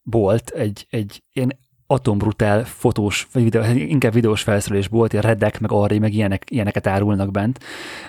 bolt, 0.02 0.50
egy, 0.50 0.86
egy 0.90 1.22
ilyen 1.32 1.58
atombrutál 1.86 2.64
fotós, 2.64 3.28
vagy 3.32 3.42
videó, 3.42 3.62
inkább 3.74 4.12
videós 4.12 4.42
felszerelés 4.42 4.86
volt, 4.86 5.12
ilyen 5.12 5.24
redek, 5.24 5.60
meg 5.60 5.72
arri, 5.72 5.98
meg 5.98 6.14
ilyenek, 6.14 6.50
ilyeneket 6.50 6.86
árulnak 6.86 7.30
bent, 7.30 7.58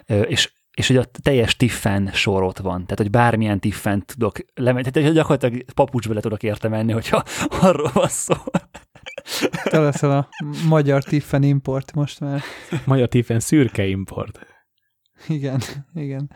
és 0.06 0.52
és 0.74 0.88
hogy 0.88 0.98
a 0.98 1.06
teljes 1.22 1.56
tiffen 1.56 2.10
sor 2.14 2.44
ott 2.44 2.58
van. 2.58 2.82
Tehát, 2.82 2.98
hogy 2.98 3.10
bármilyen 3.10 3.60
tiffen 3.60 4.06
tudok 4.06 4.38
lemenni. 4.54 4.92
Tehát 4.92 5.14
gyakorlatilag 5.14 5.64
papucsba 5.74 6.14
le 6.14 6.20
tudok 6.20 6.44
érte 6.44 6.68
menni, 6.68 6.92
hogyha 6.92 7.24
arról 7.62 7.92
van 7.94 8.08
szó. 8.08 8.34
Te 9.64 9.80
leszel 9.80 10.12
a 10.12 10.30
magyar 10.68 11.04
tiffen 11.04 11.44
import 11.44 11.94
most 11.94 12.20
már. 12.20 12.42
Magyar 12.86 13.08
tiffen 13.08 13.40
szürke 13.40 13.86
import. 13.86 14.40
Igen, 15.28 15.62
igen. 15.94 16.32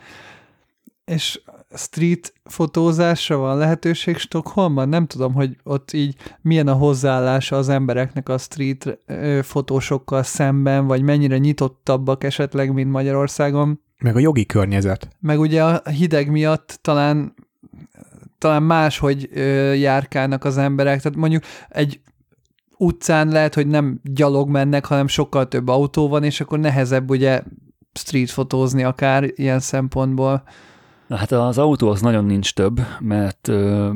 És 1.04 1.40
street 1.74 2.32
fotózásra 2.44 3.36
van 3.36 3.58
lehetőség 3.58 4.16
Stockholmban? 4.16 4.88
Nem 4.88 5.06
tudom, 5.06 5.32
hogy 5.32 5.56
ott 5.62 5.92
így 5.92 6.16
milyen 6.42 6.68
a 6.68 6.72
hozzáállása 6.72 7.56
az 7.56 7.68
embereknek 7.68 8.28
a 8.28 8.38
street 8.38 8.98
fotósokkal 9.42 10.22
szemben, 10.22 10.86
vagy 10.86 11.02
mennyire 11.02 11.38
nyitottabbak 11.38 12.24
esetleg, 12.24 12.72
mint 12.72 12.90
Magyarországon. 12.90 13.80
Meg 13.98 14.16
a 14.16 14.18
jogi 14.18 14.46
környezet. 14.46 15.08
Meg 15.20 15.40
ugye 15.40 15.64
a 15.64 15.82
hideg 15.90 16.30
miatt 16.30 16.78
talán 16.82 17.34
talán 18.38 18.62
máshogy 18.62 19.28
ö, 19.32 19.72
járkálnak 19.72 20.44
az 20.44 20.56
emberek. 20.56 21.00
Tehát 21.02 21.18
mondjuk 21.18 21.42
egy 21.68 22.00
utcán 22.76 23.28
lehet, 23.28 23.54
hogy 23.54 23.66
nem 23.66 24.00
gyalog 24.02 24.48
mennek, 24.48 24.84
hanem 24.84 25.06
sokkal 25.06 25.48
több 25.48 25.68
autó 25.68 26.08
van, 26.08 26.24
és 26.24 26.40
akkor 26.40 26.58
nehezebb 26.58 27.10
ugye 27.10 27.42
street 27.92 28.30
fotózni 28.30 28.82
akár 28.82 29.30
ilyen 29.34 29.60
szempontból. 29.60 30.42
Hát 31.08 31.32
az 31.32 31.58
autó 31.58 31.88
az 31.88 32.00
nagyon 32.00 32.24
nincs 32.24 32.52
több, 32.52 32.80
mert 33.00 33.48
ö, 33.48 33.90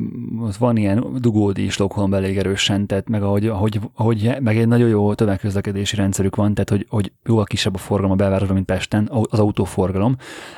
van 0.58 0.76
ilyen 0.76 1.06
dugódi 1.20 1.68
Stockholm 1.68 2.14
elég 2.14 2.38
erősen, 2.38 2.86
tehát 2.86 3.08
meg 3.08 3.22
ahogy, 3.22 3.46
ahogy, 3.46 3.80
ahogy, 3.94 4.36
meg 4.40 4.58
egy 4.58 4.68
nagyon 4.68 4.88
jó 4.88 5.14
tömegközlekedési 5.14 5.96
rendszerük 5.96 6.36
van, 6.36 6.54
tehát 6.54 6.70
hogy, 6.70 6.86
hogy 6.88 7.12
jóval 7.24 7.44
kisebb 7.44 7.74
a 7.74 7.78
forgalom 7.78 8.12
a 8.12 8.16
belvárosban, 8.16 8.54
mint 8.54 8.66
Pesten, 8.66 9.08
az 9.10 9.38
autóforgalom. 9.38 10.16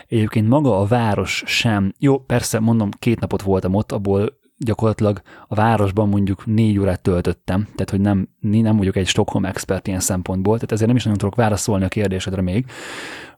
Egyébként 0.08 0.48
maga 0.48 0.80
a 0.80 0.86
város 0.86 1.42
sem, 1.46 1.94
jó, 1.98 2.18
persze 2.18 2.60
mondom, 2.60 2.88
két 2.98 3.20
napot 3.20 3.42
voltam 3.42 3.74
ott, 3.74 3.92
abból 3.92 4.42
gyakorlatilag 4.64 5.20
a 5.48 5.54
városban 5.54 6.08
mondjuk 6.08 6.46
négy 6.46 6.78
órát 6.78 7.00
töltöttem, 7.00 7.62
tehát 7.62 7.90
hogy 7.90 8.00
nem, 8.00 8.28
nem 8.40 8.76
vagyok 8.76 8.96
egy 8.96 9.06
Stockholm 9.06 9.44
expert 9.44 9.86
ilyen 9.86 10.00
szempontból, 10.00 10.54
tehát 10.54 10.72
ezért 10.72 10.86
nem 10.86 10.96
is 10.96 11.02
nagyon 11.02 11.18
tudok 11.18 11.34
válaszolni 11.34 11.84
a 11.84 11.88
kérdésedre 11.88 12.42
még, 12.42 12.66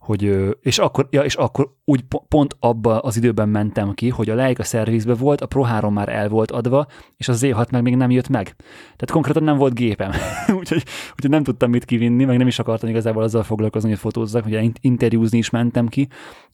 hogy, 0.06 0.36
és 0.60 0.78
akkor, 0.78 1.08
ja, 1.10 1.22
és 1.22 1.34
akkor 1.34 1.74
úgy 1.84 2.04
pont 2.28 2.56
abba 2.60 2.98
az 2.98 3.16
időben 3.16 3.48
mentem 3.48 3.94
ki, 3.94 4.08
hogy 4.08 4.30
a 4.30 4.34
Leica 4.34 4.62
szervizbe 4.62 5.14
volt, 5.14 5.40
a 5.40 5.46
Pro 5.46 5.62
3 5.62 5.92
már 5.92 6.08
el 6.08 6.28
volt 6.28 6.50
adva, 6.50 6.86
és 7.16 7.28
az 7.28 7.40
Z6 7.44 7.70
meg 7.70 7.82
még 7.82 7.96
nem 7.96 8.10
jött 8.10 8.28
meg. 8.28 8.44
Tehát 8.82 9.10
konkrétan 9.10 9.42
nem 9.42 9.56
volt 9.56 9.74
gépem. 9.74 10.10
úgyhogy, 10.58 10.84
úgyhogy 11.12 11.30
nem 11.30 11.42
tudtam 11.42 11.70
mit 11.70 11.84
kivinni, 11.84 12.24
meg 12.24 12.38
nem 12.38 12.46
is 12.46 12.58
akartam 12.58 12.88
igazából 12.88 13.22
azzal 13.22 13.42
foglalkozni, 13.42 13.88
hogy 13.88 13.98
fotózzak, 13.98 14.42
hogy 14.42 14.70
interjúzni 14.80 15.38
is 15.38 15.50
mentem 15.50 15.86
ki 15.86 16.08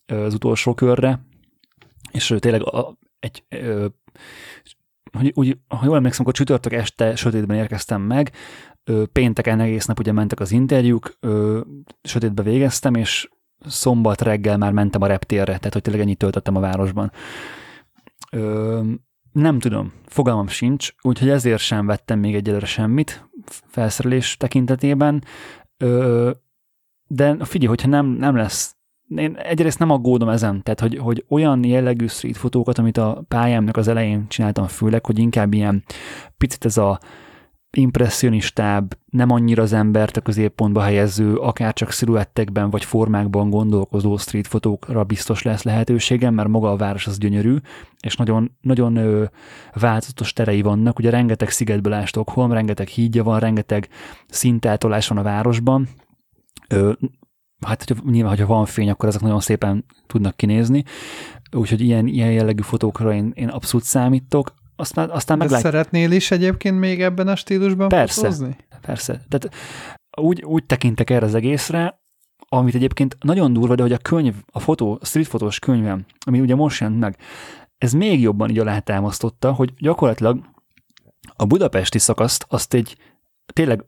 az 0.07 0.35
utolsó 0.35 0.75
körre, 0.75 1.21
és 2.13 2.35
tényleg 2.39 2.63
a, 2.63 2.99
egy, 3.21 3.45
hogy 5.19 5.33
úgy, 5.35 5.59
ha 5.69 5.85
jól 5.85 5.97
emlékszem, 5.97 6.21
akkor 6.21 6.35
csütörtök 6.35 6.73
este 6.73 7.17
sötétben 7.17 7.57
érkeztem 7.57 8.03
meg, 8.03 8.33
pénteken 9.13 9.61
egész 9.61 9.87
nap 9.87 9.99
ugye 9.99 10.13
mentek 10.13 10.41
az 10.41 10.53
interjúk, 10.53 11.19
sötétbe 12.03 12.43
végeztem, 12.43 12.95
és 12.95 13.29
szombat 13.67 14.21
reggel 14.21 14.57
már 14.57 14.73
mentem 14.73 15.03
a 15.03 15.07
reptérre, 15.07 15.45
tehát 15.45 15.73
hogy 15.73 15.83
tényleg 15.83 16.03
ennyit 16.03 16.19
töltöttem 16.19 16.57
a 16.57 16.61
városban. 16.61 17.13
Ö, 18.31 18.81
nem 19.33 19.59
tudom, 19.59 19.93
fogalmam 20.07 20.49
sincs, 20.49 20.93
úgyhogy 21.03 21.29
ezért 21.29 21.61
sem 21.61 21.87
vettem 21.87 22.19
még 22.19 22.35
egyelőre 22.35 22.67
semmit 22.67 23.29
felszerelés 23.67 24.37
tekintetében, 24.37 25.25
ö, 25.77 26.31
de 27.07 27.45
figyelj, 27.45 27.69
hogyha 27.69 27.89
nem, 27.89 28.07
nem 28.07 28.37
lesz 28.37 28.77
én 29.17 29.37
egyrészt 29.37 29.79
nem 29.79 29.91
aggódom 29.91 30.29
ezen, 30.29 30.63
tehát 30.63 30.81
hogy, 30.81 30.99
hogy 30.99 31.25
olyan 31.29 31.65
jellegű 31.65 32.07
street 32.07 32.37
fotókat, 32.37 32.79
amit 32.79 32.97
a 32.97 33.25
pályámnak 33.29 33.77
az 33.77 33.89
elején 33.89 34.29
csináltam 34.29 34.67
főleg, 34.67 35.07
hogy 35.07 35.19
inkább 35.19 35.55
ilyen 35.55 35.85
picit 36.37 36.65
ez 36.65 36.77
a 36.77 36.99
impressionistább, 37.77 38.99
nem 39.11 39.31
annyira 39.31 39.63
az 39.63 39.73
embert 39.73 40.17
a 40.17 40.21
középpontba 40.21 40.81
helyező, 40.81 41.35
akár 41.35 41.73
csak 41.73 41.91
sziluettekben 41.91 42.71
vagy 42.71 42.85
formákban 42.85 43.51
gondolkozó 43.51 44.17
street 44.17 44.47
fotókra 44.47 45.05
biztos 45.05 45.43
lesz 45.43 45.63
lehetőségem, 45.63 46.35
mert 46.35 46.49
maga 46.49 46.71
a 46.71 46.77
város 46.77 47.07
az 47.07 47.19
gyönyörű, 47.19 47.57
és 48.01 48.17
nagyon, 48.17 48.51
nagyon 48.61 48.97
ö, 48.97 49.25
változatos 49.75 50.33
terei 50.33 50.63
vannak. 50.63 50.99
Ugye 50.99 51.11
rengeteg 51.11 51.51
szigetből 51.51 51.93
áll 51.93 52.05
Stockholm, 52.05 52.53
rengeteg 52.53 52.89
hídja 52.89 53.23
van, 53.23 53.39
rengeteg 53.39 53.89
szintátolás 54.29 55.09
van 55.09 55.19
a 55.19 55.23
városban. 55.23 55.89
Hát 57.67 57.85
hogyha, 57.85 58.11
nyilván, 58.11 58.31
hogyha 58.31 58.47
van 58.47 58.65
fény, 58.65 58.91
akkor 58.91 59.09
ezek 59.09 59.21
nagyon 59.21 59.41
szépen 59.41 59.85
tudnak 60.07 60.37
kinézni. 60.37 60.85
Úgyhogy 61.57 61.81
ilyen, 61.81 62.07
ilyen 62.07 62.33
jellegű 62.33 62.63
fotókra 62.63 63.13
én, 63.13 63.33
én 63.35 63.49
abszolút 63.49 63.87
számítok 63.87 64.55
aztán, 64.77 65.11
aztán 65.11 65.39
meg 65.39 65.49
szeretnél 65.49 66.11
is 66.11 66.31
egyébként 66.31 66.79
még 66.79 67.03
ebben 67.03 67.29
a 67.29 67.37
stílusban 67.37 67.89
persze, 67.89 68.21
fotózni? 68.21 68.57
Persze, 68.81 69.21
tehát 69.29 69.55
úgy, 70.17 70.43
úgy 70.43 70.65
tekintek 70.65 71.11
erre 71.11 71.27
az 71.27 71.35
egészre, 71.35 72.01
amit 72.49 72.75
egyébként 72.75 73.17
nagyon 73.21 73.53
durva, 73.53 73.75
de 73.75 73.83
hogy 73.83 73.93
a 73.93 73.99
könyv, 73.99 74.35
a 74.53 74.59
fotó, 74.59 74.99
a 75.01 75.05
street 75.05 75.27
fotós 75.27 75.59
könyvem, 75.59 76.05
ami 76.27 76.41
ugye 76.41 76.55
most 76.55 76.81
jelent 76.81 76.99
meg, 76.99 77.17
ez 77.79 77.93
még 77.93 78.21
jobban 78.21 78.51
így 78.51 78.59
alátámasztotta, 78.59 79.53
hogy 79.53 79.75
gyakorlatilag 79.75 80.41
a 81.37 81.45
budapesti 81.45 81.99
szakaszt 81.99 82.47
azt 82.49 82.75
egy 82.75 82.97
tényleg 83.53 83.85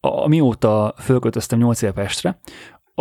amióta 0.00 0.94
fölköltöztem 0.98 1.58
8 1.58 1.82
éve 1.82 1.92
Pestre, 1.92 2.40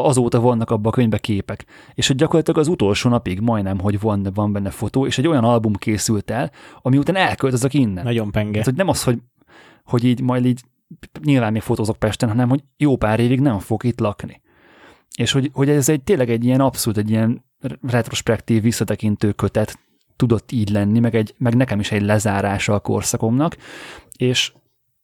azóta 0.05 0.39
vannak 0.39 0.71
abban 0.71 0.91
a 0.91 0.95
könyvben 0.95 1.19
képek. 1.19 1.65
És 1.93 2.07
hogy 2.07 2.15
gyakorlatilag 2.15 2.59
az 2.59 2.67
utolsó 2.67 3.09
napig 3.09 3.39
majdnem, 3.39 3.79
hogy 3.79 3.99
van, 3.99 4.27
van 4.33 4.51
benne 4.51 4.69
fotó, 4.69 5.05
és 5.05 5.17
egy 5.17 5.27
olyan 5.27 5.43
album 5.43 5.73
készült 5.73 6.31
el, 6.31 6.51
ami 6.81 6.97
után 6.97 7.15
elköltözök 7.15 7.73
innen. 7.73 8.03
Nagyon 8.03 8.31
penge. 8.31 8.51
Tehát, 8.51 8.65
hogy 8.65 8.75
nem 8.75 8.87
az, 8.87 9.03
hogy, 9.03 9.17
hogy 9.83 10.03
így 10.03 10.21
majd 10.21 10.45
így 10.45 10.61
nyilván 11.23 11.51
még 11.51 11.61
fotózok 11.61 11.97
Pesten, 11.97 12.29
hanem 12.29 12.49
hogy 12.49 12.63
jó 12.77 12.95
pár 12.95 13.19
évig 13.19 13.39
nem 13.39 13.59
fog 13.59 13.83
itt 13.83 13.99
lakni. 13.99 14.41
És 15.17 15.31
hogy, 15.31 15.49
hogy 15.53 15.69
ez 15.69 15.89
egy 15.89 16.03
tényleg 16.03 16.29
egy 16.29 16.45
ilyen 16.45 16.59
abszolút, 16.59 16.97
egy 16.99 17.09
ilyen 17.09 17.45
retrospektív, 17.81 18.61
visszatekintő 18.61 19.31
kötet 19.31 19.79
tudott 20.15 20.51
így 20.51 20.69
lenni, 20.69 20.99
meg, 20.99 21.15
egy, 21.15 21.33
meg 21.37 21.55
nekem 21.55 21.79
is 21.79 21.91
egy 21.91 22.01
lezárása 22.01 22.73
a 22.73 22.79
korszakomnak, 22.79 23.57
és 24.17 24.53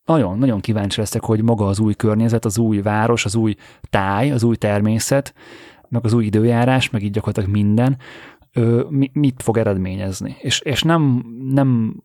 nagyon, 0.06 0.38
nagyon 0.38 0.60
kíváncsi 0.60 1.00
leszek, 1.00 1.24
hogy 1.24 1.42
maga 1.42 1.66
az 1.66 1.80
új 1.80 1.94
környezet, 1.94 2.46
az 2.46 2.58
új 2.58 2.82
város, 2.82 3.26
az 3.26 3.36
új 3.36 3.56
táj, 3.90 4.32
az 4.32 4.44
új 4.44 4.56
természet, 4.56 5.34
meg 5.90 6.06
az 6.06 6.14
új 6.14 6.26
időjárás, 6.26 6.90
meg 6.90 7.04
így 7.04 7.12
gyakorlatilag 7.12 7.50
minden, 7.50 7.98
ö, 8.54 8.86
mit 9.14 9.42
fog 9.44 9.58
eredményezni. 9.58 10.36
És, 10.40 10.60
és 10.60 10.82
nem, 10.82 11.26
nem 11.50 11.96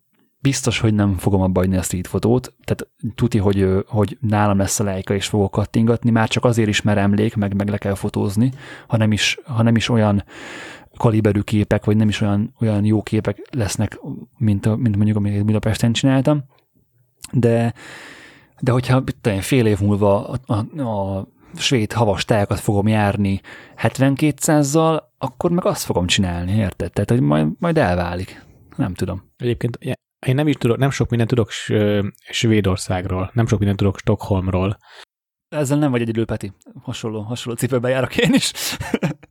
biztos, 0.41 0.79
hogy 0.79 0.93
nem 0.93 1.17
fogom 1.17 1.41
abba 1.41 1.61
a 1.61 1.81
street 1.81 2.07
fotót, 2.07 2.53
tehát 2.63 2.87
tuti, 3.15 3.37
hogy, 3.37 3.67
hogy 3.87 4.17
nálam 4.21 4.57
lesz 4.57 4.79
a 4.79 4.83
lejka, 4.83 5.13
és 5.13 5.27
fogok 5.27 5.51
kattingatni, 5.51 6.09
már 6.09 6.27
csak 6.27 6.45
azért 6.45 6.69
is, 6.69 6.81
mert 6.81 6.97
emlék, 6.97 7.35
meg, 7.35 7.55
meg 7.55 7.69
le 7.69 7.77
kell 7.77 7.93
fotózni, 7.93 8.51
hanem 8.87 9.11
is, 9.11 9.39
hanem 9.45 9.75
is 9.75 9.89
olyan 9.89 10.23
kaliberű 10.97 11.39
képek, 11.39 11.85
vagy 11.85 11.97
nem 11.97 12.07
is 12.07 12.21
olyan, 12.21 12.53
olyan 12.61 12.85
jó 12.85 13.01
képek 13.01 13.47
lesznek, 13.51 13.99
mint, 14.37 14.77
mint 14.77 14.95
mondjuk, 14.95 15.17
amit 15.17 15.45
Budapesten 15.45 15.93
csináltam 15.93 16.43
de, 17.31 17.73
de 18.59 18.71
hogyha 18.71 19.03
tudom, 19.21 19.41
fél 19.41 19.65
év 19.65 19.79
múlva 19.79 20.27
a, 20.27 20.39
a, 20.45 20.81
a 20.81 21.27
svéd 21.55 21.93
havas 21.93 22.25
tájakat 22.25 22.59
fogom 22.59 22.87
járni 22.87 23.41
7200-zal, 23.77 25.03
akkor 25.17 25.51
meg 25.51 25.65
azt 25.65 25.83
fogom 25.83 26.07
csinálni, 26.07 26.51
érted? 26.51 26.91
Tehát, 26.91 27.09
hogy 27.09 27.21
majd, 27.21 27.47
majd 27.59 27.77
elválik. 27.77 28.45
Nem 28.75 28.93
tudom. 28.93 29.23
Egyébként 29.37 29.79
én 30.27 30.35
nem 30.35 30.47
is 30.47 30.55
tudok, 30.55 30.77
nem 30.77 30.89
sok 30.89 31.09
mindent 31.09 31.29
tudok 31.29 31.49
Svédországról, 32.29 33.31
nem 33.33 33.47
sok 33.47 33.57
mindent 33.57 33.79
tudok 33.79 33.99
Stockholmról. 33.99 34.77
Ezzel 35.49 35.77
nem 35.77 35.91
vagy 35.91 36.01
egyedül, 36.01 36.25
Peti. 36.25 36.53
Hasonló, 36.81 37.21
hasonló 37.21 37.57
cipőben 37.57 37.91
járok 37.91 38.17
én 38.17 38.33
is. 38.33 38.51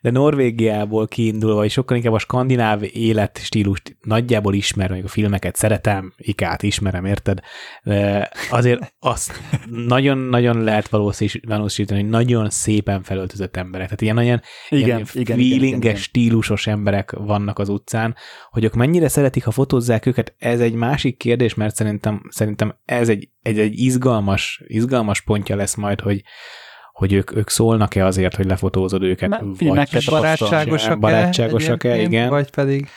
De 0.00 0.10
Norvégiából 0.10 1.08
kiindulva, 1.08 1.64
és 1.64 1.72
sokkal 1.72 1.96
inkább 1.96 2.12
a 2.12 2.18
skandináv 2.18 2.82
életstílust 2.92 3.96
nagyjából 4.00 4.54
ismerem, 4.54 5.00
a 5.04 5.08
filmeket 5.08 5.56
szeretem, 5.56 6.14
ikát 6.16 6.62
ismerem, 6.62 7.04
érted? 7.04 7.40
De 7.82 8.30
azért 8.50 8.94
azt 8.98 9.40
nagyon-nagyon 9.70 10.62
lehet 10.62 10.88
valószínűsíteni, 10.88 12.00
hogy 12.00 12.10
nagyon 12.10 12.50
szépen 12.50 13.02
felöltözött 13.02 13.56
emberek. 13.56 13.86
Tehát 13.86 14.00
ilyen 14.00 14.14
nagyon 14.14 14.40
igen, 14.68 14.86
ilyen 14.86 15.06
igen, 15.12 15.36
feelinges, 15.36 15.68
igen, 15.68 15.78
igen, 15.78 15.96
stílusos 15.96 16.66
emberek 16.66 17.10
vannak 17.10 17.58
az 17.58 17.68
utcán, 17.68 18.16
hogy 18.50 18.64
ők 18.64 18.74
mennyire 18.74 19.08
szeretik, 19.08 19.44
ha 19.44 19.50
fotózzák 19.50 20.06
őket, 20.06 20.34
ez 20.38 20.60
egy 20.60 20.74
másik 20.74 21.16
kérdés, 21.16 21.54
mert 21.54 21.74
szerintem, 21.74 22.22
szerintem 22.28 22.76
ez 22.84 23.08
egy, 23.08 23.28
egy, 23.42 23.58
egy 23.58 23.78
izgalmas, 23.78 24.62
izgalmas 24.66 25.20
pontja 25.20 25.56
lesz 25.56 25.74
majd, 25.74 26.00
hogy, 26.00 26.22
hogy 26.92 27.12
ők, 27.12 27.36
ők 27.36 27.48
szólnak-e 27.48 28.06
azért, 28.06 28.34
hogy 28.34 28.46
lefotózod 28.46 29.02
őket, 29.02 29.28
Me, 29.28 29.38
vagy 29.58 30.04
barátságosak-e, 30.10 30.94
barátságosak-e 30.94 32.00
igen. 32.00 32.28
vagy 32.28 32.50
pedig 32.50 32.88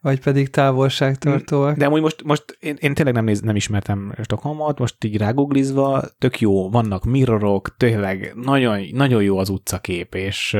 vagy 0.00 0.20
pedig 0.20 0.50
távolságtartóak. 0.50 1.76
De 1.76 1.86
amúgy 1.86 2.00
most, 2.00 2.22
most 2.24 2.44
én, 2.60 2.76
én 2.80 2.94
tényleg 2.94 3.14
nem, 3.14 3.24
néz, 3.24 3.40
nem 3.40 3.56
ismertem 3.56 4.14
Stockholmot, 4.22 4.78
most 4.78 5.04
így 5.04 5.16
ráguglizva, 5.16 6.02
tök 6.18 6.40
jó, 6.40 6.70
vannak 6.70 7.04
mirrorok, 7.04 7.76
tényleg 7.76 8.32
nagyon, 8.34 8.80
nagyon 8.92 9.22
jó 9.22 9.38
az 9.38 9.48
utcakép, 9.48 10.14
és 10.14 10.56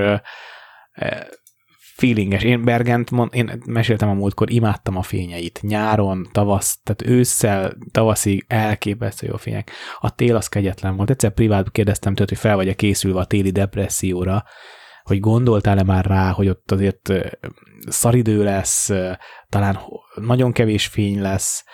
feelinges. 1.97 2.43
Én 2.43 2.64
Bergent, 2.64 3.10
mond, 3.10 3.35
én 3.35 3.62
meséltem 3.66 4.09
a 4.09 4.14
múltkor, 4.14 4.51
imádtam 4.51 4.97
a 4.97 5.02
fényeit. 5.02 5.60
Nyáron, 5.62 6.28
tavasz, 6.32 6.78
tehát 6.82 7.16
ősszel, 7.16 7.77
tavaszig 7.90 8.44
elképesztő 8.48 9.27
jó 9.27 9.36
fények. 9.36 9.70
A 10.01 10.14
tél 10.14 10.36
az 10.36 10.48
kegyetlen 10.48 10.97
volt. 10.97 11.10
Egyszer 11.10 11.31
privát 11.31 11.70
kérdeztem 11.70 12.14
tőle, 12.14 12.28
hogy 12.28 12.39
fel 12.39 12.56
vagy-e 12.56 12.74
készülve 12.74 13.20
a 13.20 13.24
téli 13.24 13.51
depresszióra, 13.51 14.44
hogy 15.02 15.20
gondoltál-e 15.20 15.82
már 15.82 16.05
rá, 16.05 16.31
hogy 16.31 16.48
ott 16.48 16.70
azért 16.70 17.12
szaridő 17.89 18.44
lesz, 18.44 18.90
talán 19.48 19.78
nagyon 20.14 20.52
kevés 20.52 20.86
fény 20.86 21.20
lesz, 21.20 21.64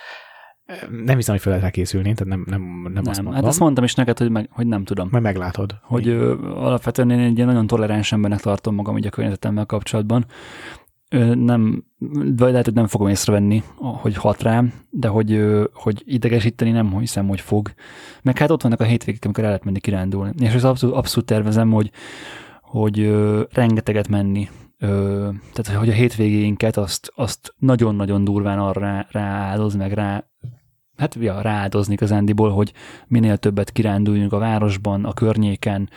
nem 1.05 1.15
hiszem, 1.15 1.33
hogy 1.33 1.43
fel 1.43 1.55
lehet 1.55 1.71
készülni, 1.71 2.13
tehát 2.13 2.33
nem, 2.35 2.43
nem, 2.49 2.61
nem, 2.83 2.91
nem 2.93 3.03
azt 3.05 3.15
mondom. 3.15 3.33
Hát 3.33 3.45
azt 3.49 3.59
mondtam 3.59 3.83
is 3.83 3.93
neked, 3.93 4.17
hogy, 4.17 4.29
meg, 4.29 4.49
hogy 4.51 4.67
nem 4.67 4.83
tudom. 4.83 5.07
Majd 5.11 5.23
meglátod. 5.23 5.75
Hogy 5.81 6.07
ö, 6.07 6.47
alapvetően 6.47 7.09
én 7.09 7.19
egy 7.19 7.35
ilyen 7.35 7.47
nagyon 7.47 7.67
toleráns 7.67 8.11
embernek 8.11 8.39
tartom 8.39 8.75
magam 8.75 8.97
így 8.97 9.05
a 9.05 9.09
környezetemmel 9.09 9.65
kapcsolatban. 9.65 10.25
Ö, 11.09 11.35
nem, 11.35 11.83
vagy 12.37 12.51
lehet, 12.51 12.65
hogy 12.65 12.73
nem 12.73 12.87
fogom 12.87 13.07
észrevenni, 13.07 13.63
hogy 13.75 14.15
hat 14.15 14.41
rám, 14.41 14.73
de 14.89 15.07
hogy, 15.07 15.31
ö, 15.31 15.63
hogy 15.73 16.03
idegesíteni 16.05 16.71
nem 16.71 16.99
hiszem, 16.99 17.27
hogy 17.27 17.41
fog. 17.41 17.73
Meg 18.21 18.37
hát 18.37 18.49
ott 18.49 18.61
vannak 18.61 18.79
a 18.79 18.83
hétvégek, 18.83 19.23
amikor 19.23 19.43
el 19.43 19.49
lehet 19.49 19.65
menni 19.65 19.79
kirándulni. 19.79 20.33
És 20.39 20.53
az 20.53 20.63
abszolút, 20.63 20.95
abszolút 20.95 21.27
tervezem, 21.27 21.71
hogy, 21.71 21.91
hogy 22.61 22.99
ö, 22.99 23.41
rengeteget 23.53 24.07
menni. 24.07 24.49
Ö, 24.79 25.29
tehát, 25.53 25.79
hogy 25.79 25.89
a 25.89 25.93
hétvégéinket 25.93 26.77
azt, 26.77 27.11
azt 27.15 27.53
nagyon-nagyon 27.57 28.23
durván 28.23 28.59
arra 28.59 29.07
rááldoz, 29.11 29.75
meg 29.75 29.91
rá 29.91 30.23
hát 30.97 31.15
ja, 31.15 31.41
rááldozni 31.41 31.93
igazándiból, 31.93 32.51
hogy 32.51 32.73
minél 33.07 33.37
többet 33.37 33.71
kiránduljunk 33.71 34.33
a 34.33 34.37
városban, 34.37 35.05
a 35.05 35.13
környéken, 35.13 35.89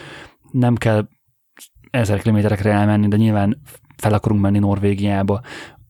nem 0.51 0.75
kell 0.75 1.09
ezer 1.91 2.21
kilométerekre 2.21 2.71
elmenni, 2.71 3.09
de 3.09 3.17
nyilván 3.17 3.63
fel 3.97 4.13
akarunk 4.13 4.41
menni 4.41 4.59
Norvégiába, 4.59 5.41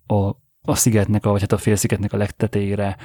a, 0.07 0.15
a 0.63 0.75
szigetnek, 0.75 1.27
a, 1.27 1.31
vagy 1.31 1.41
hát 1.41 1.53
a 1.53 1.59
félszigetnek 1.59 2.13
a 2.13 2.17
legtetejére. 2.17 2.97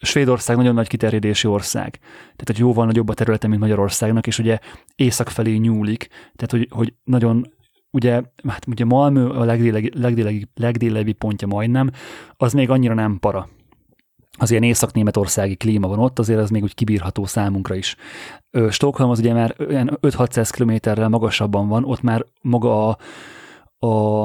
Svédország 0.00 0.56
nagyon 0.56 0.74
nagy 0.74 0.88
kiterjedési 0.88 1.46
ország, 1.46 1.98
tehát 2.20 2.46
hogy 2.46 2.58
jóval 2.58 2.86
nagyobb 2.86 3.08
a 3.08 3.14
területe, 3.14 3.48
mint 3.48 3.60
Magyarországnak, 3.60 4.26
és 4.26 4.38
ugye 4.38 4.58
észak 4.96 5.28
felé 5.28 5.56
nyúlik, 5.56 6.08
tehát 6.08 6.50
hogy, 6.50 6.68
hogy 6.70 6.94
nagyon 7.04 7.52
ugye, 7.90 8.22
hát 8.48 8.66
ugye 8.66 8.84
Malmö 8.84 9.28
a 9.28 9.44
legdélegi, 9.44 9.90
legdélegi, 9.94 10.48
legdélebbi 10.54 11.12
pontja 11.12 11.48
majdnem, 11.48 11.90
az 12.36 12.52
még 12.52 12.70
annyira 12.70 12.94
nem 12.94 13.18
para 13.18 13.48
az 14.38 14.50
ilyen 14.50 14.62
észak-németországi 14.62 15.56
klíma 15.56 15.88
van 15.88 15.98
ott, 15.98 16.18
azért 16.18 16.40
az 16.40 16.50
még 16.50 16.62
úgy 16.62 16.74
kibírható 16.74 17.24
számunkra 17.24 17.74
is. 17.74 17.96
Stockholm 18.70 19.10
az 19.10 19.18
ugye 19.18 19.32
már 19.32 19.54
5-600 19.58 20.48
kilométerrel 20.52 21.08
magasabban 21.08 21.68
van, 21.68 21.84
ott 21.84 22.02
már 22.02 22.24
maga 22.40 22.88
a, 22.88 22.98
a, 23.86 24.24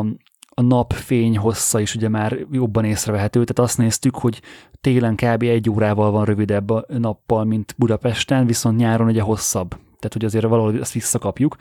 a 0.56 0.61
napfény 0.61 1.38
hossza 1.38 1.80
is 1.80 1.95
ugye 1.95 2.10
már 2.10 2.38
jobban 2.52 2.85
észrevehető, 2.85 3.44
tehát 3.44 3.69
azt 3.69 3.77
néztük, 3.77 4.15
hogy 4.15 4.41
télen 4.81 5.15
kb. 5.15 5.44
egy 5.44 5.69
órával 5.69 6.11
van 6.11 6.26
rövidebb 6.26 6.69
a 6.69 6.85
nappal, 6.88 7.44
mint 7.44 7.76
Budapesten, 7.77 8.45
viszont 8.45 8.77
nyáron 8.77 9.07
ugye 9.07 9.22
hosszabb. 9.22 9.69
Tehát, 9.69 10.14
hogy 10.14 10.26
azért 10.26 10.45
valahogy 10.45 10.80
ezt 10.80 10.94
visszakapjuk. 10.94 11.56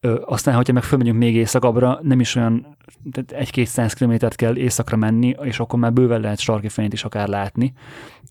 Ö, 0.00 0.20
aztán, 0.24 0.54
hogyha 0.54 0.72
meg 0.72 0.82
fölmegyünk 0.82 1.18
még 1.18 1.34
északabbra, 1.34 1.98
nem 2.02 2.20
is 2.20 2.34
olyan, 2.34 2.76
egy-kétszáz 3.26 3.92
kilométert 3.92 4.34
kell 4.34 4.56
északra 4.56 4.96
menni, 4.96 5.36
és 5.42 5.60
akkor 5.60 5.78
már 5.78 5.92
bőven 5.92 6.20
lehet 6.20 6.38
sarki 6.38 6.68
fényt 6.68 6.92
is 6.92 7.04
akár 7.04 7.28
látni. 7.28 7.72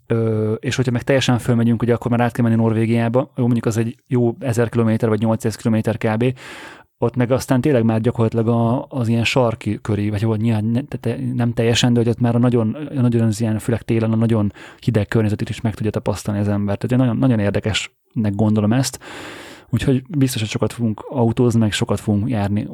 Ö, 0.07 0.53
és 0.53 0.75
hogyha 0.75 0.91
meg 0.91 1.03
teljesen 1.03 1.37
fölmegyünk, 1.37 1.81
ugye 1.81 1.93
akkor 1.93 2.11
már 2.11 2.21
át 2.21 2.31
kell 2.31 2.43
menni 2.43 2.55
Norvégiába, 2.55 3.31
jó, 3.35 3.43
mondjuk 3.43 3.65
az 3.65 3.77
egy 3.77 3.95
jó 4.07 4.35
1000 4.39 4.69
km 4.69 4.91
vagy 4.99 5.19
800 5.19 5.55
km 5.55 5.77
kb., 5.97 6.33
ott 6.99 7.15
meg 7.15 7.31
aztán 7.31 7.61
tényleg 7.61 7.83
már 7.83 8.01
gyakorlatilag 8.01 8.47
a, 8.47 8.85
az 8.89 9.07
ilyen 9.07 9.23
sarki 9.23 9.79
köré, 9.81 10.09
vagy 10.09 10.21
hogy 10.21 10.39
nyilván 10.39 10.87
nem 11.33 11.53
teljesen, 11.53 11.93
de 11.93 11.99
hogy 11.99 12.09
ott 12.09 12.19
már 12.19 12.35
a 12.35 12.39
nagyon, 12.39 12.73
a 12.73 13.01
nagyon 13.01 13.27
az 13.27 13.41
ilyen, 13.41 13.59
főleg 13.59 13.81
télen 13.81 14.11
a 14.11 14.15
nagyon 14.15 14.53
hideg 14.79 15.07
környezetét 15.07 15.49
is 15.49 15.61
meg 15.61 15.75
tudja 15.75 15.91
tapasztalni 15.91 16.39
az 16.39 16.47
ember. 16.47 16.77
Tehát 16.77 17.05
nagyon, 17.05 17.17
nagyon 17.17 17.39
érdekesnek 17.39 18.35
gondolom 18.35 18.73
ezt. 18.73 18.99
Úgyhogy 19.69 20.03
biztos, 20.17 20.41
hogy 20.41 20.49
sokat 20.49 20.73
fogunk 20.73 21.05
autózni, 21.09 21.59
meg 21.59 21.71
sokat 21.71 21.99
fogunk 21.99 22.29
járni 22.29 22.67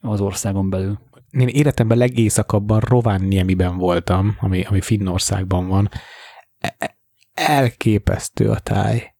az 0.00 0.20
országon 0.20 0.70
belül. 0.70 0.98
Én 1.30 1.48
életemben 1.48 1.98
legészakabban 1.98 2.80
Rovaniemiben 2.80 3.76
voltam, 3.76 4.36
ami, 4.40 4.62
ami 4.62 4.80
Finnországban 4.80 5.68
van. 5.68 5.90
E, 6.58 6.76
e, 6.78 6.96
elképesztő 7.34 8.50
a 8.50 8.58
táj. 8.58 9.14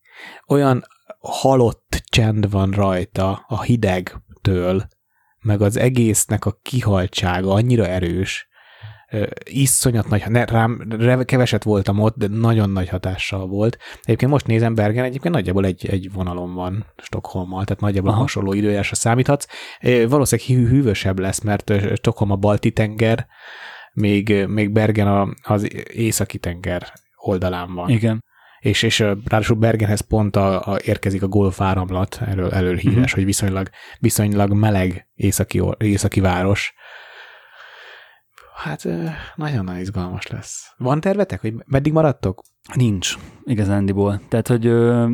Olyan 0.46 0.84
halott 1.18 2.02
csend 2.08 2.50
van 2.50 2.70
rajta 2.70 3.44
a 3.48 3.62
hidegtől, 3.62 4.88
meg 5.40 5.60
az 5.60 5.76
egésznek 5.76 6.44
a 6.44 6.58
kihaltsága 6.62 7.52
annyira 7.52 7.86
erős, 7.86 8.48
iszonyat 9.44 10.08
nagy, 10.08 10.22
ne, 10.28 10.44
rám 10.44 11.22
keveset 11.24 11.62
voltam 11.62 11.98
ott, 11.98 12.16
de 12.16 12.26
nagyon 12.26 12.70
nagy 12.70 12.88
hatással 12.88 13.46
volt. 13.46 13.78
Egyébként 14.02 14.30
most 14.30 14.46
nézem 14.46 14.74
Bergen, 14.74 15.04
egyébként 15.04 15.34
nagyjából 15.34 15.64
egy, 15.64 15.86
egy 15.86 16.12
vonalon 16.12 16.54
van 16.54 16.86
Stockholmmal, 16.96 17.64
tehát 17.64 17.82
nagyjából 17.82 18.10
Aha. 18.10 18.20
hasonló 18.20 18.52
időjárásra 18.52 18.96
számíthatsz. 18.96 19.46
Valószínűleg 20.08 20.50
hű, 20.50 20.68
hűvösebb 20.68 21.18
lesz, 21.18 21.40
mert 21.40 21.72
Stockholm 21.96 22.30
a 22.30 22.36
balti 22.36 22.70
tenger, 22.70 23.26
még, 23.92 24.46
még 24.46 24.70
Bergen 24.70 25.06
a, 25.06 25.28
az 25.42 25.68
északi 25.92 26.38
tenger 26.38 26.92
oldalán 27.16 27.74
van. 27.74 27.88
Igen. 27.88 28.24
És, 28.58 28.82
és 28.82 28.98
ráadásul 28.98 29.56
Bergenhez 29.56 30.00
pont 30.00 30.36
a, 30.36 30.72
a, 30.72 30.78
érkezik 30.84 31.22
a 31.22 31.28
golf 31.28 31.60
áramlat, 31.60 32.18
erről, 32.26 32.50
erről 32.50 32.76
híres, 32.76 32.96
uh-huh. 32.96 33.10
hogy 33.10 33.24
viszonylag, 33.24 33.68
viszonylag 33.98 34.52
meleg 34.52 35.08
északi, 35.14 35.62
északi 35.78 36.20
város, 36.20 36.74
Hát 38.56 38.84
nagyon-nagyon 39.34 39.80
izgalmas 39.80 40.26
lesz. 40.26 40.74
Van 40.76 41.00
tervetek, 41.00 41.40
hogy 41.40 41.54
meddig 41.66 41.92
maradtok? 41.92 42.42
Nincs, 42.74 43.14
igazándiból. 43.44 44.20
Tehát, 44.28 44.48
hogy 44.48 44.66
ö, 44.66 45.10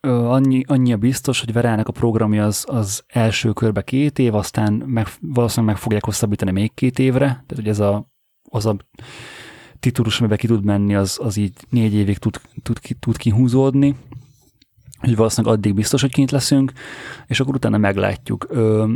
ö, 0.00 0.24
annyi, 0.24 0.64
annyi 0.66 0.92
a 0.92 0.96
biztos, 0.96 1.40
hogy 1.40 1.52
Verának 1.52 1.88
a 1.88 1.92
programja 1.92 2.44
az, 2.44 2.64
az 2.68 3.04
első 3.06 3.52
körbe 3.52 3.82
két 3.82 4.18
év, 4.18 4.34
aztán 4.34 4.72
meg, 4.72 5.06
valószínűleg 5.20 5.74
meg 5.74 5.82
fogják 5.82 6.04
hosszabbítani 6.04 6.50
még 6.50 6.74
két 6.74 6.98
évre, 6.98 7.26
tehát 7.26 7.54
hogy 7.54 7.68
ez 7.68 7.80
a, 7.80 8.10
az 8.50 8.66
a 8.66 8.76
titulus, 9.80 10.18
amiben 10.18 10.38
ki 10.38 10.46
tud 10.46 10.64
menni, 10.64 10.94
az, 10.94 11.18
az 11.22 11.36
így 11.36 11.52
négy 11.68 11.94
évig 11.94 12.18
tud, 12.18 12.40
tud, 12.62 12.80
tud 13.00 13.16
kihúzódni, 13.16 13.96
hogy 14.98 15.16
valószínűleg 15.16 15.56
addig 15.56 15.74
biztos, 15.74 16.00
hogy 16.00 16.12
kint 16.12 16.30
leszünk, 16.30 16.72
és 17.26 17.40
akkor 17.40 17.54
utána 17.54 17.78
meglátjuk. 17.78 18.46
Ö, 18.48 18.92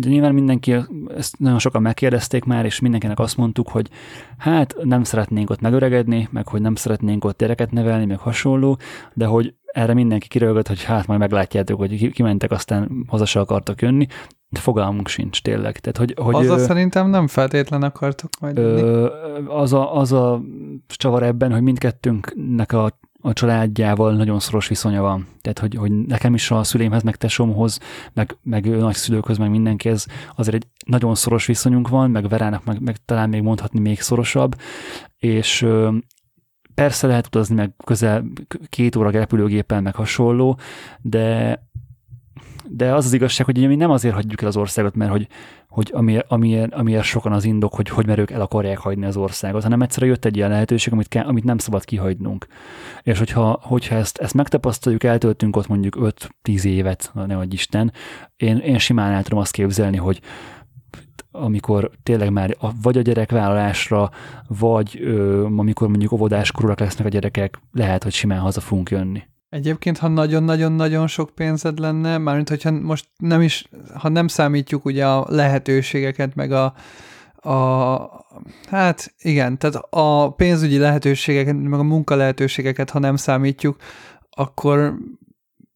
de 0.00 0.08
nyilván 0.08 0.34
mindenki, 0.34 0.76
ezt 1.16 1.38
nagyon 1.38 1.58
sokan 1.58 1.82
megkérdezték 1.82 2.44
már, 2.44 2.64
és 2.64 2.80
mindenkinek 2.80 3.18
azt 3.18 3.36
mondtuk, 3.36 3.68
hogy 3.68 3.88
hát 4.36 4.74
nem 4.82 5.02
szeretnénk 5.02 5.50
ott 5.50 5.60
megöregedni, 5.60 6.28
meg 6.30 6.48
hogy 6.48 6.60
nem 6.60 6.74
szeretnénk 6.74 7.24
ott 7.24 7.38
gyereket 7.38 7.70
nevelni, 7.70 8.04
meg 8.04 8.18
hasonló, 8.18 8.78
de 9.14 9.26
hogy 9.26 9.54
erre 9.72 9.94
mindenki 9.94 10.28
kirögött, 10.28 10.68
hogy 10.68 10.84
hát 10.84 11.06
majd 11.06 11.20
meglátjátok, 11.20 11.78
hogy 11.78 12.10
kimentek, 12.10 12.50
aztán 12.50 13.04
haza 13.06 13.24
se 13.24 13.40
akartak 13.40 13.82
jönni, 13.82 14.06
de 14.48 14.60
fogalmunk 14.60 15.08
sincs 15.08 15.42
tényleg. 15.42 15.78
Tehát, 15.78 15.96
hogy, 15.96 16.14
hogy 16.16 16.46
az 16.46 16.50
a 16.50 16.58
szerintem 16.58 17.10
nem 17.10 17.26
feltétlen 17.26 17.82
akartok 17.82 18.30
majd 18.40 18.58
ö, 18.58 19.08
az, 19.46 19.72
a, 19.72 19.96
az 19.96 20.12
a 20.12 20.42
csavar 20.86 21.22
ebben, 21.22 21.52
hogy 21.52 21.62
mindkettőnknek 21.62 22.72
a 22.72 22.98
a 23.28 23.32
családjával 23.32 24.12
nagyon 24.12 24.40
szoros 24.40 24.68
viszonya 24.68 25.02
van. 25.02 25.26
Tehát, 25.40 25.58
hogy, 25.58 25.74
hogy 25.74 25.92
nekem 26.06 26.34
is 26.34 26.50
a 26.50 26.64
szülémhez, 26.64 27.02
meg 27.02 27.16
tesómhoz, 27.16 27.78
meg, 28.12 28.36
meg 28.42 28.78
nagyszülőkhöz, 28.78 29.38
meg 29.38 29.50
mindenkihez 29.50 30.06
azért 30.36 30.54
egy 30.54 30.66
nagyon 30.86 31.14
szoros 31.14 31.46
viszonyunk 31.46 31.88
van, 31.88 32.10
meg 32.10 32.28
Verának 32.28 32.64
meg, 32.64 32.80
meg 32.80 32.96
talán 33.04 33.28
még 33.28 33.42
mondhatni 33.42 33.80
még 33.80 34.00
szorosabb, 34.00 34.56
és 35.16 35.66
persze 36.74 37.06
lehet 37.06 37.26
utazni 37.26 37.54
meg 37.54 37.72
közel 37.84 38.24
két 38.68 38.96
óra 38.96 39.10
repülőgéppel, 39.10 39.80
meg 39.80 39.94
hasonló, 39.94 40.58
de 41.00 41.58
de 42.70 42.94
az 42.94 43.04
az 43.04 43.12
igazság, 43.12 43.46
hogy 43.46 43.66
mi 43.66 43.76
nem 43.76 43.90
azért 43.90 44.14
hagyjuk 44.14 44.42
el 44.42 44.48
az 44.48 44.56
országot, 44.56 44.94
mert 44.94 45.10
hogy, 45.10 45.28
hogy 45.68 45.90
amiért, 45.94 46.30
amiért, 46.30 46.74
amiért 46.74 47.02
sokan 47.02 47.32
az 47.32 47.44
indok, 47.44 47.74
hogy 47.74 47.88
hogy 47.88 48.06
mert 48.06 48.18
ők 48.18 48.30
el 48.30 48.40
akarják 48.40 48.78
hagyni 48.78 49.06
az 49.06 49.16
országot, 49.16 49.62
hanem 49.62 49.82
egyszerűen 49.82 50.12
jött 50.12 50.24
egy 50.24 50.36
ilyen 50.36 50.50
lehetőség, 50.50 50.92
amit, 50.92 51.08
kell, 51.08 51.24
amit 51.24 51.44
nem 51.44 51.58
szabad 51.58 51.84
kihagynunk. 51.84 52.46
És 53.02 53.18
hogyha, 53.18 53.58
hogyha 53.62 53.94
ezt, 53.94 54.18
ezt 54.18 54.34
megtapasztaljuk, 54.34 55.04
eltöltünk 55.04 55.56
ott 55.56 55.68
mondjuk 55.68 56.14
5-10 56.44 56.64
évet, 56.64 57.10
ne 57.14 57.36
vagy 57.36 57.52
Isten, 57.52 57.92
én, 58.36 58.56
én 58.56 58.78
simán 58.78 59.12
el 59.12 59.22
tudom 59.22 59.38
azt 59.38 59.52
képzelni, 59.52 59.96
hogy 59.96 60.20
amikor 61.30 61.90
tényleg 62.02 62.32
már 62.32 62.56
a, 62.58 62.68
vagy 62.82 62.98
a 62.98 63.02
gyerekvállalásra, 63.02 64.10
vagy 64.46 64.98
ö, 65.00 65.44
amikor 65.44 65.88
mondjuk 65.88 66.12
óvodáskorúak 66.12 66.80
lesznek 66.80 67.06
a 67.06 67.10
gyerekek, 67.10 67.60
lehet, 67.72 68.02
hogy 68.02 68.12
simán 68.12 68.38
haza 68.38 68.60
fogunk 68.60 68.90
jönni. 68.90 69.22
Egyébként, 69.50 69.98
ha 69.98 70.08
nagyon-nagyon-nagyon 70.08 71.06
sok 71.06 71.30
pénzed 71.30 71.78
lenne, 71.78 72.18
mármint 72.18 72.48
hogyha 72.48 72.70
most 72.70 73.08
nem 73.16 73.42
is, 73.42 73.68
ha 73.94 74.08
nem 74.08 74.28
számítjuk 74.28 74.84
ugye 74.84 75.06
a 75.06 75.26
lehetőségeket, 75.28 76.34
meg 76.34 76.52
a, 76.52 76.74
a 77.50 78.26
hát 78.68 79.14
igen, 79.18 79.58
tehát 79.58 79.76
a 79.90 80.32
pénzügyi 80.32 80.78
lehetőségeket, 80.78 81.62
meg 81.62 81.80
a 81.80 81.82
munka 81.82 82.14
lehetőségeket, 82.14 82.90
ha 82.90 82.98
nem 82.98 83.16
számítjuk, 83.16 83.76
akkor 84.30 84.94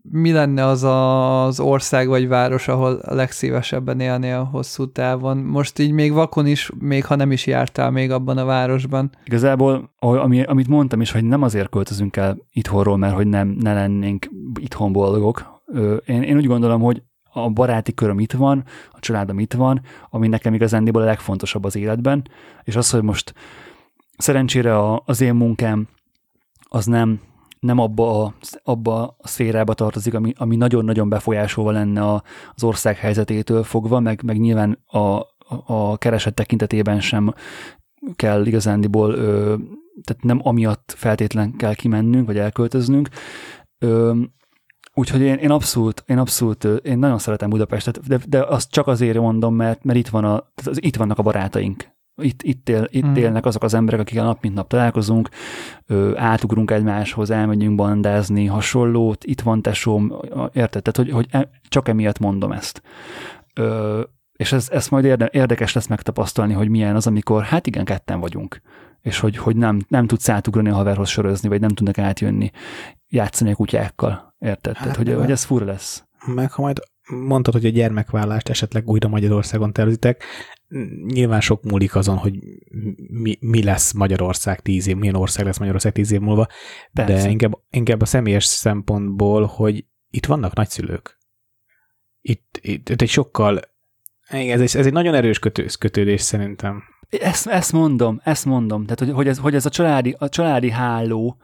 mi 0.03 0.33
lenne 0.33 0.67
az 0.67 0.83
az 0.83 1.61
ország 1.61 2.09
vagy 2.09 2.29
város, 2.29 2.69
ahol 2.69 2.93
a 2.93 3.15
legszívesebben 3.15 4.01
élnél 4.01 4.43
hosszú 4.43 4.93
távon? 4.93 5.37
Most 5.37 5.79
így 5.79 5.93
még 5.93 6.13
vakon 6.13 6.47
is, 6.47 6.71
még 6.79 7.05
ha 7.05 7.17
nem 7.17 7.33
is 7.33 7.47
jártál 7.47 7.91
még 7.91 8.11
abban 8.11 8.39
a 8.39 8.45
városban. 8.45 9.11
Igazából, 9.25 9.91
ami, 9.99 10.43
amit 10.43 10.69
mondtam 10.69 11.01
is, 11.01 11.13
hogy 11.13 11.25
nem 11.25 11.43
azért 11.43 11.69
költözünk 11.69 12.17
el 12.17 12.39
itthonról, 12.53 12.97
mert 12.97 13.15
hogy 13.15 13.27
nem, 13.27 13.49
ne 13.49 13.75
lennénk 13.75 14.29
itthon 14.61 14.93
boldogok. 14.93 15.63
Én, 16.07 16.23
én 16.23 16.37
úgy 16.37 16.47
gondolom, 16.47 16.81
hogy 16.81 17.03
a 17.33 17.51
baráti 17.51 17.95
köröm 17.95 18.19
itt 18.19 18.33
van, 18.33 18.65
a 18.91 18.99
családom 19.01 19.39
itt 19.39 19.53
van, 19.53 19.81
ami 20.11 20.29
nekem 20.29 20.55
igazándiból 20.55 21.03
a 21.03 21.05
legfontosabb 21.05 21.65
az 21.65 21.77
életben, 21.77 22.29
és 22.65 22.77
az, 22.77 22.91
hogy 22.91 23.03
most 23.03 23.35
szerencsére 24.17 24.79
a, 24.79 25.03
az 25.07 25.21
én 25.21 25.35
munkám 25.35 25.89
az 26.69 26.87
nem, 26.87 27.21
nem 27.63 27.79
abba 27.79 28.23
a, 28.23 28.35
abba 28.63 29.17
a 29.19 29.29
szférába 29.29 29.75
tartozik, 29.75 30.15
ami, 30.15 30.33
ami 30.37 30.57
nagyon-nagyon 30.57 31.09
befolyásolva 31.09 31.71
lenne 31.71 32.03
a, 32.03 32.23
az 32.55 32.65
ország 32.65 32.97
helyzetétől 32.97 33.63
fogva, 33.63 34.01
meg, 34.01 34.23
meg 34.23 34.41
nyilván 34.41 34.79
a, 34.87 35.21
a 35.67 35.99
kereset 35.99 36.35
tekintetében 36.35 37.01
sem 37.01 37.35
kell 38.17 38.47
igazándiból, 38.47 39.15
ö, 39.15 39.55
tehát 40.05 40.23
nem 40.23 40.41
amiatt 40.43 40.95
feltétlen 40.97 41.57
kell 41.57 41.75
kimennünk, 41.75 42.27
vagy 42.27 42.39
elköltöznünk. 42.39 43.09
Ö, 43.79 44.21
úgyhogy 44.95 45.21
én, 45.21 45.37
én 45.37 45.51
abszolút, 45.51 46.05
én 46.07 46.19
abszolút, 46.19 46.65
én 46.65 46.99
nagyon 46.99 47.19
szeretem 47.19 47.51
Budapestet, 47.51 48.07
de, 48.07 48.21
de 48.27 48.43
azt 48.45 48.71
csak 48.71 48.87
azért 48.87 49.19
mondom, 49.19 49.55
mert, 49.55 49.85
mert 49.85 49.99
itt, 49.99 50.09
van 50.09 50.25
a, 50.25 50.51
tehát 50.55 50.79
itt 50.81 50.97
vannak 50.97 51.19
a 51.19 51.23
barátaink 51.23 51.91
itt, 52.17 52.43
itt, 52.43 52.69
él, 52.69 52.87
itt 52.91 53.03
hmm. 53.03 53.17
élnek 53.17 53.47
azok 53.47 53.63
az 53.63 53.75
emberek, 53.75 54.01
akik 54.01 54.19
a 54.19 54.23
nap 54.23 54.43
mint 54.43 54.55
nap 54.55 54.69
találkozunk, 54.69 55.29
ö, 55.87 56.17
átugrunk 56.17 56.71
egymáshoz, 56.71 57.31
elmegyünk 57.31 57.77
bandázni, 57.77 58.47
hasonlót, 58.47 59.25
itt 59.25 59.41
van 59.41 59.63
tesóm, 59.63 60.13
érted? 60.53 60.83
Tehát, 60.83 60.97
hogy, 60.97 61.11
hogy 61.11 61.27
e, 61.31 61.51
csak 61.69 61.89
emiatt 61.89 62.19
mondom 62.19 62.53
ezt. 62.53 62.83
Ö, 63.55 64.01
és 64.33 64.53
ez, 64.53 64.69
ez 64.71 64.89
majd 64.89 65.05
érde, 65.05 65.29
érdekes 65.33 65.73
lesz 65.73 65.87
megtapasztalni, 65.87 66.53
hogy 66.53 66.69
milyen 66.69 66.97
az, 66.97 67.07
amikor 67.07 67.43
hát 67.43 67.67
igen, 67.67 67.85
ketten 67.85 68.21
vagyunk, 68.21 68.61
és 69.01 69.19
hogy, 69.19 69.37
hogy 69.37 69.57
nem, 69.57 69.81
nem 69.89 70.07
tudsz 70.07 70.29
átugrani 70.29 70.69
a 70.69 70.75
haverhoz 70.75 71.09
sörözni, 71.09 71.49
vagy 71.49 71.61
nem 71.61 71.71
tudnak 71.71 71.99
átjönni, 71.99 72.51
játszani 73.09 73.51
a 73.51 73.55
kutyákkal, 73.55 74.35
érted? 74.39 74.77
Hát, 74.77 74.83
Tehát, 74.83 74.97
hogy, 74.97 75.15
hogy 75.15 75.31
ez 75.31 75.45
fura 75.45 75.65
lesz. 75.65 76.05
Meg 76.27 76.53
ha 76.53 76.63
majd 76.63 76.81
mondtad, 77.09 77.55
hogy 77.55 77.67
a 77.67 77.71
gyermekvállást 77.71 78.49
esetleg 78.49 78.89
újra 78.89 79.09
Magyarországon 79.09 79.73
tervezitek, 79.73 80.25
nyilván 81.07 81.41
sok 81.41 81.63
múlik 81.63 81.95
azon, 81.95 82.17
hogy 82.17 82.39
mi, 83.11 83.39
mi 83.41 83.63
lesz 83.63 83.93
Magyarország 83.93 84.61
tíz 84.61 84.87
év, 84.87 84.97
milyen 84.97 85.15
ország 85.15 85.45
lesz 85.45 85.59
Magyarország 85.59 85.93
tíz 85.93 86.13
év 86.13 86.21
múlva, 86.21 86.49
Persze. 86.93 87.23
de 87.23 87.31
inkább, 87.31 87.59
inkább 87.71 88.01
a 88.01 88.05
személyes 88.05 88.45
szempontból, 88.45 89.45
hogy 89.45 89.85
itt 90.11 90.27
vannak 90.27 90.55
nagyszülők. 90.55 91.19
Itt, 92.21 92.59
itt, 92.63 92.89
itt 92.89 93.03
egy 93.03 93.09
sokkal, 93.09 93.61
ez 94.29 94.61
egy, 94.61 94.77
ez 94.77 94.87
egy 94.87 94.93
nagyon 94.93 95.15
erős 95.15 95.39
kötő, 95.39 95.67
kötődés 95.79 96.21
szerintem. 96.21 96.83
Ezt, 97.09 97.47
ezt 97.47 97.73
mondom, 97.73 98.21
ezt 98.25 98.45
mondom, 98.45 98.83
tehát 98.83 98.99
hogy, 98.99 99.11
hogy, 99.11 99.29
ez, 99.29 99.39
hogy 99.39 99.55
ez 99.55 99.67
a 99.67 99.71
családi, 99.71 100.15
a 100.19 100.29
családi 100.29 100.71
háló, 100.71 101.37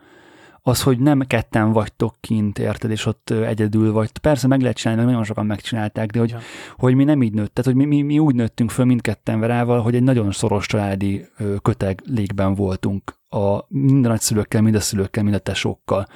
az, 0.61 0.83
hogy 0.83 0.99
nem 0.99 1.19
ketten 1.19 1.71
vagytok 1.71 2.15
kint, 2.19 2.59
érted, 2.59 2.91
és 2.91 3.05
ott 3.05 3.29
egyedül 3.29 3.91
vagy. 3.91 4.17
Persze 4.17 4.47
meg 4.47 4.61
lehet 4.61 4.77
csinálni, 4.77 4.99
mert 4.99 5.11
nagyon 5.11 5.27
sokan 5.27 5.45
megcsinálták, 5.45 6.09
de 6.09 6.19
hogy, 6.19 6.29
ja. 6.29 6.39
hogy 6.77 6.95
mi 6.95 7.03
nem 7.03 7.21
így 7.21 7.33
nőtt. 7.33 7.53
Tehát, 7.53 7.71
hogy 7.71 7.87
mi, 7.87 7.95
mi, 7.95 8.01
mi 8.01 8.19
úgy 8.19 8.35
nőttünk 8.35 8.71
föl 8.71 8.85
mindketten 8.85 9.39
verával, 9.39 9.81
hogy 9.81 9.95
egy 9.95 10.03
nagyon 10.03 10.31
szoros 10.31 10.65
családi 10.65 11.25
köteg 11.61 12.01
légben 12.05 12.55
voltunk 12.55 13.17
a 13.29 13.65
minden 13.67 14.11
nagyszülőkkel, 14.11 14.61
mind 14.61 14.75
a 14.75 14.79
szülőkkel, 14.79 15.23
mind 15.23 15.35
a 15.35 15.39
tesókkal. 15.39 16.07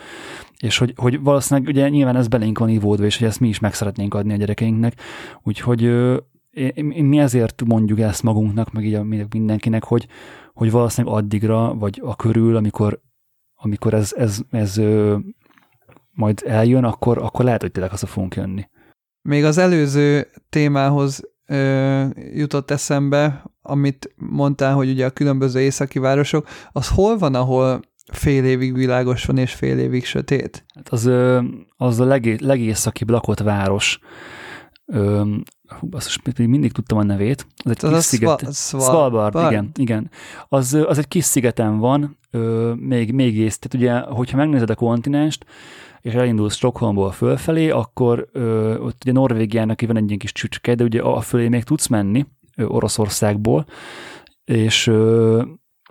És 0.60 0.78
hogy, 0.78 0.94
hogy 0.96 1.22
valószínűleg 1.22 1.70
ugye 1.70 1.90
nyilván 1.90 2.16
ez 2.16 2.28
belénk 2.28 2.60
van 2.60 2.70
ívódva, 2.70 3.06
és 3.06 3.18
hogy 3.18 3.28
ezt 3.28 3.40
mi 3.40 3.48
is 3.48 3.60
meg 3.60 3.74
szeretnénk 3.74 4.14
adni 4.14 4.34
a 4.34 4.38
gyerekeinknek. 4.38 4.94
Úgyhogy 5.44 5.82
mi 6.84 7.20
ezért 7.20 7.64
mondjuk 7.66 8.00
ezt 8.00 8.24
magunknak, 8.24 8.72
meg 8.72 8.86
így 8.86 9.04
mindenkinek, 9.30 9.84
hogy, 9.84 10.08
hogy 10.54 10.72
valószínűleg 10.72 11.18
addigra, 11.18 11.74
vagy 11.74 12.02
a 12.04 12.16
körül, 12.16 12.56
amikor 12.56 13.02
amikor 13.64 13.94
ez, 13.94 14.14
ez, 14.18 14.40
ez 14.50 14.78
ö, 14.78 15.18
majd 16.12 16.44
eljön, 16.46 16.84
akkor, 16.84 17.18
akkor 17.18 17.46
lehet, 17.46 17.62
hogy 17.62 17.72
tényleg 17.72 17.92
haza 17.92 18.06
fogunk 18.06 18.36
jönni. 18.36 18.70
Még 19.22 19.44
az 19.44 19.58
előző 19.58 20.28
témához 20.50 21.22
ö, 21.48 22.06
jutott 22.34 22.72
eszembe, 22.72 23.44
amit 23.62 24.14
mondtál, 24.16 24.74
hogy 24.74 24.90
ugye 24.90 25.06
a 25.06 25.10
különböző 25.10 25.60
északi 25.60 26.00
városok, 26.00 26.48
az 26.72 26.90
hol 26.90 27.18
van, 27.18 27.36
ahol 27.36 27.82
fél 28.12 28.46
évig 28.46 28.74
világos 28.74 29.26
van, 29.26 29.38
és 29.38 29.54
fél 29.54 29.80
évig 29.80 30.06
sötét? 30.06 30.66
Hát 30.76 30.90
az, 30.90 31.06
az 31.78 32.00
a 32.00 32.06
leg, 32.06 32.42
legészakibb 32.42 33.10
lakott 33.10 33.40
város. 33.40 34.00
Ö, 34.86 35.36
hú, 35.80 35.88
azt 35.92 36.38
mindig 36.38 36.72
tudtam 36.72 36.98
a 36.98 37.04
nevét. 37.04 37.48
Az 37.64 37.72
egy 37.72 37.86
az 37.86 37.92
kis 37.92 38.04
sziget. 38.04 38.54
Sval- 38.54 38.84
Svalbard, 38.84 39.36
igen, 39.52 39.72
igen. 39.76 40.10
Az, 40.50 40.74
az 40.74 40.98
egy 40.98 41.08
kis 41.08 41.24
szigeten 41.24 41.78
van, 41.78 42.18
ö, 42.32 42.74
még, 42.78 43.12
még 43.14 43.38
ész. 43.38 43.60
Tehát 43.60 43.86
ugye, 43.88 44.14
hogyha 44.16 44.38
megnézed 44.38 44.70
a 44.70 44.76
kontinenst, 44.76 45.46
és 46.02 46.14
elindulsz 46.14 46.56
Stockholmból 46.56 47.12
fölfelé, 47.12 47.70
akkor 47.70 48.28
ö, 48.32 48.78
ott 48.78 49.02
ugye 49.04 49.12
Norvégiának 49.12 49.82
van 49.82 49.98
egy 49.98 50.06
ilyen 50.08 50.20
kis 50.20 50.32
csücske, 50.32 50.76
de 50.76 50.84
ugye 50.84 51.02
a 51.02 51.22
fölé 51.22 51.48
még 51.48 51.64
tudsz 51.64 51.88
menni 51.88 52.26
ö, 52.58 52.64
Oroszországból, 52.66 53.66
és 54.46 54.88
ö, 54.88 55.42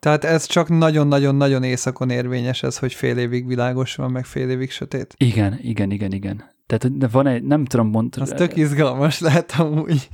tehát 0.00 0.24
ez 0.24 0.46
csak 0.46 0.68
nagyon-nagyon-nagyon 0.68 1.62
éjszakon 1.62 2.10
érvényes 2.10 2.62
ez, 2.62 2.78
hogy 2.78 2.92
fél 2.92 3.16
évig 3.18 3.46
világos 3.46 3.94
van, 3.94 4.10
meg 4.10 4.24
fél 4.24 4.50
évig 4.50 4.70
sötét. 4.70 5.14
Igen, 5.16 5.58
igen, 5.62 5.90
igen, 5.90 6.12
igen. 6.12 6.44
Tehát 6.66 7.12
van 7.12 7.26
egy, 7.26 7.42
nem 7.42 7.64
tudom 7.64 7.88
mondani. 7.88 8.30
Az 8.30 8.36
tök 8.36 8.56
izgalmas 8.56 9.20
lehet 9.20 9.52
amúgy. 9.58 10.08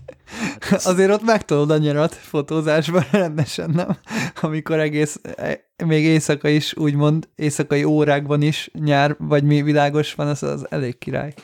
Hát 0.61 0.85
Azért 0.85 1.11
ott 1.11 1.25
megtolod 1.25 1.71
a 1.71 1.79
nyarat 1.79 2.15
fotózásban 2.15 3.05
rendesen, 3.13 3.71
nem? 3.71 3.97
Amikor 4.41 4.79
egész, 4.79 5.21
e, 5.37 5.61
még 5.85 6.05
éjszaka 6.05 6.49
is, 6.49 6.77
úgymond 6.77 7.29
éjszakai 7.35 7.85
órákban 7.85 8.43
is 8.43 8.71
nyár, 8.73 9.17
vagy 9.19 9.45
mi 9.45 9.63
világos 9.63 10.15
van, 10.15 10.27
az, 10.27 10.43
az 10.43 10.67
elég 10.71 10.99
király. 10.99 11.35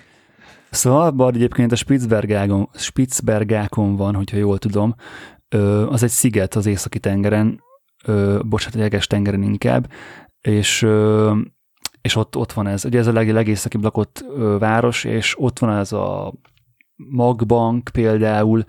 Szóval 0.70 1.10
Bard 1.10 1.35
egyébként 1.35 1.72
a 1.72 1.76
Spitzbergákon, 1.76 2.68
Spitzbergákon 2.74 3.97
van, 3.97 4.14
hogyha 4.14 4.36
jól 4.36 4.59
tudom. 4.59 4.94
Az 5.89 6.02
egy 6.02 6.10
sziget 6.10 6.55
az 6.55 6.66
északi 6.66 6.98
tengeren, 6.98 7.60
bocsánat, 8.40 8.78
jeges 8.78 9.06
tengeren 9.06 9.43
inkább, 9.43 9.90
és 10.40 10.86
és 12.05 12.16
ott, 12.16 12.36
ott 12.36 12.52
van 12.52 12.66
ez, 12.66 12.85
ugye 12.85 12.98
ez 12.98 13.06
a 13.06 13.12
leg, 13.12 13.32
legészakibb 13.32 13.82
lakott 13.82 14.24
ö, 14.36 14.56
város, 14.59 15.05
és 15.05 15.35
ott 15.39 15.59
van 15.59 15.76
ez 15.76 15.93
a 15.93 16.32
magbank 16.97 17.90
például, 17.93 18.64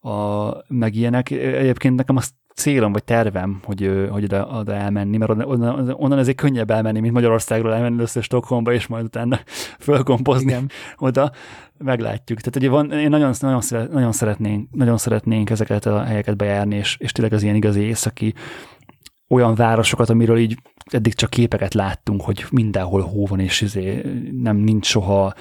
a, 0.00 0.48
meg 0.68 0.94
ilyenek. 0.94 1.30
Egyébként 1.30 1.96
nekem 1.96 2.16
az 2.16 2.30
célom, 2.54 2.92
vagy 2.92 3.04
tervem, 3.04 3.60
hogy, 3.64 4.08
hogy 4.10 4.24
oda, 4.24 4.46
oda 4.46 4.74
elmenni, 4.74 5.16
mert 5.16 5.30
onnan, 5.30 5.94
onnan 5.96 6.18
ezért 6.18 6.36
könnyebb 6.36 6.70
elmenni, 6.70 7.00
mint 7.00 7.12
Magyarországról 7.12 7.74
elmenni 7.74 7.96
először 7.96 8.22
Stockholmba, 8.22 8.72
és 8.72 8.86
majd 8.86 9.04
utána 9.04 9.38
fölkompozni 9.78 10.50
Igen. 10.50 10.70
oda. 10.96 11.32
Meglátjuk. 11.78 12.38
Tehát 12.38 12.56
ugye 12.56 12.68
van, 12.68 12.92
én 12.92 13.08
nagyon, 13.08 13.34
nagyon, 13.40 13.62
nagyon, 13.90 14.12
szeretnénk, 14.12 14.68
nagyon 14.72 14.96
szeretnénk 14.96 15.50
ezeket 15.50 15.86
a 15.86 16.02
helyeket 16.02 16.36
bejárni, 16.36 16.76
és, 16.76 16.96
és 17.00 17.12
tényleg 17.12 17.32
az 17.34 17.42
ilyen 17.42 17.54
igazi 17.54 17.80
északi 17.80 18.34
olyan 19.28 19.54
városokat, 19.54 20.10
amiről 20.10 20.38
így 20.38 20.58
eddig 20.90 21.14
csak 21.14 21.30
képeket 21.30 21.74
láttunk, 21.74 22.22
hogy 22.22 22.44
mindenhol 22.50 23.00
hó 23.00 23.26
van, 23.26 23.40
és 23.40 23.60
izé 23.60 24.02
nem 24.32 24.56
nincs 24.56 24.86
soha 24.86 25.34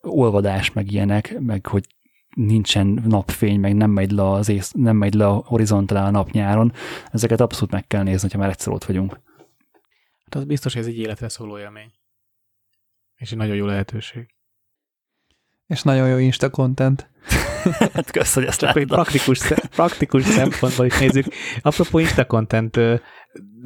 olvadás, 0.00 0.72
meg 0.72 0.92
ilyenek, 0.92 1.38
meg 1.38 1.66
hogy 1.66 1.86
nincsen 2.36 2.86
napfény, 2.86 3.60
meg 3.60 3.74
nem 3.74 3.90
megy 3.90 4.10
le, 4.10 4.30
az 4.30 4.48
ész, 4.48 4.72
nem 4.72 4.96
megy 4.96 5.14
le 5.14 5.26
a 5.26 5.42
horizontál 5.44 6.06
a 6.06 6.10
nap 6.10 6.30
nyáron. 6.30 6.72
Ezeket 7.12 7.40
abszolút 7.40 7.70
meg 7.70 7.86
kell 7.86 8.02
nézni, 8.02 8.28
ha 8.32 8.38
már 8.38 8.48
egyszer 8.48 8.72
ott 8.72 8.84
vagyunk. 8.84 9.20
Hát 10.24 10.34
az 10.34 10.44
biztos, 10.44 10.72
hogy 10.72 10.82
ez 10.82 10.88
egy 10.88 10.98
életre 10.98 11.28
szóló 11.28 11.58
élmény. 11.58 11.92
És 13.16 13.30
egy 13.32 13.38
nagyon 13.38 13.56
jó 13.56 13.66
lehetőség. 13.66 14.34
És 15.66 15.82
nagyon 15.82 16.08
jó 16.08 16.16
Insta 16.16 16.50
content. 16.50 17.10
hát 17.94 18.10
kösz, 18.10 18.34
hogy 18.34 18.44
ezt 18.44 18.60
Csak 18.60 18.84
praktikus, 18.84 19.40
praktikus 19.70 20.24
szempontból 20.24 20.86
is 20.86 20.98
nézzük. 20.98 21.26
Apropó 21.62 21.98
Insta 21.98 22.26
content, 22.26 22.78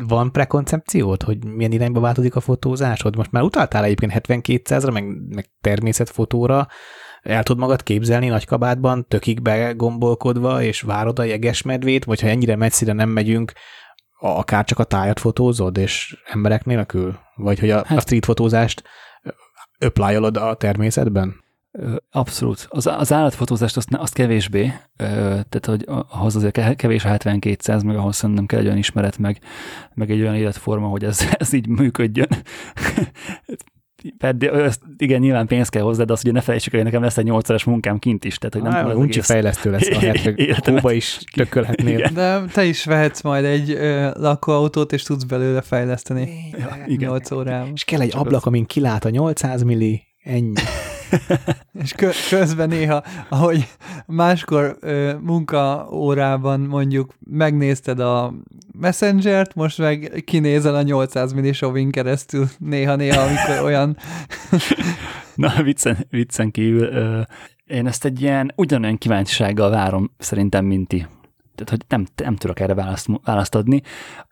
van 0.06 0.32
prekoncepciód, 0.32 1.22
hogy 1.22 1.44
milyen 1.44 1.72
irányba 1.72 2.00
változik 2.00 2.36
a 2.36 2.40
fotózásod? 2.40 3.16
Most 3.16 3.32
már 3.32 3.42
utaltál 3.42 3.84
egyébként 3.84 4.12
7200-ra, 4.14 4.92
meg, 4.92 5.04
meg 5.28 5.50
természetfotóra, 5.60 6.68
el 7.22 7.42
tud 7.42 7.58
magad 7.58 7.82
képzelni 7.82 8.28
nagy 8.28 8.46
kabátban, 8.46 9.06
tökig 9.08 9.42
begombolkodva, 9.42 10.62
és 10.62 10.80
várod 10.80 11.18
a 11.18 11.22
jegesmedvét, 11.22 12.04
vagy 12.04 12.20
ha 12.20 12.28
ennyire 12.28 12.56
messzire 12.56 12.92
nem 12.92 13.08
megyünk, 13.08 13.52
akár 14.18 14.64
csak 14.64 14.78
a 14.78 14.84
tájat 14.84 15.20
fotózod, 15.20 15.76
és 15.76 16.22
emberek 16.24 16.64
nélkül? 16.64 17.18
Vagy 17.34 17.58
hogy 17.58 17.70
a, 17.70 17.84
hát, 17.86 17.98
a 17.98 18.00
street 18.00 18.24
fotózást 18.24 18.82
öplájolod 19.78 20.36
a 20.36 20.54
természetben? 20.54 21.41
Abszolút. 22.10 22.66
Az, 22.68 22.86
az 22.86 23.12
állatfotózást 23.12 23.76
azt, 23.76 23.88
azt 23.92 24.14
kevésbé, 24.14 24.72
tehát 24.96 25.66
hogy 25.66 25.84
ahhoz 26.08 26.36
azért 26.36 26.76
kevés 26.76 27.04
a 27.04 27.08
7200, 27.08 27.82
meg 27.82 27.96
ahhoz 27.96 28.16
szerintem 28.16 28.46
kell 28.46 28.58
egy 28.58 28.66
olyan 28.66 28.78
ismeret, 28.78 29.18
meg, 29.18 29.38
meg 29.94 30.10
egy 30.10 30.20
olyan 30.20 30.34
életforma, 30.34 30.86
hogy 30.86 31.04
ez, 31.04 31.28
ez 31.32 31.52
így 31.52 31.68
működjön. 31.68 32.28
pedig, 34.18 34.48
ezt, 34.48 34.80
igen, 34.96 35.20
nyilván 35.20 35.46
pénzt 35.46 35.70
kell 35.70 35.82
hozzá, 35.82 36.04
de 36.04 36.12
azt 36.12 36.22
ugye 36.22 36.32
ne 36.32 36.40
felejtsük, 36.40 36.72
hogy 36.72 36.82
nekem 36.82 37.02
lesz 37.02 37.18
egy 37.18 37.24
8 37.24 37.64
munkám 37.64 37.98
kint 37.98 38.24
is, 38.24 38.38
tehát 38.38 38.54
hogy 38.54 38.62
nem 38.62 38.84
tudom, 38.84 39.02
uncsi 39.02 39.20
fejlesztő 39.20 39.70
lesz, 39.70 39.88
ahelyett, 39.96 40.66
hóba 40.66 40.92
is 40.92 41.18
tökölhetnél. 41.36 42.10
De 42.14 42.44
te 42.52 42.64
is 42.64 42.84
vehetsz 42.84 43.22
majd 43.22 43.44
egy 43.44 43.70
ö, 43.70 44.10
lakóautót, 44.14 44.92
és 44.92 45.02
tudsz 45.02 45.24
belőle 45.24 45.60
fejleszteni 45.60 46.28
ja, 46.58 46.84
igen. 46.86 47.10
8 47.10 47.30
órában. 47.30 47.72
És 47.74 47.84
kell 47.84 48.00
egy 48.00 48.10
Csak 48.10 48.20
ablak, 48.20 48.40
az... 48.40 48.46
amin 48.46 48.66
kilát 48.66 49.04
a 49.04 49.10
800 49.10 49.62
milli, 49.62 50.02
ennyi. 50.22 50.52
És 51.82 51.94
közben 52.28 52.68
néha, 52.68 53.02
ahogy 53.28 53.68
máskor 54.06 54.78
munkaórában 55.20 56.60
mondjuk 56.60 57.14
megnézted 57.30 58.00
a 58.00 58.34
Messenger-t, 58.78 59.54
most 59.54 59.78
meg 59.78 60.22
kinézel 60.26 60.74
a 60.74 60.82
800 60.82 61.32
millisovin 61.32 61.90
keresztül 61.90 62.48
néha-néha, 62.58 63.20
amikor 63.22 63.64
olyan... 63.64 63.96
Na, 65.34 65.62
viccen, 65.62 66.06
viccen 66.10 66.50
kívül, 66.50 66.86
ö, 66.86 67.20
én 67.66 67.86
ezt 67.86 68.04
egy 68.04 68.20
ilyen 68.20 68.52
ugyanolyan 68.56 68.98
kíváncsisággal 68.98 69.70
várom 69.70 70.10
szerintem, 70.18 70.64
mint 70.64 70.88
ti. 70.88 71.06
Tehát, 71.54 71.70
hogy 71.70 71.82
nem, 71.88 72.06
nem 72.24 72.36
tudok 72.36 72.60
erre 72.60 72.74
választ, 72.74 73.08
választ 73.24 73.54
adni. 73.54 73.82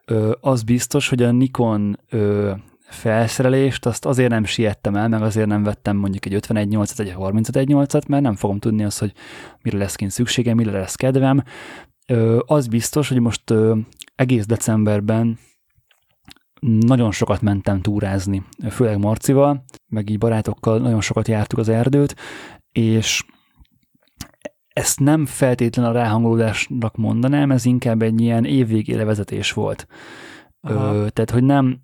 Ö, 0.04 0.32
az 0.40 0.62
biztos, 0.62 1.08
hogy 1.08 1.22
a 1.22 1.30
Nikon 1.30 1.98
ö, 2.10 2.52
felszerelést, 2.90 3.86
azt 3.86 4.04
azért 4.04 4.30
nem 4.30 4.44
siettem 4.44 4.94
el, 4.96 5.08
meg 5.08 5.22
azért 5.22 5.46
nem 5.46 5.62
vettem 5.62 5.96
mondjuk 5.96 6.26
egy 6.26 6.34
51.8-at, 6.34 6.98
egy 6.98 7.14
35.8-at, 7.18 8.06
mert 8.06 8.22
nem 8.22 8.34
fogom 8.34 8.58
tudni 8.58 8.84
azt, 8.84 8.98
hogy 8.98 9.12
mire 9.62 9.78
lesz 9.78 9.94
kint 9.94 10.10
szükségem, 10.10 10.56
mire 10.56 10.70
lesz 10.70 10.94
kedvem. 10.94 11.42
Ö, 12.06 12.38
az 12.46 12.66
biztos, 12.66 13.08
hogy 13.08 13.20
most 13.20 13.50
ö, 13.50 13.76
egész 14.14 14.46
decemberben 14.46 15.38
nagyon 16.60 17.12
sokat 17.12 17.40
mentem 17.40 17.80
túrázni, 17.80 18.42
főleg 18.70 18.98
Marcival, 18.98 19.64
meg 19.86 20.10
így 20.10 20.18
barátokkal 20.18 20.78
nagyon 20.78 21.00
sokat 21.00 21.28
jártuk 21.28 21.58
az 21.58 21.68
erdőt, 21.68 22.16
és 22.72 23.24
ezt 24.72 25.00
nem 25.00 25.26
feltétlenül 25.26 25.90
a 25.90 25.94
ráhangolódásnak 25.94 26.96
mondanám, 26.96 27.50
ez 27.50 27.64
inkább 27.64 28.02
egy 28.02 28.20
ilyen 28.20 28.44
évvégére 28.44 29.04
vezetés 29.04 29.52
volt. 29.52 29.86
Ö, 30.60 31.06
tehát, 31.12 31.30
hogy 31.30 31.44
nem, 31.44 31.80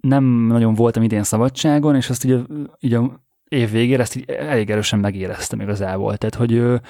nem 0.00 0.24
nagyon 0.24 0.74
voltam 0.74 1.02
idén 1.02 1.22
szabadságon, 1.22 1.96
és 1.96 2.10
ezt 2.10 2.24
így, 2.24 2.42
így 2.80 2.94
a 2.94 3.28
év 3.50 3.70
végére 3.70 4.02
ezt 4.02 4.16
így 4.16 4.30
elég 4.30 4.70
erősen 4.70 4.98
megéreztem 4.98 5.60
igazából. 5.60 6.16
Tehát, 6.16 6.34
hogy, 6.34 6.80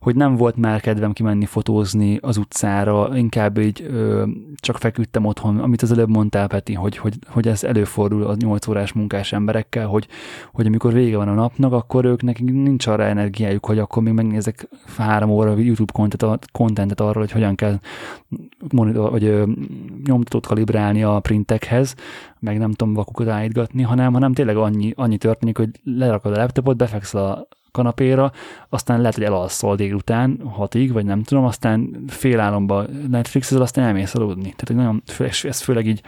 hogy 0.00 0.16
nem 0.16 0.36
volt 0.36 0.56
már 0.56 0.80
kedvem 0.80 1.12
kimenni 1.12 1.44
fotózni 1.44 2.18
az 2.22 2.36
utcára, 2.36 3.16
inkább 3.16 3.58
így 3.58 3.86
csak 4.54 4.78
feküdtem 4.78 5.24
otthon, 5.24 5.58
amit 5.58 5.82
az 5.82 5.92
előbb 5.92 6.08
mondtál, 6.08 6.46
Peti, 6.46 6.74
hogy, 6.74 6.96
hogy, 6.96 7.14
hogy 7.26 7.48
ez 7.48 7.64
előfordul 7.64 8.22
a 8.22 8.34
8 8.38 8.66
órás 8.66 8.92
munkás 8.92 9.32
emberekkel, 9.32 9.86
hogy, 9.86 10.06
hogy 10.52 10.66
amikor 10.66 10.92
vége 10.92 11.16
van 11.16 11.28
a 11.28 11.34
napnak, 11.34 11.72
akkor 11.72 12.04
ők 12.04 12.22
nekik 12.22 12.52
nincs 12.52 12.86
arra 12.86 13.04
energiájuk, 13.04 13.66
hogy 13.66 13.78
akkor 13.78 14.02
még 14.02 14.12
megnézek 14.12 14.68
három 14.96 15.30
óra 15.30 15.56
YouTube 15.56 15.92
kontentet 16.52 17.00
arról, 17.00 17.22
hogy 17.22 17.32
hogyan 17.32 17.54
kell 17.54 17.78
monitor, 18.72 19.10
vagy 19.10 19.42
nyomtatót 20.04 20.46
kalibrálni 20.46 21.02
a 21.02 21.20
printekhez, 21.20 21.94
meg 22.40 22.58
nem 22.58 22.72
tudom 22.72 22.94
vakukat 22.94 23.28
állítgatni, 23.28 23.82
hanem, 23.82 24.12
hanem 24.12 24.32
tényleg 24.32 24.56
annyi, 24.56 24.92
annyi 24.96 25.16
történik, 25.16 25.56
hogy 25.56 25.68
lerakod 25.84 26.32
a 26.32 26.36
laptopot, 26.36 26.76
befekszel 26.76 27.24
a 27.24 27.48
kanapéra, 27.70 28.32
aztán 28.68 28.98
lehet, 28.98 29.14
hogy 29.14 29.24
elalszol 29.24 29.76
délután, 29.76 30.40
hatig, 30.44 30.92
vagy 30.92 31.04
nem 31.04 31.22
tudom, 31.22 31.44
aztán 31.44 32.04
fél 32.06 32.40
álomba 32.40 32.86
Netflixezel, 33.08 33.62
aztán 33.62 33.84
elmész 33.84 34.14
aludni. 34.14 34.54
Tehát 34.56 34.84
nagyon, 34.84 35.02
ez 35.42 35.60
főleg 35.60 35.86
így 35.86 36.02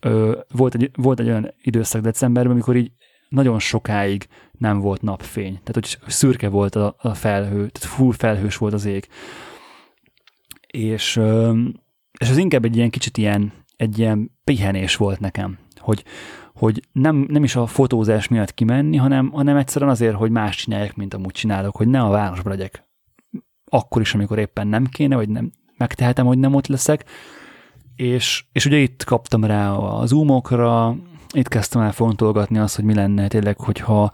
ö, 0.00 0.38
volt, 0.52 0.74
egy, 0.74 0.90
volt 0.96 1.20
egy 1.20 1.28
olyan 1.28 1.54
időszak 1.62 2.00
decemberben, 2.00 2.52
amikor 2.52 2.76
így 2.76 2.90
nagyon 3.28 3.58
sokáig 3.58 4.28
nem 4.58 4.78
volt 4.78 5.02
napfény. 5.02 5.60
Tehát, 5.64 5.74
hogy 5.74 5.98
szürke 6.06 6.48
volt 6.48 6.74
a, 6.74 6.96
a 6.98 7.14
felhő, 7.14 7.68
tehát 7.68 7.96
full 7.96 8.12
felhős 8.12 8.56
volt 8.56 8.72
az 8.72 8.84
ég. 8.84 9.08
És, 10.66 11.20
és 12.18 12.28
ez 12.28 12.36
inkább 12.36 12.64
egy 12.64 12.76
ilyen 12.76 12.90
kicsit 12.90 13.18
ilyen, 13.18 13.52
egy 13.78 13.98
ilyen 13.98 14.38
pihenés 14.44 14.96
volt 14.96 15.20
nekem, 15.20 15.58
hogy, 15.76 16.04
hogy 16.54 16.82
nem, 16.92 17.26
nem 17.28 17.44
is 17.44 17.56
a 17.56 17.66
fotózás 17.66 18.28
miatt 18.28 18.54
kimenni, 18.54 18.96
hanem, 18.96 19.30
hanem 19.30 19.56
egyszerűen 19.56 19.90
azért, 19.90 20.14
hogy 20.14 20.30
más 20.30 20.56
csinálják, 20.56 20.96
mint 20.96 21.14
amúgy 21.14 21.32
csinálok, 21.32 21.76
hogy 21.76 21.88
ne 21.88 22.00
a 22.00 22.08
városba 22.08 22.50
legyek 22.50 22.88
akkor 23.70 24.00
is, 24.00 24.14
amikor 24.14 24.38
éppen 24.38 24.66
nem 24.66 24.84
kéne, 24.84 25.16
vagy 25.16 25.28
nem 25.28 25.52
megtehetem, 25.76 26.26
hogy 26.26 26.38
nem 26.38 26.54
ott 26.54 26.66
leszek. 26.66 27.04
És, 27.94 28.44
és 28.52 28.66
ugye 28.66 28.76
itt 28.76 29.04
kaptam 29.04 29.44
rá 29.44 29.72
a 29.72 30.06
zoomokra, 30.06 30.96
itt 31.34 31.48
kezdtem 31.48 31.82
el 31.82 31.92
fontolgatni 31.92 32.58
azt, 32.58 32.76
hogy 32.76 32.84
mi 32.84 32.94
lenne 32.94 33.28
tényleg, 33.28 33.60
hogyha, 33.60 34.10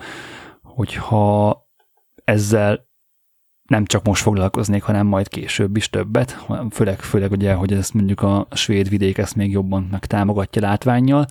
hogyha 0.62 1.58
ezzel 2.24 2.88
nem 3.66 3.84
csak 3.84 4.04
most 4.04 4.22
foglalkoznék, 4.22 4.82
hanem 4.82 5.06
majd 5.06 5.28
később 5.28 5.76
is 5.76 5.90
többet, 5.90 6.46
főleg, 6.70 7.00
főleg 7.00 7.30
ugye, 7.30 7.54
hogy 7.54 7.72
ezt 7.72 7.94
mondjuk 7.94 8.22
a 8.22 8.46
svéd 8.50 8.88
vidék 8.88 9.18
ezt 9.18 9.36
még 9.36 9.50
jobban 9.50 9.88
megtámogatja 9.90 10.62
látványjal. 10.62 11.26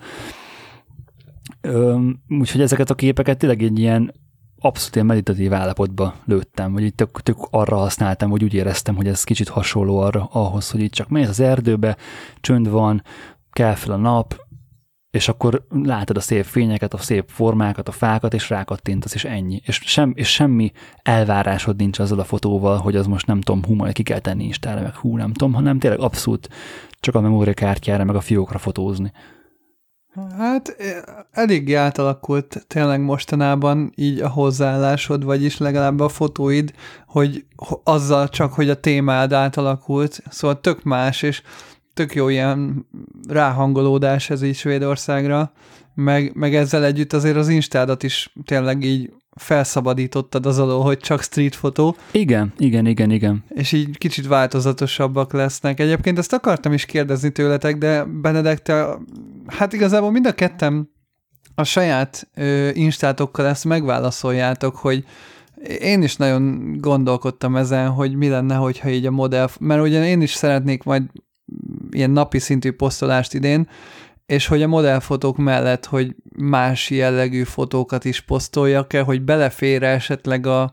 Úgyhogy 2.28 2.60
ezeket 2.60 2.90
a 2.90 2.94
képeket 2.94 3.38
tényleg 3.38 3.62
egy 3.62 3.78
ilyen 3.78 4.12
abszolút 4.58 4.94
ilyen 4.94 5.06
meditatív 5.06 5.52
állapotba 5.52 6.14
lőttem, 6.24 6.72
vagy 6.72 6.82
itt 6.82 6.96
tök, 6.96 7.20
tök 7.20 7.36
arra 7.50 7.76
használtam, 7.76 8.30
hogy 8.30 8.44
úgy 8.44 8.54
éreztem, 8.54 8.96
hogy 8.96 9.06
ez 9.06 9.24
kicsit 9.24 9.48
hasonló 9.48 9.98
arra, 9.98 10.28
ahhoz, 10.32 10.70
hogy 10.70 10.80
itt 10.80 10.92
csak 10.92 11.08
mész 11.08 11.28
az 11.28 11.40
erdőbe, 11.40 11.96
csönd 12.40 12.68
van, 12.68 13.02
kell 13.52 13.74
fel 13.74 13.92
a 13.92 13.96
nap, 13.96 14.43
és 15.14 15.28
akkor 15.28 15.66
látod 15.70 16.16
a 16.16 16.20
szép 16.20 16.44
fényeket, 16.44 16.94
a 16.94 16.98
szép 16.98 17.24
formákat, 17.28 17.88
a 17.88 17.92
fákat, 17.92 18.34
és 18.34 18.50
rákattintasz, 18.50 19.14
és 19.14 19.24
ennyi. 19.24 19.60
És, 19.64 19.80
sem, 19.84 20.12
és 20.16 20.32
semmi 20.32 20.72
elvárásod 21.02 21.76
nincs 21.76 21.98
azzal 21.98 22.18
a 22.18 22.24
fotóval, 22.24 22.78
hogy 22.78 22.96
az 22.96 23.06
most 23.06 23.26
nem 23.26 23.40
tudom, 23.40 23.64
hú, 23.64 23.74
majd 23.74 23.92
ki 23.92 24.02
kell 24.02 24.18
tenni 24.18 24.44
Instára, 24.44 24.80
meg 24.80 24.94
hú, 24.94 25.16
nem 25.16 25.32
tudom, 25.32 25.52
hanem 25.54 25.78
tényleg 25.78 26.00
abszolút 26.00 26.48
csak 27.00 27.14
a 27.14 27.20
memóriakártyára, 27.20 28.04
meg 28.04 28.16
a 28.16 28.20
fiókra 28.20 28.58
fotózni. 28.58 29.12
Hát 30.38 30.76
eléggé 31.30 31.74
átalakult 31.74 32.64
tényleg 32.66 33.00
mostanában 33.00 33.92
így 33.94 34.20
a 34.20 34.28
hozzáállásod, 34.28 35.24
vagyis 35.24 35.58
legalább 35.58 36.00
a 36.00 36.08
fotóid, 36.08 36.74
hogy 37.06 37.44
azzal 37.84 38.28
csak, 38.28 38.52
hogy 38.52 38.70
a 38.70 38.80
témád 38.80 39.32
átalakult, 39.32 40.22
szóval 40.30 40.60
tök 40.60 40.82
más, 40.82 41.22
és 41.22 41.42
tök 41.94 42.14
jó 42.14 42.28
ilyen 42.28 42.86
ráhangolódás 43.28 44.30
ez 44.30 44.42
így 44.42 44.56
Svédországra, 44.56 45.52
meg, 45.94 46.34
meg 46.34 46.54
ezzel 46.54 46.84
együtt 46.84 47.12
azért 47.12 47.36
az 47.36 47.48
Instádat 47.48 48.02
is 48.02 48.32
tényleg 48.44 48.84
így 48.84 49.12
felszabadítottad 49.36 50.46
az 50.46 50.58
alól, 50.58 50.82
hogy 50.82 50.98
csak 50.98 51.22
street 51.22 51.54
fotó. 51.54 51.96
Igen, 52.10 52.52
igen, 52.58 52.86
igen, 52.86 53.10
igen. 53.10 53.44
És 53.48 53.72
így 53.72 53.98
kicsit 53.98 54.26
változatosabbak 54.26 55.32
lesznek. 55.32 55.80
Egyébként 55.80 56.18
ezt 56.18 56.32
akartam 56.32 56.72
is 56.72 56.84
kérdezni 56.84 57.30
tőletek, 57.30 57.78
de 57.78 58.04
Benedek, 58.04 58.62
te, 58.62 58.98
hát 59.46 59.72
igazából 59.72 60.10
mind 60.10 60.26
a 60.26 60.32
kettem 60.32 60.88
a 61.54 61.64
saját 61.64 62.28
ö, 62.34 62.68
instátokkal 62.72 63.46
ezt 63.46 63.64
megválaszoljátok, 63.64 64.76
hogy 64.76 65.04
én 65.78 66.02
is 66.02 66.16
nagyon 66.16 66.74
gondolkodtam 66.80 67.56
ezen, 67.56 67.88
hogy 67.88 68.16
mi 68.16 68.28
lenne, 68.28 68.54
hogyha 68.54 68.88
így 68.88 69.06
a 69.06 69.10
modell, 69.10 69.48
mert 69.60 69.82
ugye 69.82 70.06
én 70.06 70.20
is 70.20 70.32
szeretnék 70.32 70.82
majd 70.82 71.02
ilyen 71.94 72.10
napi 72.10 72.38
szintű 72.38 72.72
posztolást 72.72 73.34
idén, 73.34 73.68
és 74.26 74.46
hogy 74.46 74.62
a 74.62 74.66
modellfotók 74.66 75.36
mellett, 75.36 75.84
hogy 75.84 76.14
más 76.36 76.90
jellegű 76.90 77.42
fotókat 77.42 78.04
is 78.04 78.20
posztoljak-e, 78.20 79.00
hogy 79.00 79.22
belefér 79.22 79.82
esetleg 79.82 80.46
a, 80.46 80.72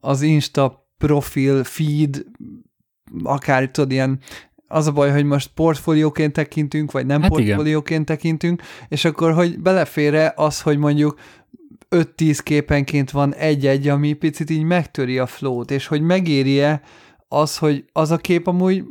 az 0.00 0.22
Insta 0.22 0.86
profil, 0.98 1.64
feed, 1.64 2.24
akár 3.22 3.68
tudod, 3.68 3.90
ilyen 3.92 4.18
az 4.68 4.86
a 4.86 4.92
baj, 4.92 5.10
hogy 5.10 5.24
most 5.24 5.50
portfólióként 5.54 6.32
tekintünk, 6.32 6.92
vagy 6.92 7.06
nem 7.06 7.22
hát 7.22 7.30
portfólióként 7.30 8.02
igen. 8.02 8.16
tekintünk, 8.16 8.62
és 8.88 9.04
akkor, 9.04 9.32
hogy 9.32 9.58
belefér 9.58 10.32
az, 10.34 10.60
hogy 10.60 10.78
mondjuk 10.78 11.18
5-10 11.90 12.38
képenként 12.42 13.10
van 13.10 13.34
egy-egy, 13.34 13.88
ami 13.88 14.12
picit 14.12 14.50
így 14.50 14.62
megtöri 14.62 15.18
a 15.18 15.26
flót, 15.26 15.70
és 15.70 15.86
hogy 15.86 16.02
megéri-e 16.02 16.80
az, 17.28 17.58
hogy 17.58 17.84
az 17.92 18.10
a 18.10 18.16
kép 18.16 18.46
amúgy 18.46 18.84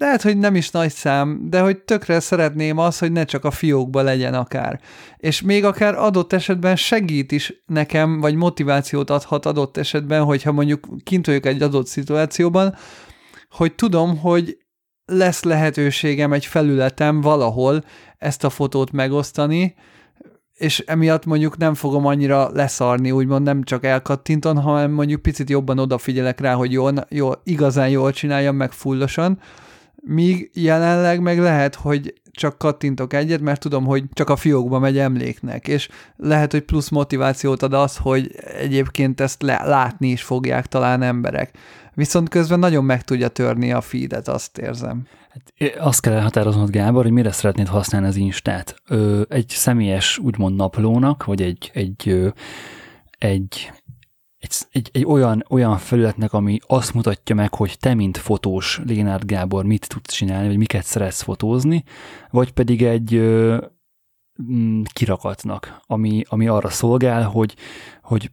lehet, 0.00 0.22
hogy 0.22 0.38
nem 0.38 0.54
is 0.54 0.70
nagy 0.70 0.92
szám, 0.92 1.46
de 1.50 1.60
hogy 1.60 1.78
tökre 1.78 2.20
szeretném 2.20 2.78
az, 2.78 2.98
hogy 2.98 3.12
ne 3.12 3.24
csak 3.24 3.44
a 3.44 3.50
fiókba 3.50 4.02
legyen 4.02 4.34
akár. 4.34 4.80
És 5.16 5.40
még 5.42 5.64
akár 5.64 5.94
adott 5.94 6.32
esetben 6.32 6.76
segít 6.76 7.32
is 7.32 7.62
nekem, 7.66 8.20
vagy 8.20 8.34
motivációt 8.34 9.10
adhat 9.10 9.46
adott 9.46 9.76
esetben, 9.76 10.24
hogyha 10.24 10.52
mondjuk 10.52 10.86
kint 11.04 11.26
vagyok 11.26 11.46
egy 11.46 11.62
adott 11.62 11.86
szituációban, 11.86 12.74
hogy 13.50 13.74
tudom, 13.74 14.18
hogy 14.18 14.58
lesz 15.04 15.42
lehetőségem 15.42 16.32
egy 16.32 16.46
felületem 16.46 17.20
valahol 17.20 17.84
ezt 18.18 18.44
a 18.44 18.50
fotót 18.50 18.92
megosztani, 18.92 19.74
és 20.54 20.78
emiatt 20.78 21.26
mondjuk 21.26 21.56
nem 21.56 21.74
fogom 21.74 22.06
annyira 22.06 22.50
leszarni, 22.52 23.10
úgymond 23.10 23.44
nem 23.44 23.62
csak 23.62 23.84
elkattinton, 23.84 24.60
hanem 24.60 24.90
mondjuk 24.90 25.22
picit 25.22 25.50
jobban 25.50 25.78
odafigyelek 25.78 26.40
rá, 26.40 26.54
hogy 26.54 26.72
jól, 26.72 27.06
jól, 27.08 27.40
igazán 27.44 27.88
jól 27.88 28.12
csináljam 28.12 28.56
meg 28.56 28.72
fullosan, 28.72 29.38
míg 30.02 30.50
jelenleg 30.54 31.20
meg 31.20 31.38
lehet, 31.38 31.74
hogy 31.74 32.14
csak 32.30 32.58
kattintok 32.58 33.12
egyet, 33.12 33.40
mert 33.40 33.60
tudom, 33.60 33.84
hogy 33.84 34.04
csak 34.12 34.30
a 34.30 34.36
fiókba 34.36 34.78
megy 34.78 34.98
emléknek, 34.98 35.68
és 35.68 35.88
lehet, 36.16 36.52
hogy 36.52 36.62
plusz 36.62 36.88
motivációt 36.88 37.62
ad 37.62 37.72
az, 37.72 37.96
hogy 37.96 38.34
egyébként 38.58 39.20
ezt 39.20 39.42
le- 39.42 39.64
látni 39.64 40.08
is 40.08 40.22
fogják 40.22 40.66
talán 40.66 41.02
emberek. 41.02 41.50
Viszont 41.94 42.28
közben 42.28 42.58
nagyon 42.58 42.84
meg 42.84 43.02
tudja 43.02 43.28
törni 43.28 43.72
a 43.72 43.80
feedet, 43.80 44.28
azt 44.28 44.58
érzem. 44.58 45.06
Hát, 45.30 45.76
azt 45.78 46.00
kell 46.00 46.12
elhatároznod, 46.12 46.70
Gábor, 46.70 47.02
hogy 47.02 47.12
mire 47.12 47.32
szeretnéd 47.32 47.66
használni 47.66 48.06
az 48.06 48.16
Instát. 48.16 48.74
Ö, 48.88 49.22
egy 49.28 49.48
személyes, 49.48 50.18
úgymond 50.18 50.56
naplónak, 50.56 51.24
vagy 51.24 51.42
egy, 51.42 51.70
egy, 51.74 52.08
ö, 52.08 52.28
egy, 53.18 53.72
egy, 54.40 54.52
egy, 54.70 54.90
egy 54.92 55.04
olyan, 55.04 55.44
olyan 55.48 55.78
felületnek, 55.78 56.32
ami 56.32 56.58
azt 56.66 56.94
mutatja 56.94 57.34
meg, 57.34 57.54
hogy 57.54 57.76
te, 57.78 57.94
mint 57.94 58.16
fotós 58.16 58.80
Lénárd 58.84 59.24
Gábor 59.24 59.64
mit 59.64 59.88
tudsz 59.88 60.12
csinálni, 60.12 60.46
vagy 60.46 60.56
miket 60.56 60.84
szeretsz 60.84 61.22
fotózni, 61.22 61.84
vagy 62.30 62.52
pedig 62.52 62.82
egy 62.82 63.14
ö, 63.14 63.64
mm, 64.42 64.82
kirakatnak, 64.92 65.80
ami, 65.86 66.22
ami 66.28 66.48
arra 66.48 66.68
szolgál, 66.68 67.22
hogy, 67.22 67.54
hogy 68.02 68.30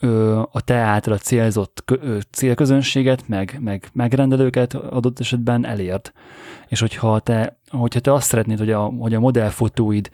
ö, 0.00 0.42
a 0.52 0.60
te 0.60 0.74
által 0.74 1.12
a 1.12 1.18
célzott 1.18 1.82
kö, 1.84 1.96
ö, 2.00 2.18
célközönséget, 2.30 3.28
meg, 3.28 3.58
meg 3.60 3.88
megrendelőket 3.92 4.74
adott 4.74 5.20
esetben 5.20 5.66
elérd. 5.66 6.12
És 6.68 6.80
hogyha 6.80 7.20
te, 7.20 7.58
hogyha 7.68 8.00
te 8.00 8.12
azt 8.12 8.26
szeretnéd, 8.26 8.58
hogy 8.58 8.70
a, 8.70 8.80
hogy 8.80 9.14
a 9.14 9.20
modellfotóid 9.20 10.10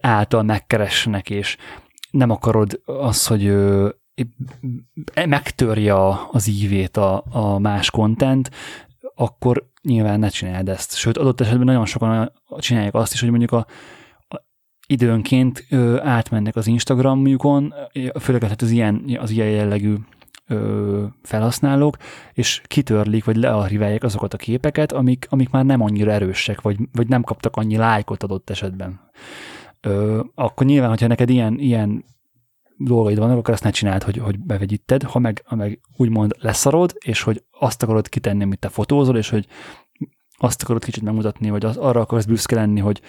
által 0.00 0.42
megkeressenek, 0.42 1.30
és 1.30 1.56
nem 2.10 2.30
akarod 2.30 2.80
azt, 2.84 3.28
hogy 3.28 3.54
megtörje 5.26 5.94
az 6.30 6.48
ívét 6.48 6.96
a, 6.96 7.24
a 7.30 7.58
más 7.58 7.90
content, 7.90 8.50
akkor 9.14 9.70
nyilván 9.82 10.18
ne 10.18 10.28
csináld 10.28 10.68
ezt. 10.68 10.96
Sőt, 10.96 11.16
adott 11.16 11.40
esetben 11.40 11.64
nagyon 11.66 11.86
sokan 11.86 12.32
csinálják 12.58 12.94
azt 12.94 13.12
is, 13.12 13.20
hogy 13.20 13.30
mondjuk 13.30 13.52
a, 13.52 13.66
a 14.28 14.42
időnként 14.86 15.66
ö, 15.70 16.00
átmennek 16.00 16.56
az 16.56 16.66
Instagramjukon, 16.66 17.74
főleg 18.20 18.42
hát 18.42 18.62
az 18.62 18.70
ilyen, 18.70 19.18
az 19.20 19.30
ilyen 19.30 19.48
jellegű 19.48 19.94
ö, 20.46 21.04
felhasználók, 21.22 21.96
és 22.32 22.62
kitörlik, 22.66 23.24
vagy 23.24 23.36
learchiválják 23.36 24.02
azokat 24.02 24.34
a 24.34 24.36
képeket, 24.36 24.92
amik, 24.92 25.26
amik 25.28 25.50
már 25.50 25.64
nem 25.64 25.80
annyira 25.80 26.12
erősek, 26.12 26.60
vagy, 26.60 26.78
vagy 26.92 27.08
nem 27.08 27.22
kaptak 27.22 27.56
annyi 27.56 27.76
lájkot 27.76 28.22
adott 28.22 28.50
esetben. 28.50 29.00
Ö, 29.80 30.20
akkor 30.34 30.66
nyilván, 30.66 30.88
hogyha 30.88 31.06
neked 31.06 31.30
ilyen, 31.30 31.58
ilyen 31.58 32.04
dolgaid 32.84 33.18
vannak, 33.18 33.38
akkor 33.38 33.54
azt 33.54 33.64
ne 33.64 33.70
csináld, 33.70 34.02
hogy, 34.02 34.16
hogy 34.16 34.38
bevegyíted, 34.38 35.02
ha 35.02 35.18
meg, 35.18 35.42
ha 35.46 35.56
meg 35.56 35.80
úgymond 35.96 36.34
leszarod, 36.38 36.94
és 36.98 37.22
hogy 37.22 37.44
azt 37.58 37.82
akarod 37.82 38.08
kitenni, 38.08 38.42
amit 38.42 38.58
te 38.58 38.68
fotózol, 38.68 39.16
és 39.16 39.28
hogy 39.28 39.46
azt 40.42 40.62
akarod 40.62 40.84
kicsit 40.84 41.02
megmutatni, 41.02 41.50
vagy 41.50 41.64
az, 41.64 41.76
arra 41.76 42.00
akarsz 42.00 42.24
büszke 42.24 42.54
lenni, 42.54 42.80
hogy, 42.80 43.00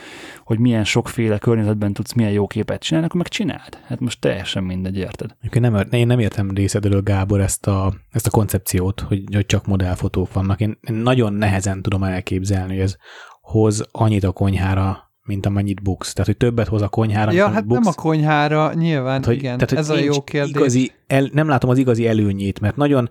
hogy 0.43 0.60
milyen 0.60 0.84
sokféle 0.84 1.38
környezetben 1.38 1.93
tudsz 1.93 2.14
milyen 2.14 2.31
jó 2.31 2.48
képet 2.48 2.81
csinálni, 2.81 3.07
akkor 3.07 3.22
meg 3.22 3.30
csináld. 3.30 3.80
Hát 3.84 3.99
most 3.99 4.19
teljesen 4.19 4.64
mindegy, 4.64 4.98
érted? 4.98 5.35
Nem, 5.52 5.88
én 5.91 6.07
nem 6.07 6.19
értem 6.19 6.52
részedről, 6.52 7.02
Gábor, 7.02 7.39
ezt 7.39 7.68
a, 7.68 7.93
ezt 8.10 8.27
a 8.27 8.30
koncepciót, 8.30 8.99
hogy, 8.99 9.23
hogy 9.34 9.45
csak 9.45 9.65
modellfotók 9.65 10.34
vannak. 10.34 10.60
Én, 10.60 10.77
én 10.89 10.95
nagyon 10.95 11.34
nehezen 11.34 11.81
tudom 11.81 12.03
elképzelni, 12.03 12.73
hogy 12.73 12.84
ez 12.84 12.95
hoz 13.41 13.88
annyit 13.91 14.23
a 14.23 14.31
konyhára, 14.31 15.10
mint 15.32 15.45
amennyit 15.45 15.82
buksz. 15.82 16.14
Tehát, 16.14 16.28
hogy 16.28 16.38
többet 16.38 16.68
hoz 16.68 16.82
a 16.82 16.90
konyhára, 16.90 17.32
Ja, 17.32 17.49
hát 17.49 17.66
buksz. 17.66 17.84
nem 17.84 17.94
a 17.98 18.02
konyhára, 18.02 18.74
nyilván, 18.74 19.22
tehát, 19.22 19.26
hogy, 19.26 19.36
igen. 19.36 19.58
Tehát, 19.58 19.72
ez 19.72 19.90
a 19.90 19.98
jó 19.98 20.24
kérdés. 20.24 20.56
Igazi, 20.56 20.91
el, 21.08 21.30
nem 21.34 21.48
látom 21.48 21.70
az 21.70 21.78
igazi 21.78 22.08
előnyét, 22.08 22.60
mert 22.60 22.76
nagyon 22.76 23.10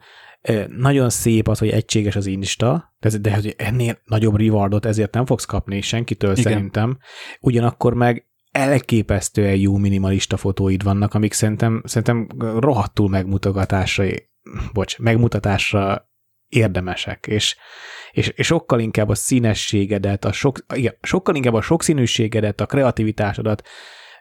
nagyon 0.77 1.11
szép 1.11 1.49
az, 1.49 1.59
hogy 1.59 1.69
egységes 1.69 2.17
az 2.17 2.27
Insta, 2.27 2.95
de, 2.99 3.19
de 3.19 3.35
hogy 3.35 3.55
ennél 3.59 3.99
nagyobb 4.05 4.37
rewardot 4.37 4.87
ezért 4.87 5.15
nem 5.15 5.27
fogsz 5.27 5.45
kapni 5.45 5.81
senkitől 5.81 6.31
Igen. 6.31 6.43
szerintem. 6.43 6.99
Ugyanakkor 7.41 7.95
meg 7.95 8.27
elképesztően 8.51 9.57
jó 9.57 9.77
minimalista 9.77 10.37
fotóid 10.37 10.83
vannak, 10.83 11.15
amik 11.15 11.33
szerintem, 11.33 11.83
szerintem 11.85 12.29
rohadtul 12.39 13.09
megmutatásra, 13.09 14.05
bocs, 14.73 14.99
megmutatásra 14.99 16.11
érdemesek, 16.49 17.27
és, 17.27 17.57
és, 18.13 18.29
és 18.29 18.47
sokkal 18.47 18.81
inkább 18.81 19.09
a 19.09 19.15
színességedet, 19.15 20.25
a 20.25 20.33
sok, 20.33 20.59
igen, 20.75 20.95
sokkal 21.03 21.35
inkább 21.35 21.55
a 21.55 21.61
sokszínűségedet, 21.61 22.61
a 22.61 22.67
kreativitásodat 22.67 23.63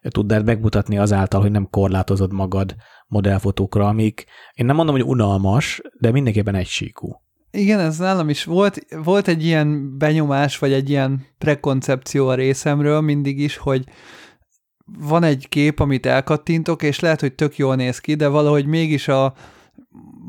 tudnád 0.09 0.45
megmutatni 0.45 0.97
azáltal, 0.97 1.41
hogy 1.41 1.51
nem 1.51 1.67
korlátozod 1.69 2.33
magad 2.33 2.75
modellfotókra, 3.07 3.87
amik 3.87 4.25
én 4.53 4.65
nem 4.65 4.75
mondom, 4.75 4.95
hogy 4.95 5.05
unalmas, 5.05 5.81
de 5.99 6.11
mindenképpen 6.11 6.55
egysíkú. 6.55 7.21
Igen, 7.51 7.79
ez 7.79 7.97
nálam 7.97 8.29
is 8.29 8.43
volt, 8.43 8.85
volt 9.03 9.27
egy 9.27 9.45
ilyen 9.45 9.97
benyomás, 9.97 10.57
vagy 10.57 10.73
egy 10.73 10.89
ilyen 10.89 11.25
prekoncepció 11.37 12.27
a 12.27 12.35
részemről 12.35 13.01
mindig 13.01 13.39
is, 13.39 13.57
hogy 13.57 13.83
van 14.99 15.23
egy 15.23 15.47
kép, 15.49 15.79
amit 15.79 16.05
elkattintok, 16.05 16.83
és 16.83 16.99
lehet, 16.99 17.19
hogy 17.19 17.35
tök 17.35 17.57
jól 17.57 17.75
néz 17.75 17.99
ki, 17.99 18.15
de 18.15 18.27
valahogy 18.27 18.65
mégis 18.65 19.07
a 19.07 19.33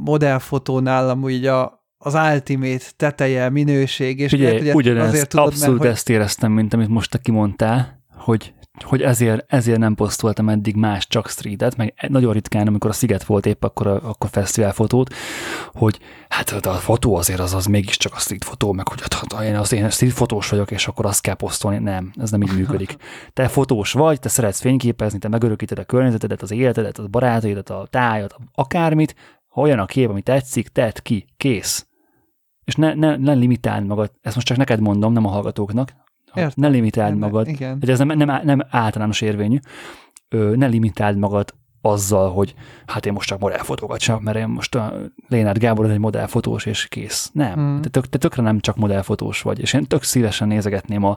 modellfotó 0.04 0.78
nálam 0.78 1.22
úgy 1.22 1.46
a, 1.46 1.79
az 2.02 2.14
ultimate 2.14 2.84
teteje, 2.96 3.50
minőség, 3.50 4.18
és 4.18 4.32
Ugye, 4.32 4.52
lehet, 4.52 4.74
ugyanezt, 4.74 5.08
azért 5.08 5.28
tudod, 5.28 5.46
abszolút 5.46 5.70
mert, 5.70 5.82
hogy... 5.82 5.90
ezt 5.90 6.08
éreztem, 6.08 6.52
mint 6.52 6.74
amit 6.74 6.88
most 6.88 7.10
te 7.10 7.18
kimondtál, 7.18 8.02
hogy 8.16 8.52
hogy 8.84 9.02
ezért, 9.02 9.52
ezért 9.52 9.78
nem 9.78 9.94
posztoltam 9.94 10.48
eddig 10.48 10.74
más, 10.76 11.06
csak 11.06 11.28
streetet, 11.28 11.76
meg 11.76 11.94
nagyon 12.08 12.32
ritkán, 12.32 12.66
amikor 12.66 12.90
a 12.90 12.92
Sziget 12.92 13.24
volt 13.24 13.46
épp 13.46 13.64
akkor, 13.64 13.86
a, 13.86 14.00
akkor 14.02 14.46
fotót, 14.72 15.14
hogy 15.72 15.98
hát 16.28 16.50
a 16.50 16.72
fotó 16.72 17.14
azért 17.14 17.40
az, 17.40 17.54
az 17.54 17.66
mégiscsak 17.66 18.12
a 18.14 18.18
street 18.18 18.44
fotó, 18.44 18.72
meg 18.72 18.88
hogy 18.88 19.00
hát, 19.00 19.42
én 19.42 19.56
az 19.56 19.72
én 19.72 19.90
street 19.90 20.12
fotós 20.12 20.48
vagyok, 20.48 20.70
és 20.70 20.86
akkor 20.86 21.06
azt 21.06 21.20
kell 21.20 21.34
posztolni. 21.34 21.78
Nem, 21.78 22.12
ez 22.20 22.30
nem 22.30 22.42
így 22.42 22.56
működik. 22.56 22.96
Te 23.32 23.48
fotós 23.48 23.92
vagy, 23.92 24.20
te 24.20 24.28
szeretsz 24.28 24.60
fényképezni, 24.60 25.18
te 25.18 25.28
megörökíted 25.28 25.78
a 25.78 25.84
környezetedet, 25.84 26.42
az 26.42 26.50
életedet, 26.50 26.98
a 26.98 27.08
barátaidat, 27.08 27.70
a 27.70 27.86
tájat, 27.90 28.36
akármit, 28.54 29.14
olyan 29.54 29.78
a 29.78 29.86
kép, 29.86 30.08
ami 30.08 30.22
tetszik, 30.22 30.68
tedd 30.68 30.94
ki, 31.02 31.26
kész. 31.36 31.86
És 32.64 32.74
ne, 32.74 32.94
ne, 32.94 33.16
ne 33.16 33.32
limitáld 33.32 33.86
magad, 33.86 34.10
ezt 34.20 34.34
most 34.34 34.46
csak 34.46 34.56
neked 34.56 34.80
mondom, 34.80 35.12
nem 35.12 35.26
a 35.26 35.30
hallgatóknak, 35.30 35.92
Értem. 36.34 36.52
Ne 36.54 36.68
limitáld 36.68 37.14
Értem. 37.14 37.28
magad. 37.28 37.48
Igen. 37.48 37.76
Hogy 37.80 37.90
ez 37.90 37.98
nem, 37.98 38.18
nem, 38.18 38.40
nem 38.44 38.66
általános 38.68 39.20
érvényű. 39.20 39.58
Ö, 40.28 40.56
ne 40.56 40.66
limitáld 40.66 41.16
magad 41.16 41.54
azzal, 41.80 42.32
hogy 42.32 42.54
hát 42.86 43.06
én 43.06 43.12
most 43.12 43.28
csak 43.28 43.38
modellfotókat 43.38 43.98
csinálok, 43.98 44.24
mert 44.24 44.38
én 44.38 44.48
most 44.48 44.74
a 44.74 44.92
Lénárd 45.28 45.58
Gábor 45.58 45.90
egy 45.90 45.98
modellfotós, 45.98 46.66
és 46.66 46.88
kész. 46.88 47.30
Nem. 47.32 47.54
Hmm. 47.54 47.80
Te, 47.80 47.88
tök, 47.88 48.08
te 48.08 48.18
tökre 48.18 48.42
nem 48.42 48.60
csak 48.60 48.76
modellfotós 48.76 49.42
vagy, 49.42 49.60
és 49.60 49.72
én 49.72 49.86
tök 49.86 50.02
szívesen 50.02 50.48
nézegetném 50.48 51.04
a, 51.04 51.16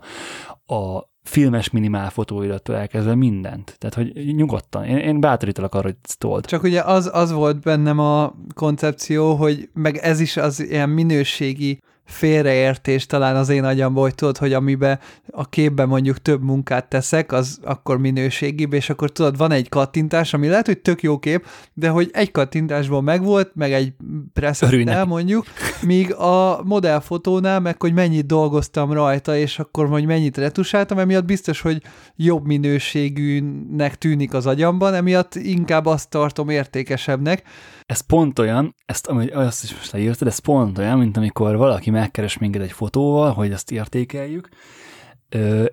a 0.74 1.12
filmes 1.24 1.70
minimál 1.70 2.10
fotóirattól 2.10 2.76
elkezdve 2.76 3.16
mindent. 3.16 3.76
Tehát, 3.78 3.96
hogy 3.96 4.36
nyugodtan. 4.36 4.84
Én, 4.84 4.98
én 4.98 5.20
bátorítalak 5.20 5.76
arra, 5.76 5.84
hogy 5.84 5.96
told. 6.18 6.46
Csak 6.46 6.64
ugye 6.64 6.82
az, 6.82 7.10
az 7.14 7.32
volt 7.32 7.62
bennem 7.62 8.00
a 8.00 8.36
koncepció, 8.54 9.36
hogy 9.36 9.70
meg 9.74 9.98
ez 9.98 10.20
is 10.20 10.38
az 10.38 10.60
ilyen 10.60 10.90
minőségi 10.90 11.82
félreértés 12.06 13.06
talán 13.06 13.36
az 13.36 13.50
én 13.50 13.64
agyamból, 13.64 14.04
hogy 14.04 14.16
tudod, 14.16 14.38
hogy 14.38 14.54
amiben 14.54 15.00
a 15.32 15.50
képben 15.50 15.88
mondjuk 15.88 16.22
több 16.22 16.44
munkát 16.44 16.90
teszek, 16.90 17.32
az 17.32 17.60
akkor 17.64 17.98
minőségibb, 17.98 18.74
és 18.74 18.90
akkor 18.90 19.12
tudod, 19.12 19.38
van 19.38 19.52
egy 19.52 19.70
kattintás, 19.70 20.34
ami 20.34 20.48
lehet, 20.48 20.66
hogy 20.66 20.78
tök 20.78 21.04
jó 21.04 21.20
kép, 21.20 21.46
de 21.74 21.90
hogy 21.90 22.10
egy 22.14 22.32
kattintásból 22.32 23.02
megvolt, 23.02 23.52
meg 23.56 23.74
egy 23.74 23.94
presszettel 24.34 25.06
mondjuk, 25.06 25.46
míg 25.82 26.14
a 26.14 26.62
modellfotónál 26.64 27.60
meg, 27.60 27.82
hogy 27.82 27.94
mennyit 27.94 28.26
dolgoztam 28.26 28.92
rajta, 28.92 29.38
és 29.38 29.60
akkor 29.60 29.88
hogy 29.88 30.06
mennyit 30.06 30.38
retusáltam, 30.38 31.00
emiatt 31.00 31.26
biztos, 31.26 31.62
hogy 31.62 31.82
jobb 32.16 32.46
minőségűnek 32.46 33.98
tűnik 33.98 34.34
az 34.34 34.46
agyamban, 34.46 34.94
emiatt 34.94 35.36
inkább 35.36 35.86
azt 35.86 36.10
tartom 36.10 36.50
értékesebbnek, 36.50 37.44
ez 37.86 38.00
pont 38.00 38.40
olyan, 38.40 38.76
ezt, 38.86 39.08
amit 39.08 39.34
azt 39.34 39.64
is 39.64 39.76
most 39.76 39.92
leírtad, 39.92 40.28
ez 40.28 40.38
pont 40.38 40.78
olyan, 40.78 40.98
mint 40.98 41.18
amikor 41.18 41.58
valaki 41.58 41.90
megkeres 41.90 42.38
minket 42.38 42.62
egy 42.62 42.72
fotóval, 42.72 43.32
hogy 43.32 43.52
azt 43.52 43.72
értékeljük, 43.72 44.50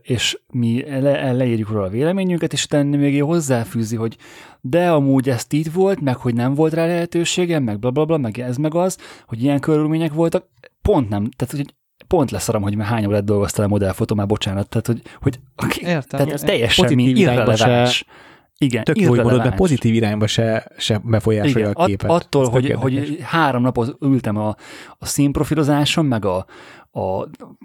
és 0.02 0.38
mi 0.52 0.84
le, 1.00 1.32
leírjuk 1.32 1.70
róla 1.70 1.84
a 1.84 1.88
véleményünket, 1.88 2.52
és 2.52 2.66
tenni 2.66 2.96
még 2.96 3.22
hozzáfűzi, 3.22 3.96
hogy 3.96 4.16
de 4.60 4.90
amúgy 4.90 5.28
ezt 5.28 5.52
így 5.52 5.72
volt, 5.72 6.00
meg 6.00 6.16
hogy 6.16 6.34
nem 6.34 6.54
volt 6.54 6.72
rá 6.72 6.86
lehetőségem, 6.86 7.62
meg 7.62 7.78
blablabla, 7.78 8.04
bla, 8.16 8.30
bla, 8.30 8.40
meg 8.42 8.48
ez 8.48 8.56
meg 8.56 8.74
az, 8.74 8.98
hogy 9.26 9.42
ilyen 9.42 9.60
körülmények 9.60 10.12
voltak, 10.12 10.46
pont 10.82 11.08
nem, 11.08 11.28
tehát 11.36 11.54
hogy 11.56 11.74
pont 12.06 12.30
leszarom, 12.30 12.62
hogy 12.62 12.76
már 12.76 12.86
hány 12.86 13.06
órát 13.06 13.24
dolgoztál 13.24 13.64
a 13.64 13.68
modellfotó, 13.68 14.14
már 14.14 14.26
bocsánat, 14.26 14.68
tehát 14.68 14.86
hogy, 14.86 15.02
hogy 15.16 15.38
Értem, 15.80 16.02
tehát 16.08 16.32
ez 16.32 16.40
teljesen 16.40 16.94
mi 16.94 17.04
irreleváns. 17.04 17.96
Se 17.96 18.04
igen, 18.62 18.84
Tök 18.84 19.00
jó 19.00 19.14
mondod, 19.14 19.42
de 19.42 19.50
pozitív 19.50 19.94
irányba 19.94 20.26
se, 20.26 20.72
se 20.76 21.00
befolyásolja 21.04 21.58
Igen, 21.58 21.72
a 21.72 21.84
képet. 21.84 22.10
Att, 22.10 22.22
attól, 22.22 22.48
hogy, 22.48 22.72
hogy 22.72 23.18
három 23.22 23.62
napot 23.62 23.96
ültem 24.00 24.36
a, 24.36 24.54
a 24.98 25.06
színprofilozáson, 25.06 26.04
meg 26.04 26.24
a, 26.24 26.46
a, 26.90 27.00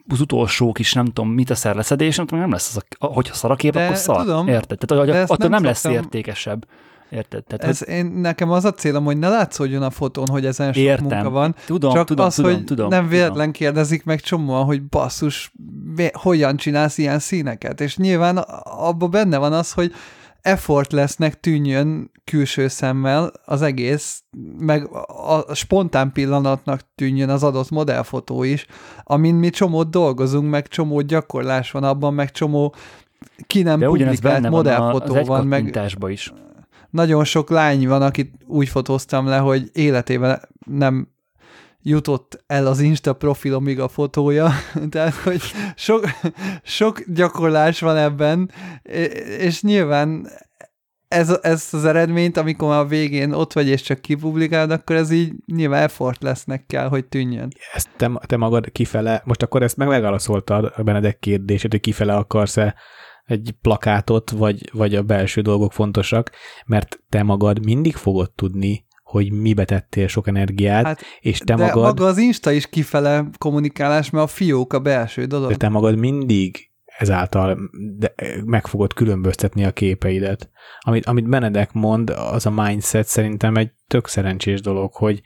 az 0.08 0.20
utolsó 0.20 0.72
kis, 0.72 0.94
nem 0.94 1.06
tudom, 1.06 1.30
mit 1.30 1.50
a 1.50 1.56
szerleszedés, 1.56 2.16
nem, 2.16 2.26
nem 2.30 2.52
lesz 2.52 2.76
az, 2.76 2.84
a, 2.98 3.06
hogyha 3.06 3.34
szar 3.34 3.52
a 3.52 3.56
kép, 3.56 3.74
de 3.74 3.84
akkor 3.84 3.96
szar. 3.96 4.18
Tudom, 4.18 4.48
Érted? 4.48 4.78
Tehát, 4.78 5.06
hogy 5.06 5.16
attól 5.18 5.38
nem, 5.38 5.50
nem 5.50 5.64
lesz 5.64 5.84
értékesebb. 5.84 6.68
Érted? 7.10 7.44
Tehát, 7.44 7.64
Ez 7.66 7.88
én, 7.88 8.06
nekem 8.06 8.52
az 8.52 8.66
a 8.66 8.72
célom, 8.72 9.04
hogy 9.04 9.18
ne 9.18 9.30
látszódjon 9.30 9.84
a 9.84 9.90
fotón, 9.90 10.28
hogy 10.28 10.46
ezen 10.46 10.74
sok 10.74 10.84
Értem. 10.84 11.06
munka 11.06 11.30
van, 11.30 11.56
tudom, 11.66 11.94
csak 11.94 12.08
tudom, 12.08 12.26
az, 12.26 12.36
tudom, 12.36 12.54
hogy 12.54 12.64
tudom, 12.64 12.90
nem 12.90 13.04
tudom. 13.04 13.18
véletlen 13.18 13.52
kérdezik 13.52 14.04
meg 14.04 14.20
csomóan, 14.20 14.66
hogy 14.66 14.84
basszus, 14.84 15.54
hogyan 16.14 16.58
csinálsz 16.58 16.98
ilyen 16.98 17.20
színeket, 17.20 17.82
és 17.82 17.98
nyilván 17.98 18.38
abban 18.64 19.12
benne 19.12 19.38
van 19.38 19.54
az, 19.54 19.72
hogy 19.72 19.94
effort 20.46 20.92
lesznek 20.92 21.40
tűnjön 21.40 22.12
külső 22.24 22.68
szemmel 22.68 23.32
az 23.46 23.62
egész, 23.62 24.24
meg 24.58 24.90
a 25.26 25.56
spontán 25.56 26.12
pillanatnak 26.12 26.82
tűnjön 26.96 27.30
az 27.30 27.44
adott 27.44 27.70
modellfotó 27.70 28.44
is, 28.44 28.66
amin 29.04 29.36
mi 29.36 29.50
csomót 29.50 29.90
dolgozunk, 29.90 30.50
meg 30.50 30.68
csomó 30.68 31.02
gyakorlás 31.02 31.72
van 31.72 31.84
abban, 31.84 32.14
meg 32.14 32.32
csomó 32.32 32.76
ki 33.48 33.62
nem 33.62 33.80
De 33.80 33.86
publikált 33.86 34.42
van 34.42 34.52
modellfotó 34.52 35.16
az 35.16 35.28
van, 35.28 35.48
meg 35.48 35.80
is. 36.08 36.34
nagyon 36.90 37.24
sok 37.24 37.50
lány 37.50 37.88
van, 37.88 38.02
akit 38.02 38.34
úgy 38.48 38.68
fotóztam 38.68 39.28
le, 39.28 39.38
hogy 39.38 39.70
életében 39.74 40.42
nem 40.66 41.08
jutott 41.88 42.44
el 42.48 42.68
az 42.68 42.80
Insta 42.80 43.14
profilomig 43.14 43.80
a 43.80 43.88
fotója, 43.88 44.50
tehát 44.90 45.14
hogy 45.14 45.42
sok, 45.76 46.10
sok 46.64 47.04
gyakorlás 47.08 47.80
van 47.80 47.98
ebben, 47.98 48.52
és 49.40 49.62
nyilván 49.62 50.28
ez, 51.08 51.38
ez 51.42 51.68
az 51.72 51.86
eredményt, 51.86 52.38
amikor 52.38 52.70
már 52.70 52.80
a 52.80 52.86
végén 52.86 53.32
ott 53.32 53.54
vagy 53.54 53.68
és 53.68 53.82
csak 53.82 54.02
kipublikálod, 54.02 54.72
akkor 54.72 54.96
ez 54.96 55.12
így 55.12 55.34
nyilván 55.46 55.84
effort 55.84 56.24
lesznek 56.24 56.66
kell, 56.66 56.88
hogy 56.88 57.06
tűnjön. 57.06 57.50
Ezt 57.74 57.90
te, 57.98 58.12
te 58.26 58.38
magad 58.38 58.72
kifele, 58.72 59.22
most 59.26 59.44
akkor 59.44 59.64
ezt 59.64 59.78
meg 59.78 59.88
megválaszoltad 59.88 60.74
a 60.76 60.84
Benedek 60.84 61.20
kérdését, 61.20 61.72
hogy 61.72 61.80
kifele 61.80 62.16
akarsz-e 62.16 62.76
egy 63.26 63.56
plakátot, 63.62 64.30
vagy, 64.30 64.70
vagy 64.74 64.96
a 64.96 65.04
belső 65.04 65.42
dolgok 65.42 65.74
fontosak, 65.74 66.32
mert 66.66 67.00
te 67.10 67.24
magad 67.24 67.66
mindig 67.66 67.96
fogod 67.96 68.32
tudni, 68.32 68.85
hogy 69.16 69.32
mibe 69.32 69.66
tettél 69.66 70.08
sok 70.08 70.28
energiát, 70.28 70.86
Hát, 70.86 71.02
és 71.20 71.38
te 71.38 71.56
De 71.56 71.66
magad, 71.66 71.84
maga 71.84 72.06
az 72.06 72.18
Insta 72.18 72.52
is 72.52 72.68
kifele 72.70 73.26
kommunikálás, 73.38 74.10
mert 74.10 74.24
a 74.26 74.28
fiók 74.28 74.74
a 74.74 74.80
belső 74.80 75.26
dolog. 75.26 75.50
de 75.50 75.56
te 75.56 75.70
magad 75.70 75.98
mindig 75.98 76.70
ezáltal 76.98 77.58
de 77.98 78.14
meg 78.46 78.68
fogod 78.68 78.94
különböztetni 78.94 79.66
a 79.66 79.72
képeidet. 79.72 80.50
Amit, 80.80 81.06
amit 81.06 81.30
Benedek 81.30 81.72
mond, 81.74 82.10
az 82.10 82.46
a 82.46 82.52
mindset 82.52 83.08
szerintem 83.08 83.56
egy 83.56 83.72
tök 83.88 84.08
szerencsés 84.08 84.62
dolog, 84.62 84.94
hogy 84.94 85.22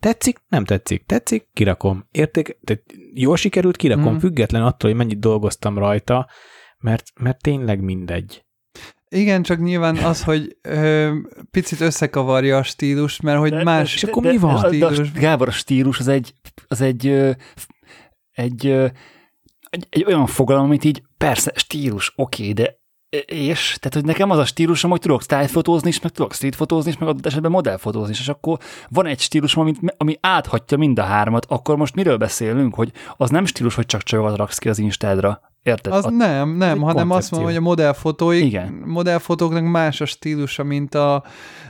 tetszik, 0.00 0.38
nem 0.48 0.64
tetszik, 0.64 1.06
tetszik, 1.06 1.48
kirakom. 1.52 2.06
Érték, 2.10 2.58
tehát 2.64 2.82
jól 3.14 3.36
sikerült, 3.36 3.76
kirakom, 3.76 4.12
Mhm. 4.12 4.16
független 4.18 4.62
attól, 4.62 4.90
hogy 4.90 4.98
mennyit 4.98 5.18
dolgoztam 5.20 5.78
rajta, 5.78 6.28
mert, 6.78 7.04
mert 7.20 7.42
tényleg 7.42 7.80
mindegy. 7.80 8.44
Igen, 9.14 9.42
csak 9.42 9.60
nyilván 9.60 9.96
az, 9.96 10.22
hogy 10.22 10.56
ö, 10.62 11.12
picit 11.50 11.80
összekavarja 11.80 12.56
a 12.56 12.62
stílust, 12.62 13.22
mert 13.22 13.38
hogy 13.38 13.50
De- 13.50 13.62
más 13.62 13.94
és 13.94 14.04
akkor 14.04 14.22
mi 14.22 14.36
van? 14.36 14.60
De, 14.70 14.78
de, 14.78 14.86
a- 14.86 14.92
stílus. 14.92 15.12
Gábor, 15.12 15.48
a 15.48 15.50
stílus 15.50 15.98
az 15.98 16.08
egy, 16.08 16.32
az 16.68 16.80
egy, 16.80 17.06
ö, 17.06 17.30
egy, 18.32 18.66
ö, 18.66 18.86
egy, 19.70 19.86
egy 19.90 20.04
olyan 20.04 20.26
fogalom, 20.26 20.64
amit 20.64 20.84
így 20.84 21.02
persze, 21.16 21.52
stílus, 21.54 22.12
oké, 22.16 22.52
de 22.52 22.80
és, 23.26 23.76
tehát, 23.78 23.94
hogy 23.94 24.04
nekem 24.04 24.30
az 24.30 24.38
a 24.38 24.44
stílusom, 24.44 24.90
hogy 24.90 25.00
tudok 25.00 25.22
style-fotózni 25.22 25.88
is, 25.88 26.00
meg 26.00 26.12
tudok 26.12 26.32
street-fotózni 26.32 26.90
is, 26.90 26.98
meg 26.98 27.08
adott 27.08 27.26
esetben 27.26 27.50
modellfotózni 27.50 28.10
is, 28.12 28.20
és 28.20 28.28
akkor 28.28 28.58
van 28.88 29.06
egy 29.06 29.20
stílusom, 29.20 29.62
ami, 29.62 29.74
ami 29.96 30.16
áthatja 30.20 30.76
mind 30.76 30.98
a 30.98 31.02
hármat, 31.02 31.46
akkor 31.48 31.76
most 31.76 31.94
miről 31.94 32.16
beszélünk, 32.16 32.74
hogy 32.74 32.92
az 33.16 33.30
nem 33.30 33.44
stílus, 33.44 33.74
hogy 33.74 33.86
csak 33.86 34.02
csajokat 34.02 34.36
raksz 34.36 34.58
ki 34.58 34.68
az 34.68 34.78
Instádra, 34.78 35.40
érted? 35.62 35.92
Az 35.92 36.04
A- 36.04 36.10
nem, 36.10 36.56
nem, 36.56 36.80
hanem 36.80 37.10
azt 37.10 37.30
koncepció. 37.30 37.38
mondom, 37.38 37.44
hogy 37.54 37.56
a 37.56 37.68
modellfotóik, 37.68 38.44
Igen. 38.44 38.72
modellfotóknak 38.86 39.64
más 39.64 40.00
a 40.00 40.04
stílusa, 40.04 40.62
mint 40.64 40.94
a 40.94 41.24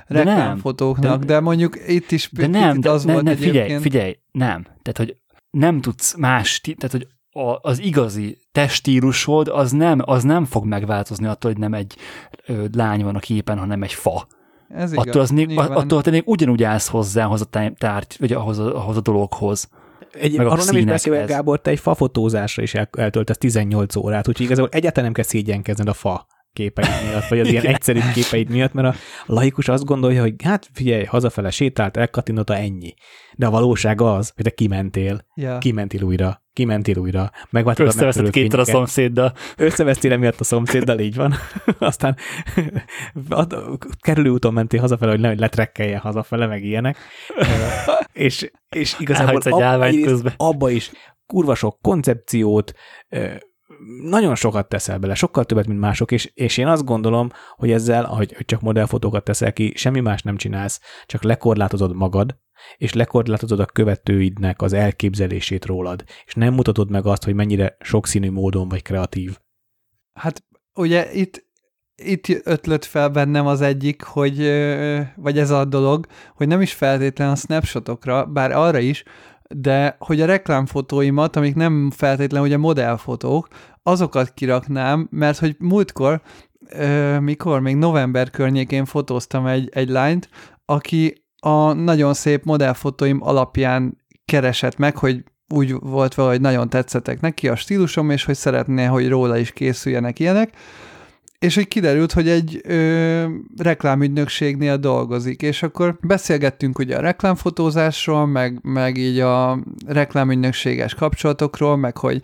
reklámfotóknak, 0.06 1.18
de, 1.20 1.26
De- 1.26 1.40
mondjuk 1.40 1.76
itt 1.88 2.10
is 2.10 2.28
De 2.32 2.46
nem, 2.46 2.80
de, 2.80 2.90
az 2.90 3.04
ne, 3.04 3.12
volt 3.12 3.24
ne, 3.24 3.34
figyelj, 3.34 3.56
egyébként. 3.56 3.82
figyelj, 3.82 4.18
nem. 4.32 4.62
Tehát, 4.62 4.96
hogy 4.96 5.16
nem 5.50 5.80
tudsz 5.80 6.16
más, 6.16 6.60
tehát, 6.60 6.90
hogy 6.90 7.06
a, 7.34 7.58
az 7.68 7.80
igazi 7.80 8.38
teststílusod 8.52 9.48
az 9.48 9.70
nem, 9.72 9.98
az 10.04 10.22
nem 10.22 10.44
fog 10.44 10.64
megváltozni 10.64 11.26
attól, 11.26 11.50
hogy 11.50 11.60
nem 11.60 11.74
egy 11.74 11.96
ö, 12.46 12.64
lány 12.72 13.04
van 13.04 13.16
a 13.16 13.18
képen, 13.18 13.58
hanem 13.58 13.82
egy 13.82 13.92
fa. 13.92 14.26
Ez 14.68 14.92
igaz, 14.92 15.06
attól, 15.06 15.20
az 15.20 15.30
még, 15.30 15.46
nyilván. 15.46 15.70
attól 15.70 16.02
te 16.02 16.10
még 16.10 16.22
ugyanúgy 16.26 16.62
állsz 16.62 16.88
hozzá 16.88 17.24
ahhoz 17.24 17.40
a 17.40 17.44
tá- 17.44 17.78
tárgy, 17.78 18.16
vagy 18.18 18.32
ahhoz 18.32 18.58
a, 18.58 18.76
ahhoz 18.76 18.96
a 18.96 19.00
dologhoz. 19.00 19.68
Egy, 20.12 20.36
Meg 20.36 20.46
arról 20.46 20.64
nem 20.64 20.76
is 20.76 20.84
beszélve, 20.84 21.24
Gábor, 21.24 21.60
te 21.60 21.70
egy 21.70 21.78
fafotózásra 21.78 22.62
is 22.62 22.74
el, 22.74 22.88
eltöltesz 22.98 23.38
18 23.38 23.96
órát, 23.96 24.28
úgyhogy 24.28 24.46
igazából 24.46 24.70
egyáltalán 24.72 25.04
nem 25.04 25.12
kell 25.12 25.24
szégyenkezned 25.24 25.88
a 25.88 25.92
fa 25.92 26.26
képeid 26.52 26.88
miatt, 27.08 27.28
vagy 27.28 27.40
az 27.40 27.48
ilyen 27.48 27.64
egyszerű 27.64 28.00
képeid 28.14 28.50
miatt, 28.50 28.72
mert 28.72 28.96
a 28.96 28.98
laikus 29.26 29.68
azt 29.68 29.84
gondolja, 29.84 30.20
hogy 30.20 30.34
hát 30.44 30.68
figyelj, 30.72 31.04
hazafele 31.04 31.50
sétált, 31.50 31.96
elkattintotta 31.96 32.56
ennyi. 32.56 32.94
De 33.36 33.46
a 33.46 33.50
valóság 33.50 34.00
az, 34.00 34.32
hogy 34.34 34.44
te 34.44 34.50
kimentél, 34.50 35.26
Ja. 35.34 35.58
kimentél 35.58 36.02
újra, 36.02 36.42
kimentél 36.52 36.96
újra, 36.98 37.30
megváltad 37.50 37.88
a 37.88 37.92
megfelelő 38.04 38.30
kétszer 38.30 38.58
a 38.58 38.64
szomszéddal. 38.64 39.32
Összevesztél 39.56 40.12
emiatt 40.12 40.40
a 40.40 40.44
szomszéddal, 40.44 40.98
így 40.98 41.14
van. 41.14 41.34
Aztán 41.78 42.16
kerülő 44.00 44.30
úton 44.30 44.52
mentél 44.52 44.80
hazafele, 44.80 45.10
hogy 45.10 45.20
nehogy 45.20 45.38
letrekkeljen 45.38 46.00
hazafele, 46.00 46.46
meg 46.46 46.64
ilyenek. 46.64 46.96
És, 48.12 48.50
és 48.68 48.96
igazából 48.98 49.28
Elhagysz 49.28 49.46
egy 49.46 49.52
ab- 49.52 49.62
állványt 49.62 49.92
egyrészt 49.92 50.08
közben. 50.10 50.32
abba 50.36 50.70
is 50.70 50.90
kurva 51.26 51.54
sok 51.54 51.78
koncepciót, 51.80 52.72
nagyon 54.02 54.34
sokat 54.34 54.68
teszel 54.68 54.98
bele, 54.98 55.14
sokkal 55.14 55.44
többet, 55.44 55.66
mint 55.66 55.80
mások, 55.80 56.12
és, 56.12 56.30
és 56.34 56.56
én 56.56 56.66
azt 56.66 56.84
gondolom, 56.84 57.28
hogy 57.56 57.70
ezzel, 57.70 58.04
hogy 58.04 58.36
csak 58.44 58.60
modellfotókat 58.60 59.24
teszel 59.24 59.52
ki, 59.52 59.72
semmi 59.76 60.00
más 60.00 60.22
nem 60.22 60.36
csinálsz, 60.36 60.80
csak 61.06 61.22
lekorlátozod 61.22 61.94
magad, 61.94 62.36
és 62.76 62.92
lekorlátozod 62.92 63.60
a 63.60 63.66
követőidnek 63.66 64.62
az 64.62 64.72
elképzelését 64.72 65.64
rólad, 65.64 66.04
és 66.24 66.34
nem 66.34 66.54
mutatod 66.54 66.90
meg 66.90 67.06
azt, 67.06 67.24
hogy 67.24 67.34
mennyire 67.34 67.76
sokszínű 67.80 68.30
módon 68.30 68.68
vagy 68.68 68.82
kreatív. 68.82 69.38
Hát 70.12 70.44
ugye 70.74 71.12
itt, 71.12 71.46
itt 71.94 72.26
ötlött 72.44 72.84
fel 72.84 73.08
bennem 73.08 73.46
az 73.46 73.60
egyik, 73.60 74.02
hogy, 74.02 74.38
vagy 75.16 75.38
ez 75.38 75.50
a 75.50 75.64
dolog, 75.64 76.06
hogy 76.34 76.46
nem 76.48 76.60
is 76.60 76.72
feltétlen 76.72 77.30
a 77.30 77.36
snapshotokra, 77.36 78.26
bár 78.26 78.52
arra 78.52 78.78
is, 78.78 79.04
de 79.54 79.96
hogy 79.98 80.20
a 80.20 80.26
reklámfotóimat, 80.26 81.36
amik 81.36 81.54
nem 81.54 81.90
feltétlen 81.90 82.42
ugye 82.42 82.56
modellfotók, 82.56 83.48
azokat 83.82 84.34
kiraknám, 84.34 85.08
mert 85.10 85.38
hogy 85.38 85.56
múltkor, 85.58 86.20
ö, 86.68 87.18
mikor 87.20 87.60
még 87.60 87.76
november 87.76 88.30
környékén 88.30 88.84
fotóztam 88.84 89.46
egy, 89.46 89.68
egy 89.72 89.88
lányt, 89.88 90.28
aki 90.64 91.24
a 91.40 91.72
nagyon 91.72 92.14
szép 92.14 92.44
modellfotóim 92.44 93.22
alapján 93.22 93.98
keresett 94.24 94.76
meg, 94.76 94.96
hogy 94.96 95.24
úgy 95.54 95.72
volt 95.80 96.14
vele, 96.14 96.28
hogy 96.28 96.40
nagyon 96.40 96.68
tetszettek 96.68 97.20
neki 97.20 97.48
a 97.48 97.56
stílusom, 97.56 98.10
és 98.10 98.24
hogy 98.24 98.36
szeretné, 98.36 98.84
hogy 98.84 99.08
róla 99.08 99.36
is 99.36 99.52
készüljenek 99.52 100.18
ilyenek, 100.18 100.54
és 101.38 101.54
hogy 101.54 101.68
kiderült, 101.68 102.12
hogy 102.12 102.28
egy 102.28 102.60
ö, 102.64 103.26
reklámügynökségnél 103.56 104.76
dolgozik, 104.76 105.42
és 105.42 105.62
akkor 105.62 105.98
beszélgettünk 106.00 106.78
ugye 106.78 106.96
a 106.96 107.00
reklámfotózásról, 107.00 108.26
meg, 108.26 108.58
meg 108.62 108.96
így 108.96 109.18
a 109.18 109.58
reklámügynökséges 109.86 110.94
kapcsolatokról, 110.94 111.76
meg 111.76 111.96
hogy 111.96 112.22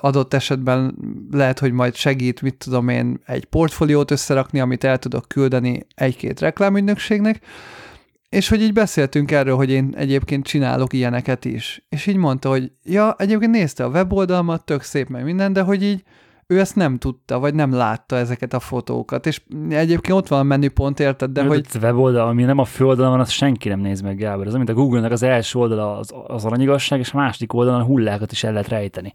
adott 0.00 0.34
esetben 0.34 0.96
lehet, 1.30 1.58
hogy 1.58 1.72
majd 1.72 1.94
segít, 1.94 2.42
mit 2.42 2.54
tudom 2.54 2.88
én, 2.88 3.20
egy 3.26 3.44
portfóliót 3.44 4.10
összerakni, 4.10 4.60
amit 4.60 4.84
el 4.84 4.98
tudok 4.98 5.28
küldeni 5.28 5.86
egy-két 5.94 6.40
reklámügynökségnek, 6.40 7.40
és 8.28 8.48
hogy 8.48 8.62
így 8.62 8.72
beszéltünk 8.72 9.30
erről, 9.30 9.56
hogy 9.56 9.70
én 9.70 9.94
egyébként 9.96 10.46
csinálok 10.46 10.92
ilyeneket 10.92 11.44
is. 11.44 11.86
És 11.88 12.06
így 12.06 12.16
mondta, 12.16 12.48
hogy 12.48 12.72
ja, 12.82 13.14
egyébként 13.18 13.50
nézte 13.50 13.84
a 13.84 13.88
weboldalmat, 13.88 14.64
tök 14.64 14.82
szép 14.82 15.08
meg 15.08 15.24
minden, 15.24 15.52
de 15.52 15.60
hogy 15.60 15.82
így 15.82 16.02
ő 16.46 16.60
ezt 16.60 16.76
nem 16.76 16.98
tudta, 16.98 17.38
vagy 17.38 17.54
nem 17.54 17.72
látta 17.72 18.16
ezeket 18.16 18.52
a 18.52 18.60
fotókat. 18.60 19.26
És 19.26 19.42
egyébként 19.68 20.18
ott 20.18 20.28
van 20.28 20.38
a 20.38 20.42
menüpont, 20.42 21.00
érted, 21.00 21.30
de 21.30 21.42
De 21.42 21.48
hogy 21.48 21.66
hogy 21.72 21.82
weboldal, 21.82 22.28
ami 22.28 22.42
nem 22.42 22.58
a 22.58 22.64
főoldalon 22.64 23.10
van, 23.10 23.20
azt 23.20 23.30
senki 23.30 23.68
nem 23.68 23.80
néz 23.80 24.00
meg, 24.00 24.16
Gábor. 24.16 24.46
Ez 24.46 24.54
mint 24.54 24.68
a 24.68 24.74
Google-nek 24.74 25.12
az 25.12 25.22
első 25.22 25.58
oldala 25.58 25.98
az, 25.98 26.14
az 26.26 26.44
aranyigasság, 26.44 26.98
és 26.98 27.12
a 27.12 27.16
második 27.16 27.52
oldalon 27.52 27.80
a 27.80 27.84
hullákat 27.84 28.32
is 28.32 28.44
el 28.44 28.52
lehet 28.52 28.68
rejteni. 28.68 29.12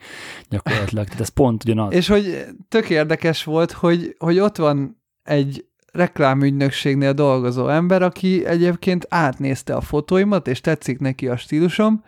Gyakorlatilag. 0.50 1.06
Tehát 1.06 1.22
ez 1.22 1.30
pont 1.30 1.64
ugyanaz. 1.64 1.94
És 1.94 2.08
hogy 2.08 2.46
tök 2.68 2.90
érdekes 2.90 3.44
volt, 3.44 3.72
hogy, 3.72 4.16
hogy 4.18 4.40
ott 4.40 4.56
van 4.56 5.02
egy 5.24 5.66
reklámügynökségnél 5.92 7.14
dolgozó 7.14 7.68
ember, 7.68 8.02
aki 8.02 8.46
egyébként 8.46 9.06
átnézte 9.10 9.76
a 9.76 9.82
fotóimat, 9.82 10.48
és 10.48 10.62
tetszik 10.62 11.00
neki 11.00 11.28
a 11.28 11.38
stílusom, 11.38 12.04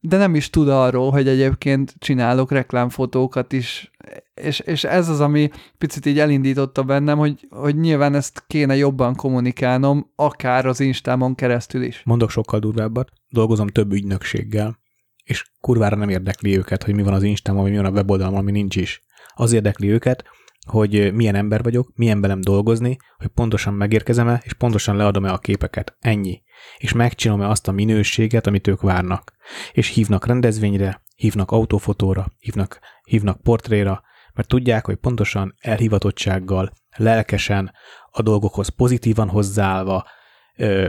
de 0.00 0.16
nem 0.16 0.34
is 0.34 0.50
tud 0.50 0.68
arról, 0.68 1.10
hogy 1.10 1.28
egyébként 1.28 1.94
csinálok 1.98 2.50
reklámfotókat 2.50 3.52
is, 3.52 3.90
és, 4.34 4.60
és 4.60 4.84
ez 4.84 5.08
az, 5.08 5.20
ami 5.20 5.50
picit 5.78 6.06
így 6.06 6.18
elindította 6.18 6.82
bennem, 6.82 7.18
hogy, 7.18 7.46
hogy 7.50 7.76
nyilván 7.76 8.14
ezt 8.14 8.44
kéne 8.46 8.76
jobban 8.76 9.14
kommunikálnom, 9.14 10.10
akár 10.16 10.66
az 10.66 10.80
Instámon 10.80 11.34
keresztül 11.34 11.82
is. 11.82 12.02
Mondok 12.04 12.30
sokkal 12.30 12.58
durvábbat, 12.58 13.08
dolgozom 13.28 13.66
több 13.66 13.92
ügynökséggel, 13.92 14.78
és 15.24 15.44
kurvára 15.60 15.96
nem 15.96 16.08
érdekli 16.08 16.56
őket, 16.56 16.82
hogy 16.82 16.94
mi 16.94 17.02
van 17.02 17.14
az 17.14 17.22
Instán, 17.22 17.56
vagy 17.56 17.70
mi 17.70 17.76
van 17.76 17.84
a 17.84 17.90
weboldalon, 17.90 18.38
ami 18.38 18.50
nincs 18.50 18.76
is. 18.76 19.02
Az 19.34 19.52
érdekli 19.52 19.88
őket, 19.90 20.24
hogy 20.66 21.14
milyen 21.14 21.34
ember 21.34 21.62
vagyok, 21.62 21.92
milyen 21.94 22.20
velem 22.20 22.40
dolgozni, 22.40 22.96
hogy 23.16 23.28
pontosan 23.28 23.74
megérkezem-e, 23.74 24.40
és 24.44 24.52
pontosan 24.52 24.96
leadom-e 24.96 25.32
a 25.32 25.38
képeket. 25.38 25.96
Ennyi. 26.00 26.42
És 26.76 26.92
megcsinálom-e 26.92 27.48
azt 27.48 27.68
a 27.68 27.72
minőséget, 27.72 28.46
amit 28.46 28.66
ők 28.66 28.80
várnak. 28.80 29.32
És 29.72 29.88
hívnak 29.88 30.26
rendezvényre, 30.26 31.02
hívnak 31.16 31.50
autofotóra, 31.50 32.26
hívnak, 32.38 32.78
hívnak 33.02 33.42
portréra, 33.42 34.02
mert 34.34 34.48
tudják, 34.48 34.86
hogy 34.86 34.96
pontosan 34.96 35.54
elhivatottsággal, 35.60 36.72
lelkesen, 36.96 37.72
a 38.10 38.22
dolgokhoz 38.22 38.68
pozitívan 38.68 39.28
hozzáállva, 39.28 40.06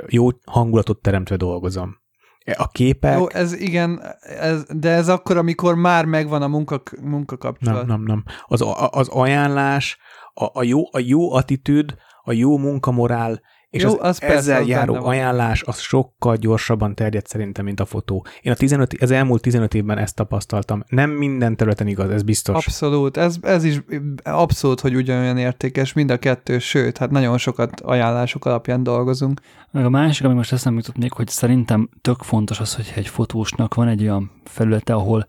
jó 0.08 0.28
hangulatot 0.46 1.02
teremtve 1.02 1.36
dolgozom. 1.36 1.98
A 2.58 2.68
képek... 2.68 3.18
Jó, 3.18 3.30
ez 3.30 3.54
igen, 3.54 4.02
ez, 4.22 4.66
de 4.70 4.90
ez 4.90 5.10
akkor, 5.10 5.38
amikor 5.38 5.76
már 5.76 6.06
megvan 6.06 6.41
a 6.41 6.48
munka, 6.48 6.82
munkakapcsolat. 7.02 7.86
Nem, 7.86 8.02
nem, 8.02 8.02
nem. 8.02 8.24
Az, 8.46 8.64
az 8.90 9.08
ajánlás, 9.08 9.98
a, 10.34 10.60
a, 10.60 10.64
jó, 10.64 10.82
a 10.91 11.00
jó 11.00 11.34
attitűd, 11.34 11.96
a 12.24 12.32
jó 12.32 12.58
munkamorál 12.58 13.41
és 13.70 13.82
Jó, 13.82 13.90
az, 13.90 13.98
az 14.00 14.22
ezzel 14.22 14.30
persze, 14.30 14.64
járó 14.66 14.96
az 14.96 15.04
ajánlás 15.04 15.64
az 15.64 15.80
sokkal 15.80 16.36
gyorsabban 16.36 16.96
terjed 16.96 17.28
szerintem, 17.28 17.66
mint 17.66 17.80
a 17.80 17.86
fotó. 17.86 18.26
Én 18.41 18.52
a 18.52 18.56
15, 18.56 18.94
az 19.02 19.12
elmúlt 19.12 19.41
15 19.41 19.74
évben 19.74 19.98
ezt 19.98 20.16
tapasztaltam. 20.16 20.84
Nem 20.88 21.10
minden 21.10 21.56
területen 21.56 21.88
igaz, 21.88 22.10
ez 22.10 22.24
biztos. 22.24 22.56
Abszolút, 22.56 23.18
ez, 23.18 23.36
ez 23.41 23.64
is 23.64 23.82
abszolút, 24.24 24.80
hogy 24.80 24.96
ugyanolyan 24.96 25.38
értékes, 25.38 25.94
mind 25.94 26.10
a 26.10 26.18
kettő, 26.18 26.60
sőt, 26.60 26.98
hát 26.98 27.12
nagyon 27.12 27.38
sokat 27.38 27.82
ajánlások 27.82 28.46
alapján 28.46 28.84
dolgozunk. 28.84 29.41
Meg 29.72 29.86
a 29.86 29.90
másik, 29.90 30.26
ami 30.26 30.34
most 30.34 30.54
eszembe 30.54 30.80
jutott 30.80 31.02
még, 31.02 31.14
hogy 31.14 31.28
szerintem 31.28 31.90
tök 32.02 32.22
fontos 32.22 32.60
az, 32.60 32.76
hogy 32.76 32.91
egy 32.96 33.08
fotósnak 33.08 33.74
van 33.74 33.88
egy 33.88 34.02
olyan 34.02 34.32
felülete, 34.44 34.94
ahol 34.94 35.28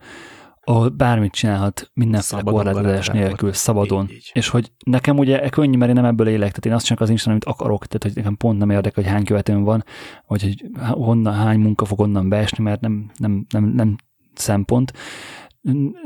ahol 0.65 0.89
bármit 0.89 1.33
csinálhat 1.33 1.91
mindenféle 1.95 2.43
korlátozás 2.43 3.09
nélkül, 3.09 3.53
szabadon. 3.53 4.05
Így, 4.05 4.15
így. 4.15 4.31
És 4.33 4.49
hogy 4.49 4.73
nekem 4.85 5.19
ugye 5.19 5.49
könnyű, 5.49 5.77
mert 5.77 5.91
én 5.91 5.97
nem 5.97 6.11
ebből 6.11 6.29
élek, 6.29 6.49
tehát 6.49 6.67
én 6.67 6.73
azt 6.73 6.87
csak 6.87 7.01
az 7.01 7.11
Instán, 7.11 7.31
amit 7.31 7.45
akarok, 7.45 7.87
tehát 7.87 8.03
hogy 8.03 8.13
nekem 8.15 8.37
pont 8.37 8.59
nem 8.59 8.71
érdekel, 8.71 9.03
hogy 9.03 9.13
hány 9.13 9.25
követőm 9.25 9.63
van, 9.63 9.85
vagy 10.27 10.43
hogy 10.43 10.65
honnan, 10.91 11.35
hány 11.35 11.59
munka 11.59 11.85
fog 11.85 12.01
onnan 12.01 12.29
beesni, 12.29 12.65
mert 12.65 12.81
nem, 12.81 13.11
nem, 13.17 13.47
nem, 13.49 13.65
nem 13.65 13.97
szempont. 14.35 14.93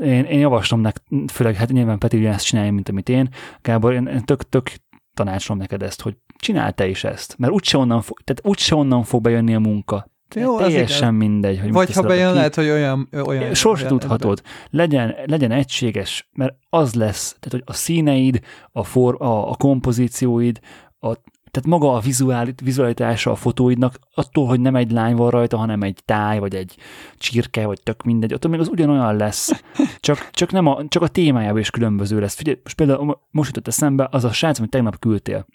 Én, 0.01 0.23
én 0.23 0.39
javaslom 0.39 0.79
neked, 0.79 1.01
főleg 1.31 1.55
hát 1.55 1.71
nyilván 1.71 1.97
Peti 1.97 2.17
ugye 2.17 2.29
ezt 2.29 2.45
csinálja, 2.45 2.71
mint 2.71 2.89
amit 2.89 3.09
én. 3.09 3.29
Gábor, 3.61 3.93
én, 3.93 4.07
én 4.07 4.23
tök, 4.23 4.49
tök 4.49 4.71
tanácsolom 5.13 5.61
neked 5.61 5.81
ezt, 5.83 6.01
hogy 6.01 6.17
csinál 6.37 6.73
te 6.73 6.87
is 6.87 7.03
ezt, 7.03 7.37
mert 7.37 7.53
úgyse 7.53 7.77
onnan 7.77 8.01
fog, 8.01 8.19
tehát 8.23 8.45
úgyse 8.45 8.75
onnan 8.75 9.03
fog 9.03 9.21
bejönni 9.21 9.55
a 9.55 9.59
munka. 9.59 10.07
Jó, 10.33 10.57
teljesen 10.57 11.13
mindegy. 11.13 11.59
Hogy 11.59 11.71
Vagy 11.71 11.93
ha 11.93 12.01
bejön, 12.01 12.29
ki. 12.29 12.35
lehet, 12.35 12.55
hogy 12.55 12.69
olyan... 12.69 13.09
olyan 13.25 13.53
Sors 13.53 13.83
tudhatod. 13.83 14.41
Legyen, 14.69 15.15
legyen 15.25 15.51
egységes, 15.51 16.29
mert 16.33 16.55
az 16.69 16.93
lesz, 16.93 17.27
tehát 17.39 17.51
hogy 17.51 17.63
a 17.65 17.73
színeid, 17.73 18.39
a, 18.71 18.83
for, 18.83 19.21
a, 19.21 19.49
a 19.49 19.55
kompozícióid, 19.55 20.59
a, 20.99 21.13
tehát 21.51 21.79
maga 21.79 21.93
a 21.93 21.99
vizuál, 21.99 22.47
vizualitása 22.63 23.31
a 23.31 23.35
fotóidnak, 23.35 23.99
attól, 24.15 24.47
hogy 24.47 24.59
nem 24.59 24.75
egy 24.75 24.91
lány 24.91 25.15
van 25.15 25.29
rajta, 25.29 25.57
hanem 25.57 25.83
egy 25.83 25.99
táj, 26.05 26.39
vagy 26.39 26.55
egy 26.55 26.75
csirke, 27.17 27.65
vagy 27.65 27.79
tök 27.83 28.03
mindegy, 28.03 28.33
attól 28.33 28.51
még 28.51 28.59
az 28.59 28.67
ugyanolyan 28.67 29.15
lesz. 29.15 29.63
Csak, 29.99 30.29
csak, 30.31 30.51
nem 30.51 30.65
a, 30.65 30.87
csak 30.87 31.03
a 31.03 31.07
témájában 31.07 31.59
is 31.59 31.69
különböző 31.69 32.19
lesz. 32.19 32.35
Figyelj, 32.35 32.59
most 32.63 32.75
például 32.75 33.19
most 33.31 33.47
jutott 33.47 33.67
eszembe 33.67 34.07
az 34.11 34.23
a 34.23 34.31
srác, 34.31 34.59
amit 34.59 34.71
tegnap 34.71 34.99
küldtél 34.99 35.45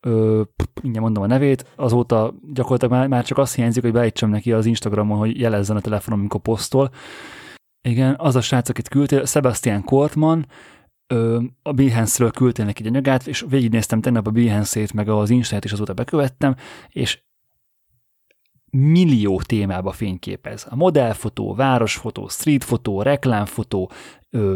ö, 0.00 0.42
mindjárt 0.82 1.06
mondom 1.06 1.22
a 1.22 1.26
nevét, 1.26 1.72
azóta 1.76 2.34
gyakorlatilag 2.52 2.92
már, 2.92 3.06
már 3.06 3.24
csak 3.24 3.38
azt 3.38 3.54
hiányzik, 3.54 3.82
hogy 3.82 3.92
beállítsam 3.92 4.30
neki 4.30 4.52
az 4.52 4.66
Instagramon, 4.66 5.18
hogy 5.18 5.40
jelezzen 5.40 5.76
a 5.76 5.80
telefonom, 5.80 6.20
amikor 6.20 6.40
posztol. 6.40 6.90
Igen, 7.88 8.14
az 8.18 8.36
a 8.36 8.40
srác, 8.40 8.68
akit 8.68 8.88
küldtél, 8.88 9.24
Sebastian 9.24 9.84
Kortman, 9.84 10.46
ö, 11.06 11.42
a 11.62 11.72
Behance-ről 11.72 12.30
küldtél 12.30 12.64
neki 12.64 12.82
egy 12.82 12.88
anyagát, 12.88 13.26
és 13.26 13.44
végignéztem 13.48 14.00
tegnap 14.00 14.26
a 14.26 14.30
Behance-ét, 14.30 14.92
meg 14.92 15.08
az 15.08 15.30
Instát 15.30 15.64
is 15.64 15.72
azóta 15.72 15.94
bekövettem, 15.94 16.56
és 16.88 17.22
millió 18.70 19.40
témába 19.40 19.92
fényképez. 19.92 20.66
A 20.70 20.76
modellfotó, 20.76 21.54
városfotó, 21.54 22.28
streetfotó, 22.28 23.02
reklámfotó, 23.02 23.90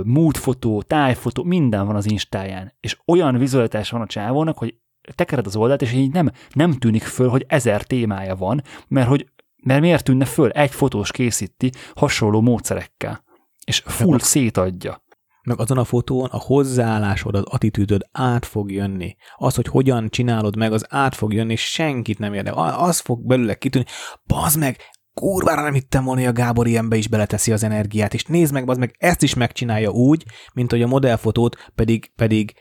moodfotó, 0.05 0.83
tájfotó, 0.83 1.43
minden 1.43 1.87
van 1.87 1.97
az 1.97 2.11
Instáján. 2.11 2.73
És 2.81 2.99
olyan 3.07 3.39
vizualitás 3.39 3.91
van 3.91 4.01
a 4.01 4.07
csávónak, 4.07 4.59
hogy 4.59 4.79
tekered 5.15 5.47
az 5.47 5.57
oldalt, 5.57 5.83
és 5.83 5.93
így 5.93 6.13
nem, 6.13 6.31
nem 6.53 6.73
tűnik 6.73 7.03
föl, 7.03 7.29
hogy 7.29 7.45
ezer 7.49 7.83
témája 7.83 8.37
van, 8.37 8.63
mert 8.89 9.09
hogy 9.09 9.27
mert 9.65 9.81
miért 9.81 10.05
tűnne 10.05 10.25
föl? 10.25 10.51
Egy 10.51 10.71
fotós 10.71 11.11
készíti 11.11 11.73
hasonló 11.95 12.41
módszerekkel, 12.41 13.25
és 13.65 13.83
full 13.87 14.19
szétadja. 14.19 15.03
Meg 15.43 15.61
azon 15.61 15.79
a 15.79 15.85
fotón 15.85 16.29
a 16.31 16.39
hozzáállásod, 16.39 17.35
az 17.35 17.43
attitűdöd 17.45 18.03
át 18.13 18.47
fog 18.47 18.71
jönni. 18.71 19.17
Az, 19.37 19.55
hogy 19.55 19.67
hogyan 19.67 20.09
csinálod 20.09 20.57
meg, 20.57 20.73
az 20.73 20.87
át 20.89 21.15
fog 21.15 21.33
jönni, 21.33 21.53
és 21.53 21.71
senkit 21.71 22.19
nem 22.19 22.35
érdekel. 22.35 22.79
Az 22.79 22.99
fog 22.99 23.27
belőle 23.27 23.55
kitűnni, 23.55 23.87
bazd 24.27 24.59
meg, 24.59 24.77
kurvára 25.15 25.63
nem 25.63 25.73
hittem 25.73 26.05
volna, 26.05 26.21
hogy 26.21 26.29
a 26.29 26.33
Gábor 26.33 26.67
ilyenbe 26.67 26.97
is 26.97 27.09
beleteszi 27.09 27.53
az 27.53 27.63
energiát, 27.63 28.15
és 28.15 28.25
nézd 28.25 28.53
meg, 28.53 28.65
bazd 28.65 28.79
meg, 28.79 28.95
ezt 28.99 29.23
is 29.23 29.35
megcsinálja 29.35 29.91
úgy, 29.91 30.25
mint 30.55 30.71
hogy 30.71 30.83
a 30.83 30.87
modellfotót 30.87 31.71
pedig, 31.75 32.13
pedig 32.17 32.55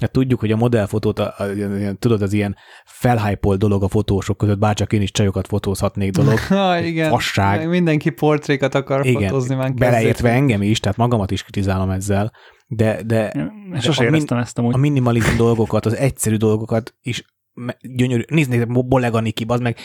Hát 0.00 0.12
tudjuk, 0.12 0.40
hogy 0.40 0.52
a 0.52 0.56
modellfotót, 0.56 1.18
a, 1.18 1.34
a, 1.38 1.42
a, 1.42 1.92
tudod, 1.98 2.22
az 2.22 2.32
ilyen 2.32 2.56
felhájpol 2.84 3.56
dolog 3.56 3.82
a 3.82 3.88
fotósok 3.88 4.36
között, 4.36 4.58
bárcsak 4.58 4.92
én 4.92 5.02
is 5.02 5.10
csajokat 5.10 5.46
fotózhatnék 5.46 6.10
dolog. 6.10 6.38
ha, 6.48 6.78
igen. 6.78 7.10
Fasság. 7.10 7.68
Mindenki 7.68 8.10
portrékat 8.10 8.74
akar 8.74 9.06
igen, 9.06 9.22
fotózni 9.22 9.54
már 9.54 9.74
Beleértve 9.74 10.30
engem 10.30 10.62
is, 10.62 10.80
tehát 10.80 10.96
magamat 10.96 11.30
is 11.30 11.42
kritizálom 11.42 11.90
ezzel, 11.90 12.32
de, 12.66 13.02
de, 13.02 13.32
de 13.70 13.80
Sose 13.80 14.06
a, 14.06 14.10
min, 14.10 14.24
ezt 14.28 14.58
amúgy. 14.58 14.74
a 14.74 14.76
minimalizm 14.76 15.36
dolgokat, 15.36 15.86
az 15.86 15.96
egyszerű 15.96 16.36
dolgokat 16.36 16.94
is 17.02 17.24
gyönyörű, 17.80 18.22
nézd, 18.28 18.50
nézd, 18.50 18.66
Bolega 18.86 19.20
Niki, 19.20 19.44
az 19.48 19.60
meg 19.60 19.76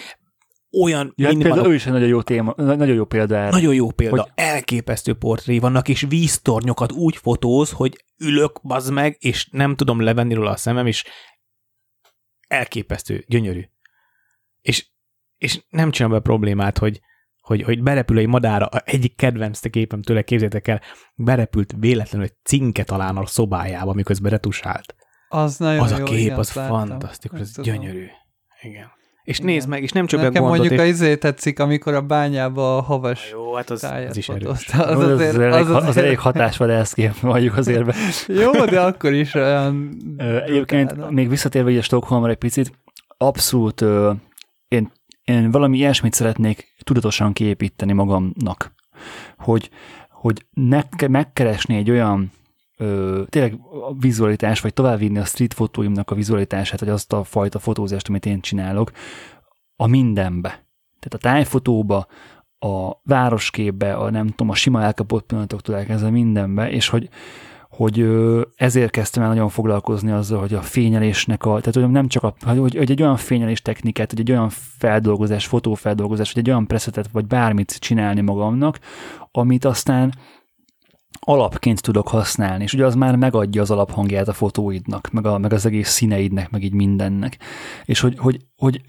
olyan... 0.83 1.13
Ja, 1.15 1.27
hát 1.27 1.37
például 1.37 1.71
ő 1.71 1.73
is 1.73 1.85
egy 1.85 1.91
nagyon 1.91 2.07
jó 2.07 2.21
téma, 2.21 2.53
nagyon 2.57 2.95
jó 2.95 3.05
példa 3.05 3.35
erre. 3.35 3.49
Nagyon 3.49 3.73
jó 3.73 3.91
példa. 3.91 4.21
Hogy... 4.21 4.31
Elképesztő 4.35 5.13
portré 5.13 5.59
vannak, 5.59 5.89
és 5.89 6.05
víztornyokat 6.09 6.91
úgy 6.91 7.17
fotóz, 7.17 7.71
hogy 7.71 8.03
ülök, 8.17 8.61
bazd 8.63 8.93
meg, 8.93 9.15
és 9.19 9.47
nem 9.51 9.75
tudom 9.75 10.01
levenni 10.01 10.33
róla 10.33 10.49
a 10.49 10.57
szemem, 10.57 10.87
és 10.87 11.03
elképesztő, 12.47 13.23
gyönyörű. 13.27 13.61
És, 14.61 14.87
és 15.37 15.65
nem 15.69 15.91
csinál 15.91 16.11
be 16.11 16.19
problémát, 16.19 16.77
hogy, 16.77 16.99
hogy, 17.41 17.61
hogy 17.61 17.83
berepül 17.83 18.17
egy 18.17 18.27
madára, 18.27 18.69
egyik 18.69 19.15
kedvenc 19.15 19.59
képem 19.69 20.01
tőle, 20.01 20.21
képzétek 20.21 20.67
el, 20.67 20.81
berepült 21.15 21.73
véletlenül 21.79 22.27
egy 22.27 22.35
cinke 22.43 22.83
talán 22.83 23.17
a 23.17 23.25
szobájába, 23.25 23.93
miközben 23.93 24.31
retusált. 24.31 24.95
Az 25.27 25.57
nagyon 25.57 25.83
Az 25.83 25.91
a 25.91 26.03
kép, 26.03 26.17
igen, 26.17 26.37
az 26.37 26.51
fantasztikus, 26.51 27.39
az 27.39 27.59
gyönyörű. 27.61 28.05
Igen. 28.61 28.91
És 29.25 29.39
Igen. 29.39 29.51
nézd 29.51 29.67
meg, 29.67 29.83
és 29.83 29.91
nem 29.91 30.05
csak 30.05 30.21
Nekem 30.21 30.41
gondot, 30.41 30.57
mondjuk 30.57 30.79
és... 30.79 30.85
a 30.85 30.89
izé 30.89 31.15
tetszik, 31.15 31.59
amikor 31.59 31.93
a 31.93 32.01
bányába 32.01 32.77
a 32.77 32.81
havas 32.81 33.29
Jó, 33.31 33.53
hát 33.53 33.69
az, 33.69 33.83
az 33.83 34.17
is 34.17 34.29
erős. 34.29 34.67
Az, 34.67 34.79
az, 34.79 34.99
azért, 35.09 35.35
az, 35.35 35.39
elég, 35.39 35.53
az, 35.53 35.69
azért... 35.69 35.87
az 35.87 35.97
elég 35.97 36.19
hatás 36.19 36.57
van 36.57 36.69
ezt 36.69 36.93
kép, 36.93 37.21
mondjuk 37.21 37.57
azért. 37.57 37.85
Be. 37.85 37.93
Jó, 38.41 38.51
de 38.65 38.81
akkor 38.81 39.13
is 39.13 39.33
olyan... 39.33 39.97
Egyébként 40.45 40.91
utána. 40.91 41.09
még 41.09 41.29
visszatérve 41.29 41.77
a 41.77 41.81
Stockholmra 41.81 42.29
egy 42.29 42.37
picit, 42.37 42.71
abszolút 43.17 43.81
ö, 43.81 44.11
én, 44.67 44.91
én 45.23 45.51
valami 45.51 45.77
ilyesmit 45.77 46.13
szeretnék 46.13 46.73
tudatosan 46.83 47.33
kiépíteni 47.33 47.93
magamnak, 47.93 48.73
hogy, 49.37 49.69
hogy 50.09 50.45
ne, 50.53 50.81
megkeresni 51.07 51.75
egy 51.75 51.89
olyan 51.89 52.31
ö, 52.77 53.23
tényleg 53.29 53.59
a 53.89 53.93
vizualitás, 53.99 54.61
vagy 54.61 54.73
továbbvinni 54.73 55.17
a 55.17 55.25
street 55.25 55.53
fotóimnak 55.53 56.11
a 56.11 56.15
vizualitását, 56.15 56.79
vagy 56.79 56.89
azt 56.89 57.13
a 57.13 57.23
fajta 57.23 57.59
fotózást, 57.59 58.09
amit 58.09 58.25
én 58.25 58.41
csinálok, 58.41 58.91
a 59.75 59.87
mindenbe. 59.87 60.49
Tehát 60.99 61.13
a 61.13 61.17
tájfotóba, 61.17 62.07
a 62.59 63.01
városképbe, 63.03 63.93
a 63.93 64.09
nem 64.09 64.27
tudom, 64.27 64.49
a 64.49 64.55
sima 64.55 64.81
elkapott 64.81 65.25
pillanatoktól 65.25 65.75
elkezdve 65.75 66.09
mindenbe, 66.09 66.69
és 66.71 66.87
hogy, 66.87 67.09
hogy 67.69 68.07
ezért 68.55 68.91
kezdtem 68.91 69.23
el 69.23 69.29
nagyon 69.29 69.49
foglalkozni 69.49 70.11
azzal, 70.11 70.39
hogy 70.39 70.53
a 70.53 70.61
fényelésnek 70.61 71.45
a, 71.45 71.59
tehát 71.59 71.73
hogy 71.73 71.89
nem 71.89 72.07
csak 72.07 72.23
a, 72.23 72.33
hogy, 72.45 72.75
hogy 72.77 72.91
egy 72.91 73.01
olyan 73.01 73.17
fényelés 73.17 73.61
technikát, 73.61 74.09
hogy 74.09 74.19
egy 74.19 74.31
olyan 74.31 74.49
feldolgozás, 74.77 75.47
fotófeldolgozás, 75.47 76.33
vagy 76.33 76.43
egy 76.43 76.49
olyan 76.49 76.67
preszetet, 76.67 77.09
vagy 77.11 77.25
bármit 77.25 77.79
csinálni 77.79 78.21
magamnak, 78.21 78.79
amit 79.31 79.65
aztán 79.65 80.13
alapként 81.25 81.81
tudok 81.81 82.07
használni, 82.07 82.63
és 82.63 82.73
ugye 82.73 82.85
az 82.85 82.95
már 82.95 83.15
megadja 83.15 83.61
az 83.61 83.71
alaphangját 83.71 84.27
a 84.27 84.33
fotóidnak, 84.33 85.09
meg, 85.11 85.25
a, 85.25 85.37
meg 85.37 85.53
az 85.53 85.65
egész 85.65 85.89
színeidnek, 85.89 86.49
meg 86.49 86.63
így 86.63 86.73
mindennek. 86.73 87.37
És 87.85 87.99
hogy, 87.99 88.17
hogy, 88.17 88.41
hogy 88.57 88.81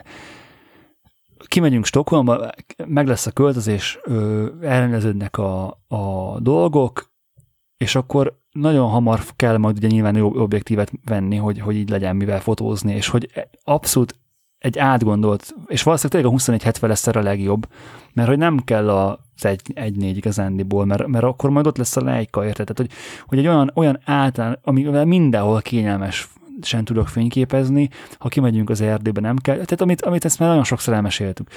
kimegyünk 1.47 1.85
Stockholmba, 1.85 2.51
meg 2.87 3.07
lesz 3.07 3.27
a 3.27 3.31
költözés, 3.31 3.99
elrendeződnek 4.61 5.39
a, 5.39 5.67
a 5.89 6.37
dolgok, 6.41 7.15
és 7.77 7.95
akkor 7.95 8.39
nagyon 8.51 8.89
hamar 8.89 9.21
kell 9.37 9.57
majd 9.57 9.77
ugye 9.77 9.89
nyilván 9.89 10.17
jó 10.17 10.41
objektívet 10.41 10.93
venni, 11.05 11.37
hogy, 11.37 11.61
hogy 11.61 11.77
így 11.77 11.89
legyen 11.89 12.17
mivel 12.17 12.41
fotózni, 12.41 12.95
és 12.95 13.09
hogy 13.09 13.31
abszolút 13.65 14.19
egy 14.59 14.79
átgondolt, 14.79 15.55
és 15.67 15.83
valószínűleg 15.83 16.23
tényleg 16.23 16.25
a 16.25 16.37
2170 16.37 16.91
lesz 16.91 17.07
erre 17.07 17.21
a 17.21 17.23
legjobb, 17.23 17.69
mert 18.13 18.29
hogy 18.29 18.39
nem 18.39 18.59
kell 18.65 18.91
a 18.91 19.19
egy, 19.41 19.61
egy 19.75 19.97
négy 19.97 20.17
igazándiból, 20.17 20.85
mert, 20.85 21.07
mert 21.07 21.25
akkor 21.25 21.51
majd 21.51 21.67
ott 21.67 21.77
lesz 21.77 21.97
a 21.97 22.03
lejka, 22.03 22.45
érted? 22.45 22.67
Tehát, 22.67 22.77
hogy, 22.77 22.91
hogy 23.27 23.39
egy 23.39 23.47
olyan, 23.47 23.71
olyan 23.75 24.01
általán, 24.05 24.59
amivel 24.63 25.05
mindenhol 25.05 25.61
kényelmes 25.61 26.29
sem 26.63 26.85
tudok 26.85 27.09
fényképezni, 27.09 27.89
ha 28.19 28.29
kimegyünk 28.29 28.71
az 28.71 28.81
erdőbe, 28.81 29.21
nem 29.21 29.37
kell. 29.37 29.55
Tehát 29.55 29.81
amit, 29.81 30.03
amit 30.03 30.25
ezt 30.25 30.39
már 30.39 30.49
nagyon 30.49 30.65
sokszor 30.65 30.95
elmeséltük. 30.95 31.51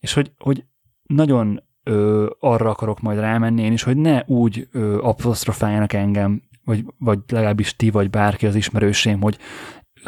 És 0.00 0.12
hogy, 0.12 0.32
hogy 0.38 0.64
nagyon 1.06 1.62
ö, 1.82 2.26
arra 2.40 2.70
akarok 2.70 3.00
majd 3.00 3.18
rámenni 3.18 3.62
én 3.62 3.72
is, 3.72 3.82
hogy 3.82 3.96
ne 3.96 4.22
úgy 4.26 4.68
ö, 4.72 4.98
apostrofáljanak 5.02 5.92
engem, 5.92 6.42
vagy, 6.64 6.84
vagy 6.98 7.18
legalábbis 7.28 7.76
ti, 7.76 7.90
vagy 7.90 8.10
bárki 8.10 8.46
az 8.46 8.54
ismerősém, 8.54 9.20
hogy 9.20 9.38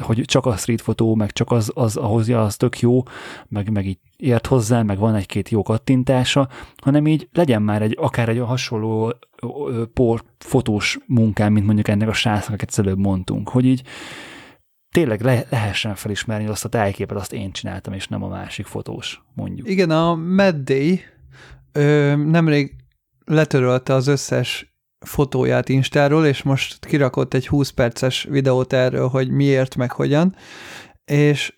hogy 0.00 0.20
csak 0.24 0.46
a 0.46 0.56
street 0.56 0.80
fotó, 0.80 1.14
meg 1.14 1.32
csak 1.32 1.50
az, 1.50 1.72
az 1.74 1.96
ahhoz 1.96 2.28
az 2.28 2.56
tök 2.56 2.80
jó, 2.80 3.02
meg, 3.48 3.70
meg 3.70 3.86
így 3.86 3.98
ért 4.16 4.46
hozzá, 4.46 4.82
meg 4.82 4.98
van 4.98 5.14
egy-két 5.14 5.48
jó 5.48 5.62
kattintása, 5.62 6.48
hanem 6.76 7.06
így 7.06 7.28
legyen 7.32 7.62
már 7.62 7.82
egy, 7.82 7.96
akár 8.00 8.28
egy 8.28 8.38
hasonló 8.38 9.14
por, 9.92 10.24
fotós 10.38 10.98
munkám, 11.06 11.52
mint 11.52 11.66
mondjuk 11.66 11.88
ennek 11.88 12.08
a 12.08 12.12
srácnak, 12.12 12.54
akiket 12.54 12.78
előbb 12.78 12.98
mondtunk, 12.98 13.48
hogy 13.48 13.64
így 13.64 13.82
tényleg 14.94 15.20
le, 15.20 15.44
lehessen 15.50 15.94
felismerni 15.94 16.46
azt 16.46 16.64
a 16.64 16.68
tájképet, 16.68 17.16
azt 17.16 17.32
én 17.32 17.52
csináltam, 17.52 17.92
és 17.92 18.08
nem 18.08 18.22
a 18.22 18.28
másik 18.28 18.66
fotós, 18.66 19.22
mondjuk. 19.34 19.68
Igen, 19.68 19.90
a 19.90 20.14
Mad 20.14 20.56
Day 20.56 21.00
ö, 21.72 22.16
nemrég 22.16 22.74
letörölte 23.24 23.94
az 23.94 24.06
összes 24.06 24.77
fotóját 25.00 25.68
Instáról, 25.68 26.26
és 26.26 26.42
most 26.42 26.86
kirakott 26.86 27.34
egy 27.34 27.46
20 27.46 27.70
perces 27.70 28.26
videót 28.30 28.72
erről, 28.72 29.08
hogy 29.08 29.30
miért, 29.30 29.76
meg 29.76 29.92
hogyan, 29.92 30.36
és 31.04 31.54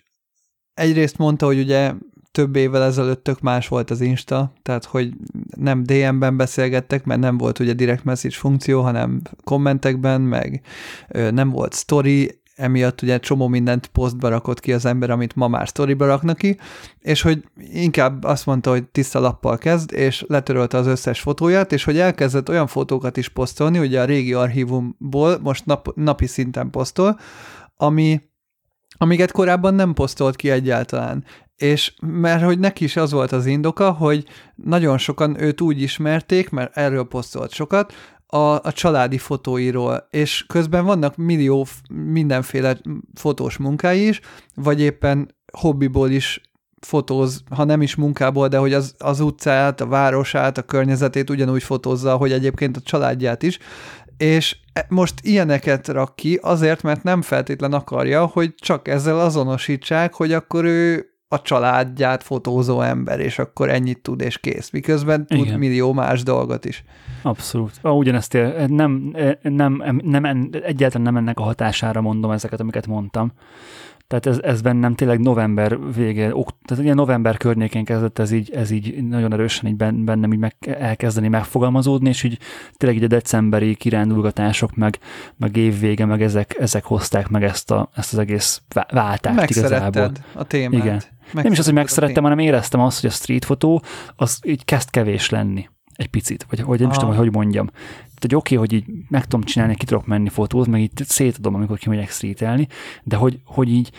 egyrészt 0.73 1.17
mondta, 1.17 1.45
hogy 1.45 1.59
ugye 1.59 1.93
több 2.31 2.55
évvel 2.55 2.83
ezelőtt 2.83 3.23
tök 3.23 3.39
más 3.39 3.67
volt 3.67 3.89
az 3.89 4.01
Insta, 4.01 4.53
tehát 4.61 4.85
hogy 4.85 5.13
nem 5.55 5.83
DM-ben 5.83 6.37
beszélgettek, 6.37 7.03
mert 7.03 7.19
nem 7.19 7.37
volt 7.37 7.59
ugye 7.59 7.73
direct 7.73 8.03
message 8.03 8.35
funkció, 8.35 8.81
hanem 8.81 9.21
kommentekben, 9.43 10.21
meg 10.21 10.61
nem 11.09 11.49
volt 11.49 11.73
story, 11.73 12.40
emiatt 12.61 13.01
ugye 13.01 13.19
csomó 13.19 13.47
mindent 13.47 13.87
posztba 13.87 14.29
rakott 14.29 14.59
ki 14.59 14.73
az 14.73 14.85
ember, 14.85 15.09
amit 15.09 15.35
ma 15.35 15.47
már 15.47 15.67
sztoriba 15.67 16.05
raknak 16.05 16.37
ki, 16.37 16.57
és 16.99 17.21
hogy 17.21 17.43
inkább 17.55 18.23
azt 18.23 18.45
mondta, 18.45 18.69
hogy 18.69 18.83
tiszta 18.83 19.19
lappal 19.19 19.57
kezd, 19.57 19.93
és 19.93 20.25
letörölte 20.27 20.77
az 20.77 20.87
összes 20.87 21.21
fotóját, 21.21 21.71
és 21.71 21.83
hogy 21.83 21.99
elkezdett 21.99 22.49
olyan 22.49 22.67
fotókat 22.67 23.17
is 23.17 23.29
posztolni, 23.29 23.79
ugye 23.79 24.01
a 24.01 24.05
régi 24.05 24.33
archívumból 24.33 25.39
most 25.41 25.65
nap, 25.65 25.95
napi 25.95 26.27
szinten 26.27 26.69
posztol, 26.69 27.19
ami, 27.77 28.21
amiket 28.97 29.31
korábban 29.31 29.73
nem 29.73 29.93
posztolt 29.93 30.35
ki 30.35 30.49
egyáltalán. 30.49 31.23
És 31.55 31.93
mert 32.01 32.43
hogy 32.43 32.59
neki 32.59 32.83
is 32.83 32.95
az 32.95 33.11
volt 33.11 33.31
az 33.31 33.45
indoka, 33.45 33.91
hogy 33.91 34.25
nagyon 34.55 34.97
sokan 34.97 35.41
őt 35.41 35.61
úgy 35.61 35.81
ismerték, 35.81 36.49
mert 36.49 36.77
erről 36.77 37.03
posztolt 37.03 37.53
sokat, 37.53 37.93
a, 38.33 38.63
a 38.63 38.71
családi 38.71 39.17
fotóiról, 39.17 40.07
és 40.09 40.45
közben 40.47 40.85
vannak 40.85 41.15
millió 41.15 41.67
mindenféle 41.93 42.77
fotós 43.13 43.57
munkái 43.57 44.07
is, 44.07 44.19
vagy 44.55 44.81
éppen 44.81 45.35
hobbiból 45.51 46.09
is 46.09 46.41
fotóz, 46.79 47.43
ha 47.49 47.63
nem 47.63 47.81
is 47.81 47.95
munkából, 47.95 48.47
de 48.47 48.57
hogy 48.57 48.73
az, 48.73 48.95
az 48.97 49.19
utcát, 49.19 49.81
a 49.81 49.85
városát, 49.85 50.57
a 50.57 50.61
környezetét 50.61 51.29
ugyanúgy 51.29 51.63
fotózza, 51.63 52.15
hogy 52.15 52.31
egyébként 52.31 52.77
a 52.77 52.81
családját 52.81 53.43
is, 53.43 53.57
és 54.17 54.57
e, 54.73 54.85
most 54.89 55.13
ilyeneket 55.21 55.87
rak 55.87 56.15
ki 56.15 56.39
azért, 56.41 56.81
mert 56.81 57.03
nem 57.03 57.21
feltétlen 57.21 57.73
akarja, 57.73 58.25
hogy 58.25 58.55
csak 58.55 58.87
ezzel 58.87 59.19
azonosítsák, 59.19 60.13
hogy 60.13 60.33
akkor 60.33 60.65
ő 60.65 61.10
a 61.33 61.41
családját 61.41 62.23
fotózó 62.23 62.81
ember, 62.81 63.19
és 63.19 63.39
akkor 63.39 63.69
ennyit 63.69 63.99
tud, 63.99 64.21
és 64.21 64.37
kész. 64.37 64.69
Miközben 64.69 65.25
tud 65.25 65.45
Igen. 65.45 65.59
millió 65.59 65.93
más 65.93 66.23
dolgot 66.23 66.65
is. 66.65 66.83
Abszolút. 67.21 67.79
Ugyanezt 67.83 68.33
él, 68.33 68.65
nem, 68.67 69.15
nem, 69.41 69.83
nem, 69.85 70.01
nem, 70.03 70.49
egyáltalán 70.63 71.05
nem 71.13 71.17
ennek 71.17 71.39
a 71.39 71.43
hatására 71.43 72.01
mondom 72.01 72.31
ezeket, 72.31 72.59
amiket 72.59 72.87
mondtam. 72.87 73.31
Tehát 74.11 74.25
ez, 74.25 74.39
ez 74.43 74.61
bennem 74.61 74.95
tényleg 74.95 75.19
november 75.19 75.93
vége, 75.93 76.35
ok, 76.35 76.49
tehát 76.65 76.83
ugye 76.83 76.93
november 76.93 77.37
környékén 77.37 77.85
kezdett 77.85 78.19
ez 78.19 78.31
így, 78.31 78.51
ez 78.51 78.71
így 78.71 79.03
nagyon 79.03 79.33
erősen 79.33 79.69
így 79.69 79.75
bennem 79.75 80.33
így 80.33 80.39
meg, 80.39 80.55
elkezdeni 80.59 81.27
megfogalmazódni, 81.27 82.09
és 82.09 82.23
így 82.23 82.37
tényleg 82.77 82.97
így 82.97 83.05
a 83.05 83.07
decemberi 83.07 83.75
kirándulgatások, 83.75 84.75
meg, 84.75 84.99
meg 85.37 85.55
évvége, 85.57 86.05
meg 86.05 86.21
ezek, 86.21 86.55
ezek 86.59 86.83
hozták 86.83 87.27
meg 87.27 87.43
ezt, 87.43 87.71
a, 87.71 87.89
ezt 87.95 88.13
az 88.13 88.19
egész 88.19 88.61
váltást 88.91 89.49
igazából. 89.49 90.11
a 90.33 90.43
témát. 90.43 90.81
Igen. 90.83 91.01
Nem 91.33 91.51
is 91.51 91.59
az, 91.59 91.65
hogy 91.65 91.73
megszerettem, 91.73 92.23
hanem 92.23 92.39
éreztem 92.39 92.79
azt, 92.79 93.01
hogy 93.01 93.09
a 93.09 93.13
street 93.13 93.45
fotó 93.45 93.81
az 94.15 94.39
így 94.43 94.65
kezd 94.65 94.89
kevés 94.89 95.29
lenni 95.29 95.69
egy 95.95 96.07
picit, 96.07 96.45
vagy 96.49 96.59
hogy 96.59 96.79
nem 96.79 96.89
is 96.89 96.95
tudom, 96.95 97.09
hogy 97.09 97.19
hogy 97.19 97.33
mondjam. 97.33 97.69
Hogy 98.21 98.35
oké, 98.35 98.55
okay, 98.55 98.67
hogy 98.67 98.77
így 98.77 99.05
meg 99.09 99.25
tudom 99.25 99.45
csinálni, 99.45 99.75
ki 99.75 99.85
tudok 99.85 100.05
menni 100.05 100.29
fotót, 100.29 100.67
meg 100.67 100.81
így 100.81 100.91
szétadom, 100.95 101.55
amikor 101.55 101.77
kimegyek 101.77 102.09
streetelni, 102.09 102.67
de 103.03 103.15
hogy, 103.15 103.39
hogy 103.45 103.69
így 103.69 103.91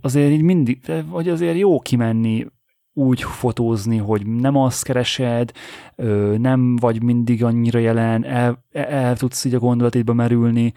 azért 0.00 0.32
így 0.32 0.42
mindig, 0.42 0.92
vagy 1.10 1.28
azért 1.28 1.58
jó 1.58 1.80
kimenni 1.80 2.46
úgy 2.92 3.22
fotózni, 3.22 3.96
hogy 3.96 4.26
nem 4.26 4.56
azt 4.56 4.84
keresed, 4.84 5.52
nem 6.36 6.76
vagy 6.76 7.02
mindig 7.02 7.44
annyira 7.44 7.78
jelen, 7.78 8.24
el, 8.24 8.64
el 8.72 9.16
tudsz 9.16 9.44
így 9.44 9.54
a 9.54 9.58
gondolatidba 9.58 10.12
merülni, 10.12 10.72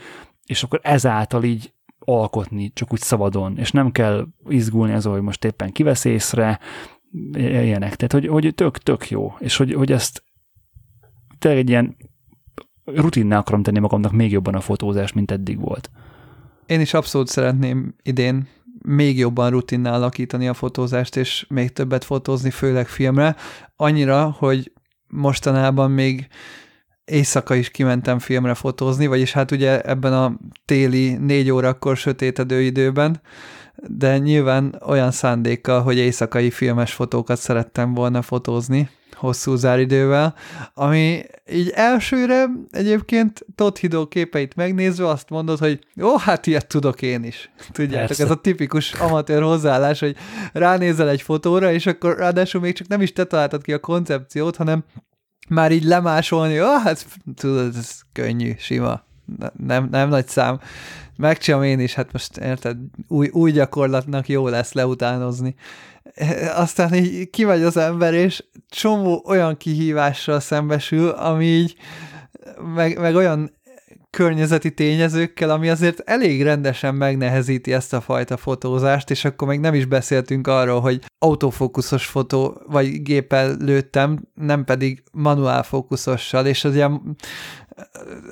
és 0.45 0.63
akkor 0.63 0.79
ezáltal 0.83 1.43
így 1.43 1.73
alkotni, 1.99 2.71
csak 2.73 2.93
úgy 2.93 2.99
szabadon, 2.99 3.57
és 3.57 3.71
nem 3.71 3.91
kell 3.91 4.27
izgulni 4.49 4.93
az, 4.93 5.05
hogy 5.05 5.21
most 5.21 5.45
éppen 5.45 5.71
kivesz 5.71 6.05
észre, 6.05 6.59
ilyenek. 7.33 7.95
Tehát, 7.95 8.11
hogy, 8.11 8.27
hogy 8.27 8.55
tök, 8.55 8.77
tök 8.77 9.09
jó, 9.09 9.33
és 9.39 9.57
hogy, 9.57 9.73
hogy 9.73 9.91
ezt 9.91 10.23
tényleg 11.39 11.59
egy 11.59 11.69
ilyen 11.69 11.95
rutinná 12.85 13.37
akarom 13.37 13.63
tenni 13.63 13.79
magamnak 13.79 14.11
még 14.11 14.31
jobban 14.31 14.55
a 14.55 14.61
fotózás, 14.61 15.13
mint 15.13 15.31
eddig 15.31 15.59
volt. 15.59 15.89
Én 16.65 16.79
is 16.79 16.93
abszolút 16.93 17.27
szeretném 17.27 17.95
idén 18.03 18.47
még 18.85 19.17
jobban 19.17 19.49
rutinnál 19.49 19.93
alakítani 19.93 20.47
a 20.47 20.53
fotózást, 20.53 21.15
és 21.15 21.45
még 21.49 21.73
többet 21.73 22.03
fotózni, 22.03 22.49
főleg 22.49 22.87
filmre. 22.87 23.35
Annyira, 23.75 24.35
hogy 24.37 24.71
mostanában 25.07 25.91
még 25.91 26.27
éjszaka 27.05 27.55
is 27.55 27.69
kimentem 27.69 28.19
filmre 28.19 28.53
fotózni, 28.53 29.07
vagyis 29.07 29.31
hát 29.31 29.51
ugye 29.51 29.81
ebben 29.81 30.13
a 30.13 30.37
téli 30.65 31.13
négy 31.13 31.49
órakor 31.49 31.97
sötétedő 31.97 32.61
időben, 32.61 33.21
de 33.75 34.17
nyilván 34.17 34.81
olyan 34.85 35.11
szándékkal, 35.11 35.81
hogy 35.81 35.97
éjszakai 35.97 36.51
filmes 36.51 36.93
fotókat 36.93 37.37
szerettem 37.37 37.93
volna 37.93 38.21
fotózni, 38.21 38.89
hosszú 39.23 39.55
záridővel, 39.55 40.35
ami 40.73 41.23
így 41.51 41.69
elsőre 41.69 42.45
egyébként 42.71 43.45
Todd 43.55 43.77
Hidó 43.79 44.07
képeit 44.07 44.55
megnézve 44.55 45.07
azt 45.07 45.29
mondod, 45.29 45.59
hogy 45.59 45.79
ó, 46.01 46.17
hát 46.17 46.47
ilyet 46.47 46.67
tudok 46.67 47.01
én 47.01 47.23
is. 47.23 47.51
Tudjátok, 47.71 48.07
Persze. 48.07 48.23
ez 48.23 48.31
a 48.31 48.35
tipikus 48.35 48.93
amatőr 48.93 49.41
hozzáállás, 49.41 49.99
hogy 49.99 50.15
ránézel 50.53 51.09
egy 51.09 51.21
fotóra, 51.21 51.71
és 51.71 51.85
akkor 51.85 52.17
ráadásul 52.17 52.61
még 52.61 52.73
csak 52.73 52.87
nem 52.87 53.01
is 53.01 53.13
te 53.13 53.23
találtad 53.23 53.63
ki 53.63 53.73
a 53.73 53.79
koncepciót, 53.79 54.55
hanem 54.55 54.83
már 55.49 55.71
így 55.71 55.83
lemásolni, 55.83 56.61
ó, 56.61 56.77
hát 56.83 57.05
tudod, 57.35 57.75
ez 57.75 57.99
könnyű, 58.13 58.53
sima, 58.57 59.03
nem, 59.65 59.87
nem 59.91 60.09
nagy 60.09 60.27
szám. 60.27 60.59
Megcsinálom 61.17 61.65
én 61.65 61.79
is, 61.79 61.93
hát 61.93 62.11
most 62.11 62.37
érted, 62.37 62.77
új, 63.07 63.29
új 63.31 63.51
gyakorlatnak 63.51 64.27
jó 64.27 64.47
lesz 64.47 64.73
leutánozni. 64.73 65.55
Aztán 66.55 66.93
így 66.93 67.29
kimegy 67.29 67.63
az 67.63 67.77
ember, 67.77 68.13
és 68.13 68.43
csomó 68.69 69.23
olyan 69.25 69.57
kihívással 69.57 70.39
szembesül, 70.39 71.09
ami 71.09 71.45
így, 71.45 71.75
meg, 72.75 72.99
meg 72.99 73.15
olyan 73.15 73.51
környezeti 74.09 74.73
tényezőkkel, 74.73 75.49
ami 75.49 75.69
azért 75.69 75.99
elég 75.99 76.43
rendesen 76.43 76.95
megnehezíti 76.95 77.73
ezt 77.73 77.93
a 77.93 78.01
fajta 78.01 78.37
fotózást, 78.37 79.09
és 79.09 79.25
akkor 79.25 79.47
még 79.47 79.59
nem 79.59 79.73
is 79.73 79.85
beszéltünk 79.85 80.47
arról, 80.47 80.79
hogy 80.79 81.01
autofókuszos 81.19 82.05
fotó, 82.05 82.61
vagy 82.67 83.01
géppel 83.01 83.55
lőttem, 83.59 84.27
nem 84.33 84.63
pedig 84.63 85.03
manuál 85.11 85.63
fókuszossal, 85.63 86.45
és 86.45 86.63
az 86.63 86.75
ilyen 86.75 87.15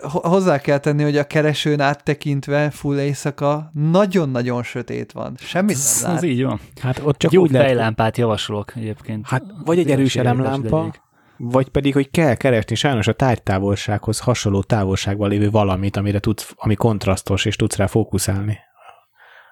hozzá 0.02 0.60
kell 0.60 0.78
tenni, 0.78 1.04
hogy 1.04 1.18
a 1.18 1.28
keresőn 1.28 1.80
áttekintve 1.80 2.70
full 2.70 3.00
éjszaka 3.00 3.72
nagyon-nagyon 3.74 4.64
sötét 4.64 5.12
van. 5.12 5.36
Semmit 5.40 5.78
nem 6.02 6.10
lát. 6.12 6.18
Ez 6.18 6.24
így 6.24 6.44
van. 6.44 6.60
Hát 6.82 7.02
ott 7.04 7.18
csak 7.18 7.34
úgy 7.34 7.52
fejlámpát 7.52 8.18
javasolok 8.18 8.76
egyébként. 8.76 9.28
Hát 9.28 9.44
vagy 9.66 9.80
egy 9.80 9.92
erős 9.92 10.16
elemlámpa, 10.16 10.94
vagy 11.38 11.70
pedig, 11.70 11.94
hogy 11.94 12.12
kell 12.12 12.36
keresni 12.36 12.76
sajnos 12.76 13.08
a 13.08 13.14
tárgytávolsághoz 13.14 14.20
hasonló 14.20 14.64
távolságban 14.64 15.30
lévő 15.30 15.50
valamit, 15.50 15.98
amire 15.98 16.20
tudsz, 16.20 16.54
ami 16.56 16.76
kontrasztos, 16.76 17.46
és 17.46 17.56
tudsz 17.56 17.76
rá 17.76 17.86
fókuszálni. 17.86 18.58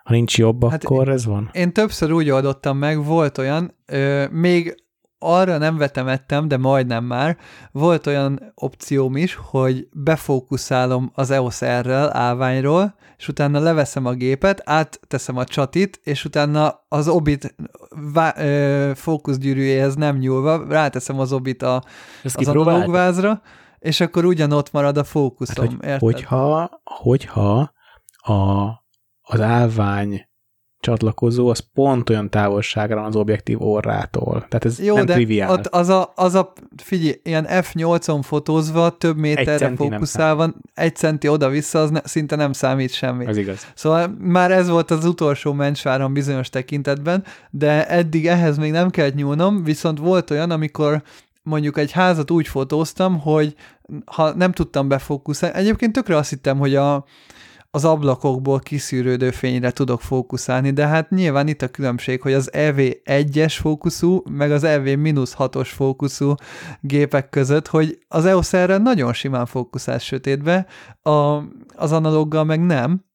Ha 0.03 0.13
nincs 0.13 0.37
jobb, 0.37 0.69
hát 0.69 0.83
akkor 0.83 1.09
ez 1.09 1.25
van. 1.25 1.49
Én 1.53 1.73
többször 1.73 2.11
úgy 2.11 2.29
oldottam 2.29 2.77
meg, 2.77 3.03
volt 3.03 3.37
olyan, 3.37 3.75
ö, 3.85 4.25
még 4.31 4.75
arra 5.19 5.57
nem 5.57 5.77
vetemettem, 5.77 6.47
de 6.47 6.57
majdnem 6.57 7.03
már, 7.03 7.37
volt 7.71 8.07
olyan 8.07 8.51
opcióm 8.55 9.15
is, 9.15 9.39
hogy 9.41 9.87
befókuszálom 9.93 11.11
az 11.13 11.31
EOS 11.31 11.59
R-rel, 11.65 12.17
állványról, 12.17 12.95
és 13.17 13.27
utána 13.27 13.59
leveszem 13.59 14.05
a 14.05 14.13
gépet, 14.13 14.61
átteszem 14.65 15.37
a 15.37 15.43
csatit, 15.43 15.99
és 16.03 16.25
utána 16.25 16.85
az 16.87 17.07
obit 17.07 17.55
vá- 18.13 18.37
ö, 18.37 18.91
fókuszgyűrűjéhez 18.95 19.95
nem 19.95 20.17
nyúlva, 20.17 20.65
ráteszem 20.69 21.19
az 21.19 21.33
obit 21.33 21.61
a, 21.63 21.83
Ezt 22.23 22.35
az 22.37 22.45
kipróbáltad? 22.45 22.73
analógvázra, 22.73 23.41
és 23.79 23.99
akkor 23.99 24.25
ugyanott 24.25 24.71
marad 24.71 24.97
a 24.97 25.03
fókuszom, 25.03 25.65
Hát, 25.65 25.73
hogy, 25.75 25.83
érted? 25.85 25.99
hogyha, 25.99 26.69
hogyha 26.83 27.71
a, 28.17 28.67
az 29.21 29.39
állvány 29.41 30.28
csatlakozó, 30.79 31.49
az 31.49 31.63
pont 31.73 32.09
olyan 32.09 32.29
távolságra 32.29 32.95
van 32.95 33.05
az 33.05 33.15
objektív 33.15 33.61
orrától. 33.61 34.45
Tehát 34.49 34.65
ez 34.65 34.79
Jó, 34.79 34.95
nem 34.95 35.05
de 35.05 35.13
triviál. 35.13 35.51
ott 35.51 35.65
az 35.65 35.89
a, 35.89 36.11
az 36.15 36.35
a, 36.35 36.53
figyelj, 36.83 37.19
ilyen 37.23 37.45
F8-on 37.49 38.19
fotózva, 38.21 38.89
több 38.89 39.17
méterre 39.17 39.75
fókuszálva, 39.75 40.53
egy 40.73 40.95
centi 40.95 41.27
oda-vissza, 41.27 41.79
az 41.79 41.89
ne, 41.89 41.99
szinte 42.03 42.35
nem 42.35 42.53
számít 42.53 42.93
semmi. 42.93 43.25
Ez 43.25 43.37
igaz. 43.37 43.67
Szóval 43.73 44.15
már 44.19 44.51
ez 44.51 44.69
volt 44.69 44.91
az 44.91 45.05
utolsó 45.05 45.53
mencsváram 45.53 46.13
bizonyos 46.13 46.49
tekintetben, 46.49 47.23
de 47.49 47.87
eddig 47.87 48.27
ehhez 48.27 48.57
még 48.57 48.71
nem 48.71 48.89
kellett 48.89 49.15
nyúlnom, 49.15 49.63
viszont 49.63 49.99
volt 49.99 50.31
olyan, 50.31 50.51
amikor 50.51 51.03
mondjuk 51.43 51.77
egy 51.77 51.91
házat 51.91 52.31
úgy 52.31 52.47
fotóztam, 52.47 53.19
hogy 53.19 53.55
ha 54.05 54.33
nem 54.33 54.51
tudtam 54.51 54.87
befókuszálni, 54.87 55.57
egyébként 55.57 55.93
tökre 55.93 56.17
azt 56.17 56.29
hittem, 56.29 56.57
hogy 56.57 56.75
a, 56.75 57.05
az 57.71 57.85
ablakokból 57.85 58.59
kiszűrődő 58.59 59.31
fényre 59.31 59.71
tudok 59.71 60.01
fókuszálni, 60.01 60.71
de 60.71 60.87
hát 60.87 61.09
nyilván 61.09 61.47
itt 61.47 61.61
a 61.61 61.67
különbség, 61.67 62.21
hogy 62.21 62.33
az 62.33 62.53
EV 62.53 62.75
1-es 63.05 63.57
fókuszú, 63.59 64.21
meg 64.29 64.51
az 64.51 64.63
EV 64.63 64.83
6-os 64.83 65.69
fókuszú 65.73 66.33
gépek 66.81 67.29
között, 67.29 67.67
hogy 67.67 67.99
az 68.07 68.25
EOS 68.25 68.53
erre 68.53 68.77
nagyon 68.77 69.13
simán 69.13 69.45
fókuszál 69.45 69.99
sötétbe, 69.99 70.65
a, 71.01 71.09
az 71.75 71.91
analóggal 71.91 72.43
meg 72.43 72.65
nem, 72.65 73.08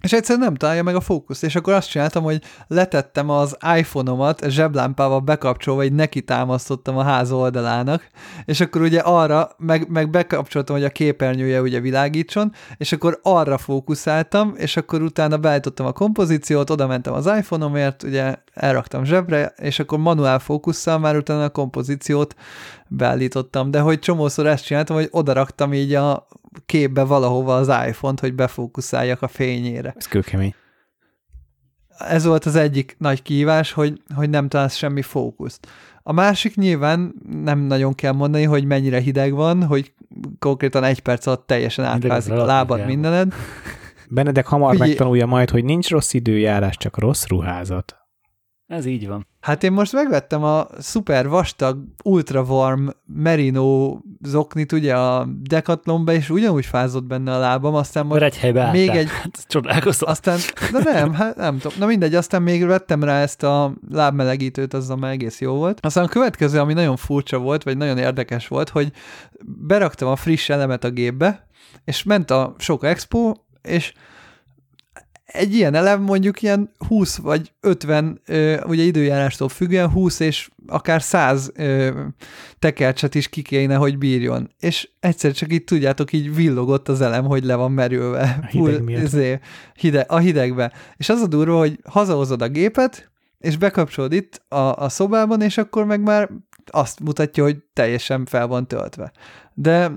és 0.00 0.12
egyszerűen 0.12 0.44
nem 0.44 0.54
találja 0.54 0.82
meg 0.82 0.94
a 0.94 1.00
fókuszt, 1.00 1.44
és 1.44 1.56
akkor 1.56 1.72
azt 1.72 1.90
csináltam, 1.90 2.22
hogy 2.22 2.42
letettem 2.66 3.30
az 3.30 3.56
iPhone-omat 3.76 4.44
zseblámpával 4.48 5.20
bekapcsolva, 5.20 5.84
így 5.84 5.92
neki 5.92 6.22
támasztottam 6.22 6.96
a 6.96 7.02
ház 7.02 7.32
oldalának, 7.32 8.08
és 8.44 8.60
akkor 8.60 8.80
ugye 8.80 9.00
arra, 9.00 9.50
meg, 9.56 9.88
meg 9.88 10.10
bekapcsoltam, 10.10 10.76
hogy 10.76 10.84
a 10.84 10.90
képernyője 10.90 11.60
ugye 11.60 11.80
világítson, 11.80 12.52
és 12.76 12.92
akkor 12.92 13.18
arra 13.22 13.58
fókuszáltam, 13.58 14.54
és 14.56 14.76
akkor 14.76 15.02
utána 15.02 15.36
beállítottam 15.36 15.86
a 15.86 15.92
kompozíciót, 15.92 16.70
oda 16.70 16.86
mentem 16.86 17.12
az 17.12 17.26
iPhone-omért, 17.26 18.02
ugye 18.02 18.34
elraktam 18.54 19.04
zsebre, 19.04 19.52
és 19.56 19.78
akkor 19.78 19.98
manuál 19.98 20.38
fókusszal 20.38 20.98
már 20.98 21.16
utána 21.16 21.44
a 21.44 21.48
kompozíciót 21.48 22.34
beállítottam, 22.88 23.70
de 23.70 23.80
hogy 23.80 23.98
csomószor 23.98 24.46
ezt 24.46 24.64
csináltam, 24.64 24.96
hogy 24.96 25.08
odaraktam 25.10 25.72
így 25.72 25.94
a 25.94 26.26
képbe 26.66 27.02
valahova 27.02 27.56
az 27.56 27.68
iPhone-t, 27.68 28.20
hogy 28.20 28.34
befókuszáljak 28.34 29.22
a 29.22 29.28
fényére. 29.28 29.94
Ez 29.96 30.06
kőkemény. 30.06 30.54
Ez 31.98 32.24
volt 32.24 32.44
az 32.44 32.56
egyik 32.56 32.96
nagy 32.98 33.22
kihívás, 33.22 33.72
hogy, 33.72 34.02
hogy 34.14 34.30
nem 34.30 34.48
találsz 34.48 34.76
semmi 34.76 35.02
fókuszt. 35.02 35.68
A 36.02 36.12
másik 36.12 36.56
nyilván 36.56 37.14
nem 37.42 37.58
nagyon 37.58 37.94
kell 37.94 38.12
mondani, 38.12 38.44
hogy 38.44 38.64
mennyire 38.64 39.00
hideg 39.00 39.32
van, 39.32 39.64
hogy 39.64 39.92
konkrétan 40.38 40.84
egy 40.84 41.00
perc 41.00 41.26
alatt 41.26 41.46
teljesen 41.46 41.84
átfázik 41.84 42.32
a 42.32 42.44
lábad 42.44 42.86
mindened. 42.86 43.34
Benedek 44.10 44.46
hamar 44.46 44.70
Figyelj- 44.70 44.90
megtanulja 44.90 45.26
majd, 45.26 45.50
hogy 45.50 45.64
nincs 45.64 45.90
rossz 45.90 46.12
időjárás, 46.12 46.76
csak 46.76 46.98
rossz 46.98 47.26
ruházat. 47.26 47.96
Ez 48.66 48.84
így 48.84 49.08
van. 49.08 49.26
Hát 49.40 49.62
én 49.62 49.72
most 49.72 49.92
megvettem 49.92 50.42
a 50.44 50.66
szuper 50.78 51.28
vastag, 51.28 51.78
ultra 52.04 52.42
warm 52.42 52.88
merino 53.06 53.96
zoknit 54.22 54.72
ugye 54.72 54.96
a 54.96 55.28
Decathlonba, 55.42 56.12
és 56.12 56.30
ugyanúgy 56.30 56.66
fázott 56.66 57.04
benne 57.04 57.34
a 57.34 57.38
lábam, 57.38 57.74
aztán 57.74 58.06
most 58.06 58.22
egy 58.22 58.36
helybe 58.38 58.70
még 58.70 58.88
egy- 58.88 59.08
Hát, 59.08 59.44
csodálkozom. 59.46 60.08
aztán, 60.08 60.38
de 60.72 60.92
nem, 60.92 61.12
hát 61.14 61.36
nem 61.36 61.58
tudom, 61.58 61.78
na 61.78 61.86
mindegy, 61.86 62.14
aztán 62.14 62.42
még 62.42 62.66
vettem 62.66 63.04
rá 63.04 63.20
ezt 63.20 63.42
a 63.42 63.72
lábmelegítőt, 63.90 64.74
azzal 64.74 64.96
már 64.96 65.12
egész 65.12 65.40
jó 65.40 65.54
volt. 65.54 65.78
Aztán 65.82 66.04
a 66.04 66.08
következő, 66.08 66.58
ami 66.58 66.72
nagyon 66.72 66.96
furcsa 66.96 67.38
volt, 67.38 67.62
vagy 67.62 67.76
nagyon 67.76 67.98
érdekes 67.98 68.48
volt, 68.48 68.68
hogy 68.68 68.92
beraktam 69.66 70.08
a 70.08 70.16
friss 70.16 70.48
elemet 70.48 70.84
a 70.84 70.90
gépbe, 70.90 71.46
és 71.84 72.02
ment 72.02 72.30
a 72.30 72.54
sok 72.58 72.84
expo, 72.84 73.32
és 73.62 73.92
egy 75.32 75.54
ilyen 75.54 75.74
elem 75.74 76.02
mondjuk 76.02 76.42
ilyen 76.42 76.70
20 76.88 77.16
vagy 77.16 77.52
50, 77.60 78.20
ö, 78.26 78.60
ugye 78.66 78.82
időjárástól 78.82 79.48
függően 79.48 79.90
20 79.90 80.20
és 80.20 80.48
akár 80.66 81.02
100 81.02 81.50
ö, 81.54 82.00
tekercset 82.58 83.14
is 83.14 83.28
ki 83.28 83.42
kéne, 83.42 83.74
hogy 83.74 83.98
bírjon. 83.98 84.50
És 84.60 84.88
egyszer 85.00 85.32
csak 85.32 85.52
így 85.52 85.64
tudjátok, 85.64 86.12
így 86.12 86.34
villogott 86.34 86.88
az 86.88 87.00
elem, 87.00 87.24
hogy 87.24 87.44
le 87.44 87.54
van 87.54 87.72
merülve. 87.72 88.38
A 88.42 88.46
hideg 88.46 88.82
miatt. 88.82 89.02
izé, 89.02 89.38
hide, 89.74 90.00
a 90.00 90.18
hidegbe. 90.18 90.72
És 90.96 91.08
az 91.08 91.20
a 91.20 91.26
durva, 91.26 91.58
hogy 91.58 91.78
hazahozod 91.84 92.42
a 92.42 92.48
gépet, 92.48 93.10
és 93.38 93.56
bekapcsolod 93.56 94.12
itt 94.12 94.42
a, 94.48 94.74
a 94.76 94.88
szobában, 94.88 95.42
és 95.42 95.58
akkor 95.58 95.84
meg 95.84 96.00
már 96.00 96.30
azt 96.70 97.00
mutatja, 97.00 97.42
hogy 97.42 97.56
teljesen 97.72 98.24
fel 98.24 98.46
van 98.46 98.66
töltve. 98.68 99.12
De 99.54 99.90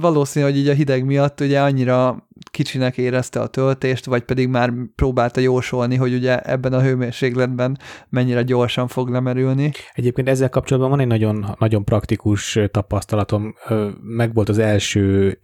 valószínű, 0.00 0.44
hogy 0.44 0.56
így 0.56 0.68
a 0.68 0.72
hideg 0.72 1.04
miatt 1.04 1.40
ugye 1.40 1.60
annyira 1.62 2.28
kicsinek 2.50 2.98
érezte 2.98 3.40
a 3.40 3.46
töltést, 3.46 4.04
vagy 4.04 4.22
pedig 4.22 4.48
már 4.48 4.72
próbálta 4.94 5.40
jósolni, 5.40 5.96
hogy 5.96 6.14
ugye 6.14 6.40
ebben 6.40 6.72
a 6.72 6.82
hőmérsékletben 6.82 7.78
mennyire 8.08 8.42
gyorsan 8.42 8.88
fog 8.88 9.08
lemerülni. 9.08 9.72
Egyébként 9.92 10.28
ezzel 10.28 10.48
kapcsolatban 10.48 10.90
van 10.90 11.00
egy 11.00 11.06
nagyon, 11.06 11.54
nagyon 11.58 11.84
praktikus 11.84 12.58
tapasztalatom. 12.70 13.54
Ö, 13.68 13.88
Megvolt 14.00 14.48
az 14.48 14.58
első 14.58 15.38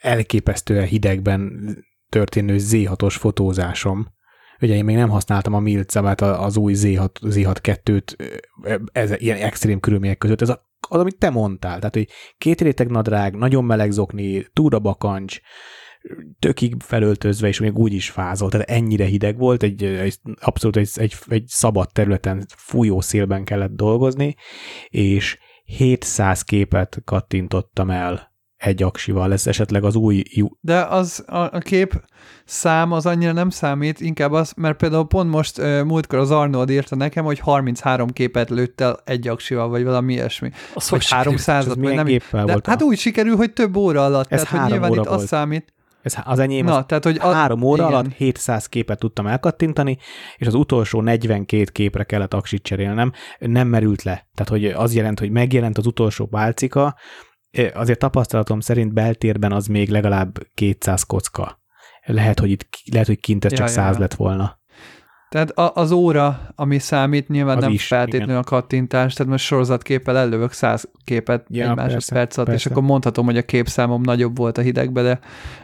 elképesztően 0.00 0.86
hidegben 0.86 1.76
történő 2.08 2.56
Z6-os 2.58 3.14
fotózásom. 3.18 4.06
Ugye 4.62 4.74
én 4.74 4.84
még 4.84 4.96
nem 4.96 5.08
használtam 5.08 5.54
a 5.54 5.60
Milcebet, 5.60 6.20
az 6.20 6.56
új 6.56 6.72
Z6, 6.76 7.08
Z6-2-t 7.20 8.30
ez, 8.92 9.20
ilyen 9.20 9.38
extrém 9.38 9.80
körülmények 9.80 10.18
között. 10.18 10.40
Ez 10.40 10.48
a, 10.48 10.70
az, 10.88 11.00
amit 11.00 11.18
te 11.18 11.30
mondtál. 11.30 11.78
Tehát, 11.78 11.94
hogy 11.94 12.08
két 12.38 12.60
réteg 12.60 12.90
nadrág, 12.90 13.36
nagyon 13.36 13.64
meleg 13.64 13.90
zokni, 13.90 14.46
túra 14.52 14.78
bakancs, 14.78 15.40
tökig 16.38 16.74
felöltözve, 16.78 17.48
és 17.48 17.60
még 17.60 17.78
úgy 17.78 17.92
is 17.92 18.10
fázolt, 18.10 18.50
tehát 18.52 18.70
ennyire 18.70 19.04
hideg 19.04 19.38
volt, 19.38 19.62
egy, 19.62 19.84
egy 19.84 20.18
abszolút 20.40 20.76
egy, 20.76 20.90
egy, 20.94 21.14
egy 21.26 21.44
szabad 21.46 21.92
területen 21.92 22.46
fújó 22.56 23.00
szélben 23.00 23.44
kellett 23.44 23.72
dolgozni, 23.72 24.34
és 24.88 25.38
700 25.64 26.42
képet 26.42 27.00
kattintottam 27.04 27.90
el 27.90 28.31
egy 28.62 28.82
aksival, 28.82 29.32
ez 29.32 29.46
esetleg 29.46 29.84
az 29.84 29.94
új 29.94 30.22
De 30.60 30.80
az 30.80 31.24
a, 31.26 31.36
a 31.38 31.58
kép 31.58 32.04
szám 32.44 32.92
az 32.92 33.06
annyira 33.06 33.32
nem 33.32 33.50
számít, 33.50 34.00
inkább 34.00 34.32
az, 34.32 34.52
mert 34.56 34.76
például 34.76 35.06
pont 35.06 35.30
most 35.30 35.60
múltkor 35.84 36.18
az 36.18 36.30
Arnold 36.30 36.70
írta 36.70 36.96
nekem, 36.96 37.24
hogy 37.24 37.38
33 37.38 38.08
képet 38.08 38.50
lőtt 38.50 38.80
el 38.80 39.00
egy 39.04 39.28
aksival, 39.28 39.68
vagy 39.68 39.84
valami 39.84 40.12
ilyesmi. 40.12 40.50
Az 40.74 40.90
Vagy 40.90 40.98
hogy 40.98 41.02
sikerült? 41.02 41.44
300 41.44 41.66
ez 41.66 41.74
vagy 41.76 41.94
nem 41.94 42.06
de, 42.06 42.20
volt? 42.30 42.66
Hát 42.66 42.82
úgy 42.82 42.98
sikerül, 42.98 43.36
hogy 43.36 43.52
több 43.52 43.76
óra 43.76 44.04
alatt. 44.04 44.32
Ez 44.32 44.42
tehát, 44.42 44.48
hogy 44.48 44.58
három 44.58 44.72
nyilván 44.72 44.90
óra 44.90 45.00
itt 45.00 45.06
az 45.06 45.16
volt. 45.16 45.28
számít. 45.28 45.72
Ez 46.02 46.14
az 46.24 46.38
enyém, 46.38 46.64
Na, 46.64 46.76
az 46.76 46.84
tehát, 46.86 47.04
hogy 47.04 47.18
a, 47.20 47.32
három 47.32 47.62
óra 47.62 47.82
igen. 47.82 47.94
alatt 47.94 48.12
700 48.12 48.66
képet 48.66 48.98
tudtam 48.98 49.26
elkattintani, 49.26 49.98
és 50.36 50.46
az 50.46 50.54
utolsó 50.54 51.00
42 51.00 51.64
képre 51.64 52.04
kellett 52.04 52.34
aksit 52.34 52.62
cserélnem, 52.62 53.12
nem 53.38 53.68
merült 53.68 54.02
le. 54.02 54.26
Tehát, 54.34 54.50
hogy 54.50 54.64
az 54.64 54.94
jelent, 54.94 55.18
hogy 55.18 55.30
megjelent 55.30 55.78
az 55.78 55.86
utolsó 55.86 56.26
pálcika, 56.26 56.94
azért 57.74 57.98
tapasztalatom 57.98 58.60
szerint 58.60 58.92
beltérben 58.92 59.52
az 59.52 59.66
még 59.66 59.88
legalább 59.90 60.38
200 60.54 61.02
kocka. 61.02 61.60
Lehet, 62.04 62.40
hogy 62.40 62.50
itt 62.50 62.68
lehet, 62.92 63.06
hogy 63.06 63.20
kint 63.20 63.44
ez 63.44 63.50
Ja, 63.50 63.56
csak 63.56 63.66
ja, 63.66 63.72
100 63.72 63.94
ja. 63.94 64.00
lett 64.00 64.14
volna. 64.14 64.60
Tehát 65.28 65.50
a, 65.50 65.72
az 65.74 65.90
óra, 65.92 66.40
ami 66.54 66.78
számít, 66.78 67.28
nyilván 67.28 67.56
Az 67.56 67.62
nem 67.62 67.72
is, 67.72 67.86
feltétlenül 67.86 68.26
igen. 68.28 68.40
a 68.40 68.44
kattintás, 68.44 69.14
tehát 69.14 69.32
most 69.32 69.44
sorozatképpel 69.44 70.16
ellövök 70.18 70.52
100 70.52 70.90
képet 71.04 71.46
Ja, 71.48 71.70
egy 71.70 71.76
másodperc 71.76 72.36
alatt, 72.36 72.52
és 72.54 72.66
akkor 72.66 72.82
mondhatom, 72.82 73.24
hogy 73.24 73.36
a 73.36 73.42
képszámom 73.42 74.00
nagyobb 74.00 74.36
volt 74.36 74.58
a 74.58 74.60
hidegbe, 74.60 75.02
de 75.02 75.20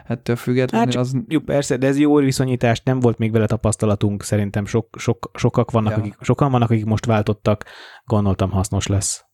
ettől 0.07 0.35
függetlenül 0.35 0.85
Hát 0.85 0.93
csak- 0.95 1.03
az... 1.03 1.15
Jó, 1.27 1.39
persze, 1.39 1.77
de 1.77 1.87
ez 1.87 1.97
jó 1.99 2.15
viszonyítás, 2.15 2.81
nem 2.83 2.99
volt 2.99 3.17
még 3.17 3.31
vele 3.31 3.45
tapasztalatunk, 3.45 4.23
szerintem 4.23 4.65
sok, 4.65 4.95
sok, 4.97 5.31
sokak 5.33 5.71
vannak, 5.71 5.91
Ja. 5.91 5.97
akik, 5.97 6.15
sokan 6.21 6.51
vannak, 6.51 6.69
akik 6.69 6.85
most 6.85 7.05
váltottak, 7.05 7.65
gondoltam 8.05 8.51
hasznos 8.51 8.87
lesz. 8.87 9.28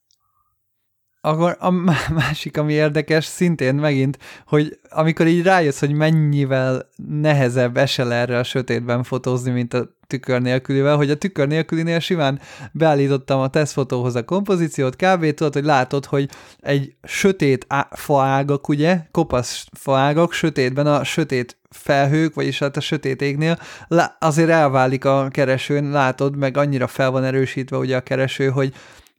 Akkor 1.25 1.55
a 1.59 1.69
má- 1.69 2.09
másik, 2.23 2.57
ami 2.57 2.73
érdekes, 2.73 3.25
szintén 3.25 3.75
megint, 3.75 4.17
hogy 4.47 4.79
amikor 4.89 5.27
így 5.27 5.43
rájössz, 5.43 5.79
hogy 5.79 5.91
mennyivel 5.91 6.89
nehezebb 7.09 7.77
esel 7.77 8.13
erre 8.13 8.37
a 8.37 8.43
sötétben 8.43 9.03
fotózni, 9.03 9.51
mint 9.51 9.73
a 9.73 9.93
tükör 10.07 10.41
nélkülivel, 10.41 10.95
hogy 10.95 11.09
a 11.09 11.15
tükör 11.15 11.47
nélkülinél 11.47 11.99
simán 11.99 12.39
beállítottam 12.71 13.39
a 13.39 13.47
tesztfotóhoz 13.47 14.15
a 14.15 14.25
kompozíciót, 14.25 14.95
kb. 14.95 15.33
tudod, 15.33 15.53
hogy 15.53 15.63
látod, 15.63 16.05
hogy 16.05 16.29
egy 16.59 16.95
sötét 17.03 17.65
á- 17.69 17.89
faágak, 17.91 18.67
ugye, 18.67 18.99
kopasz 19.11 19.65
faágak, 19.71 20.33
sötétben 20.33 20.87
a 20.87 21.03
sötét 21.03 21.57
felhők, 21.69 22.33
vagyis 22.33 22.59
hát 22.59 22.77
a 22.77 22.81
sötét 22.81 23.21
égnél, 23.21 23.59
lá- 23.87 24.15
azért 24.19 24.49
elválik 24.49 25.05
a 25.05 25.27
keresőn, 25.31 25.89
látod, 25.91 26.37
meg 26.37 26.57
annyira 26.57 26.87
fel 26.87 27.11
van 27.11 27.23
erősítve 27.23 27.77
ugye 27.77 27.95
a 27.95 28.01
kereső, 28.01 28.49
hogy 28.49 28.73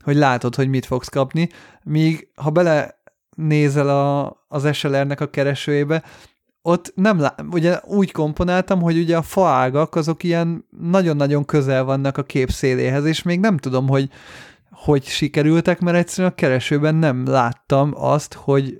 hogy 0.06 0.16
látod, 0.16 0.54
hogy 0.54 0.68
mit 0.68 0.86
fogsz 0.86 1.08
kapni, 1.08 1.48
míg 1.82 2.28
ha 2.34 2.50
bele 2.50 3.00
nézel 3.36 3.88
a, 3.88 4.36
az 4.48 4.74
SLR-nek 4.74 5.20
a 5.20 5.30
keresőjébe, 5.30 6.02
ott 6.62 6.92
nem 6.94 7.20
lá- 7.20 7.42
ugye 7.50 7.80
úgy 7.84 8.12
komponáltam, 8.12 8.80
hogy 8.80 8.98
ugye 8.98 9.16
a 9.16 9.22
faágak 9.22 9.94
azok 9.94 10.22
ilyen 10.22 10.64
nagyon-nagyon 10.80 11.44
közel 11.44 11.84
vannak 11.84 12.18
a 12.18 12.22
kép 12.22 12.50
széléhez, 12.50 13.04
és 13.04 13.22
még 13.22 13.40
nem 13.40 13.56
tudom, 13.56 13.88
hogy 13.88 14.10
hogy 14.70 15.04
sikerültek, 15.04 15.80
mert 15.80 15.96
egyszerűen 15.96 16.32
a 16.32 16.34
keresőben 16.34 16.94
nem 16.94 17.26
láttam 17.26 17.92
azt, 17.94 18.34
hogy 18.34 18.78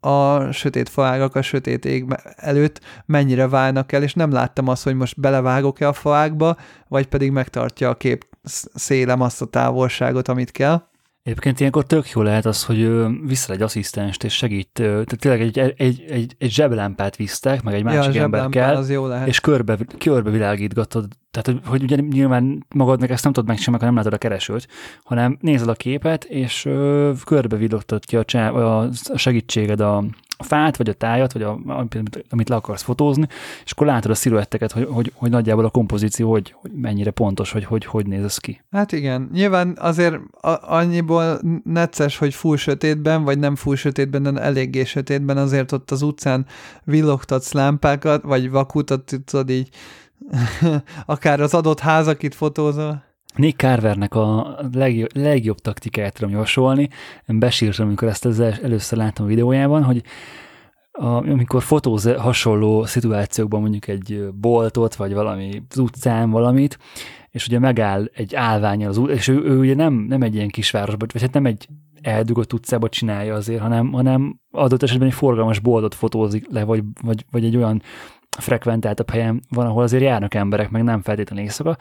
a 0.00 0.50
sötét 0.52 0.88
faágak 0.88 1.34
a 1.34 1.42
sötét 1.42 1.84
ég 1.84 2.04
előtt 2.36 2.80
mennyire 3.06 3.48
válnak 3.48 3.92
el, 3.92 4.02
és 4.02 4.14
nem 4.14 4.32
láttam 4.32 4.68
azt, 4.68 4.84
hogy 4.84 4.94
most 4.94 5.20
belevágok-e 5.20 5.88
a 5.88 5.92
faágba, 5.92 6.56
vagy 6.88 7.06
pedig 7.06 7.30
megtartja 7.30 7.88
a 7.88 7.94
kép 7.94 8.26
szélem 8.74 9.20
azt 9.20 9.42
a 9.42 9.46
távolságot, 9.46 10.28
amit 10.28 10.50
kell. 10.50 10.88
Egyébként 11.22 11.60
ilyenkor 11.60 11.84
tök 11.84 12.10
jó 12.10 12.22
lehet 12.22 12.46
az, 12.46 12.64
hogy 12.64 13.06
vissza 13.26 13.52
egy 13.52 13.62
asszisztenst, 13.62 14.24
és 14.24 14.36
segít, 14.36 14.68
tehát 14.72 15.18
tényleg 15.18 15.40
egy, 15.40 15.58
egy, 15.58 16.04
egy, 16.08 16.34
egy 16.38 16.50
zseblámpát 16.50 17.16
visztek, 17.16 17.62
meg 17.62 17.74
egy 17.74 17.82
másik 17.82 18.14
ja, 18.14 18.22
ember 18.22 18.48
kell, 18.48 18.76
az 18.76 18.90
jó 18.90 19.06
lehet. 19.06 19.28
és 19.28 19.40
körbe, 19.40 19.78
körbe 19.98 20.30
világítgatod. 20.30 21.06
Tehát, 21.30 21.60
hogy 21.64 21.82
ugye 21.82 21.96
nyilván 21.96 22.66
magadnak 22.74 23.10
ezt 23.10 23.24
nem 23.24 23.32
tudod 23.32 23.48
megcsinálni, 23.48 23.84
ha 23.84 23.90
nem 23.90 23.96
látod 23.96 24.12
a 24.12 24.18
keresőt, 24.18 24.68
hanem 25.04 25.38
nézed 25.40 25.68
a 25.68 25.74
képet, 25.74 26.24
és 26.24 26.64
ö, 26.64 27.12
körbe 27.24 27.56
villogtatja 27.56 28.20
a, 28.20 28.80
a 28.82 28.88
segítséged 29.14 29.80
a, 29.80 30.04
a 30.40 30.44
fát, 30.44 30.76
vagy 30.76 30.88
a 30.88 30.92
tájat, 30.92 31.32
vagy 31.32 31.42
a, 31.42 31.58
amit 32.30 32.48
le 32.48 32.54
akarsz 32.54 32.82
fotózni, 32.82 33.26
és 33.64 33.72
akkor 33.72 33.86
látod 33.86 34.10
a 34.10 34.14
sziluetteket, 34.14 34.72
hogy, 34.72 34.86
hogy, 34.90 35.12
hogy 35.14 35.30
nagyjából 35.30 35.64
a 35.64 35.70
kompozíció 35.70 36.30
hogy, 36.30 36.54
hogy 36.60 36.70
mennyire 36.74 37.10
pontos, 37.10 37.52
hogy, 37.52 37.64
hogy 37.64 37.84
hogy 37.84 38.06
néz 38.06 38.24
ez 38.24 38.38
ki. 38.38 38.60
Hát 38.70 38.92
igen, 38.92 39.28
nyilván 39.32 39.76
azért 39.80 40.14
a, 40.40 40.74
annyiból 40.74 41.40
necces, 41.64 42.18
hogy 42.18 42.34
full 42.34 42.56
sötétben, 42.56 43.24
vagy 43.24 43.38
nem 43.38 43.56
full 43.56 43.76
sötétben, 43.76 44.22
de 44.22 44.40
eléggé 44.40 44.84
sötétben, 44.84 45.36
azért 45.36 45.72
ott 45.72 45.90
az 45.90 46.02
utcán 46.02 46.46
villogtatsz 46.84 47.52
lámpákat, 47.52 48.22
vagy 48.22 48.50
vakutat 48.50 49.14
tudod 49.24 49.50
így, 49.50 49.68
akár 51.06 51.40
az 51.40 51.54
adott 51.54 51.80
ház, 51.80 52.06
akit 52.06 52.34
fotózol. 52.34 53.09
Nick 53.34 53.58
Carvernek 53.58 54.14
a 54.14 54.58
legjobb, 54.72 55.16
legjobb 55.16 55.58
taktikáját 55.58 56.14
tudom 56.14 56.30
javasolni. 56.30 56.88
Besírtam, 57.26 57.86
amikor 57.86 58.08
ezt 58.08 58.24
az 58.24 58.40
először 58.40 58.98
láttam 58.98 59.24
a 59.24 59.28
videójában, 59.28 59.82
hogy 59.82 60.02
a, 60.92 61.06
amikor 61.06 61.62
fotóz 61.62 62.12
hasonló 62.16 62.84
szituációkban 62.84 63.60
mondjuk 63.60 63.88
egy 63.88 64.28
boltot, 64.34 64.94
vagy 64.94 65.14
valami 65.14 65.62
az 65.70 65.78
utcán 65.78 66.30
valamit, 66.30 66.78
és 67.30 67.46
ugye 67.46 67.58
megáll 67.58 68.04
egy 68.14 68.34
állvány 68.34 68.86
az 68.86 68.96
út, 68.96 69.10
és 69.10 69.28
ő, 69.28 69.42
ő 69.44 69.58
ugye 69.58 69.74
nem, 69.74 69.94
nem 69.94 70.22
egy 70.22 70.34
ilyen 70.34 70.48
kisvárosban, 70.48 71.08
vagy 71.12 71.22
hát 71.22 71.32
nem 71.32 71.46
egy 71.46 71.68
eldugott 72.02 72.52
utcába 72.52 72.88
csinálja 72.88 73.34
azért, 73.34 73.60
hanem, 73.60 73.92
hanem 73.92 74.40
adott 74.50 74.82
esetben 74.82 75.08
egy 75.08 75.14
forgalmas 75.14 75.58
boltot 75.58 75.94
fotózik 75.94 76.46
le, 76.50 76.64
vagy, 76.64 76.82
vagy, 77.02 77.24
vagy 77.30 77.44
egy 77.44 77.56
olyan 77.56 77.82
frekventáltabb 78.38 79.10
helyen 79.10 79.42
van, 79.48 79.66
ahol 79.66 79.82
azért 79.82 80.02
járnak 80.02 80.34
emberek, 80.34 80.70
meg 80.70 80.82
nem 80.82 81.02
feltétlenül 81.02 81.44
éjszaka, 81.44 81.76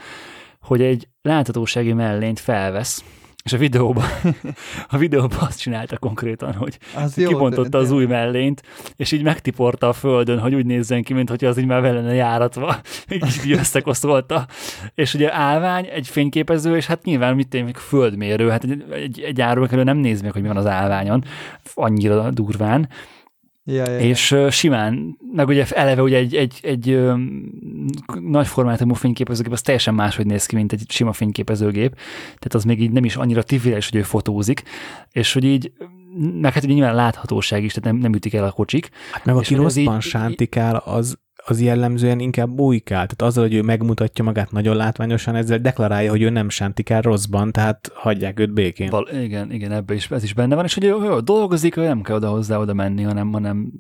hogy 0.60 0.82
egy 0.82 1.08
láthatósági 1.22 1.94
mellényt 1.94 2.40
felvesz, 2.40 3.04
és 3.44 3.54
a 3.54 3.58
videóban, 3.58 4.06
a 4.90 4.98
videóban 4.98 5.38
azt 5.40 5.60
csinálta 5.60 5.98
konkrétan, 5.98 6.54
hogy 6.54 6.78
az 6.96 7.14
kibontotta 7.14 7.78
jó, 7.78 7.84
az 7.84 7.92
új 7.92 8.06
mellényt, 8.06 8.64
és 8.96 9.12
így 9.12 9.24
megtiporta 9.24 9.88
a 9.88 9.94
földön, 9.94 10.40
hogy 10.40 10.56
úgy 10.56 10.66
nézzen 10.66 11.04
ki, 11.04 11.14
mint 11.14 11.30
az 11.30 11.58
így 11.58 11.66
már 11.66 11.82
vele 11.82 12.00
lenne 12.00 12.14
járatva, 12.14 12.76
így, 13.14 13.42
így 13.46 13.52
összekoszolta. 13.52 14.48
És 14.94 15.14
ugye 15.14 15.34
állvány, 15.34 15.86
egy 15.86 16.08
fényképező, 16.08 16.76
és 16.76 16.86
hát 16.86 17.04
nyilván 17.04 17.36
mit 17.36 17.48
tényleg 17.48 17.78
földmérő, 17.78 18.50
hát 18.50 18.64
egy, 18.64 18.84
egy, 18.92 19.20
egy 19.20 19.42
elő 19.42 19.84
nem 19.84 19.98
néz 19.98 20.22
meg, 20.22 20.32
hogy 20.32 20.42
mi 20.42 20.48
van 20.48 20.58
az 20.58 20.68
állványon, 20.68 21.24
annyira 21.74 22.32
durván, 22.32 22.90
Ja, 23.72 23.90
ja, 23.90 24.00
és 24.00 24.32
uh, 24.32 24.50
simán, 24.50 25.18
meg 25.34 25.48
ugye 25.48 25.66
eleve 25.70 26.02
ugye 26.02 26.18
egy, 26.18 26.36
egy, 26.36 26.60
egy 26.62 26.90
um, 26.90 27.52
nagy 28.30 28.48
formátumú 28.48 28.94
fényképezőgép 28.94 29.52
az 29.52 29.62
teljesen 29.62 29.94
máshogy 29.94 30.26
néz 30.26 30.46
ki, 30.46 30.56
mint 30.56 30.72
egy 30.72 30.84
sima 30.88 31.14
fényképezőgép, 31.14 31.96
tehát 32.26 32.54
az 32.54 32.64
még 32.64 32.82
így 32.82 32.92
nem 32.92 33.04
is 33.04 33.16
annyira 33.16 33.44
triviális, 33.44 33.90
hogy 33.90 34.00
ő 34.00 34.04
fotózik, 34.04 34.64
és 35.12 35.34
hogy 35.34 35.44
így 35.44 35.72
meg 36.42 36.54
hát 36.54 36.64
ugye 36.64 36.74
nyilván 36.74 36.96
láthatóság 36.96 37.64
is, 37.64 37.74
tehát 37.74 37.92
nem, 37.92 38.02
nem 38.02 38.14
ütik 38.14 38.34
el 38.34 38.44
a 38.44 38.52
kocsik. 38.52 38.90
Hát 39.12 39.26
meg 39.26 39.36
aki 39.36 39.56
rosszban 39.56 40.00
sántikál, 40.00 40.76
az, 40.76 41.20
az 41.50 41.62
jellemzően 41.62 42.20
inkább 42.20 42.50
bujkál. 42.50 43.08
Tehát 43.08 43.22
azzal, 43.22 43.44
hogy 43.44 43.54
ő 43.54 43.62
megmutatja 43.62 44.24
magát 44.24 44.52
nagyon 44.52 44.76
látványosan, 44.76 45.36
ezzel 45.36 45.60
deklarálja, 45.60 46.10
hogy 46.10 46.22
ő 46.22 46.30
nem 46.30 46.50
sántikál 46.50 47.02
rosszban, 47.02 47.52
tehát 47.52 47.92
hagyják 47.94 48.40
őt 48.40 48.54
békén. 48.54 48.90
Val- 48.90 49.12
igen, 49.12 49.52
igen, 49.52 49.72
ebbe 49.72 49.94
is, 49.94 50.12
ez 50.12 50.24
is 50.24 50.34
benne 50.34 50.56
van, 50.56 50.66
és 50.66 50.74
hogy 50.74 50.84
ő, 50.84 50.96
ő 50.96 51.20
dolgozik, 51.20 51.76
ő 51.76 51.82
nem 51.82 52.02
kell 52.02 52.16
oda 52.16 52.30
hozzá 52.30 52.58
oda 52.58 52.74
menni, 52.74 53.04
hanem, 53.04 53.32
hanem 53.32 53.72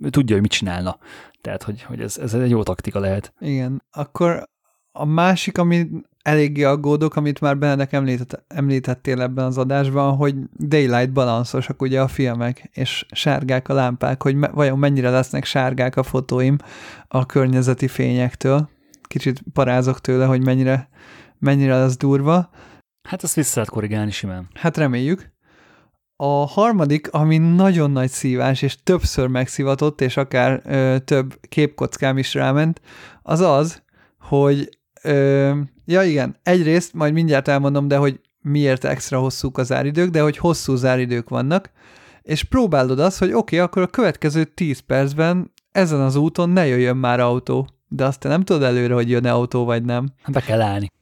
ő 0.00 0.08
tudja, 0.08 0.34
hogy 0.34 0.42
mit 0.42 0.52
csinálna. 0.52 0.98
Tehát, 1.40 1.62
hogy, 1.62 1.82
hogy 1.82 2.00
ez, 2.00 2.18
ez 2.18 2.34
egy 2.34 2.50
jó 2.50 2.62
taktika 2.62 3.00
lehet. 3.00 3.32
Igen. 3.40 3.82
Akkor 3.90 4.48
a 4.92 5.04
másik, 5.04 5.58
ami 5.58 5.86
eléggé 6.26 6.62
aggódok, 6.62 7.16
amit 7.16 7.40
már 7.40 7.58
Benedek 7.58 7.92
említett, 7.92 8.44
említettél 8.48 9.22
ebben 9.22 9.44
az 9.44 9.58
adásban, 9.58 10.16
hogy 10.16 10.34
daylight 10.52 11.12
balanszosak 11.12 11.82
ugye 11.82 12.00
a 12.00 12.08
filmek, 12.08 12.70
és 12.72 13.06
sárgák 13.10 13.68
a 13.68 13.74
lámpák, 13.74 14.22
hogy 14.22 14.34
me, 14.34 14.48
vajon 14.48 14.78
mennyire 14.78 15.10
lesznek 15.10 15.44
sárgák 15.44 15.96
a 15.96 16.02
fotóim 16.02 16.56
a 17.08 17.26
környezeti 17.26 17.88
fényektől. 17.88 18.68
Kicsit 19.02 19.42
parázok 19.52 20.00
tőle, 20.00 20.24
hogy 20.24 20.44
mennyire, 20.44 20.88
mennyire 21.38 21.78
lesz 21.78 21.96
durva. 21.96 22.50
Hát 23.08 23.22
azt 23.22 23.34
vissza 23.34 23.58
lehet 23.58 23.70
korrigálni 23.70 24.10
simán. 24.10 24.48
Hát 24.54 24.76
reméljük. 24.76 25.34
A 26.16 26.46
harmadik, 26.46 27.12
ami 27.12 27.38
nagyon 27.38 27.90
nagy 27.90 28.10
szívás, 28.10 28.62
és 28.62 28.82
többször 28.82 29.28
megszivatott, 29.28 30.00
és 30.00 30.16
akár 30.16 30.62
ö, 30.64 30.96
több 31.04 31.38
képkockám 31.48 32.18
is 32.18 32.34
ráment, 32.34 32.80
az 33.22 33.40
az, 33.40 33.82
hogy 34.18 34.68
Ö, 35.02 35.54
ja 35.86 36.02
igen, 36.02 36.36
egyrészt 36.42 36.94
majd 36.94 37.12
mindjárt 37.12 37.48
elmondom, 37.48 37.88
de 37.88 37.96
hogy 37.96 38.20
miért 38.40 38.84
extra 38.84 39.18
hosszúk 39.18 39.58
a 39.58 39.62
záridők, 39.62 40.10
de 40.10 40.20
hogy 40.20 40.36
hosszú 40.36 40.74
záridők 40.74 41.28
vannak, 41.28 41.70
és 42.22 42.44
próbálod 42.44 43.00
azt, 43.00 43.18
hogy 43.18 43.28
oké, 43.28 43.38
okay, 43.38 43.58
akkor 43.58 43.82
a 43.82 43.86
következő 43.86 44.44
10 44.44 44.78
percben 44.78 45.52
ezen 45.72 46.00
az 46.00 46.16
úton 46.16 46.50
ne 46.50 46.66
jöjjön 46.66 46.96
már 46.96 47.20
autó. 47.20 47.68
De 47.88 48.04
azt 48.04 48.20
te 48.20 48.28
nem 48.28 48.42
tudod 48.42 48.62
előre, 48.62 48.94
hogy 48.94 49.10
jön-e 49.10 49.32
autó, 49.32 49.64
vagy 49.64 49.84
nem. 49.84 50.08
Be 50.28 50.40
kell 50.40 50.60
állni. 50.60 50.92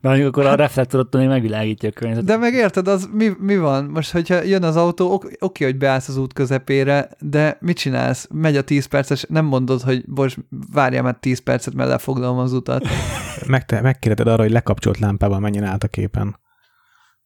Mert 0.00 0.24
akkor 0.24 0.46
a 0.46 0.54
reflektorot 0.54 1.16
még 1.16 1.28
megvilágítja 1.28 1.88
a 1.88 1.92
környezetet. 1.92 2.28
De 2.28 2.36
meg 2.36 2.54
érted, 2.54 2.88
az 2.88 3.08
mi, 3.12 3.30
mi 3.38 3.56
van? 3.56 3.84
Most, 3.84 4.10
hogyha 4.10 4.42
jön 4.42 4.62
az 4.62 4.76
autó, 4.76 5.22
oké, 5.38 5.64
hogy 5.64 5.76
beállsz 5.76 6.08
az 6.08 6.16
út 6.16 6.32
közepére, 6.32 7.08
de 7.18 7.56
mit 7.60 7.76
csinálsz? 7.76 8.28
Megy 8.32 8.56
a 8.56 8.62
10 8.62 8.86
perces, 8.86 9.24
nem 9.28 9.44
mondod, 9.44 9.80
hogy 9.80 10.04
bocs, 10.06 10.34
várjál 10.72 11.02
már 11.02 11.16
10 11.20 11.38
percet, 11.38 11.74
mert 11.74 11.88
lefoglalom 11.88 12.38
az 12.38 12.52
utat. 12.52 12.88
Meg 13.46 13.64
te, 13.64 13.80
megkérdezed 13.80 14.32
arra, 14.32 14.42
hogy 14.42 14.52
lekapcsolt 14.52 14.98
lámpával 14.98 15.40
menjen 15.40 15.64
át 15.64 15.84
a 15.84 15.88
képen, 15.88 16.38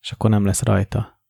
és 0.00 0.12
akkor 0.12 0.30
nem 0.30 0.44
lesz 0.44 0.62
rajta. 0.62 1.20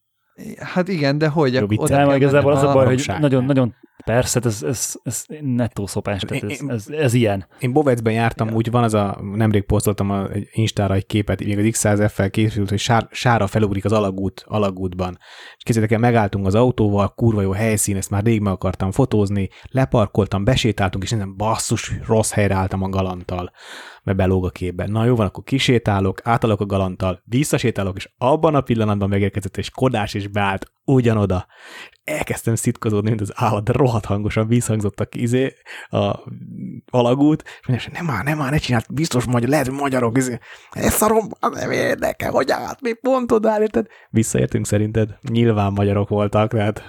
Hát 0.59 0.89
igen, 0.89 1.19
de 1.19 1.29
hogy? 1.29 1.55
Jó, 1.55 1.67
oda 1.77 2.17
igazából 2.17 2.53
az 2.53 2.63
a 2.63 2.73
baj, 2.73 2.87
hogy 2.87 3.11
nagyon, 3.21 3.45
nagyon 3.45 3.75
Persze, 4.05 4.41
ez, 4.45 4.63
ez, 4.63 4.95
ez 5.03 5.25
nettó 5.41 5.87
szopás, 5.87 6.23
tehát 6.23 6.45
ez, 6.45 6.61
ez, 6.67 6.89
ez, 6.89 7.15
ilyen. 7.15 7.47
Én 7.59 7.73
Bovecben 7.73 8.13
jártam, 8.13 8.49
ja. 8.49 8.55
úgy 8.55 8.71
van 8.71 8.83
az 8.83 8.95
a, 8.95 9.21
nemrég 9.35 9.63
posztoltam 9.63 10.11
a, 10.11 10.31
egy 10.31 10.49
Instára 10.53 10.95
egy 10.95 11.07
képet, 11.07 11.45
még 11.45 11.59
az 11.59 11.65
X100F-fel 11.65 12.29
készült, 12.31 12.69
hogy 12.69 12.79
sár, 12.79 13.09
sára 13.11 13.47
felugrik 13.47 13.85
az 13.85 13.93
alagút, 13.93 14.45
alagútban. 14.47 15.19
És 15.57 15.63
kézzétek 15.63 15.91
el, 15.91 15.99
megálltunk 15.99 16.47
az 16.47 16.55
autóval, 16.55 17.09
kurva 17.09 17.41
jó 17.41 17.51
helyszín, 17.51 17.97
ezt 17.97 18.11
már 18.11 18.25
rég 18.25 18.41
meg 18.41 18.53
akartam 18.53 18.91
fotózni, 18.91 19.49
leparkoltam, 19.71 20.45
besétáltunk, 20.45 21.05
és 21.05 21.11
nem 21.11 21.37
basszus, 21.37 21.93
rossz 22.07 22.33
helyre 22.33 22.55
álltam 22.55 22.83
a 22.83 22.89
galanttal 22.89 23.53
mert 24.07 24.19
belóg 24.19 24.45
a 24.45 24.51
képbe. 24.51 24.87
Na 24.87 25.05
jó 25.05 25.15
van, 25.15 25.27
akkor 25.27 25.45
kisétálok, 25.45 26.21
átalok 26.23 26.61
a 26.61 26.67
galanttal, 26.67 27.23
visszasétálok, 27.25 27.97
és 27.97 28.11
abban 28.19 28.55
a 28.55 28.61
pillanatban 28.61 29.09
megérkezett 29.09 29.57
egy 29.57 29.71
kodás, 29.71 30.15
és 30.15 30.29
beállt 30.29 30.73
ugyanoda 30.87 31.47
elkezdtem 32.07 32.55
szitkozódni, 32.55 33.09
mint 33.09 33.21
az 33.21 33.33
állat, 33.35 33.65
de 33.65 33.73
rohadt 33.73 34.05
hangosan 34.05 34.49
vízhangzott 34.49 35.01
a 35.01 35.07
izé, 35.11 35.55
a 35.89 36.19
alagút, 36.91 37.43
és 37.43 37.67
mondja, 37.69 37.89
nem 37.93 38.05
már, 38.05 38.25
nem 38.25 38.39
már, 38.39 38.51
ne 38.51 38.57
csináld, 38.57 38.85
biztos 38.91 39.25
magyar, 39.25 39.49
lehet, 39.49 39.67
hogy 39.67 39.77
magyarok, 39.77 40.17
izé, 40.17 40.39
ez 40.71 40.93
szarom, 40.93 41.29
nem 41.41 41.71
érdekel, 41.71 42.31
hogy 42.31 42.51
állt, 42.51 42.81
mi 42.81 42.93
pont 42.93 43.33
oda 43.33 43.61
érted? 43.61 43.87
Visszaértünk 44.11 44.67
szerinted? 44.67 45.19
Nyilván 45.31 45.73
magyarok 45.73 46.09
voltak, 46.09 46.51
tehát 46.51 46.83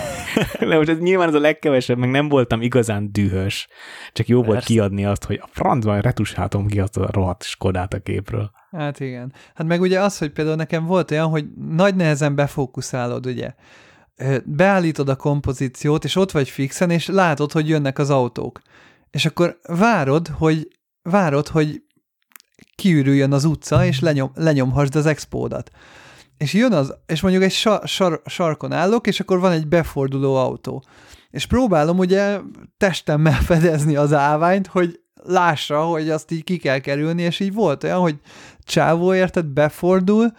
de 0.68 0.76
most 0.76 0.88
ez 0.88 0.98
nyilván 0.98 1.28
ez 1.28 1.34
a 1.34 1.40
legkevesebb, 1.40 1.98
meg 1.98 2.10
nem 2.10 2.28
voltam 2.28 2.62
igazán 2.62 3.12
dühös, 3.12 3.68
csak 4.12 4.26
jó 4.26 4.38
Persze. 4.38 4.52
volt 4.52 4.64
kiadni 4.64 5.04
azt, 5.04 5.24
hogy 5.24 5.40
a 5.42 5.48
francban 5.52 6.00
retusáltam 6.00 6.66
ki 6.66 6.80
azt 6.80 6.96
a 6.96 7.08
rohadt 7.12 7.42
Skodát 7.42 7.94
a 7.94 7.98
képről. 7.98 8.50
Hát 8.70 9.00
igen. 9.00 9.32
Hát 9.54 9.66
meg 9.66 9.80
ugye 9.80 10.00
az, 10.00 10.18
hogy 10.18 10.30
például 10.30 10.56
nekem 10.56 10.84
volt 10.84 11.10
olyan, 11.10 11.28
hogy 11.28 11.46
nagy 11.68 11.94
nehezen 11.94 12.34
befókuszálod, 12.34 13.26
ugye, 13.26 13.54
beállítod 14.44 15.08
a 15.08 15.16
kompozíciót, 15.16 16.04
és 16.04 16.16
ott 16.16 16.30
vagy 16.30 16.48
fixen, 16.48 16.90
és 16.90 17.06
látod, 17.06 17.52
hogy 17.52 17.68
jönnek 17.68 17.98
az 17.98 18.10
autók. 18.10 18.60
És 19.10 19.26
akkor 19.26 19.58
várod, 19.68 20.28
hogy 20.28 20.68
várod, 21.02 21.48
hogy 21.48 21.82
kiürüljön 22.74 23.32
az 23.32 23.44
utca, 23.44 23.84
és 23.84 24.00
lenyom, 24.00 24.30
lenyomhasd 24.34 24.96
az 24.96 25.06
expódat. 25.06 25.70
és 26.36 26.52
jön 26.52 26.72
az, 26.72 26.94
és 27.06 27.20
mondjuk 27.20 27.42
egy 27.42 27.52
sar, 27.52 27.88
sar, 27.88 28.22
sarkon 28.26 28.72
állok, 28.72 29.06
és 29.06 29.20
akkor 29.20 29.38
van 29.40 29.52
egy 29.52 29.68
beforduló 29.68 30.34
autó. 30.34 30.84
És 31.30 31.46
próbálom 31.46 31.98
ugye 31.98 32.40
testemmel 32.76 33.40
fedezni 33.50 33.96
az 33.96 34.12
állványt, 34.12 34.66
hogy 34.66 35.00
lássa, 35.22 35.82
hogy 35.82 36.10
azt 36.10 36.30
így 36.30 36.44
ki 36.44 36.56
kell 36.56 36.78
kerülni, 36.78 37.22
és 37.22 37.40
így 37.40 37.54
volt 37.54 37.84
olyan, 37.84 38.00
hogy 38.00 38.16
csávó 38.64 39.14
érted, 39.14 39.46
befordul, 39.46 40.32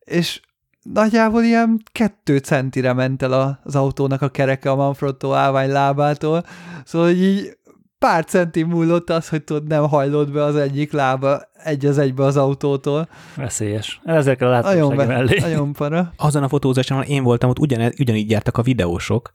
és 0.00 0.40
nagyjából 0.82 1.42
ilyen 1.42 1.82
kettő 1.92 2.38
centire 2.38 2.92
ment 2.92 3.22
el 3.22 3.60
az 3.64 3.76
autónak 3.76 4.22
a 4.22 4.28
kereke 4.28 4.70
a 4.70 4.76
Manfrotto 4.76 5.32
állvány 5.32 5.70
lábától, 5.70 6.44
szóval 6.84 7.08
hogy 7.08 7.22
így 7.22 7.56
pár 7.98 8.24
centi 8.24 8.62
múlott 8.62 9.10
az, 9.10 9.28
hogy 9.28 9.42
tudod, 9.42 9.66
nem 9.66 9.88
hajlott 9.88 10.30
be 10.30 10.44
az 10.44 10.56
egyik 10.56 10.92
lába 10.92 11.42
egy 11.64 11.86
az 11.86 11.98
egybe 11.98 12.24
az 12.24 12.36
autótól. 12.36 13.08
Veszélyes. 13.36 14.00
Ezekkel 14.04 14.48
a 14.48 14.50
látóság 14.50 15.06
mellé. 15.06 15.38
Nagyon 15.40 15.72
para. 15.72 16.12
Azon 16.16 16.42
a 16.42 16.48
fotózáson, 16.48 17.02
én 17.02 17.22
voltam, 17.22 17.50
ott 17.50 17.58
ugyan, 17.58 17.92
ugyanígy 17.98 18.30
jártak 18.30 18.58
a 18.58 18.62
videósok, 18.62 19.32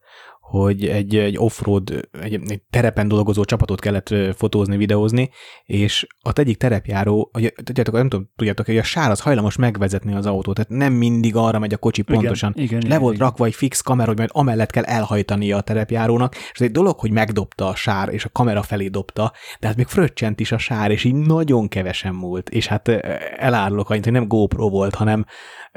hogy 0.49 0.85
egy, 0.85 1.15
egy 1.15 1.37
offroad, 1.37 2.09
egy, 2.21 2.33
egy 2.47 2.61
terepen 2.69 3.07
dolgozó 3.07 3.43
csapatot 3.43 3.79
kellett 3.79 4.13
fotózni, 4.35 4.77
videózni, 4.77 5.29
és 5.63 6.07
ott 6.23 6.39
egyik 6.39 6.57
terepjáró, 6.57 7.31
tudjátok, 7.63 7.93
nem 7.93 8.09
tudom, 8.09 8.29
tudjátok, 8.35 8.65
hogy 8.65 8.77
a 8.77 8.83
sár 8.83 9.11
az 9.11 9.19
hajlamos 9.19 9.55
megvezetni 9.55 10.13
az 10.13 10.25
autót, 10.25 10.55
tehát 10.55 10.69
nem 10.69 10.93
mindig 10.93 11.35
arra 11.35 11.59
megy 11.59 11.73
a 11.73 11.77
kocsi 11.77 12.01
pontosan. 12.01 12.51
Igen, 12.55 12.65
igen, 12.65 12.79
Le 12.79 12.87
igen, 12.87 12.99
volt 12.99 13.15
igen. 13.15 13.27
rakva 13.27 13.45
egy 13.45 13.55
fix 13.55 13.81
kamera, 13.81 14.07
hogy 14.07 14.17
majd 14.17 14.29
amellett 14.33 14.71
kell 14.71 14.83
elhajtania 14.83 15.57
a 15.57 15.61
terepjárónak, 15.61 16.35
és 16.35 16.51
ez 16.53 16.61
egy 16.61 16.71
dolog, 16.71 16.99
hogy 16.99 17.11
megdobta 17.11 17.67
a 17.67 17.75
sár, 17.75 18.09
és 18.13 18.25
a 18.25 18.29
kamera 18.29 18.61
felé 18.61 18.87
dobta, 18.87 19.33
de 19.59 19.67
hát 19.67 19.75
még 19.75 19.87
fröccsent 19.87 20.39
is 20.39 20.51
a 20.51 20.57
sár, 20.57 20.91
és 20.91 21.03
így 21.03 21.15
nagyon 21.15 21.67
kevesen 21.67 22.13
múlt, 22.13 22.49
és 22.49 22.67
hát 22.67 22.87
elárulok 23.37 23.89
annyit, 23.89 24.03
hogy 24.03 24.13
nem 24.13 24.27
GoPro 24.27 24.69
volt, 24.69 24.95
hanem 24.95 25.25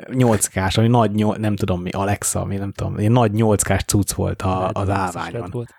8K-s, 0.06 0.76
vagy 0.76 0.90
nagy, 0.90 1.10
nyol, 1.10 1.36
nem 1.36 1.56
tudom 1.56 1.82
mi, 1.82 1.90
Alexa, 1.90 2.44
mi 2.44 2.56
nem 2.56 2.72
tudom, 2.72 2.96
egy 2.96 3.10
nagy 3.10 3.30
8K-s 3.34 3.84
cucc 3.84 4.12
volt 4.12 4.42
a, 4.42 4.70
az 4.72 4.88
állványon. 4.88 5.48
Volt. 5.50 5.74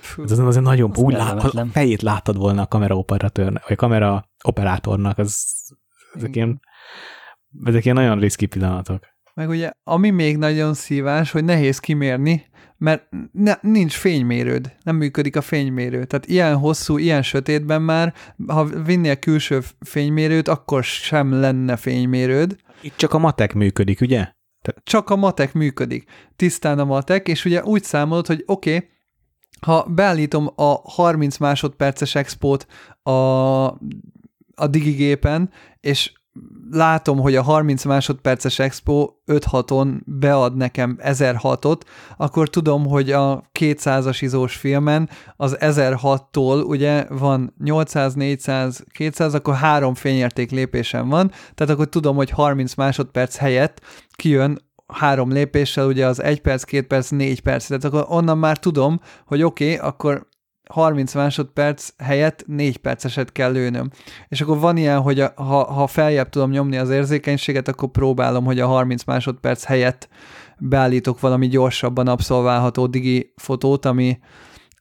Fú. 0.00 0.22
Ez 0.22 0.38
azért 0.38 0.64
nagyon, 0.64 0.90
Az 0.90 0.98
úgy 0.98 1.14
lát, 1.14 1.44
a 1.44 1.66
fejét 1.72 2.02
láttad 2.02 2.36
volna 2.36 2.62
a 2.62 2.66
kamera 2.66 2.96
operatőrnek, 2.96 3.62
vagy 3.62 3.72
a 3.72 3.80
kamera 3.80 4.24
operátornak, 4.44 5.18
az, 5.18 5.44
ezek, 6.14 6.36
ilyen, 6.36 6.60
ezek 7.64 7.84
ilyen 7.84 7.96
nagyon 7.96 8.18
riszki 8.18 8.46
pillanatok. 8.46 9.04
Meg 9.34 9.48
ugye, 9.48 9.70
ami 9.84 10.10
még 10.10 10.36
nagyon 10.36 10.74
szívás, 10.74 11.30
hogy 11.30 11.44
nehéz 11.44 11.78
kimérni, 11.78 12.46
mert 12.82 13.08
ne, 13.32 13.54
nincs 13.60 13.94
fénymérőd, 13.94 14.72
nem 14.82 14.96
működik 14.96 15.36
a 15.36 15.40
fénymérő. 15.40 16.04
Tehát 16.04 16.26
ilyen 16.26 16.56
hosszú, 16.56 16.98
ilyen 16.98 17.22
sötétben 17.22 17.82
már, 17.82 18.14
ha 18.46 18.64
vinnél 18.64 19.16
külső 19.16 19.60
fénymérőt, 19.80 20.48
akkor 20.48 20.84
sem 20.84 21.32
lenne 21.32 21.76
fénymérőd. 21.76 22.56
Itt 22.80 22.96
csak 22.96 23.12
a 23.14 23.18
matek 23.18 23.54
működik, 23.54 24.00
ugye? 24.00 24.32
Csak 24.82 25.10
a 25.10 25.16
matek 25.16 25.52
működik. 25.52 26.10
Tisztán 26.36 26.78
a 26.78 26.84
matek, 26.84 27.28
és 27.28 27.44
ugye 27.44 27.62
úgy 27.62 27.82
számolod, 27.82 28.26
hogy 28.26 28.42
oké, 28.46 28.74
okay, 28.74 28.88
ha 29.60 29.86
beállítom 29.88 30.50
a 30.54 30.90
30 30.90 31.36
másodperces 31.36 32.14
expót 32.14 32.66
a, 33.02 33.10
a 34.54 34.66
digigépen, 34.70 35.50
és 35.80 36.12
látom, 36.70 37.18
hogy 37.18 37.36
a 37.36 37.42
30 37.42 37.84
másodperces 37.84 38.58
expo 38.58 39.10
5-6-on 39.26 40.00
bead 40.06 40.56
nekem 40.56 40.98
1006-ot, 41.02 41.80
akkor 42.16 42.48
tudom, 42.48 42.86
hogy 42.86 43.12
a 43.12 43.42
200-as 43.58 44.18
izós 44.20 44.56
filmen 44.56 45.08
az 45.36 45.56
1006-tól 45.60 46.64
ugye 46.64 47.06
van 47.08 47.54
800, 47.64 48.14
400, 48.14 48.84
200, 48.92 49.34
akkor 49.34 49.54
három 49.54 49.94
fényérték 49.94 50.50
lépésem 50.50 51.08
van, 51.08 51.30
tehát 51.54 51.72
akkor 51.72 51.88
tudom, 51.88 52.16
hogy 52.16 52.30
30 52.30 52.74
másodperc 52.74 53.36
helyett 53.36 53.80
kijön 54.16 54.58
három 54.86 55.32
lépéssel, 55.32 55.86
ugye 55.86 56.06
az 56.06 56.22
1 56.22 56.40
perc, 56.40 56.62
2 56.62 56.86
perc, 56.86 57.08
4 57.08 57.40
perc, 57.40 57.66
tehát 57.66 57.84
akkor 57.84 58.04
onnan 58.08 58.38
már 58.38 58.58
tudom, 58.58 59.00
hogy 59.26 59.42
oké, 59.42 59.74
okay, 59.74 59.88
akkor 59.88 60.30
30 60.72 61.14
másodperc 61.14 61.88
helyett 61.98 62.44
4 62.46 62.76
perceset 62.76 63.32
kell 63.32 63.52
lőnöm. 63.52 63.90
És 64.28 64.40
akkor 64.40 64.58
van 64.58 64.76
ilyen, 64.76 65.00
hogy 65.00 65.20
a, 65.20 65.32
ha, 65.36 65.72
ha 65.72 65.86
feljebb 65.86 66.28
tudom 66.28 66.50
nyomni 66.50 66.76
az 66.76 66.90
érzékenységet, 66.90 67.68
akkor 67.68 67.88
próbálom, 67.90 68.44
hogy 68.44 68.60
a 68.60 68.66
30 68.66 69.04
másodperc 69.04 69.64
helyett 69.64 70.08
beállítok 70.58 71.20
valami 71.20 71.48
gyorsabban 71.48 72.08
abszolválható 72.08 72.86
digi 72.86 73.32
fotót, 73.36 73.84
ami, 73.84 74.18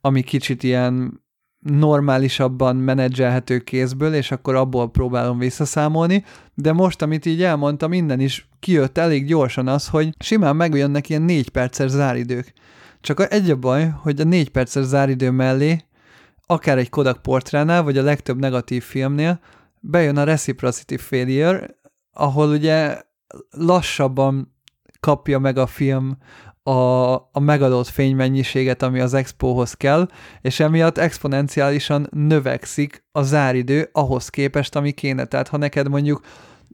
ami 0.02 0.22
kicsit 0.22 0.64
ilyen 0.64 1.22
normálisabban 1.60 2.76
menedzselhető 2.76 3.60
kézből, 3.60 4.14
és 4.14 4.32
akkor 4.32 4.56
abból 4.56 4.92
próbálom 4.92 5.38
visszaszámolni, 5.38 6.24
de 6.54 6.74
most, 6.74 7.02
amit 7.02 7.26
így 7.26 7.44
elmondtam, 7.44 7.90
minden 7.90 8.20
is 8.20 8.50
kijött 8.60 8.98
elég 8.98 9.26
gyorsan 9.26 9.68
az, 9.68 9.88
hogy 9.88 10.10
simán 10.20 10.56
megjönnek 10.56 11.10
ilyen 11.10 11.22
négy 11.22 11.50
perces 11.50 11.90
záridők. 11.90 12.54
Csak 13.02 13.32
egy 13.34 13.50
a 13.50 13.56
baj, 13.56 13.94
hogy 14.02 14.22
a 14.22 14.24
négy 14.24 14.50
perces 14.50 14.84
záridő 14.86 15.32
mellé, 15.32 15.86
akár 16.46 16.78
egy 16.78 16.90
Kodak 16.90 17.22
portránál, 17.22 17.84
vagy 17.84 17.98
a 17.98 18.04
legtöbb 18.04 18.40
negatív 18.40 18.84
filmnél, 18.84 19.40
bejön 19.80 20.18
a 20.18 20.24
reciprocity 20.24 20.98
failure, 20.98 21.68
ahol 22.12 22.50
ugye 22.50 23.02
lassabban 23.50 24.56
kapja 25.00 25.40
meg 25.40 25.58
a 25.58 25.68
film 25.68 26.18
a, 26.64 27.14
a 27.14 27.40
megadott 27.40 27.88
fénymennyiséget, 27.88 28.82
ami 28.82 29.00
az 29.00 29.14
expóhoz 29.14 29.74
kell, 29.74 30.08
és 30.42 30.60
emiatt 30.60 30.98
exponenciálisan 30.98 32.08
növekszik 32.12 33.04
a 33.12 33.22
záridő 33.22 33.90
ahhoz 33.92 34.30
képest, 34.30 34.76
ami 34.76 34.92
kéne. 34.92 35.26
Tehát 35.26 35.48
ha 35.48 35.58
neked 35.58 35.90
mondjuk 35.90 36.22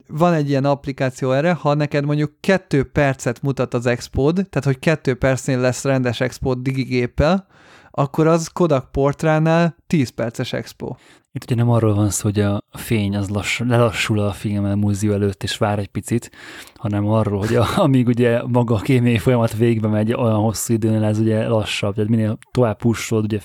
van 0.08 0.32
egy 0.32 0.48
ilyen 0.48 0.64
applikáció 0.64 1.32
erre, 1.32 1.52
ha 1.52 1.74
neked 1.74 2.04
mondjuk 2.04 2.32
kettő 2.40 2.84
percet 2.84 3.42
mutat 3.42 3.74
az 3.74 3.86
expód, 3.86 4.34
tehát 4.34 4.64
hogy 4.64 4.78
kettő 4.78 5.14
percnél 5.14 5.60
lesz 5.60 5.84
rendes 5.84 6.20
expód 6.20 6.58
digigéppel, 6.58 7.46
akkor 7.90 8.26
az 8.26 8.48
Kodak 8.48 8.90
Portránál 8.90 9.76
10 9.86 10.08
perces 10.08 10.52
expo. 10.52 10.94
Itt 11.32 11.42
ugye 11.50 11.54
nem 11.54 11.70
arról 11.70 11.94
van 11.94 12.10
szó, 12.10 12.22
hogy 12.22 12.40
a 12.40 12.62
fény 12.70 13.16
az 13.16 13.28
lass, 13.28 13.58
lelassul 13.58 14.18
a 14.18 14.32
film 14.32 14.78
múzió 14.78 15.12
előtt, 15.12 15.42
és 15.42 15.56
vár 15.56 15.78
egy 15.78 15.88
picit, 15.88 16.30
hanem 16.74 17.08
arról, 17.08 17.38
hogy 17.38 17.56
a, 17.56 17.66
amíg 17.84 18.06
ugye 18.06 18.42
maga 18.46 18.74
a 18.74 18.80
kémiai 18.80 19.18
folyamat 19.18 19.56
végbe 19.56 19.88
megy 19.88 20.12
olyan 20.12 20.38
hosszú 20.38 20.72
időnél, 20.74 21.04
ez 21.04 21.18
ugye 21.18 21.48
lassabb, 21.48 21.94
tehát 21.94 22.10
minél 22.10 22.38
tovább 22.50 22.76
pusolod, 22.76 23.24
ugye 23.24 23.38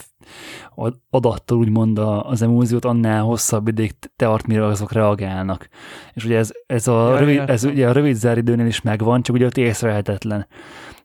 adattól 1.10 1.58
úgymond 1.58 1.98
az 2.22 2.42
emúziót, 2.42 2.86
annál 2.86 3.22
hosszabb 3.22 3.68
ideig 3.68 3.92
tart, 4.16 4.48
mire 4.48 4.66
azok 4.66 4.92
reagálnak. 4.92 5.68
És 6.14 6.26
ugye 6.26 6.38
ez, 6.38 6.52
ez, 6.66 6.88
a, 6.88 7.10
Ja, 7.10 7.18
rövid, 7.18 7.44
ez 7.48 7.64
ugye 7.64 7.90
a 7.90 7.92
rövid 7.92 8.16
záridőnél 8.16 8.66
is 8.66 8.82
megvan, 8.82 9.22
csak 9.22 9.36
ugye 9.36 9.46
ott 9.46 9.58
észrevehetetlen 9.58 10.48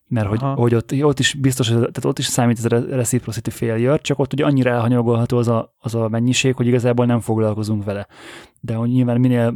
mert 0.09 0.27
hogy, 0.27 0.39
Aha. 0.43 0.55
hogy 0.55 0.75
ott, 0.75 0.93
ott 1.03 1.19
is 1.19 1.35
biztos, 1.35 1.67
tehát 1.67 2.05
ott 2.05 2.19
is 2.19 2.27
számít 2.27 2.59
ez 2.59 2.65
a 2.65 2.85
reciprocity 2.91 3.51
failure, 3.51 3.97
csak 3.97 4.19
ott 4.19 4.33
ugye 4.33 4.45
annyira 4.45 4.70
elhanyagolható 4.70 5.39
az 5.39 5.49
a, 5.49 5.75
az 5.78 5.95
a 5.95 6.09
mennyiség, 6.09 6.55
hogy 6.55 6.67
igazából 6.67 7.07
nem 7.07 7.20
foglalkozunk 7.20 7.85
vele. 7.85 8.07
De 8.61 8.75
hogy 8.75 8.89
nyilván 8.89 9.20
minél 9.20 9.55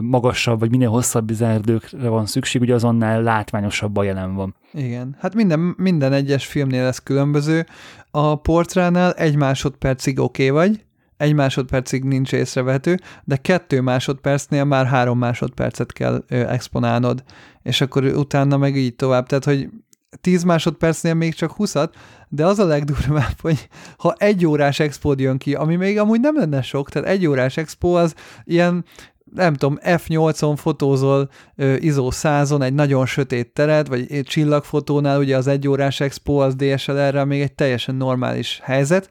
magasabb, 0.00 0.58
vagy 0.58 0.70
minél 0.70 0.88
hosszabb 0.88 1.28
zárdőkre 1.30 2.08
van 2.08 2.26
szükség, 2.26 2.60
ugye 2.60 2.74
azonnal 2.74 3.22
látványosabban 3.22 4.04
jelen 4.04 4.34
van. 4.34 4.54
Igen, 4.72 5.16
hát 5.18 5.34
minden, 5.34 5.74
minden 5.76 6.12
egyes 6.12 6.46
filmnél 6.46 6.84
ez 6.84 6.98
különböző. 6.98 7.66
A 8.10 8.36
portránál 8.36 9.12
egy 9.12 9.36
másodpercig 9.36 10.20
oké 10.20 10.50
okay 10.50 10.66
vagy, 10.66 10.84
egy 11.20 11.34
másodpercig 11.34 12.04
nincs 12.04 12.32
észrevehető, 12.32 12.98
de 13.24 13.36
kettő 13.36 13.80
másodpercnél 13.80 14.64
már 14.64 14.86
három 14.86 15.18
másodpercet 15.18 15.92
kell 15.92 16.24
exponálnod, 16.28 17.22
és 17.62 17.80
akkor 17.80 18.04
utána 18.04 18.56
meg 18.56 18.76
így 18.76 18.96
tovább. 18.96 19.26
Tehát, 19.26 19.44
hogy 19.44 19.68
10 20.20 20.42
másodpercnél 20.42 21.14
még 21.14 21.34
csak 21.34 21.52
20 21.52 21.74
de 22.28 22.46
az 22.46 22.58
a 22.58 22.64
legdurvább, 22.64 23.40
hogy 23.42 23.68
ha 23.98 24.14
egy 24.18 24.46
órás 24.46 24.80
expód 24.80 25.20
jön 25.20 25.38
ki, 25.38 25.54
ami 25.54 25.76
még 25.76 25.98
amúgy 25.98 26.20
nem 26.20 26.36
lenne 26.36 26.62
sok, 26.62 26.90
tehát 26.90 27.08
egy 27.08 27.26
órás 27.26 27.56
expo 27.56 27.88
az 27.88 28.14
ilyen 28.44 28.84
nem 29.34 29.54
tudom, 29.54 29.78
F8-on 29.82 30.54
fotózol 30.56 31.30
ö, 31.56 31.74
ISO 31.74 32.08
100-on 32.10 32.62
egy 32.62 32.74
nagyon 32.74 33.06
sötét 33.06 33.52
teret, 33.52 33.88
vagy 33.88 34.20
csillagfotónál 34.24 35.18
ugye 35.18 35.36
az 35.36 35.46
egy 35.46 35.68
órás 35.68 36.00
expo 36.00 36.34
az 36.34 36.54
DSLR-rel 36.54 37.24
még 37.24 37.40
egy 37.40 37.52
teljesen 37.52 37.94
normális 37.94 38.60
helyzet, 38.62 39.10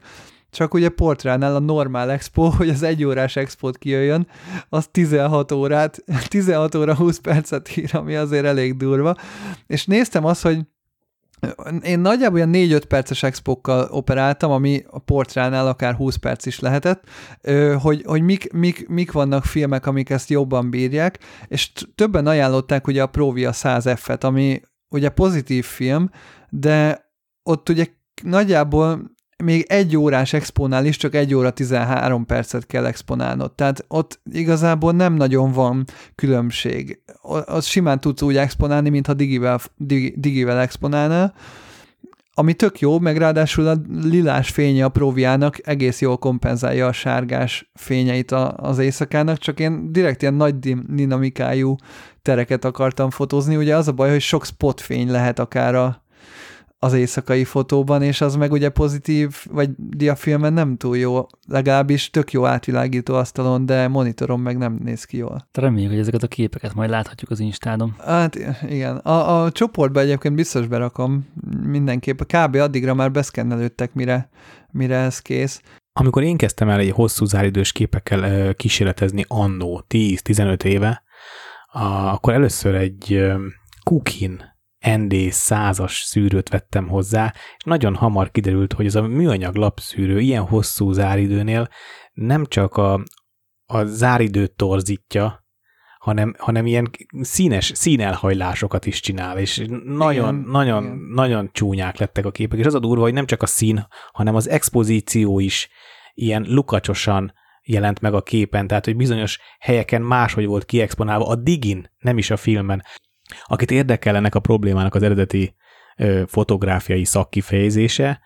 csak 0.50 0.74
ugye 0.74 0.88
portránál 0.88 1.54
a 1.54 1.58
normál 1.58 2.10
expo, 2.10 2.42
hogy 2.58 2.68
az 2.68 2.82
egy 2.82 3.04
órás 3.04 3.36
expót 3.36 3.78
kijöjjön, 3.78 4.26
az 4.68 4.88
16 4.90 5.52
órát, 5.52 6.04
16 6.28 6.74
óra 6.74 6.94
20 6.94 7.18
percet 7.18 7.76
ír, 7.76 7.90
ami 7.92 8.14
azért 8.14 8.44
elég 8.44 8.76
durva. 8.76 9.14
És 9.66 9.86
néztem 9.86 10.24
azt, 10.24 10.42
hogy 10.42 10.58
én 11.82 12.00
nagyjából 12.00 12.38
ilyen 12.38 12.80
4-5 12.80 12.82
perces 12.88 13.22
expókkal 13.22 13.88
operáltam, 13.90 14.50
ami 14.50 14.84
a 14.90 14.98
portránál 14.98 15.66
akár 15.66 15.94
20 15.94 16.16
perc 16.16 16.46
is 16.46 16.60
lehetett, 16.60 17.04
hogy, 17.80 18.02
hogy 18.06 18.22
mik, 18.22 18.52
mik, 18.52 18.88
mik 18.88 19.12
vannak 19.12 19.44
filmek, 19.44 19.86
amik 19.86 20.10
ezt 20.10 20.28
jobban 20.28 20.70
bírják, 20.70 21.18
és 21.46 21.72
többen 21.94 22.26
ajánlották 22.26 22.86
ugye 22.86 23.02
a 23.02 23.06
Provia 23.06 23.50
100F-et, 23.52 24.20
ami 24.20 24.60
ugye 24.88 25.08
pozitív 25.08 25.64
film, 25.64 26.10
de 26.48 27.08
ott 27.42 27.68
ugye 27.68 27.86
nagyjából 28.22 29.10
még 29.42 29.64
egy 29.68 29.96
órás 29.96 30.32
expónál 30.32 30.84
is 30.84 30.96
csak 30.96 31.14
egy 31.14 31.34
óra 31.34 31.50
13 31.50 32.26
percet 32.26 32.66
kell 32.66 32.86
exponálnod. 32.86 33.52
Tehát 33.52 33.84
ott 33.88 34.20
igazából 34.32 34.92
nem 34.92 35.14
nagyon 35.14 35.52
van 35.52 35.84
különbség. 36.14 37.00
Az 37.44 37.66
simán 37.66 38.00
tudsz 38.00 38.22
úgy 38.22 38.36
exponálni, 38.36 38.88
mintha 38.88 39.14
digivel, 39.14 39.60
digi, 39.76 40.14
digivel 40.16 40.58
exponálnál, 40.58 41.34
ami 42.34 42.54
tök 42.54 42.80
jó, 42.80 42.98
meg 42.98 43.16
ráadásul 43.16 43.66
a 43.66 43.76
lilás 44.02 44.50
fénye 44.50 44.84
a 44.84 44.88
proviának 44.88 45.66
egész 45.66 46.00
jól 46.00 46.18
kompenzálja 46.18 46.86
a 46.86 46.92
sárgás 46.92 47.70
fényeit 47.74 48.30
a, 48.30 48.56
az 48.56 48.78
éjszakának, 48.78 49.38
csak 49.38 49.60
én 49.60 49.92
direkt 49.92 50.22
ilyen 50.22 50.34
nagy 50.34 50.58
dinamikájú 50.86 51.76
tereket 52.22 52.64
akartam 52.64 53.10
fotózni. 53.10 53.56
Ugye 53.56 53.76
az 53.76 53.88
a 53.88 53.92
baj, 53.92 54.10
hogy 54.10 54.20
sok 54.20 54.44
spotfény 54.44 55.10
lehet 55.10 55.38
akár 55.38 55.74
a, 55.74 56.02
az 56.82 56.92
éjszakai 56.92 57.44
fotóban, 57.44 58.02
és 58.02 58.20
az 58.20 58.36
meg 58.36 58.52
ugye 58.52 58.68
pozitív, 58.68 59.36
vagy 59.50 59.70
diafilmen 59.76 60.52
nem 60.52 60.76
túl 60.76 60.96
jó, 60.96 61.26
legalábbis 61.48 62.10
tök 62.10 62.32
jó 62.32 62.46
átvilágító 62.46 63.14
asztalon, 63.14 63.66
de 63.66 63.88
monitoron 63.88 64.40
meg 64.40 64.58
nem 64.58 64.78
néz 64.84 65.04
ki 65.04 65.16
jól. 65.16 65.48
Reméljük, 65.52 65.90
hogy 65.90 66.00
ezeket 66.00 66.22
a 66.22 66.26
képeket 66.26 66.74
majd 66.74 66.90
láthatjuk 66.90 67.30
az 67.30 67.40
Instádon. 67.40 67.94
Hát 67.98 68.38
igen, 68.68 68.96
a, 68.96 69.42
a 69.42 69.50
csoportba 69.50 70.00
egyébként 70.00 70.34
biztos 70.34 70.66
berakom 70.66 71.28
mindenképp, 71.62 72.20
kb. 72.20 72.54
addigra 72.54 72.94
már 72.94 73.10
beszkennelődtek, 73.10 73.94
mire, 73.94 74.30
mire 74.70 74.96
ez 74.96 75.18
kész. 75.18 75.62
Amikor 75.92 76.22
én 76.22 76.36
kezdtem 76.36 76.68
el 76.68 76.78
egy 76.78 76.90
hosszú 76.90 77.24
záridős 77.24 77.72
képekkel 77.72 78.54
kísérletezni 78.54 79.24
annó 79.28 79.84
10-15 79.88 80.64
éve, 80.64 81.02
akkor 82.12 82.32
először 82.32 82.74
egy 82.74 83.32
Kukin 83.84 84.58
ND 84.80 85.12
100-as 85.30 86.04
szűrőt 86.04 86.48
vettem 86.48 86.88
hozzá, 86.88 87.34
és 87.56 87.64
nagyon 87.64 87.94
hamar 87.94 88.30
kiderült, 88.30 88.72
hogy 88.72 88.86
ez 88.86 88.94
a 88.94 89.02
műanyag 89.02 89.54
lapszűrő 89.54 90.20
ilyen 90.20 90.42
hosszú 90.42 90.92
záridőnél 90.92 91.68
nem 92.12 92.44
csak 92.44 92.76
a, 92.76 93.02
a 93.64 93.84
záridőt 93.84 94.52
torzítja, 94.52 95.44
hanem, 95.98 96.34
hanem 96.38 96.66
ilyen 96.66 96.90
színes, 97.20 97.72
színelhajlásokat 97.74 98.86
is 98.86 99.00
csinál, 99.00 99.38
és 99.38 99.64
nagyon, 99.84 100.34
igen, 100.34 100.50
nagyon, 100.50 100.84
igen. 100.84 100.96
nagyon 100.96 101.50
csúnyák 101.52 101.98
lettek 101.98 102.26
a 102.26 102.30
képek, 102.30 102.58
és 102.58 102.66
az 102.66 102.74
a 102.74 102.78
durva, 102.78 103.02
hogy 103.02 103.12
nem 103.12 103.26
csak 103.26 103.42
a 103.42 103.46
szín, 103.46 103.86
hanem 104.12 104.34
az 104.34 104.48
expozíció 104.48 105.38
is 105.38 105.68
ilyen 106.14 106.44
lukacsosan 106.48 107.32
jelent 107.62 108.00
meg 108.00 108.14
a 108.14 108.22
képen, 108.22 108.66
tehát 108.66 108.84
hogy 108.84 108.96
bizonyos 108.96 109.38
helyeken 109.58 110.02
máshogy 110.02 110.46
volt 110.46 110.64
kiexponálva 110.64 111.26
a 111.26 111.34
digin, 111.34 111.90
nem 111.98 112.18
is 112.18 112.30
a 112.30 112.36
filmen. 112.36 112.84
Akit 113.44 113.70
érdekel 113.70 114.16
ennek 114.16 114.34
a 114.34 114.40
problémának 114.40 114.94
az 114.94 115.02
eredeti 115.02 115.54
fotográfiai 116.26 117.04
szakkifejezése, 117.04 118.20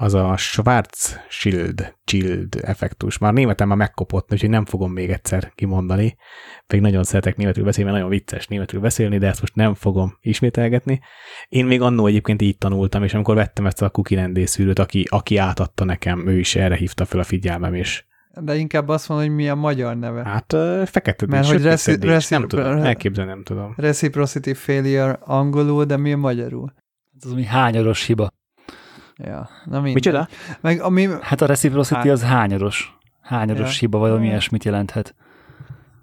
az 0.00 0.14
a 0.14 0.36
Schwarzschild 0.36 1.94
Child 2.04 2.60
effektus. 2.62 3.18
Már 3.18 3.32
németen 3.32 3.68
már 3.68 3.76
megkopott, 3.76 4.32
úgyhogy 4.32 4.48
nem 4.48 4.64
fogom 4.64 4.92
még 4.92 5.10
egyszer 5.10 5.52
kimondani. 5.54 6.16
Pedig 6.66 6.82
nagyon 6.82 7.02
szeretek 7.04 7.36
németül 7.36 7.64
beszélni, 7.64 7.90
mert 7.90 8.02
nagyon 8.02 8.18
vicces 8.18 8.46
németül 8.46 8.80
beszélni, 8.80 9.18
de 9.18 9.26
ezt 9.26 9.40
most 9.40 9.54
nem 9.54 9.74
fogom 9.74 10.18
ismételgetni. 10.20 11.00
Én 11.48 11.66
még 11.66 11.80
annó 11.80 12.06
egyébként 12.06 12.42
így 12.42 12.58
tanultam, 12.58 13.02
és 13.04 13.14
amikor 13.14 13.34
vettem 13.34 13.66
ezt 13.66 13.82
a 13.82 13.88
Cookie 13.88 14.46
szűrőt, 14.46 14.78
aki, 14.78 15.06
aki 15.08 15.36
átadta 15.36 15.84
nekem, 15.84 16.28
ő 16.28 16.38
is 16.38 16.56
erre 16.56 16.76
hívta 16.76 17.04
fel 17.04 17.20
a 17.20 17.24
figyelmem, 17.24 17.74
és 17.74 18.04
de 18.34 18.54
inkább 18.56 18.88
azt 18.88 19.08
mondom, 19.08 19.26
hogy 19.26 19.36
mi 19.36 19.48
a 19.48 19.54
magyar 19.54 19.96
neve. 19.96 20.24
Hát 20.24 20.52
uh, 20.52 20.86
fekete 20.86 21.26
Mert 21.26 21.46
hogy 21.46 21.62
reci- 21.62 22.04
reci- 22.04 22.30
nem 22.30 22.48
tudom, 22.48 22.66
elképzelni 22.66 23.30
nem 23.30 23.42
tudom. 23.42 23.72
Reciprocity 23.76 24.52
failure 24.52 25.18
angolul, 25.20 25.84
de 25.84 25.96
mi 25.96 26.12
a 26.12 26.16
magyarul? 26.16 26.72
Ez 27.16 27.24
az, 27.26 27.32
ami 27.32 27.44
hányaros 27.44 28.06
hiba. 28.06 28.28
Ja, 29.16 29.48
na 29.64 29.74
minden. 29.74 29.92
Micsoda? 29.92 30.28
Meg 30.60 30.80
ami... 30.80 31.08
Hát 31.20 31.40
a 31.40 31.46
reciprocity 31.46 32.06
Há... 32.06 32.10
az 32.10 32.22
hányaros. 32.22 32.98
Hányaros 33.20 33.72
ja. 33.72 33.78
hiba, 33.78 33.98
valami 33.98 34.24
ja. 34.24 34.30
ilyesmit 34.30 34.64
jelenthet. 34.64 35.14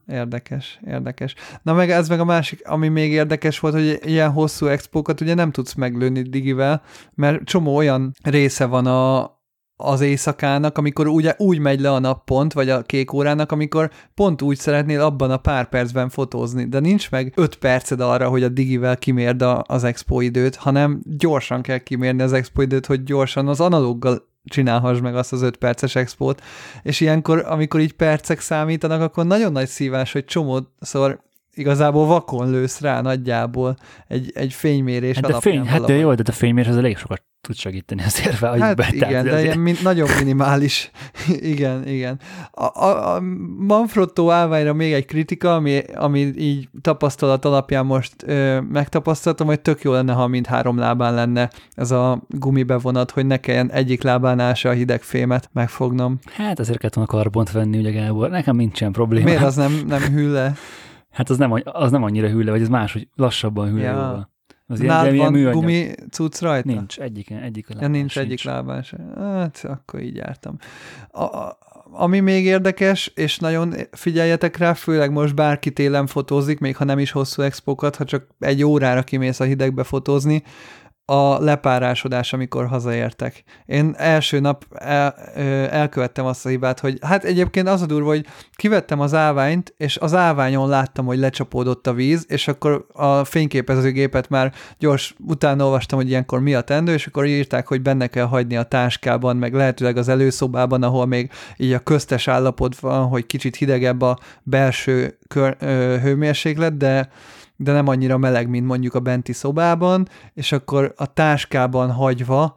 Érdekes, 0.07 0.79
érdekes. 0.87 1.35
Na 1.61 1.73
meg 1.73 1.89
ez 1.89 2.09
meg 2.09 2.19
a 2.19 2.25
másik, 2.25 2.67
ami 2.67 2.87
még 2.87 3.11
érdekes 3.11 3.59
volt, 3.59 3.73
hogy 3.73 3.99
ilyen 4.03 4.31
hosszú 4.31 4.65
expókat 4.65 5.21
ugye 5.21 5.33
nem 5.33 5.51
tudsz 5.51 5.73
meglőni 5.73 6.21
digivel, 6.21 6.81
mert 7.13 7.43
csomó 7.43 7.75
olyan 7.75 8.13
része 8.23 8.65
van 8.65 8.85
a, 8.85 9.36
az 9.77 10.01
éjszakának, 10.01 10.77
amikor 10.77 11.07
ugye 11.07 11.33
úgy 11.37 11.59
megy 11.59 11.79
le 11.79 11.91
a 11.91 11.99
nappont, 11.99 12.53
vagy 12.53 12.69
a 12.69 12.81
kék 12.81 13.13
órának, 13.13 13.51
amikor 13.51 13.91
pont 14.15 14.41
úgy 14.41 14.57
szeretnél 14.57 15.01
abban 15.01 15.31
a 15.31 15.37
pár 15.37 15.69
percben 15.69 16.09
fotózni, 16.09 16.65
de 16.65 16.79
nincs 16.79 17.11
meg 17.11 17.33
öt 17.35 17.55
perced 17.55 17.99
arra, 17.99 18.29
hogy 18.29 18.43
a 18.43 18.49
digivel 18.49 18.97
kimérd 18.97 19.45
az 19.61 19.83
expo 19.83 20.21
időt, 20.21 20.55
hanem 20.55 21.01
gyorsan 21.03 21.61
kell 21.61 21.77
kimérni 21.77 22.21
az 22.21 22.33
expo 22.33 22.61
időt, 22.61 22.85
hogy 22.85 23.03
gyorsan 23.03 23.47
az 23.47 23.59
analóggal 23.59 24.27
csinálhass 24.43 24.99
meg 24.99 25.15
azt 25.15 25.33
az 25.33 25.41
öt 25.41 25.57
perces 25.57 25.95
expót, 25.95 26.41
és 26.83 26.99
ilyenkor, 27.01 27.45
amikor 27.47 27.79
így 27.79 27.93
percek 27.93 28.39
számítanak, 28.39 29.01
akkor 29.01 29.25
nagyon 29.25 29.51
nagy 29.51 29.67
szívás, 29.67 30.11
hogy 30.11 30.25
csomószor 30.25 31.25
igazából 31.57 32.05
vakon 32.05 32.49
lősz 32.49 32.79
rá 32.79 33.01
nagyjából 33.01 33.75
egy, 34.07 34.31
egy 34.35 34.53
fénymérés 34.53 35.15
hát 35.15 35.31
de 35.31 35.39
fény, 35.39 35.65
Hát 35.65 35.85
de 35.85 35.93
jó, 35.93 36.13
de 36.13 36.23
a 36.25 36.31
fénymérés 36.31 36.71
az 36.71 36.77
elég 36.77 36.97
sokat 36.97 37.21
tud 37.41 37.55
segíteni 37.55 38.03
az 38.03 38.21
érve, 38.25 38.47
hogy 38.47 38.59
hát 38.59 38.91
igen, 38.91 39.23
de 39.23 39.31
azért. 39.31 39.43
ilyen 39.43 39.59
min, 39.59 39.75
nagyon 39.83 40.09
minimális. 40.19 40.91
igen, 41.53 41.87
igen. 41.87 42.19
A, 42.51 42.63
a, 42.63 43.15
a 43.15 43.21
Manfrotto 43.57 44.29
állványra 44.29 44.73
még 44.73 44.93
egy 44.93 45.05
kritika, 45.05 45.55
ami, 45.55 45.79
ami 45.95 46.19
így 46.19 46.69
tapasztalat 46.81 47.45
alapján 47.45 47.85
most 47.85 48.13
ö, 48.25 48.59
megtapasztaltam, 48.61 49.47
hogy 49.47 49.59
tök 49.59 49.81
jó 49.81 49.91
lenne, 49.91 50.13
ha 50.13 50.27
mind 50.27 50.45
három 50.45 50.77
lábán 50.77 51.13
lenne 51.13 51.49
ez 51.75 51.91
a 51.91 52.21
gumibevonat, 52.29 53.11
hogy 53.11 53.25
ne 53.25 53.37
kelljen 53.37 53.71
egyik 53.71 54.03
lábán 54.03 54.55
se 54.55 54.69
a 54.69 54.73
hideg 54.73 55.01
fémet 55.01 55.49
megfognom. 55.53 56.19
Hát 56.25 56.59
ezért 56.59 56.79
kellett 56.79 56.95
volna 56.95 57.09
karbont 57.09 57.51
venni, 57.51 57.77
ugye 57.77 57.91
Gábor. 57.91 58.29
Nekem 58.29 58.55
nincsen 58.55 58.91
probléma. 58.91 59.25
Miért 59.25 59.43
az 59.43 59.55
nem, 59.55 59.83
nem 59.87 60.01
hűle? 60.01 60.53
Hát 61.11 61.29
az 61.29 61.37
nem, 61.37 61.53
az 61.63 61.91
nem 61.91 62.03
annyira 62.03 62.29
hűle, 62.29 62.51
vagy 62.51 62.61
ez 62.61 62.69
máshogy 62.69 63.07
lassabban 63.15 63.69
hűle 63.69 63.83
ja. 63.83 63.91
jóval. 63.91 64.35
Az 64.67 64.79
ilyen, 64.79 64.95
Nád 64.95 65.15
van 65.15 65.31
műanyag. 65.31 65.53
gumi 65.53 65.89
cucc 66.11 66.41
rajta? 66.41 66.67
Nincs, 66.71 66.99
egyik, 66.99 67.29
egyik 67.29 67.69
lábán 67.69 67.83
ja, 67.83 67.89
nincs, 67.89 68.15
nincs 68.15 68.27
egyik 68.27 68.43
lábán 68.43 68.83
sem. 68.83 69.13
Hát, 69.15 69.65
akkor 69.67 69.99
így 69.99 70.15
jártam. 70.15 70.57
A, 71.11 71.23
a, 71.23 71.57
ami 71.91 72.19
még 72.19 72.45
érdekes, 72.45 73.11
és 73.15 73.37
nagyon 73.37 73.73
figyeljetek 73.91 74.57
rá, 74.57 74.73
főleg 74.73 75.11
most 75.11 75.35
bárki 75.35 75.71
télen 75.71 76.07
fotózik, 76.07 76.59
még 76.59 76.75
ha 76.75 76.83
nem 76.83 76.99
is 76.99 77.11
hosszú 77.11 77.41
expókat, 77.41 77.95
ha 77.95 78.03
csak 78.03 78.27
egy 78.39 78.63
órára 78.63 79.03
kimész 79.03 79.39
a 79.39 79.43
hidegbe 79.43 79.83
fotózni, 79.83 80.43
a 81.09 81.39
lepárásodás, 81.39 82.33
amikor 82.33 82.67
hazaértek. 82.67 83.43
Én 83.65 83.93
első 83.97 84.39
nap 84.39 84.65
el, 84.73 85.15
elkövettem 85.69 86.25
azt 86.25 86.45
a 86.45 86.49
hibát, 86.49 86.79
hogy 86.79 86.97
hát 87.01 87.23
egyébként 87.23 87.67
az 87.67 87.81
a 87.81 87.85
durva, 87.85 88.07
hogy 88.07 88.25
kivettem 88.55 88.99
az 88.99 89.13
állványt, 89.13 89.73
és 89.77 89.97
az 89.97 90.13
állványon 90.13 90.69
láttam, 90.69 91.05
hogy 91.05 91.17
lecsapódott 91.17 91.87
a 91.87 91.93
víz, 91.93 92.25
és 92.27 92.47
akkor 92.47 92.85
a 92.93 93.23
fényképezőgépet 93.23 94.29
már 94.29 94.53
gyors 94.79 95.15
utána 95.27 95.63
olvastam, 95.63 95.99
hogy 95.99 96.09
ilyenkor 96.09 96.39
mi 96.39 96.53
a 96.53 96.61
tendő, 96.61 96.93
és 96.93 97.07
akkor 97.07 97.25
írták, 97.25 97.67
hogy 97.67 97.81
benne 97.81 98.07
kell 98.07 98.25
hagyni 98.25 98.57
a 98.57 98.63
táskában, 98.63 99.37
meg 99.37 99.53
lehetőleg 99.53 99.97
az 99.97 100.07
előszobában, 100.07 100.83
ahol 100.83 101.05
még 101.05 101.31
így 101.57 101.73
a 101.73 101.79
köztes 101.79 102.27
állapot 102.27 102.79
van, 102.79 103.07
hogy 103.07 103.25
kicsit 103.25 103.55
hidegebb 103.55 104.01
a 104.01 104.17
belső 104.43 105.17
kör, 105.27 105.55
ö, 105.59 105.97
hőmérséklet, 106.01 106.77
de 106.77 107.09
de 107.57 107.71
nem 107.71 107.87
annyira 107.87 108.17
meleg, 108.17 108.49
mint 108.49 108.65
mondjuk 108.65 108.93
a 108.93 108.99
benti 108.99 109.33
szobában, 109.33 110.07
és 110.33 110.51
akkor 110.51 110.93
a 110.95 111.13
táskában 111.13 111.91
hagyva 111.91 112.55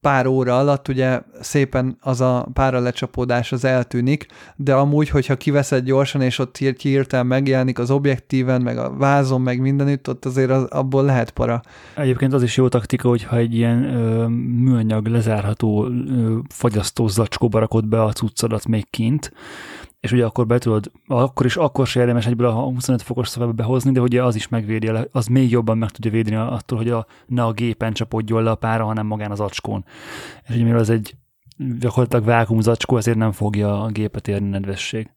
pár 0.00 0.26
óra 0.26 0.58
alatt 0.58 0.88
ugye 0.88 1.20
szépen 1.40 1.96
az 2.00 2.20
a 2.20 2.48
pára 2.52 2.78
lecsapódás 2.78 3.52
az 3.52 3.64
eltűnik, 3.64 4.26
de 4.56 4.74
amúgy, 4.74 5.08
hogyha 5.08 5.36
kiveszed 5.36 5.84
gyorsan, 5.84 6.22
és 6.22 6.38
ott 6.38 6.58
kiírtál 6.76 7.22
megjelenik 7.22 7.78
az 7.78 7.90
objektíven, 7.90 8.62
meg 8.62 8.78
a 8.78 8.96
vázon, 8.96 9.40
meg 9.40 9.60
mindenütt, 9.60 10.08
ott 10.08 10.24
azért 10.24 10.50
az, 10.50 10.64
abból 10.64 11.04
lehet 11.04 11.30
para. 11.30 11.60
Egyébként 11.96 12.32
az 12.32 12.42
is 12.42 12.56
jó 12.56 12.68
taktika, 12.68 13.08
hogyha 13.08 13.36
egy 13.36 13.54
ilyen 13.54 13.84
ö, 13.84 14.26
műanyag 14.62 15.06
lezárható 15.06 15.86
ö, 15.86 16.38
fagyasztó 16.48 17.08
zacskóba 17.08 17.58
rakod 17.58 17.86
be 17.86 18.02
a 18.02 18.12
cuccadat 18.12 18.66
még 18.66 18.90
kint, 18.90 19.32
és 20.00 20.12
ugye 20.12 20.24
akkor 20.24 20.46
be 20.46 20.58
tudod, 20.58 20.90
akkor 21.06 21.46
is 21.46 21.56
akkor 21.56 21.86
se 21.86 22.00
érdemes 22.00 22.26
egyből 22.26 22.46
a 22.46 22.52
25 22.52 23.02
fokos 23.02 23.28
szobába 23.28 23.52
behozni, 23.52 23.92
de 23.92 24.00
ugye 24.00 24.24
az 24.24 24.34
is 24.34 24.48
megvédi, 24.48 24.90
az 25.12 25.26
még 25.26 25.50
jobban 25.50 25.78
meg 25.78 25.90
tudja 25.90 26.10
védeni 26.10 26.36
attól, 26.36 26.78
hogy 26.78 26.90
a, 26.90 27.06
ne 27.26 27.44
a 27.44 27.52
gépen 27.52 27.92
csapódjon 27.92 28.42
le 28.42 28.50
a 28.50 28.54
pára, 28.54 28.84
hanem 28.84 29.06
magán 29.06 29.30
az 29.30 29.40
acskón. 29.40 29.84
És 30.48 30.54
ugye 30.54 30.64
mivel 30.64 30.78
az 30.78 30.90
egy 30.90 31.16
gyakorlatilag 31.78 32.24
vákumzacskó, 32.24 32.96
ezért 32.96 33.16
nem 33.16 33.32
fogja 33.32 33.82
a 33.82 33.88
gépet 33.88 34.28
érni 34.28 34.48
nedvesség. 34.48 35.10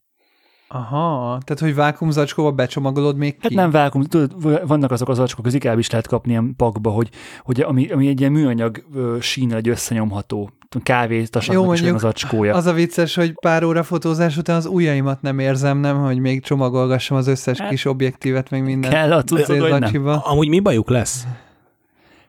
Aha, 0.73 1.37
tehát 1.45 1.59
hogy 1.59 1.75
vákumzacskóba 1.75 2.51
becsomagolod 2.51 3.17
még 3.17 3.31
hát 3.31 3.49
ki? 3.49 3.55
Hát 3.55 3.63
nem 3.63 3.81
vákum, 3.81 4.03
tudod, 4.03 4.67
vannak 4.67 4.91
azok 4.91 5.09
az 5.09 5.17
zacskók, 5.17 5.45
az 5.45 5.53
inkább 5.53 5.79
is 5.79 5.89
lehet 5.89 6.07
kapni 6.07 6.31
ilyen 6.31 6.53
pakba, 6.57 6.89
hogy, 6.89 7.09
hogy 7.43 7.61
ami, 7.61 7.87
ami 7.87 8.07
egy 8.07 8.19
ilyen 8.19 8.31
műanyag 8.31 8.83
sín 9.19 9.53
egy 9.53 9.69
összenyomható 9.69 10.49
kávét 10.83 11.35
a 11.35 11.41
Jó, 11.51 11.63
mondjuk, 11.63 11.95
az 11.95 12.03
acskója. 12.03 12.55
Az 12.55 12.65
a 12.65 12.73
vicces, 12.73 13.15
hogy 13.15 13.33
pár 13.39 13.63
óra 13.63 13.83
fotózás 13.83 14.37
után 14.37 14.55
az 14.55 14.65
ujjaimat 14.65 15.21
nem 15.21 15.39
érzem, 15.39 15.77
nem, 15.77 16.01
hogy 16.01 16.19
még 16.19 16.43
csomagolgassam 16.43 17.17
az 17.17 17.27
összes 17.27 17.57
hát, 17.57 17.69
kis 17.69 17.85
objektívet, 17.85 18.49
meg 18.49 18.63
minden. 18.63 18.91
Kell 18.91 19.13
a 19.13 19.23
cuccod, 19.23 19.83
Amúgy 20.23 20.47
mi 20.47 20.59
bajuk 20.59 20.89
lesz? 20.89 21.25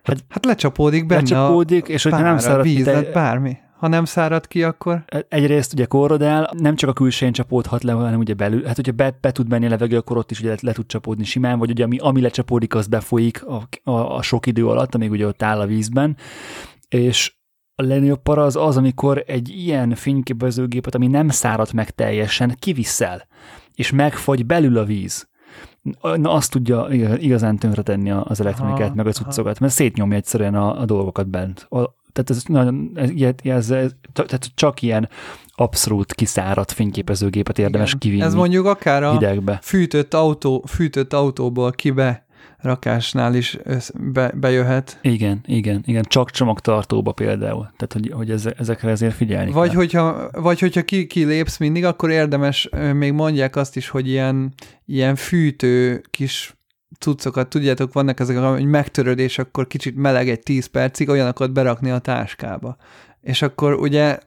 Hát, 0.02 0.24
hát 0.28 0.44
lecsapódik 0.44 1.06
benne 1.06 1.20
lecsapódik, 1.20 1.88
a 1.88 1.92
és 1.92 2.02
hogyha 2.02 2.20
nem 2.20 2.62
víz, 2.62 2.84
de... 2.84 3.10
bármi 3.12 3.56
ha 3.82 3.88
nem 3.88 4.04
szárad 4.04 4.46
ki, 4.46 4.62
akkor? 4.62 5.04
Egyrészt 5.28 5.72
ugye 5.72 5.84
korrodál, 5.84 6.50
nem 6.58 6.76
csak 6.76 6.90
a 6.90 6.92
külsején 6.92 7.32
csapódhat 7.32 7.82
le, 7.82 7.92
hanem 7.92 8.18
ugye 8.18 8.34
belül. 8.34 8.64
Hát 8.64 8.76
hogyha 8.76 8.92
be, 8.92 9.18
be 9.20 9.32
tud 9.32 9.48
menni 9.48 9.66
a 9.66 9.68
levegő, 9.68 9.96
akkor 9.96 10.16
ott 10.16 10.30
is 10.30 10.40
ugye 10.40 10.48
le, 10.48 10.56
le 10.60 10.72
tud 10.72 10.86
csapódni 10.86 11.24
simán, 11.24 11.58
vagy 11.58 11.70
ugye 11.70 11.84
ami, 11.84 11.98
ami 11.98 12.20
lecsapódik, 12.20 12.74
az 12.74 12.86
befolyik 12.86 13.44
a, 13.46 13.68
a, 13.82 14.16
a 14.16 14.22
sok 14.22 14.46
idő 14.46 14.66
alatt, 14.66 14.94
amíg 14.94 15.10
ugye 15.10 15.26
ott 15.26 15.42
áll 15.42 15.60
a 15.60 15.66
vízben. 15.66 16.16
És 16.88 17.34
a 17.74 17.82
legnagyobb 17.82 18.22
para 18.22 18.42
az 18.44 18.56
az, 18.56 18.76
amikor 18.76 19.24
egy 19.26 19.48
ilyen 19.48 19.94
fényképezőgépet, 19.94 20.94
ami 20.94 21.06
nem 21.06 21.28
szárad 21.28 21.72
meg 21.72 21.90
teljesen, 21.90 22.56
kiviszel, 22.58 23.26
és 23.74 23.90
megfagy 23.90 24.46
belül 24.46 24.78
a 24.78 24.84
víz. 24.84 25.28
Na, 26.00 26.32
azt 26.32 26.50
tudja 26.50 26.86
igazán 27.16 27.58
tönkretenni 27.58 28.10
az 28.10 28.40
elektronikát, 28.40 28.86
aha, 28.86 28.94
meg 28.94 29.06
a 29.06 29.12
cuccokat, 29.12 29.60
mert 29.60 29.72
szétnyomja 29.72 30.16
egyszerűen 30.16 30.54
a, 30.54 30.80
a 30.80 30.84
dolgokat 30.84 31.28
bent. 31.28 31.66
A, 31.70 32.00
tehát 32.12 32.30
ez, 32.30 32.42
nagyon, 32.46 32.90
ez, 32.94 33.10
ez, 33.42 33.70
ez, 33.70 33.90
tehát 34.12 34.50
csak 34.54 34.82
ilyen 34.82 35.08
abszolút 35.54 36.12
kiszáradt 36.12 36.72
fényképezőgépet 36.72 37.58
érdemes 37.58 37.88
Igen. 37.88 37.98
kivinni. 37.98 38.22
Ez 38.22 38.34
mondjuk 38.34 38.66
akár 38.66 39.02
a 39.02 39.12
hidegbe. 39.12 39.58
Fűtött, 39.62 40.14
autó, 40.14 40.64
fűtött 40.68 41.12
autóból 41.12 41.70
kibe 41.70 42.26
rakásnál 42.62 43.34
is 43.34 43.58
be, 44.12 44.32
bejöhet. 44.34 44.98
Igen, 45.02 45.40
igen, 45.46 45.82
igen, 45.86 46.02
csak 46.08 46.30
csomagtartóba 46.30 47.12
például. 47.12 47.72
Tehát, 47.76 47.92
hogy, 47.92 48.10
hogy 48.12 48.54
ezekre 48.58 48.90
ezért 48.90 49.14
figyelni 49.14 49.50
Vagy 49.50 49.68
kell. 49.68 49.76
hogyha, 49.76 50.28
vagy 50.32 50.60
hogyha 50.60 50.82
ki, 50.82 51.06
kilépsz 51.06 51.58
mindig, 51.58 51.84
akkor 51.84 52.10
érdemes, 52.10 52.68
még 52.92 53.12
mondják 53.12 53.56
azt 53.56 53.76
is, 53.76 53.88
hogy 53.88 54.08
ilyen, 54.08 54.52
ilyen 54.86 55.16
fűtő 55.16 56.02
kis 56.10 56.56
cuccokat, 56.98 57.48
tudjátok, 57.48 57.92
vannak 57.92 58.20
ezek, 58.20 58.38
hogy 58.38 58.64
megtöröd, 58.64 59.18
és 59.18 59.38
akkor 59.38 59.66
kicsit 59.66 59.96
meleg 59.96 60.28
egy 60.28 60.40
10 60.40 60.66
percig, 60.66 61.08
olyanokat 61.08 61.52
berakni 61.52 61.90
a 61.90 61.98
táskába. 61.98 62.76
És 63.20 63.42
akkor 63.42 63.74
ugye 63.74 64.18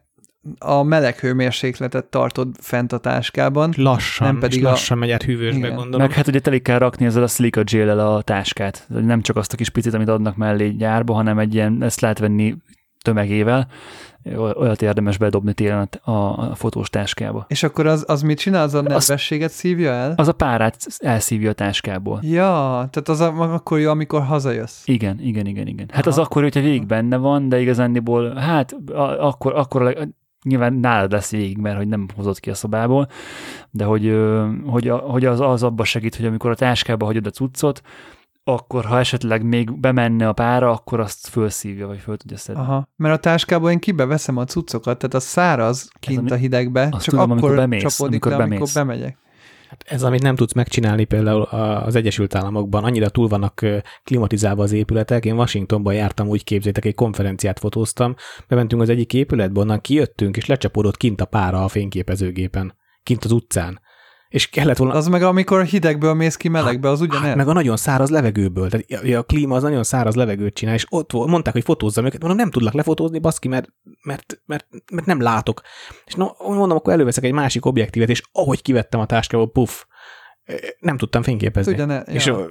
a 0.57 0.83
meleg 0.83 1.19
hőmérsékletet 1.19 2.05
tartod 2.05 2.47
fent 2.59 2.91
a 2.93 2.97
táskában. 2.97 3.73
Lassan, 3.77 4.27
nem 4.27 4.39
pedig 4.39 4.57
és 4.57 4.63
lassan 4.63 4.97
a... 4.97 4.99
megy 4.99 5.11
át 5.11 5.23
hűvösbe, 5.23 5.57
Igen. 5.57 5.75
gondolom. 5.75 6.07
Meg 6.07 6.15
hát 6.15 6.27
ugye 6.27 6.39
telik 6.39 6.63
kell 6.63 6.77
rakni 6.77 7.05
ezzel 7.05 7.23
a 7.23 7.27
silica 7.27 7.63
gel 7.63 7.99
a 7.99 8.21
táskát. 8.21 8.85
Nem 8.87 9.21
csak 9.21 9.35
azt 9.35 9.53
a 9.53 9.55
kis 9.55 9.69
picit, 9.69 9.93
amit 9.93 10.07
adnak 10.07 10.35
mellé 10.35 10.69
gyárba, 10.69 11.13
hanem 11.13 11.39
egy 11.39 11.53
ilyen, 11.53 11.83
ezt 11.83 12.01
lehet 12.01 12.19
venni 12.19 12.55
tömegével, 13.01 13.67
olyat 14.33 14.81
érdemes 14.81 15.17
bedobni 15.17 15.53
télen 15.53 15.89
a, 16.01 16.11
a 16.11 16.55
fotós 16.55 16.89
táskába. 16.89 17.45
És 17.47 17.63
akkor 17.63 17.85
az, 17.85 18.03
az 18.07 18.21
mit 18.21 18.37
csinál? 18.37 18.63
Az 18.63 18.73
a 18.73 18.81
nedvességet 18.81 19.51
szívja 19.51 19.91
el? 19.91 20.13
Az 20.15 20.27
a 20.27 20.33
párát 20.33 20.77
elszívja 20.97 21.49
a 21.49 21.53
táskából. 21.53 22.19
Ja, 22.21 22.87
tehát 22.91 23.09
az 23.09 23.19
a, 23.19 23.53
akkor 23.53 23.79
jó, 23.79 23.89
amikor 23.89 24.21
hazajössz. 24.21 24.81
Igen, 24.85 25.19
igen, 25.21 25.45
igen, 25.45 25.67
igen. 25.67 25.85
Hát 25.91 26.07
Aha. 26.07 26.19
az 26.19 26.25
akkor, 26.25 26.41
hogyha 26.41 26.61
végig 26.61 26.85
benne 26.85 27.17
van, 27.17 27.49
de 27.49 27.61
igazándiból, 27.61 28.33
hát 28.33 28.75
a, 28.87 29.27
akkor, 29.27 29.53
akkor 29.55 29.97
nyilván 30.43 30.73
nálad 30.73 31.11
lesz 31.11 31.31
végig, 31.31 31.57
mert 31.57 31.77
hogy 31.77 31.87
nem 31.87 32.07
hozott 32.15 32.39
ki 32.39 32.49
a 32.49 32.53
szobából, 32.53 33.07
de 33.71 33.83
hogy, 33.83 34.17
hogy, 34.65 34.89
hogy 34.89 35.25
az, 35.25 35.39
az 35.39 35.63
abba 35.63 35.83
segít, 35.83 36.15
hogy 36.15 36.25
amikor 36.25 36.51
a 36.51 36.55
táskába 36.55 37.05
hagyod 37.05 37.25
a 37.25 37.29
cuccot, 37.29 37.81
akkor 38.47 38.85
ha 38.85 38.99
esetleg 38.99 39.43
még 39.43 39.79
bemenne 39.79 40.27
a 40.27 40.33
pára, 40.33 40.71
akkor 40.71 40.99
azt 40.99 41.27
fölszívja, 41.27 41.87
vagy 41.87 41.99
föl 41.99 42.17
tudja 42.17 42.37
szedni. 42.37 42.61
Aha, 42.61 42.89
mert 42.95 43.15
a 43.15 43.19
táskából 43.19 43.71
én 43.71 43.79
kibeveszem 43.79 44.37
a 44.37 44.45
cuccokat, 44.45 44.97
tehát 44.97 45.13
az 45.13 45.23
száraz 45.23 45.89
kint 45.99 46.31
a 46.31 46.35
hidegbe, 46.35 46.89
csak 46.89 47.01
tudom, 47.01 47.19
akkor 47.19 47.31
amikor 47.31 47.55
bemész, 47.55 47.81
csapódik 47.81 48.25
amikor 48.25 48.31
le, 48.31 48.37
bemész. 48.37 48.57
amikor 48.57 48.73
bemegyek. 48.73 49.17
Hát 49.69 49.83
ez, 49.87 50.03
amit 50.03 50.21
nem 50.21 50.35
tudsz 50.35 50.53
megcsinálni 50.53 51.03
például 51.03 51.41
az 51.41 51.95
Egyesült 51.95 52.35
Államokban, 52.35 52.83
annyira 52.83 53.09
túl 53.09 53.27
vannak 53.27 53.65
klimatizálva 54.03 54.63
az 54.63 54.71
épületek. 54.71 55.25
Én 55.25 55.35
Washingtonban 55.35 55.93
jártam, 55.93 56.27
úgy 56.27 56.43
képzétek, 56.43 56.85
egy 56.85 56.95
konferenciát 56.95 57.59
fotóztam, 57.59 58.15
bementünk 58.47 58.81
az 58.81 58.89
egyik 58.89 59.13
épületbe, 59.13 59.59
onnan 59.59 59.81
kijöttünk, 59.81 60.37
és 60.37 60.45
lecsapódott 60.45 60.97
kint 60.97 61.21
a 61.21 61.25
pára 61.25 61.63
a 61.63 61.67
fényképezőgépen, 61.67 62.75
kint 63.03 63.25
az 63.25 63.31
utcán 63.31 63.79
és 64.35 64.49
kellett 64.49 64.77
volna... 64.77 64.93
Az 64.93 65.07
meg 65.07 65.21
amikor 65.21 65.63
hidegből 65.63 66.13
mész 66.13 66.35
ki 66.35 66.47
melegbe, 66.47 66.89
az 66.89 67.01
ugyanez. 67.01 67.27
Hát 67.27 67.35
meg 67.35 67.47
a 67.47 67.53
nagyon 67.53 67.77
száraz 67.77 68.09
levegőből. 68.09 68.69
Tehát 68.69 69.15
a 69.15 69.23
klíma 69.23 69.55
az 69.55 69.63
nagyon 69.63 69.83
száraz 69.83 70.15
levegőt 70.15 70.53
csinál, 70.53 70.73
és 70.73 70.85
ott 70.89 71.13
mondták, 71.13 71.53
hogy 71.53 71.63
fotózzam 71.63 72.05
őket, 72.05 72.19
mondom, 72.19 72.39
nem 72.39 72.49
tudlak 72.51 72.73
lefotózni, 72.73 73.19
baszki, 73.19 73.47
mert, 73.47 73.73
mert, 74.03 74.41
mert, 74.45 74.67
mert 74.91 75.05
nem 75.05 75.21
látok. 75.21 75.61
És 76.05 76.13
no, 76.13 76.27
mondom, 76.39 76.77
akkor 76.77 76.93
előveszek 76.93 77.23
egy 77.23 77.31
másik 77.31 77.65
objektívet, 77.65 78.09
és 78.09 78.21
ahogy 78.31 78.61
kivettem 78.61 78.99
a 78.99 79.05
táskából, 79.05 79.51
puff, 79.51 79.83
nem 80.79 80.97
tudtam 80.97 81.21
fényképezni. 81.21 81.73
Ugyane, 81.73 81.99
és 82.01 82.25
ja. 82.25 82.49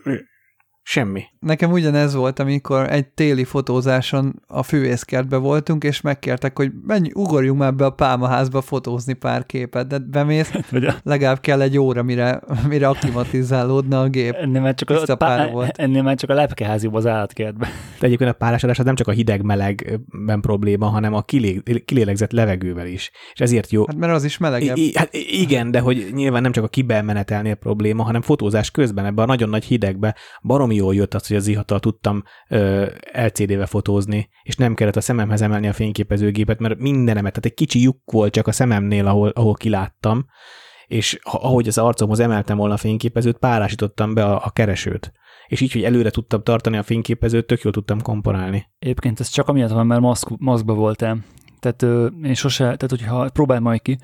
Semmi. 0.86 1.22
Nekem 1.40 1.72
ugyanez 1.72 2.14
volt, 2.14 2.38
amikor 2.38 2.92
egy 2.92 3.06
téli 3.06 3.44
fotózáson 3.44 4.42
a 4.46 4.62
fűészkertbe 4.62 5.36
voltunk, 5.36 5.84
és 5.84 6.00
megkértek, 6.00 6.56
hogy 6.56 6.70
menj, 6.86 7.10
ugorjunk 7.14 7.58
már 7.58 7.74
be 7.74 7.84
a 7.84 7.90
pálmaházba 7.90 8.60
fotózni 8.60 9.12
pár 9.12 9.46
képet, 9.46 9.86
de 9.86 9.98
bemész, 9.98 10.52
legalább 11.02 11.40
kell 11.40 11.60
egy 11.60 11.78
óra, 11.78 12.02
mire, 12.02 12.40
mire 12.68 12.88
aklimatizálódna 12.88 14.00
a 14.00 14.08
gép. 14.08 14.34
Ennél 14.34 14.60
már 14.60 14.74
csak 14.74 14.90
a, 14.90 15.16
pá- 15.16 15.50
volt. 15.50 15.78
Ennél 15.78 16.02
már 16.02 16.16
csak 16.16 16.30
a 16.30 16.34
lepkeháziba 16.34 16.96
az 16.96 17.06
állatkertbe. 17.06 17.68
De 18.00 18.06
egyébként 18.06 18.30
a 18.30 18.34
párásodás 18.34 18.78
nem 18.78 18.94
csak 18.94 19.08
a 19.08 19.12
hideg-melegben 19.12 20.40
probléma, 20.40 20.86
hanem 20.86 21.14
a 21.14 21.22
kilé- 21.22 21.84
kilélegzett 21.84 22.32
levegővel 22.32 22.86
is. 22.86 23.10
És 23.32 23.40
ezért 23.40 23.70
jó. 23.70 23.86
Hát 23.86 23.96
mert 23.96 24.12
az 24.12 24.24
is 24.24 24.38
melegebb. 24.38 24.76
I- 24.76 24.92
hát 24.96 25.08
igen, 25.12 25.70
de 25.70 25.80
hogy 25.80 26.06
nyilván 26.12 26.42
nem 26.42 26.52
csak 26.52 26.64
a 26.64 26.68
kibelmenetelnél 26.68 27.54
probléma, 27.54 28.02
hanem 28.02 28.22
fotózás 28.22 28.70
közben 28.70 29.04
ebben 29.04 29.24
a 29.24 29.26
nagyon 29.26 29.48
nagy 29.48 29.64
hidegbe 29.64 30.14
baromi 30.42 30.72
jól 30.74 30.94
jött 30.94 31.14
az, 31.14 31.26
hogy 31.26 31.36
az 31.36 31.46
ihattal 31.46 31.80
tudtam 31.80 32.22
ö, 32.48 32.86
LCD-vel 33.12 33.66
fotózni, 33.66 34.28
és 34.42 34.56
nem 34.56 34.74
kellett 34.74 34.96
a 34.96 35.00
szememhez 35.00 35.42
emelni 35.42 35.68
a 35.68 35.72
fényképezőgépet, 35.72 36.58
mert 36.58 36.78
mindenemet, 36.78 37.32
tehát 37.32 37.46
egy 37.46 37.54
kicsi 37.54 37.82
lyuk 37.82 38.10
volt 38.12 38.32
csak 38.32 38.46
a 38.46 38.52
szememnél, 38.52 39.06
ahol, 39.06 39.28
ahol 39.28 39.54
kiláttam, 39.54 40.26
és 40.86 41.18
ahogy 41.22 41.68
az 41.68 41.78
arcomhoz 41.78 42.20
emeltem 42.20 42.56
volna 42.56 42.74
a 42.74 42.76
fényképezőt, 42.76 43.38
párásítottam 43.38 44.14
be 44.14 44.24
a, 44.24 44.44
a 44.44 44.50
keresőt. 44.50 45.12
És 45.46 45.60
így, 45.60 45.72
hogy 45.72 45.84
előre 45.84 46.10
tudtam 46.10 46.42
tartani 46.42 46.76
a 46.76 46.82
fényképezőt, 46.82 47.46
tök 47.46 47.62
jól 47.62 47.72
tudtam 47.72 48.02
komponálni. 48.02 48.66
Egyébként 48.78 49.20
ez 49.20 49.28
csak 49.28 49.48
amiatt 49.48 49.70
van, 49.70 49.86
mert 49.86 50.00
maszk, 50.00 50.28
maszkba 50.38 50.74
voltam. 50.74 51.24
Tehát 51.64 51.82
ö, 51.82 52.06
én 52.26 52.34
sose, 52.34 52.64
tehát 52.64 52.88
hogyha 52.88 53.28
próbál 53.28 53.60
majd 53.60 53.82
ki, 53.82 53.98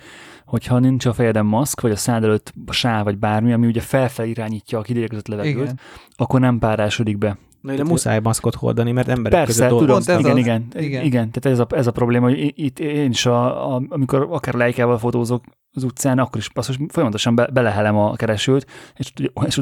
hogyha 0.44 0.78
nincs 0.78 1.06
a 1.06 1.12
fejeden 1.12 1.46
maszk, 1.46 1.80
vagy 1.80 1.90
a 1.90 1.96
szád 1.96 2.24
előtt 2.24 2.52
a 2.66 2.72
sáv, 2.72 3.04
vagy 3.04 3.18
bármi, 3.18 3.52
ami 3.52 3.66
ugye 3.66 3.80
felfel 3.80 4.26
irányítja 4.26 4.78
a 4.78 4.82
kidélegzett 4.82 5.28
levegőt, 5.28 5.62
Igen. 5.62 5.80
akkor 6.16 6.40
nem 6.40 6.58
párásodik 6.58 7.18
be. 7.18 7.38
Na, 7.60 7.74
de 7.74 7.84
muszáj 7.84 8.20
maszkot 8.20 8.54
hordani, 8.54 8.92
mert 8.92 9.08
emberek 9.08 9.44
Persze, 9.44 9.62
között 9.62 9.78
tudom, 9.78 10.00
igen, 10.00 10.16
az, 10.16 10.38
igen, 10.38 10.64
igen, 10.74 11.04
igen, 11.04 11.30
tehát 11.30 11.58
ez 11.58 11.58
a, 11.58 11.66
ez 11.78 11.86
a 11.86 11.90
probléma, 11.90 12.28
hogy 12.28 12.52
itt 12.54 12.78
én 12.78 13.10
is, 13.10 13.26
a, 13.26 13.74
a, 13.74 13.82
amikor 13.88 14.26
akár 14.30 14.54
lejkával 14.54 14.98
fotózok, 14.98 15.44
az 15.72 15.84
utcán, 15.84 16.18
akkor 16.18 16.40
is 16.40 16.48
basszus, 16.48 16.78
folyamatosan 16.88 17.34
be, 17.34 17.46
belehelem 17.52 17.96
a 17.96 18.16
keresőt, 18.16 18.66
és, 18.96 19.12
és 19.46 19.60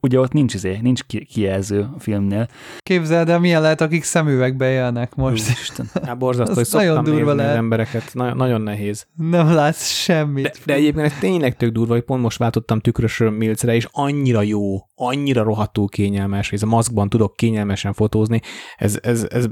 ugye 0.00 0.18
ott 0.18 0.32
nincs 0.32 0.54
izé, 0.54 0.78
nincs 0.82 1.02
kijelző 1.02 1.90
a 1.96 2.00
filmnél. 2.00 2.48
Képzeld 2.78 3.28
el, 3.28 3.38
milyen 3.38 3.62
lehet, 3.62 3.80
akik 3.80 4.02
szemüvegbe 4.02 4.70
élnek 4.70 5.14
most. 5.14 5.48
Isten. 5.48 5.86
Hát 6.04 6.18
borzasztó, 6.18 6.54
hogy 6.54 6.86
nagyon 6.86 7.04
durva 7.04 7.34
lehet. 7.34 7.52
az 7.52 7.56
embereket, 7.58 8.10
Na, 8.12 8.34
nagyon 8.34 8.60
nehéz. 8.60 9.06
Nem 9.16 9.52
látsz 9.52 9.86
semmit. 9.90 10.42
De, 10.42 10.52
de 10.64 10.74
egyébként 10.74 11.06
ez 11.06 11.18
tényleg 11.18 11.56
tök 11.56 11.72
durva, 11.72 11.92
hogy 11.92 12.04
pont 12.04 12.22
most 12.22 12.38
váltottam 12.38 12.80
tükrösről 12.80 13.30
milcre, 13.30 13.74
és 13.74 13.88
annyira 13.92 14.42
jó, 14.42 14.76
annyira 14.94 15.42
rohadtul 15.42 15.88
kényelmes, 15.88 16.48
hogy 16.48 16.58
ez 16.58 16.64
a 16.64 16.70
maszkban 16.70 17.08
tudok 17.08 17.36
kényelmesen 17.36 17.92
fotózni, 17.92 18.40
ez, 18.76 18.98
ez, 19.02 19.26
ez, 19.30 19.46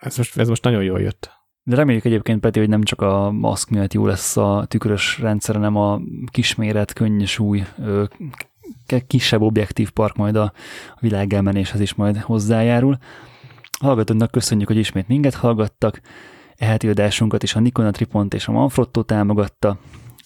ez, 0.00 0.16
most, 0.16 0.38
ez 0.38 0.48
most 0.48 0.64
nagyon 0.64 0.82
jól 0.82 1.00
jött. 1.00 1.41
De 1.64 1.76
reméljük 1.76 2.04
egyébként, 2.04 2.40
Peti, 2.40 2.58
hogy 2.58 2.68
nem 2.68 2.82
csak 2.82 3.00
a 3.00 3.30
maszk 3.30 3.70
miatt 3.70 3.92
jó 3.92 4.06
lesz 4.06 4.36
a 4.36 4.64
tükrös 4.68 5.18
rendszer, 5.18 5.54
hanem 5.54 5.76
a 5.76 6.00
kisméret, 6.30 6.92
könnyes 6.92 7.38
új, 7.38 7.62
kisebb 9.06 9.40
objektív 9.40 9.90
park 9.90 10.16
majd 10.16 10.36
a 10.36 10.52
világelmenéshez 11.00 11.80
is 11.80 11.94
majd 11.94 12.16
hozzájárul. 12.16 12.98
Hallgatóknak 13.80 14.30
köszönjük, 14.30 14.68
hogy 14.68 14.76
ismét 14.76 15.08
minket 15.08 15.34
hallgattak. 15.34 16.00
Eheti 16.56 16.88
adásunkat 16.88 17.42
is 17.42 17.54
a 17.54 17.60
Nikon, 17.60 17.92
Tripont 17.92 18.34
és 18.34 18.48
a 18.48 18.52
Manfrotto 18.52 19.02
támogatta. 19.02 19.78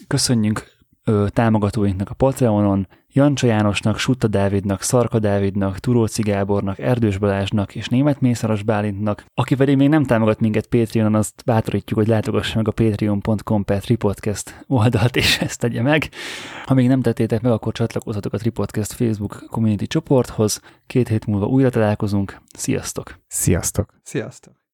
Köszönjük 0.06 0.74
támogatóinknak 1.28 2.10
a 2.10 2.14
Patreonon, 2.14 2.88
Jancsa 3.16 3.46
Jánosnak, 3.46 3.98
Sutta 3.98 4.26
Dávidnak, 4.26 4.82
Szarka 4.82 5.18
Dávidnak, 5.18 5.78
Turóci 5.78 6.22
Gábornak, 6.22 6.78
Erdős 6.78 7.18
Balázsnak 7.18 7.74
és 7.74 7.88
Német 7.88 8.20
Mészáros 8.20 8.62
Bálintnak. 8.62 9.24
Aki 9.34 9.54
pedig 9.54 9.76
még 9.76 9.88
nem 9.88 10.04
támogat 10.04 10.40
minket 10.40 10.66
Patreonon, 10.66 11.14
azt 11.14 11.42
bátorítjuk, 11.44 11.98
hogy 11.98 12.08
látogassa 12.08 12.56
meg 12.56 12.68
a 12.68 12.70
patreon.com 12.70 13.64
per 13.64 13.80
Tripodcast 13.80 14.64
oldalt, 14.66 15.16
és 15.16 15.38
ezt 15.38 15.60
tegye 15.60 15.82
meg. 15.82 16.08
Ha 16.64 16.74
még 16.74 16.88
nem 16.88 17.02
tettétek 17.02 17.42
meg, 17.42 17.52
akkor 17.52 17.72
csatlakozhatok 17.72 18.32
a 18.32 18.38
Tripodcast 18.38 18.92
Facebook 18.92 19.44
community 19.50 19.84
csoporthoz. 19.84 20.60
Két 20.86 21.08
hét 21.08 21.26
múlva 21.26 21.46
újra 21.46 21.70
találkozunk. 21.70 22.40
Sziasztok! 22.56 23.18
Sziasztok! 23.26 23.94
Sziasztok! 24.02 24.65